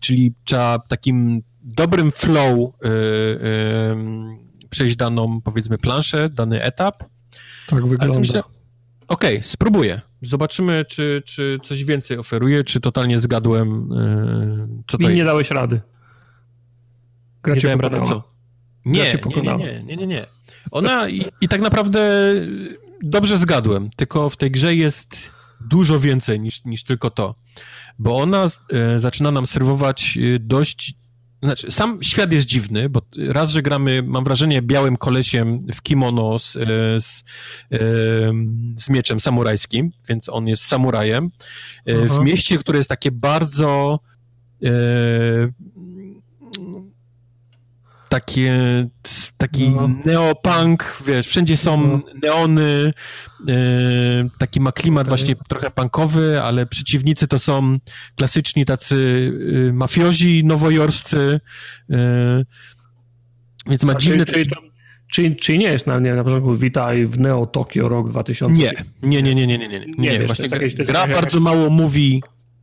czyli 0.00 0.34
trzeba 0.44 0.78
takim 0.78 1.40
dobrym 1.62 2.10
flow 2.12 2.58
e, 2.58 2.88
e 2.88 4.28
przejść 4.70 4.96
daną 4.96 5.40
powiedzmy 5.40 5.78
planszę, 5.78 6.28
dany 6.28 6.62
etap. 6.62 7.04
Tak 7.66 7.86
wygląda. 7.86 8.42
Okej, 9.08 9.36
okay, 9.36 9.42
spróbuję. 9.42 10.00
Zobaczymy, 10.22 10.84
czy, 10.84 11.22
czy 11.24 11.58
coś 11.64 11.84
więcej 11.84 12.18
oferuje, 12.18 12.64
czy 12.64 12.80
totalnie 12.80 13.18
zgadłem, 13.18 13.92
e, 13.92 14.82
co 14.86 14.98
to 14.98 15.08
I 15.08 15.10
nie 15.10 15.16
jest. 15.16 15.26
dałeś 15.26 15.50
rady. 15.50 15.80
Gra 17.42 17.54
nie 17.54 17.60
cię 17.60 17.78
pokonała. 17.78 18.08
Co? 18.08 18.22
Nie, 18.84 19.02
nie, 19.02 19.56
nie, 19.56 19.80
nie, 19.86 19.96
nie, 19.96 20.06
nie. 20.06 20.26
Ona 20.70 21.08
i, 21.08 21.24
i 21.40 21.48
tak 21.48 21.60
naprawdę 21.60 22.32
dobrze 23.02 23.36
zgadłem, 23.36 23.90
tylko 23.96 24.30
w 24.30 24.36
tej 24.36 24.50
grze 24.50 24.74
jest 24.74 25.30
dużo 25.60 26.00
więcej 26.00 26.40
niż, 26.40 26.64
niż 26.64 26.84
tylko 26.84 27.10
to. 27.10 27.34
Bo 27.98 28.16
ona 28.16 28.48
e, 28.72 29.00
zaczyna 29.00 29.30
nam 29.30 29.46
serwować 29.46 30.18
e, 30.18 30.38
dość. 30.38 30.94
Znaczy, 31.42 31.70
sam 31.70 32.02
świat 32.02 32.32
jest 32.32 32.46
dziwny, 32.46 32.88
bo 32.88 33.02
raz, 33.28 33.50
że 33.50 33.62
gramy, 33.62 34.02
mam 34.02 34.24
wrażenie, 34.24 34.62
białym 34.62 34.96
kolesiem 34.96 35.58
w 35.74 35.82
kimono 35.82 36.38
z, 36.38 36.56
e, 36.56 36.60
z, 37.00 37.24
e, 37.72 37.78
z 38.76 38.90
mieczem 38.90 39.20
samurajskim, 39.20 39.92
więc 40.08 40.28
on 40.28 40.46
jest 40.48 40.64
samurajem. 40.64 41.30
E, 41.86 41.94
w 41.94 42.20
mieście, 42.20 42.58
które 42.58 42.78
jest 42.78 42.90
takie 42.90 43.10
bardzo 43.10 44.00
takie, 48.08 48.56
taki 49.36 49.70
no. 49.70 49.90
neopunk, 50.04 51.02
wiesz, 51.06 51.26
wszędzie 51.26 51.56
są 51.56 51.86
no. 51.86 52.02
neony, 52.22 52.92
e, 53.48 53.54
taki 54.38 54.60
ma 54.60 54.72
klimat 54.72 55.06
okay. 55.06 55.16
właśnie 55.16 55.34
trochę 55.48 55.70
punkowy, 55.70 56.42
ale 56.42 56.66
przeciwnicy 56.66 57.28
to 57.28 57.38
są 57.38 57.78
klasyczni 58.16 58.64
tacy 58.64 59.30
e, 59.68 59.72
mafiozi 59.72 60.44
nowojorscy, 60.44 61.40
e, 61.90 62.44
więc 63.66 63.84
ma 63.84 63.94
dziwne... 63.94 64.24
Czyli, 64.24 64.50
czyli, 65.12 65.36
czyli, 65.36 65.58
nie 65.58 65.68
jest 65.68 65.86
na, 65.86 65.98
nie, 65.98 66.14
na 66.14 66.24
początku 66.24 66.54
witaj 66.54 67.06
w 67.06 67.18
Neo 67.18 67.46
Tokyo 67.46 67.88
rok 67.88 68.10
2000? 68.10 68.62
Nie, 68.62 68.72
nie, 69.02 69.22
nie, 69.22 69.34
nie, 69.34 69.46
nie, 69.46 69.58
nie, 69.58 69.68
nie, 69.68 69.80
nie, 69.80 69.86
nie, 69.98 70.18
nie 70.18 70.26
właśnie 70.26 70.48
gra, 70.48 70.58
gra 70.84 71.06
bardzo 71.06 71.40
mało 71.40 71.70
mówi 71.70 72.22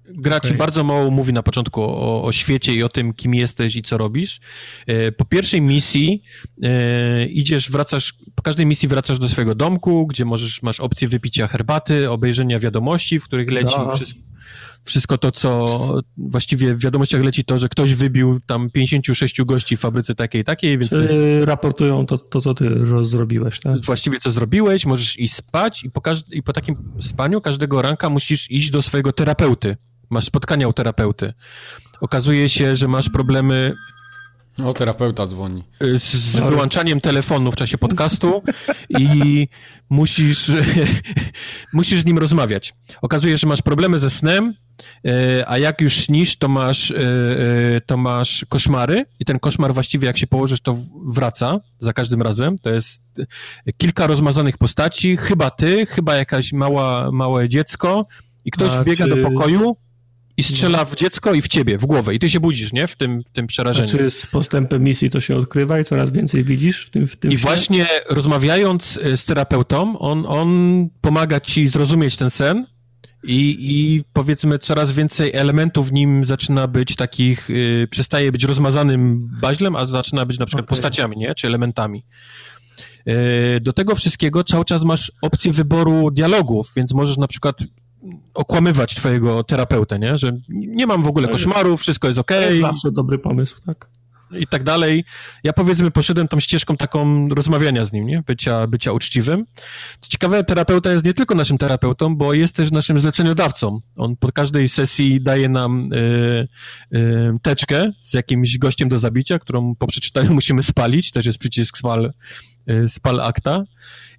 Gra 0.10 0.38
okay. 0.38 0.52
ci 0.52 0.58
bardzo 0.58 0.84
mało 0.84 1.12
mówi 1.12 1.34
na 1.34 1.44
początku 1.44 1.82
o, 1.84 2.24
o, 2.24 2.32
świecie 2.32 2.74
i 2.74 2.84
o 2.84 2.90
tym, 2.90 3.14
kim 3.14 3.34
jesteś 3.34 3.76
i 3.76 3.82
co 3.82 3.98
robisz. 3.98 4.40
E, 4.88 5.12
po 5.12 5.26
pierwszej 5.26 5.62
misji 5.62 6.22
e, 6.64 7.26
idziesz, 7.26 7.72
wracasz, 7.72 8.14
po 8.36 8.44
każdej 8.44 8.66
misji 8.66 8.88
wracasz 8.88 9.20
do 9.20 9.30
swojego 9.30 9.56
domku, 9.56 10.08
gdzie 10.08 10.26
możesz, 10.26 10.62
masz 10.62 10.80
opcję 10.80 11.08
wypicia 11.08 11.48
herbaty, 11.48 12.12
obejrzenia 12.12 12.60
wiadomości, 12.60 13.20
w 13.20 13.24
których 13.24 13.52
leci 13.52 13.76
no. 13.78 13.96
wszystko, 13.96 14.20
wszystko 14.84 15.18
to, 15.18 15.32
co 15.32 16.02
właściwie 16.18 16.76
w 16.76 16.84
wiadomościach 16.84 17.24
leci 17.24 17.44
to, 17.44 17.60
że 17.60 17.70
ktoś 17.70 17.94
wybił 17.94 18.40
tam 18.46 18.70
56 18.70 19.42
gości 19.42 19.78
w 19.78 19.80
fabryce 19.80 20.16
takiej 20.16 20.44
takiej, 20.44 20.78
więc... 20.78 20.92
Jest... 20.92 21.14
Raportują 21.44 22.06
to, 22.06 22.18
to, 22.18 22.42
co 22.42 22.54
ty 22.54 22.70
zrobiłeś, 23.02 23.60
tak? 23.60 23.82
Właściwie 23.82 24.20
co 24.20 24.32
zrobiłeś, 24.32 24.86
możesz 24.86 25.20
iść 25.20 25.36
spać 25.36 25.84
i 25.84 25.92
po, 25.92 26.02
i 26.32 26.44
po 26.44 26.54
takim 26.54 26.76
spaniu 27.00 27.42
każdego 27.42 27.82
ranka 27.82 28.10
musisz 28.10 28.52
iść 28.52 28.72
do 28.72 28.82
swojego 28.82 29.14
terapeuty 29.14 29.78
masz 30.10 30.26
spotkania 30.26 30.68
u 30.68 30.74
terapeuty. 30.74 31.34
Okazuje 32.02 32.50
się, 32.50 32.76
że 32.76 32.88
masz 32.88 33.10
problemy 33.10 33.74
o, 34.64 34.74
terapeuta 34.74 35.28
dzwoni. 35.28 35.64
Z, 35.82 36.04
z 36.04 36.36
wyłączaniem 36.36 37.02
telefonu 37.02 37.52
w 37.52 37.56
czasie 37.56 37.78
podcastu 37.78 38.44
i 38.90 39.48
musisz, 39.90 40.52
musisz 41.74 42.02
z 42.02 42.06
nim 42.06 42.18
rozmawiać. 42.18 42.74
Okazuje 43.02 43.34
się, 43.34 43.38
że 43.38 43.48
masz 43.48 43.62
problemy 43.62 44.00
ze 44.00 44.10
snem, 44.10 44.54
e, 45.06 45.50
a 45.50 45.58
jak 45.58 45.82
już 45.82 45.94
śnisz, 45.94 46.38
to 46.38 46.48
masz, 46.48 46.92
e, 46.92 46.96
to 47.86 47.98
masz 47.98 48.46
koszmary 48.50 49.06
i 49.20 49.26
ten 49.26 49.40
koszmar 49.40 49.74
właściwie 49.74 50.08
jak 50.08 50.18
się 50.18 50.28
położysz, 50.28 50.62
to 50.62 50.78
wraca 51.08 51.60
za 51.80 51.94
każdym 51.94 52.22
razem. 52.22 52.60
To 52.60 52.70
jest 52.70 53.04
kilka 53.78 54.08
rozmazanych 54.08 54.58
postaci, 54.58 55.18
chyba 55.18 55.50
ty, 55.50 55.86
chyba 55.86 56.16
jakaś 56.16 56.54
mała, 56.54 57.12
małe 57.12 57.50
dziecko 57.50 58.06
i 58.46 58.52
ktoś 58.52 58.72
a 58.72 58.82
wbiega 58.82 59.06
czy... 59.06 59.16
do 59.16 59.30
pokoju 59.30 59.76
i 60.38 60.44
strzela 60.44 60.86
w 60.86 60.96
dziecko 60.96 61.34
i 61.34 61.42
w 61.42 61.48
ciebie, 61.48 61.78
w 61.78 61.86
głowę. 61.86 62.16
I 62.16 62.20
ty 62.20 62.30
się 62.30 62.40
budzisz, 62.40 62.74
nie? 62.74 62.88
W 62.88 62.96
tym, 62.96 63.24
w 63.24 63.30
tym 63.30 63.48
przerażeniu. 63.48 63.88
Czy 63.88 64.10
z 64.10 64.26
postępem 64.26 64.84
misji 64.84 65.10
to 65.10 65.22
się 65.22 65.36
odkrywa 65.36 65.80
i 65.80 65.84
coraz 65.84 66.12
więcej 66.12 66.44
widzisz 66.44 66.86
w 66.86 66.90
tym 66.90 67.08
w 67.08 67.16
tym 67.16 67.32
I 67.32 67.38
właśnie 67.38 67.86
rozmawiając 68.10 69.00
e, 69.04 69.18
z 69.18 69.26
terapeutą, 69.26 70.00
on, 70.00 70.26
on 70.28 70.50
pomaga 71.02 71.40
ci 71.40 71.68
zrozumieć 71.68 72.16
ten 72.16 72.30
sen 72.30 72.66
i, 73.24 73.58
i 73.60 74.04
powiedzmy 74.14 74.60
coraz 74.60 74.92
więcej 74.92 75.34
elementów 75.34 75.90
w 75.90 75.94
nim 75.94 76.26
zaczyna 76.26 76.68
być 76.68 76.96
takich, 76.96 77.50
yy, 77.50 77.88
przestaje 77.92 78.32
być 78.32 78.44
rozmazanym 78.44 79.20
baźlem, 79.42 79.76
a 79.76 79.86
zaczyna 79.86 80.26
być 80.26 80.40
na 80.40 80.46
przykład 80.46 80.66
okay. 80.66 80.70
postaciami, 80.70 81.18
nie? 81.18 81.36
Czy 81.36 81.48
elementami. 81.48 82.06
Yy, 83.06 83.16
do 83.62 83.74
tego 83.74 83.96
wszystkiego 83.96 84.44
cały 84.44 84.66
czas 84.66 84.84
masz 84.84 85.12
opcję 85.22 85.52
wyboru 85.52 86.12
dialogów, 86.12 86.72
więc 86.76 86.94
możesz 86.94 87.18
na 87.18 87.28
przykład 87.28 87.64
okłamywać 88.34 88.96
twojego 88.96 89.44
terapeutę, 89.44 90.00
nie? 90.00 90.18
Że 90.18 90.32
nie 90.50 90.88
mam 90.88 91.04
w 91.04 91.08
ogóle 91.08 91.28
koszmarów, 91.28 91.82
wszystko 91.82 92.08
jest 92.08 92.20
okej. 92.20 92.60
Okay. 92.60 92.72
Zawsze 92.72 92.92
dobry 92.92 93.18
pomysł, 93.20 93.56
tak? 93.66 93.88
I 94.32 94.48
tak 94.48 94.64
dalej. 94.64 95.04
Ja 95.44 95.54
powiedzmy 95.54 95.92
poszedłem 95.92 96.28
tą 96.28 96.40
ścieżką 96.40 96.78
taką 96.78 97.30
rozmawiania 97.30 97.86
z 97.86 97.94
nim, 97.94 98.08
nie? 98.08 98.22
Bycia, 98.28 98.68
bycia 98.68 98.92
uczciwym. 98.92 99.46
Ciekawe, 100.02 100.44
terapeuta 100.44 100.92
jest 100.92 101.06
nie 101.06 101.14
tylko 101.14 101.36
naszym 101.36 101.58
terapeutą, 101.58 102.16
bo 102.16 102.34
jest 102.34 102.56
też 102.56 102.72
naszym 102.72 103.00
zleceniodawcą. 103.00 103.80
On 103.96 104.16
po 104.16 104.32
każdej 104.32 104.70
sesji 104.70 105.22
daje 105.22 105.50
nam 105.50 105.94
y, 105.94 106.48
y, 106.94 107.34
teczkę 107.42 107.92
z 108.02 108.14
jakimś 108.14 108.58
gościem 108.58 108.90
do 108.90 109.00
zabicia, 109.00 109.40
którą 109.40 109.76
po 109.76 109.88
przeczytaniu 109.88 110.34
musimy 110.40 110.64
spalić. 110.64 111.12
Też 111.12 111.26
jest 111.26 111.40
przycisk 111.40 111.78
spal, 111.78 112.12
y, 112.70 112.90
spal 112.90 113.22
akta. 113.22 113.64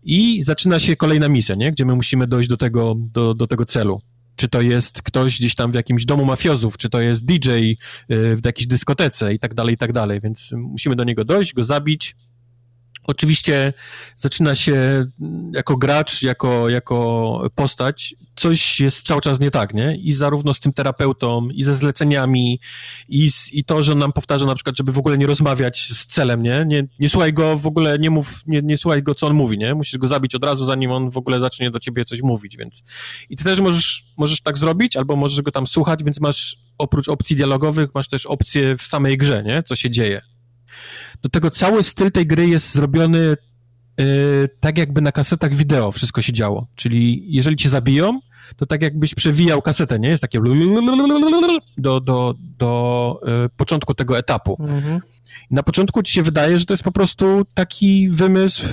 I 0.03 0.43
zaczyna 0.43 0.78
się 0.78 0.97
kolejna 0.97 1.28
misja, 1.28 1.55
nie? 1.55 1.73
Gdzie 1.73 1.85
my 1.85 1.95
musimy 1.95 2.27
dojść 2.27 2.49
do 2.49 2.57
tego, 2.57 2.95
do, 2.99 3.35
do 3.35 3.47
tego 3.47 3.65
celu 3.65 4.01
czy 4.37 4.49
to 4.49 4.61
jest 4.61 5.03
ktoś 5.03 5.39
gdzieś 5.39 5.55
tam 5.55 5.73
w 5.73 5.75
jakimś 5.75 6.05
domu 6.05 6.25
mafiozów, 6.25 6.77
czy 6.77 6.89
to 6.89 7.01
jest 7.01 7.25
DJ 7.25 7.51
y, 7.51 7.77
w 8.37 8.41
jakiejś 8.45 8.67
dyskotece 8.67 9.35
i 9.35 9.39
tak 9.39 9.55
dalej, 9.55 9.75
i 9.75 9.79
tak 9.79 9.93
dalej, 9.93 10.21
więc 10.21 10.53
musimy 10.53 10.97
do 10.97 11.05
niego 11.05 11.25
dojść, 11.25 11.55
go 11.55 11.65
zabić, 11.65 12.15
Oczywiście 13.07 13.73
zaczyna 14.16 14.55
się 14.55 15.07
jako 15.53 15.77
gracz, 15.77 16.23
jako, 16.23 16.69
jako 16.69 17.51
postać, 17.55 18.15
coś 18.37 18.81
jest 18.81 19.07
cały 19.07 19.20
czas 19.20 19.41
nie 19.41 19.51
tak, 19.51 19.74
nie? 19.74 19.97
I 19.97 20.12
zarówno 20.12 20.55
z 20.55 20.61
tym 20.61 20.73
terapeutą, 20.73 21.49
i 21.49 21.65
ze 21.65 21.74
zleceniami, 21.74 22.61
i, 23.09 23.31
z, 23.31 23.53
i 23.53 23.65
to, 23.65 23.83
że 23.83 23.93
on 23.93 23.99
nam 23.99 24.12
powtarza 24.12 24.47
na 24.47 24.55
przykład, 24.55 24.77
żeby 24.77 24.93
w 24.93 24.99
ogóle 24.99 25.19
nie 25.19 25.27
rozmawiać 25.27 25.93
z 25.93 26.07
celem, 26.07 26.43
nie? 26.43 26.65
Nie, 26.66 26.89
nie 26.99 27.09
słuchaj 27.09 27.33
go 27.33 27.57
w 27.57 27.66
ogóle, 27.66 27.99
nie 27.99 28.11
mów, 28.11 28.41
nie, 28.47 28.62
nie 28.62 28.77
słuchaj 28.77 29.03
go, 29.03 29.15
co 29.15 29.27
on 29.27 29.35
mówi, 29.35 29.59
nie? 29.59 29.74
Musisz 29.74 29.99
go 29.99 30.09
zabić 30.09 30.35
od 30.35 30.45
razu, 30.45 30.65
zanim 30.65 30.91
on 30.91 31.11
w 31.11 31.16
ogóle 31.16 31.41
zacznie 31.41 31.70
do 31.70 31.78
ciebie 31.78 32.05
coś 32.05 32.23
mówić, 32.23 32.57
więc... 32.57 32.83
I 33.31 33.37
ty 33.37 33.45
też 33.45 33.61
możesz, 33.61 34.05
możesz 34.16 34.41
tak 34.41 34.59
zrobić, 34.59 34.97
albo 34.97 35.16
możesz 35.16 35.43
go 35.43 35.51
tam 35.51 35.66
słuchać, 35.66 36.05
więc 36.05 36.20
masz 36.20 36.57
oprócz 36.78 37.09
opcji 37.09 37.37
dialogowych, 37.37 37.91
masz 37.95 38.09
też 38.09 38.27
opcje 38.27 38.77
w 38.77 38.83
samej 38.83 39.19
grze, 39.19 39.43
nie? 39.43 39.62
Co 39.62 39.77
się 39.77 39.91
dzieje. 39.91 40.23
Do 41.27 41.31
tego 41.31 41.51
cały 41.51 41.82
styl 41.82 42.11
tej 42.11 42.27
gry 42.27 42.48
jest 42.48 42.74
zrobiony 42.74 43.36
yy, 43.98 44.48
tak 44.61 44.78
jakby 44.78 45.01
na 45.01 45.12
kasetach 45.12 45.55
wideo 45.55 45.93
wszystko 45.93 46.23
się 46.23 46.32
działo. 46.32 46.66
Czyli 46.74 47.24
jeżeli 47.28 47.57
cię 47.57 47.69
zabiją, 47.69 48.20
to 48.57 48.66
tak 48.66 48.82
jakbyś 48.82 49.15
przewijał 49.15 49.62
kasetę, 49.62 49.98
nie? 49.98 50.09
Jest 50.09 50.20
takie 50.20 50.40
do, 51.78 52.01
do, 52.01 52.35
do 52.39 53.20
yy, 53.27 53.48
początku 53.57 53.94
tego 53.94 54.19
etapu. 54.19 54.57
Mhm. 54.61 55.01
Na 55.51 55.62
początku 55.62 56.03
ci 56.03 56.12
się 56.12 56.23
wydaje, 56.23 56.59
że 56.59 56.65
to 56.65 56.73
jest 56.73 56.85
po 56.85 56.93
prostu 56.93 57.47
taki 57.55 58.09
wymysł 58.09 58.66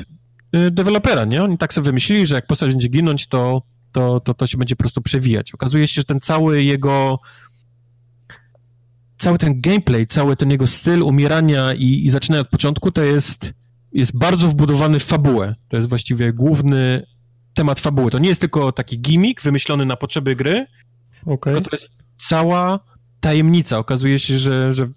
yy, 0.54 0.72
dewelopera, 0.72 1.26
nie? 1.26 1.44
Oni 1.44 1.58
tak 1.58 1.74
sobie 1.74 1.86
wymyślili, 1.86 2.26
że 2.26 2.36
jak 2.36 2.48
postać 2.48 2.70
będzie 2.70 2.88
ginąć, 2.88 3.28
to, 3.28 3.62
to, 3.92 4.20
to, 4.20 4.34
to 4.34 4.48
się 4.48 4.58
będzie 4.58 4.76
po 4.76 4.84
prostu 4.84 5.02
przewijać. 5.02 5.54
Okazuje 5.54 5.88
się, 5.88 6.02
że 6.02 6.04
ten 6.06 6.20
cały 6.20 6.64
jego 6.64 7.20
cały 9.24 9.38
ten 9.38 9.62
gameplay, 9.62 10.08
cały 10.08 10.36
ten 10.36 10.52
jego 10.52 10.68
styl 10.68 11.04
umierania 11.04 11.74
i, 11.74 12.06
i 12.06 12.10
zaczynania 12.10 12.42
od 12.42 12.50
początku, 12.50 12.92
to 12.92 13.04
jest, 13.04 13.54
jest 13.92 14.18
bardzo 14.18 14.48
wbudowany 14.48 15.00
w 15.00 15.04
fabułę. 15.04 15.56
To 15.70 15.78
jest 15.78 15.90
właściwie 15.90 16.34
główny 16.34 17.06
temat 17.54 17.80
fabuły. 17.80 18.12
To 18.12 18.20
nie 18.20 18.30
jest 18.30 18.42
tylko 18.42 18.72
taki 18.72 19.00
gimmick 19.00 19.42
wymyślony 19.42 19.86
na 19.86 19.96
potrzeby 19.96 20.36
gry, 20.36 20.66
okay. 21.26 21.54
tylko 21.54 21.70
to 21.70 21.76
jest 21.76 21.92
cała 22.18 22.80
tajemnica. 23.20 23.78
Okazuje 23.78 24.20
się, 24.20 24.40
że, 24.40 24.74
że 24.74 24.90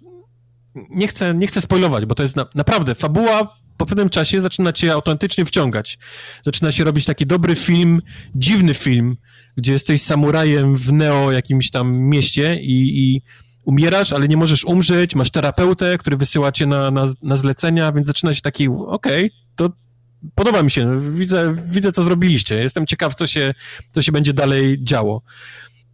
nie, 0.89 1.07
chcę, 1.07 1.33
nie 1.33 1.47
chcę 1.47 1.61
spoilować, 1.61 2.05
bo 2.05 2.15
to 2.15 2.23
jest 2.23 2.35
na, 2.35 2.45
naprawdę 2.55 2.95
fabuła 2.95 3.57
po 3.77 3.85
pewnym 3.85 4.09
czasie 4.09 4.41
zaczyna 4.41 4.73
cię 4.73 4.93
autentycznie 4.93 5.45
wciągać. 5.45 5.97
Zaczyna 6.43 6.71
się 6.71 6.83
robić 6.83 7.05
taki 7.05 7.25
dobry 7.25 7.55
film, 7.55 8.01
dziwny 8.35 8.73
film, 8.73 9.17
gdzie 9.57 9.73
jesteś 9.73 10.01
samurajem 10.01 10.75
w 10.75 10.93
neo 10.93 11.31
jakimś 11.31 11.71
tam 11.71 11.97
mieście 11.97 12.59
i, 12.61 12.99
i 12.99 13.21
umierasz, 13.67 14.13
ale 14.13 14.27
nie 14.27 14.37
możesz 14.37 14.65
umrzeć, 14.65 15.15
masz 15.15 15.31
terapeutę, 15.31 15.97
który 15.97 16.17
wysyła 16.17 16.51
cię 16.51 16.65
na, 16.65 16.91
na, 16.91 17.05
na 17.23 17.37
zlecenia, 17.37 17.91
więc 17.91 18.07
zaczyna 18.07 18.33
się 18.33 18.41
taki, 18.41 18.67
okej, 18.67 19.25
okay, 19.25 19.29
to 19.55 19.69
podoba 20.35 20.63
mi 20.63 20.71
się, 20.71 20.99
widzę, 21.11 21.55
widzę, 21.65 21.91
co 21.91 22.03
zrobiliście, 22.03 22.55
jestem 22.55 22.85
ciekaw, 22.85 23.15
co 23.15 23.27
się, 23.27 23.53
co 23.91 24.01
się 24.01 24.11
będzie 24.11 24.33
dalej 24.33 24.83
działo. 24.83 25.21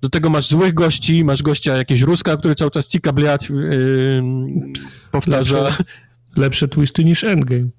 Do 0.01 0.09
tego 0.09 0.29
masz 0.29 0.47
złych 0.47 0.73
gości, 0.73 1.23
masz 1.23 1.43
gościa 1.43 1.77
jakieś 1.77 2.01
Ruska, 2.01 2.37
który 2.37 2.55
cały 2.55 2.71
czas 2.71 2.87
cika 2.87 3.13
bliać, 3.13 3.49
yy, 3.49 4.23
powtarza. 5.11 5.63
Lepsze, 5.63 5.83
lepsze 6.35 6.67
twisty 6.67 7.03
niż 7.03 7.23
Endgame. 7.23 7.69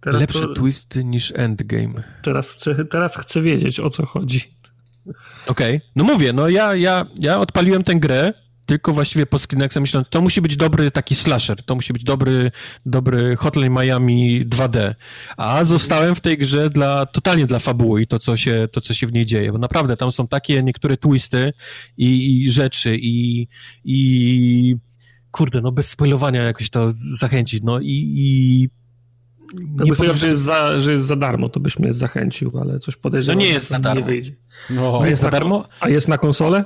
Teraz 0.00 0.20
lepsze 0.20 0.40
to, 0.40 0.54
twisty 0.54 1.04
niż 1.04 1.32
Endgame. 1.36 2.02
Teraz 2.22 2.52
chcę, 2.52 2.84
teraz 2.84 3.16
chcę 3.16 3.42
wiedzieć, 3.42 3.80
o 3.80 3.90
co 3.90 4.06
chodzi. 4.06 4.54
Okej, 5.46 5.76
okay. 5.76 5.80
no 5.96 6.04
mówię, 6.04 6.32
no 6.32 6.48
ja, 6.48 6.74
ja, 6.74 7.06
ja 7.16 7.40
odpaliłem 7.40 7.82
tę 7.82 7.94
grę, 7.94 8.32
tylko 8.66 8.92
właściwie 8.92 9.26
po 9.26 9.38
screenach 9.38 9.76
myślałem, 9.76 10.06
to 10.10 10.20
musi 10.20 10.40
być 10.40 10.56
dobry 10.56 10.90
taki 10.90 11.14
slasher, 11.14 11.62
to 11.62 11.74
musi 11.74 11.92
być 11.92 12.04
dobry, 12.04 12.50
dobry 12.86 13.36
Hotline 13.36 13.72
Miami 13.72 14.46
2D, 14.46 14.94
a 15.36 15.64
zostałem 15.64 16.14
w 16.14 16.20
tej 16.20 16.38
grze 16.38 16.70
dla, 16.70 17.06
totalnie 17.06 17.46
dla 17.46 17.58
fabuły 17.58 18.02
i 18.02 18.06
to, 18.06 18.18
co 18.18 18.36
się, 18.36 18.68
to, 18.72 18.80
co 18.80 18.94
się 18.94 19.06
w 19.06 19.12
niej 19.12 19.26
dzieje, 19.26 19.52
bo 19.52 19.58
naprawdę 19.58 19.96
tam 19.96 20.12
są 20.12 20.28
takie 20.28 20.62
niektóre 20.62 20.96
twisty 20.96 21.52
i, 21.96 22.42
i 22.44 22.50
rzeczy 22.50 22.96
i, 23.00 23.48
i 23.84 24.76
kurde, 25.30 25.60
no 25.60 25.72
bez 25.72 25.90
spoilowania 25.90 26.42
jakoś 26.42 26.70
to 26.70 26.92
zachęcić, 27.18 27.62
no 27.62 27.80
i, 27.80 28.12
i 28.16 28.68
nie 29.84 29.92
powiedział, 29.92 30.16
że 30.16 30.26
jest, 30.26 30.42
za, 30.42 30.80
że 30.80 30.92
jest 30.92 31.04
za 31.04 31.16
darmo, 31.16 31.48
to 31.48 31.60
byś 31.60 31.78
mnie 31.78 31.92
zachęcił, 31.92 32.58
ale 32.60 32.78
coś 32.78 32.96
podejrzewam. 32.96 33.38
No 33.38 33.44
nie 33.44 33.52
jest 33.52 33.68
za 33.68 33.78
darmo. 33.78 34.00
Nie 34.00 34.06
wyjdzie. 34.06 34.32
No, 34.70 35.06
jest 35.06 35.22
za 35.22 35.30
darmo? 35.30 35.64
A 35.80 35.88
jest 35.88 36.08
na 36.08 36.18
konsolę? 36.18 36.64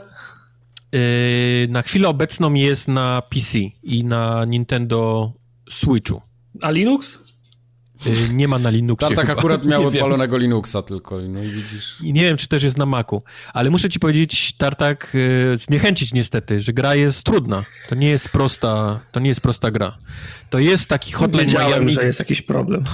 Yy, 0.93 1.69
na 1.69 1.83
chwilę 1.83 2.09
obecną 2.09 2.55
jest 2.55 2.89
na 2.89 3.23
PC 3.23 3.59
i 3.83 4.05
na 4.05 4.45
Nintendo 4.45 5.33
Switchu. 5.71 6.23
A 6.63 6.71
Linux? 6.71 7.19
Yy, 8.07 8.35
nie 8.35 8.49
ma 8.49 8.59
na 8.59 8.71
Linuxie. 8.71 9.17
tak 9.17 9.31
akurat 9.31 9.65
miał 9.71 9.87
odpalonego 9.87 10.37
Linuxa 10.39 10.83
tylko, 10.87 11.19
no 11.29 11.43
i 11.43 11.49
widzisz. 11.49 11.97
I 12.03 12.13
nie 12.13 12.23
wiem, 12.23 12.37
czy 12.37 12.49
też 12.49 12.63
jest 12.63 12.79
na 12.79 12.87
Macu, 12.87 13.23
ale 13.55 13.71
muszę 13.71 13.89
ci 13.89 14.01
powiedzieć, 14.01 14.53
Tartak, 14.53 15.11
yy, 15.15 15.59
zniechęcić 15.59 16.13
niestety, 16.15 16.61
że 16.61 16.73
gra 16.73 16.95
jest 16.95 17.25
trudna. 17.25 17.65
To 17.89 17.95
nie 17.95 18.09
jest 18.09 18.29
prosta, 18.29 19.01
to 19.13 19.21
nie 19.21 19.29
jest 19.29 19.41
prosta 19.41 19.71
gra. 19.71 19.99
To 20.51 20.59
jest 20.59 20.89
taki 20.89 21.13
Hotline 21.13 21.47
Wiedziałem, 21.47 21.71
Miami. 21.71 21.95
że 21.95 22.05
jest 22.07 22.19
jakiś 22.19 22.43
problem. 22.43 22.85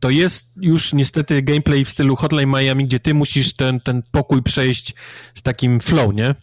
To 0.00 0.10
jest 0.10 0.46
już 0.56 0.92
niestety 0.92 1.42
gameplay 1.42 1.84
w 1.84 1.88
stylu 1.88 2.16
Hotline 2.16 2.50
Miami, 2.50 2.86
gdzie 2.86 3.00
ty 3.00 3.14
musisz 3.14 3.54
ten, 3.54 3.80
ten 3.80 4.02
pokój 4.10 4.42
przejść 4.42 4.94
z 5.34 5.42
takim 5.42 5.80
flow, 5.80 6.14
nie? 6.14 6.34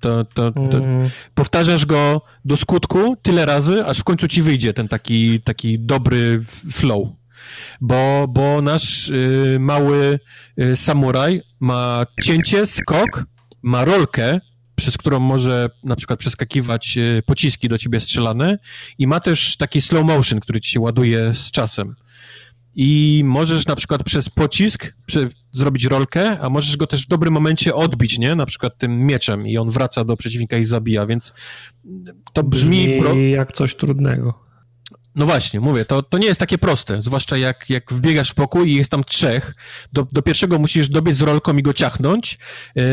To, 0.00 0.24
to, 0.24 0.52
to 0.52 0.78
mm. 0.78 1.10
powtarzasz 1.34 1.86
go 1.86 2.22
do 2.44 2.56
skutku 2.56 3.16
tyle 3.22 3.46
razy, 3.46 3.84
aż 3.84 3.98
w 3.98 4.04
końcu 4.04 4.28
ci 4.28 4.42
wyjdzie 4.42 4.74
ten 4.74 4.88
taki, 4.88 5.40
taki 5.40 5.78
dobry 5.78 6.42
flow. 6.70 7.08
Bo, 7.80 8.26
bo 8.28 8.62
nasz 8.62 9.08
y, 9.08 9.56
mały 9.60 10.18
y, 10.60 10.76
samuraj 10.76 11.42
ma 11.60 12.06
cięcie, 12.22 12.66
skok, 12.66 13.24
ma 13.62 13.84
rolkę, 13.84 14.40
przez 14.74 14.98
którą 14.98 15.20
może 15.20 15.70
na 15.84 15.96
przykład 15.96 16.18
przeskakiwać 16.18 16.98
y, 16.98 17.22
pociski 17.26 17.68
do 17.68 17.78
ciebie 17.78 18.00
strzelane 18.00 18.58
i 18.98 19.06
ma 19.06 19.20
też 19.20 19.56
taki 19.56 19.80
slow 19.80 20.04
motion, 20.04 20.40
który 20.40 20.60
ci 20.60 20.70
się 20.70 20.80
ładuje 20.80 21.34
z 21.34 21.50
czasem 21.50 21.94
i 22.80 23.22
możesz 23.24 23.66
na 23.66 23.76
przykład 23.76 24.02
przez 24.02 24.30
pocisk 24.30 24.94
przy, 25.06 25.28
zrobić 25.58 25.84
rolkę, 25.84 26.38
a 26.40 26.50
możesz 26.50 26.76
go 26.76 26.86
też 26.86 27.04
w 27.04 27.08
dobrym 27.08 27.34
momencie 27.34 27.74
odbić, 27.74 28.18
nie? 28.18 28.34
Na 28.34 28.46
przykład 28.46 28.78
tym 28.78 29.06
mieczem 29.06 29.46
i 29.46 29.58
on 29.58 29.70
wraca 29.70 30.04
do 30.04 30.16
przeciwnika 30.16 30.56
i 30.56 30.64
zabija, 30.64 31.06
więc 31.06 31.32
to 32.32 32.42
brzmi... 32.42 32.84
brzmi 32.84 33.00
pro... 33.00 33.14
jak 33.14 33.52
coś 33.52 33.74
trudnego. 33.74 34.47
No 35.18 35.26
właśnie, 35.26 35.60
mówię, 35.60 35.84
to, 35.84 36.02
to 36.02 36.18
nie 36.18 36.26
jest 36.26 36.40
takie 36.40 36.58
proste, 36.58 37.02
zwłaszcza 37.02 37.36
jak, 37.36 37.70
jak 37.70 37.92
wbiegasz 37.92 38.30
w 38.30 38.34
pokój 38.34 38.70
i 38.70 38.74
jest 38.74 38.90
tam 38.90 39.04
trzech, 39.04 39.54
do, 39.92 40.06
do 40.12 40.22
pierwszego 40.22 40.58
musisz 40.58 40.88
dobiec 40.88 41.16
z 41.16 41.22
rolką 41.22 41.56
i 41.56 41.62
go 41.62 41.74
ciachnąć, 41.74 42.38
yy, 42.74 42.84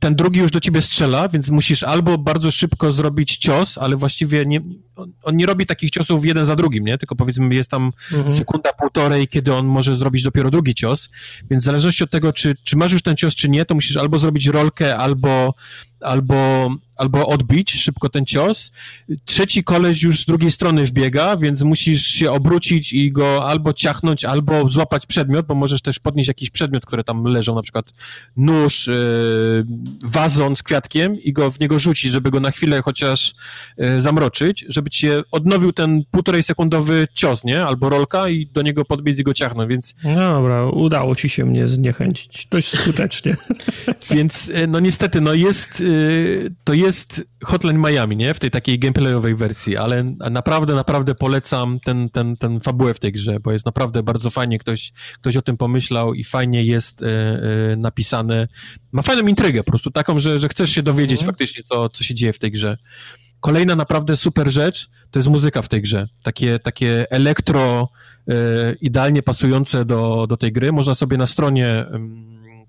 ten 0.00 0.14
drugi 0.14 0.40
już 0.40 0.50
do 0.50 0.60
ciebie 0.60 0.82
strzela, 0.82 1.28
więc 1.28 1.50
musisz 1.50 1.82
albo 1.82 2.18
bardzo 2.18 2.50
szybko 2.50 2.92
zrobić 2.92 3.36
cios, 3.36 3.78
ale 3.78 3.96
właściwie 3.96 4.46
nie, 4.46 4.60
on, 4.96 5.12
on 5.22 5.36
nie 5.36 5.46
robi 5.46 5.66
takich 5.66 5.90
ciosów 5.90 6.24
jeden 6.24 6.44
za 6.44 6.56
drugim, 6.56 6.84
nie? 6.84 6.98
Tylko 6.98 7.16
powiedzmy 7.16 7.54
jest 7.54 7.70
tam 7.70 7.92
mhm. 8.12 8.30
sekunda, 8.30 8.72
półtorej, 8.72 9.28
kiedy 9.28 9.54
on 9.54 9.66
może 9.66 9.96
zrobić 9.96 10.22
dopiero 10.22 10.50
drugi 10.50 10.74
cios, 10.74 11.08
więc 11.50 11.62
w 11.62 11.66
zależności 11.66 12.04
od 12.04 12.10
tego, 12.10 12.32
czy, 12.32 12.54
czy 12.64 12.76
masz 12.76 12.92
już 12.92 13.02
ten 13.02 13.16
cios, 13.16 13.34
czy 13.34 13.48
nie, 13.48 13.64
to 13.64 13.74
musisz 13.74 13.96
albo 13.96 14.18
zrobić 14.18 14.46
rolkę, 14.46 14.96
albo 14.96 15.54
albo, 16.04 16.70
albo 16.96 17.26
odbić 17.26 17.72
szybko 17.72 18.08
ten 18.08 18.26
cios. 18.26 18.70
Trzeci 19.24 19.64
koleś 19.64 20.02
już 20.02 20.20
z 20.20 20.26
drugiej 20.26 20.50
strony 20.50 20.84
wbiega, 20.84 21.36
więc 21.36 21.62
musisz 21.62 22.06
się 22.06 22.32
obrócić 22.32 22.92
i 22.92 23.12
go 23.12 23.48
albo 23.48 23.72
ciachnąć, 23.72 24.24
albo 24.24 24.68
złapać 24.68 25.06
przedmiot, 25.06 25.46
bo 25.46 25.54
możesz 25.54 25.82
też 25.82 25.98
podnieść 25.98 26.28
jakiś 26.28 26.50
przedmiot, 26.50 26.86
które 26.86 27.04
tam 27.04 27.24
leżą, 27.24 27.54
na 27.54 27.62
przykład 27.62 27.86
nóż, 28.36 28.86
yy, 28.86 29.66
wazon 30.02 30.56
z 30.56 30.62
kwiatkiem 30.62 31.22
i 31.22 31.32
go 31.32 31.50
w 31.50 31.60
niego 31.60 31.78
rzucić, 31.78 32.10
żeby 32.10 32.30
go 32.30 32.40
na 32.40 32.50
chwilę 32.50 32.82
chociaż 32.82 33.34
yy, 33.76 34.00
zamroczyć, 34.00 34.64
żeby 34.68 34.90
ci 34.90 35.08
odnowił 35.30 35.72
ten 35.72 36.02
półtorej 36.10 36.42
sekundowy 36.42 37.08
cios, 37.14 37.44
nie? 37.44 37.64
Albo 37.64 37.88
rolka 37.88 38.28
i 38.28 38.46
do 38.46 38.62
niego 38.62 38.84
podbiec 38.84 39.18
i 39.18 39.22
go 39.22 39.34
ciachnąć, 39.34 39.70
więc... 39.70 39.94
No 40.04 40.14
dobra, 40.14 40.66
udało 40.66 41.14
ci 41.14 41.28
się 41.28 41.44
mnie 41.44 41.68
zniechęcić 41.68 42.46
dość 42.50 42.68
skutecznie. 42.68 43.36
więc, 44.14 44.48
yy, 44.48 44.66
no 44.66 44.80
niestety, 44.80 45.20
no 45.20 45.34
jest 45.34 45.80
y, 45.80 45.93
to 46.64 46.74
jest 46.74 47.24
Hotline 47.44 47.78
Miami, 47.78 48.16
nie? 48.16 48.34
W 48.34 48.40
tej 48.40 48.50
takiej 48.50 48.78
gameplayowej 48.78 49.34
wersji, 49.34 49.76
ale 49.76 50.04
naprawdę, 50.30 50.74
naprawdę 50.74 51.14
polecam 51.14 51.80
ten, 51.80 52.10
ten, 52.10 52.36
ten 52.36 52.60
fabułę 52.60 52.94
w 52.94 52.98
tej 52.98 53.12
grze, 53.12 53.40
bo 53.40 53.52
jest 53.52 53.66
naprawdę 53.66 54.02
bardzo 54.02 54.30
fajnie, 54.30 54.58
ktoś, 54.58 54.92
ktoś 55.14 55.36
o 55.36 55.42
tym 55.42 55.56
pomyślał 55.56 56.14
i 56.14 56.24
fajnie 56.24 56.64
jest 56.64 57.02
e, 57.02 57.06
e, 57.06 57.76
napisane. 57.76 58.48
Ma 58.92 59.02
fajną 59.02 59.26
intrygę 59.26 59.64
po 59.64 59.70
prostu, 59.70 59.90
taką, 59.90 60.18
że, 60.18 60.38
że 60.38 60.48
chcesz 60.48 60.70
się 60.70 60.82
dowiedzieć 60.82 61.20
mhm. 61.20 61.26
faktycznie, 61.26 61.62
co, 61.64 61.88
co 61.88 62.04
się 62.04 62.14
dzieje 62.14 62.32
w 62.32 62.38
tej 62.38 62.50
grze. 62.50 62.78
Kolejna 63.40 63.76
naprawdę 63.76 64.16
super 64.16 64.50
rzecz 64.50 64.88
to 65.10 65.18
jest 65.18 65.28
muzyka 65.28 65.62
w 65.62 65.68
tej 65.68 65.82
grze. 65.82 66.08
Takie, 66.22 66.58
takie 66.58 67.10
elektro 67.10 67.88
e, 68.28 68.34
idealnie 68.80 69.22
pasujące 69.22 69.84
do, 69.84 70.26
do 70.26 70.36
tej 70.36 70.52
gry. 70.52 70.72
Można 70.72 70.94
sobie 70.94 71.16
na 71.16 71.26
stronie 71.26 71.86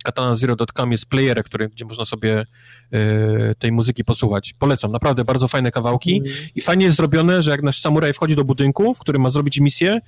katanazero.com 0.05 0.91
jest 0.91 1.05
player, 1.05 1.43
który, 1.43 1.69
gdzie 1.69 1.85
można 1.85 2.05
sobie 2.05 2.45
e, 2.91 3.55
tej 3.55 3.71
muzyki 3.71 4.03
posłuchać. 4.03 4.53
Polecam, 4.59 4.91
naprawdę 4.91 5.25
bardzo 5.25 5.47
fajne 5.47 5.71
kawałki 5.71 6.17
mm. 6.17 6.31
i 6.55 6.61
fajnie 6.61 6.85
jest 6.85 6.97
zrobione, 6.97 7.43
że 7.43 7.51
jak 7.51 7.63
nasz 7.63 7.81
samuraj 7.81 8.13
wchodzi 8.13 8.35
do 8.35 8.43
budynku, 8.43 8.93
w 8.93 8.99
którym 8.99 9.21
ma 9.21 9.29
zrobić 9.29 9.59
misję, 9.59 9.99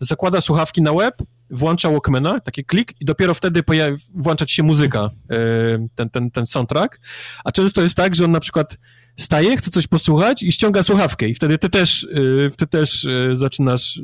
zakłada 0.00 0.40
słuchawki 0.40 0.82
na 0.82 0.92
web, 0.92 1.14
włącza 1.50 1.90
Walkmana, 1.90 2.40
taki 2.40 2.64
klik 2.64 2.94
i 3.00 3.04
dopiero 3.04 3.34
wtedy 3.34 3.62
pojawi, 3.62 3.96
włączać 4.14 4.52
się 4.52 4.62
muzyka, 4.62 5.10
e, 5.30 5.88
ten, 5.94 6.10
ten, 6.10 6.30
ten 6.30 6.46
soundtrack, 6.46 7.00
a 7.44 7.52
często 7.52 7.82
jest 7.82 7.96
tak, 7.96 8.16
że 8.16 8.24
on 8.24 8.30
na 8.30 8.40
przykład 8.40 8.76
staje, 9.16 9.56
chce 9.56 9.70
coś 9.70 9.86
posłuchać 9.86 10.42
i 10.42 10.52
ściąga 10.52 10.82
słuchawkę 10.82 11.28
i 11.28 11.34
wtedy 11.34 11.58
ty 11.58 11.70
też, 11.70 12.04
e, 12.04 12.50
ty 12.56 12.66
też 12.66 13.06
zaczynasz 13.34 14.00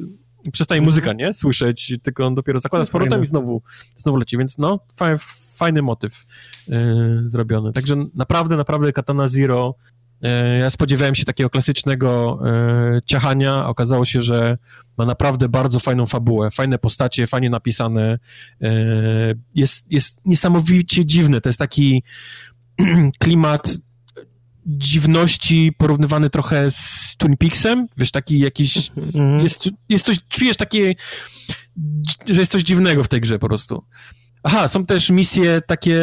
przestaje 0.52 0.82
muzyka, 0.82 1.12
nie? 1.12 1.34
Słyszeć, 1.34 1.92
tylko 2.02 2.26
on 2.26 2.34
dopiero 2.34 2.60
zakłada 2.60 2.84
z 2.84 2.90
powrotem 2.90 3.22
i 3.22 3.26
znowu, 3.26 3.62
znowu 3.96 4.18
leci, 4.18 4.38
więc 4.38 4.58
no, 4.58 4.78
fajny, 5.56 5.82
motyw 5.82 6.24
yy, 6.68 7.22
zrobiony. 7.26 7.72
Także 7.72 7.96
naprawdę, 8.14 8.56
naprawdę 8.56 8.92
Katana 8.92 9.28
Zero 9.28 9.74
yy, 10.22 10.30
ja 10.58 10.70
spodziewałem 10.70 11.14
się 11.14 11.24
takiego 11.24 11.50
klasycznego 11.50 12.38
yy, 12.92 13.00
ciachania, 13.06 13.66
okazało 13.66 14.04
się, 14.04 14.22
że 14.22 14.58
ma 14.98 15.06
naprawdę 15.06 15.48
bardzo 15.48 15.80
fajną 15.80 16.06
fabułę, 16.06 16.50
fajne 16.50 16.78
postacie, 16.78 17.26
fajnie 17.26 17.50
napisane. 17.50 18.18
Jest, 19.54 19.92
jest 19.92 20.18
niesamowicie 20.24 21.06
dziwny. 21.06 21.40
To 21.40 21.48
jest 21.48 21.58
taki 21.58 22.02
klimat 23.18 23.76
dziwności 24.66 25.72
porównywany 25.78 26.30
trochę 26.30 26.70
z 26.70 27.14
Twin 27.18 27.36
Peaksem, 27.36 27.88
wiesz, 27.96 28.10
taki 28.10 28.38
jakiś, 28.38 28.92
mm. 29.14 29.40
jest, 29.40 29.68
jest 29.88 30.06
coś, 30.06 30.16
czujesz 30.28 30.56
takie, 30.56 30.94
że 32.26 32.40
jest 32.40 32.52
coś 32.52 32.62
dziwnego 32.62 33.04
w 33.04 33.08
tej 33.08 33.20
grze 33.20 33.38
po 33.38 33.48
prostu. 33.48 33.84
Aha, 34.44 34.68
są 34.68 34.86
też 34.86 35.10
misje 35.10 35.60
takie, 35.66 36.00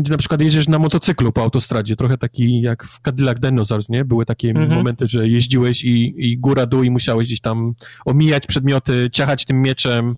gdzie 0.00 0.12
na 0.12 0.18
przykład 0.18 0.40
jedziesz 0.42 0.68
na 0.68 0.78
motocyklu 0.78 1.32
po 1.32 1.42
autostradzie, 1.42 1.96
trochę 1.96 2.18
taki 2.18 2.60
jak 2.60 2.84
w 2.84 3.00
Cadillac 3.00 3.40
Dinosaurs, 3.40 3.88
nie? 3.88 4.04
Były 4.04 4.26
takie 4.26 4.52
-hmm. 4.52 4.74
momenty, 4.74 5.06
że 5.06 5.28
jeździłeś 5.28 5.84
i, 5.84 6.14
i 6.18 6.38
góra, 6.38 6.66
dół 6.66 6.82
i 6.82 6.90
musiałeś 6.90 7.28
gdzieś 7.28 7.40
tam 7.40 7.74
omijać 8.04 8.46
przedmioty, 8.46 9.08
ciachać 9.12 9.44
tym 9.44 9.62
mieczem, 9.62 10.16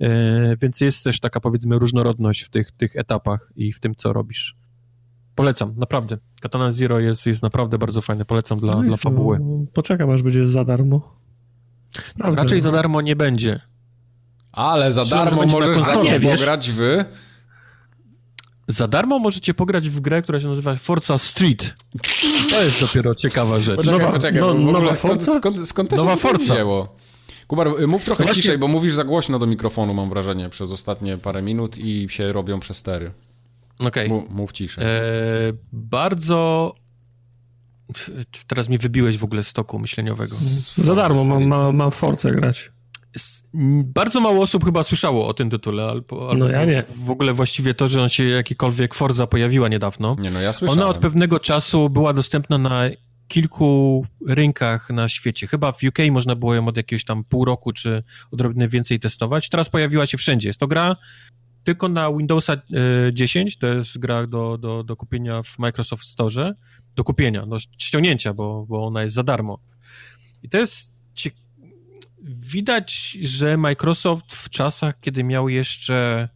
e, 0.00 0.56
więc 0.60 0.80
jest 0.80 1.04
też 1.04 1.20
taka 1.20 1.40
powiedzmy 1.40 1.78
różnorodność 1.78 2.42
w 2.42 2.48
tych, 2.48 2.72
tych 2.72 2.96
etapach 2.96 3.52
i 3.56 3.72
w 3.72 3.80
tym, 3.80 3.94
co 3.94 4.12
robisz. 4.12 4.56
Polecam, 5.34 5.74
naprawdę. 5.76 6.18
Katana 6.40 6.72
Zero 6.72 7.00
jest, 7.00 7.26
jest 7.26 7.42
naprawdę 7.42 7.78
bardzo 7.78 8.02
fajny, 8.02 8.24
polecam 8.24 8.58
dla, 8.58 8.74
no 8.74 8.82
dla 8.82 8.96
fabuły. 8.96 9.38
Poczekam, 9.72 10.10
aż 10.10 10.22
będzie 10.22 10.46
za 10.46 10.64
darmo. 10.64 11.16
Sprawdzę. 12.02 12.42
Raczej 12.42 12.60
za 12.60 12.72
darmo 12.72 13.00
nie 13.00 13.16
będzie. 13.16 13.71
Ale 14.52 14.92
za 14.92 15.04
darmo 15.04 15.46
możesz 15.46 15.78
za 15.78 15.86
darmo 15.86 16.30
pograć 16.30 16.70
w... 16.70 17.04
Za 18.68 18.88
darmo 18.88 19.18
możecie 19.18 19.54
pograć 19.54 19.88
w 19.88 20.00
grę, 20.00 20.22
która 20.22 20.40
się 20.40 20.48
nazywa 20.48 20.76
Forza 20.76 21.18
Street. 21.18 21.74
To 22.50 22.62
jest 22.62 22.80
dopiero 22.80 23.14
ciekawa 23.14 23.60
rzecz. 23.60 23.76
Poczekaj, 23.76 24.00
nowa, 24.00 24.12
poczekaj, 24.12 24.40
no, 24.40 24.48
ogóle 24.48 24.96
skąd, 24.96 25.26
skąd, 25.38 25.68
skąd 25.68 25.90
to 25.90 25.96
Nowa 25.96 26.16
Forza. 26.16 26.54
Wzięło? 26.54 26.96
Kubar, 27.46 27.68
mów 27.88 28.04
trochę 28.04 28.24
Właśnie... 28.24 28.42
ciszej, 28.42 28.58
bo 28.58 28.68
mówisz 28.68 28.94
za 28.94 29.04
głośno 29.04 29.38
do 29.38 29.46
mikrofonu, 29.46 29.94
mam 29.94 30.08
wrażenie, 30.08 30.48
przez 30.48 30.72
ostatnie 30.72 31.18
parę 31.18 31.42
minut 31.42 31.78
i 31.78 32.06
się 32.10 32.32
robią 32.32 32.60
przestery. 32.60 33.12
Okej. 33.78 34.12
Okay. 34.12 34.26
Mów 34.30 34.52
ciszej. 34.52 34.84
E, 34.84 34.90
bardzo... 35.72 36.74
Teraz 38.46 38.68
mi 38.68 38.78
wybiłeś 38.78 39.18
w 39.18 39.24
ogóle 39.24 39.44
z 39.44 39.52
toku 39.52 39.78
myśleniowego. 39.78 40.36
Za 40.76 40.94
darmo 40.94 41.24
mam, 41.24 41.44
mam, 41.44 41.76
mam 41.76 41.90
Force 41.90 42.32
grać. 42.32 42.72
Bardzo 43.84 44.20
mało 44.20 44.42
osób 44.42 44.64
chyba 44.64 44.82
słyszało 44.82 45.28
o 45.28 45.34
tym 45.34 45.50
tytule, 45.50 45.84
albo, 45.84 46.30
albo 46.30 46.44
no 46.44 46.50
ja 46.50 46.64
nie. 46.64 46.84
w 47.04 47.10
ogóle 47.10 47.32
właściwie 47.32 47.74
to, 47.74 47.88
że 47.88 48.02
on 48.02 48.08
się 48.08 48.24
jakikolwiek 48.24 48.94
Forza 48.94 49.26
pojawiła 49.26 49.68
niedawno. 49.68 50.16
Nie, 50.20 50.30
no 50.30 50.40
ja 50.40 50.52
słyszałem. 50.52 50.80
Ona 50.80 50.90
od 50.90 50.98
pewnego 50.98 51.38
czasu 51.38 51.90
była 51.90 52.12
dostępna 52.12 52.58
na 52.58 52.82
kilku 53.28 54.06
rynkach 54.28 54.90
na 54.90 55.08
świecie. 55.08 55.46
Chyba 55.46 55.72
w 55.72 55.82
UK 55.82 55.98
można 56.10 56.36
było 56.36 56.54
ją 56.54 56.68
od 56.68 56.76
jakiegoś 56.76 57.04
tam 57.04 57.24
pół 57.24 57.44
roku 57.44 57.72
czy 57.72 58.02
odrobinę 58.30 58.68
więcej 58.68 59.00
testować. 59.00 59.48
Teraz 59.48 59.68
pojawiła 59.68 60.06
się 60.06 60.18
wszędzie. 60.18 60.48
Jest 60.48 60.60
to 60.60 60.66
gra 60.66 60.96
tylko 61.64 61.88
na 61.88 62.12
Windowsa 62.12 62.56
10, 63.12 63.54
e, 63.54 63.58
to 63.58 63.66
jest 63.66 63.98
gra 63.98 64.26
do, 64.26 64.58
do, 64.58 64.84
do 64.84 64.96
kupienia 64.96 65.42
w 65.42 65.58
Microsoft 65.58 66.04
Store, 66.04 66.54
do 66.96 67.04
kupienia, 67.04 67.46
do 67.46 67.58
ściągnięcia, 67.78 68.34
bo, 68.34 68.66
bo 68.66 68.86
ona 68.86 69.02
jest 69.02 69.14
za 69.14 69.22
darmo. 69.22 69.58
I 70.42 70.48
to 70.48 70.58
jest 70.58 70.91
widać, 72.22 73.10
że 73.22 73.56
Microsoft 73.56 74.32
w 74.34 74.50
czasach, 74.50 75.00
kiedy 75.00 75.24
miał 75.24 75.48
jeszcze 75.48 76.28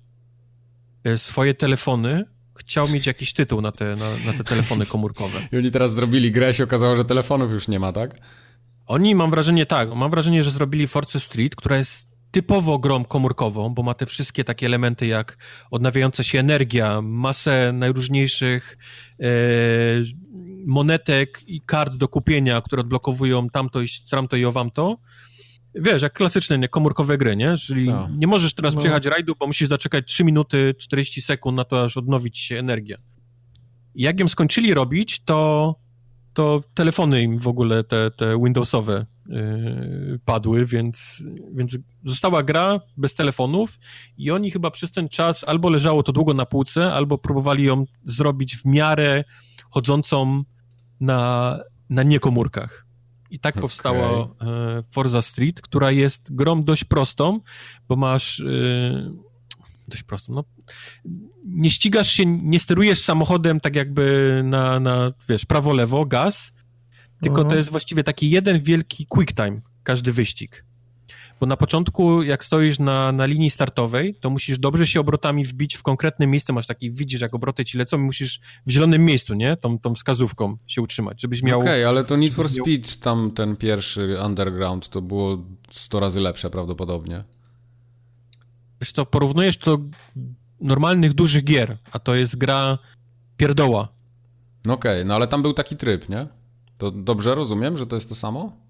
e, 1.04 1.18
swoje 1.18 1.54
telefony, 1.54 2.24
chciał 2.58 2.88
mieć 2.88 3.06
jakiś 3.06 3.32
tytuł 3.32 3.60
na 3.60 3.72
te, 3.72 3.84
na, 3.84 4.10
na 4.26 4.32
te 4.38 4.44
telefony 4.44 4.86
komórkowe. 4.86 5.38
I 5.52 5.56
oni 5.56 5.70
teraz 5.70 5.94
zrobili 5.94 6.32
grę, 6.32 6.54
się 6.54 6.64
okazało, 6.64 6.96
że 6.96 7.04
telefonów 7.04 7.52
już 7.52 7.68
nie 7.68 7.78
ma, 7.78 7.92
tak? 7.92 8.18
Oni, 8.86 9.14
mam 9.14 9.30
wrażenie, 9.30 9.66
tak, 9.66 9.94
mam 9.94 10.10
wrażenie, 10.10 10.44
że 10.44 10.50
zrobili 10.50 10.86
Force 10.86 11.20
Street, 11.20 11.56
która 11.56 11.76
jest 11.76 12.08
typowo 12.30 12.78
grą 12.78 13.04
komórkową, 13.04 13.74
bo 13.74 13.82
ma 13.82 13.94
te 13.94 14.06
wszystkie 14.06 14.44
takie 14.44 14.66
elementy 14.66 15.06
jak 15.06 15.36
odnawiająca 15.70 16.22
się 16.22 16.38
energia, 16.38 17.02
masę 17.02 17.72
najróżniejszych 17.72 18.78
e, 19.20 19.26
monetek 20.66 21.42
i 21.46 21.60
kart 21.60 21.96
do 21.96 22.08
kupienia, 22.08 22.60
które 22.60 22.80
odblokowują 22.80 23.50
tamto 23.50 23.80
i 23.80 23.86
tamto 24.10 24.36
i 24.36 24.44
owamto. 24.44 24.98
Wiesz, 25.80 26.02
jak 26.02 26.12
klasyczne 26.12 26.58
nie, 26.58 26.68
komórkowe 26.68 27.18
gry, 27.18 27.36
nie? 27.36 27.56
Czyli 27.56 27.86
no. 27.86 28.08
nie 28.16 28.26
możesz 28.26 28.54
teraz 28.54 28.74
no. 28.74 28.78
przejechać 28.78 29.06
rajdu, 29.06 29.34
bo 29.38 29.46
musisz 29.46 29.68
zaczekać 29.68 30.04
3 30.08 30.24
minuty 30.24 30.74
40 30.78 31.22
sekund 31.22 31.56
na 31.56 31.64
to, 31.64 31.84
aż 31.84 31.96
odnowić 31.96 32.38
się 32.38 32.58
energia. 32.58 32.96
I 33.94 34.02
jak 34.02 34.20
ją 34.20 34.28
skończyli 34.28 34.74
robić, 34.74 35.24
to, 35.24 35.74
to 36.34 36.60
telefony 36.74 37.22
im 37.22 37.38
w 37.38 37.48
ogóle 37.48 37.84
te, 37.84 38.10
te 38.10 38.38
Windowsowe 38.44 39.06
yy, 39.28 40.20
padły, 40.24 40.66
więc, 40.66 41.22
więc 41.54 41.78
została 42.04 42.42
gra 42.42 42.80
bez 42.96 43.14
telefonów 43.14 43.78
i 44.18 44.30
oni 44.30 44.50
chyba 44.50 44.70
przez 44.70 44.92
ten 44.92 45.08
czas 45.08 45.44
albo 45.44 45.70
leżało 45.70 46.02
to 46.02 46.12
długo 46.12 46.34
na 46.34 46.46
półce, 46.46 46.92
albo 46.92 47.18
próbowali 47.18 47.64
ją 47.64 47.84
zrobić 48.04 48.56
w 48.56 48.64
miarę 48.64 49.24
chodzącą 49.70 50.42
na, 51.00 51.58
na 51.90 52.02
niekomórkach. 52.02 52.85
I 53.30 53.38
tak 53.38 53.54
okay. 53.54 53.62
powstała 53.62 54.28
e, 54.40 54.82
Forza 54.90 55.22
Street, 55.22 55.60
która 55.60 55.90
jest 55.90 56.34
grą 56.34 56.64
dość 56.64 56.84
prostą, 56.84 57.40
bo 57.88 57.96
masz 57.96 58.40
e, 58.40 59.10
dość 59.88 60.02
prostą, 60.02 60.32
no 60.34 60.44
nie 61.44 61.70
ścigasz 61.70 62.12
się, 62.12 62.26
nie 62.26 62.60
sterujesz 62.60 63.00
samochodem 63.00 63.60
tak 63.60 63.76
jakby 63.76 64.40
na, 64.44 64.80
na 64.80 65.12
wiesz, 65.28 65.44
prawo-lewo, 65.46 66.06
gaz, 66.06 66.52
tylko 67.22 67.40
mhm. 67.40 67.48
to 67.48 67.56
jest 67.56 67.70
właściwie 67.70 68.04
taki 68.04 68.30
jeden 68.30 68.60
wielki 68.60 69.06
quick 69.06 69.32
time, 69.32 69.60
każdy 69.82 70.12
wyścig. 70.12 70.65
Bo 71.40 71.46
na 71.46 71.56
początku, 71.56 72.22
jak 72.22 72.44
stoisz 72.44 72.78
na, 72.78 73.12
na 73.12 73.26
linii 73.26 73.50
startowej, 73.50 74.14
to 74.14 74.30
musisz 74.30 74.58
dobrze 74.58 74.86
się 74.86 75.00
obrotami 75.00 75.44
wbić 75.44 75.76
w 75.76 75.82
konkretne 75.82 76.26
miejsce, 76.26 76.52
masz 76.52 76.66
taki, 76.66 76.90
widzisz 76.90 77.20
jak 77.20 77.34
obroty 77.34 77.64
ci 77.64 77.78
lecą 77.78 77.98
i 77.98 78.02
musisz 78.02 78.40
w 78.66 78.70
zielonym 78.70 79.04
miejscu, 79.04 79.34
nie? 79.34 79.56
Tą, 79.56 79.78
tą 79.78 79.94
wskazówką 79.94 80.56
się 80.66 80.82
utrzymać, 80.82 81.20
żebyś 81.20 81.42
miał... 81.42 81.60
Okej, 81.60 81.72
okay, 81.72 81.88
ale 81.88 82.04
to 82.04 82.16
Need 82.16 82.34
for 82.34 82.46
miał... 82.56 82.64
Speed, 82.64 83.00
tam 83.00 83.30
ten 83.30 83.56
pierwszy 83.56 84.16
Underground, 84.24 84.88
to 84.88 85.02
było 85.02 85.44
100 85.70 86.00
razy 86.00 86.20
lepsze 86.20 86.50
prawdopodobnie. 86.50 87.24
Wiesz 88.80 88.92
co, 88.92 89.06
porównujesz 89.06 89.56
to 89.56 89.76
do 89.76 89.84
normalnych, 90.60 91.14
dużych 91.14 91.44
gier, 91.44 91.78
a 91.92 91.98
to 91.98 92.14
jest 92.14 92.36
gra 92.36 92.78
pierdoła. 93.36 93.88
No 94.64 94.74
okej, 94.74 94.92
okay, 94.92 95.04
no 95.04 95.14
ale 95.14 95.26
tam 95.26 95.42
był 95.42 95.52
taki 95.52 95.76
tryb, 95.76 96.08
nie? 96.08 96.26
To 96.78 96.90
dobrze 96.90 97.34
rozumiem, 97.34 97.76
że 97.76 97.86
to 97.86 97.96
jest 97.96 98.08
to 98.08 98.14
samo? 98.14 98.65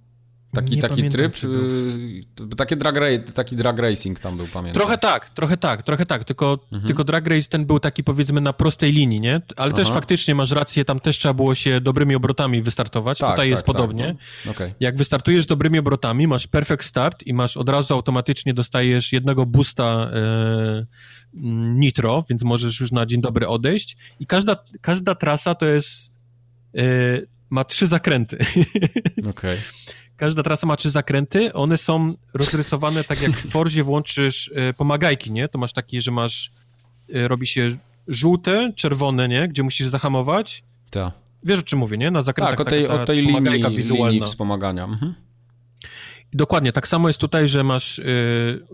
Taki, 0.56 0.78
taki 0.78 0.94
pamiętam, 0.94 1.30
tryb, 1.30 1.44
y, 1.44 2.56
takie 2.56 2.76
drag, 2.76 2.94
taki 3.34 3.56
drag 3.56 3.78
racing 3.78 4.20
tam 4.20 4.36
był, 4.36 4.46
pamiętam. 4.46 4.80
Trochę 4.80 4.98
tak, 4.98 5.30
trochę 5.30 5.56
tak, 5.56 5.82
trochę 5.82 6.06
tak, 6.06 6.24
tylko, 6.24 6.58
mhm. 6.72 6.86
tylko 6.86 7.04
drag 7.04 7.26
race 7.26 7.48
ten 7.48 7.66
był 7.66 7.80
taki 7.80 8.04
powiedzmy 8.04 8.40
na 8.40 8.52
prostej 8.52 8.92
linii, 8.92 9.20
nie? 9.20 9.40
Ale 9.56 9.72
Aha. 9.72 9.76
też 9.76 9.88
faktycznie 9.88 10.34
masz 10.34 10.50
rację, 10.50 10.84
tam 10.84 11.00
też 11.00 11.18
trzeba 11.18 11.34
było 11.34 11.54
się 11.54 11.80
dobrymi 11.80 12.14
obrotami 12.14 12.62
wystartować, 12.62 13.18
tak, 13.18 13.30
tutaj 13.30 13.46
tak, 13.46 13.50
jest 13.50 13.66
tak, 13.66 13.76
podobnie. 13.76 14.16
No. 14.46 14.50
Okay. 14.50 14.72
Jak 14.80 14.96
wystartujesz 14.96 15.46
dobrymi 15.46 15.78
obrotami, 15.78 16.26
masz 16.26 16.46
perfect 16.46 16.84
start 16.84 17.22
i 17.26 17.34
masz 17.34 17.56
od 17.56 17.68
razu 17.68 17.94
automatycznie 17.94 18.54
dostajesz 18.54 19.12
jednego 19.12 19.46
boosta 19.46 20.10
e, 20.12 20.86
nitro, 21.74 22.24
więc 22.30 22.42
możesz 22.42 22.80
już 22.80 22.92
na 22.92 23.06
dzień 23.06 23.20
dobry 23.20 23.48
odejść 23.48 23.96
i 24.20 24.26
każda, 24.26 24.56
każda 24.80 25.14
trasa 25.14 25.54
to 25.54 25.66
jest 25.66 26.16
ma 27.50 27.64
trzy 27.64 27.86
zakręty. 27.86 28.38
Okej. 29.18 29.30
Okay. 29.30 29.58
Każda 30.16 30.42
trasa 30.42 30.66
ma 30.66 30.76
trzy 30.76 30.90
zakręty, 30.90 31.52
one 31.52 31.76
są 31.76 32.14
rozrysowane 32.34 33.04
tak 33.04 33.22
jak 33.22 33.32
w 33.32 33.50
Forzie 33.52 33.84
włączysz 33.84 34.50
pomagajki, 34.76 35.32
nie? 35.32 35.48
To 35.48 35.58
masz 35.58 35.72
taki, 35.72 36.02
że 36.02 36.10
masz, 36.10 36.52
robi 37.08 37.46
się 37.46 37.76
żółte, 38.08 38.72
czerwone, 38.76 39.28
nie? 39.28 39.48
Gdzie 39.48 39.62
musisz 39.62 39.86
zahamować. 39.86 40.64
Tak. 40.90 41.12
Wiesz 41.42 41.60
o 41.60 41.62
czym 41.62 41.78
mówię, 41.78 41.98
nie? 41.98 42.10
Na 42.10 42.22
zakrętach 42.22 42.56
tak, 42.56 42.66
o 42.66 42.70
tej, 42.70 42.88
o 42.88 43.04
tej 43.04 43.22
linii, 43.22 43.62
linii 43.88 44.20
wspomagania. 44.20 44.84
Mhm. 44.84 45.14
Dokładnie, 46.32 46.72
tak 46.72 46.88
samo 46.88 47.08
jest 47.08 47.20
tutaj, 47.20 47.48
że 47.48 47.64
masz... 47.64 47.98
Yy, 47.98 48.66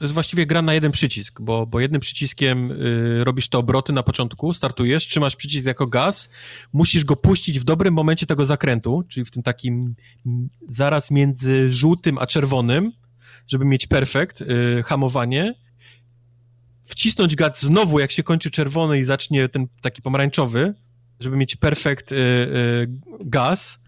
to 0.00 0.04
jest 0.04 0.14
właściwie 0.14 0.46
gra 0.46 0.62
na 0.62 0.74
jeden 0.74 0.92
przycisk, 0.92 1.40
bo, 1.40 1.66
bo 1.66 1.80
jednym 1.80 2.00
przyciskiem 2.00 2.68
yy, 2.68 3.24
robisz 3.24 3.48
te 3.48 3.58
obroty 3.58 3.92
na 3.92 4.02
początku, 4.02 4.54
startujesz, 4.54 5.06
trzymasz 5.06 5.36
przycisk 5.36 5.66
jako 5.66 5.86
gaz, 5.86 6.28
musisz 6.72 7.04
go 7.04 7.16
puścić 7.16 7.60
w 7.60 7.64
dobrym 7.64 7.94
momencie 7.94 8.26
tego 8.26 8.46
zakrętu, 8.46 9.04
czyli 9.08 9.24
w 9.24 9.30
tym 9.30 9.42
takim 9.42 9.94
zaraz 10.68 11.10
między 11.10 11.70
żółtym 11.70 12.18
a 12.18 12.26
czerwonym, 12.26 12.92
żeby 13.46 13.64
mieć 13.64 13.86
perfekt 13.86 14.40
yy, 14.40 14.82
hamowanie, 14.82 15.54
wcisnąć 16.82 17.36
gaz 17.36 17.62
znowu, 17.62 17.98
jak 17.98 18.10
się 18.10 18.22
kończy 18.22 18.50
czerwony 18.50 18.98
i 18.98 19.04
zacznie 19.04 19.48
ten 19.48 19.66
taki 19.82 20.02
pomarańczowy, 20.02 20.74
żeby 21.20 21.36
mieć 21.36 21.56
perfekt 21.56 22.12
y, 22.12 22.14
y, 22.16 22.88
gaz, 23.24 23.74
y, 23.74 23.79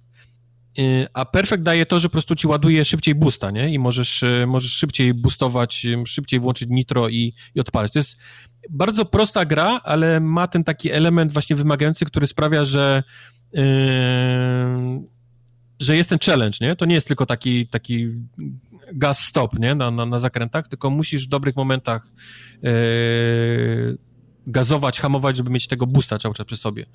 a 1.12 1.24
perfekt 1.24 1.62
daje 1.62 1.86
to, 1.86 2.00
że 2.00 2.08
po 2.08 2.12
prostu 2.12 2.34
ci 2.34 2.46
ładuje 2.46 2.84
szybciej 2.84 3.14
boosta, 3.14 3.50
nie? 3.50 3.74
I 3.74 3.78
możesz, 3.78 4.22
y, 4.22 4.44
możesz 4.46 4.72
szybciej 4.72 5.14
boostować, 5.14 5.84
y, 5.84 6.06
szybciej 6.06 6.40
włączyć 6.40 6.68
nitro 6.70 7.08
i, 7.08 7.34
i 7.54 7.60
odpalać. 7.60 7.92
To 7.92 7.98
jest 7.98 8.16
bardzo 8.70 9.04
prosta 9.04 9.44
gra, 9.44 9.80
ale 9.84 10.20
ma 10.20 10.48
ten 10.48 10.64
taki 10.64 10.90
element 10.90 11.32
właśnie 11.32 11.56
wymagający, 11.56 12.04
który 12.04 12.26
sprawia, 12.26 12.64
że 12.64 13.02
yy, 13.52 13.62
że 15.80 15.96
jest 15.96 16.08
ten 16.08 16.18
challenge, 16.26 16.58
nie? 16.60 16.76
To 16.76 16.84
nie 16.84 16.94
jest 16.94 17.06
tylko 17.06 17.26
taki, 17.26 17.66
taki 17.66 18.08
gaz 18.92 19.18
stop, 19.18 19.58
nie? 19.58 19.74
Na, 19.74 19.90
na, 19.90 20.06
na 20.06 20.18
zakrętach, 20.18 20.68
tylko 20.68 20.90
musisz 20.90 21.26
w 21.26 21.28
dobrych 21.28 21.56
momentach 21.56 22.12
yy, 22.62 23.98
gazować, 24.46 25.00
hamować, 25.00 25.36
żeby 25.36 25.50
mieć 25.50 25.66
tego 25.66 25.86
boosta 25.86 26.18
cały 26.18 26.34
czas 26.34 26.46
przy 26.46 26.56
sobie. 26.56 26.86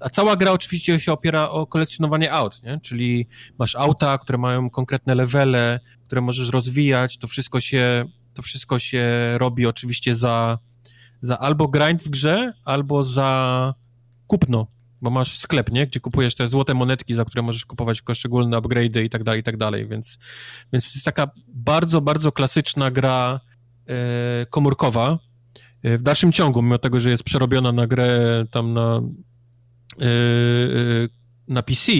A 0.00 0.10
cała 0.10 0.36
gra 0.36 0.52
oczywiście 0.52 1.00
się 1.00 1.12
opiera 1.12 1.48
o 1.48 1.66
kolekcjonowanie 1.66 2.32
aut, 2.32 2.62
nie? 2.62 2.80
Czyli 2.80 3.26
masz 3.58 3.76
auta, 3.76 4.18
które 4.18 4.38
mają 4.38 4.70
konkretne 4.70 5.14
levele, 5.14 5.80
które 6.06 6.20
możesz 6.20 6.50
rozwijać, 6.50 7.18
to 7.18 7.28
wszystko 7.28 7.60
się, 7.60 8.04
to 8.34 8.42
wszystko 8.42 8.78
się 8.78 9.04
robi 9.38 9.66
oczywiście 9.66 10.14
za, 10.14 10.58
za 11.20 11.38
albo 11.38 11.68
grind 11.68 12.02
w 12.02 12.08
grze, 12.08 12.52
albo 12.64 13.04
za 13.04 13.74
kupno 14.26 14.76
bo 15.00 15.10
masz 15.10 15.38
sklep, 15.38 15.72
nie? 15.72 15.86
Gdzie 15.86 16.00
kupujesz 16.00 16.34
te 16.34 16.48
złote 16.48 16.74
monetki, 16.74 17.14
za 17.14 17.24
które 17.24 17.42
możesz 17.42 17.66
kupować 17.66 18.02
poszczególne 18.02 18.56
upgrade'y 18.56 19.04
i 19.04 19.10
tak 19.10 19.24
dalej, 19.24 19.40
i 19.40 19.44
tak 19.44 19.56
dalej, 19.56 19.88
więc, 19.88 20.18
więc 20.72 20.92
to 20.92 20.96
jest 20.96 21.04
taka 21.04 21.30
bardzo, 21.48 22.00
bardzo 22.00 22.32
klasyczna 22.32 22.90
gra 22.90 23.40
e, 23.86 24.46
komórkowa. 24.46 25.18
E, 25.86 25.98
w 25.98 26.02
dalszym 26.02 26.32
ciągu, 26.32 26.62
mimo 26.62 26.78
tego, 26.78 27.00
że 27.00 27.10
jest 27.10 27.22
przerobiona 27.22 27.72
na 27.72 27.86
grę 27.86 28.44
tam 28.50 28.72
na, 28.72 29.02
e, 30.00 30.04
e 30.04 31.08
na 31.48 31.62
PC, 31.62 31.92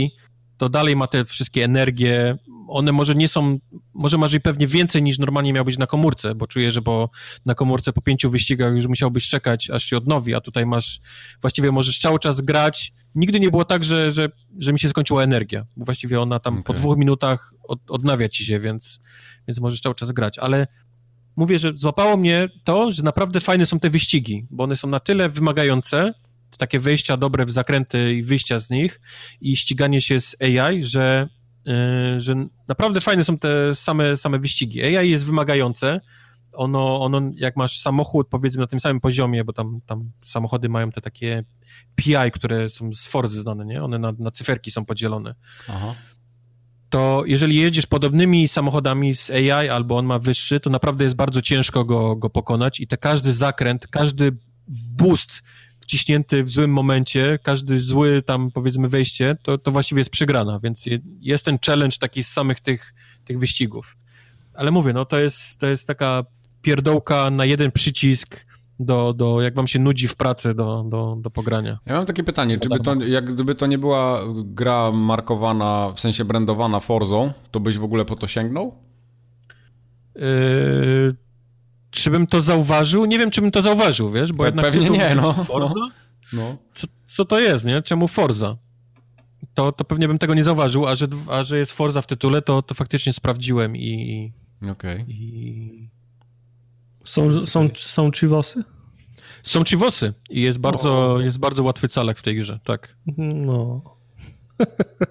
to 0.57 0.69
dalej 0.69 0.97
ma 0.97 1.07
te 1.07 1.25
wszystkie 1.25 1.65
energie, 1.65 2.37
one 2.69 2.93
może 2.93 3.15
nie 3.15 3.29
są, 3.29 3.59
może 3.95 4.19
masz 4.19 4.35
i 4.35 4.41
pewnie 4.41 4.67
więcej 4.67 5.03
niż 5.03 5.19
normalnie 5.19 5.53
miałbyś 5.53 5.79
na 5.79 5.87
komórce, 5.87 6.35
bo 6.35 6.47
czuję, 6.47 6.73
że 6.73 6.83
bo 6.83 7.11
na 7.45 7.55
komórce 7.55 7.93
po 7.93 8.03
pięciu 8.03 8.31
wyścigach 8.31 8.75
już 8.75 8.87
musiałbyś 8.87 9.29
czekać, 9.29 9.71
aż 9.71 9.85
się 9.85 9.97
odnowi, 9.97 10.35
a 10.35 10.41
tutaj 10.41 10.67
masz, 10.67 11.01
właściwie 11.41 11.73
możesz 11.73 11.99
cały 11.99 12.19
czas 12.19 12.41
grać. 12.41 12.93
Nigdy 13.15 13.41
nie 13.41 13.51
było 13.51 13.65
tak, 13.65 13.85
że, 13.85 14.11
że, 14.11 14.29
że 14.59 14.73
mi 14.73 14.79
się 14.79 14.89
skończyła 14.89 15.23
energia, 15.23 15.67
bo 15.77 15.85
właściwie 15.85 16.21
ona 16.21 16.41
tam 16.41 16.55
okay. 16.55 16.65
po 16.65 16.75
dwóch 16.75 16.97
minutach 16.97 17.53
od, 17.63 17.79
odnawia 17.89 18.29
ci 18.29 18.47
się, 18.47 18.59
więc, 18.61 19.01
więc 19.49 19.61
możesz 19.61 19.81
cały 19.81 19.95
czas 19.95 20.13
grać, 20.13 20.39
ale 20.39 20.67
mówię, 21.37 21.59
że 21.59 21.73
złapało 21.75 22.17
mnie 22.17 22.49
to, 22.65 22.93
że 22.93 23.03
naprawdę 23.03 23.41
fajne 23.41 23.67
są 23.67 23.81
te 23.81 23.91
wyścigi, 23.91 24.47
bo 24.51 24.65
one 24.65 24.77
są 24.77 24.89
na 24.89 25.01
tyle 25.01 25.29
wymagające, 25.29 26.15
takie 26.59 26.81
wejścia 26.81 27.17
dobre 27.17 27.47
w 27.47 27.51
zakręty 27.51 28.15
i 28.15 28.23
wyjścia 28.23 28.59
z 28.59 28.71
nich 28.71 29.01
i 29.41 29.57
ściganie 29.57 30.01
się 30.01 30.21
z 30.21 30.37
AI, 30.43 30.85
że 30.85 31.29
Y, 31.69 32.21
że 32.21 32.35
naprawdę 32.69 33.01
fajne 33.01 33.25
są 33.25 33.39
te 33.39 33.75
same, 33.75 34.17
same 34.17 34.39
wyścigi. 34.39 34.97
AI 34.97 35.11
jest 35.11 35.25
wymagające. 35.25 36.01
Ono, 36.53 37.01
ono, 37.01 37.21
jak 37.37 37.57
masz 37.57 37.81
samochód, 37.81 38.29
powiedzmy, 38.29 38.61
na 38.61 38.67
tym 38.67 38.81
samym 38.81 39.01
poziomie, 39.01 39.45
bo 39.45 39.53
tam, 39.53 39.81
tam 39.87 40.11
samochody 40.23 40.69
mają 40.69 40.91
te 40.91 41.01
takie 41.01 41.45
PI, 41.95 42.15
które 42.33 42.71
są 42.71 42.93
z 42.93 43.07
Forzy 43.07 43.43
znane, 43.43 43.65
nie? 43.65 43.83
One 43.83 43.99
na, 43.99 44.13
na 44.19 44.31
cyferki 44.31 44.71
są 44.71 44.85
podzielone. 44.85 45.35
Aha. 45.69 45.95
To 46.91 47.23
jeżeli 47.27 47.57
jedziesz 47.57 47.87
podobnymi 47.87 48.49
samochodami 48.49 49.15
z 49.15 49.31
AI, 49.31 49.69
albo 49.69 49.97
on 49.97 50.07
ma 50.07 50.19
wyższy, 50.19 50.61
to 50.61 50.71
naprawdę 50.71 51.05
jest 51.05 51.17
bardzo 51.17 51.43
ciężko 51.43 51.85
go, 51.85 52.17
go 52.17 52.31
pokonać 52.31 52.81
i 52.81 52.87
te 52.87 52.97
każdy 52.97 53.33
zakręt, 53.33 53.87
każdy 53.87 54.37
boost 54.69 55.43
wciśnięty 55.81 56.45
w 56.45 56.49
złym 56.49 56.71
momencie, 56.71 57.39
każdy 57.43 57.81
zły 57.81 58.23
tam 58.23 58.51
powiedzmy 58.51 58.89
wejście, 58.89 59.37
to, 59.43 59.59
to 59.59 59.73
właściwie 59.73 60.01
jest 60.01 60.11
przegrana, 60.11 60.61
więc 60.63 60.85
jest 61.21 61.45
ten 61.45 61.59
challenge 61.67 61.97
taki 62.01 62.25
z 62.25 62.29
samych 62.29 62.61
tych, 62.61 62.95
tych 63.25 63.39
wyścigów. 63.39 63.97
Ale 64.55 64.71
mówię, 64.71 64.93
no 64.93 65.05
to 65.05 65.19
jest, 65.19 65.59
to 65.59 65.67
jest 65.67 65.87
taka 65.87 66.25
pierdołka 66.63 67.31
na 67.31 67.45
jeden 67.45 67.73
przycisk, 67.73 68.46
do, 68.81 69.13
do, 69.13 69.43
jak 69.43 69.55
wam 69.55 69.69
się 69.69 69.79
nudzi 69.79 70.09
w 70.09 70.17
pracy 70.17 70.55
do, 70.55 70.85
do, 70.89 71.17
do 71.21 71.31
pogrania. 71.31 71.79
Ja 71.87 71.95
mam 71.95 72.07
takie 72.07 72.25
pytanie, 72.25 72.59
czy 72.59 72.69
by 72.69 72.81
to, 72.81 72.95
jak 72.95 73.25
gdyby 73.25 73.55
to 73.55 73.67
nie 73.67 73.79
była 73.79 74.21
gra 74.45 74.93
markowana, 74.93 75.93
w 75.97 76.01
sensie 76.01 76.25
brandowana 76.25 76.81
Forzą, 76.81 77.33
to 77.51 77.61
byś 77.61 77.79
w 77.79 77.85
ogóle 77.85 78.05
po 78.05 78.17
to 78.17 78.27
sięgnął? 78.27 78.75
Yy, 80.15 81.15
czy 81.91 82.11
bym 82.11 82.27
to 82.27 82.43
zauważył? 82.43 83.05
Nie 83.05 83.19
wiem, 83.19 83.31
czy 83.31 83.41
bym 83.41 83.51
to 83.51 83.63
zauważył, 83.63 84.11
wiesz, 84.11 84.33
bo 84.33 84.47
jednak... 84.47 84.65
Pewnie 84.65 84.91
nie, 84.91 85.15
no. 85.15 85.33
Forza? 85.33 85.91
No. 86.33 86.57
Co, 86.75 86.87
co 87.07 87.25
to 87.25 87.41
jest, 87.41 87.65
nie? 87.65 87.83
Czemu 87.83 88.09
Forza? 88.09 88.57
To, 89.55 89.73
to 89.73 89.85
pewnie 89.85 90.09
bym 90.09 90.19
tego 90.19 90.35
nie 90.35 90.45
zauważył, 90.45 90.87
a 90.87 90.95
że, 90.95 91.07
a 91.31 91.43
że 91.43 91.59
jest 91.59 91.73
Forza 91.73 92.01
w 92.01 92.07
tytule, 92.07 92.43
to, 92.43 92.63
to 92.63 92.75
faktycznie 92.75 93.13
sprawdziłem 93.13 93.77
i... 93.77 94.33
Okej. 94.63 94.71
Okay. 94.73 95.05
I... 95.09 95.96
Są, 97.07 97.47
są, 97.47 97.69
są 97.77 98.11
Chivosy? 98.11 98.65
Są 99.43 99.65
Chivosy 99.65 100.15
i 100.31 100.41
jest 100.41 100.59
bardzo, 100.59 101.21
jest 101.21 101.39
bardzo 101.39 101.63
łatwy 101.63 101.89
calek 101.89 102.19
w 102.19 102.23
tej 102.23 102.37
grze, 102.37 102.61
tak. 102.65 102.97
No... 103.19 103.83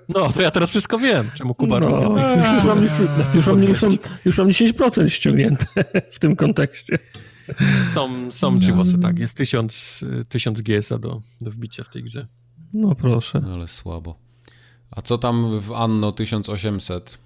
No, 0.09 0.29
to 0.29 0.41
ja 0.41 0.51
teraz 0.51 0.69
wszystko 0.69 0.99
wiem, 0.99 1.31
czemu 1.33 1.55
Kuba 1.55 1.79
no, 1.79 1.89
robi. 1.89 2.21
Już 2.21 2.63
mam, 2.63 2.83
już, 2.83 2.97
mam, 3.47 3.63
już, 3.63 3.81
mam, 3.81 3.91
już 4.25 4.37
mam 4.37 4.47
10% 4.47 5.09
ściągnięte 5.09 5.65
w 6.15 6.19
tym 6.19 6.35
kontekście. 6.35 6.99
Są, 7.93 8.31
są 8.31 8.51
no. 8.51 8.61
Chivosy, 8.61 8.97
tak. 8.97 9.19
Jest 9.19 9.37
1000, 9.37 10.01
1000 10.29 10.61
GS-a 10.61 10.97
do, 10.97 11.21
do 11.41 11.51
wbicia 11.51 11.83
w 11.83 11.89
tej 11.89 12.03
grze. 12.03 12.27
No 12.73 12.95
proszę. 12.95 13.41
No, 13.41 13.53
ale 13.53 13.67
słabo. 13.67 14.19
A 14.91 15.01
co 15.01 15.17
tam 15.17 15.59
w 15.59 15.71
Anno 15.71 16.11
1800? 16.11 17.17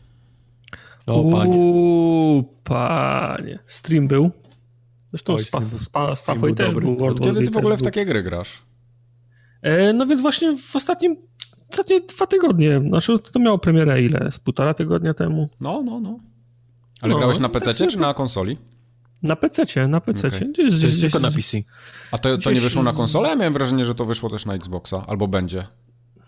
O, 1.05 1.31
panie. 1.31 1.55
Uuu, 1.55 2.43
panie. 2.63 3.59
Stream 3.67 4.07
był. 4.07 4.31
Zresztą 5.11 5.33
Oj, 5.33 5.43
spa, 5.43 5.61
spa, 5.81 6.15
Spafoj 6.15 6.55
też 6.55 6.67
dobry. 6.67 6.85
był. 6.85 6.95
World 6.95 7.21
Kiedy 7.21 7.43
ty 7.43 7.51
w 7.51 7.57
ogóle 7.57 7.77
w 7.77 7.81
takie 7.81 8.05
gry 8.05 8.23
grasz? 8.23 8.63
E, 9.61 9.93
no 9.93 10.05
więc 10.05 10.21
właśnie 10.21 10.57
w 10.57 10.75
ostatnim 10.75 11.17
ostatnie 11.71 11.99
dwa 11.99 12.27
tygodnie. 12.27 12.81
Znaczy, 12.87 13.19
to 13.19 13.39
miało 13.39 13.57
premierę 13.57 14.01
ile? 14.01 14.31
Z 14.31 14.39
półtora 14.39 14.73
tygodnia 14.73 15.13
temu? 15.13 15.49
No, 15.59 15.83
no, 15.85 15.99
no. 15.99 16.19
Ale 17.01 17.13
no, 17.13 17.17
grałeś 17.17 17.39
na 17.39 17.49
PC 17.49 17.73
tak 17.73 17.89
czy 17.89 17.99
na 17.99 18.13
konsoli? 18.13 18.57
Na 19.23 19.35
PC, 19.35 19.87
na 19.87 20.01
PC. 20.01 20.27
Okay. 20.27 20.39
Gdzieś, 20.39 20.67
gdzieś, 20.67 20.91
gdzieś, 20.91 21.01
tylko 21.01 21.19
na 21.19 21.31
PC. 21.31 21.57
A 22.11 22.17
to, 22.17 22.37
to 22.37 22.51
nie 22.51 22.61
wyszło 22.61 22.83
na 22.83 22.93
konsolę? 22.93 23.29
Ja 23.29 23.35
miałem 23.35 23.53
wrażenie, 23.53 23.85
że 23.85 23.95
to 23.95 24.05
wyszło 24.05 24.29
też 24.29 24.45
na 24.45 24.53
Xboxa, 24.53 25.05
albo 25.07 25.27
będzie. 25.27 25.63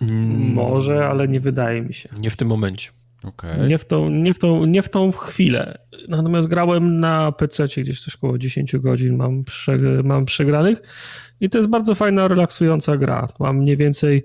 Mm. 0.01 0.53
Może, 0.53 1.07
ale 1.07 1.27
nie 1.27 1.39
wydaje 1.39 1.81
mi 1.81 1.93
się. 1.93 2.09
Nie 2.19 2.29
w 2.29 2.37
tym 2.37 2.47
momencie. 2.47 2.89
Okay. 3.23 3.67
Nie, 3.67 3.77
w 3.77 3.85
tą, 3.85 4.09
nie, 4.09 4.33
w 4.33 4.39
tą, 4.39 4.65
nie 4.65 4.81
w 4.81 4.89
tą 4.89 5.11
chwilę. 5.11 5.77
Natomiast 6.09 6.47
grałem 6.47 6.99
na 6.99 7.31
PC 7.31 7.67
gdzieś 7.67 8.01
coś 8.03 8.15
około 8.15 8.37
10 8.37 8.77
godzin 8.77 9.15
mam, 9.15 9.43
prze, 9.43 9.77
mam 10.03 10.25
przegranych 10.25 10.81
i 11.41 11.49
to 11.49 11.57
jest 11.57 11.69
bardzo 11.69 11.95
fajna, 11.95 12.27
relaksująca 12.27 12.97
gra. 12.97 13.27
Mam 13.39 13.57
mniej 13.57 13.77
więcej 13.77 14.23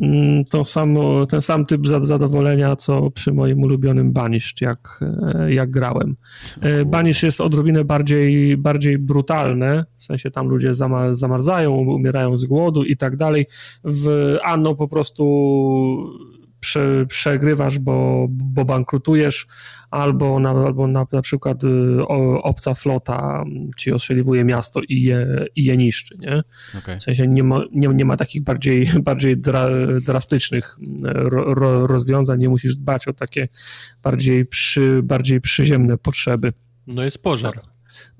Mm, 0.00 0.44
tą 0.44 0.64
samą, 0.64 1.26
ten 1.26 1.42
sam 1.42 1.66
typ 1.66 1.86
zadowolenia, 1.86 2.76
co 2.76 3.10
przy 3.10 3.32
moim 3.32 3.62
ulubionym 3.62 4.12
Banished, 4.12 4.60
jak, 4.60 5.00
e, 5.22 5.54
jak 5.54 5.70
grałem. 5.70 6.16
E, 6.60 6.84
Banish 6.84 7.22
jest 7.22 7.40
odrobinę 7.40 7.84
bardziej, 7.84 8.56
bardziej 8.56 8.98
brutalne, 8.98 9.84
w 9.94 10.04
sensie 10.04 10.30
tam 10.30 10.48
ludzie 10.48 10.70
zamarzają, 11.10 11.72
umierają 11.72 12.38
z 12.38 12.44
głodu 12.44 12.84
i 12.84 12.96
tak 12.96 13.16
dalej. 13.16 13.46
W 13.84 14.36
Anno 14.44 14.74
po 14.74 14.88
prostu 14.88 15.24
prze, 16.60 17.06
przegrywasz, 17.06 17.78
bo, 17.78 18.26
bo 18.30 18.64
bankrutujesz, 18.64 19.46
albo 19.90 20.40
na, 20.40 20.50
albo 20.50 20.86
na, 20.86 21.06
na 21.12 21.22
przykład 21.22 21.64
y, 21.64 22.06
obca 22.42 22.74
flota 22.74 23.44
ci 23.78 23.92
ostrzeliwuje 23.92 24.44
miasto 24.44 24.80
i 24.88 25.02
je, 25.02 25.46
i 25.56 25.64
je 25.64 25.76
niszczy, 25.76 26.16
nie? 26.18 26.42
Okay. 26.78 26.98
W 26.98 27.02
sensie 27.02 27.26
nie 27.26 27.44
ma, 27.44 27.64
nie, 27.72 27.88
nie 27.88 28.04
ma 28.04 28.16
takich 28.16 28.42
bardziej, 28.42 28.90
bardziej 29.02 29.36
dra, 29.36 29.68
drastycznych 30.06 30.76
ro, 31.04 31.54
ro, 31.54 31.86
rozwiązań, 31.86 32.40
nie 32.40 32.48
musisz 32.48 32.76
dbać 32.76 33.08
o 33.08 33.12
takie 33.12 33.48
bardziej, 34.02 34.46
przy, 34.46 35.00
bardziej 35.02 35.40
przyziemne 35.40 35.98
potrzeby. 35.98 36.52
No 36.86 37.04
jest 37.04 37.22
pożar. 37.22 37.60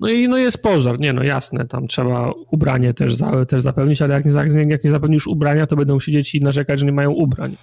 No 0.01 0.09
i 0.09 0.27
no 0.27 0.37
jest 0.37 0.63
pożar, 0.63 0.99
nie 0.99 1.13
no 1.13 1.23
jasne, 1.23 1.67
tam 1.67 1.87
trzeba 1.87 2.31
ubranie 2.51 2.93
też, 2.93 3.15
za, 3.15 3.45
też 3.45 3.61
zapewnić, 3.61 4.01
ale 4.01 4.13
jak 4.13 4.25
nie, 4.25 4.31
jak 4.67 4.83
nie 4.83 4.89
zapewnisz 4.91 5.27
ubrania, 5.27 5.67
to 5.67 5.75
będą 5.75 5.99
siedzieć 5.99 6.35
i 6.35 6.39
narzekać, 6.39 6.79
że 6.79 6.85
nie 6.85 6.91
mają 6.91 7.11
ubrań. 7.11 7.57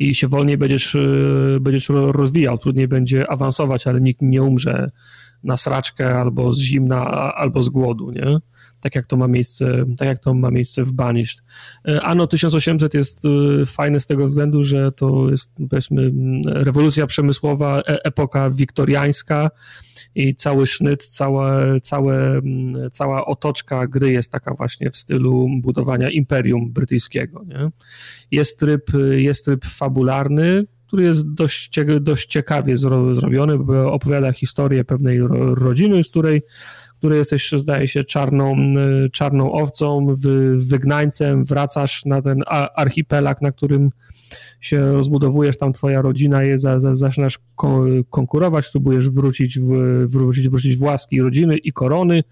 I 0.00 0.14
się 0.14 0.28
wolniej 0.28 0.56
będziesz, 0.56 0.94
y, 0.94 1.58
będziesz 1.60 1.88
rozwijał, 1.88 2.58
trudniej 2.58 2.88
będzie 2.88 3.30
awansować, 3.30 3.86
ale 3.86 4.00
nikt 4.00 4.22
nie 4.22 4.42
umrze 4.42 4.90
na 5.44 5.56
sraczkę 5.56 6.20
albo 6.20 6.52
z 6.52 6.60
zimna, 6.60 7.34
albo 7.34 7.62
z 7.62 7.68
głodu, 7.68 8.10
nie? 8.10 8.38
Tak 8.80 8.94
jak 8.94 9.06
to 9.06 9.16
ma 9.16 9.28
miejsce, 9.28 9.84
tak 9.98 10.08
jak 10.08 10.18
to 10.18 10.34
ma 10.34 10.50
miejsce 10.50 10.84
w 10.84 10.92
Banished. 10.92 11.42
Y, 11.88 12.00
Anno 12.00 12.26
1800 12.26 12.94
jest 12.94 13.24
y, 13.24 13.66
fajne 13.66 14.00
z 14.00 14.06
tego 14.06 14.26
względu, 14.26 14.62
że 14.62 14.92
to 14.92 15.30
jest 15.30 15.52
powiedzmy 15.70 16.10
rewolucja 16.46 17.06
przemysłowa, 17.06 17.78
e, 17.78 18.04
epoka 18.04 18.50
wiktoriańska, 18.50 19.50
i 20.14 20.34
cały 20.34 20.66
sznyt, 20.66 21.06
całe, 21.06 21.80
całe, 21.80 22.40
cała 22.92 23.26
otoczka 23.26 23.86
gry 23.86 24.12
jest 24.12 24.32
taka 24.32 24.54
właśnie 24.54 24.90
w 24.90 24.96
stylu 24.96 25.48
budowania 25.60 26.10
imperium 26.10 26.72
brytyjskiego. 26.72 27.44
Nie? 27.46 27.70
Jest, 28.30 28.58
tryb, 28.58 28.90
jest 29.16 29.44
tryb 29.44 29.64
fabularny, 29.64 30.64
który 30.86 31.02
jest 31.02 31.34
dość, 31.34 31.80
dość 32.00 32.28
ciekawie 32.28 32.76
zrobiony, 32.76 33.58
bo 33.58 33.92
opowiada 33.92 34.32
historię 34.32 34.84
pewnej 34.84 35.18
rodziny, 35.54 36.04
z 36.04 36.10
której 36.10 36.42
której 36.98 37.18
jesteś, 37.18 37.52
zdaje 37.56 37.88
się, 37.88 38.04
czarną, 38.04 38.56
czarną 39.12 39.52
owcą, 39.52 40.06
wygnańcem, 40.56 41.44
wracasz 41.44 42.04
na 42.04 42.22
ten 42.22 42.42
archipelag, 42.74 43.42
na 43.42 43.52
którym 43.52 43.90
się 44.60 44.92
rozbudowujesz, 44.92 45.58
tam 45.58 45.72
twoja 45.72 46.02
rodzina 46.02 46.42
jest, 46.42 46.64
zaczynasz 46.92 47.38
konkurować, 48.10 48.70
próbujesz 48.70 49.08
wrócić 49.08 49.58
w, 49.58 49.70
wrócić, 50.12 50.48
wrócić 50.48 50.76
w 50.76 50.82
łaski 50.82 51.22
rodziny 51.22 51.56
i 51.56 51.72
korony. 51.72 52.22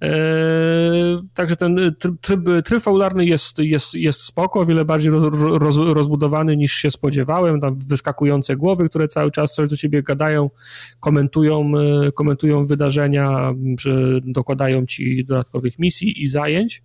Eee, 0.00 1.22
także 1.34 1.56
ten 1.56 1.94
tryb, 2.20 2.40
tryb 2.64 2.82
fabularny 2.82 3.26
jest, 3.26 3.58
jest, 3.58 3.94
jest 3.94 4.20
spoko, 4.20 4.66
wiele 4.66 4.84
bardziej 4.84 5.10
roz, 5.10 5.24
roz, 5.60 5.76
rozbudowany 5.76 6.56
niż 6.56 6.72
się 6.72 6.90
spodziewałem. 6.90 7.60
Tam 7.60 7.76
wyskakujące 7.76 8.56
głowy, 8.56 8.88
które 8.88 9.06
cały 9.06 9.30
czas 9.30 9.54
coś 9.54 9.68
do 9.68 9.76
ciebie 9.76 10.02
gadają, 10.02 10.50
komentują, 11.00 11.72
e, 12.06 12.12
komentują 12.12 12.64
wydarzenia, 12.64 13.54
dokładają 14.22 14.86
ci 14.86 15.24
dodatkowych 15.24 15.78
misji 15.78 16.22
i 16.22 16.26
zajęć 16.26 16.82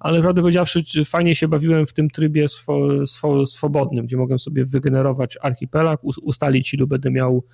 ale 0.00 0.20
prawdę 0.20 0.40
powiedziawszy, 0.40 0.82
fajnie 1.04 1.34
się 1.34 1.48
bawiłem 1.48 1.86
w 1.86 1.92
tym 1.92 2.10
trybie 2.10 2.48
swo, 2.48 3.06
swo, 3.06 3.46
swobodnym, 3.46 4.06
gdzie 4.06 4.16
mogłem 4.16 4.38
sobie 4.38 4.64
wygenerować 4.64 5.38
archipelag, 5.42 6.00
ustalić 6.04 6.74
ilu 6.74 6.86
będę 6.86 7.10
miał 7.10 7.44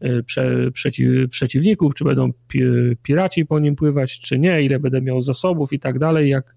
e, 0.00 0.22
prze, 0.22 0.70
przeciw, 0.70 1.30
przeciwników, 1.30 1.94
czy 1.94 2.04
będą 2.04 2.32
pi, 2.48 2.62
piraci 3.02 3.46
po 3.46 3.58
nim 3.58 3.76
pływać, 3.76 4.20
czy 4.20 4.38
nie, 4.38 4.62
ile 4.62 4.78
będę 4.78 5.02
miał 5.02 5.22
zasobów 5.22 5.72
i 5.72 5.78
tak 5.78 5.98
dalej, 5.98 6.28
jak, 6.28 6.56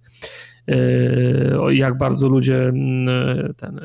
e, 0.67 1.75
jak 1.75 1.97
bardzo 1.97 2.27
ludzie 2.27 2.73
ten 3.57 3.79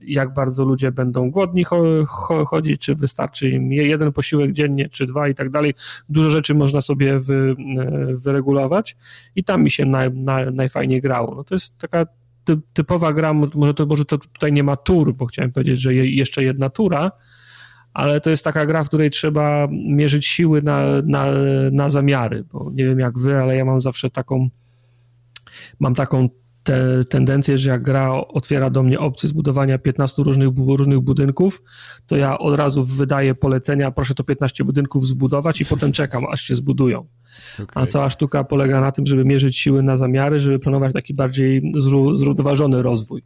jak 0.00 0.34
bardzo 0.34 0.64
ludzie 0.64 0.92
będą 0.92 1.30
głodni 1.30 1.64
chodzić, 2.46 2.80
czy 2.80 2.94
wystarczy 2.94 3.50
im 3.50 3.72
jeden 3.72 4.12
posiłek 4.12 4.52
dziennie, 4.52 4.88
czy 4.88 5.06
dwa 5.06 5.28
i 5.28 5.34
tak 5.34 5.50
dalej. 5.50 5.74
Dużo 6.08 6.30
rzeczy 6.30 6.54
można 6.54 6.80
sobie 6.80 7.18
wy, 7.18 7.56
wyregulować 8.24 8.96
i 9.36 9.44
tam 9.44 9.64
mi 9.64 9.70
się 9.70 9.86
naj, 9.86 10.10
najfajniej 10.52 11.00
grało. 11.00 11.34
No 11.34 11.44
to 11.44 11.54
jest 11.54 11.78
taka 11.78 12.06
typowa 12.72 13.12
gra, 13.12 13.32
może 13.32 13.74
to, 13.74 13.86
może 13.86 14.04
to 14.04 14.18
tutaj 14.18 14.52
nie 14.52 14.64
ma 14.64 14.76
tur, 14.76 15.14
bo 15.14 15.26
chciałem 15.26 15.52
powiedzieć, 15.52 15.80
że 15.80 15.94
jeszcze 15.94 16.44
jedna 16.44 16.70
tura, 16.70 17.12
ale 17.94 18.20
to 18.20 18.30
jest 18.30 18.44
taka 18.44 18.66
gra, 18.66 18.84
w 18.84 18.88
której 18.88 19.10
trzeba 19.10 19.68
mierzyć 19.70 20.26
siły 20.26 20.62
na, 20.62 20.84
na, 21.04 21.26
na 21.72 21.88
zamiary, 21.88 22.44
bo 22.52 22.70
nie 22.74 22.84
wiem 22.84 22.98
jak 22.98 23.18
wy, 23.18 23.36
ale 23.36 23.56
ja 23.56 23.64
mam 23.64 23.80
zawsze 23.80 24.10
taką 24.10 24.48
mam 25.80 25.94
taką 25.94 26.28
te 26.62 27.04
tendencje, 27.04 27.58
że 27.58 27.70
jak 27.70 27.82
gra 27.82 28.12
otwiera 28.12 28.70
do 28.70 28.82
mnie 28.82 29.00
opcję 29.00 29.28
zbudowania 29.28 29.78
15 29.78 30.22
różnych, 30.22 30.48
różnych 30.56 31.00
budynków, 31.00 31.62
to 32.06 32.16
ja 32.16 32.38
od 32.38 32.56
razu 32.56 32.84
wydaję 32.84 33.34
polecenia, 33.34 33.90
proszę 33.90 34.14
to 34.14 34.24
15 34.24 34.64
budynków 34.64 35.06
zbudować 35.06 35.60
i 35.60 35.64
potem 35.64 35.92
czekam, 35.92 36.24
aż 36.32 36.42
się 36.42 36.54
zbudują. 36.54 37.06
Okay. 37.54 37.82
A 37.82 37.86
cała 37.86 38.10
sztuka 38.10 38.44
polega 38.44 38.80
na 38.80 38.92
tym, 38.92 39.06
żeby 39.06 39.24
mierzyć 39.24 39.58
siły 39.58 39.82
na 39.82 39.96
zamiary, 39.96 40.40
żeby 40.40 40.58
planować 40.58 40.92
taki 40.92 41.14
bardziej 41.14 41.72
zrównoważony 42.14 42.82
rozwój. 42.82 43.22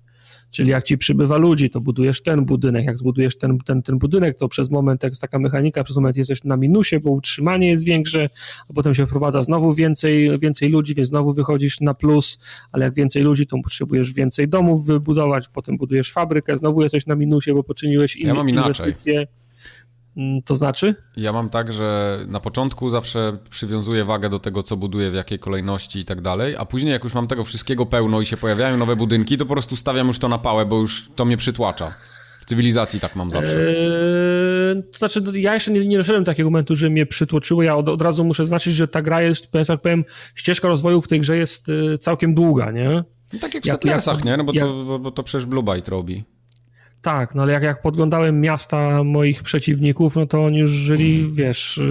Czyli 0.55 0.70
jak 0.70 0.84
ci 0.84 0.99
przybywa 0.99 1.36
ludzi, 1.36 1.70
to 1.70 1.81
budujesz 1.81 2.23
ten 2.23 2.44
budynek, 2.44 2.84
jak 2.84 2.99
zbudujesz 2.99 3.39
ten, 3.39 3.58
ten, 3.58 3.83
ten 3.83 3.99
budynek, 3.99 4.39
to 4.39 4.49
przez 4.49 4.70
moment, 4.70 5.02
jak 5.02 5.12
jest 5.12 5.20
taka 5.20 5.39
mechanika, 5.39 5.84
przez 5.84 5.97
moment 5.97 6.16
jesteś 6.16 6.44
na 6.44 6.57
minusie, 6.57 7.00
bo 7.00 7.10
utrzymanie 7.10 7.70
jest 7.70 7.84
większe, 7.84 8.28
a 8.70 8.73
potem 8.73 8.94
się 8.94 9.07
wprowadza 9.07 9.42
znowu 9.42 9.73
więcej, 9.73 10.39
więcej 10.39 10.68
ludzi, 10.68 10.94
więc 10.94 11.08
znowu 11.08 11.33
wychodzisz 11.33 11.81
na 11.81 11.94
plus, 11.94 12.39
ale 12.73 12.84
jak 12.84 12.94
więcej 12.94 13.23
ludzi, 13.23 13.47
to 13.47 13.57
potrzebujesz 13.65 14.12
więcej 14.12 14.49
domów 14.49 14.86
wybudować, 14.86 15.49
potem 15.49 15.76
budujesz 15.76 16.12
fabrykę, 16.12 16.58
znowu 16.58 16.83
jesteś 16.83 17.07
na 17.07 17.15
minusie, 17.15 17.55
bo 17.55 17.62
poczyniłeś 17.62 18.16
in, 18.16 18.28
ja 18.28 18.34
inwestycje. 18.42 19.12
Inaczej. 19.12 19.44
Mm, 20.17 20.43
to 20.43 20.55
znaczy? 20.55 20.94
Ja 21.17 21.33
mam 21.33 21.49
tak, 21.49 21.73
że 21.73 22.18
na 22.28 22.41
początku 22.41 22.91
zawsze 22.91 23.39
przywiązuję 23.51 24.05
wagę 24.05 24.31
do 24.31 24.39
tego, 24.39 24.62
co 24.62 24.76
buduję, 24.76 25.10
w 25.10 25.15
jakiej 25.15 25.39
kolejności 25.39 25.99
i 25.99 26.05
tak 26.05 26.20
dalej, 26.20 26.57
a 26.59 26.65
później 26.65 26.93
jak 26.93 27.05
już 27.05 27.15
mam 27.15 27.26
tego 27.26 27.44
wszystkiego 27.44 27.86
pełno 27.86 28.20
i 28.20 28.26
się 28.26 28.36
pojawiają 28.36 28.76
nowe 28.76 28.97
budynki, 28.97 29.39
to 29.39 29.47
po 29.47 29.52
prostu 29.52 29.76
stawiam 29.76 30.07
już 30.07 30.18
to 30.18 30.28
na 30.28 30.39
pałę, 30.39 30.67
bo 30.67 30.76
już 30.76 31.09
to 31.17 31.25
mnie 31.25 31.36
przytłacza. 31.36 31.94
W 32.41 32.47
cywilizacji 32.47 33.01
tak 33.01 33.17
mam 33.17 33.31
zawsze. 33.31 33.68
Eee, 33.68 34.83
to 34.93 34.99
znaczy, 34.99 35.23
ja 35.34 35.55
jeszcze 35.55 35.73
nie, 35.73 35.86
nie 35.86 35.99
doszedłem 35.99 36.25
do 36.25 36.31
takiego 36.31 36.51
momentu, 36.51 36.76
że 36.76 36.91
mnie 36.91 37.07
przytłoczyło. 37.07 37.62
Ja 37.62 37.76
od, 37.76 37.89
od 37.89 38.02
razu 38.02 38.25
muszę 38.25 38.47
znaczyć, 38.47 38.75
że 38.75 38.89
ta 38.89 39.02
gra 39.02 39.23
jest, 39.23 39.51
tak 39.67 39.81
powiem, 39.81 40.05
ścieżka 40.34 40.68
rozwoju 40.68 41.01
w 41.01 41.09
tej 41.09 41.20
grze 41.20 41.36
jest 41.36 41.68
y, 41.68 41.99
całkiem 41.99 42.34
długa, 42.34 42.70
nie? 42.70 43.05
No 43.33 43.39
tak 43.41 43.55
jak 43.55 43.65
w 43.65 43.67
Settlersach, 43.67 44.25
nie? 44.25 44.36
No 44.36 44.44
bo, 44.44 44.52
jak, 44.52 44.65
to, 44.65 44.84
bo, 44.84 44.99
bo 44.99 45.10
to 45.10 45.23
przecież 45.23 45.47
Blue 45.47 45.62
Byte 45.62 45.91
robi. 45.91 46.25
Tak, 47.05 47.34
no 47.34 47.42
ale 47.42 47.52
jak, 47.52 47.62
jak 47.62 47.83
podglądałem 47.83 48.41
miasta 48.41 49.05
moich 49.05 49.42
przeciwników, 49.42 50.16
no 50.16 50.26
to 50.26 50.44
oni 50.44 50.58
już 50.58 50.70
żyli, 50.70 51.33
wiesz, 51.33 51.78
y, 51.78 51.83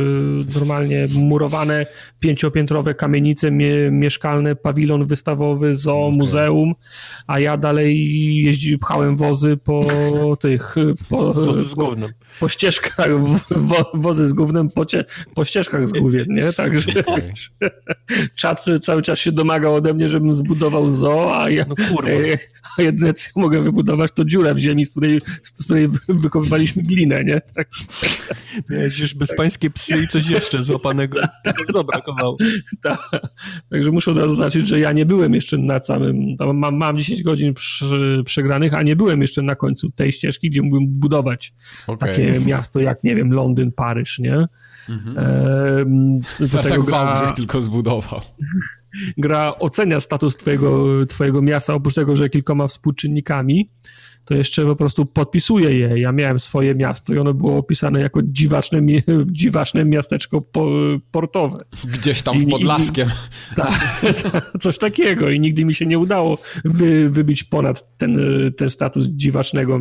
normalnie 0.56 1.08
murowane, 1.16 1.86
pięciopiętrowe 2.20 2.96
kamienice 2.96 3.52
mie 3.52 3.92
mieszkalne, 3.92 4.56
pawilon 4.56 5.06
wystawowy, 5.06 5.76
zoo, 5.76 6.06
okay. 6.06 6.18
muzeum, 6.18 6.74
a 7.28 7.40
ja 7.40 7.58
dalej 7.58 8.44
jeździ, 8.44 8.78
pchałem 8.78 9.16
wozy 9.16 9.58
po 9.58 9.84
tych... 10.42 10.76
Po, 11.10 11.34
z 11.64 11.74
gównem. 11.74 12.10
Po 12.40 12.48
ścieżkach, 12.48 13.20
wo, 13.50 13.92
wozy 13.94 14.26
z 14.26 14.34
gównem 14.34 14.70
po, 14.70 14.86
cie, 14.86 15.06
po 15.36 15.46
ścieżkach 15.46 15.88
z 15.88 15.92
główien, 15.92 16.26
nie? 16.30 16.54
Także 16.54 16.92
okay. 17.06 17.34
czat 18.36 18.66
cały 18.82 19.02
czas 19.02 19.20
się 19.20 19.32
domagał 19.32 19.76
ode 19.76 19.94
mnie, 19.94 20.10
żebym 20.10 20.34
zbudował 20.34 20.90
zoo, 20.90 21.42
a 21.42 21.50
ja, 21.50 21.66
no 21.68 21.76
kurwa. 21.76 22.12
a 22.78 22.82
jedyne 22.82 23.14
co 23.14 23.30
mogę 23.36 23.62
wybudować 23.62 24.12
to 24.16 24.26
dziurę 24.26 24.54
w 24.54 24.58
ziemi, 24.58 24.86
z 24.86 24.94
której, 25.04 25.22
z 25.44 25.66
której 25.66 25.88
wykopywaliśmy 26.10 26.84
glinę, 26.84 27.24
nie? 27.24 27.42
Tak. 27.42 27.70
Miałeś 28.70 29.00
już 29.00 29.14
bezpańskie 29.14 29.70
psy 29.70 30.04
i 30.04 30.08
coś 30.08 30.28
jeszcze 30.28 30.64
złapanego. 30.64 31.20
Tego 31.44 31.84
brakowało. 31.84 32.38
Tak. 32.82 33.10
Także 33.70 33.92
muszę 33.92 34.12
od 34.12 34.18
razu 34.18 34.30
zaznaczyć, 34.30 34.68
że 34.68 34.80
ja 34.80 34.92
nie 34.92 35.06
byłem 35.06 35.34
jeszcze 35.34 35.58
na 35.58 35.80
samym, 35.80 36.36
mam, 36.54 36.76
mam 36.76 36.98
10 36.98 37.24
godzin 37.24 37.54
przy, 37.54 38.24
przegranych, 38.26 38.74
a 38.74 38.84
nie 38.84 38.96
byłem 38.96 39.22
jeszcze 39.22 39.42
na 39.42 39.56
końcu 39.56 39.92
tej 39.92 40.12
ścieżki, 40.12 40.50
gdzie 40.50 40.62
mógłbym 40.62 40.88
budować 40.88 41.54
okay. 41.88 42.10
takie 42.10 42.40
miasto 42.46 42.80
jak, 42.80 43.04
nie 43.04 43.16
wiem, 43.16 43.34
Londyn, 43.34 43.72
Paryż, 43.72 44.20
nie? 44.20 44.48
Mhm. 44.90 45.18
E, 46.40 46.46
do 46.48 46.64
tego 46.64 46.76
tak 46.76 46.86
gra... 46.86 47.32
tylko 47.32 47.62
zbudował. 47.62 48.22
Gra 49.18 49.54
ocenia 49.60 50.00
status 50.00 50.36
twojego, 50.36 51.06
twojego 51.06 51.42
miasta, 51.42 51.74
oprócz 51.74 51.94
tego, 51.94 52.16
że 52.16 52.30
kilkoma 52.30 52.68
współczynnikami, 52.68 53.70
to 54.26 54.34
jeszcze 54.34 54.66
po 54.66 54.76
prostu 54.76 55.06
podpisuję 55.06 55.80
je. 55.80 56.00
Ja 56.00 56.12
miałem 56.12 56.40
swoje 56.40 56.76
miasto 56.76 57.14
i 57.14 57.18
ono 57.18 57.34
było 57.34 57.58
opisane 57.58 58.02
jako 58.02 58.22
dziwaczne, 58.24 58.82
dziwaczne 59.32 59.86
miasteczko 59.86 60.42
portowe. 61.12 61.58
Gdzieś 61.84 62.22
tam 62.22 62.40
w 62.40 62.50
Podlaskiem. 62.50 63.10
tak, 63.56 64.06
coś 64.64 64.78
takiego 64.78 65.30
i 65.30 65.40
nigdy 65.40 65.66
mi 65.66 65.74
się 65.74 65.86
nie 65.86 66.00
udało 66.00 66.38
wy, 66.66 67.10
wybić 67.10 67.44
ponad 67.44 67.98
ten, 67.98 68.20
ten 68.58 68.70
status 68.70 69.06
dziwacznego 69.06 69.80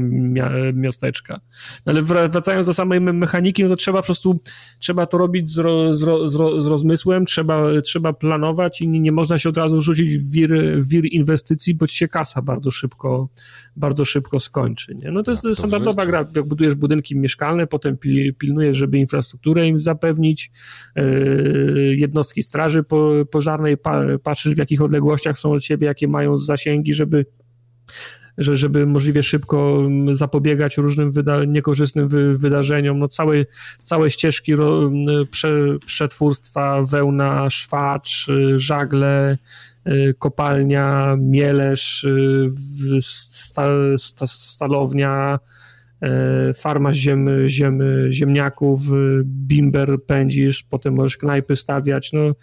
miasteczka. 0.74 1.40
Ale 1.84 2.02
wracając 2.02 2.66
do 2.66 2.74
samej 2.74 3.00
mechaniki, 3.00 3.62
no 3.62 3.68
to 3.68 3.76
trzeba 3.76 3.98
po 3.98 4.04
prostu, 4.06 4.40
trzeba 4.78 5.06
to 5.06 5.18
robić 5.18 5.50
z, 5.50 5.58
ro, 5.58 5.94
z, 5.94 6.02
ro, 6.02 6.28
z, 6.28 6.34
ro, 6.34 6.62
z 6.62 6.66
rozmysłem, 6.66 7.26
trzeba, 7.26 7.62
trzeba 7.84 8.12
planować 8.12 8.80
i 8.80 8.88
nie, 8.88 9.00
nie 9.00 9.12
można 9.12 9.38
się 9.38 9.48
od 9.48 9.56
razu 9.56 9.82
rzucić 9.82 10.18
w 10.18 10.32
wir, 10.32 10.50
w 10.76 10.88
wir 10.88 11.04
inwestycji, 11.12 11.74
bo 11.74 11.86
ci 11.86 11.96
się 11.96 12.08
kasa 12.08 12.42
bardzo 12.42 12.70
szybko, 12.70 13.28
bardzo 13.76 14.04
szybko 14.04 14.31
wszystko 14.32 14.40
skończy. 14.40 14.94
Nie? 14.94 15.10
No 15.10 15.22
to 15.22 15.30
jest 15.30 15.42
standardowa 15.54 16.06
gra, 16.06 16.28
jak 16.36 16.48
budujesz 16.48 16.74
budynki 16.74 17.16
mieszkalne, 17.16 17.66
potem 17.66 17.98
pilnujesz, 18.38 18.76
żeby 18.76 18.98
infrastrukturę 18.98 19.68
im 19.68 19.80
zapewnić, 19.80 20.50
yy, 20.96 21.96
jednostki 21.96 22.42
straży 22.42 22.84
pożarnej, 23.30 23.76
patrzysz 24.22 24.54
w 24.54 24.58
jakich 24.58 24.82
odległościach 24.82 25.38
są 25.38 25.52
od 25.52 25.64
siebie, 25.64 25.86
jakie 25.86 26.08
mają 26.08 26.36
zasięgi, 26.36 26.94
żeby 26.94 27.26
że, 28.38 28.56
żeby 28.56 28.86
możliwie 28.86 29.22
szybko 29.22 29.88
zapobiegać 30.12 30.76
różnym 30.76 31.12
wyda 31.12 31.44
niekorzystnym 31.44 32.08
wy 32.08 32.38
wydarzeniom. 32.38 32.98
No 32.98 33.08
całe, 33.08 33.44
całe 33.82 34.10
ścieżki 34.10 34.52
prze 35.30 35.78
przetwórstwa, 35.86 36.82
wełna, 36.82 37.50
szwacz, 37.50 38.26
żagle, 38.56 39.38
kopalnia, 40.18 41.16
mielesz, 41.20 42.04
y, 42.04 42.48
sta, 43.00 43.68
sta, 43.98 44.26
stalownia, 44.26 45.38
farma 46.54 46.94
ziem, 46.94 47.28
ziem, 47.46 47.82
ziemniaków, 48.10 48.80
bimber 49.24 49.96
pędzisz, 50.06 50.62
potem 50.62 50.94
możesz 50.94 51.16
knajpy 51.16 51.56
stawiać, 51.56 52.12
no 52.12 52.34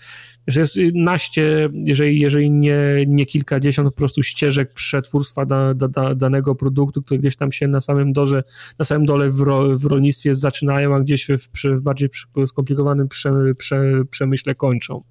że 0.49 0.59
jest 0.59 0.77
naście, 0.93 1.69
jeżeli, 1.73 2.19
jeżeli 2.19 2.51
nie, 2.51 2.79
nie 3.07 3.25
kilkadziesiąt 3.25 3.87
po 3.87 3.97
prostu 3.97 4.23
ścieżek 4.23 4.73
przetwórstwa 4.73 5.45
da, 5.45 5.73
da, 5.73 5.87
da, 5.87 6.15
danego 6.15 6.55
produktu, 6.55 7.01
które 7.01 7.19
gdzieś 7.19 7.35
tam 7.35 7.51
się 7.51 7.67
na 7.67 7.81
samym 7.81 8.13
dole, 8.13 8.43
na 8.79 8.85
samym 8.85 9.05
dole 9.05 9.29
w, 9.29 9.39
ro, 9.39 9.77
w 9.77 9.85
rolnictwie 9.85 10.35
zaczynają, 10.35 10.95
a 10.95 10.99
gdzieś 10.99 11.27
w, 11.27 11.49
w 11.77 11.81
bardziej 11.81 12.09
skomplikowanym 12.47 13.07
prze, 13.07 13.31
prze, 13.57 14.05
przemyśle 14.09 14.55
kończą. 14.55 15.03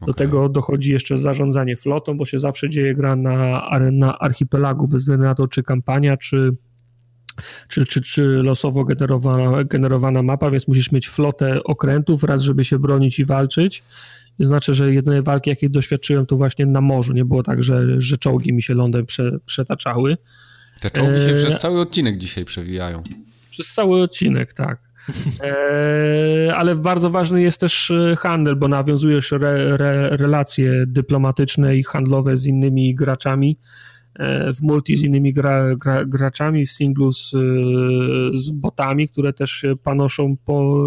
Okay. 0.00 0.06
Do 0.06 0.14
tego 0.14 0.48
dochodzi 0.48 0.92
jeszcze 0.92 1.16
zarządzanie 1.16 1.76
flotą, 1.76 2.18
bo 2.18 2.24
się 2.24 2.38
zawsze 2.38 2.68
dzieje 2.68 2.94
gra 2.94 3.16
na, 3.16 3.62
na 3.92 4.18
archipelagu, 4.18 4.88
bez 4.88 5.02
względu 5.02 5.24
na 5.24 5.34
to, 5.34 5.48
czy 5.48 5.62
kampania, 5.62 6.16
czy, 6.16 6.56
czy, 7.68 7.86
czy, 7.86 8.00
czy 8.02 8.22
losowo 8.22 8.84
generowana, 8.84 9.64
generowana 9.64 10.22
mapa, 10.22 10.50
więc 10.50 10.68
musisz 10.68 10.92
mieć 10.92 11.08
flotę 11.08 11.64
okrętów, 11.64 12.22
raz, 12.22 12.42
żeby 12.42 12.64
się 12.64 12.78
bronić 12.78 13.18
i 13.18 13.24
walczyć, 13.24 13.84
znaczy, 14.38 14.74
że 14.74 14.94
jedyne 14.94 15.22
walki, 15.22 15.50
jakie 15.50 15.70
doświadczyłem, 15.70 16.26
to 16.26 16.36
właśnie 16.36 16.66
na 16.66 16.80
morzu. 16.80 17.12
Nie 17.12 17.24
było 17.24 17.42
tak, 17.42 17.62
że, 17.62 18.00
że 18.00 18.18
czołgi 18.18 18.52
mi 18.52 18.62
się 18.62 18.74
lądem 18.74 19.06
prze, 19.06 19.38
przetaczały. 19.46 20.16
Te 20.80 20.90
czołgi 20.90 21.20
się 21.20 21.34
e... 21.34 21.34
przez 21.34 21.58
cały 21.58 21.80
odcinek 21.80 22.18
dzisiaj 22.18 22.44
przewijają. 22.44 23.02
Przez 23.50 23.72
cały 23.72 24.02
odcinek, 24.02 24.52
tak. 24.52 24.89
E... 25.42 26.54
ale 26.56 26.74
bardzo 26.74 27.10
ważny 27.10 27.42
jest 27.42 27.60
też 27.60 27.90
e, 27.90 28.16
handel, 28.16 28.56
bo 28.56 28.68
nawiązujesz 28.68 29.32
re, 29.32 29.76
re, 29.76 30.08
relacje 30.16 30.84
dyplomatyczne 30.86 31.76
i 31.76 31.84
handlowe 31.84 32.36
z 32.36 32.46
innymi 32.46 32.94
graczami 32.94 33.58
E, 34.20 34.52
w 34.52 34.62
multi 34.62 34.96
z 34.96 35.02
innymi 35.02 35.32
gra, 35.32 35.76
gra, 35.76 36.04
graczami, 36.04 36.66
w 36.66 36.72
singlu 36.72 37.12
z, 37.12 37.30
z 38.32 38.50
botami, 38.50 39.08
które 39.08 39.32
też 39.32 39.50
się 39.50 39.76
panoszą 39.76 40.36
po, 40.44 40.84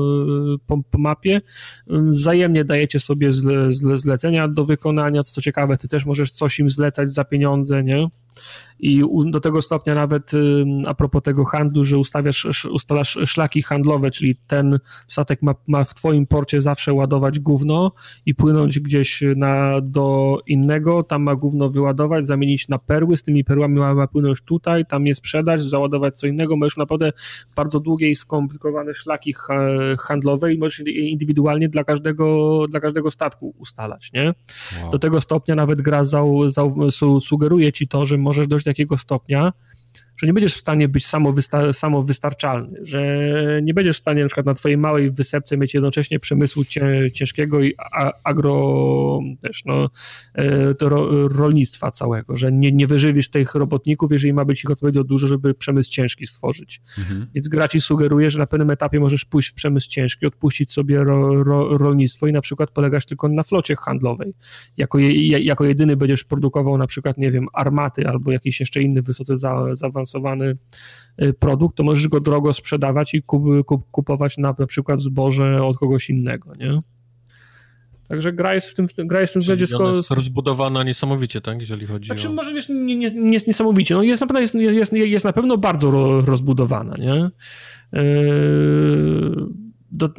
po, 0.68 0.84
po 0.92 0.98
mapie. 0.98 1.42
Wzajemnie 1.88 2.66
dajecie 2.66 3.00
sobie 3.00 3.32
zle, 3.32 3.72
zle, 3.72 3.98
zlecenia 3.98 4.48
do 4.48 4.66
wykonania, 4.66 5.24
co 5.24 5.42
ciekawe, 5.42 5.78
ty 5.78 5.88
też 5.88 6.06
możesz 6.06 6.32
coś 6.32 6.60
im 6.60 6.70
zlecać 6.70 7.10
za 7.10 7.24
pieniądze, 7.24 7.84
nie? 7.84 8.08
I 8.80 9.02
do 9.26 9.40
tego 9.40 9.62
stopnia 9.62 9.96
nawet 9.96 10.32
a 10.86 10.94
propos 10.94 11.24
tego 11.24 11.46
handlu, 11.46 11.84
że 11.84 11.98
ustawiasz, 11.98 12.66
ustalasz 12.72 13.18
szlaki 13.26 13.62
handlowe, 13.62 14.12
czyli 14.12 14.36
ten 14.48 14.80
statek 15.08 15.42
ma, 15.42 15.56
ma 15.68 15.84
w 15.84 15.94
twoim 15.94 16.28
porcie 16.28 16.62
zawsze 16.62 16.94
ładować 16.94 17.40
gówno 17.40 17.92
i 18.26 18.36
płynąć 18.36 18.80
gdzieś 18.80 19.24
na, 19.36 19.82
do 19.82 20.38
innego, 20.48 21.04
tam 21.04 21.24
ma 21.24 21.36
gówno 21.36 21.70
wyładować, 21.70 22.26
zamienić 22.26 22.68
na 22.68 22.78
perły, 22.78 23.18
z 23.18 23.24
tymi 23.24 23.44
perłami 23.44 23.80
ma, 23.80 23.94
ma 23.94 24.08
płynąć 24.08 24.42
tutaj, 24.42 24.86
tam 24.86 25.08
je 25.08 25.16
sprzedać, 25.16 25.64
załadować 25.64 26.20
co 26.20 26.28
innego, 26.28 26.58
możesz 26.58 26.78
naprawdę 26.78 27.12
bardzo 27.56 27.80
długie 27.80 28.10
i 28.10 28.16
skomplikowane 28.16 28.94
szlaki 28.94 29.34
handlowe 30.00 30.54
i 30.54 30.58
możesz 30.58 30.80
indywidualnie 30.88 31.70
dla 31.70 31.84
każdego, 31.84 32.60
dla 32.70 32.80
każdego 32.80 33.12
statku 33.12 33.54
ustalać, 33.58 34.12
nie? 34.14 34.34
Wow. 34.82 34.92
Do 34.92 35.00
tego 35.00 35.22
stopnia 35.22 35.56
nawet 35.56 35.82
gra 35.82 36.04
zau, 36.04 36.50
zau, 36.50 36.92
sugeruje 37.22 37.72
ci 37.72 37.88
to, 37.88 38.06
że 38.06 38.18
możesz 38.24 38.48
dojść 38.48 38.66
do 38.66 38.72
takiego 38.72 38.98
stopnia, 38.98 39.54
że 40.18 40.28
nie 40.28 40.34
będziesz 40.34 40.54
w 40.54 40.58
stanie 40.58 40.88
być 40.88 41.08
samowysta 41.08 41.74
samowystarczalny, 41.74 42.80
że 42.82 43.02
nie 43.64 43.74
będziesz 43.74 43.98
w 43.98 44.00
stanie 44.00 44.22
na 44.22 44.28
przykład 44.28 44.46
na 44.46 44.54
twojej 44.54 44.78
małej 44.78 45.10
wysepce 45.10 45.58
mieć 45.58 45.74
jednocześnie 45.74 46.20
przemysłu 46.20 46.64
ciężkiego 47.14 47.64
i 47.64 47.74
agro 48.24 49.20
też, 49.42 49.66
no, 49.66 49.90
e, 50.36 50.74
ro 50.82 51.28
rolnictwa 51.28 51.92
całego, 51.92 52.36
że 52.36 52.52
nie, 52.52 52.72
nie 52.72 52.88
wyżywisz 52.88 53.30
tych 53.30 53.56
robotników, 53.56 54.12
jeżeli 54.12 54.34
ma 54.34 54.46
być 54.46 54.64
ich 54.64 54.72
odpowiednio 54.72 55.04
dużo, 55.04 55.28
żeby 55.28 55.54
przemysł 55.54 55.92
ciężki 55.92 56.28
stworzyć. 56.28 56.82
Mhm. 56.98 57.28
Więc 57.36 57.48
gra 57.48 57.68
ci 57.68 57.82
sugeruje, 57.82 58.32
że 58.32 58.40
na 58.40 58.48
pewnym 58.48 58.70
etapie 58.70 59.00
możesz 59.00 59.26
pójść 59.26 59.50
w 59.50 59.54
przemysł 59.54 59.90
ciężki, 59.90 60.26
odpuścić 60.26 60.72
sobie 60.72 61.04
ro, 61.04 61.44
ro, 61.44 61.78
rolnictwo 61.78 62.28
i 62.28 62.34
na 62.34 62.42
przykład 62.42 62.72
polegać 62.72 63.06
tylko 63.06 63.28
na 63.28 63.44
flocie 63.44 63.76
handlowej. 63.76 64.34
Jako, 64.78 65.00
je, 65.00 65.40
jako 65.40 65.66
jedyny 65.66 65.98
będziesz 65.98 66.24
produkował 66.24 66.78
na 66.78 66.88
przykład, 66.88 67.18
nie 67.18 67.32
wiem, 67.32 67.48
armaty 67.54 68.08
albo 68.08 68.32
jakiś 68.32 68.60
jeszcze 68.60 68.82
inny 68.82 69.02
wysoce 69.02 69.36
za, 69.36 69.76
zaawansowany 69.76 70.03
zaawansowany 70.06 70.58
y, 71.22 71.34
produkt, 71.34 71.78
to 71.78 71.84
możesz 71.84 72.08
go 72.08 72.20
drogo 72.20 72.54
sprzedawać 72.54 73.14
i 73.14 73.24
kup, 73.24 73.44
kup, 73.66 73.92
kupować 73.92 74.38
na, 74.38 74.56
na 74.60 74.68
przykład 74.68 75.00
zboże 75.00 75.64
od 75.64 75.78
kogoś 75.78 76.10
innego, 76.10 76.56
nie? 76.56 76.82
Także 78.08 78.34
gra 78.34 78.56
jest 78.56 78.68
w 78.68 78.74
tym, 78.74 78.88
gra 78.98 79.22
jest 79.22 79.34
w 79.34 79.34
tym 79.34 79.40
względzie... 79.40 79.66
Sko- 79.66 79.96
jest 79.96 80.12
rozbudowana 80.12 80.84
niesamowicie, 80.84 81.42
tak, 81.42 81.60
jeżeli 81.60 81.86
chodzi 81.86 82.06
znaczy, 82.08 82.30
o... 82.30 82.32
może 82.32 82.54
wiesz, 82.54 82.70
nie, 82.70 82.96
nie, 82.96 83.12
nie 83.12 83.34
jest 83.34 83.48
niesamowicie, 83.48 83.96
no 83.96 84.04
jest, 84.04 84.22
na 84.22 84.28
pewno, 84.28 84.40
jest, 84.40 84.56
jest, 84.56 84.94
jest 84.94 85.26
na 85.26 85.34
pewno 85.34 85.58
bardzo 85.58 85.92
ro, 85.92 86.22
rozbudowana, 86.22 86.96
nie? 86.98 87.30
Yy, 87.94 89.36
do, 89.92 90.10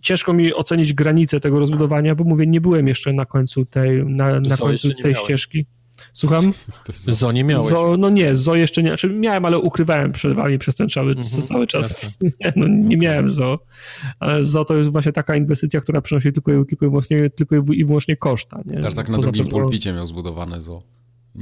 ciężko 0.00 0.32
mi 0.32 0.54
ocenić 0.54 0.92
granice 0.92 1.40
tego 1.40 1.60
rozbudowania, 1.60 2.14
bo 2.14 2.24
mówię, 2.24 2.46
nie 2.46 2.60
byłem 2.60 2.88
jeszcze 2.88 3.12
na 3.12 3.26
końcu 3.26 3.64
tej, 3.64 4.04
na, 4.06 4.40
na 4.40 4.56
końcu 4.56 4.94
tej 5.02 5.14
ścieżki. 5.14 5.66
Słucham? 6.14 6.52
Zo 6.92 7.32
nie 7.32 7.44
miałeś. 7.44 7.68
Zo, 7.68 7.96
no 7.98 8.10
nie, 8.10 8.36
Zo 8.36 8.54
jeszcze 8.54 8.82
nie, 8.82 8.88
znaczy 8.88 9.10
miałem, 9.10 9.44
ale 9.44 9.58
ukrywałem 9.58 10.12
przed 10.12 10.32
wami 10.32 10.58
przez 10.58 10.76
ten 10.76 10.88
cały, 10.88 11.10
mhm, 11.10 11.42
cały 11.42 11.66
czas. 11.66 12.18
Nie, 12.40 12.52
no, 12.56 12.66
nie 12.68 12.96
miałem 12.96 13.28
Zo. 13.28 13.58
Ale 14.18 14.44
Zo 14.44 14.64
to 14.64 14.76
jest 14.76 14.92
właśnie 14.92 15.12
taka 15.12 15.36
inwestycja, 15.36 15.80
która 15.80 16.00
przynosi 16.00 16.32
tylko, 16.32 16.64
tylko, 16.64 16.86
i, 16.86 16.88
wyłącznie, 16.88 17.30
tylko 17.30 17.56
i 17.56 17.84
wyłącznie 17.84 18.16
koszta. 18.16 18.60
Nie? 18.64 18.80
Tak, 18.80 18.94
tak 18.94 19.08
na 19.08 19.16
Poza 19.16 19.30
drugim 19.30 19.48
pulpicie 19.48 19.92
miał 19.92 20.06
zbudowane 20.06 20.60
Zo. 20.60 20.82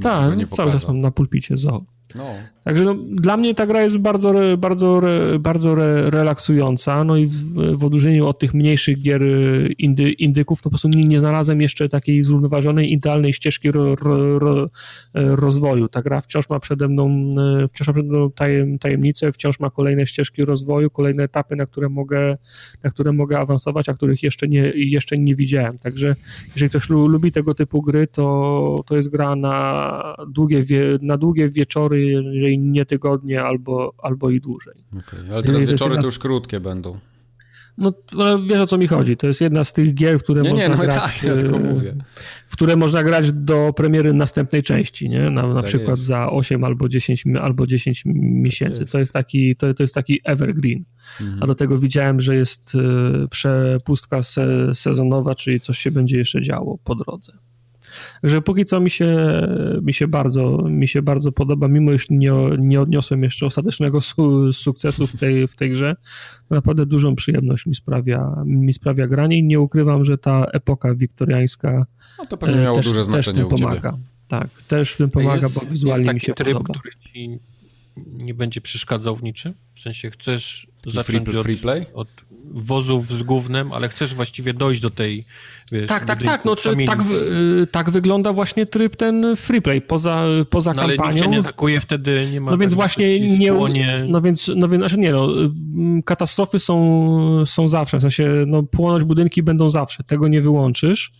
Tak, 0.01 0.47
cały 0.47 0.71
czas 0.71 0.87
mam 0.87 0.99
na 0.99 1.11
pulpicie 1.11 1.57
Zo. 1.57 1.85
No. 2.15 2.25
Także 2.63 2.85
no, 2.85 2.95
dla 3.11 3.37
mnie 3.37 3.55
ta 3.55 3.65
gra 3.65 3.83
jest 3.83 3.97
bardzo, 3.97 4.33
bardzo, 4.57 5.01
bardzo 5.39 5.75
relaksująca, 6.09 7.03
no 7.03 7.17
i 7.17 7.25
w, 7.25 7.53
w 7.77 7.85
odróżnieniu 7.85 8.27
od 8.27 8.39
tych 8.39 8.53
mniejszych 8.53 9.01
gier 9.01 9.23
y, 9.23 9.73
indy, 9.77 10.11
indyków, 10.11 10.59
to 10.59 10.63
po 10.63 10.69
prostu 10.69 10.87
nie, 10.87 11.05
nie 11.05 11.19
znalazłem 11.19 11.61
jeszcze 11.61 11.89
takiej 11.89 12.23
zrównoważonej, 12.23 12.93
idealnej 12.93 13.33
ścieżki 13.33 13.71
ro, 13.71 13.95
ro, 13.95 14.39
ro, 14.39 14.69
rozwoju. 15.13 15.87
Ta 15.87 16.01
gra 16.01 16.21
wciąż 16.21 16.49
ma 16.49 16.59
przede 16.59 16.87
mną, 16.87 17.29
y, 17.63 17.67
wciąż 17.67 17.87
ma 17.87 17.93
przede 17.93 18.09
mną 18.09 18.31
tajem, 18.31 18.79
tajemnicę, 18.79 19.31
wciąż 19.31 19.59
ma 19.59 19.69
kolejne 19.69 20.07
ścieżki 20.07 20.45
rozwoju, 20.45 20.89
kolejne 20.89 21.23
etapy, 21.23 21.55
na 21.55 21.65
które 21.65 21.89
mogę, 21.89 22.37
na 22.83 22.89
które 22.89 23.11
mogę 23.11 23.39
awansować, 23.39 23.89
a 23.89 23.93
których 23.93 24.23
jeszcze 24.23 24.47
nie, 24.47 24.71
jeszcze 24.75 25.17
nie 25.17 25.35
widziałem. 25.35 25.79
Także 25.79 26.15
jeżeli 26.55 26.69
ktoś 26.69 26.89
lubi 26.89 27.31
tego 27.31 27.53
typu 27.53 27.81
gry, 27.81 28.07
to, 28.07 28.83
to 28.85 28.95
jest 28.95 29.09
gra 29.09 29.35
na 29.35 30.15
długie, 30.27 30.63
na 31.01 31.17
długie 31.17 31.47
wieczory 31.47 31.92
jeżeli 31.93 32.59
nie 32.59 32.85
tygodnie, 32.85 33.43
albo, 33.43 33.93
albo 33.97 34.29
i 34.29 34.39
dłużej. 34.39 34.75
Okay, 34.99 35.33
ale 35.33 35.43
teraz 35.43 35.61
wieczory 35.61 35.97
to 35.97 36.05
już 36.05 36.19
krótkie 36.19 36.59
będą. 36.59 36.99
No, 37.77 37.93
wiesz 38.47 38.59
o 38.59 38.67
co 38.67 38.77
mi 38.77 38.87
chodzi. 38.87 39.17
To 39.17 39.27
jest 39.27 39.41
jedna 39.41 39.63
z 39.63 39.73
tych 39.73 39.93
gier, 39.93 40.19
które 40.19 40.41
nie, 40.41 40.49
można 40.49 40.67
nie, 40.67 40.69
no 40.69 40.83
grać. 40.83 40.95
Tak, 40.95 41.23
ja 41.23 41.37
tylko 41.37 41.59
mówię. 41.59 41.95
W 42.47 42.53
które 42.53 42.75
można 42.75 43.03
grać 43.03 43.31
do 43.31 43.73
premiery 43.75 44.13
następnej 44.13 44.63
części, 44.63 45.09
nie? 45.09 45.29
Na, 45.29 45.47
na 45.47 45.55
tak 45.55 45.65
przykład 45.65 45.97
jest. 45.97 46.03
za 46.03 46.29
8 46.29 46.63
albo 46.63 46.89
10, 46.89 47.23
albo 47.41 47.67
10 47.67 48.03
miesięcy. 48.05 48.81
Jest. 48.81 48.91
To 48.91 48.99
jest 48.99 49.13
taki, 49.13 49.55
to, 49.55 49.73
to 49.73 49.83
jest 49.83 49.95
taki 49.95 50.21
evergreen. 50.23 50.83
Mhm. 51.21 51.43
A 51.43 51.47
do 51.47 51.55
tego 51.55 51.77
widziałem, 51.77 52.21
że 52.21 52.35
jest 52.35 52.75
e, 52.75 53.27
przepustka 53.27 54.23
se, 54.23 54.75
sezonowa, 54.75 55.35
czyli 55.35 55.61
coś 55.61 55.79
się 55.79 55.91
będzie 55.91 56.17
jeszcze 56.17 56.41
działo 56.41 56.77
po 56.83 56.95
drodze. 56.95 57.33
Także 58.21 58.41
póki 58.41 58.65
co 58.65 58.79
mi 58.79 58.89
się, 58.89 59.17
mi 59.81 59.93
się, 59.93 60.07
bardzo, 60.07 60.57
mi 60.57 60.87
się 60.87 61.01
bardzo 61.01 61.31
podoba, 61.31 61.67
mimo 61.67 61.91
iż 61.91 62.09
nie, 62.09 62.31
nie 62.59 62.81
odniosłem 62.81 63.23
jeszcze 63.23 63.45
ostatecznego 63.45 64.01
su 64.01 64.53
sukcesu 64.53 65.07
w 65.07 65.19
tej, 65.19 65.47
w 65.47 65.55
tej 65.55 65.71
grze, 65.71 65.95
to 66.49 66.55
naprawdę 66.55 66.85
dużą 66.85 67.15
przyjemność 67.15 67.65
mi 67.65 67.75
sprawia, 67.75 68.43
mi 68.45 68.73
sprawia 68.73 69.07
granie 69.07 69.37
i 69.37 69.43
nie 69.43 69.59
ukrywam, 69.59 70.05
że 70.05 70.17
ta 70.17 70.45
epoka 70.45 70.95
wiktoriańska 70.95 71.85
no 72.19 72.25
to 72.25 72.37
pewnie 72.37 72.61
miało 72.61 72.77
też, 72.77 72.85
duże 72.85 73.03
znaczenie 73.03 73.37
też 73.37 73.45
w 73.45 73.49
tym 73.49 73.59
pomaga. 73.59 73.97
Tak, 74.27 74.49
też 74.67 74.91
w 74.91 74.97
tym 74.97 75.09
pomaga, 75.09 75.43
jest, 75.43 75.59
bo 75.59 75.71
wizualnie 75.71 76.03
jest 76.03 76.13
mi 76.13 76.21
się 76.21 76.33
tryb, 76.33 76.53
podoba. 76.53 76.73
który 76.73 76.91
ci 77.03 77.39
nie 77.97 78.33
będzie 78.33 78.61
przeszkadzał 78.61 79.15
w 79.15 79.23
niczym? 79.23 79.53
W 79.75 79.79
sensie 79.79 80.11
chcesz 80.11 80.67
zacząć 80.87 81.29
free? 81.29 81.85
Od, 81.93 81.93
od 81.93 82.07
wozów 82.51 83.07
z 83.07 83.23
głównym, 83.23 83.71
ale 83.71 83.89
chcesz 83.89 84.15
właściwie 84.15 84.53
dojść 84.53 84.81
do 84.81 84.89
tej 84.89 85.25
wiesz, 85.73 85.87
Tak, 85.87 86.05
tak, 86.05 86.23
tak, 86.23 86.45
no, 86.45 86.55
czy, 86.55 86.75
tak, 86.87 86.99
y, 87.61 87.67
tak 87.67 87.89
wygląda 87.89 88.33
właśnie 88.33 88.65
tryb 88.65 88.95
ten 88.95 89.35
freeplay 89.35 89.81
poza, 89.81 90.25
poza 90.49 90.73
no, 90.73 90.81
kampanią. 90.81 91.03
Ale 91.03 91.11
nikt 91.11 91.23
cię 91.23 91.29
nie 91.29 91.39
atakuje 91.39 91.79
wtedy, 91.79 92.27
nie 92.31 92.41
ma 92.41 92.51
No 92.51 92.57
więc 92.57 92.73
właśnie 92.73 93.19
nie, 93.69 94.05
no 94.09 94.21
więc, 94.21 94.51
no 94.55 94.69
więc, 94.69 94.81
znaczy 94.81 94.97
nie 94.97 95.11
no, 95.11 95.43
y, 95.43 95.49
katastrofy 96.05 96.59
są, 96.59 97.45
są 97.45 97.67
zawsze, 97.67 97.97
w 97.97 98.01
sensie, 98.01 98.29
no 98.47 98.63
płonąć 98.63 99.03
budynki 99.03 99.43
będą 99.43 99.69
zawsze, 99.69 100.03
tego 100.03 100.27
nie 100.27 100.41
wyłączysz. 100.41 101.11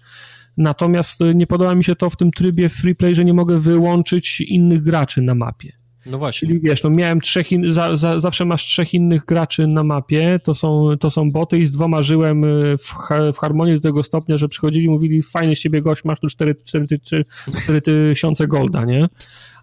Natomiast 0.57 1.19
nie 1.35 1.48
podoba 1.48 1.75
mi 1.75 1.83
się 1.83 1.95
to 1.95 2.09
w 2.09 2.17
tym 2.17 2.32
trybie 2.32 2.69
freeplay, 2.69 3.15
że 3.15 3.25
nie 3.25 3.33
mogę 3.33 3.59
wyłączyć 3.59 4.41
innych 4.41 4.82
graczy 4.82 5.22
na 5.22 5.35
mapie. 5.35 5.83
No 6.06 6.17
właśnie. 6.17 6.48
Czyli 6.48 6.59
wiesz, 6.59 6.83
no 6.83 6.90
miałem 6.90 7.22
trzech, 7.22 7.51
in, 7.51 7.73
za, 7.73 7.98
za, 7.98 8.19
zawsze 8.19 8.45
masz 8.45 8.65
trzech 8.65 8.93
innych 8.93 9.25
graczy 9.25 9.67
na 9.67 9.83
mapie, 9.83 10.40
to 10.43 10.56
są, 10.56 10.98
to 10.99 11.11
są 11.11 11.32
boty 11.32 11.59
i 11.59 11.67
z 11.67 11.72
dwoma 11.72 12.03
żyłem 12.03 12.43
y, 12.43 12.77
w, 12.77 12.95
w 13.33 13.38
harmonii 13.38 13.73
do 13.73 13.82
tego 13.82 14.03
stopnia, 14.03 14.38
że 14.38 14.48
przychodzili 14.48 14.85
i 14.85 14.90
mówili, 14.90 15.22
fajny 15.22 15.56
z 15.56 15.59
ciebie 15.59 15.82
gość, 15.82 16.03
masz 16.06 16.19
tu 16.19 16.27
4, 16.27 16.56
4, 16.65 16.88
4, 16.99 17.25
4 17.64 17.82
tysiące 17.82 18.48
golda, 18.48 18.85
nie? 18.85 19.07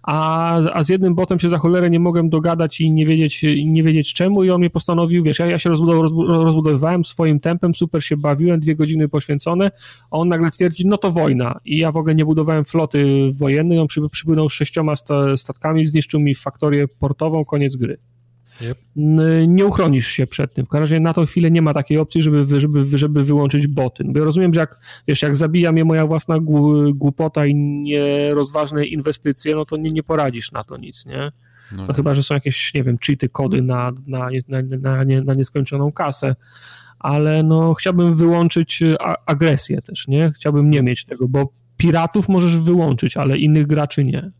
A, 0.03 0.55
a 0.55 0.83
z 0.83 0.89
jednym 0.89 1.15
botem 1.15 1.39
się 1.39 1.49
za 1.49 1.57
cholerę 1.57 1.89
nie 1.89 1.99
mogłem 1.99 2.29
dogadać 2.29 2.81
i 2.81 2.91
nie 2.91 3.05
wiedzieć, 3.05 3.45
nie 3.65 3.83
wiedzieć 3.83 4.13
czemu 4.13 4.43
i 4.43 4.49
on 4.49 4.59
mnie 4.59 4.69
postanowił, 4.69 5.23
wiesz, 5.23 5.39
ja, 5.39 5.45
ja 5.45 5.59
się 5.59 5.69
rozbudow, 5.69 6.11
rozbudowywałem 6.27 7.05
swoim 7.05 7.39
tempem, 7.39 7.75
super 7.75 8.03
się 8.03 8.17
bawiłem, 8.17 8.59
dwie 8.59 8.75
godziny 8.75 9.09
poświęcone, 9.09 9.71
a 10.11 10.17
on 10.17 10.27
nagle 10.27 10.51
twierdzi, 10.51 10.87
no 10.87 10.97
to 10.97 11.11
wojna 11.11 11.59
i 11.65 11.77
ja 11.77 11.91
w 11.91 11.97
ogóle 11.97 12.15
nie 12.15 12.25
budowałem 12.25 12.65
floty 12.65 13.31
wojennej, 13.39 13.79
on 13.79 13.87
przy, 13.87 14.01
przypłynął 14.11 14.49
sześcioma 14.49 14.93
statkami, 15.35 15.85
zniszczył 15.85 16.19
mi 16.19 16.35
faktorię 16.35 16.87
portową, 16.87 17.45
koniec 17.45 17.75
gry. 17.75 17.97
Yep. 18.61 18.77
Nie 19.47 19.65
uchronisz 19.65 20.07
się 20.07 20.27
przed 20.27 20.53
tym. 20.53 20.65
W 20.65 20.69
każdym 20.69 20.81
razie 20.81 20.99
na 20.99 21.13
tą 21.13 21.25
chwilę 21.25 21.51
nie 21.51 21.61
ma 21.61 21.73
takiej 21.73 21.97
opcji, 21.97 22.21
żeby, 22.21 22.59
żeby, 22.59 22.97
żeby 22.97 23.23
wyłączyć 23.23 23.67
boty. 23.67 24.03
Bo 24.07 24.19
ja 24.19 24.25
rozumiem, 24.25 24.53
że 24.53 24.59
jak, 24.59 24.79
wiesz, 25.07 25.21
jak 25.21 25.35
zabija 25.35 25.71
mnie 25.71 25.85
moja 25.85 26.07
własna 26.07 26.37
głupota 26.93 27.45
i 27.45 27.55
nierozważne 27.55 28.85
inwestycje, 28.85 29.55
no 29.55 29.65
to 29.65 29.77
nie, 29.77 29.91
nie 29.91 30.03
poradzisz 30.03 30.51
na 30.51 30.63
to 30.63 30.77
nic, 30.77 31.05
nie? 31.05 31.31
No, 31.71 31.85
no 31.87 31.93
chyba, 31.93 32.13
że 32.13 32.23
są 32.23 32.33
jakieś, 32.33 32.73
nie 32.73 32.83
wiem, 32.83 32.97
cheaty, 33.05 33.29
kody 33.29 33.61
na, 33.61 33.91
na, 34.07 34.29
na, 34.47 34.61
na, 34.79 35.03
nie, 35.03 35.21
na 35.21 35.33
nieskończoną 35.33 35.91
kasę, 35.91 36.35
ale 36.99 37.43
no 37.43 37.73
chciałbym 37.73 38.15
wyłączyć 38.15 38.83
agresję 39.25 39.81
też, 39.81 40.07
nie? 40.07 40.31
Chciałbym 40.35 40.69
nie 40.69 40.83
mieć 40.83 41.05
tego, 41.05 41.27
bo 41.27 41.53
piratów 41.77 42.29
możesz 42.29 42.57
wyłączyć, 42.57 43.17
ale 43.17 43.37
innych 43.37 43.67
graczy 43.67 44.03
nie. 44.03 44.31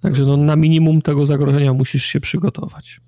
Także 0.00 0.24
no, 0.24 0.36
na 0.36 0.56
minimum 0.56 1.02
tego 1.02 1.26
zagrożenia 1.26 1.72
musisz 1.72 2.04
się 2.04 2.20
przygotować. 2.20 3.00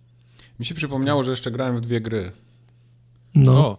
Mi 0.60 0.66
się 0.66 0.74
przypomniało, 0.74 1.24
że 1.24 1.30
jeszcze 1.30 1.50
grałem 1.50 1.76
w 1.76 1.80
dwie 1.80 2.00
gry. 2.00 2.32
No. 3.34 3.52
O. 3.52 3.78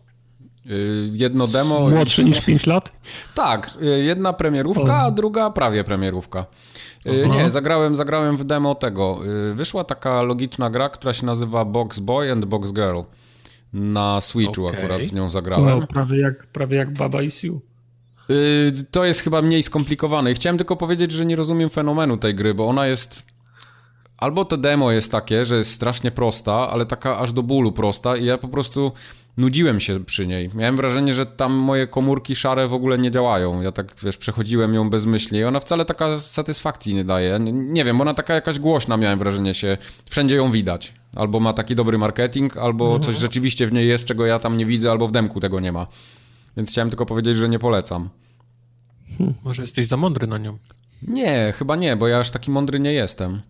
Y, 0.66 1.10
jedno 1.14 1.48
demo. 1.48 1.90
Młodszy 1.90 2.24
niż 2.24 2.46
5 2.46 2.68
lat? 2.68 2.92
Tak, 3.36 3.78
y, 3.82 4.04
jedna 4.04 4.34
premierówka, 4.34 4.98
a 4.98 5.12
druga 5.12 5.50
prawie 5.50 5.84
premierówka. 5.84 6.46
Y, 7.06 7.24
Aha. 7.26 7.36
Nie, 7.36 7.50
zagrałem, 7.50 7.96
zagrałem 7.96 8.38
w 8.38 8.44
demo 8.44 8.76
tego. 8.76 9.20
Wyszła 9.56 9.84
taka 9.84 10.22
logiczna 10.22 10.70
gra, 10.70 10.90
która 10.90 11.14
się 11.14 11.26
nazywa 11.26 11.66
Box 11.66 12.00
Boy 12.00 12.32
and 12.32 12.46
Box 12.46 12.72
Girl. 12.74 13.00
Na 13.74 14.22
Switchu 14.22 14.66
okay. 14.66 14.80
akurat 14.80 15.02
w 15.02 15.14
nią 15.14 15.32
zagrałem. 15.32 15.80
No, 15.80 15.88
prawie 15.88 16.20
jak, 16.20 16.48
prawie 16.48 16.78
jak 16.78 16.94
Baba 16.94 17.22
i. 17.22 17.30
Y, 18.32 18.86
to 18.92 19.06
jest 19.06 19.22
chyba 19.22 19.42
mniej 19.42 19.64
skomplikowane. 19.64 20.32
I 20.32 20.36
chciałem 20.36 20.58
tylko 20.58 20.76
powiedzieć, 20.76 21.12
że 21.12 21.26
nie 21.26 21.36
rozumiem 21.36 21.70
fenomenu 21.70 22.18
tej 22.18 22.36
gry, 22.36 22.54
bo 22.54 22.68
ona 22.68 22.88
jest. 22.88 23.24
Albo 24.18 24.46
to 24.46 24.58
demo 24.58 24.92
jest 24.92 25.12
takie, 25.12 25.46
że 25.46 25.58
jest 25.58 25.72
strasznie 25.72 26.12
prosta, 26.12 26.70
ale 26.70 26.86
taka 26.86 27.18
aż 27.18 27.34
do 27.34 27.44
bólu 27.44 27.72
prosta, 27.72 28.18
i 28.18 28.26
ja 28.26 28.38
po 28.38 28.48
prostu 28.48 28.92
nudziłem 29.38 29.80
się 29.80 30.06
przy 30.06 30.28
niej. 30.28 30.50
Miałem 30.54 30.76
wrażenie, 30.76 31.14
że 31.14 31.26
tam 31.26 31.54
moje 31.54 31.88
komórki 31.88 32.36
szare 32.36 32.68
w 32.68 32.74
ogóle 32.74 32.98
nie 32.98 33.12
działają. 33.12 33.62
Ja 33.62 33.72
tak, 33.72 33.96
wiesz, 34.04 34.18
przechodziłem 34.18 34.74
ją 34.74 34.90
bez 34.90 35.06
myśli 35.06 35.40
i 35.40 35.44
ona 35.44 35.60
wcale 35.60 35.86
taka 35.86 36.20
satysfakcji 36.20 36.94
nie 36.94 37.04
daje. 37.04 37.40
Nie 37.52 37.86
wiem, 37.86 38.02
ona 38.02 38.14
taka 38.14 38.34
jakaś 38.34 38.60
głośna, 38.60 38.98
miałem 38.98 39.20
wrażenie 39.20 39.54
się. 39.54 39.78
Wszędzie 40.10 40.36
ją 40.36 40.52
widać. 40.52 40.94
Albo 41.16 41.40
ma 41.40 41.54
taki 41.54 41.76
dobry 41.76 41.98
marketing, 41.98 42.58
albo 42.58 42.86
mhm. 42.86 43.04
coś 43.04 43.18
rzeczywiście 43.18 43.68
w 43.68 43.74
niej 43.74 43.88
jest, 43.88 44.06
czego 44.06 44.26
ja 44.26 44.40
tam 44.40 44.58
nie 44.58 44.66
widzę, 44.66 44.92
albo 44.92 45.08
w 45.08 45.12
demku 45.12 45.40
tego 45.40 45.60
nie 45.60 45.72
ma. 45.72 45.88
Więc 46.58 46.70
chciałem 46.70 46.90
tylko 46.90 47.06
powiedzieć, 47.06 47.38
że 47.38 47.50
nie 47.50 47.60
polecam. 47.60 48.10
Hmm, 49.18 49.36
może 49.44 49.62
jesteś 49.62 49.88
za 49.88 49.98
mądry 49.98 50.28
na 50.28 50.38
nią. 50.38 50.58
Nie, 51.08 51.54
chyba 51.58 51.76
nie, 51.76 51.96
bo 51.96 52.08
ja 52.08 52.20
aż 52.20 52.32
taki 52.32 52.52
mądry 52.52 52.80
nie 52.80 52.94
jestem. 52.94 53.42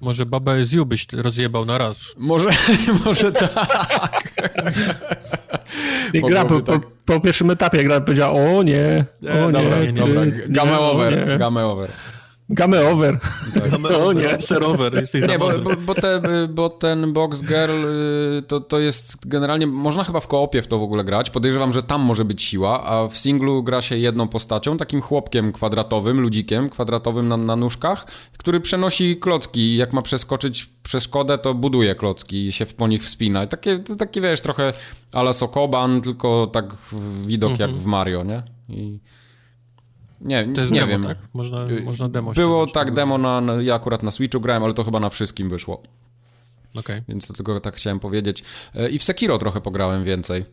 Może 0.00 0.26
Baba 0.26 0.52
You 0.72 0.86
byś 0.86 1.06
rozjebał 1.12 1.64
na 1.64 1.78
raz. 1.78 1.96
Może, 2.16 2.50
może 3.04 3.32
tak. 3.54 4.34
gra 6.12 6.44
po, 6.44 6.60
tak. 6.60 6.80
po, 6.80 7.14
po, 7.14 7.20
pierwszym 7.20 7.50
etapie 7.50 7.84
gra 7.84 8.00
powiedziała, 8.00 8.32
o 8.32 8.62
nie, 8.62 9.04
o 9.22 9.46
nie. 9.46 9.52
Dobra, 9.52 9.80
nie, 9.80 9.92
nie, 9.92 9.92
dobra. 9.92 10.22
Game 10.48 10.78
over, 10.78 11.38
game 11.38 11.66
over. 11.66 11.90
Game 12.50 12.90
over. 12.90 13.18
Tak. 13.54 13.70
Game 13.70 13.88
o 13.88 14.12
nie. 14.12 14.42
Serover. 14.42 15.06
Nie, 15.28 15.38
bo, 15.38 15.58
bo, 15.58 15.70
bo, 15.76 15.94
te, 15.94 16.20
bo, 16.48 16.68
ten 16.68 17.12
Box 17.12 17.42
Girl 17.42 17.84
y, 18.38 18.42
to, 18.42 18.60
to 18.60 18.78
jest 18.80 19.28
generalnie, 19.28 19.66
można 19.66 20.04
chyba 20.04 20.20
w 20.20 20.26
koopie 20.26 20.62
w 20.62 20.66
to 20.66 20.78
w 20.78 20.82
ogóle 20.82 21.04
grać. 21.04 21.30
Podejrzewam, 21.30 21.72
że 21.72 21.82
tam 21.82 22.00
może 22.00 22.24
być 22.24 22.42
siła, 22.42 22.84
a 22.84 23.08
w 23.08 23.18
singlu 23.18 23.62
gra 23.62 23.82
się 23.82 23.98
jedną 23.98 24.28
postacią, 24.28 24.76
takim 24.76 25.00
chłopkiem 25.00 25.52
kwadratowym, 25.52 26.20
ludzikiem 26.20 26.70
kwadratowym 26.70 27.28
na, 27.28 27.36
na 27.36 27.56
nóżkach, 27.56 28.06
który 28.38 28.60
przenosi 28.60 29.16
klocki. 29.16 29.76
Jak 29.76 29.92
ma 29.92 30.02
przeskoczyć 30.02 30.70
przeszkodę, 30.82 31.38
to 31.38 31.54
buduje 31.54 31.94
klocki 31.94 32.46
i 32.46 32.52
się 32.52 32.66
po 32.66 32.88
nich 32.88 33.04
wspina. 33.04 33.46
takie, 33.46 33.78
takie 33.78 34.20
wiesz, 34.20 34.40
trochę 34.40 34.72
ala 35.12 35.32
Sokoban, 35.32 36.00
tylko 36.00 36.46
tak 36.46 36.76
widok 37.26 37.50
jak 37.50 37.68
mhm. 37.68 37.78
w 37.80 37.86
Mario, 37.86 38.24
nie? 38.24 38.42
I... 38.68 39.00
Nie, 40.20 40.44
to 40.54 40.60
jest 40.60 40.72
nie 40.72 40.80
demo, 40.80 40.92
wiem. 40.92 41.04
Tak? 41.04 41.18
Można, 41.34 41.68
y, 41.68 41.82
można 41.82 42.08
demo 42.08 42.32
Było 42.32 42.66
tak 42.66 42.94
demo, 42.94 43.18
na, 43.18 43.42
ja 43.60 43.74
akurat 43.74 44.02
na 44.02 44.10
Switchu 44.10 44.40
grałem, 44.40 44.64
ale 44.64 44.74
to 44.74 44.84
chyba 44.84 45.00
na 45.00 45.10
wszystkim 45.10 45.50
wyszło. 45.50 45.82
Okay. 46.74 47.02
Więc 47.08 47.26
to 47.26 47.34
tylko 47.34 47.60
tak 47.60 47.76
chciałem 47.76 48.00
powiedzieć. 48.00 48.44
E, 48.74 48.88
I 48.88 48.98
w 48.98 49.04
Sekiro 49.04 49.38
trochę 49.38 49.60
pograłem 49.60 50.04
więcej. 50.04 50.44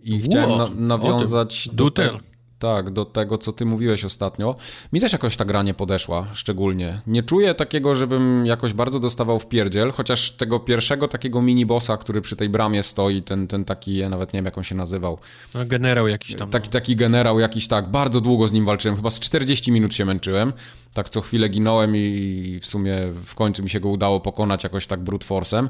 I 0.00 0.20
chciałem 0.20 0.58
na, 0.58 0.96
nawiązać 0.96 1.68
do, 1.72 1.90
te, 1.90 2.18
tak, 2.62 2.90
do 2.90 3.04
tego, 3.04 3.38
co 3.38 3.52
ty 3.52 3.64
mówiłeś 3.64 4.04
ostatnio. 4.04 4.54
Mi 4.92 5.00
też 5.00 5.12
jakoś 5.12 5.36
ta 5.36 5.44
gra 5.44 5.62
nie 5.62 5.74
podeszła, 5.74 6.26
szczególnie. 6.32 7.00
Nie 7.06 7.22
czuję 7.22 7.54
takiego, 7.54 7.96
żebym 7.96 8.46
jakoś 8.46 8.72
bardzo 8.72 9.00
dostawał 9.00 9.38
w 9.38 9.46
pierdziel, 9.46 9.92
chociaż 9.92 10.30
tego 10.30 10.60
pierwszego 10.60 11.08
takiego 11.08 11.42
mini-bossa, 11.42 11.98
który 11.98 12.20
przy 12.20 12.36
tej 12.36 12.48
bramie 12.48 12.82
stoi, 12.82 13.22
ten, 13.22 13.48
ten 13.48 13.64
taki, 13.64 13.96
ja 13.96 14.08
nawet 14.08 14.32
nie 14.32 14.38
wiem, 14.38 14.44
jak 14.44 14.58
on 14.58 14.64
się 14.64 14.74
nazywał. 14.74 15.18
No, 15.54 15.64
generał 15.64 16.08
jakiś 16.08 16.36
tam. 16.36 16.50
Taki, 16.50 16.68
taki 16.68 16.96
generał 16.96 17.40
jakiś, 17.40 17.68
tak. 17.68 17.88
Bardzo 17.88 18.20
długo 18.20 18.48
z 18.48 18.52
nim 18.52 18.64
walczyłem, 18.64 18.96
chyba 18.96 19.10
z 19.10 19.20
40 19.20 19.72
minut 19.72 19.94
się 19.94 20.04
męczyłem. 20.04 20.52
Tak 20.94 21.08
co 21.08 21.20
chwilę 21.20 21.48
ginąłem 21.48 21.96
i 21.96 22.60
w 22.62 22.66
sumie 22.66 22.96
w 23.24 23.34
końcu 23.34 23.62
mi 23.62 23.70
się 23.70 23.80
go 23.80 23.88
udało 23.88 24.20
pokonać 24.20 24.64
jakoś 24.64 24.86
tak 24.86 25.00
brute 25.00 25.26
force'em. 25.26 25.68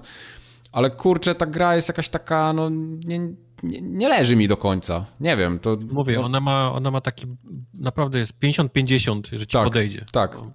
Ale 0.72 0.90
kurczę, 0.90 1.34
ta 1.34 1.46
gra 1.46 1.76
jest 1.76 1.88
jakaś 1.88 2.08
taka, 2.08 2.52
no... 2.52 2.70
Nie, 3.04 3.20
nie, 3.62 3.80
nie, 3.80 4.08
leży 4.08 4.36
mi 4.36 4.48
do 4.48 4.56
końca. 4.56 5.04
Nie 5.20 5.36
wiem, 5.36 5.58
to... 5.58 5.76
Mówię, 5.92 6.14
no... 6.14 6.24
ona, 6.24 6.40
ma, 6.40 6.72
ona 6.72 6.90
ma 6.90 7.00
taki, 7.00 7.26
naprawdę 7.74 8.18
jest 8.18 8.32
50-50, 8.40 9.38
że 9.38 9.46
ci 9.46 9.52
tak, 9.52 9.64
podejdzie. 9.64 10.04
Tak, 10.12 10.36
no. 10.36 10.52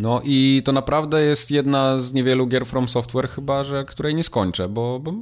no. 0.00 0.20
i 0.24 0.62
to 0.64 0.72
naprawdę 0.72 1.22
jest 1.22 1.50
jedna 1.50 1.98
z 1.98 2.12
niewielu 2.12 2.46
gier 2.46 2.66
From 2.66 2.88
Software 2.88 3.28
chyba, 3.28 3.64
że 3.64 3.84
której 3.84 4.14
nie 4.14 4.22
skończę, 4.22 4.68
bo, 4.68 5.00
bo 5.00 5.12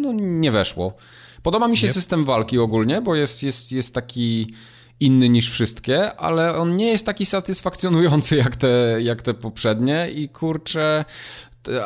no, 0.00 0.12
nie 0.12 0.52
weszło. 0.52 0.94
Podoba 1.42 1.68
mi 1.68 1.76
się 1.76 1.86
nie. 1.86 1.92
system 1.92 2.24
walki 2.24 2.58
ogólnie, 2.58 3.00
bo 3.00 3.14
jest, 3.14 3.42
jest, 3.42 3.72
jest 3.72 3.94
taki 3.94 4.54
inny 5.00 5.28
niż 5.28 5.50
wszystkie, 5.50 6.16
ale 6.16 6.56
on 6.56 6.76
nie 6.76 6.90
jest 6.90 7.06
taki 7.06 7.26
satysfakcjonujący 7.26 8.36
jak 8.36 8.56
te, 8.56 8.98
jak 9.02 9.22
te 9.22 9.34
poprzednie 9.34 10.08
i 10.14 10.28
kurczę, 10.28 11.04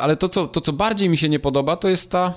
ale 0.01 0.15
to 0.15 0.29
co, 0.29 0.47
to, 0.47 0.61
co 0.61 0.73
bardziej 0.73 1.09
mi 1.09 1.17
się 1.17 1.29
nie 1.29 1.39
podoba, 1.39 1.75
to 1.77 1.89
jest 1.89 2.11
ta 2.11 2.33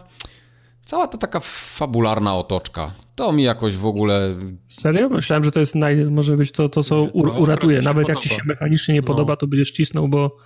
Cała 0.89 1.08
ta 1.08 1.18
taka 1.18 1.41
fabularna 1.41 2.36
otoczka. 2.36 2.92
To 3.15 3.33
mi 3.33 3.42
jakoś 3.42 3.76
w 3.76 3.86
ogóle. 3.86 4.36
Serio? 4.68 5.08
Myślałem, 5.08 5.44
że 5.44 5.50
to 5.50 5.60
jest 5.60 5.75
naj... 5.75 5.97
może 5.97 6.36
być 6.36 6.52
to, 6.52 6.68
to 6.68 6.83
co 6.83 7.02
u... 7.02 7.26
no, 7.26 7.33
uratuje. 7.33 7.83
Nawet 7.83 8.08
jak 8.08 8.18
ci 8.18 8.28
się 8.28 8.42
mechanicznie 8.44 8.94
nie 8.94 9.00
no. 9.00 9.07
podoba, 9.07 9.36
to 9.36 9.47
będziesz 9.47 9.73
cisnął, 9.73 10.08
bo. 10.08 10.36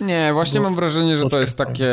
Nie, 0.00 0.30
właśnie 0.32 0.60
bo... 0.60 0.64
mam 0.64 0.74
wrażenie, 0.74 1.16
że 1.16 1.26
to 1.26 1.40
jest 1.40 1.58
takie. 1.58 1.92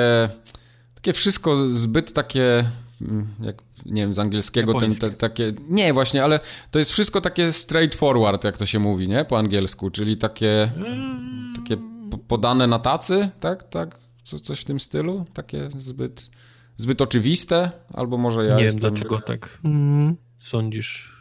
Takie 0.96 1.14
wszystko 1.14 1.72
zbyt 1.72 2.14
takie. 2.14 2.66
Mm, 3.02 3.28
jak 3.42 3.56
nie 3.86 4.02
wiem, 4.02 4.14
z 4.14 4.20
angielskiego 4.20 4.80
ten, 4.80 4.96
te, 4.96 5.12
takie. 5.12 5.52
Nie, 5.70 5.94
właśnie, 5.94 6.24
ale 6.24 6.40
to 6.72 6.80
jest 6.80 6.92
wszystko 6.92 7.22
takie 7.22 7.54
straightforward, 7.54 8.44
jak 8.44 8.58
to 8.58 8.66
się 8.66 8.80
mówi, 8.80 9.08
nie? 9.08 9.26
Po 9.26 9.38
angielsku, 9.38 9.90
czyli 9.90 10.18
takie. 10.18 10.72
Takie 11.56 11.78
podane 12.28 12.68
na 12.68 12.80
tacy, 12.80 13.30
tak? 13.40 13.70
Tak? 13.70 13.98
Co, 14.24 14.40
coś 14.40 14.62
w 14.62 14.66
tym 14.66 14.80
stylu? 14.80 15.26
Takie 15.34 15.70
zbyt 15.78 16.30
zbyt 16.78 17.02
oczywiste, 17.02 17.72
albo 17.94 18.18
może 18.18 18.46
ja 18.46 18.56
Nie 18.56 18.64
jestem... 18.64 18.82
wiem, 18.82 18.94
dlaczego 18.94 19.20
tak 19.20 19.60
mm. 19.64 20.16
sądzisz. 20.40 21.16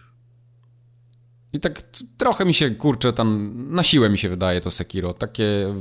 I 1.52 1.60
tak 1.60 1.82
trochę 2.16 2.44
mi 2.44 2.54
się, 2.54 2.70
kurczę, 2.70 3.12
tam 3.12 3.54
na 3.70 3.82
siłę 3.82 4.10
mi 4.10 4.18
się 4.18 4.28
wydaje 4.28 4.60
to 4.60 4.70
Sekiro. 4.70 5.14
Takie... 5.14 5.74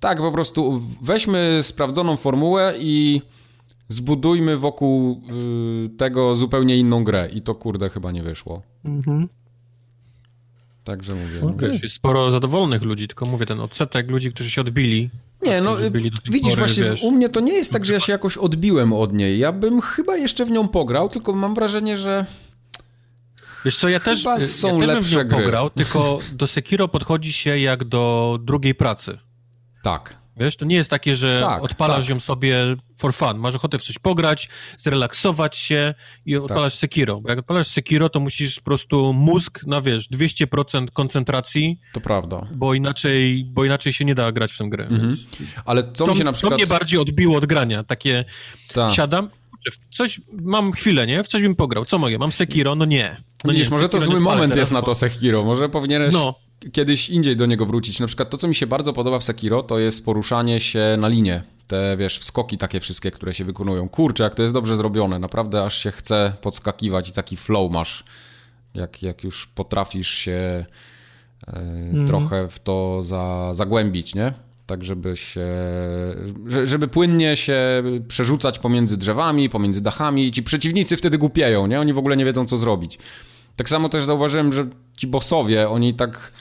Tak, 0.00 0.18
po 0.18 0.32
prostu 0.32 0.82
weźmy 1.02 1.60
sprawdzoną 1.62 2.16
formułę 2.16 2.74
i 2.78 3.22
zbudujmy 3.88 4.56
wokół 4.56 5.22
y, 5.86 5.96
tego 5.96 6.36
zupełnie 6.36 6.76
inną 6.76 7.04
grę. 7.04 7.28
I 7.32 7.42
to 7.42 7.54
kurde 7.54 7.90
chyba 7.90 8.12
nie 8.12 8.22
wyszło. 8.22 8.62
Mhm. 8.84 9.28
Także 10.84 11.14
mówię. 11.14 11.54
Okay. 11.54 11.78
Jest 11.82 11.94
sporo 11.94 12.30
zadowolonych 12.30 12.82
ludzi, 12.82 13.08
tylko 13.08 13.26
mówię, 13.26 13.46
ten 13.46 13.60
odsetek 13.60 14.10
ludzi, 14.10 14.32
którzy 14.32 14.50
się 14.50 14.60
odbili. 14.60 15.10
Nie, 15.42 15.60
no 15.60 15.76
widzisz, 16.24 16.50
pory, 16.50 16.56
właśnie 16.56 16.84
wiesz, 16.84 17.02
u 17.02 17.10
mnie 17.10 17.28
to 17.28 17.40
nie 17.40 17.52
jest 17.52 17.72
tak, 17.72 17.84
że 17.84 17.92
ja 17.92 18.00
się 18.00 18.12
jakoś 18.12 18.36
odbiłem 18.36 18.92
od 18.92 19.12
niej. 19.12 19.38
Ja 19.38 19.52
bym 19.52 19.80
chyba 19.80 20.16
jeszcze 20.16 20.44
w 20.44 20.50
nią 20.50 20.68
pograł, 20.68 21.08
tylko 21.08 21.32
mam 21.32 21.54
wrażenie, 21.54 21.96
że 21.96 22.26
Wiesz 23.64 23.76
co, 23.76 23.88
ja 23.88 24.00
też, 24.00 24.24
ja 24.24 24.38
też 24.38 24.60
bym 24.86 25.02
w 25.02 25.12
nią 25.12 25.24
gry. 25.24 25.42
pograł, 25.42 25.70
tylko 25.70 26.18
do 26.32 26.46
Sekiro 26.46 26.88
podchodzi 26.88 27.32
się 27.32 27.58
jak 27.58 27.84
do 27.84 28.38
drugiej 28.42 28.74
pracy. 28.74 29.18
Tak. 29.82 30.22
Wiesz, 30.36 30.56
to 30.56 30.64
nie 30.64 30.76
jest 30.76 30.90
takie, 30.90 31.16
że 31.16 31.40
tak, 31.40 31.62
odpalasz 31.62 32.00
tak. 32.00 32.08
ją 32.08 32.20
sobie 32.20 32.76
for 33.02 33.14
fun. 33.14 33.38
Masz 33.38 33.54
ochotę 33.54 33.78
w 33.78 33.82
coś 33.82 33.98
pograć, 33.98 34.48
zrelaksować 34.76 35.56
się 35.56 35.94
i 36.26 36.34
tak. 36.34 36.42
odpalasz 36.42 36.72
tak. 36.72 36.80
Sekiro. 36.80 37.20
Bo 37.20 37.28
jak 37.28 37.38
odpalasz 37.38 37.66
Sekiro, 37.66 38.08
to 38.08 38.20
musisz 38.20 38.60
po 38.60 38.64
prostu 38.64 39.12
mózg 39.12 39.64
na, 39.66 39.82
wiesz, 39.82 40.08
200% 40.10 40.86
koncentracji. 40.92 41.80
To 41.92 42.00
prawda. 42.00 42.46
Bo 42.54 42.74
inaczej, 42.74 43.44
bo 43.44 43.64
inaczej 43.64 43.92
się 43.92 44.04
nie 44.04 44.14
da 44.14 44.32
grać 44.32 44.52
w 44.52 44.58
tę 44.58 44.68
grę. 44.68 44.84
Mhm. 44.84 45.16
Ale 45.64 45.92
co 45.92 46.06
to, 46.06 46.12
mi 46.12 46.18
się 46.18 46.24
na 46.24 46.32
przykład... 46.32 46.50
To 46.50 46.56
mnie 46.56 46.66
bardziej 46.66 47.00
odbiło 47.00 47.36
od 47.36 47.46
grania. 47.46 47.84
Takie, 47.84 48.24
tak. 48.72 48.92
siadam, 48.92 49.28
coś, 49.90 50.20
mam 50.42 50.72
chwilę, 50.72 51.06
nie? 51.06 51.24
W 51.24 51.28
coś 51.28 51.42
bym 51.42 51.54
pograł. 51.54 51.84
Co 51.84 51.98
mogę? 51.98 52.18
Mam 52.18 52.32
Sekiro? 52.32 52.74
No 52.74 52.84
nie. 52.84 53.16
No 53.44 53.52
Widzisz, 53.52 53.66
nie, 53.66 53.70
może 53.70 53.84
Sekiro 53.84 54.00
to 54.00 54.06
zły 54.06 54.20
moment 54.20 54.56
jest 54.56 54.72
na 54.72 54.82
to 54.82 54.94
Sekiro. 54.94 55.44
Może 55.44 55.68
powinieneś... 55.68 56.12
No 56.12 56.34
kiedyś 56.72 57.10
indziej 57.10 57.36
do 57.36 57.46
niego 57.46 57.66
wrócić. 57.66 58.00
Na 58.00 58.06
przykład 58.06 58.30
to, 58.30 58.36
co 58.36 58.48
mi 58.48 58.54
się 58.54 58.66
bardzo 58.66 58.92
podoba 58.92 59.18
w 59.18 59.24
Sekiro, 59.24 59.62
to 59.62 59.78
jest 59.78 60.04
poruszanie 60.04 60.60
się 60.60 60.96
na 60.98 61.08
linie. 61.08 61.42
Te, 61.66 61.96
wiesz, 61.96 62.18
wskoki 62.18 62.58
takie 62.58 62.80
wszystkie, 62.80 63.10
które 63.10 63.34
się 63.34 63.44
wykonują. 63.44 63.88
Kurczę, 63.88 64.24
jak 64.24 64.34
to 64.34 64.42
jest 64.42 64.54
dobrze 64.54 64.76
zrobione. 64.76 65.18
Naprawdę 65.18 65.64
aż 65.64 65.78
się 65.78 65.90
chce 65.90 66.32
podskakiwać 66.40 67.08
i 67.08 67.12
taki 67.12 67.36
flow 67.36 67.72
masz. 67.72 68.04
Jak, 68.74 69.02
jak 69.02 69.24
już 69.24 69.46
potrafisz 69.46 70.10
się 70.10 70.66
mm. 71.46 72.06
trochę 72.06 72.48
w 72.48 72.58
to 72.58 73.02
za, 73.02 73.54
zagłębić, 73.54 74.14
nie? 74.14 74.32
Tak, 74.66 74.84
żeby 74.84 75.16
się, 75.16 75.48
żeby 76.64 76.88
płynnie 76.88 77.36
się 77.36 77.82
przerzucać 78.08 78.58
pomiędzy 78.58 78.96
drzewami, 78.96 79.48
pomiędzy 79.48 79.80
dachami 79.80 80.26
i 80.26 80.32
ci 80.32 80.42
przeciwnicy 80.42 80.96
wtedy 80.96 81.18
głupieją, 81.18 81.66
nie? 81.66 81.80
Oni 81.80 81.92
w 81.92 81.98
ogóle 81.98 82.16
nie 82.16 82.24
wiedzą, 82.24 82.46
co 82.46 82.56
zrobić. 82.56 82.98
Tak 83.56 83.68
samo 83.68 83.88
też 83.88 84.04
zauważyłem, 84.04 84.52
że 84.52 84.66
ci 84.96 85.06
bossowie, 85.06 85.68
oni 85.68 85.94
tak 85.94 86.32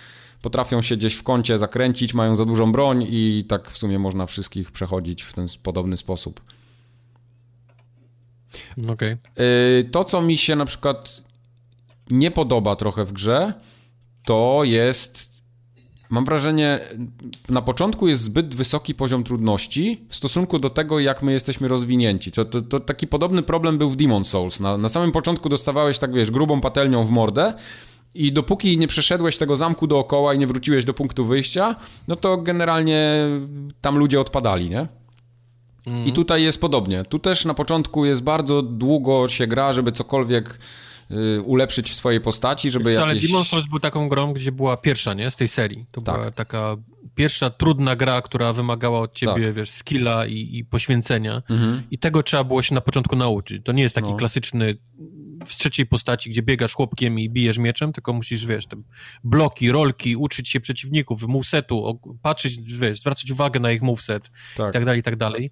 potrafią 0.41 0.81
się 0.81 0.97
gdzieś 0.97 1.13
w 1.13 1.23
kącie 1.23 1.57
zakręcić, 1.57 2.13
mają 2.13 2.35
za 2.35 2.45
dużą 2.45 2.71
broń 2.71 3.07
i 3.09 3.45
tak 3.47 3.71
w 3.71 3.77
sumie 3.77 3.99
można 3.99 4.25
wszystkich 4.25 4.71
przechodzić 4.71 5.21
w 5.21 5.33
ten 5.33 5.47
podobny 5.63 5.97
sposób. 5.97 6.41
Okay. 8.89 9.17
To, 9.91 10.03
co 10.03 10.21
mi 10.21 10.37
się 10.37 10.55
na 10.55 10.65
przykład 10.65 11.21
nie 12.09 12.31
podoba 12.31 12.75
trochę 12.75 13.05
w 13.05 13.13
grze, 13.13 13.53
to 14.25 14.61
jest. 14.63 15.31
Mam 16.09 16.25
wrażenie, 16.25 16.79
na 17.49 17.61
początku 17.61 18.07
jest 18.07 18.23
zbyt 18.23 18.55
wysoki 18.55 18.95
poziom 18.95 19.23
trudności 19.23 20.05
w 20.09 20.15
stosunku 20.15 20.59
do 20.59 20.69
tego, 20.69 20.99
jak 20.99 21.23
my 21.23 21.31
jesteśmy 21.31 21.67
rozwinięci. 21.67 22.31
To, 22.31 22.45
to, 22.45 22.61
to 22.61 22.79
taki 22.79 23.07
podobny 23.07 23.43
problem 23.43 23.77
był 23.77 23.89
w 23.89 23.95
Demon 23.95 24.25
Souls. 24.25 24.59
Na, 24.59 24.77
na 24.77 24.89
samym 24.89 25.11
początku 25.11 25.49
dostawałeś, 25.49 25.97
tak 25.97 26.13
wiesz, 26.13 26.31
grubą 26.31 26.61
patelnią 26.61 27.03
w 27.03 27.09
mordę, 27.09 27.53
i 28.13 28.31
dopóki 28.31 28.77
nie 28.77 28.87
przeszedłeś 28.87 29.37
tego 29.37 29.57
zamku 29.57 29.87
dookoła 29.87 30.33
i 30.33 30.39
nie 30.39 30.47
wróciłeś 30.47 30.85
do 30.85 30.93
punktu 30.93 31.25
wyjścia, 31.25 31.75
no 32.07 32.15
to 32.15 32.37
generalnie 32.37 33.25
tam 33.81 33.97
ludzie 33.97 34.21
odpadali, 34.21 34.69
nie? 34.69 34.87
Mm. 35.85 36.05
I 36.05 36.11
tutaj 36.11 36.43
jest 36.43 36.61
podobnie. 36.61 37.03
Tu 37.03 37.19
też 37.19 37.45
na 37.45 37.53
początku 37.53 38.05
jest 38.05 38.21
bardzo 38.21 38.61
długo 38.61 39.27
się 39.27 39.47
gra, 39.47 39.73
żeby 39.73 39.91
cokolwiek 39.91 40.59
y, 41.11 41.41
ulepszyć 41.41 41.89
w 41.89 41.95
swojej 41.95 42.21
postaci, 42.21 42.71
żeby 42.71 42.89
Wiesz, 42.89 42.99
jakieś... 42.99 43.31
Ale 43.31 43.41
Demon's 43.41 43.47
Souls 43.47 43.67
był 43.67 43.79
taką 43.79 44.09
grą, 44.09 44.33
gdzie 44.33 44.51
była 44.51 44.77
pierwsza, 44.77 45.13
nie? 45.13 45.31
Z 45.31 45.35
tej 45.35 45.47
serii. 45.47 45.85
To 45.91 46.01
tak. 46.01 46.15
była 46.15 46.31
taka 46.31 46.77
pierwsza 47.15 47.49
trudna 47.49 47.95
gra, 47.95 48.21
która 48.21 48.53
wymagała 48.53 48.99
od 48.99 49.13
ciebie, 49.13 49.45
tak. 49.45 49.53
wiesz, 49.53 49.69
skilla 49.69 50.25
i, 50.25 50.57
i 50.57 50.65
poświęcenia. 50.65 51.41
Mhm. 51.49 51.83
I 51.91 51.97
tego 51.97 52.23
trzeba 52.23 52.43
było 52.43 52.61
się 52.61 52.75
na 52.75 52.81
początku 52.81 53.15
nauczyć. 53.15 53.65
To 53.65 53.71
nie 53.71 53.83
jest 53.83 53.95
taki 53.95 54.09
no. 54.09 54.15
klasyczny 54.15 54.75
w 55.45 55.55
trzeciej 55.55 55.85
postaci, 55.85 56.29
gdzie 56.29 56.41
biegasz 56.41 56.73
chłopkiem 56.73 57.19
i 57.19 57.29
bijesz 57.29 57.57
mieczem, 57.57 57.93
tylko 57.93 58.13
musisz, 58.13 58.45
wiesz, 58.45 58.67
te 58.67 58.77
bloki, 59.23 59.71
rolki, 59.71 60.15
uczyć 60.15 60.49
się 60.49 60.59
przeciwników, 60.59 61.23
movesetu, 61.23 61.99
patrzeć, 62.21 62.57
wiesz, 62.61 62.99
zwracać 62.99 63.31
uwagę 63.31 63.59
na 63.59 63.71
ich 63.71 63.81
moveset 63.81 64.31
tak. 64.57 64.69
i 64.69 64.73
tak 64.73 64.85
dalej, 64.85 64.99
i 64.99 65.03
tak 65.03 65.15
dalej. 65.15 65.51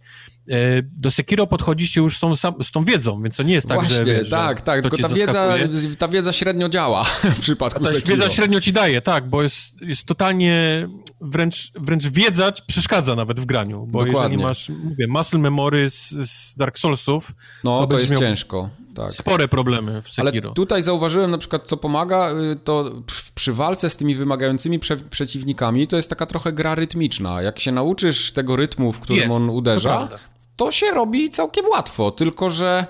E, 0.49 0.55
do 0.83 1.11
Sekiro 1.11 1.47
podchodzicie 1.47 2.01
już 2.01 2.17
z 2.17 2.19
tą, 2.19 2.35
z 2.35 2.71
tą 2.71 2.83
wiedzą, 2.83 3.21
więc 3.21 3.35
to 3.35 3.43
nie 3.43 3.53
jest 3.53 3.67
tak, 3.67 3.77
Właśnie, 3.77 3.95
że 3.95 4.05
wiesz, 4.05 4.29
tak, 4.29 4.57
że 4.57 4.63
tak, 4.63 4.81
tylko 4.81 4.97
ta 4.97 5.09
wiedza, 5.09 5.55
ta 5.97 6.07
wiedza 6.07 6.33
średnio 6.33 6.69
działa 6.69 7.03
w 7.03 7.39
przypadku 7.39 7.83
ta 7.83 7.91
Sekiro. 7.91 8.15
wiedza 8.15 8.29
średnio 8.29 8.59
ci 8.59 8.73
daje, 8.73 9.01
tak, 9.01 9.29
bo 9.29 9.43
jest, 9.43 9.81
jest 9.81 10.05
totalnie 10.05 10.87
wręcz, 11.21 11.71
wręcz 11.75 12.07
wiedza 12.07 12.51
przeszkadza 12.67 13.15
nawet 13.15 13.39
w 13.39 13.45
graniu, 13.45 13.87
bo 13.89 14.05
Dokładnie. 14.05 14.21
jeżeli 14.21 14.43
masz, 14.43 14.69
mówię, 14.69 15.07
muscle 15.07 15.39
memory 15.39 15.89
z, 15.89 16.09
z 16.09 16.55
Dark 16.55 16.79
Soulsów, 16.79 17.31
no 17.63 17.79
to, 17.79 17.87
to 17.87 17.99
jest 17.99 18.19
ciężko. 18.19 18.69
Tak. 18.99 19.11
Spore 19.11 19.47
problemy 19.47 20.01
w 20.01 20.09
Sekiro. 20.09 20.49
Ale 20.49 20.55
tutaj 20.55 20.83
zauważyłem 20.83 21.31
na 21.31 21.37
przykład, 21.37 21.63
co 21.63 21.77
pomaga, 21.77 22.31
y, 22.31 22.55
to 22.63 22.91
przy 23.35 23.53
walce 23.53 23.89
z 23.89 23.97
tymi 23.97 24.15
wymagającymi 24.15 24.79
prze 24.79 24.97
przeciwnikami, 24.97 25.87
to 25.87 25.97
jest 25.97 26.09
taka 26.09 26.25
trochę 26.25 26.53
gra 26.53 26.75
rytmiczna. 26.75 27.41
Jak 27.41 27.59
się 27.59 27.71
nauczysz 27.71 28.31
tego 28.31 28.55
rytmu, 28.55 28.93
w 28.93 28.99
którym 28.99 29.21
jest, 29.21 29.35
on 29.35 29.49
uderza, 29.49 30.07
to, 30.07 30.17
to 30.55 30.71
się 30.71 30.91
robi 30.91 31.29
całkiem 31.29 31.65
łatwo, 31.65 32.11
tylko 32.11 32.49
że 32.49 32.85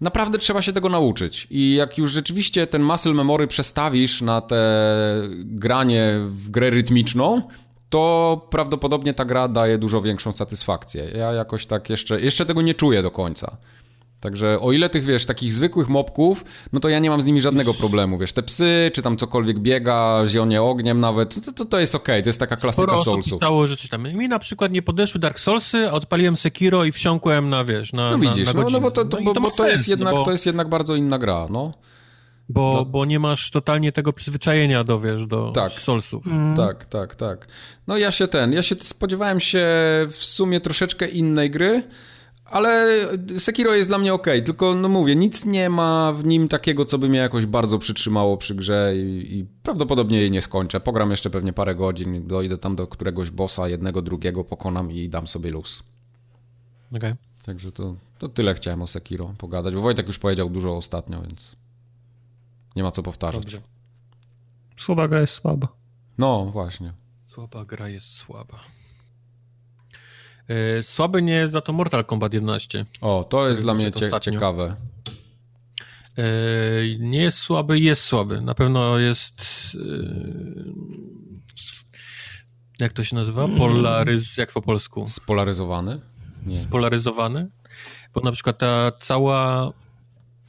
naprawdę 0.00 0.38
trzeba 0.38 0.62
się 0.62 0.72
tego 0.72 0.88
nauczyć. 0.88 1.46
I 1.50 1.74
jak 1.74 1.98
już 1.98 2.12
rzeczywiście 2.12 2.66
ten 2.66 2.82
muscle 2.82 3.14
memory 3.14 3.46
przestawisz 3.46 4.22
na 4.22 4.40
te 4.40 4.92
granie 5.38 6.20
w 6.26 6.50
grę 6.50 6.70
rytmiczną, 6.70 7.42
to 7.90 8.46
prawdopodobnie 8.50 9.14
ta 9.14 9.24
gra 9.24 9.48
daje 9.48 9.78
dużo 9.78 10.02
większą 10.02 10.32
satysfakcję. 10.32 11.04
Ja 11.04 11.32
jakoś 11.32 11.66
tak 11.66 11.90
jeszcze, 11.90 12.20
jeszcze 12.20 12.46
tego 12.46 12.62
nie 12.62 12.74
czuję 12.74 13.02
do 13.02 13.10
końca. 13.10 13.56
Także 14.24 14.60
o 14.60 14.72
ile 14.72 14.90
tych, 14.90 15.04
wiesz, 15.04 15.26
takich 15.26 15.52
zwykłych 15.52 15.88
mopków, 15.88 16.44
no 16.72 16.80
to 16.80 16.88
ja 16.88 16.98
nie 16.98 17.10
mam 17.10 17.22
z 17.22 17.24
nimi 17.24 17.40
żadnego 17.40 17.74
problemu, 17.74 18.18
wiesz, 18.18 18.32
te 18.32 18.42
psy, 18.42 18.90
czy 18.94 19.02
tam 19.02 19.16
cokolwiek 19.16 19.58
biega, 19.58 20.22
zionie 20.26 20.62
ogniem 20.62 21.00
nawet, 21.00 21.44
to, 21.44 21.52
to, 21.52 21.64
to 21.64 21.80
jest 21.80 21.94
okej, 21.94 22.14
okay, 22.14 22.22
to 22.22 22.28
jest 22.28 22.40
taka 22.40 22.56
klasyka 22.56 22.86
Sporo 22.86 23.04
Soulsów. 23.04 23.42
Sporo 23.42 23.66
że 23.66 23.76
coś 23.76 23.88
tam, 23.88 24.02
mi 24.02 24.28
na 24.28 24.38
przykład 24.38 24.72
nie 24.72 24.82
podeszły 24.82 25.20
Dark 25.20 25.40
Soulsy, 25.40 25.88
a 25.88 25.92
odpaliłem 25.92 26.36
Sekiro 26.36 26.84
i 26.84 26.92
wsiąkłem 26.92 27.48
na, 27.48 27.64
wiesz, 27.64 27.92
na 27.92 28.10
No 28.10 28.18
widzisz, 28.18 28.46
na, 28.46 28.52
na 28.52 28.62
no, 28.62 28.70
no 28.70 28.80
bo, 28.80 28.90
to, 28.90 29.04
to, 29.04 29.20
no 29.20 29.32
bo, 29.32 29.40
bo 29.40 29.50
to, 29.50 29.68
jest 29.68 29.88
jednak, 29.88 30.14
no 30.14 30.20
bo... 30.20 30.24
to 30.24 30.32
jest 30.32 30.46
jednak 30.46 30.68
bardzo 30.68 30.94
inna 30.96 31.18
gra, 31.18 31.46
no. 31.50 31.72
Bo, 32.48 32.74
to... 32.78 32.84
bo 32.84 33.04
nie 33.04 33.18
masz 33.18 33.50
totalnie 33.50 33.92
tego 33.92 34.12
przyzwyczajenia 34.12 34.84
do, 34.84 35.00
wiesz, 35.00 35.26
do 35.26 35.52
tak, 35.54 35.72
Soulsów. 35.72 36.26
Mm. 36.26 36.56
Tak, 36.56 36.84
tak, 36.86 37.14
tak. 37.14 37.48
No 37.86 37.96
ja 37.96 38.12
się 38.12 38.28
ten, 38.28 38.52
ja 38.52 38.62
się 38.62 38.74
spodziewałem 38.80 39.40
się 39.40 39.66
w 40.10 40.24
sumie 40.24 40.60
troszeczkę 40.60 41.08
innej 41.08 41.50
gry, 41.50 41.82
ale 42.44 42.88
Sekiro 43.38 43.74
jest 43.74 43.88
dla 43.88 43.98
mnie 43.98 44.14
ok, 44.14 44.26
tylko 44.44 44.74
no 44.74 44.88
mówię, 44.88 45.16
nic 45.16 45.44
nie 45.44 45.70
ma 45.70 46.12
w 46.12 46.24
nim 46.24 46.48
takiego, 46.48 46.84
co 46.84 46.98
by 46.98 47.08
mnie 47.08 47.18
jakoś 47.18 47.46
bardzo 47.46 47.78
przytrzymało 47.78 48.36
przy 48.36 48.54
grze 48.54 48.92
i, 48.96 49.38
i 49.38 49.46
prawdopodobnie 49.62 50.20
jej 50.20 50.30
nie 50.30 50.42
skończę. 50.42 50.80
Pogram 50.80 51.10
jeszcze 51.10 51.30
pewnie 51.30 51.52
parę 51.52 51.74
godzin, 51.74 52.26
dojdę 52.26 52.58
tam 52.58 52.76
do 52.76 52.86
któregoś 52.86 53.30
bossa, 53.30 53.68
jednego, 53.68 54.02
drugiego, 54.02 54.44
pokonam 54.44 54.92
i 54.92 55.08
dam 55.08 55.28
sobie 55.28 55.50
luz. 55.50 55.82
Okej. 56.88 56.98
Okay. 56.98 57.16
Także 57.44 57.72
to, 57.72 57.96
to 58.18 58.28
tyle 58.28 58.54
chciałem 58.54 58.82
o 58.82 58.86
Sekiro 58.86 59.34
pogadać, 59.38 59.74
bo 59.74 59.80
Wojtek 59.80 60.06
już 60.06 60.18
powiedział 60.18 60.50
dużo 60.50 60.76
ostatnio, 60.76 61.22
więc 61.22 61.56
nie 62.76 62.82
ma 62.82 62.90
co 62.90 63.02
powtarzać. 63.02 63.42
Dobrze. 63.42 63.60
Słaba 64.76 65.08
gra 65.08 65.20
jest 65.20 65.34
słaba. 65.34 65.68
No, 66.18 66.44
właśnie. 66.44 66.92
Słaba 67.26 67.64
gra 67.64 67.88
jest 67.88 68.06
słaba. 68.06 68.60
E, 70.48 70.82
słaby 70.82 71.22
nie 71.22 71.32
jest 71.32 71.52
za 71.52 71.60
to 71.60 71.72
Mortal 71.72 72.04
Kombat 72.04 72.34
11. 72.34 72.86
O, 73.00 73.24
to 73.24 73.48
jest 73.48 73.62
dla 73.62 73.74
mnie 73.74 73.92
cie 73.92 74.10
ciekawe. 74.20 74.76
E, 76.18 76.24
nie 76.98 77.22
jest 77.22 77.38
słaby, 77.38 77.80
jest 77.80 78.02
słaby. 78.02 78.40
Na 78.40 78.54
pewno 78.54 78.98
jest. 78.98 79.42
E, 79.74 79.78
jak 82.80 82.92
to 82.92 83.04
się 83.04 83.16
nazywa? 83.16 83.48
Polaryz. 83.48 84.36
Jak 84.36 84.52
po 84.52 84.62
polsku? 84.62 85.04
Spolaryzowany? 85.08 86.00
Nie. 86.46 86.56
Spolaryzowany? 86.56 87.50
Bo 88.14 88.20
na 88.20 88.32
przykład 88.32 88.58
ta 88.58 88.92
cała 89.00 89.72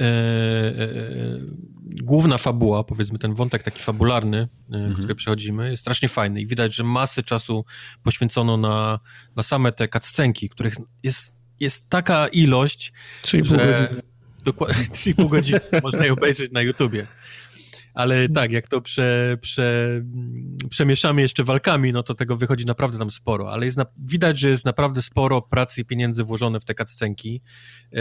E, 0.01 0.05
e, 0.05 0.95
główna 2.03 2.37
fabuła, 2.37 2.83
powiedzmy 2.83 3.19
ten 3.19 3.35
wątek 3.35 3.63
taki 3.63 3.81
fabularny, 3.81 4.37
e, 4.37 4.75
mhm. 4.75 4.93
który 4.95 5.15
przechodzimy, 5.15 5.69
jest 5.69 5.81
strasznie 5.81 6.09
fajny 6.09 6.41
i 6.41 6.47
widać, 6.47 6.75
że 6.75 6.83
masy 6.83 7.23
czasu 7.23 7.65
poświęcono 8.03 8.57
na, 8.57 8.99
na 9.35 9.43
same 9.43 9.71
te 9.71 9.87
cutscenki, 9.87 10.49
których 10.49 10.73
jest, 11.03 11.35
jest 11.59 11.89
taka 11.89 12.27
ilość, 12.27 12.93
3,5 13.23 13.49
godziny. 13.49 14.01
Dokładnie 14.45 14.85
3,5 15.13 15.29
godziny 15.29 15.59
można 15.83 16.05
je 16.05 16.13
obejrzeć 16.13 16.51
na 16.51 16.61
YouTubie. 16.61 17.07
ale 17.93 18.29
tak, 18.29 18.51
jak 18.51 18.67
to 18.67 18.81
prze, 18.81 19.37
prze, 19.41 20.01
przemieszamy 20.69 21.21
jeszcze 21.21 21.43
walkami, 21.43 21.93
no 21.93 22.03
to 22.03 22.15
tego 22.15 22.37
wychodzi 22.37 22.65
naprawdę 22.65 22.97
tam 22.99 23.11
sporo, 23.11 23.51
ale 23.51 23.65
jest 23.65 23.77
na, 23.77 23.85
widać, 23.97 24.39
że 24.39 24.49
jest 24.49 24.65
naprawdę 24.65 25.01
sporo 25.01 25.41
pracy 25.41 25.81
i 25.81 25.85
pieniędzy 25.85 26.23
włożone 26.23 26.59
w 26.59 26.65
te 26.65 26.75
cutscenki, 26.75 27.41
e, 27.93 27.99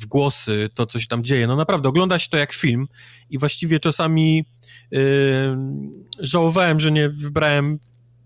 w 0.00 0.06
głosy, 0.06 0.68
to 0.74 0.86
co 0.86 1.00
się 1.00 1.06
tam 1.06 1.24
dzieje. 1.24 1.46
No 1.46 1.56
naprawdę, 1.56 1.88
ogląda 1.88 2.18
się 2.18 2.28
to 2.28 2.36
jak 2.36 2.52
film 2.52 2.88
i 3.30 3.38
właściwie 3.38 3.80
czasami 3.80 4.44
e, 4.92 4.98
żałowałem, 6.18 6.80
że 6.80 6.92
nie 6.92 7.08
wybrałem 7.08 7.78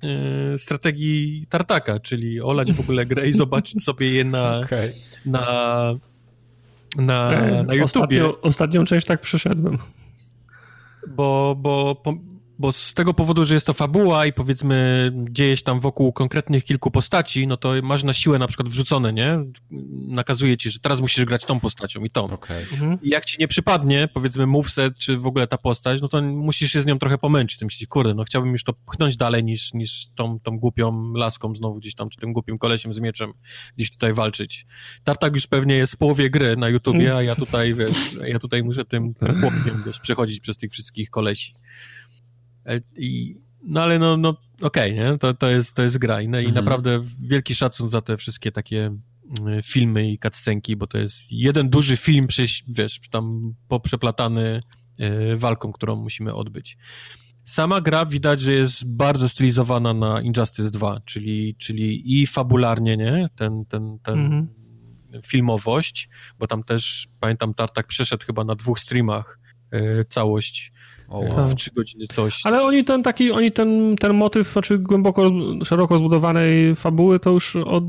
e, 0.03 0.59
strategii 0.59 1.47
Tartaka, 1.49 2.01
czyli 2.01 2.41
olać 2.41 2.73
w 2.73 2.81
ogóle 2.81 3.07
grę 3.07 3.29
i 3.29 3.33
zobaczyć 3.33 3.85
sobie 3.85 4.13
je 4.13 4.25
na, 4.25 4.59
okay. 4.59 4.93
na 5.27 5.95
na, 6.97 7.31
na 7.63 7.75
YouTubie. 7.75 7.85
Ostatnio, 7.85 8.41
ostatnią 8.41 8.85
część 8.85 9.07
tak 9.07 9.21
przeszedłem. 9.21 9.79
Bo, 11.09 11.57
bo, 11.59 12.03
bo 12.63 12.73
z 12.73 12.95
tego 12.95 13.15
powodu, 13.15 13.45
że 13.45 13.55
jest 13.55 13.67
to 13.67 13.73
fabuła 13.73 14.27
i 14.27 14.33
powiedzmy 14.33 15.11
dzieje 15.31 15.57
się 15.57 15.63
tam 15.63 15.81
wokół 15.81 16.13
konkretnych 16.13 16.65
kilku 16.65 16.91
postaci, 16.91 17.47
no 17.47 17.57
to 17.57 17.73
masz 17.83 18.05
na 18.05 18.13
siłę 18.13 18.39
na 18.39 18.47
przykład 18.47 18.69
wrzucone, 18.69 19.13
nie? 19.13 19.39
Nakazuje 20.07 20.57
ci, 20.57 20.71
że 20.71 20.79
teraz 20.79 21.01
musisz 21.01 21.25
grać 21.25 21.45
tą 21.45 21.61
postacią 21.61 22.05
i 22.05 22.11
tą. 22.11 22.25
Okay. 22.25 22.59
Mhm. 22.73 22.99
I 23.03 23.09
jak 23.09 23.25
ci 23.25 23.37
nie 23.41 23.49
przypadnie, 23.49 24.09
powiedzmy 24.15 24.47
moveset, 24.47 24.97
czy 24.97 25.17
w 25.17 25.27
ogóle 25.27 25.47
ta 25.47 25.59
postać, 25.59 26.01
no 26.01 26.09
to 26.09 26.23
musisz 26.23 26.73
się 26.73 26.83
z 26.83 26.87
nią 26.87 26.99
trochę 26.99 27.19
pomęczyć. 27.19 27.59
Ty 27.59 27.65
myślisz, 27.65 27.89
kurde, 27.89 28.15
no 28.15 28.25
chciałbym 28.25 28.53
już 28.53 28.65
to 28.65 28.73
pchnąć 28.73 29.17
dalej 29.17 29.45
niż, 29.45 29.75
niż 29.75 30.09
tą, 30.15 30.41
tą 30.41 30.59
głupią 30.59 31.13
laską 31.13 31.55
znowu 31.55 31.75
gdzieś 31.75 31.95
tam, 31.95 32.09
czy 32.09 32.19
tym 32.19 32.33
głupim 32.33 32.59
kolesiem 32.59 32.93
z 32.93 33.01
mieczem 33.01 33.33
gdzieś 33.77 33.91
tutaj 33.91 34.15
walczyć. 34.15 34.67
Tartak 35.05 35.35
już 35.35 35.47
pewnie 35.47 35.75
jest 35.75 35.93
w 35.93 35.97
połowie 35.97 36.31
gry 36.31 36.57
na 36.57 36.69
YouTubie, 36.69 37.17
a 37.17 37.23
ja 37.23 37.35
tutaj, 37.35 37.75
wiesz, 37.75 38.17
ja 38.25 38.39
tutaj 38.39 38.63
muszę 38.63 38.85
tym, 38.85 39.15
tym 39.15 39.41
chłopkiem, 39.41 39.83
wiesz, 39.87 40.01
przechodzić 40.01 40.41
przez 40.41 40.57
tych 40.57 40.73
wszystkich 40.73 41.11
kolesi. 41.11 41.55
I, 42.97 43.37
no 43.63 43.83
ale 43.83 43.99
no, 43.99 44.17
no 44.17 44.29
okej, 44.63 44.93
okay, 44.93 45.13
nie? 45.13 45.19
To, 45.19 45.35
to, 45.35 45.51
jest, 45.51 45.75
to 45.75 45.83
jest 45.83 45.99
gra 45.99 46.21
i, 46.21 46.25
mhm. 46.27 46.45
i 46.45 46.53
naprawdę 46.53 47.05
wielki 47.21 47.55
szacun 47.55 47.91
za 47.91 48.01
te 48.01 48.17
wszystkie 48.17 48.53
takie 48.53 48.97
mm, 49.41 49.63
filmy 49.63 50.11
i 50.11 50.19
cutscenki, 50.19 50.77
bo 50.77 50.87
to 50.87 50.99
jest 50.99 51.19
jeden 51.31 51.71
duży 51.71 51.97
film, 51.97 52.27
wiesz, 52.69 53.01
tam 53.11 53.55
poprzeplatany 53.69 54.61
e, 54.99 55.37
walką, 55.37 55.73
którą 55.73 55.97
musimy 55.97 56.35
odbyć. 56.35 56.77
Sama 57.45 57.81
gra 57.81 58.07
widać, 58.07 58.41
że 58.41 58.53
jest 58.53 58.87
bardzo 58.87 59.29
stylizowana 59.29 59.95
na 59.95 60.21
Injustice 60.21 60.71
2, 60.71 61.01
czyli, 61.05 61.57
czyli 61.59 62.21
i 62.21 62.27
fabularnie, 62.27 62.97
nie? 62.97 63.29
Ten, 63.37 63.65
ten, 63.65 63.99
ten 64.03 64.19
mhm. 64.19 64.49
filmowość, 65.25 66.09
bo 66.39 66.47
tam 66.47 66.63
też, 66.65 67.09
pamiętam, 67.21 67.55
Tartak 67.55 67.87
przeszedł 67.87 68.27
chyba 68.27 68.45
na 68.45 68.55
dwóch 68.55 68.81
streamach 68.81 69.39
e, 69.71 70.05
wow. 71.19 71.49
w 71.49 71.55
trzy 71.55 71.71
godziny 71.77 72.07
coś. 72.07 72.41
Ale 72.45 72.63
oni 72.63 72.85
ten 72.85 73.03
taki, 73.03 73.33
oni 73.33 73.53
ten, 73.53 73.97
ten 73.97 74.15
motyw, 74.15 74.53
znaczy 74.53 74.79
głęboko, 74.79 75.31
szeroko 75.65 75.99
zbudowanej 75.99 76.77
fabuły 76.77 77.19
to 77.19 77.31
już 77.31 77.57
od, 77.57 77.85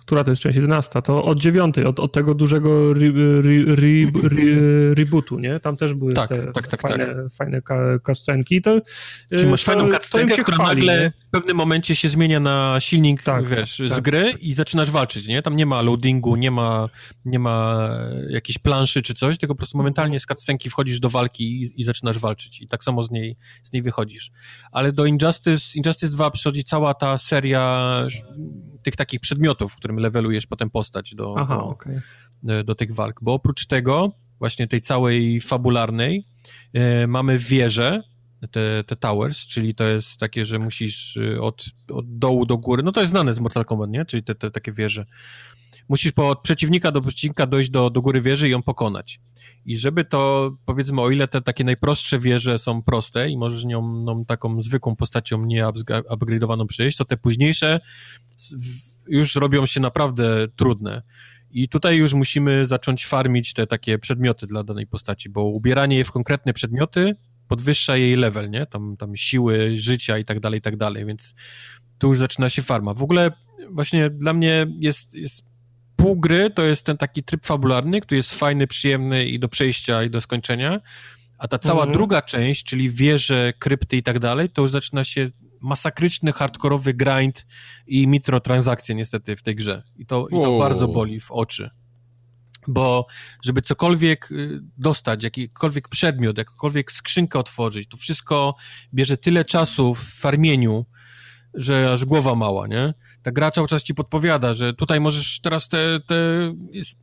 która 0.00 0.24
to 0.24 0.30
jest 0.30 0.42
część 0.42 0.56
11, 0.56 1.02
to 1.02 1.24
od 1.24 1.38
dziewiątej, 1.38 1.84
od, 1.84 2.00
od 2.00 2.12
tego 2.12 2.34
dużego 2.34 2.90
re, 2.90 3.06
re, 3.42 3.82
re, 4.22 4.94
rebootu, 4.94 5.38
nie? 5.38 5.60
Tam 5.60 5.76
też 5.76 5.94
były 5.94 6.12
tak, 6.12 6.28
te 6.28 6.52
tak, 6.52 6.68
tak, 6.68 6.80
fajne, 6.80 7.06
tak. 7.06 7.16
fajne 7.32 7.62
kascenki. 8.02 8.62
To, 8.62 8.80
Czyli 9.30 9.46
masz 9.46 9.64
to, 9.64 9.72
fajną 9.72 9.88
kascenkę, 9.88 10.42
która 10.42 10.56
chwali, 10.56 10.86
nagle 10.86 11.00
nie? 11.00 11.12
w 11.28 11.30
pewnym 11.30 11.56
momencie 11.56 11.96
się 11.96 12.08
zmienia 12.08 12.40
na 12.40 12.76
silnik, 12.80 13.22
tak, 13.22 13.44
wiesz, 13.44 13.78
z 13.78 13.90
tak. 13.90 14.00
gry 14.00 14.34
i 14.40 14.54
zaczynasz 14.54 14.90
walczyć, 14.90 15.28
nie? 15.28 15.42
Tam 15.42 15.56
nie 15.56 15.66
ma 15.66 15.82
loadingu, 15.82 16.36
nie 16.36 16.50
ma, 16.50 16.88
nie 17.24 17.38
ma 17.38 17.88
jakiejś 18.30 18.58
planszy 18.58 19.02
czy 19.02 19.14
coś, 19.14 19.38
tylko 19.38 19.54
po 19.54 19.58
prostu 19.58 19.78
momentalnie 19.78 20.20
z 20.20 20.26
kascenki 20.26 20.70
wchodzisz 20.70 21.00
do 21.00 21.10
walki 21.10 21.62
i, 21.62 21.80
i 21.80 21.84
zaczynasz 21.84 22.18
walczyć 22.18 22.62
i 22.66 22.68
tak 22.68 22.84
samo 22.84 23.02
z 23.02 23.10
niej, 23.10 23.36
z 23.64 23.72
niej 23.72 23.82
wychodzisz. 23.82 24.30
Ale 24.72 24.92
do 24.92 25.06
Injustice, 25.06 25.78
Injustice 25.78 26.08
2 26.08 26.30
przychodzi 26.30 26.64
cała 26.64 26.94
ta 26.94 27.18
seria 27.18 28.06
tych 28.82 28.96
takich 28.96 29.20
przedmiotów, 29.20 29.72
w 29.72 29.76
którym 29.76 29.98
levelujesz 29.98 30.46
potem 30.46 30.70
postać 30.70 31.14
do, 31.14 31.34
Aha, 31.38 31.56
do, 31.56 31.64
okay. 31.64 32.02
do 32.64 32.74
tych 32.74 32.94
walk. 32.94 33.18
Bo 33.22 33.34
oprócz 33.34 33.66
tego, 33.66 34.12
właśnie 34.38 34.68
tej 34.68 34.80
całej 34.80 35.40
fabularnej, 35.40 36.26
e, 36.72 37.06
mamy 37.06 37.38
wieże, 37.38 38.02
te, 38.50 38.84
te 38.84 38.96
towers, 38.96 39.46
czyli 39.46 39.74
to 39.74 39.84
jest 39.84 40.20
takie, 40.20 40.46
że 40.46 40.58
musisz 40.58 41.16
e, 41.16 41.40
od, 41.40 41.64
od 41.90 42.18
dołu 42.18 42.46
do 42.46 42.56
góry, 42.56 42.82
no 42.82 42.92
to 42.92 43.00
jest 43.00 43.10
znane 43.10 43.32
z 43.32 43.40
Mortal 43.40 43.64
Kombat, 43.64 43.90
nie? 43.90 44.04
Czyli 44.04 44.22
te, 44.22 44.34
te 44.34 44.50
takie 44.50 44.72
wieże 44.72 45.06
musisz 45.88 46.12
po, 46.12 46.28
od 46.28 46.42
przeciwnika 46.42 46.92
do 46.92 47.00
przeciwnika 47.00 47.46
dojść 47.46 47.70
do, 47.70 47.90
do 47.90 48.02
góry 48.02 48.20
wieży 48.20 48.48
i 48.48 48.50
ją 48.50 48.62
pokonać. 48.62 49.20
I 49.64 49.76
żeby 49.76 50.04
to, 50.04 50.50
powiedzmy, 50.64 51.00
o 51.00 51.10
ile 51.10 51.28
te 51.28 51.42
takie 51.42 51.64
najprostsze 51.64 52.18
wieże 52.18 52.58
są 52.58 52.82
proste 52.82 53.30
i 53.30 53.38
możesz 53.38 53.64
nią 53.64 54.02
no, 54.04 54.24
taką 54.26 54.62
zwykłą 54.62 54.96
postacią 54.96 55.44
nie 55.44 55.64
upgrade'owaną 56.10 56.66
przejść, 56.66 56.98
to 56.98 57.04
te 57.04 57.16
późniejsze 57.16 57.80
już 59.08 59.34
robią 59.34 59.66
się 59.66 59.80
naprawdę 59.80 60.46
trudne. 60.56 61.02
I 61.50 61.68
tutaj 61.68 61.96
już 61.96 62.14
musimy 62.14 62.66
zacząć 62.66 63.06
farmić 63.06 63.52
te 63.52 63.66
takie 63.66 63.98
przedmioty 63.98 64.46
dla 64.46 64.64
danej 64.64 64.86
postaci, 64.86 65.30
bo 65.30 65.42
ubieranie 65.44 65.96
je 65.96 66.04
w 66.04 66.12
konkretne 66.12 66.52
przedmioty 66.52 67.16
podwyższa 67.48 67.96
jej 67.96 68.16
level, 68.16 68.50
nie? 68.50 68.66
Tam, 68.66 68.96
tam 68.96 69.16
siły, 69.16 69.78
życia 69.78 70.18
i 70.18 70.24
tak 70.24 70.40
dalej, 70.40 70.58
i 70.58 70.62
tak 70.62 70.76
dalej, 70.76 71.06
więc 71.06 71.34
tu 71.98 72.08
już 72.08 72.18
zaczyna 72.18 72.50
się 72.50 72.62
farma. 72.62 72.94
W 72.94 73.02
ogóle 73.02 73.30
właśnie 73.70 74.10
dla 74.10 74.32
mnie 74.32 74.66
jest, 74.80 75.14
jest 75.14 75.44
pół 75.96 76.16
gry 76.16 76.50
to 76.50 76.64
jest 76.64 76.86
ten 76.86 76.96
taki 76.96 77.22
tryb 77.22 77.46
fabularny, 77.46 78.00
który 78.00 78.16
jest 78.16 78.34
fajny, 78.34 78.66
przyjemny 78.66 79.24
i 79.24 79.38
do 79.38 79.48
przejścia, 79.48 80.02
i 80.02 80.10
do 80.10 80.20
skończenia, 80.20 80.80
a 81.38 81.48
ta 81.48 81.58
cała 81.58 81.82
mhm. 81.82 81.92
druga 81.92 82.22
część, 82.22 82.64
czyli 82.64 82.90
wieże, 82.90 83.52
krypty 83.58 83.96
i 83.96 84.02
tak 84.02 84.18
dalej, 84.18 84.50
to 84.50 84.62
już 84.62 84.70
zaczyna 84.70 85.04
się 85.04 85.28
masakryczny, 85.60 86.32
hardkorowy 86.32 86.94
grind 86.94 87.46
i 87.86 88.06
mikrotransakcje 88.06 88.94
niestety 88.94 89.36
w 89.36 89.42
tej 89.42 89.54
grze. 89.54 89.82
I 89.96 90.06
to, 90.06 90.28
i 90.28 90.32
to 90.42 90.58
bardzo 90.58 90.88
boli 90.88 91.20
w 91.20 91.30
oczy. 91.30 91.70
Bo 92.68 93.06
żeby 93.44 93.62
cokolwiek 93.62 94.32
y, 94.32 94.60
dostać, 94.78 95.22
jakikolwiek 95.24 95.88
przedmiot, 95.88 96.38
jakąkolwiek 96.38 96.92
skrzynkę 96.92 97.38
otworzyć, 97.38 97.88
to 97.88 97.96
wszystko 97.96 98.54
bierze 98.94 99.16
tyle 99.16 99.44
czasu 99.44 99.94
w 99.94 100.04
farmieniu, 100.04 100.86
że 101.56 101.92
aż 101.92 102.04
głowa 102.04 102.34
mała, 102.34 102.66
nie? 102.66 102.94
Ta 103.22 103.30
gra 103.30 103.50
cały 103.50 103.68
czas 103.68 103.82
ci 103.82 103.94
podpowiada, 103.94 104.54
że 104.54 104.74
tutaj 104.74 105.00
możesz 105.00 105.40
teraz 105.40 105.68
te, 105.68 106.00
te 106.06 106.14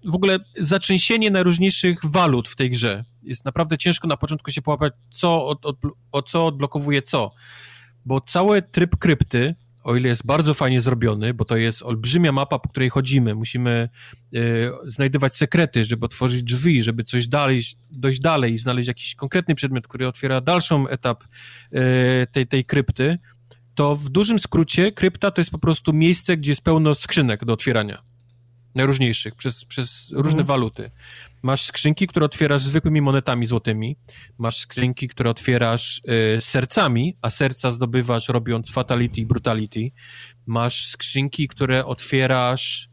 w 0.05 0.15
ogóle 0.15 0.39
zatrzęsienie 0.57 1.31
najróżniejszych 1.31 2.05
walut 2.05 2.47
w 2.47 2.55
tej 2.55 2.69
grze. 2.69 3.05
Jest 3.23 3.45
naprawdę 3.45 3.77
ciężko 3.77 4.07
na 4.07 4.17
początku 4.17 4.51
się 4.51 4.61
połapać, 4.61 4.93
co 5.09 5.47
od, 5.47 5.65
od, 5.65 5.77
o 6.11 6.21
co 6.21 6.45
odblokowuje 6.45 7.01
co. 7.01 7.31
Bo 8.05 8.21
cały 8.21 8.61
tryb 8.61 8.97
krypty, 8.97 9.55
o 9.83 9.95
ile 9.95 10.09
jest 10.09 10.25
bardzo 10.25 10.53
fajnie 10.53 10.81
zrobiony, 10.81 11.33
bo 11.33 11.45
to 11.45 11.57
jest 11.57 11.81
olbrzymia 11.81 12.31
mapa, 12.31 12.59
po 12.59 12.69
której 12.69 12.89
chodzimy, 12.89 13.35
musimy 13.35 13.89
y, 14.35 14.69
znajdywać 14.85 15.35
sekrety, 15.35 15.85
żeby 15.85 16.05
otworzyć 16.05 16.43
drzwi, 16.43 16.83
żeby 16.83 17.03
coś 17.03 17.27
dalej, 17.27 17.63
dojść 17.91 18.19
dalej 18.19 18.53
i 18.53 18.57
znaleźć 18.57 18.87
jakiś 18.87 19.15
konkretny 19.15 19.55
przedmiot, 19.55 19.87
który 19.87 20.07
otwiera 20.07 20.41
dalszą 20.41 20.87
etap 20.87 21.23
y, 21.23 22.27
tej, 22.31 22.47
tej 22.47 22.65
krypty, 22.65 23.17
to 23.75 23.95
w 23.95 24.09
dużym 24.09 24.39
skrócie 24.39 24.91
krypta 24.91 25.31
to 25.31 25.41
jest 25.41 25.51
po 25.51 25.59
prostu 25.59 25.93
miejsce, 25.93 26.37
gdzie 26.37 26.51
jest 26.51 26.61
pełno 26.61 26.95
skrzynek 26.95 27.45
do 27.45 27.53
otwierania. 27.53 28.03
Najróżniejszych, 28.75 29.35
przez, 29.35 29.65
przez 29.65 30.09
różne 30.11 30.41
mhm. 30.41 30.45
waluty. 30.45 30.91
Masz 31.43 31.61
skrzynki, 31.61 32.07
które 32.07 32.25
otwierasz 32.25 32.61
zwykłymi 32.61 33.01
monetami 33.01 33.45
złotymi, 33.45 33.97
masz 34.37 34.57
skrzynki, 34.57 35.07
które 35.07 35.29
otwierasz 35.29 36.01
y, 36.37 36.41
sercami, 36.41 37.17
a 37.21 37.29
serca 37.29 37.71
zdobywasz 37.71 38.29
robiąc 38.29 38.71
fatality 38.71 39.21
i 39.21 39.25
brutality. 39.25 39.91
Masz 40.45 40.87
skrzynki, 40.87 41.47
które 41.47 41.85
otwierasz 41.85 42.92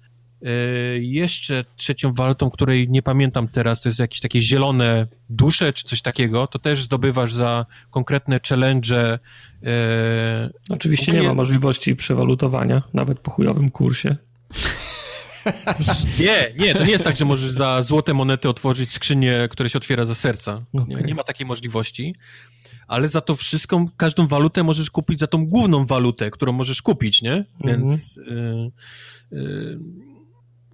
jeszcze 1.00 1.64
trzecią 1.76 2.12
walutą, 2.12 2.50
której 2.50 2.88
nie 2.90 3.02
pamiętam 3.02 3.48
teraz, 3.48 3.82
to 3.82 3.88
jest 3.88 3.98
jakieś 3.98 4.20
takie 4.20 4.40
zielone 4.40 5.06
dusze 5.28 5.72
czy 5.72 5.84
coś 5.84 6.02
takiego, 6.02 6.46
to 6.46 6.58
też 6.58 6.82
zdobywasz 6.82 7.32
za 7.32 7.66
konkretne 7.90 8.40
challenge 8.48 9.18
E, 9.66 10.50
Oczywiście 10.68 11.12
nie 11.12 11.22
ma 11.22 11.34
możliwości 11.34 11.96
przewalutowania, 11.96 12.82
nawet 12.94 13.20
po 13.20 13.30
chujowym 13.30 13.70
kursie. 13.70 14.16
Nie, 16.18 16.52
nie, 16.58 16.74
to 16.74 16.84
nie 16.84 16.90
jest 16.90 17.04
tak, 17.04 17.16
że 17.16 17.24
możesz 17.24 17.50
za 17.50 17.82
złote 17.82 18.14
monety 18.14 18.48
otworzyć 18.48 18.92
skrzynię, 18.92 19.48
która 19.50 19.68
się 19.68 19.78
otwiera 19.78 20.04
za 20.04 20.14
serca. 20.14 20.64
Okay. 20.72 21.02
Nie, 21.02 21.14
ma 21.14 21.24
takiej 21.24 21.46
możliwości. 21.46 22.14
Ale 22.88 23.08
za 23.08 23.20
to 23.20 23.34
wszystką, 23.34 23.88
każdą 23.96 24.26
walutę 24.26 24.62
możesz 24.62 24.90
kupić 24.90 25.20
za 25.20 25.26
tą 25.26 25.46
główną 25.46 25.86
walutę, 25.86 26.30
którą 26.30 26.52
możesz 26.52 26.82
kupić, 26.82 27.22
nie? 27.22 27.44
Więc 27.64 28.18
y, 28.18 28.72
y, 29.32 29.78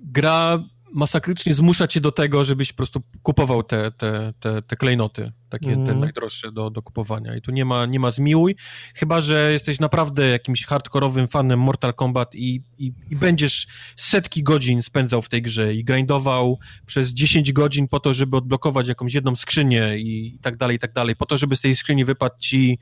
gra 0.06 0.58
masakrycznie 0.94 1.54
zmusza 1.54 1.86
cię 1.88 2.00
do 2.00 2.12
tego, 2.12 2.44
żebyś 2.44 2.72
po 2.72 2.76
prostu 2.76 3.02
kupował 3.22 3.62
te, 3.62 3.90
te, 3.90 4.32
te, 4.40 4.62
te 4.62 4.76
klejnoty, 4.76 5.32
takie 5.48 5.66
mm. 5.66 5.76
te 5.76 5.82
mhm. 5.82 6.00
najdroższe 6.00 6.52
do, 6.52 6.70
do 6.70 6.82
kupowania. 6.82 7.36
I 7.36 7.42
tu 7.42 7.50
nie 7.50 7.64
ma, 7.64 7.86
nie 7.86 8.00
ma 8.00 8.10
zmiłuj, 8.10 8.56
chyba 8.94 9.20
że 9.20 9.52
jesteś 9.52 9.80
naprawdę 9.80 10.28
jakimś 10.28 10.66
hardkorowym 10.66 11.28
fanem 11.28 11.60
Mortal 11.60 11.94
Kombat 11.94 12.34
i, 12.34 12.62
i, 12.78 12.92
i 13.10 13.16
będziesz 13.16 13.66
setki 13.96 14.42
godzin 14.42 14.82
spędzał 14.82 15.22
w 15.22 15.28
tej 15.28 15.42
grze 15.42 15.74
i 15.74 15.84
grindował 15.84 16.58
przez 16.86 17.08
10 17.08 17.52
godzin 17.52 17.88
po 17.88 18.00
to, 18.00 18.14
żeby 18.14 18.36
odblokować 18.36 18.88
jakąś 18.88 19.14
jedną 19.14 19.36
skrzynię 19.36 19.98
i, 19.98 20.34
i 20.34 20.38
tak 20.38 20.56
dalej, 20.56 20.76
i 20.76 20.78
tak 20.78 20.92
dalej, 20.92 21.16
po 21.16 21.26
to, 21.26 21.38
żeby 21.38 21.56
z 21.56 21.60
tej 21.60 21.76
skrzyni 21.76 22.04
wypadł 22.04 22.36
ci 22.38 22.78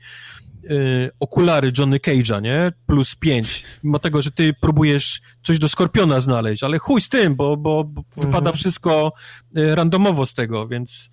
y, 0.71 1.09
okulary 1.19 1.71
Johnny 1.77 1.99
Cage'a, 1.99 2.41
nie? 2.41 2.71
Plus 2.87 3.15
5. 3.15 3.63
Mimo 3.83 3.99
tego, 3.99 4.21
że 4.21 4.31
ty 4.31 4.53
próbujesz 4.61 5.21
coś 5.43 5.59
do 5.59 5.69
Skorpiona 5.69 6.21
znaleźć, 6.21 6.63
ale 6.63 6.79
chuj 6.79 7.01
z 7.01 7.09
tym, 7.09 7.35
bo, 7.35 7.57
bo, 7.57 7.83
bo 7.83 8.01
mhm. 8.01 8.27
wypada 8.27 8.51
wszystko 8.51 9.13
y, 9.57 9.75
randomowo 9.75 10.25
z 10.25 10.33
tego, 10.33 10.67
więc 10.67 11.09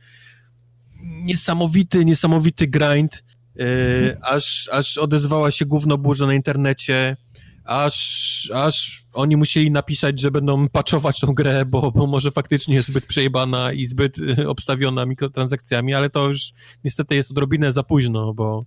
niesamowity, 1.03 2.05
niesamowity 2.05 2.67
grind, 2.67 3.15
y, 3.17 3.63
mhm. 3.63 4.37
aż, 4.37 4.69
aż 4.73 4.99
odezwała 4.99 5.51
się 5.51 5.67
gówno 5.67 5.99
burza 5.99 6.27
na 6.27 6.35
internecie, 6.35 7.17
aż, 7.65 8.51
aż 8.55 9.05
oni 9.13 9.37
musieli 9.37 9.71
napisać, 9.71 10.21
że 10.21 10.31
będą 10.31 10.69
patchować 10.69 11.21
tą 11.21 11.35
grę, 11.35 11.67
bo, 11.67 11.93
bo 11.93 12.07
może 12.07 12.31
faktycznie 12.31 12.75
jest 12.75 12.89
zbyt 12.89 13.07
przejebana 13.07 13.73
i 13.73 13.87
zbyt 13.87 14.19
y, 14.19 14.49
obstawiona 14.49 15.07
mikrotransakcjami, 15.07 15.95
ale 15.95 16.11
to 16.11 16.29
już 16.29 16.53
niestety 16.85 17.15
jest 17.15 17.31
odrobinę 17.31 17.73
za 17.73 17.83
późno, 17.83 18.35
bo 18.35 18.65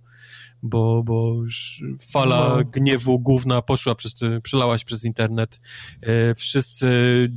bo, 0.62 1.02
bo 1.02 1.34
już 1.34 1.82
fala 2.00 2.56
no. 2.56 2.64
gniewu 2.64 3.18
główna 3.18 3.62
poszła 3.62 3.94
przez, 3.94 4.14
przelałaś 4.42 4.84
przez 4.84 5.04
internet. 5.04 5.60
E, 6.02 6.34
wszyscy 6.34 6.88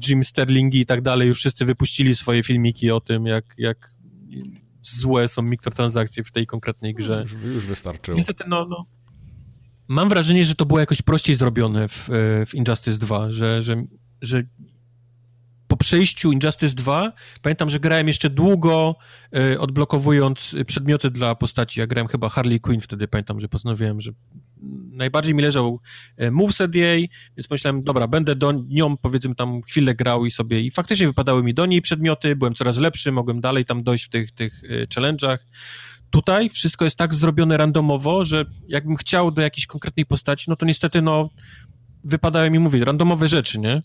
Jim 0.08 0.24
Sterlingi 0.24 0.80
i 0.80 0.86
tak 0.86 1.02
dalej, 1.02 1.28
już 1.28 1.38
wszyscy 1.38 1.66
wypuścili 1.66 2.16
swoje 2.16 2.44
filmiki 2.44 2.92
o 2.92 3.00
tym, 3.00 3.26
jak, 3.26 3.56
jak 3.58 3.96
złe 4.82 5.28
są 5.28 5.42
mikrotransakcje 5.42 6.24
w 6.24 6.32
tej 6.32 6.48
konkretnej 6.48 6.94
grze. 6.94 7.22
Już, 7.24 7.44
już 7.54 7.66
wystarczyło. 7.66 8.18
Niestety, 8.18 8.44
no, 8.48 8.66
no, 8.70 8.86
mam 9.90 10.10
wrażenie, 10.10 10.46
że 10.46 10.56
to 10.56 10.66
było 10.66 10.80
jakoś 10.80 11.02
prościej 11.02 11.36
zrobione 11.36 11.88
w, 11.88 12.10
e, 12.10 12.46
w 12.46 12.56
Injustice 12.56 12.98
2, 12.98 13.32
że, 13.32 13.62
że, 13.62 13.84
że 14.22 14.44
po 15.70 15.78
przejściu 15.78 16.32
Injustice 16.32 16.76
2 16.76 17.12
pamiętam, 17.44 17.70
że 17.70 17.80
grałem 17.80 18.08
jeszcze 18.08 18.30
długo 18.30 18.96
y, 19.36 19.60
odblokowując 19.60 20.56
przedmioty 20.68 21.12
dla 21.12 21.36
postaci. 21.36 21.80
Ja 21.80 21.88
grałem 21.88 22.08
chyba 22.08 22.30
Harley 22.30 22.60
Quinn 22.60 22.82
wtedy, 22.82 23.08
pamiętam, 23.08 23.40
że 23.40 23.50
postanowiłem, 23.50 24.02
że 24.02 24.12
najbardziej 24.92 25.36
mi 25.36 25.42
leżał 25.42 25.80
e, 26.18 26.32
moveset 26.32 26.76
jej, 26.76 27.10
więc 27.38 27.48
pomyślałem, 27.48 27.84
dobra, 27.84 28.08
będę 28.08 28.36
do 28.36 28.52
nią 28.52 28.98
powiedzmy 28.98 29.36
tam 29.36 29.62
chwilę 29.62 29.96
grał 29.96 30.26
i 30.26 30.32
sobie 30.32 30.62
i 30.62 30.72
faktycznie 30.72 31.08
wypadały 31.08 31.44
mi 31.44 31.54
do 31.54 31.66
niej 31.66 31.82
przedmioty, 31.82 32.36
byłem 32.36 32.54
coraz 32.54 32.78
lepszy, 32.78 33.12
mogłem 33.12 33.42
dalej 33.42 33.66
tam 33.66 33.84
dojść 33.84 34.06
w 34.06 34.10
tych, 34.10 34.32
tych 34.32 34.62
challenge'ach. 34.96 35.38
Tutaj 36.10 36.50
wszystko 36.50 36.86
jest 36.86 36.98
tak 36.98 37.16
zrobione 37.16 37.58
randomowo, 37.58 38.26
że 38.26 38.46
jakbym 38.68 38.96
chciał 38.96 39.32
do 39.32 39.42
jakiejś 39.42 39.68
konkretnej 39.68 40.06
postaci, 40.06 40.46
no 40.48 40.56
to 40.56 40.66
niestety, 40.66 41.02
no, 41.02 41.30
wypadały 42.04 42.50
mi, 42.50 42.60
mówię, 42.60 42.86
randomowe 42.86 43.28
rzeczy, 43.28 43.60
nie? 43.60 43.82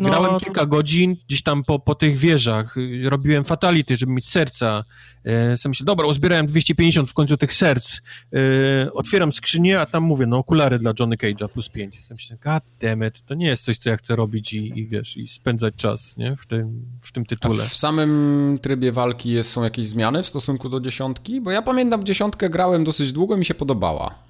No, 0.00 0.08
Grałem 0.08 0.40
kilka 0.40 0.66
godzin 0.66 1.16
gdzieś 1.28 1.42
tam 1.42 1.64
po, 1.64 1.78
po 1.78 1.94
tych 1.94 2.18
wieżach, 2.18 2.76
robiłem 3.04 3.44
fatality, 3.44 3.96
żeby 3.96 4.12
mieć 4.12 4.28
serca. 4.28 4.84
E, 5.24 5.56
sobie 5.56 5.70
myślę, 5.70 5.86
dobra, 5.86 6.06
uzbierałem 6.06 6.46
250 6.46 7.10
w 7.10 7.14
końcu 7.14 7.36
tych 7.36 7.52
serc. 7.52 7.98
E, 8.34 8.92
otwieram 8.92 9.32
skrzynię, 9.32 9.80
a 9.80 9.86
tam 9.86 10.02
mówię, 10.02 10.26
no 10.26 10.38
okulary 10.38 10.78
dla 10.78 10.92
Johnny 11.00 11.16
Cage'a 11.16 11.48
plus 11.48 11.68
5. 11.68 12.00
Sobie 12.00 12.16
myślę, 12.16 12.36
god 12.44 12.62
damn 12.80 13.06
it, 13.08 13.22
to 13.22 13.34
nie 13.34 13.46
jest 13.46 13.64
coś, 13.64 13.78
co 13.78 13.90
ja 13.90 13.96
chcę 13.96 14.16
robić 14.16 14.52
i, 14.52 14.78
i 14.78 14.88
wiesz, 14.88 15.16
i 15.16 15.28
spędzać 15.28 15.74
czas, 15.74 16.16
nie, 16.16 16.36
w 16.36 16.46
tym, 16.46 16.82
w 17.00 17.12
tym 17.12 17.24
tytule. 17.24 17.64
A 17.64 17.68
w 17.68 17.76
samym 17.76 18.58
trybie 18.62 18.92
walki 18.92 19.30
jest, 19.30 19.50
są 19.50 19.64
jakieś 19.64 19.86
zmiany 19.86 20.22
w 20.22 20.26
stosunku 20.26 20.68
do 20.68 20.80
dziesiątki? 20.80 21.40
Bo 21.40 21.50
ja 21.50 21.62
pamiętam, 21.62 22.04
dziesiątkę 22.04 22.50
grałem 22.50 22.84
dosyć 22.84 23.12
długo 23.12 23.36
i 23.36 23.38
mi 23.38 23.44
się 23.44 23.54
podobała. 23.54 24.27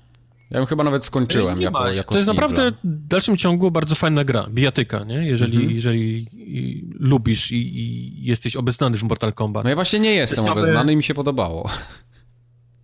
Ja 0.50 0.58
ją 0.58 0.66
chyba 0.66 0.84
nawet 0.84 1.04
skończyłem 1.04 1.60
jako, 1.60 1.92
jako 1.92 2.14
To 2.14 2.18
jest 2.18 2.28
naprawdę 2.28 2.72
w 2.84 3.06
dalszym 3.06 3.36
ciągu 3.36 3.70
bardzo 3.70 3.94
fajna 3.94 4.24
gra, 4.24 4.46
bijatyka, 4.50 5.04
nie? 5.04 5.26
Jeżeli, 5.26 5.56
mhm. 5.56 5.74
jeżeli 5.74 6.28
i, 6.32 6.90
lubisz 6.98 7.50
i, 7.52 7.56
i, 7.56 8.24
jesteś 8.24 8.56
obeznany 8.56 8.98
w 8.98 9.02
Mortal 9.02 9.32
Kombat. 9.32 9.64
No 9.64 9.70
ja 9.70 9.76
właśnie 9.76 10.00
nie 10.00 10.14
jestem 10.14 10.44
same... 10.44 10.52
obeznany 10.52 10.92
i 10.92 10.96
mi 10.96 11.02
się 11.02 11.14
podobało. 11.14 11.70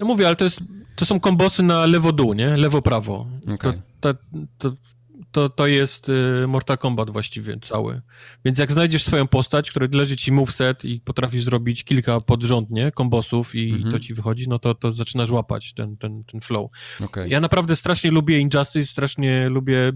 Ja 0.01 0.07
mówię, 0.07 0.26
ale 0.26 0.36
to, 0.36 0.44
jest, 0.44 0.60
to 0.97 1.05
są 1.05 1.20
kombosy 1.20 1.62
na 1.62 1.86
lewo-dół, 1.86 2.33
nie? 2.33 2.57
Lewo-prawo. 2.57 3.26
Okay. 3.55 3.83
To, 4.01 4.15
to, 4.15 4.20
to, 4.59 4.73
to, 5.35 5.49
to 5.49 5.67
jest 5.67 6.09
y, 6.09 6.47
Mortal 6.49 6.79
Kombat 6.79 7.11
właściwie 7.11 7.57
cały. 7.63 8.01
Więc 8.45 8.59
jak 8.59 8.73
znajdziesz 8.73 9.05
swoją 9.05 9.27
postać, 9.27 9.71
która 9.71 9.89
leży 9.93 10.17
ci 10.17 10.33
moveset 10.33 10.85
i 10.85 11.01
potrafisz 11.01 11.45
zrobić 11.45 11.85
kilka 11.85 12.21
podrządnie 12.21 12.91
kombosów 12.91 13.55
i 13.55 13.71
mhm. 13.71 13.91
to 13.91 13.99
ci 13.99 14.15
wychodzi, 14.15 14.49
no 14.49 14.59
to, 14.59 14.75
to 14.75 14.93
zaczynasz 14.93 15.31
łapać 15.31 15.73
ten, 15.73 15.97
ten, 15.97 16.25
ten 16.25 16.41
flow. 16.41 16.71
Okay. 17.05 17.29
Ja 17.29 17.41
naprawdę 17.41 17.77
strasznie 17.77 18.11
lubię 18.11 18.39
Injustice, 18.39 18.85
strasznie 18.85 19.49
lubię... 19.49 19.93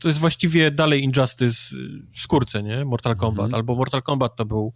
To 0.00 0.08
jest 0.08 0.20
właściwie 0.20 0.70
dalej 0.70 1.02
Injustice 1.02 1.76
w 2.10 2.20
skórce, 2.20 2.62
nie? 2.62 2.84
Mortal 2.84 3.16
Kombat. 3.16 3.44
Mhm. 3.44 3.54
Albo 3.54 3.74
Mortal 3.74 4.02
Kombat 4.02 4.36
to 4.36 4.44
był 4.44 4.72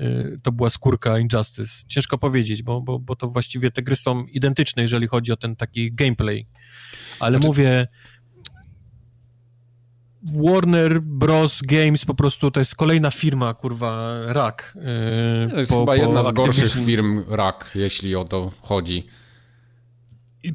y, 0.00 0.40
to 0.42 0.52
była 0.52 0.70
skórka 0.70 1.18
Injustice. 1.18 1.84
Ciężko 1.88 2.18
powiedzieć, 2.18 2.62
bo, 2.62 2.80
bo, 2.80 2.98
bo 2.98 3.16
to 3.16 3.28
właściwie 3.28 3.70
te 3.70 3.82
gry 3.82 3.96
są 3.96 4.24
identyczne, 4.24 4.82
jeżeli 4.82 5.06
chodzi 5.06 5.32
o 5.32 5.36
ten 5.36 5.56
taki 5.56 5.92
gameplay. 5.92 6.46
Ale 7.20 7.38
znaczy... 7.38 7.46
mówię, 7.46 7.86
Warner 10.24 11.00
Bros. 11.02 11.60
Games 11.62 12.04
po 12.04 12.14
prostu 12.14 12.50
to 12.50 12.60
jest 12.60 12.74
kolejna 12.74 13.10
firma, 13.10 13.54
kurwa, 13.54 14.20
rak. 14.26 14.76
Yy, 14.76 15.50
to 15.50 15.58
jest 15.58 15.70
po, 15.72 15.80
chyba 15.80 15.96
jedna 15.96 16.22
z 16.22 16.32
gorszych 16.32 16.84
firm 16.84 17.24
rak, 17.28 17.70
jeśli 17.74 18.16
o 18.16 18.24
to 18.24 18.52
chodzi. 18.60 19.06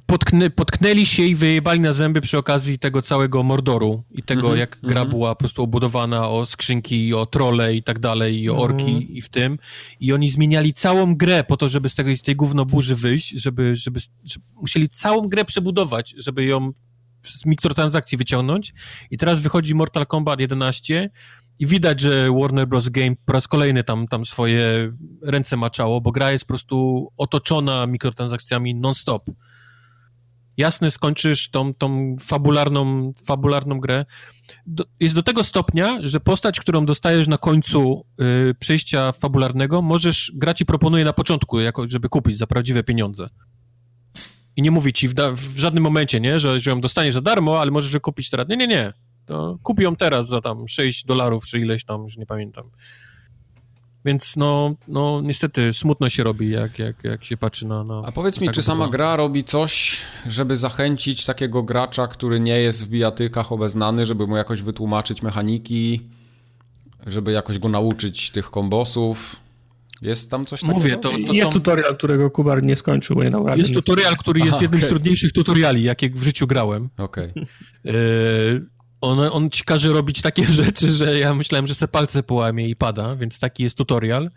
Potknę, 0.06 0.50
potknęli 0.50 1.06
się 1.06 1.24
i 1.24 1.36
wyjebali 1.36 1.80
na 1.80 1.94
zęby 1.94 2.22
przy 2.22 2.38
okazji 2.38 2.80
tego 2.80 3.02
całego 3.02 3.44
Mordoru 3.44 4.04
i 4.12 4.24
tego, 4.24 4.42
mm 4.42 4.56
-hmm, 4.56 4.60
jak 4.60 4.80
gra 4.84 5.02
mm 5.02 5.08
-hmm. 5.08 5.10
była 5.10 5.36
po 5.36 5.40
prostu 5.40 5.64
obudowana 5.64 6.30
o 6.30 6.46
skrzynki, 6.46 7.14
o 7.14 7.26
trole 7.26 7.76
i 7.76 7.84
tak 7.84 8.00
dalej, 8.00 8.42
i 8.42 8.50
o 8.50 8.58
orki 8.58 8.92
mm 8.92 9.02
i 9.02 9.22
w 9.22 9.30
tym. 9.30 9.60
I 10.00 10.14
oni 10.14 10.30
zmieniali 10.30 10.74
całą 10.74 11.16
grę 11.16 11.44
po 11.44 11.58
to, 11.58 11.70
żeby 11.70 11.90
z, 11.90 11.96
tego, 11.96 12.16
z 12.16 12.22
tej 12.22 12.36
gówno 12.36 12.66
burzy 12.66 12.96
wyjść, 12.96 13.30
żeby, 13.30 13.76
żeby, 13.76 14.00
żeby 14.00 14.46
musieli 14.56 14.90
całą 14.90 15.28
grę 15.28 15.46
przebudować, 15.46 16.16
żeby 16.18 16.46
ją 16.46 16.72
z 17.24 17.46
mikrotransakcji 17.46 18.18
wyciągnąć 18.18 18.74
i 19.12 19.18
teraz 19.18 19.40
wychodzi 19.40 19.76
Mortal 19.76 20.08
Kombat 20.08 20.40
11 20.40 21.10
i 21.60 21.66
widać, 21.68 22.00
że 22.00 22.32
Warner 22.42 22.68
Bros. 22.68 22.90
Game 22.90 23.16
po 23.26 23.34
raz 23.34 23.48
kolejny 23.48 23.84
tam, 23.84 24.08
tam 24.08 24.26
swoje 24.26 24.92
ręce 25.24 25.58
maczało, 25.58 26.02
bo 26.02 26.12
gra 26.12 26.32
jest 26.32 26.46
po 26.46 26.48
prostu 26.48 27.08
otoczona 27.18 27.88
mikrotransakcjami 27.88 28.76
non-stop. 28.76 29.32
Jasne, 30.58 30.92
skończysz 30.92 31.50
tą, 31.50 31.74
tą 31.74 32.16
fabularną, 32.20 33.14
fabularną 33.26 33.80
grę. 33.80 34.06
Do, 34.66 34.84
jest 35.00 35.16
do 35.16 35.24
tego 35.24 35.44
stopnia, 35.44 36.00
że 36.02 36.20
postać, 36.20 36.60
którą 36.60 36.86
dostajesz 36.86 37.28
na 37.28 37.38
końcu 37.38 38.06
y, 38.22 38.56
przejścia 38.60 39.12
fabularnego, 39.12 39.82
możesz, 39.82 40.32
gra 40.36 40.54
ci 40.54 40.66
proponuje 40.66 41.04
na 41.04 41.14
początku, 41.14 41.60
jako, 41.60 41.88
żeby 41.88 42.10
kupić 42.10 42.38
za 42.38 42.48
prawdziwe 42.48 42.84
pieniądze 42.84 43.30
i 44.60 44.62
nie 44.62 44.72
mówi 44.72 44.94
ci 44.94 45.08
w, 45.08 45.14
w, 45.14 45.60
żadnym 45.60 45.84
momencie, 45.84 46.20
nie, 46.20 46.40
że, 46.40 46.60
że 46.60 46.70
ją 46.70 46.82
dostaniesz 46.82 47.14
za 47.14 47.22
darmo, 47.22 47.62
ale 47.62 47.72
możesz 47.72 47.94
ją 47.94 48.00
kupić 48.00 48.30
teraz. 48.30 48.48
Nie, 48.48 48.58
nie, 48.58 48.68
nie. 48.68 48.94
To 49.26 49.58
kup 49.64 49.80
ją 49.80 49.96
teraz 49.96 50.28
za 50.28 50.42
tam 50.42 50.68
6 50.68 51.06
dolarów, 51.06 51.46
czy 51.46 51.60
ileś 51.60 51.86
tam, 51.86 52.04
już 52.04 52.18
nie 52.18 52.26
pamiętam. 52.26 52.72
Więc 54.06 54.36
no, 54.36 54.76
no 54.88 55.22
niestety 55.24 55.74
smutno 55.74 56.10
się 56.10 56.24
robi, 56.24 56.50
jak, 56.50 56.80
jak, 56.80 57.04
jak 57.04 57.24
się 57.24 57.38
patrzy 57.38 57.68
na... 57.68 57.84
na 57.84 58.02
A 58.06 58.12
powiedz 58.12 58.42
mi, 58.42 58.50
czy 58.50 58.64
sama 58.64 58.88
gra 58.88 59.16
robi 59.16 59.44
coś, 59.44 59.98
żeby 60.28 60.58
zachęcić 60.58 61.26
takiego 61.26 61.64
gracza, 61.64 62.08
który 62.08 62.40
nie 62.40 62.60
jest 62.60 62.86
w 62.86 62.90
bijatykach 62.90 63.52
obeznany, 63.52 64.06
żeby 64.06 64.28
mu 64.28 64.38
jakoś 64.38 64.62
wytłumaczyć 64.62 65.22
mechaniki, 65.22 66.10
żeby 67.08 67.32
jakoś 67.32 67.60
go 67.60 67.70
nauczyć 67.70 68.32
tych 68.32 68.50
kombosów? 68.52 69.36
Jest 70.02 70.32
tam 70.32 70.46
coś 70.46 70.62
takiego? 70.62 70.80
Mówię, 70.80 70.98
to, 70.98 71.12
to 71.28 71.34
Jest 71.34 71.54
tutorial, 71.54 71.98
którego 71.98 72.32
Kubar 72.32 72.64
nie 72.64 72.76
skończył, 72.76 73.16
bo 73.16 73.24
nie 73.24 73.58
Jest 73.58 73.74
tutorial, 73.74 74.16
który 74.16 74.40
jest 74.40 74.52
Aha, 74.52 74.62
jednym 74.62 74.80
okay. 74.80 74.90
z 74.90 74.92
trudniejszych 74.92 75.32
tutoriali, 75.32 75.84
jakie 75.84 76.10
w 76.10 76.24
życiu 76.24 76.48
grałem. 76.48 76.90
Okej. 76.98 77.32
Okay. 77.32 77.46
E, 77.86 77.94
on, 79.02 79.20
on 79.20 79.50
ci 79.50 79.64
każe 79.64 79.94
robić 79.94 80.22
takie 80.22 80.46
rzeczy, 80.64 80.92
że 80.92 81.20
ja 81.20 81.34
myślałem, 81.34 81.68
że 81.68 81.76
se 81.76 81.88
palce 81.88 82.24
połamie 82.24 82.70
i 82.70 82.76
pada, 82.76 83.16
więc 83.16 83.40
taki 83.40 83.64
jest 83.64 83.78
tutorial. 83.78 84.30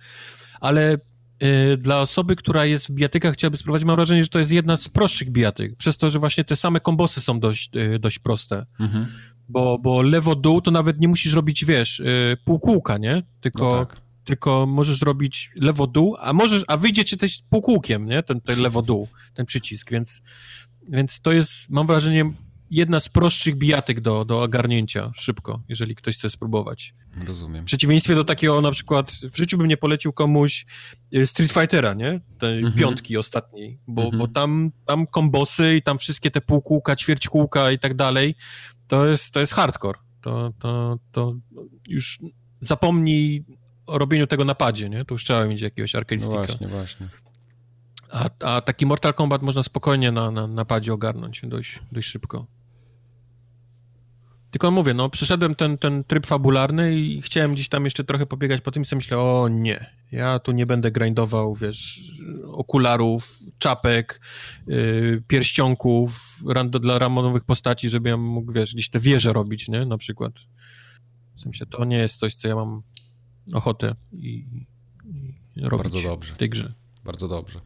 Ale 0.60 0.98
e, 1.38 1.76
dla 1.76 2.00
osoby, 2.00 2.36
która 2.36 2.64
jest 2.64 2.88
w 2.88 2.90
bijatykach, 2.90 3.34
chciałaby 3.34 3.56
spróbować, 3.56 3.84
mam 3.84 3.96
wrażenie, 3.96 4.22
że 4.22 4.30
to 4.30 4.38
jest 4.38 4.50
jedna 4.50 4.76
z 4.76 4.88
prostszych 4.88 5.30
bijatyk, 5.30 5.76
przez 5.76 5.96
to, 5.96 6.10
że 6.10 6.18
właśnie 6.18 6.44
te 6.44 6.56
same 6.56 6.80
kombosy 6.80 7.20
są 7.20 7.40
dość, 7.40 7.70
e, 7.76 7.98
dość 7.98 8.18
proste. 8.18 8.66
Mhm. 8.80 9.06
Bo, 9.48 9.78
bo 9.78 10.02
lewo-dół 10.02 10.60
to 10.60 10.70
nawet 10.70 11.00
nie 11.00 11.08
musisz 11.08 11.34
robić, 11.34 11.64
wiesz, 11.64 12.02
półkółka, 12.44 12.98
nie? 12.98 13.22
Tylko... 13.40 13.70
No 13.70 13.86
tak 13.86 14.11
tylko 14.24 14.66
możesz 14.66 15.02
robić 15.02 15.50
lewo-dół, 15.56 16.16
a 16.20 16.32
możesz, 16.32 16.62
a 16.68 16.76
wyjdziecie 16.76 17.16
też 17.16 17.42
półkółkiem, 17.50 18.06
nie? 18.06 18.22
Ten, 18.22 18.40
ten 18.40 18.60
lewo-dół, 18.60 19.08
ten 19.34 19.46
przycisk, 19.46 19.90
więc, 19.90 20.22
więc 20.88 21.20
to 21.20 21.32
jest, 21.32 21.70
mam 21.70 21.86
wrażenie, 21.86 22.32
jedna 22.72 23.00
z 23.00 23.08
prostszych 23.08 23.56
bijatek 23.56 24.00
do, 24.00 24.24
do 24.24 24.42
ogarnięcia 24.42 25.12
szybko, 25.16 25.62
jeżeli 25.68 25.94
ktoś 25.94 26.16
chce 26.16 26.30
spróbować. 26.30 26.94
Rozumiem. 27.26 27.64
W 27.64 27.66
przeciwieństwie 27.66 28.14
do 28.14 28.24
takiego 28.24 28.60
na 28.60 28.70
przykład, 28.70 29.12
w 29.32 29.36
życiu 29.36 29.58
bym 29.58 29.66
nie 29.66 29.76
polecił 29.76 30.12
komuś 30.12 30.66
y, 31.14 31.26
Street 31.26 31.52
Fightera, 31.52 31.94
nie? 31.94 32.20
Tej 32.38 32.58
mhm. 32.58 32.74
piątki 32.74 33.16
ostatniej, 33.16 33.78
bo, 33.86 34.02
mhm. 34.02 34.18
bo 34.18 34.28
tam, 34.28 34.72
tam 34.86 35.06
kombosy 35.06 35.76
i 35.76 35.82
tam 35.82 35.98
wszystkie 35.98 36.30
te 36.30 36.40
półkółka, 36.40 36.96
ćwierćkółka 36.96 37.70
i 37.70 37.78
tak 37.78 37.94
dalej, 37.94 38.34
to 38.86 39.06
jest, 39.06 39.30
to 39.30 39.40
jest 39.40 39.52
hardcore. 39.52 39.98
To, 40.20 40.52
to, 40.58 40.98
to 41.12 41.34
już 41.88 42.18
zapomnij 42.60 43.44
robieniu 43.98 44.26
tego 44.26 44.44
napadzie, 44.44 44.88
nie? 44.88 45.04
To 45.04 45.14
już 45.14 45.24
trzeba 45.24 45.46
mieć 45.46 45.60
jakiegoś 45.60 45.94
arcade 45.94 46.22
no 46.22 46.30
właśnie, 46.30 46.68
właśnie. 46.68 47.08
A, 48.10 48.30
a 48.40 48.60
taki 48.60 48.86
Mortal 48.86 49.14
Kombat 49.14 49.42
można 49.42 49.62
spokojnie 49.62 50.12
na, 50.12 50.30
na 50.30 50.46
napadzie 50.46 50.92
ogarnąć 50.92 51.40
dość, 51.44 51.80
dość 51.92 52.08
szybko. 52.08 52.46
Tylko 54.50 54.70
mówię, 54.70 54.94
no, 54.94 55.10
przeszedłem 55.10 55.54
ten, 55.54 55.78
ten 55.78 56.04
tryb 56.04 56.26
fabularny 56.26 56.96
i 56.96 57.22
chciałem 57.22 57.54
gdzieś 57.54 57.68
tam 57.68 57.84
jeszcze 57.84 58.04
trochę 58.04 58.26
pobiegać 58.26 58.60
po 58.60 58.70
tym 58.70 58.82
i 58.82 58.86
sobie 58.86 58.98
myślę, 58.98 59.18
o 59.18 59.48
nie, 59.48 59.86
ja 60.12 60.38
tu 60.38 60.52
nie 60.52 60.66
będę 60.66 60.90
grindował, 60.90 61.54
wiesz, 61.54 62.00
okularów, 62.46 63.38
czapek, 63.58 64.20
yy, 64.66 65.22
pierścionków 65.28 66.38
rando, 66.48 66.78
dla 66.78 66.98
ramonowych 66.98 67.44
postaci, 67.44 67.88
żeby 67.90 68.08
ja 68.08 68.16
mógł, 68.16 68.52
wiesz, 68.52 68.74
gdzieś 68.74 68.90
te 68.90 69.00
wieże 69.00 69.32
robić, 69.32 69.68
nie, 69.68 69.86
na 69.86 69.98
przykład. 69.98 70.32
W 71.36 71.40
sensie, 71.40 71.66
to 71.66 71.84
nie 71.84 71.98
jest 71.98 72.16
coś, 72.16 72.34
co 72.34 72.48
ja 72.48 72.54
mam 72.54 72.82
ochotę 73.54 73.94
i, 74.12 74.46
i 75.56 75.62
robić 75.62 75.92
Bardzo 75.92 76.08
dobrze. 76.08 76.32
w 76.32 76.38
tej 76.38 76.48
grze. 76.48 76.72
Bardzo 77.04 77.28
dobrze. 77.28 77.60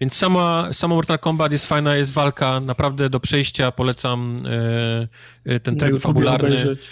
Więc 0.00 0.14
sama, 0.14 0.68
sama 0.72 0.94
Mortal 0.94 1.18
Kombat 1.18 1.52
jest 1.52 1.66
fajna, 1.66 1.96
jest 1.96 2.12
walka, 2.12 2.60
naprawdę 2.60 3.10
do 3.10 3.20
przejścia 3.20 3.72
polecam 3.72 4.38
e, 4.46 5.08
e 5.44 5.60
ten 5.60 5.76
tryb 5.76 6.00
fabularny. 6.00 6.48
Obejrzeć. 6.48 6.88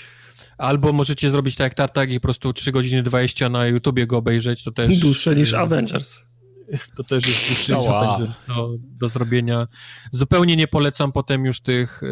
Albo 0.58 0.92
możecie 0.92 1.30
zrobić 1.30 1.56
tak 1.56 1.64
jak 1.64 1.74
Tartak 1.74 2.10
i 2.10 2.20
po 2.20 2.22
prostu 2.22 2.52
3 2.52 2.72
godziny 2.72 3.02
20 3.02 3.48
na 3.48 3.66
YouTubie 3.66 4.06
go 4.06 4.16
obejrzeć, 4.16 4.64
to 4.64 4.72
też... 4.72 4.98
Dłuższe 4.98 5.34
niż 5.34 5.54
Avengers. 5.54 6.20
To 6.96 7.04
też 7.04 7.26
jest 7.26 7.46
dłuższe 7.46 7.76
niż 7.76 7.86
Avengers 7.88 8.46
do, 8.48 8.74
do 8.78 9.08
zrobienia. 9.08 9.68
Zupełnie 10.12 10.56
nie 10.56 10.68
polecam 10.68 11.12
potem 11.12 11.44
już 11.44 11.60
tych, 11.60 12.02
e, 12.02 12.06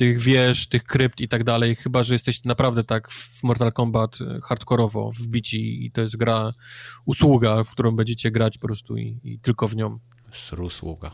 tych 0.00 0.20
wież, 0.20 0.66
tych 0.66 0.84
krypt 0.84 1.20
i 1.20 1.28
tak 1.28 1.44
dalej, 1.44 1.76
chyba, 1.76 2.02
że 2.02 2.14
jesteście 2.14 2.48
naprawdę 2.48 2.84
tak 2.84 3.10
w 3.10 3.42
Mortal 3.42 3.72
Kombat 3.72 4.18
e, 4.20 4.40
hardkorowo 4.40 5.10
wbici 5.14 5.86
i 5.86 5.90
to 5.90 6.00
jest 6.00 6.16
gra, 6.16 6.54
usługa, 7.04 7.64
w 7.64 7.70
którą 7.70 7.96
będziecie 7.96 8.30
grać 8.30 8.58
po 8.58 8.66
prostu 8.66 8.96
i, 8.96 9.20
i 9.24 9.38
tylko 9.38 9.68
w 9.68 9.76
nią. 9.76 9.98
Usługa. 10.58 11.10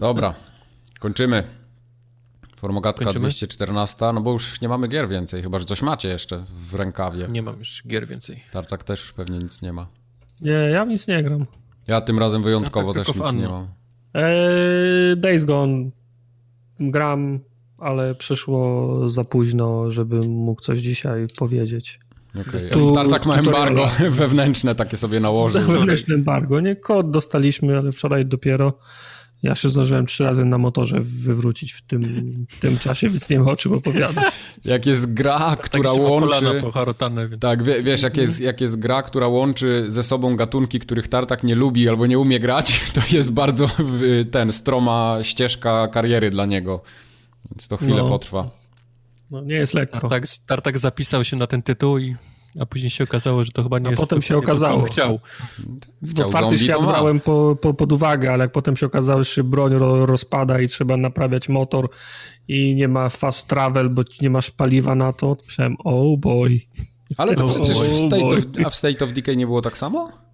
Dobra, 0.00 0.34
kończymy. 0.98 1.42
Formogatka 2.56 3.04
Kończymy? 3.04 3.28
214, 3.28 4.12
no 4.14 4.20
bo 4.20 4.32
już 4.32 4.60
nie 4.60 4.68
mamy 4.68 4.88
gier 4.88 5.08
więcej, 5.08 5.42
chyba, 5.42 5.58
że 5.58 5.64
coś 5.64 5.82
macie 5.82 6.08
jeszcze 6.08 6.44
w 6.70 6.74
rękawie. 6.74 7.28
Nie 7.28 7.42
mam 7.42 7.58
już 7.58 7.82
gier 7.86 8.06
więcej. 8.06 8.42
Tartak 8.52 8.84
też 8.84 9.00
już 9.00 9.12
pewnie 9.12 9.38
nic 9.38 9.62
nie 9.62 9.72
ma. 9.72 9.86
Nie, 10.40 10.52
ja 10.52 10.84
nic 10.84 11.08
nie 11.08 11.22
gram. 11.22 11.46
Ja 11.86 12.00
tym 12.00 12.18
razem 12.18 12.42
wyjątkowo 12.42 12.88
ja 12.88 12.94
tak 12.94 13.06
też 13.06 13.24
nic 13.24 13.34
nie 13.34 13.48
mam. 13.48 13.68
Eee, 14.14 15.16
Days 15.16 15.44
Gone 15.44 15.90
gram, 16.80 17.40
ale 17.78 18.14
przyszło 18.14 19.08
za 19.08 19.24
późno, 19.24 19.90
żebym 19.90 20.30
mógł 20.30 20.62
coś 20.62 20.78
dzisiaj 20.78 21.26
powiedzieć. 21.38 22.00
Okay. 22.40 22.60
Tu, 22.60 22.92
Tartak 22.92 23.26
ma 23.26 23.36
embargo 23.36 23.88
wewnętrzne 24.10 24.74
takie 24.74 24.96
sobie 24.96 25.20
nałożył. 25.20 25.60
Wewnętrzne 25.60 26.14
embargo, 26.14 26.60
nie? 26.60 26.76
Kod 26.76 27.10
dostaliśmy, 27.10 27.78
ale 27.78 27.92
wczoraj 27.92 28.26
dopiero. 28.26 28.78
Ja 29.46 29.54
się 29.54 29.68
zdążyłem 29.68 30.06
trzy 30.06 30.24
razy 30.24 30.44
na 30.44 30.58
motorze 30.58 30.96
wywrócić 31.00 31.72
w 31.72 31.82
tym, 31.82 32.02
w 32.48 32.60
tym 32.60 32.78
czasie, 32.78 33.08
więc 33.08 33.30
nie 33.30 33.38
ma 33.40 33.50
o 33.50 33.56
czym 33.56 33.72
opowiadać. 33.72 34.24
Jak 34.64 34.86
jest 34.86 35.14
gra, 35.14 35.56
która 35.56 35.90
tak 35.90 36.00
łączy... 36.00 36.62
Więc... 37.30 37.40
Tak, 37.40 37.62
wiesz, 37.84 38.02
jak 38.02 38.16
jest, 38.16 38.40
jak 38.40 38.60
jest 38.60 38.78
gra, 38.78 39.02
która 39.02 39.28
łączy 39.28 39.84
ze 39.88 40.02
sobą 40.02 40.36
gatunki, 40.36 40.80
których 40.80 41.08
Tartak 41.08 41.44
nie 41.44 41.54
lubi 41.54 41.88
albo 41.88 42.06
nie 42.06 42.18
umie 42.18 42.40
grać, 42.40 42.80
to 42.94 43.00
jest 43.10 43.32
bardzo 43.32 43.70
ten, 44.30 44.52
stroma 44.52 45.18
ścieżka 45.22 45.88
kariery 45.88 46.30
dla 46.30 46.46
niego. 46.46 46.82
Więc 47.50 47.68
to 47.68 47.76
chwilę 47.76 48.02
no. 48.02 48.08
potrwa. 48.08 48.50
No, 49.30 49.40
nie 49.40 49.54
jest 49.54 49.74
lekko. 49.74 50.00
Tartak, 50.00 50.24
Tartak 50.46 50.78
zapisał 50.78 51.24
się 51.24 51.36
na 51.36 51.46
ten 51.46 51.62
tytuł 51.62 51.98
i 51.98 52.16
a 52.60 52.66
później 52.66 52.90
się 52.90 53.04
okazało, 53.04 53.44
że 53.44 53.52
to 53.52 53.62
chyba 53.62 53.78
nie 53.78 53.86
a 53.86 53.90
jest... 53.90 54.00
potem 54.00 54.22
się 54.22 54.38
okazało. 54.38 54.82
Chciał. 54.82 55.20
chciał 56.12 56.26
Otwarty 56.26 56.58
świat 56.58 56.82
brałem 56.82 57.20
po, 57.20 57.56
po, 57.60 57.74
pod 57.74 57.92
uwagę, 57.92 58.32
ale 58.32 58.44
jak 58.44 58.52
potem 58.52 58.76
się 58.76 58.86
okazało, 58.86 59.24
że 59.24 59.30
się 59.30 59.44
broń 59.44 59.74
ro, 59.74 60.06
rozpada 60.06 60.60
i 60.60 60.68
trzeba 60.68 60.96
naprawiać 60.96 61.48
motor 61.48 61.88
i 62.48 62.74
nie 62.74 62.88
ma 62.88 63.08
fast 63.08 63.48
travel, 63.48 63.90
bo 63.90 64.02
nie 64.20 64.30
masz 64.30 64.50
paliwa 64.50 64.94
na 64.94 65.12
to, 65.12 65.36
to 65.36 65.44
myślałem, 65.46 65.76
oh 65.84 66.16
boy. 66.18 66.60
Ale 67.16 67.36
to 67.36 67.48
przecież 67.54 67.78
w 67.78 68.06
State, 68.06 68.26
of, 68.26 68.44
a 68.66 68.70
w 68.70 68.74
State 68.74 69.04
of 69.04 69.12
Decay 69.12 69.36
nie 69.36 69.46
było 69.46 69.62
tak 69.62 69.78
samo? 69.78 70.25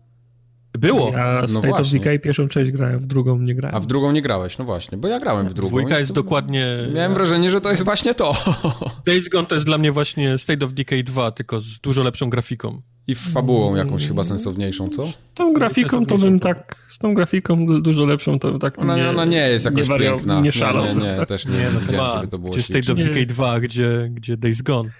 Było. 0.82 1.12
Ja 1.12 1.38
no 1.40 1.48
State 1.48 1.68
właśnie. 1.68 1.98
of 1.98 2.04
Decay 2.04 2.18
pierwszą 2.18 2.48
część 2.48 2.70
grałem, 2.70 2.98
w 2.98 3.06
drugą 3.06 3.38
nie 3.38 3.54
grałem. 3.54 3.76
A 3.76 3.80
w 3.80 3.86
drugą 3.86 4.12
nie 4.12 4.22
grałeś, 4.22 4.58
no 4.58 4.64
właśnie, 4.64 4.98
bo 4.98 5.08
ja 5.08 5.20
grałem 5.20 5.48
w 5.48 5.54
drugą. 5.54 5.68
Dwójka 5.68 5.98
jest 5.98 6.12
dokładnie... 6.12 6.88
Miałem 6.94 7.14
wrażenie, 7.14 7.50
że 7.50 7.60
to 7.60 7.70
jest 7.70 7.84
właśnie 7.84 8.14
to. 8.14 8.34
Days 9.06 9.28
Gone 9.28 9.46
to 9.46 9.54
jest 9.54 9.66
dla 9.66 9.78
mnie 9.78 9.92
właśnie 9.92 10.38
State 10.38 10.64
of 10.64 10.72
Decay 10.72 11.02
2, 11.02 11.30
tylko 11.30 11.60
z 11.60 11.80
dużo 11.80 12.02
lepszą 12.02 12.30
grafiką. 12.30 12.82
I 13.06 13.14
fabułą 13.14 13.74
jakąś 13.74 14.08
chyba 14.08 14.24
sensowniejszą, 14.24 14.88
co? 14.88 15.06
Z 15.06 15.18
tą 15.34 15.52
grafiką 15.52 16.06
to 16.06 16.18
bym 16.18 16.40
tak, 16.40 16.86
z 16.88 16.98
tą 16.98 17.14
grafiką 17.14 17.66
dużo 17.66 18.04
lepszą 18.06 18.38
to 18.38 18.58
tak 18.58 18.78
Ona 18.78 18.96
nie, 18.96 19.10
ona 19.10 19.24
nie 19.24 19.48
jest 19.48 19.64
jakoś 19.64 19.88
nie 19.88 19.98
piękna. 19.98 20.40
Nie 20.40 20.52
szalał. 20.52 20.84
Nie, 20.84 20.94
nie, 20.94 21.16
nie, 21.18 21.26
też 21.26 21.46
nie, 21.46 21.58
nie 21.58 21.70
no 21.74 21.80
widziałem, 21.80 22.16
żeby 22.16 22.28
to 22.28 22.38
było 22.38 22.52
Gdzie 22.52 22.62
State 22.62 22.92
of 22.92 22.98
Decay 22.98 23.26
2, 23.26 23.60
gdzie, 23.60 24.08
gdzie 24.10 24.36
Days 24.36 24.62
Gone. 24.62 24.90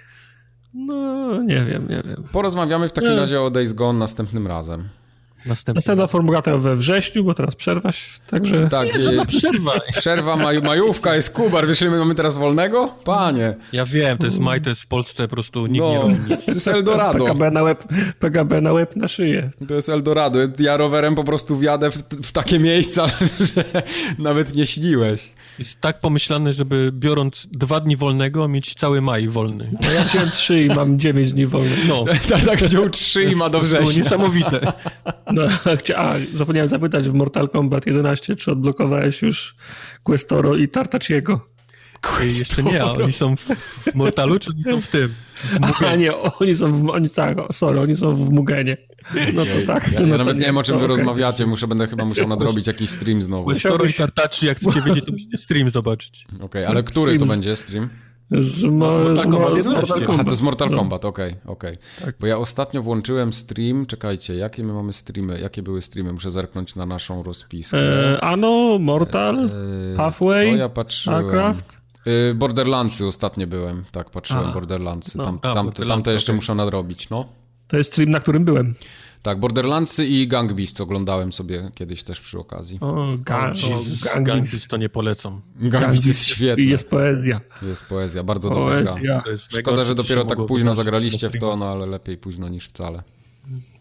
No, 0.75 1.43
nie 1.43 1.65
wiem, 1.65 1.89
nie 1.89 2.03
wiem. 2.07 2.25
Porozmawiamy 2.33 2.89
w 2.89 2.93
takim 2.93 3.11
nie. 3.11 3.17
razie 3.17 3.41
o 3.41 3.51
Days 3.51 3.73
Gone 3.73 3.99
następnym 3.99 4.47
razem. 4.47 4.89
Następna, 5.47 5.79
Następna 5.79 6.07
formulacja 6.07 6.57
we 6.57 6.77
wrześniu, 6.77 7.25
bo 7.25 7.35
teraz 7.35 7.55
przerwaś, 7.55 8.19
także... 8.27 8.69
Tak, 8.69 8.95
nie, 8.95 9.01
żadna 9.01 9.25
przerwa. 9.25 9.73
Przerwa, 9.93 10.37
maj, 10.37 10.63
majówka 10.63 11.15
jest 11.17 11.31
Kubar, 11.31 11.67
wiesz, 11.67 11.83
ile 11.83 11.91
my 11.91 11.99
mamy 11.99 12.15
teraz 12.15 12.37
wolnego? 12.37 12.95
Panie. 13.05 13.55
Ja 13.73 13.87
wiem, 13.87 14.19
to 14.19 14.27
jest 14.27 14.39
maj, 14.39 14.61
to 14.61 14.71
jest 14.71 14.83
w 14.83 14.87
Polsce, 14.87 15.23
po 15.23 15.29
prostu 15.29 15.67
nikt 15.67 15.85
no, 15.85 15.93
nie 15.93 15.99
robi 15.99 16.15
nic. 16.15 16.45
To 16.45 16.53
jest 16.53 16.69
Eldorado. 16.69 17.25
PKB 17.25 17.51
na 17.51 17.63
łeb, 17.63 17.85
PKB 18.19 18.61
na 18.61 18.73
łeb 18.73 18.97
na 18.97 19.09
szyję. 19.09 19.51
To 19.69 19.75
jest 19.75 19.89
Eldorado. 19.89 20.39
Ja 20.59 20.77
rowerem 20.77 21.15
po 21.15 21.25
prostu 21.25 21.57
wjadę 21.57 21.91
w, 21.91 21.97
w 22.23 22.33
takie 22.33 22.59
miejsca, 22.59 23.07
że 23.55 23.83
nawet 24.19 24.55
nie 24.55 24.67
śniłeś. 24.67 25.31
Jest 25.59 25.81
tak 25.81 26.01
pomyślany, 26.01 26.53
żeby 26.53 26.91
biorąc 26.93 27.47
dwa 27.51 27.81
dni 27.81 27.97
wolnego, 27.97 28.49
mieć 28.49 28.75
cały 28.75 29.01
maj 29.01 29.29
wolny. 29.29 29.73
No 29.83 29.93
ja 29.93 30.05
wziąłem 30.05 30.31
trzy 30.31 30.63
i 30.63 30.69
mam 30.69 30.99
dziewięć 30.99 31.33
dni 31.33 31.47
wolnych. 31.47 31.89
No. 31.89 32.05
tak, 32.29 32.45
tak 32.45 32.59
wziął 32.59 32.91
trzy 32.91 33.25
i 33.25 33.37
ma 33.37 33.51
do 33.51 33.61
września. 33.61 33.79
To 33.79 33.85
było 33.85 33.99
niesamowite. 33.99 34.61
No, 35.33 35.43
a, 35.97 36.15
zapomniałem 36.35 36.69
zapytać 36.69 37.09
w 37.09 37.15
Mortal 37.15 37.49
Kombat 37.49 37.87
11, 37.87 38.37
czy 38.37 38.53
odblokowałeś 38.53 39.23
już 39.23 39.57
Questoro 40.03 40.57
i 40.57 40.69
Tartaciego? 40.69 41.49
Jeszcze 42.21 42.63
nie, 42.63 42.85
oni 42.85 43.13
są 43.13 43.37
w, 43.37 43.41
w 43.41 43.95
Mortalu, 43.95 44.39
czy 44.39 44.51
oni 44.51 44.65
są 44.65 44.81
w 44.81 44.89
tym? 44.89 45.15
W 45.43 45.83
A 45.87 45.97
nie, 45.97 46.17
oni 46.17 46.55
są 46.55 46.73
w, 46.73 46.91
oni, 46.91 47.11
tak, 47.11 47.39
sorry, 47.53 47.81
oni 47.81 47.97
są 47.97 48.15
w 48.15 48.31
Mugenie. 48.31 48.77
No 49.35 49.45
to 49.45 49.67
tak. 49.67 49.93
Ja, 49.93 50.01
ja 50.01 50.07
no 50.07 50.19
nawet 50.19 50.39
nie 50.39 50.47
wiem, 50.47 50.57
o 50.57 50.63
czym 50.63 50.79
wy 50.79 50.85
okay. 50.85 50.97
rozmawiacie, 50.97 51.47
muszę, 51.47 51.67
będę 51.67 51.87
chyba 51.87 52.05
musiał 52.05 52.29
nadrobić 52.35 52.67
jakiś 52.67 52.91
stream 52.91 53.23
znowu. 53.23 53.53
I 53.53 53.93
Tartaci, 53.99 54.47
jak 54.47 54.59
chcecie 54.59 54.83
wiedzieć, 54.83 55.05
to 55.05 55.13
musicie 55.13 55.39
stream 55.39 55.71
zobaczyć. 55.71 56.27
Okej, 56.35 56.45
okay, 56.45 56.69
ale 56.69 56.83
który 56.83 57.19
to 57.19 57.27
będzie 57.27 57.57
stream? 57.57 57.89
Z, 58.41 58.65
mo- 58.65 59.17
z, 59.17 59.27
Mortal, 59.27 59.33
Kombat, 59.33 59.63
z 59.63 59.67
Mortal 59.67 59.99
Kombat. 59.99 60.21
Aha, 60.21 60.25
to 60.25 60.37
z 60.37 60.43
Mortal 60.43 60.71
no. 60.71 60.79
Kombat, 60.79 61.05
okej, 61.05 61.31
okay, 61.31 61.53
okej. 61.53 61.73
Okay. 61.73 62.07
Tak. 62.07 62.15
Bo 62.21 62.27
ja 62.27 62.39
ostatnio 62.39 62.83
włączyłem 62.83 63.33
stream, 63.33 63.87
czekajcie, 63.87 64.35
jakie 64.35 64.65
my 64.65 64.73
mamy 64.73 64.93
streamy, 64.93 65.41
jakie 65.41 65.63
były 65.63 65.83
streamy? 65.83 66.13
Muszę 66.13 66.31
zerknąć 66.31 66.75
na 66.75 66.87
naszą 66.87 67.23
rozpiskę. 67.23 67.79
E, 68.15 68.21
ano, 68.21 68.79
Mortal, 68.81 69.51
e, 69.93 69.97
Pathway, 69.97 70.51
co 70.51 70.57
ja 70.57 70.69
patrzyłem? 70.69 71.25
Starcraft. 71.25 71.83
E, 72.07 72.35
Borderlandsy 72.35 73.07
ostatnio 73.07 73.47
byłem, 73.47 73.85
tak, 73.93 74.11
patrzyłem, 74.11 74.47
A, 74.47 74.53
Borderlandsy. 74.53 75.19
Tam, 75.19 75.39
no. 75.45 75.55
tam, 75.55 75.73
tam, 75.73 75.89
tam 75.89 76.03
to 76.03 76.11
jeszcze 76.11 76.33
okay. 76.33 76.37
muszę 76.37 76.55
nadrobić, 76.55 77.11
no. 77.11 77.42
To 77.73 77.79
jest 77.79 77.93
stream, 77.93 78.11
na 78.11 78.21
którym 78.21 78.45
byłem. 78.45 78.75
Tak, 79.23 79.41
Borderlandsy 79.41 80.07
i 80.07 80.29
Gang 80.29 80.53
Beast 80.53 80.81
oglądałem 80.81 81.33
sobie 81.33 81.71
kiedyś 81.75 82.03
też 82.03 82.21
przy 82.21 82.39
okazji. 82.39 82.79
O, 82.81 82.87
o, 82.87 83.15
Gang, 83.19 83.57
Gang 84.23 84.51
Beast 84.51 84.69
to 84.69 84.77
nie 84.77 84.89
polecam. 84.89 85.41
Gang 85.57 85.87
Beast 85.87 86.07
jest 86.07 86.25
świetny. 86.25 86.65
I 86.65 86.69
jest 86.69 86.91
poezja. 86.91 87.41
Jest 87.63 87.85
poezja, 87.85 88.23
bardzo 88.23 88.51
poezja. 88.51 88.95
dobra 88.95 89.23
gra. 89.25 89.25
Szkoda, 89.61 89.85
że 89.85 89.95
dopiero 89.95 90.25
tak 90.25 90.39
późno 90.47 90.75
zagraliście 90.75 91.29
w 91.29 91.39
to, 91.39 91.57
no 91.57 91.73
ale 91.73 91.87
lepiej 91.87 92.17
późno 92.17 92.49
niż 92.49 92.69
wcale. 92.69 93.03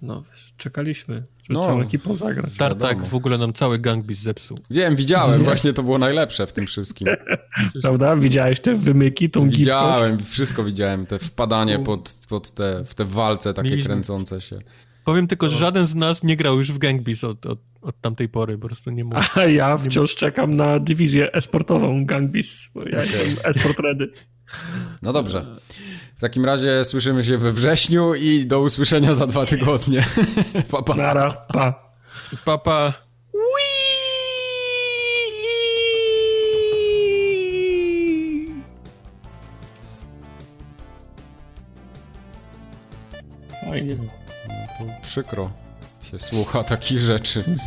No, 0.02 0.24
czekaliśmy, 0.58 1.14
żeby 1.44 1.54
no, 1.60 1.66
całą 1.66 1.82
ekipą 1.82 2.16
zagrać. 2.16 2.58
Tartak 2.58 3.06
w 3.06 3.16
ogóle 3.16 3.38
nam 3.38 3.54
cały 3.54 3.80
Gang 3.80 4.06
Beast 4.06 4.22
zepsuł. 4.22 4.58
Wiem, 4.70 4.96
widziałem, 4.96 5.44
właśnie 5.44 5.74
to 5.74 5.84
było 5.84 5.98
najlepsze 5.98 6.48
w 6.48 6.54
tym 6.54 6.68
wszystkim. 6.68 7.08
Prawda? 7.82 8.18
Widziałeś 8.18 8.60
te 8.60 8.76
wymyki, 8.76 9.30
tą 9.30 9.50
Widziałem, 9.50 10.24
wszystko 10.24 10.64
widziałem, 10.64 11.06
te 11.06 11.20
wpadanie 11.20 11.80
pod, 11.80 12.16
pod 12.30 12.52
te, 12.52 12.84
w 12.86 12.96
te 12.96 13.06
walce 13.06 13.54
takie 13.54 13.70
Mieliśmy. 13.70 13.90
kręcące 13.90 14.42
się. 14.42 14.60
Powiem 15.04 15.28
tylko, 15.28 15.50
że 15.50 15.58
żaden 15.58 15.86
z 15.86 15.96
nas 15.96 16.24
nie 16.24 16.38
grał 16.38 16.58
już 16.58 16.72
w 16.72 16.78
Gang 16.78 17.02
Beasts 17.02 17.24
od, 17.24 17.46
od, 17.46 17.60
od 17.82 18.02
tamtej 18.02 18.30
pory, 18.30 18.58
po 18.58 18.68
prostu 18.68 18.92
nie 18.92 19.04
mógł. 19.04 19.18
A 19.36 19.44
ja 19.44 19.78
wciąż 19.78 20.16
czekam 20.16 20.56
na 20.56 20.80
dywizję 20.80 21.32
esportową 21.32 22.06
Gang 22.06 22.32
Beasts, 22.32 22.72
bo 22.74 22.82
ja 22.82 22.88
okay. 22.88 23.04
jestem 23.04 23.36
esport 23.44 23.80
ready. 23.80 24.12
No 25.02 25.14
dobrze. 25.14 25.46
W 26.22 26.24
takim 26.24 26.46
razie 26.46 26.86
słyszymy 26.86 27.24
się 27.24 27.38
we 27.38 27.52
wrześniu 27.52 28.14
i 28.14 28.46
do 28.46 28.62
usłyszenia 28.62 29.14
za 29.14 29.28
dwa 29.28 29.46
tygodnie. 29.46 30.04
pa, 30.72 30.82
pa. 30.82 30.96
Nara, 30.96 31.32
pa. 31.32 31.94
Pa, 32.46 32.58
pa. 32.58 32.94
No 44.48 44.68
to 44.80 44.86
przykro 45.02 45.52
się 46.02 46.20
słucha 46.20 46.64
takich 46.64 47.02
rzeczy. 47.02 47.58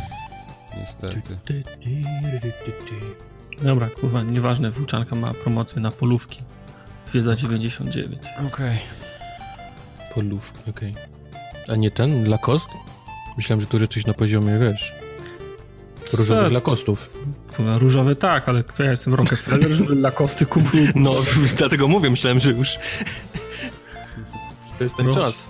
Niestety. 0.77 1.37
Dobra, 3.61 3.89
kurwa, 3.89 4.23
nieważne, 4.23 4.71
Włóczanka 4.71 5.15
ma 5.15 5.33
promocję 5.33 5.81
na 5.81 5.91
polówki. 5.91 6.43
2 7.13 7.21
za 7.21 7.35
99. 7.35 8.21
Okej. 8.23 8.47
Okay. 8.47 8.77
Polówki, 10.13 10.69
okej. 10.69 10.91
Okay. 10.91 11.73
A 11.73 11.75
nie 11.75 11.91
ten, 11.91 12.29
Lacoste? 12.29 12.73
Myślałem, 13.37 13.61
że 13.61 13.67
tu 13.67 13.79
jest 13.79 13.91
coś 13.91 14.05
na 14.05 14.13
poziomie, 14.13 14.59
wiesz, 14.59 14.93
różowych 16.13 16.51
Lakostów. 16.51 17.13
Różowe 17.57 18.15
tak, 18.15 18.49
ale 18.49 18.63
kto 18.63 18.83
ja 18.83 18.91
jestem 18.91 19.13
Rockefeller, 19.13 19.71
żeby 19.71 19.95
Lakosty 19.95 20.45
kupił? 20.45 20.85
No, 20.95 21.11
dlatego 21.57 21.87
mówię, 21.87 22.09
myślałem, 22.09 22.39
że 22.39 22.51
już 22.51 22.77
to 24.77 24.83
jest 24.83 24.95
ten 24.95 25.05
Proszę. 25.05 25.19
czas. 25.19 25.49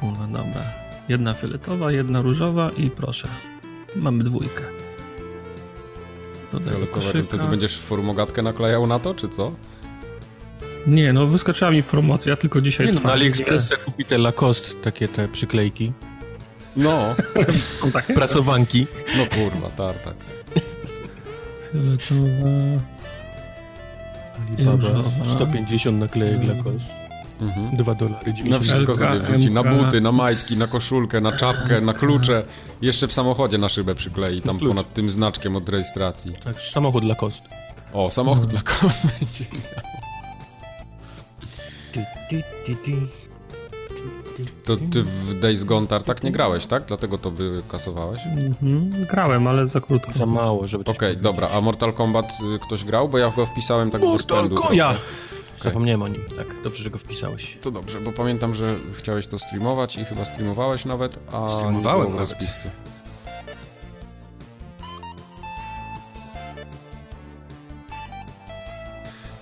Kurwa, 0.00 0.26
dobra. 0.26 0.62
Jedna 1.08 1.34
fioletowa, 1.34 1.92
jedna 1.92 2.22
różowa 2.22 2.70
i 2.76 2.90
proszę. 2.90 3.28
Mamy 3.96 4.24
dwójkę. 4.24 4.81
Fioletowa, 6.60 7.12
to 7.30 7.38
ty 7.38 7.44
będziesz 7.50 7.78
formogatkę 7.78 8.42
naklejał 8.42 8.86
na 8.86 8.98
to, 8.98 9.14
czy 9.14 9.28
co? 9.28 9.52
Nie, 10.86 11.12
no 11.12 11.26
wyskoczyła 11.26 11.70
mi 11.70 11.82
promocja, 11.82 12.36
tylko 12.36 12.60
dzisiaj 12.60 12.86
nie, 12.86 12.92
no, 12.92 13.00
Na 13.00 13.12
AliExpressie 13.12 13.74
kupi 13.84 14.04
te 14.04 14.18
Lacoste, 14.18 14.74
takie 14.74 15.08
te 15.08 15.28
przyklejki. 15.28 15.92
No. 16.76 17.14
Są 17.80 17.92
takie? 17.92 18.14
Prasowanki. 18.14 18.86
No 19.16 19.26
kurwa, 19.26 19.68
tartak. 19.68 20.14
Fioletowa... 21.72 22.82
Alibaba, 24.48 25.10
150 25.34 25.98
naklejek 25.98 26.48
Lacoste. 26.48 27.01
Mhm. 27.42 27.76
2 27.76 27.94
dolary. 27.94 28.32
Na 28.44 28.58
wszystko 28.58 28.96
sobie 28.96 29.20
wrzuci. 29.20 29.50
Na 29.50 29.62
buty, 29.62 30.00
na 30.00 30.12
majtki, 30.12 30.56
na 30.56 30.66
koszulkę, 30.66 31.20
na 31.20 31.32
czapkę, 31.32 31.80
na 31.80 31.94
klucze. 31.94 32.44
Jeszcze 32.82 33.08
w 33.08 33.12
samochodzie 33.12 33.58
na 33.58 33.68
szybę 33.68 33.94
przyklei, 33.94 34.42
tam 34.42 34.58
ponad 34.58 34.94
tym 34.94 35.10
znaczkiem 35.10 35.56
od 35.56 35.68
rejestracji. 35.68 36.32
Tak, 36.44 36.62
samochód 36.62 37.04
dla 37.04 37.14
kost. 37.14 37.42
O, 37.92 38.10
samochód 38.10 38.46
dla 38.46 38.60
kost 38.60 39.06
będzie. 39.06 39.44
To 44.64 44.76
ty 44.76 45.02
w 45.02 45.40
Days 45.40 45.64
Gone 45.64 45.86
tak 45.86 46.22
nie 46.22 46.32
grałeś, 46.32 46.66
tak? 46.66 46.84
Dlatego 46.86 47.18
to 47.18 47.30
wykasowałeś? 47.30 48.18
Mhm, 48.26 48.90
grałem, 49.06 49.46
ale 49.46 49.68
za 49.68 49.80
krótko. 49.80 50.12
Za 50.12 50.26
mało, 50.26 50.66
żeby... 50.66 50.84
Okej, 50.84 50.94
okay, 50.94 51.16
dobra. 51.16 51.48
A 51.48 51.60
Mortal 51.60 51.92
Kombat 51.92 52.26
y, 52.56 52.58
ktoś 52.58 52.84
grał? 52.84 53.08
Bo 53.08 53.18
ja 53.18 53.30
go 53.30 53.46
wpisałem 53.46 53.90
tak 53.90 54.02
Mortal 54.02 54.48
z 54.48 54.74
Ja! 54.74 54.94
Okay. 55.62 55.72
Zapomniałem 55.72 56.02
o 56.02 56.08
nim, 56.08 56.22
tak. 56.36 56.62
Dobrze, 56.64 56.84
że 56.84 56.90
go 56.90 56.98
wpisałeś. 56.98 57.58
To 57.60 57.70
dobrze, 57.70 58.00
bo 58.00 58.12
pamiętam, 58.12 58.54
że 58.54 58.74
chciałeś 58.92 59.26
to 59.26 59.38
streamować 59.38 59.96
i 59.96 60.04
chyba 60.04 60.24
streamowałeś 60.24 60.84
nawet, 60.84 61.18
a 61.32 61.48
Streamowałem 61.48 62.06
nie 62.06 62.12
było 62.12 62.26
w 62.26 62.30
rozpisce. 62.30 62.70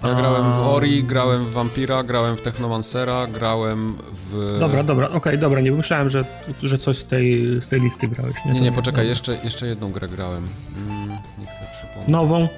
Ja 0.03 0.15
grałem 0.15 0.53
w 0.53 0.57
Ori, 0.57 1.05
grałem 1.05 1.45
w 1.45 1.53
Vampira, 1.53 2.03
grałem 2.03 2.37
w 2.37 2.43
Technomancera, 2.43 3.27
grałem 3.27 3.97
w... 4.13 4.57
Dobra, 4.61 4.83
dobra, 4.83 5.07
okej, 5.07 5.19
okay, 5.19 5.39
dobra, 5.39 5.61
nie 5.61 5.73
myślałem, 5.73 6.09
że, 6.09 6.25
że 6.63 6.79
coś 6.79 6.99
z 6.99 7.05
tej, 7.05 7.61
z 7.63 7.69
tej 7.69 7.81
listy 7.81 8.09
grałeś. 8.09 8.37
Nie, 8.45 8.53
nie, 8.53 8.61
nie 8.61 8.73
poczekaj, 8.73 9.09
jeszcze, 9.09 9.39
jeszcze 9.45 9.67
jedną 9.67 9.93
grę 9.93 10.09
grałem. 10.09 10.49
Mm, 10.77 11.09
nie 11.39 11.47
chcę 11.47 11.67
przypomnieć. 11.79 12.11
Nową? 12.11 12.49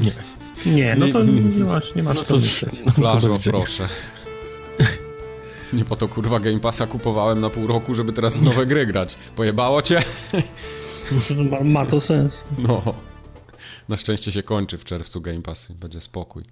Nie. 0.00 0.12
Nie, 0.66 0.96
no 0.96 1.08
to 1.08 1.24
nie, 1.24 1.32
nie 1.32 1.64
masz, 1.64 1.94
nie 1.94 2.02
masz 2.02 2.16
no 2.16 2.24
co 2.24 2.34
myśleć. 2.34 2.74
Plażo, 2.94 3.38
proszę. 3.44 3.88
Nie 5.72 5.84
po 5.84 5.96
to 5.96 6.08
kurwa 6.08 6.40
Game 6.40 6.60
Passa 6.60 6.86
kupowałem 6.86 7.40
na 7.40 7.50
pół 7.50 7.66
roku, 7.66 7.94
żeby 7.94 8.12
teraz 8.12 8.36
w 8.36 8.42
nowe 8.42 8.66
gry 8.66 8.86
grać. 8.86 9.16
Pojebało 9.36 9.82
cię? 9.82 10.02
Ma, 11.50 11.60
ma 11.60 11.86
to 11.86 12.00
sens. 12.00 12.44
No. 12.58 12.94
Na 13.88 13.96
szczęście 13.96 14.32
się 14.32 14.42
kończy 14.42 14.78
w 14.78 14.84
czerwcu 14.84 15.20
Game 15.20 15.42
Pass. 15.42 15.72
Będzie 15.72 16.00
spokój. 16.00 16.42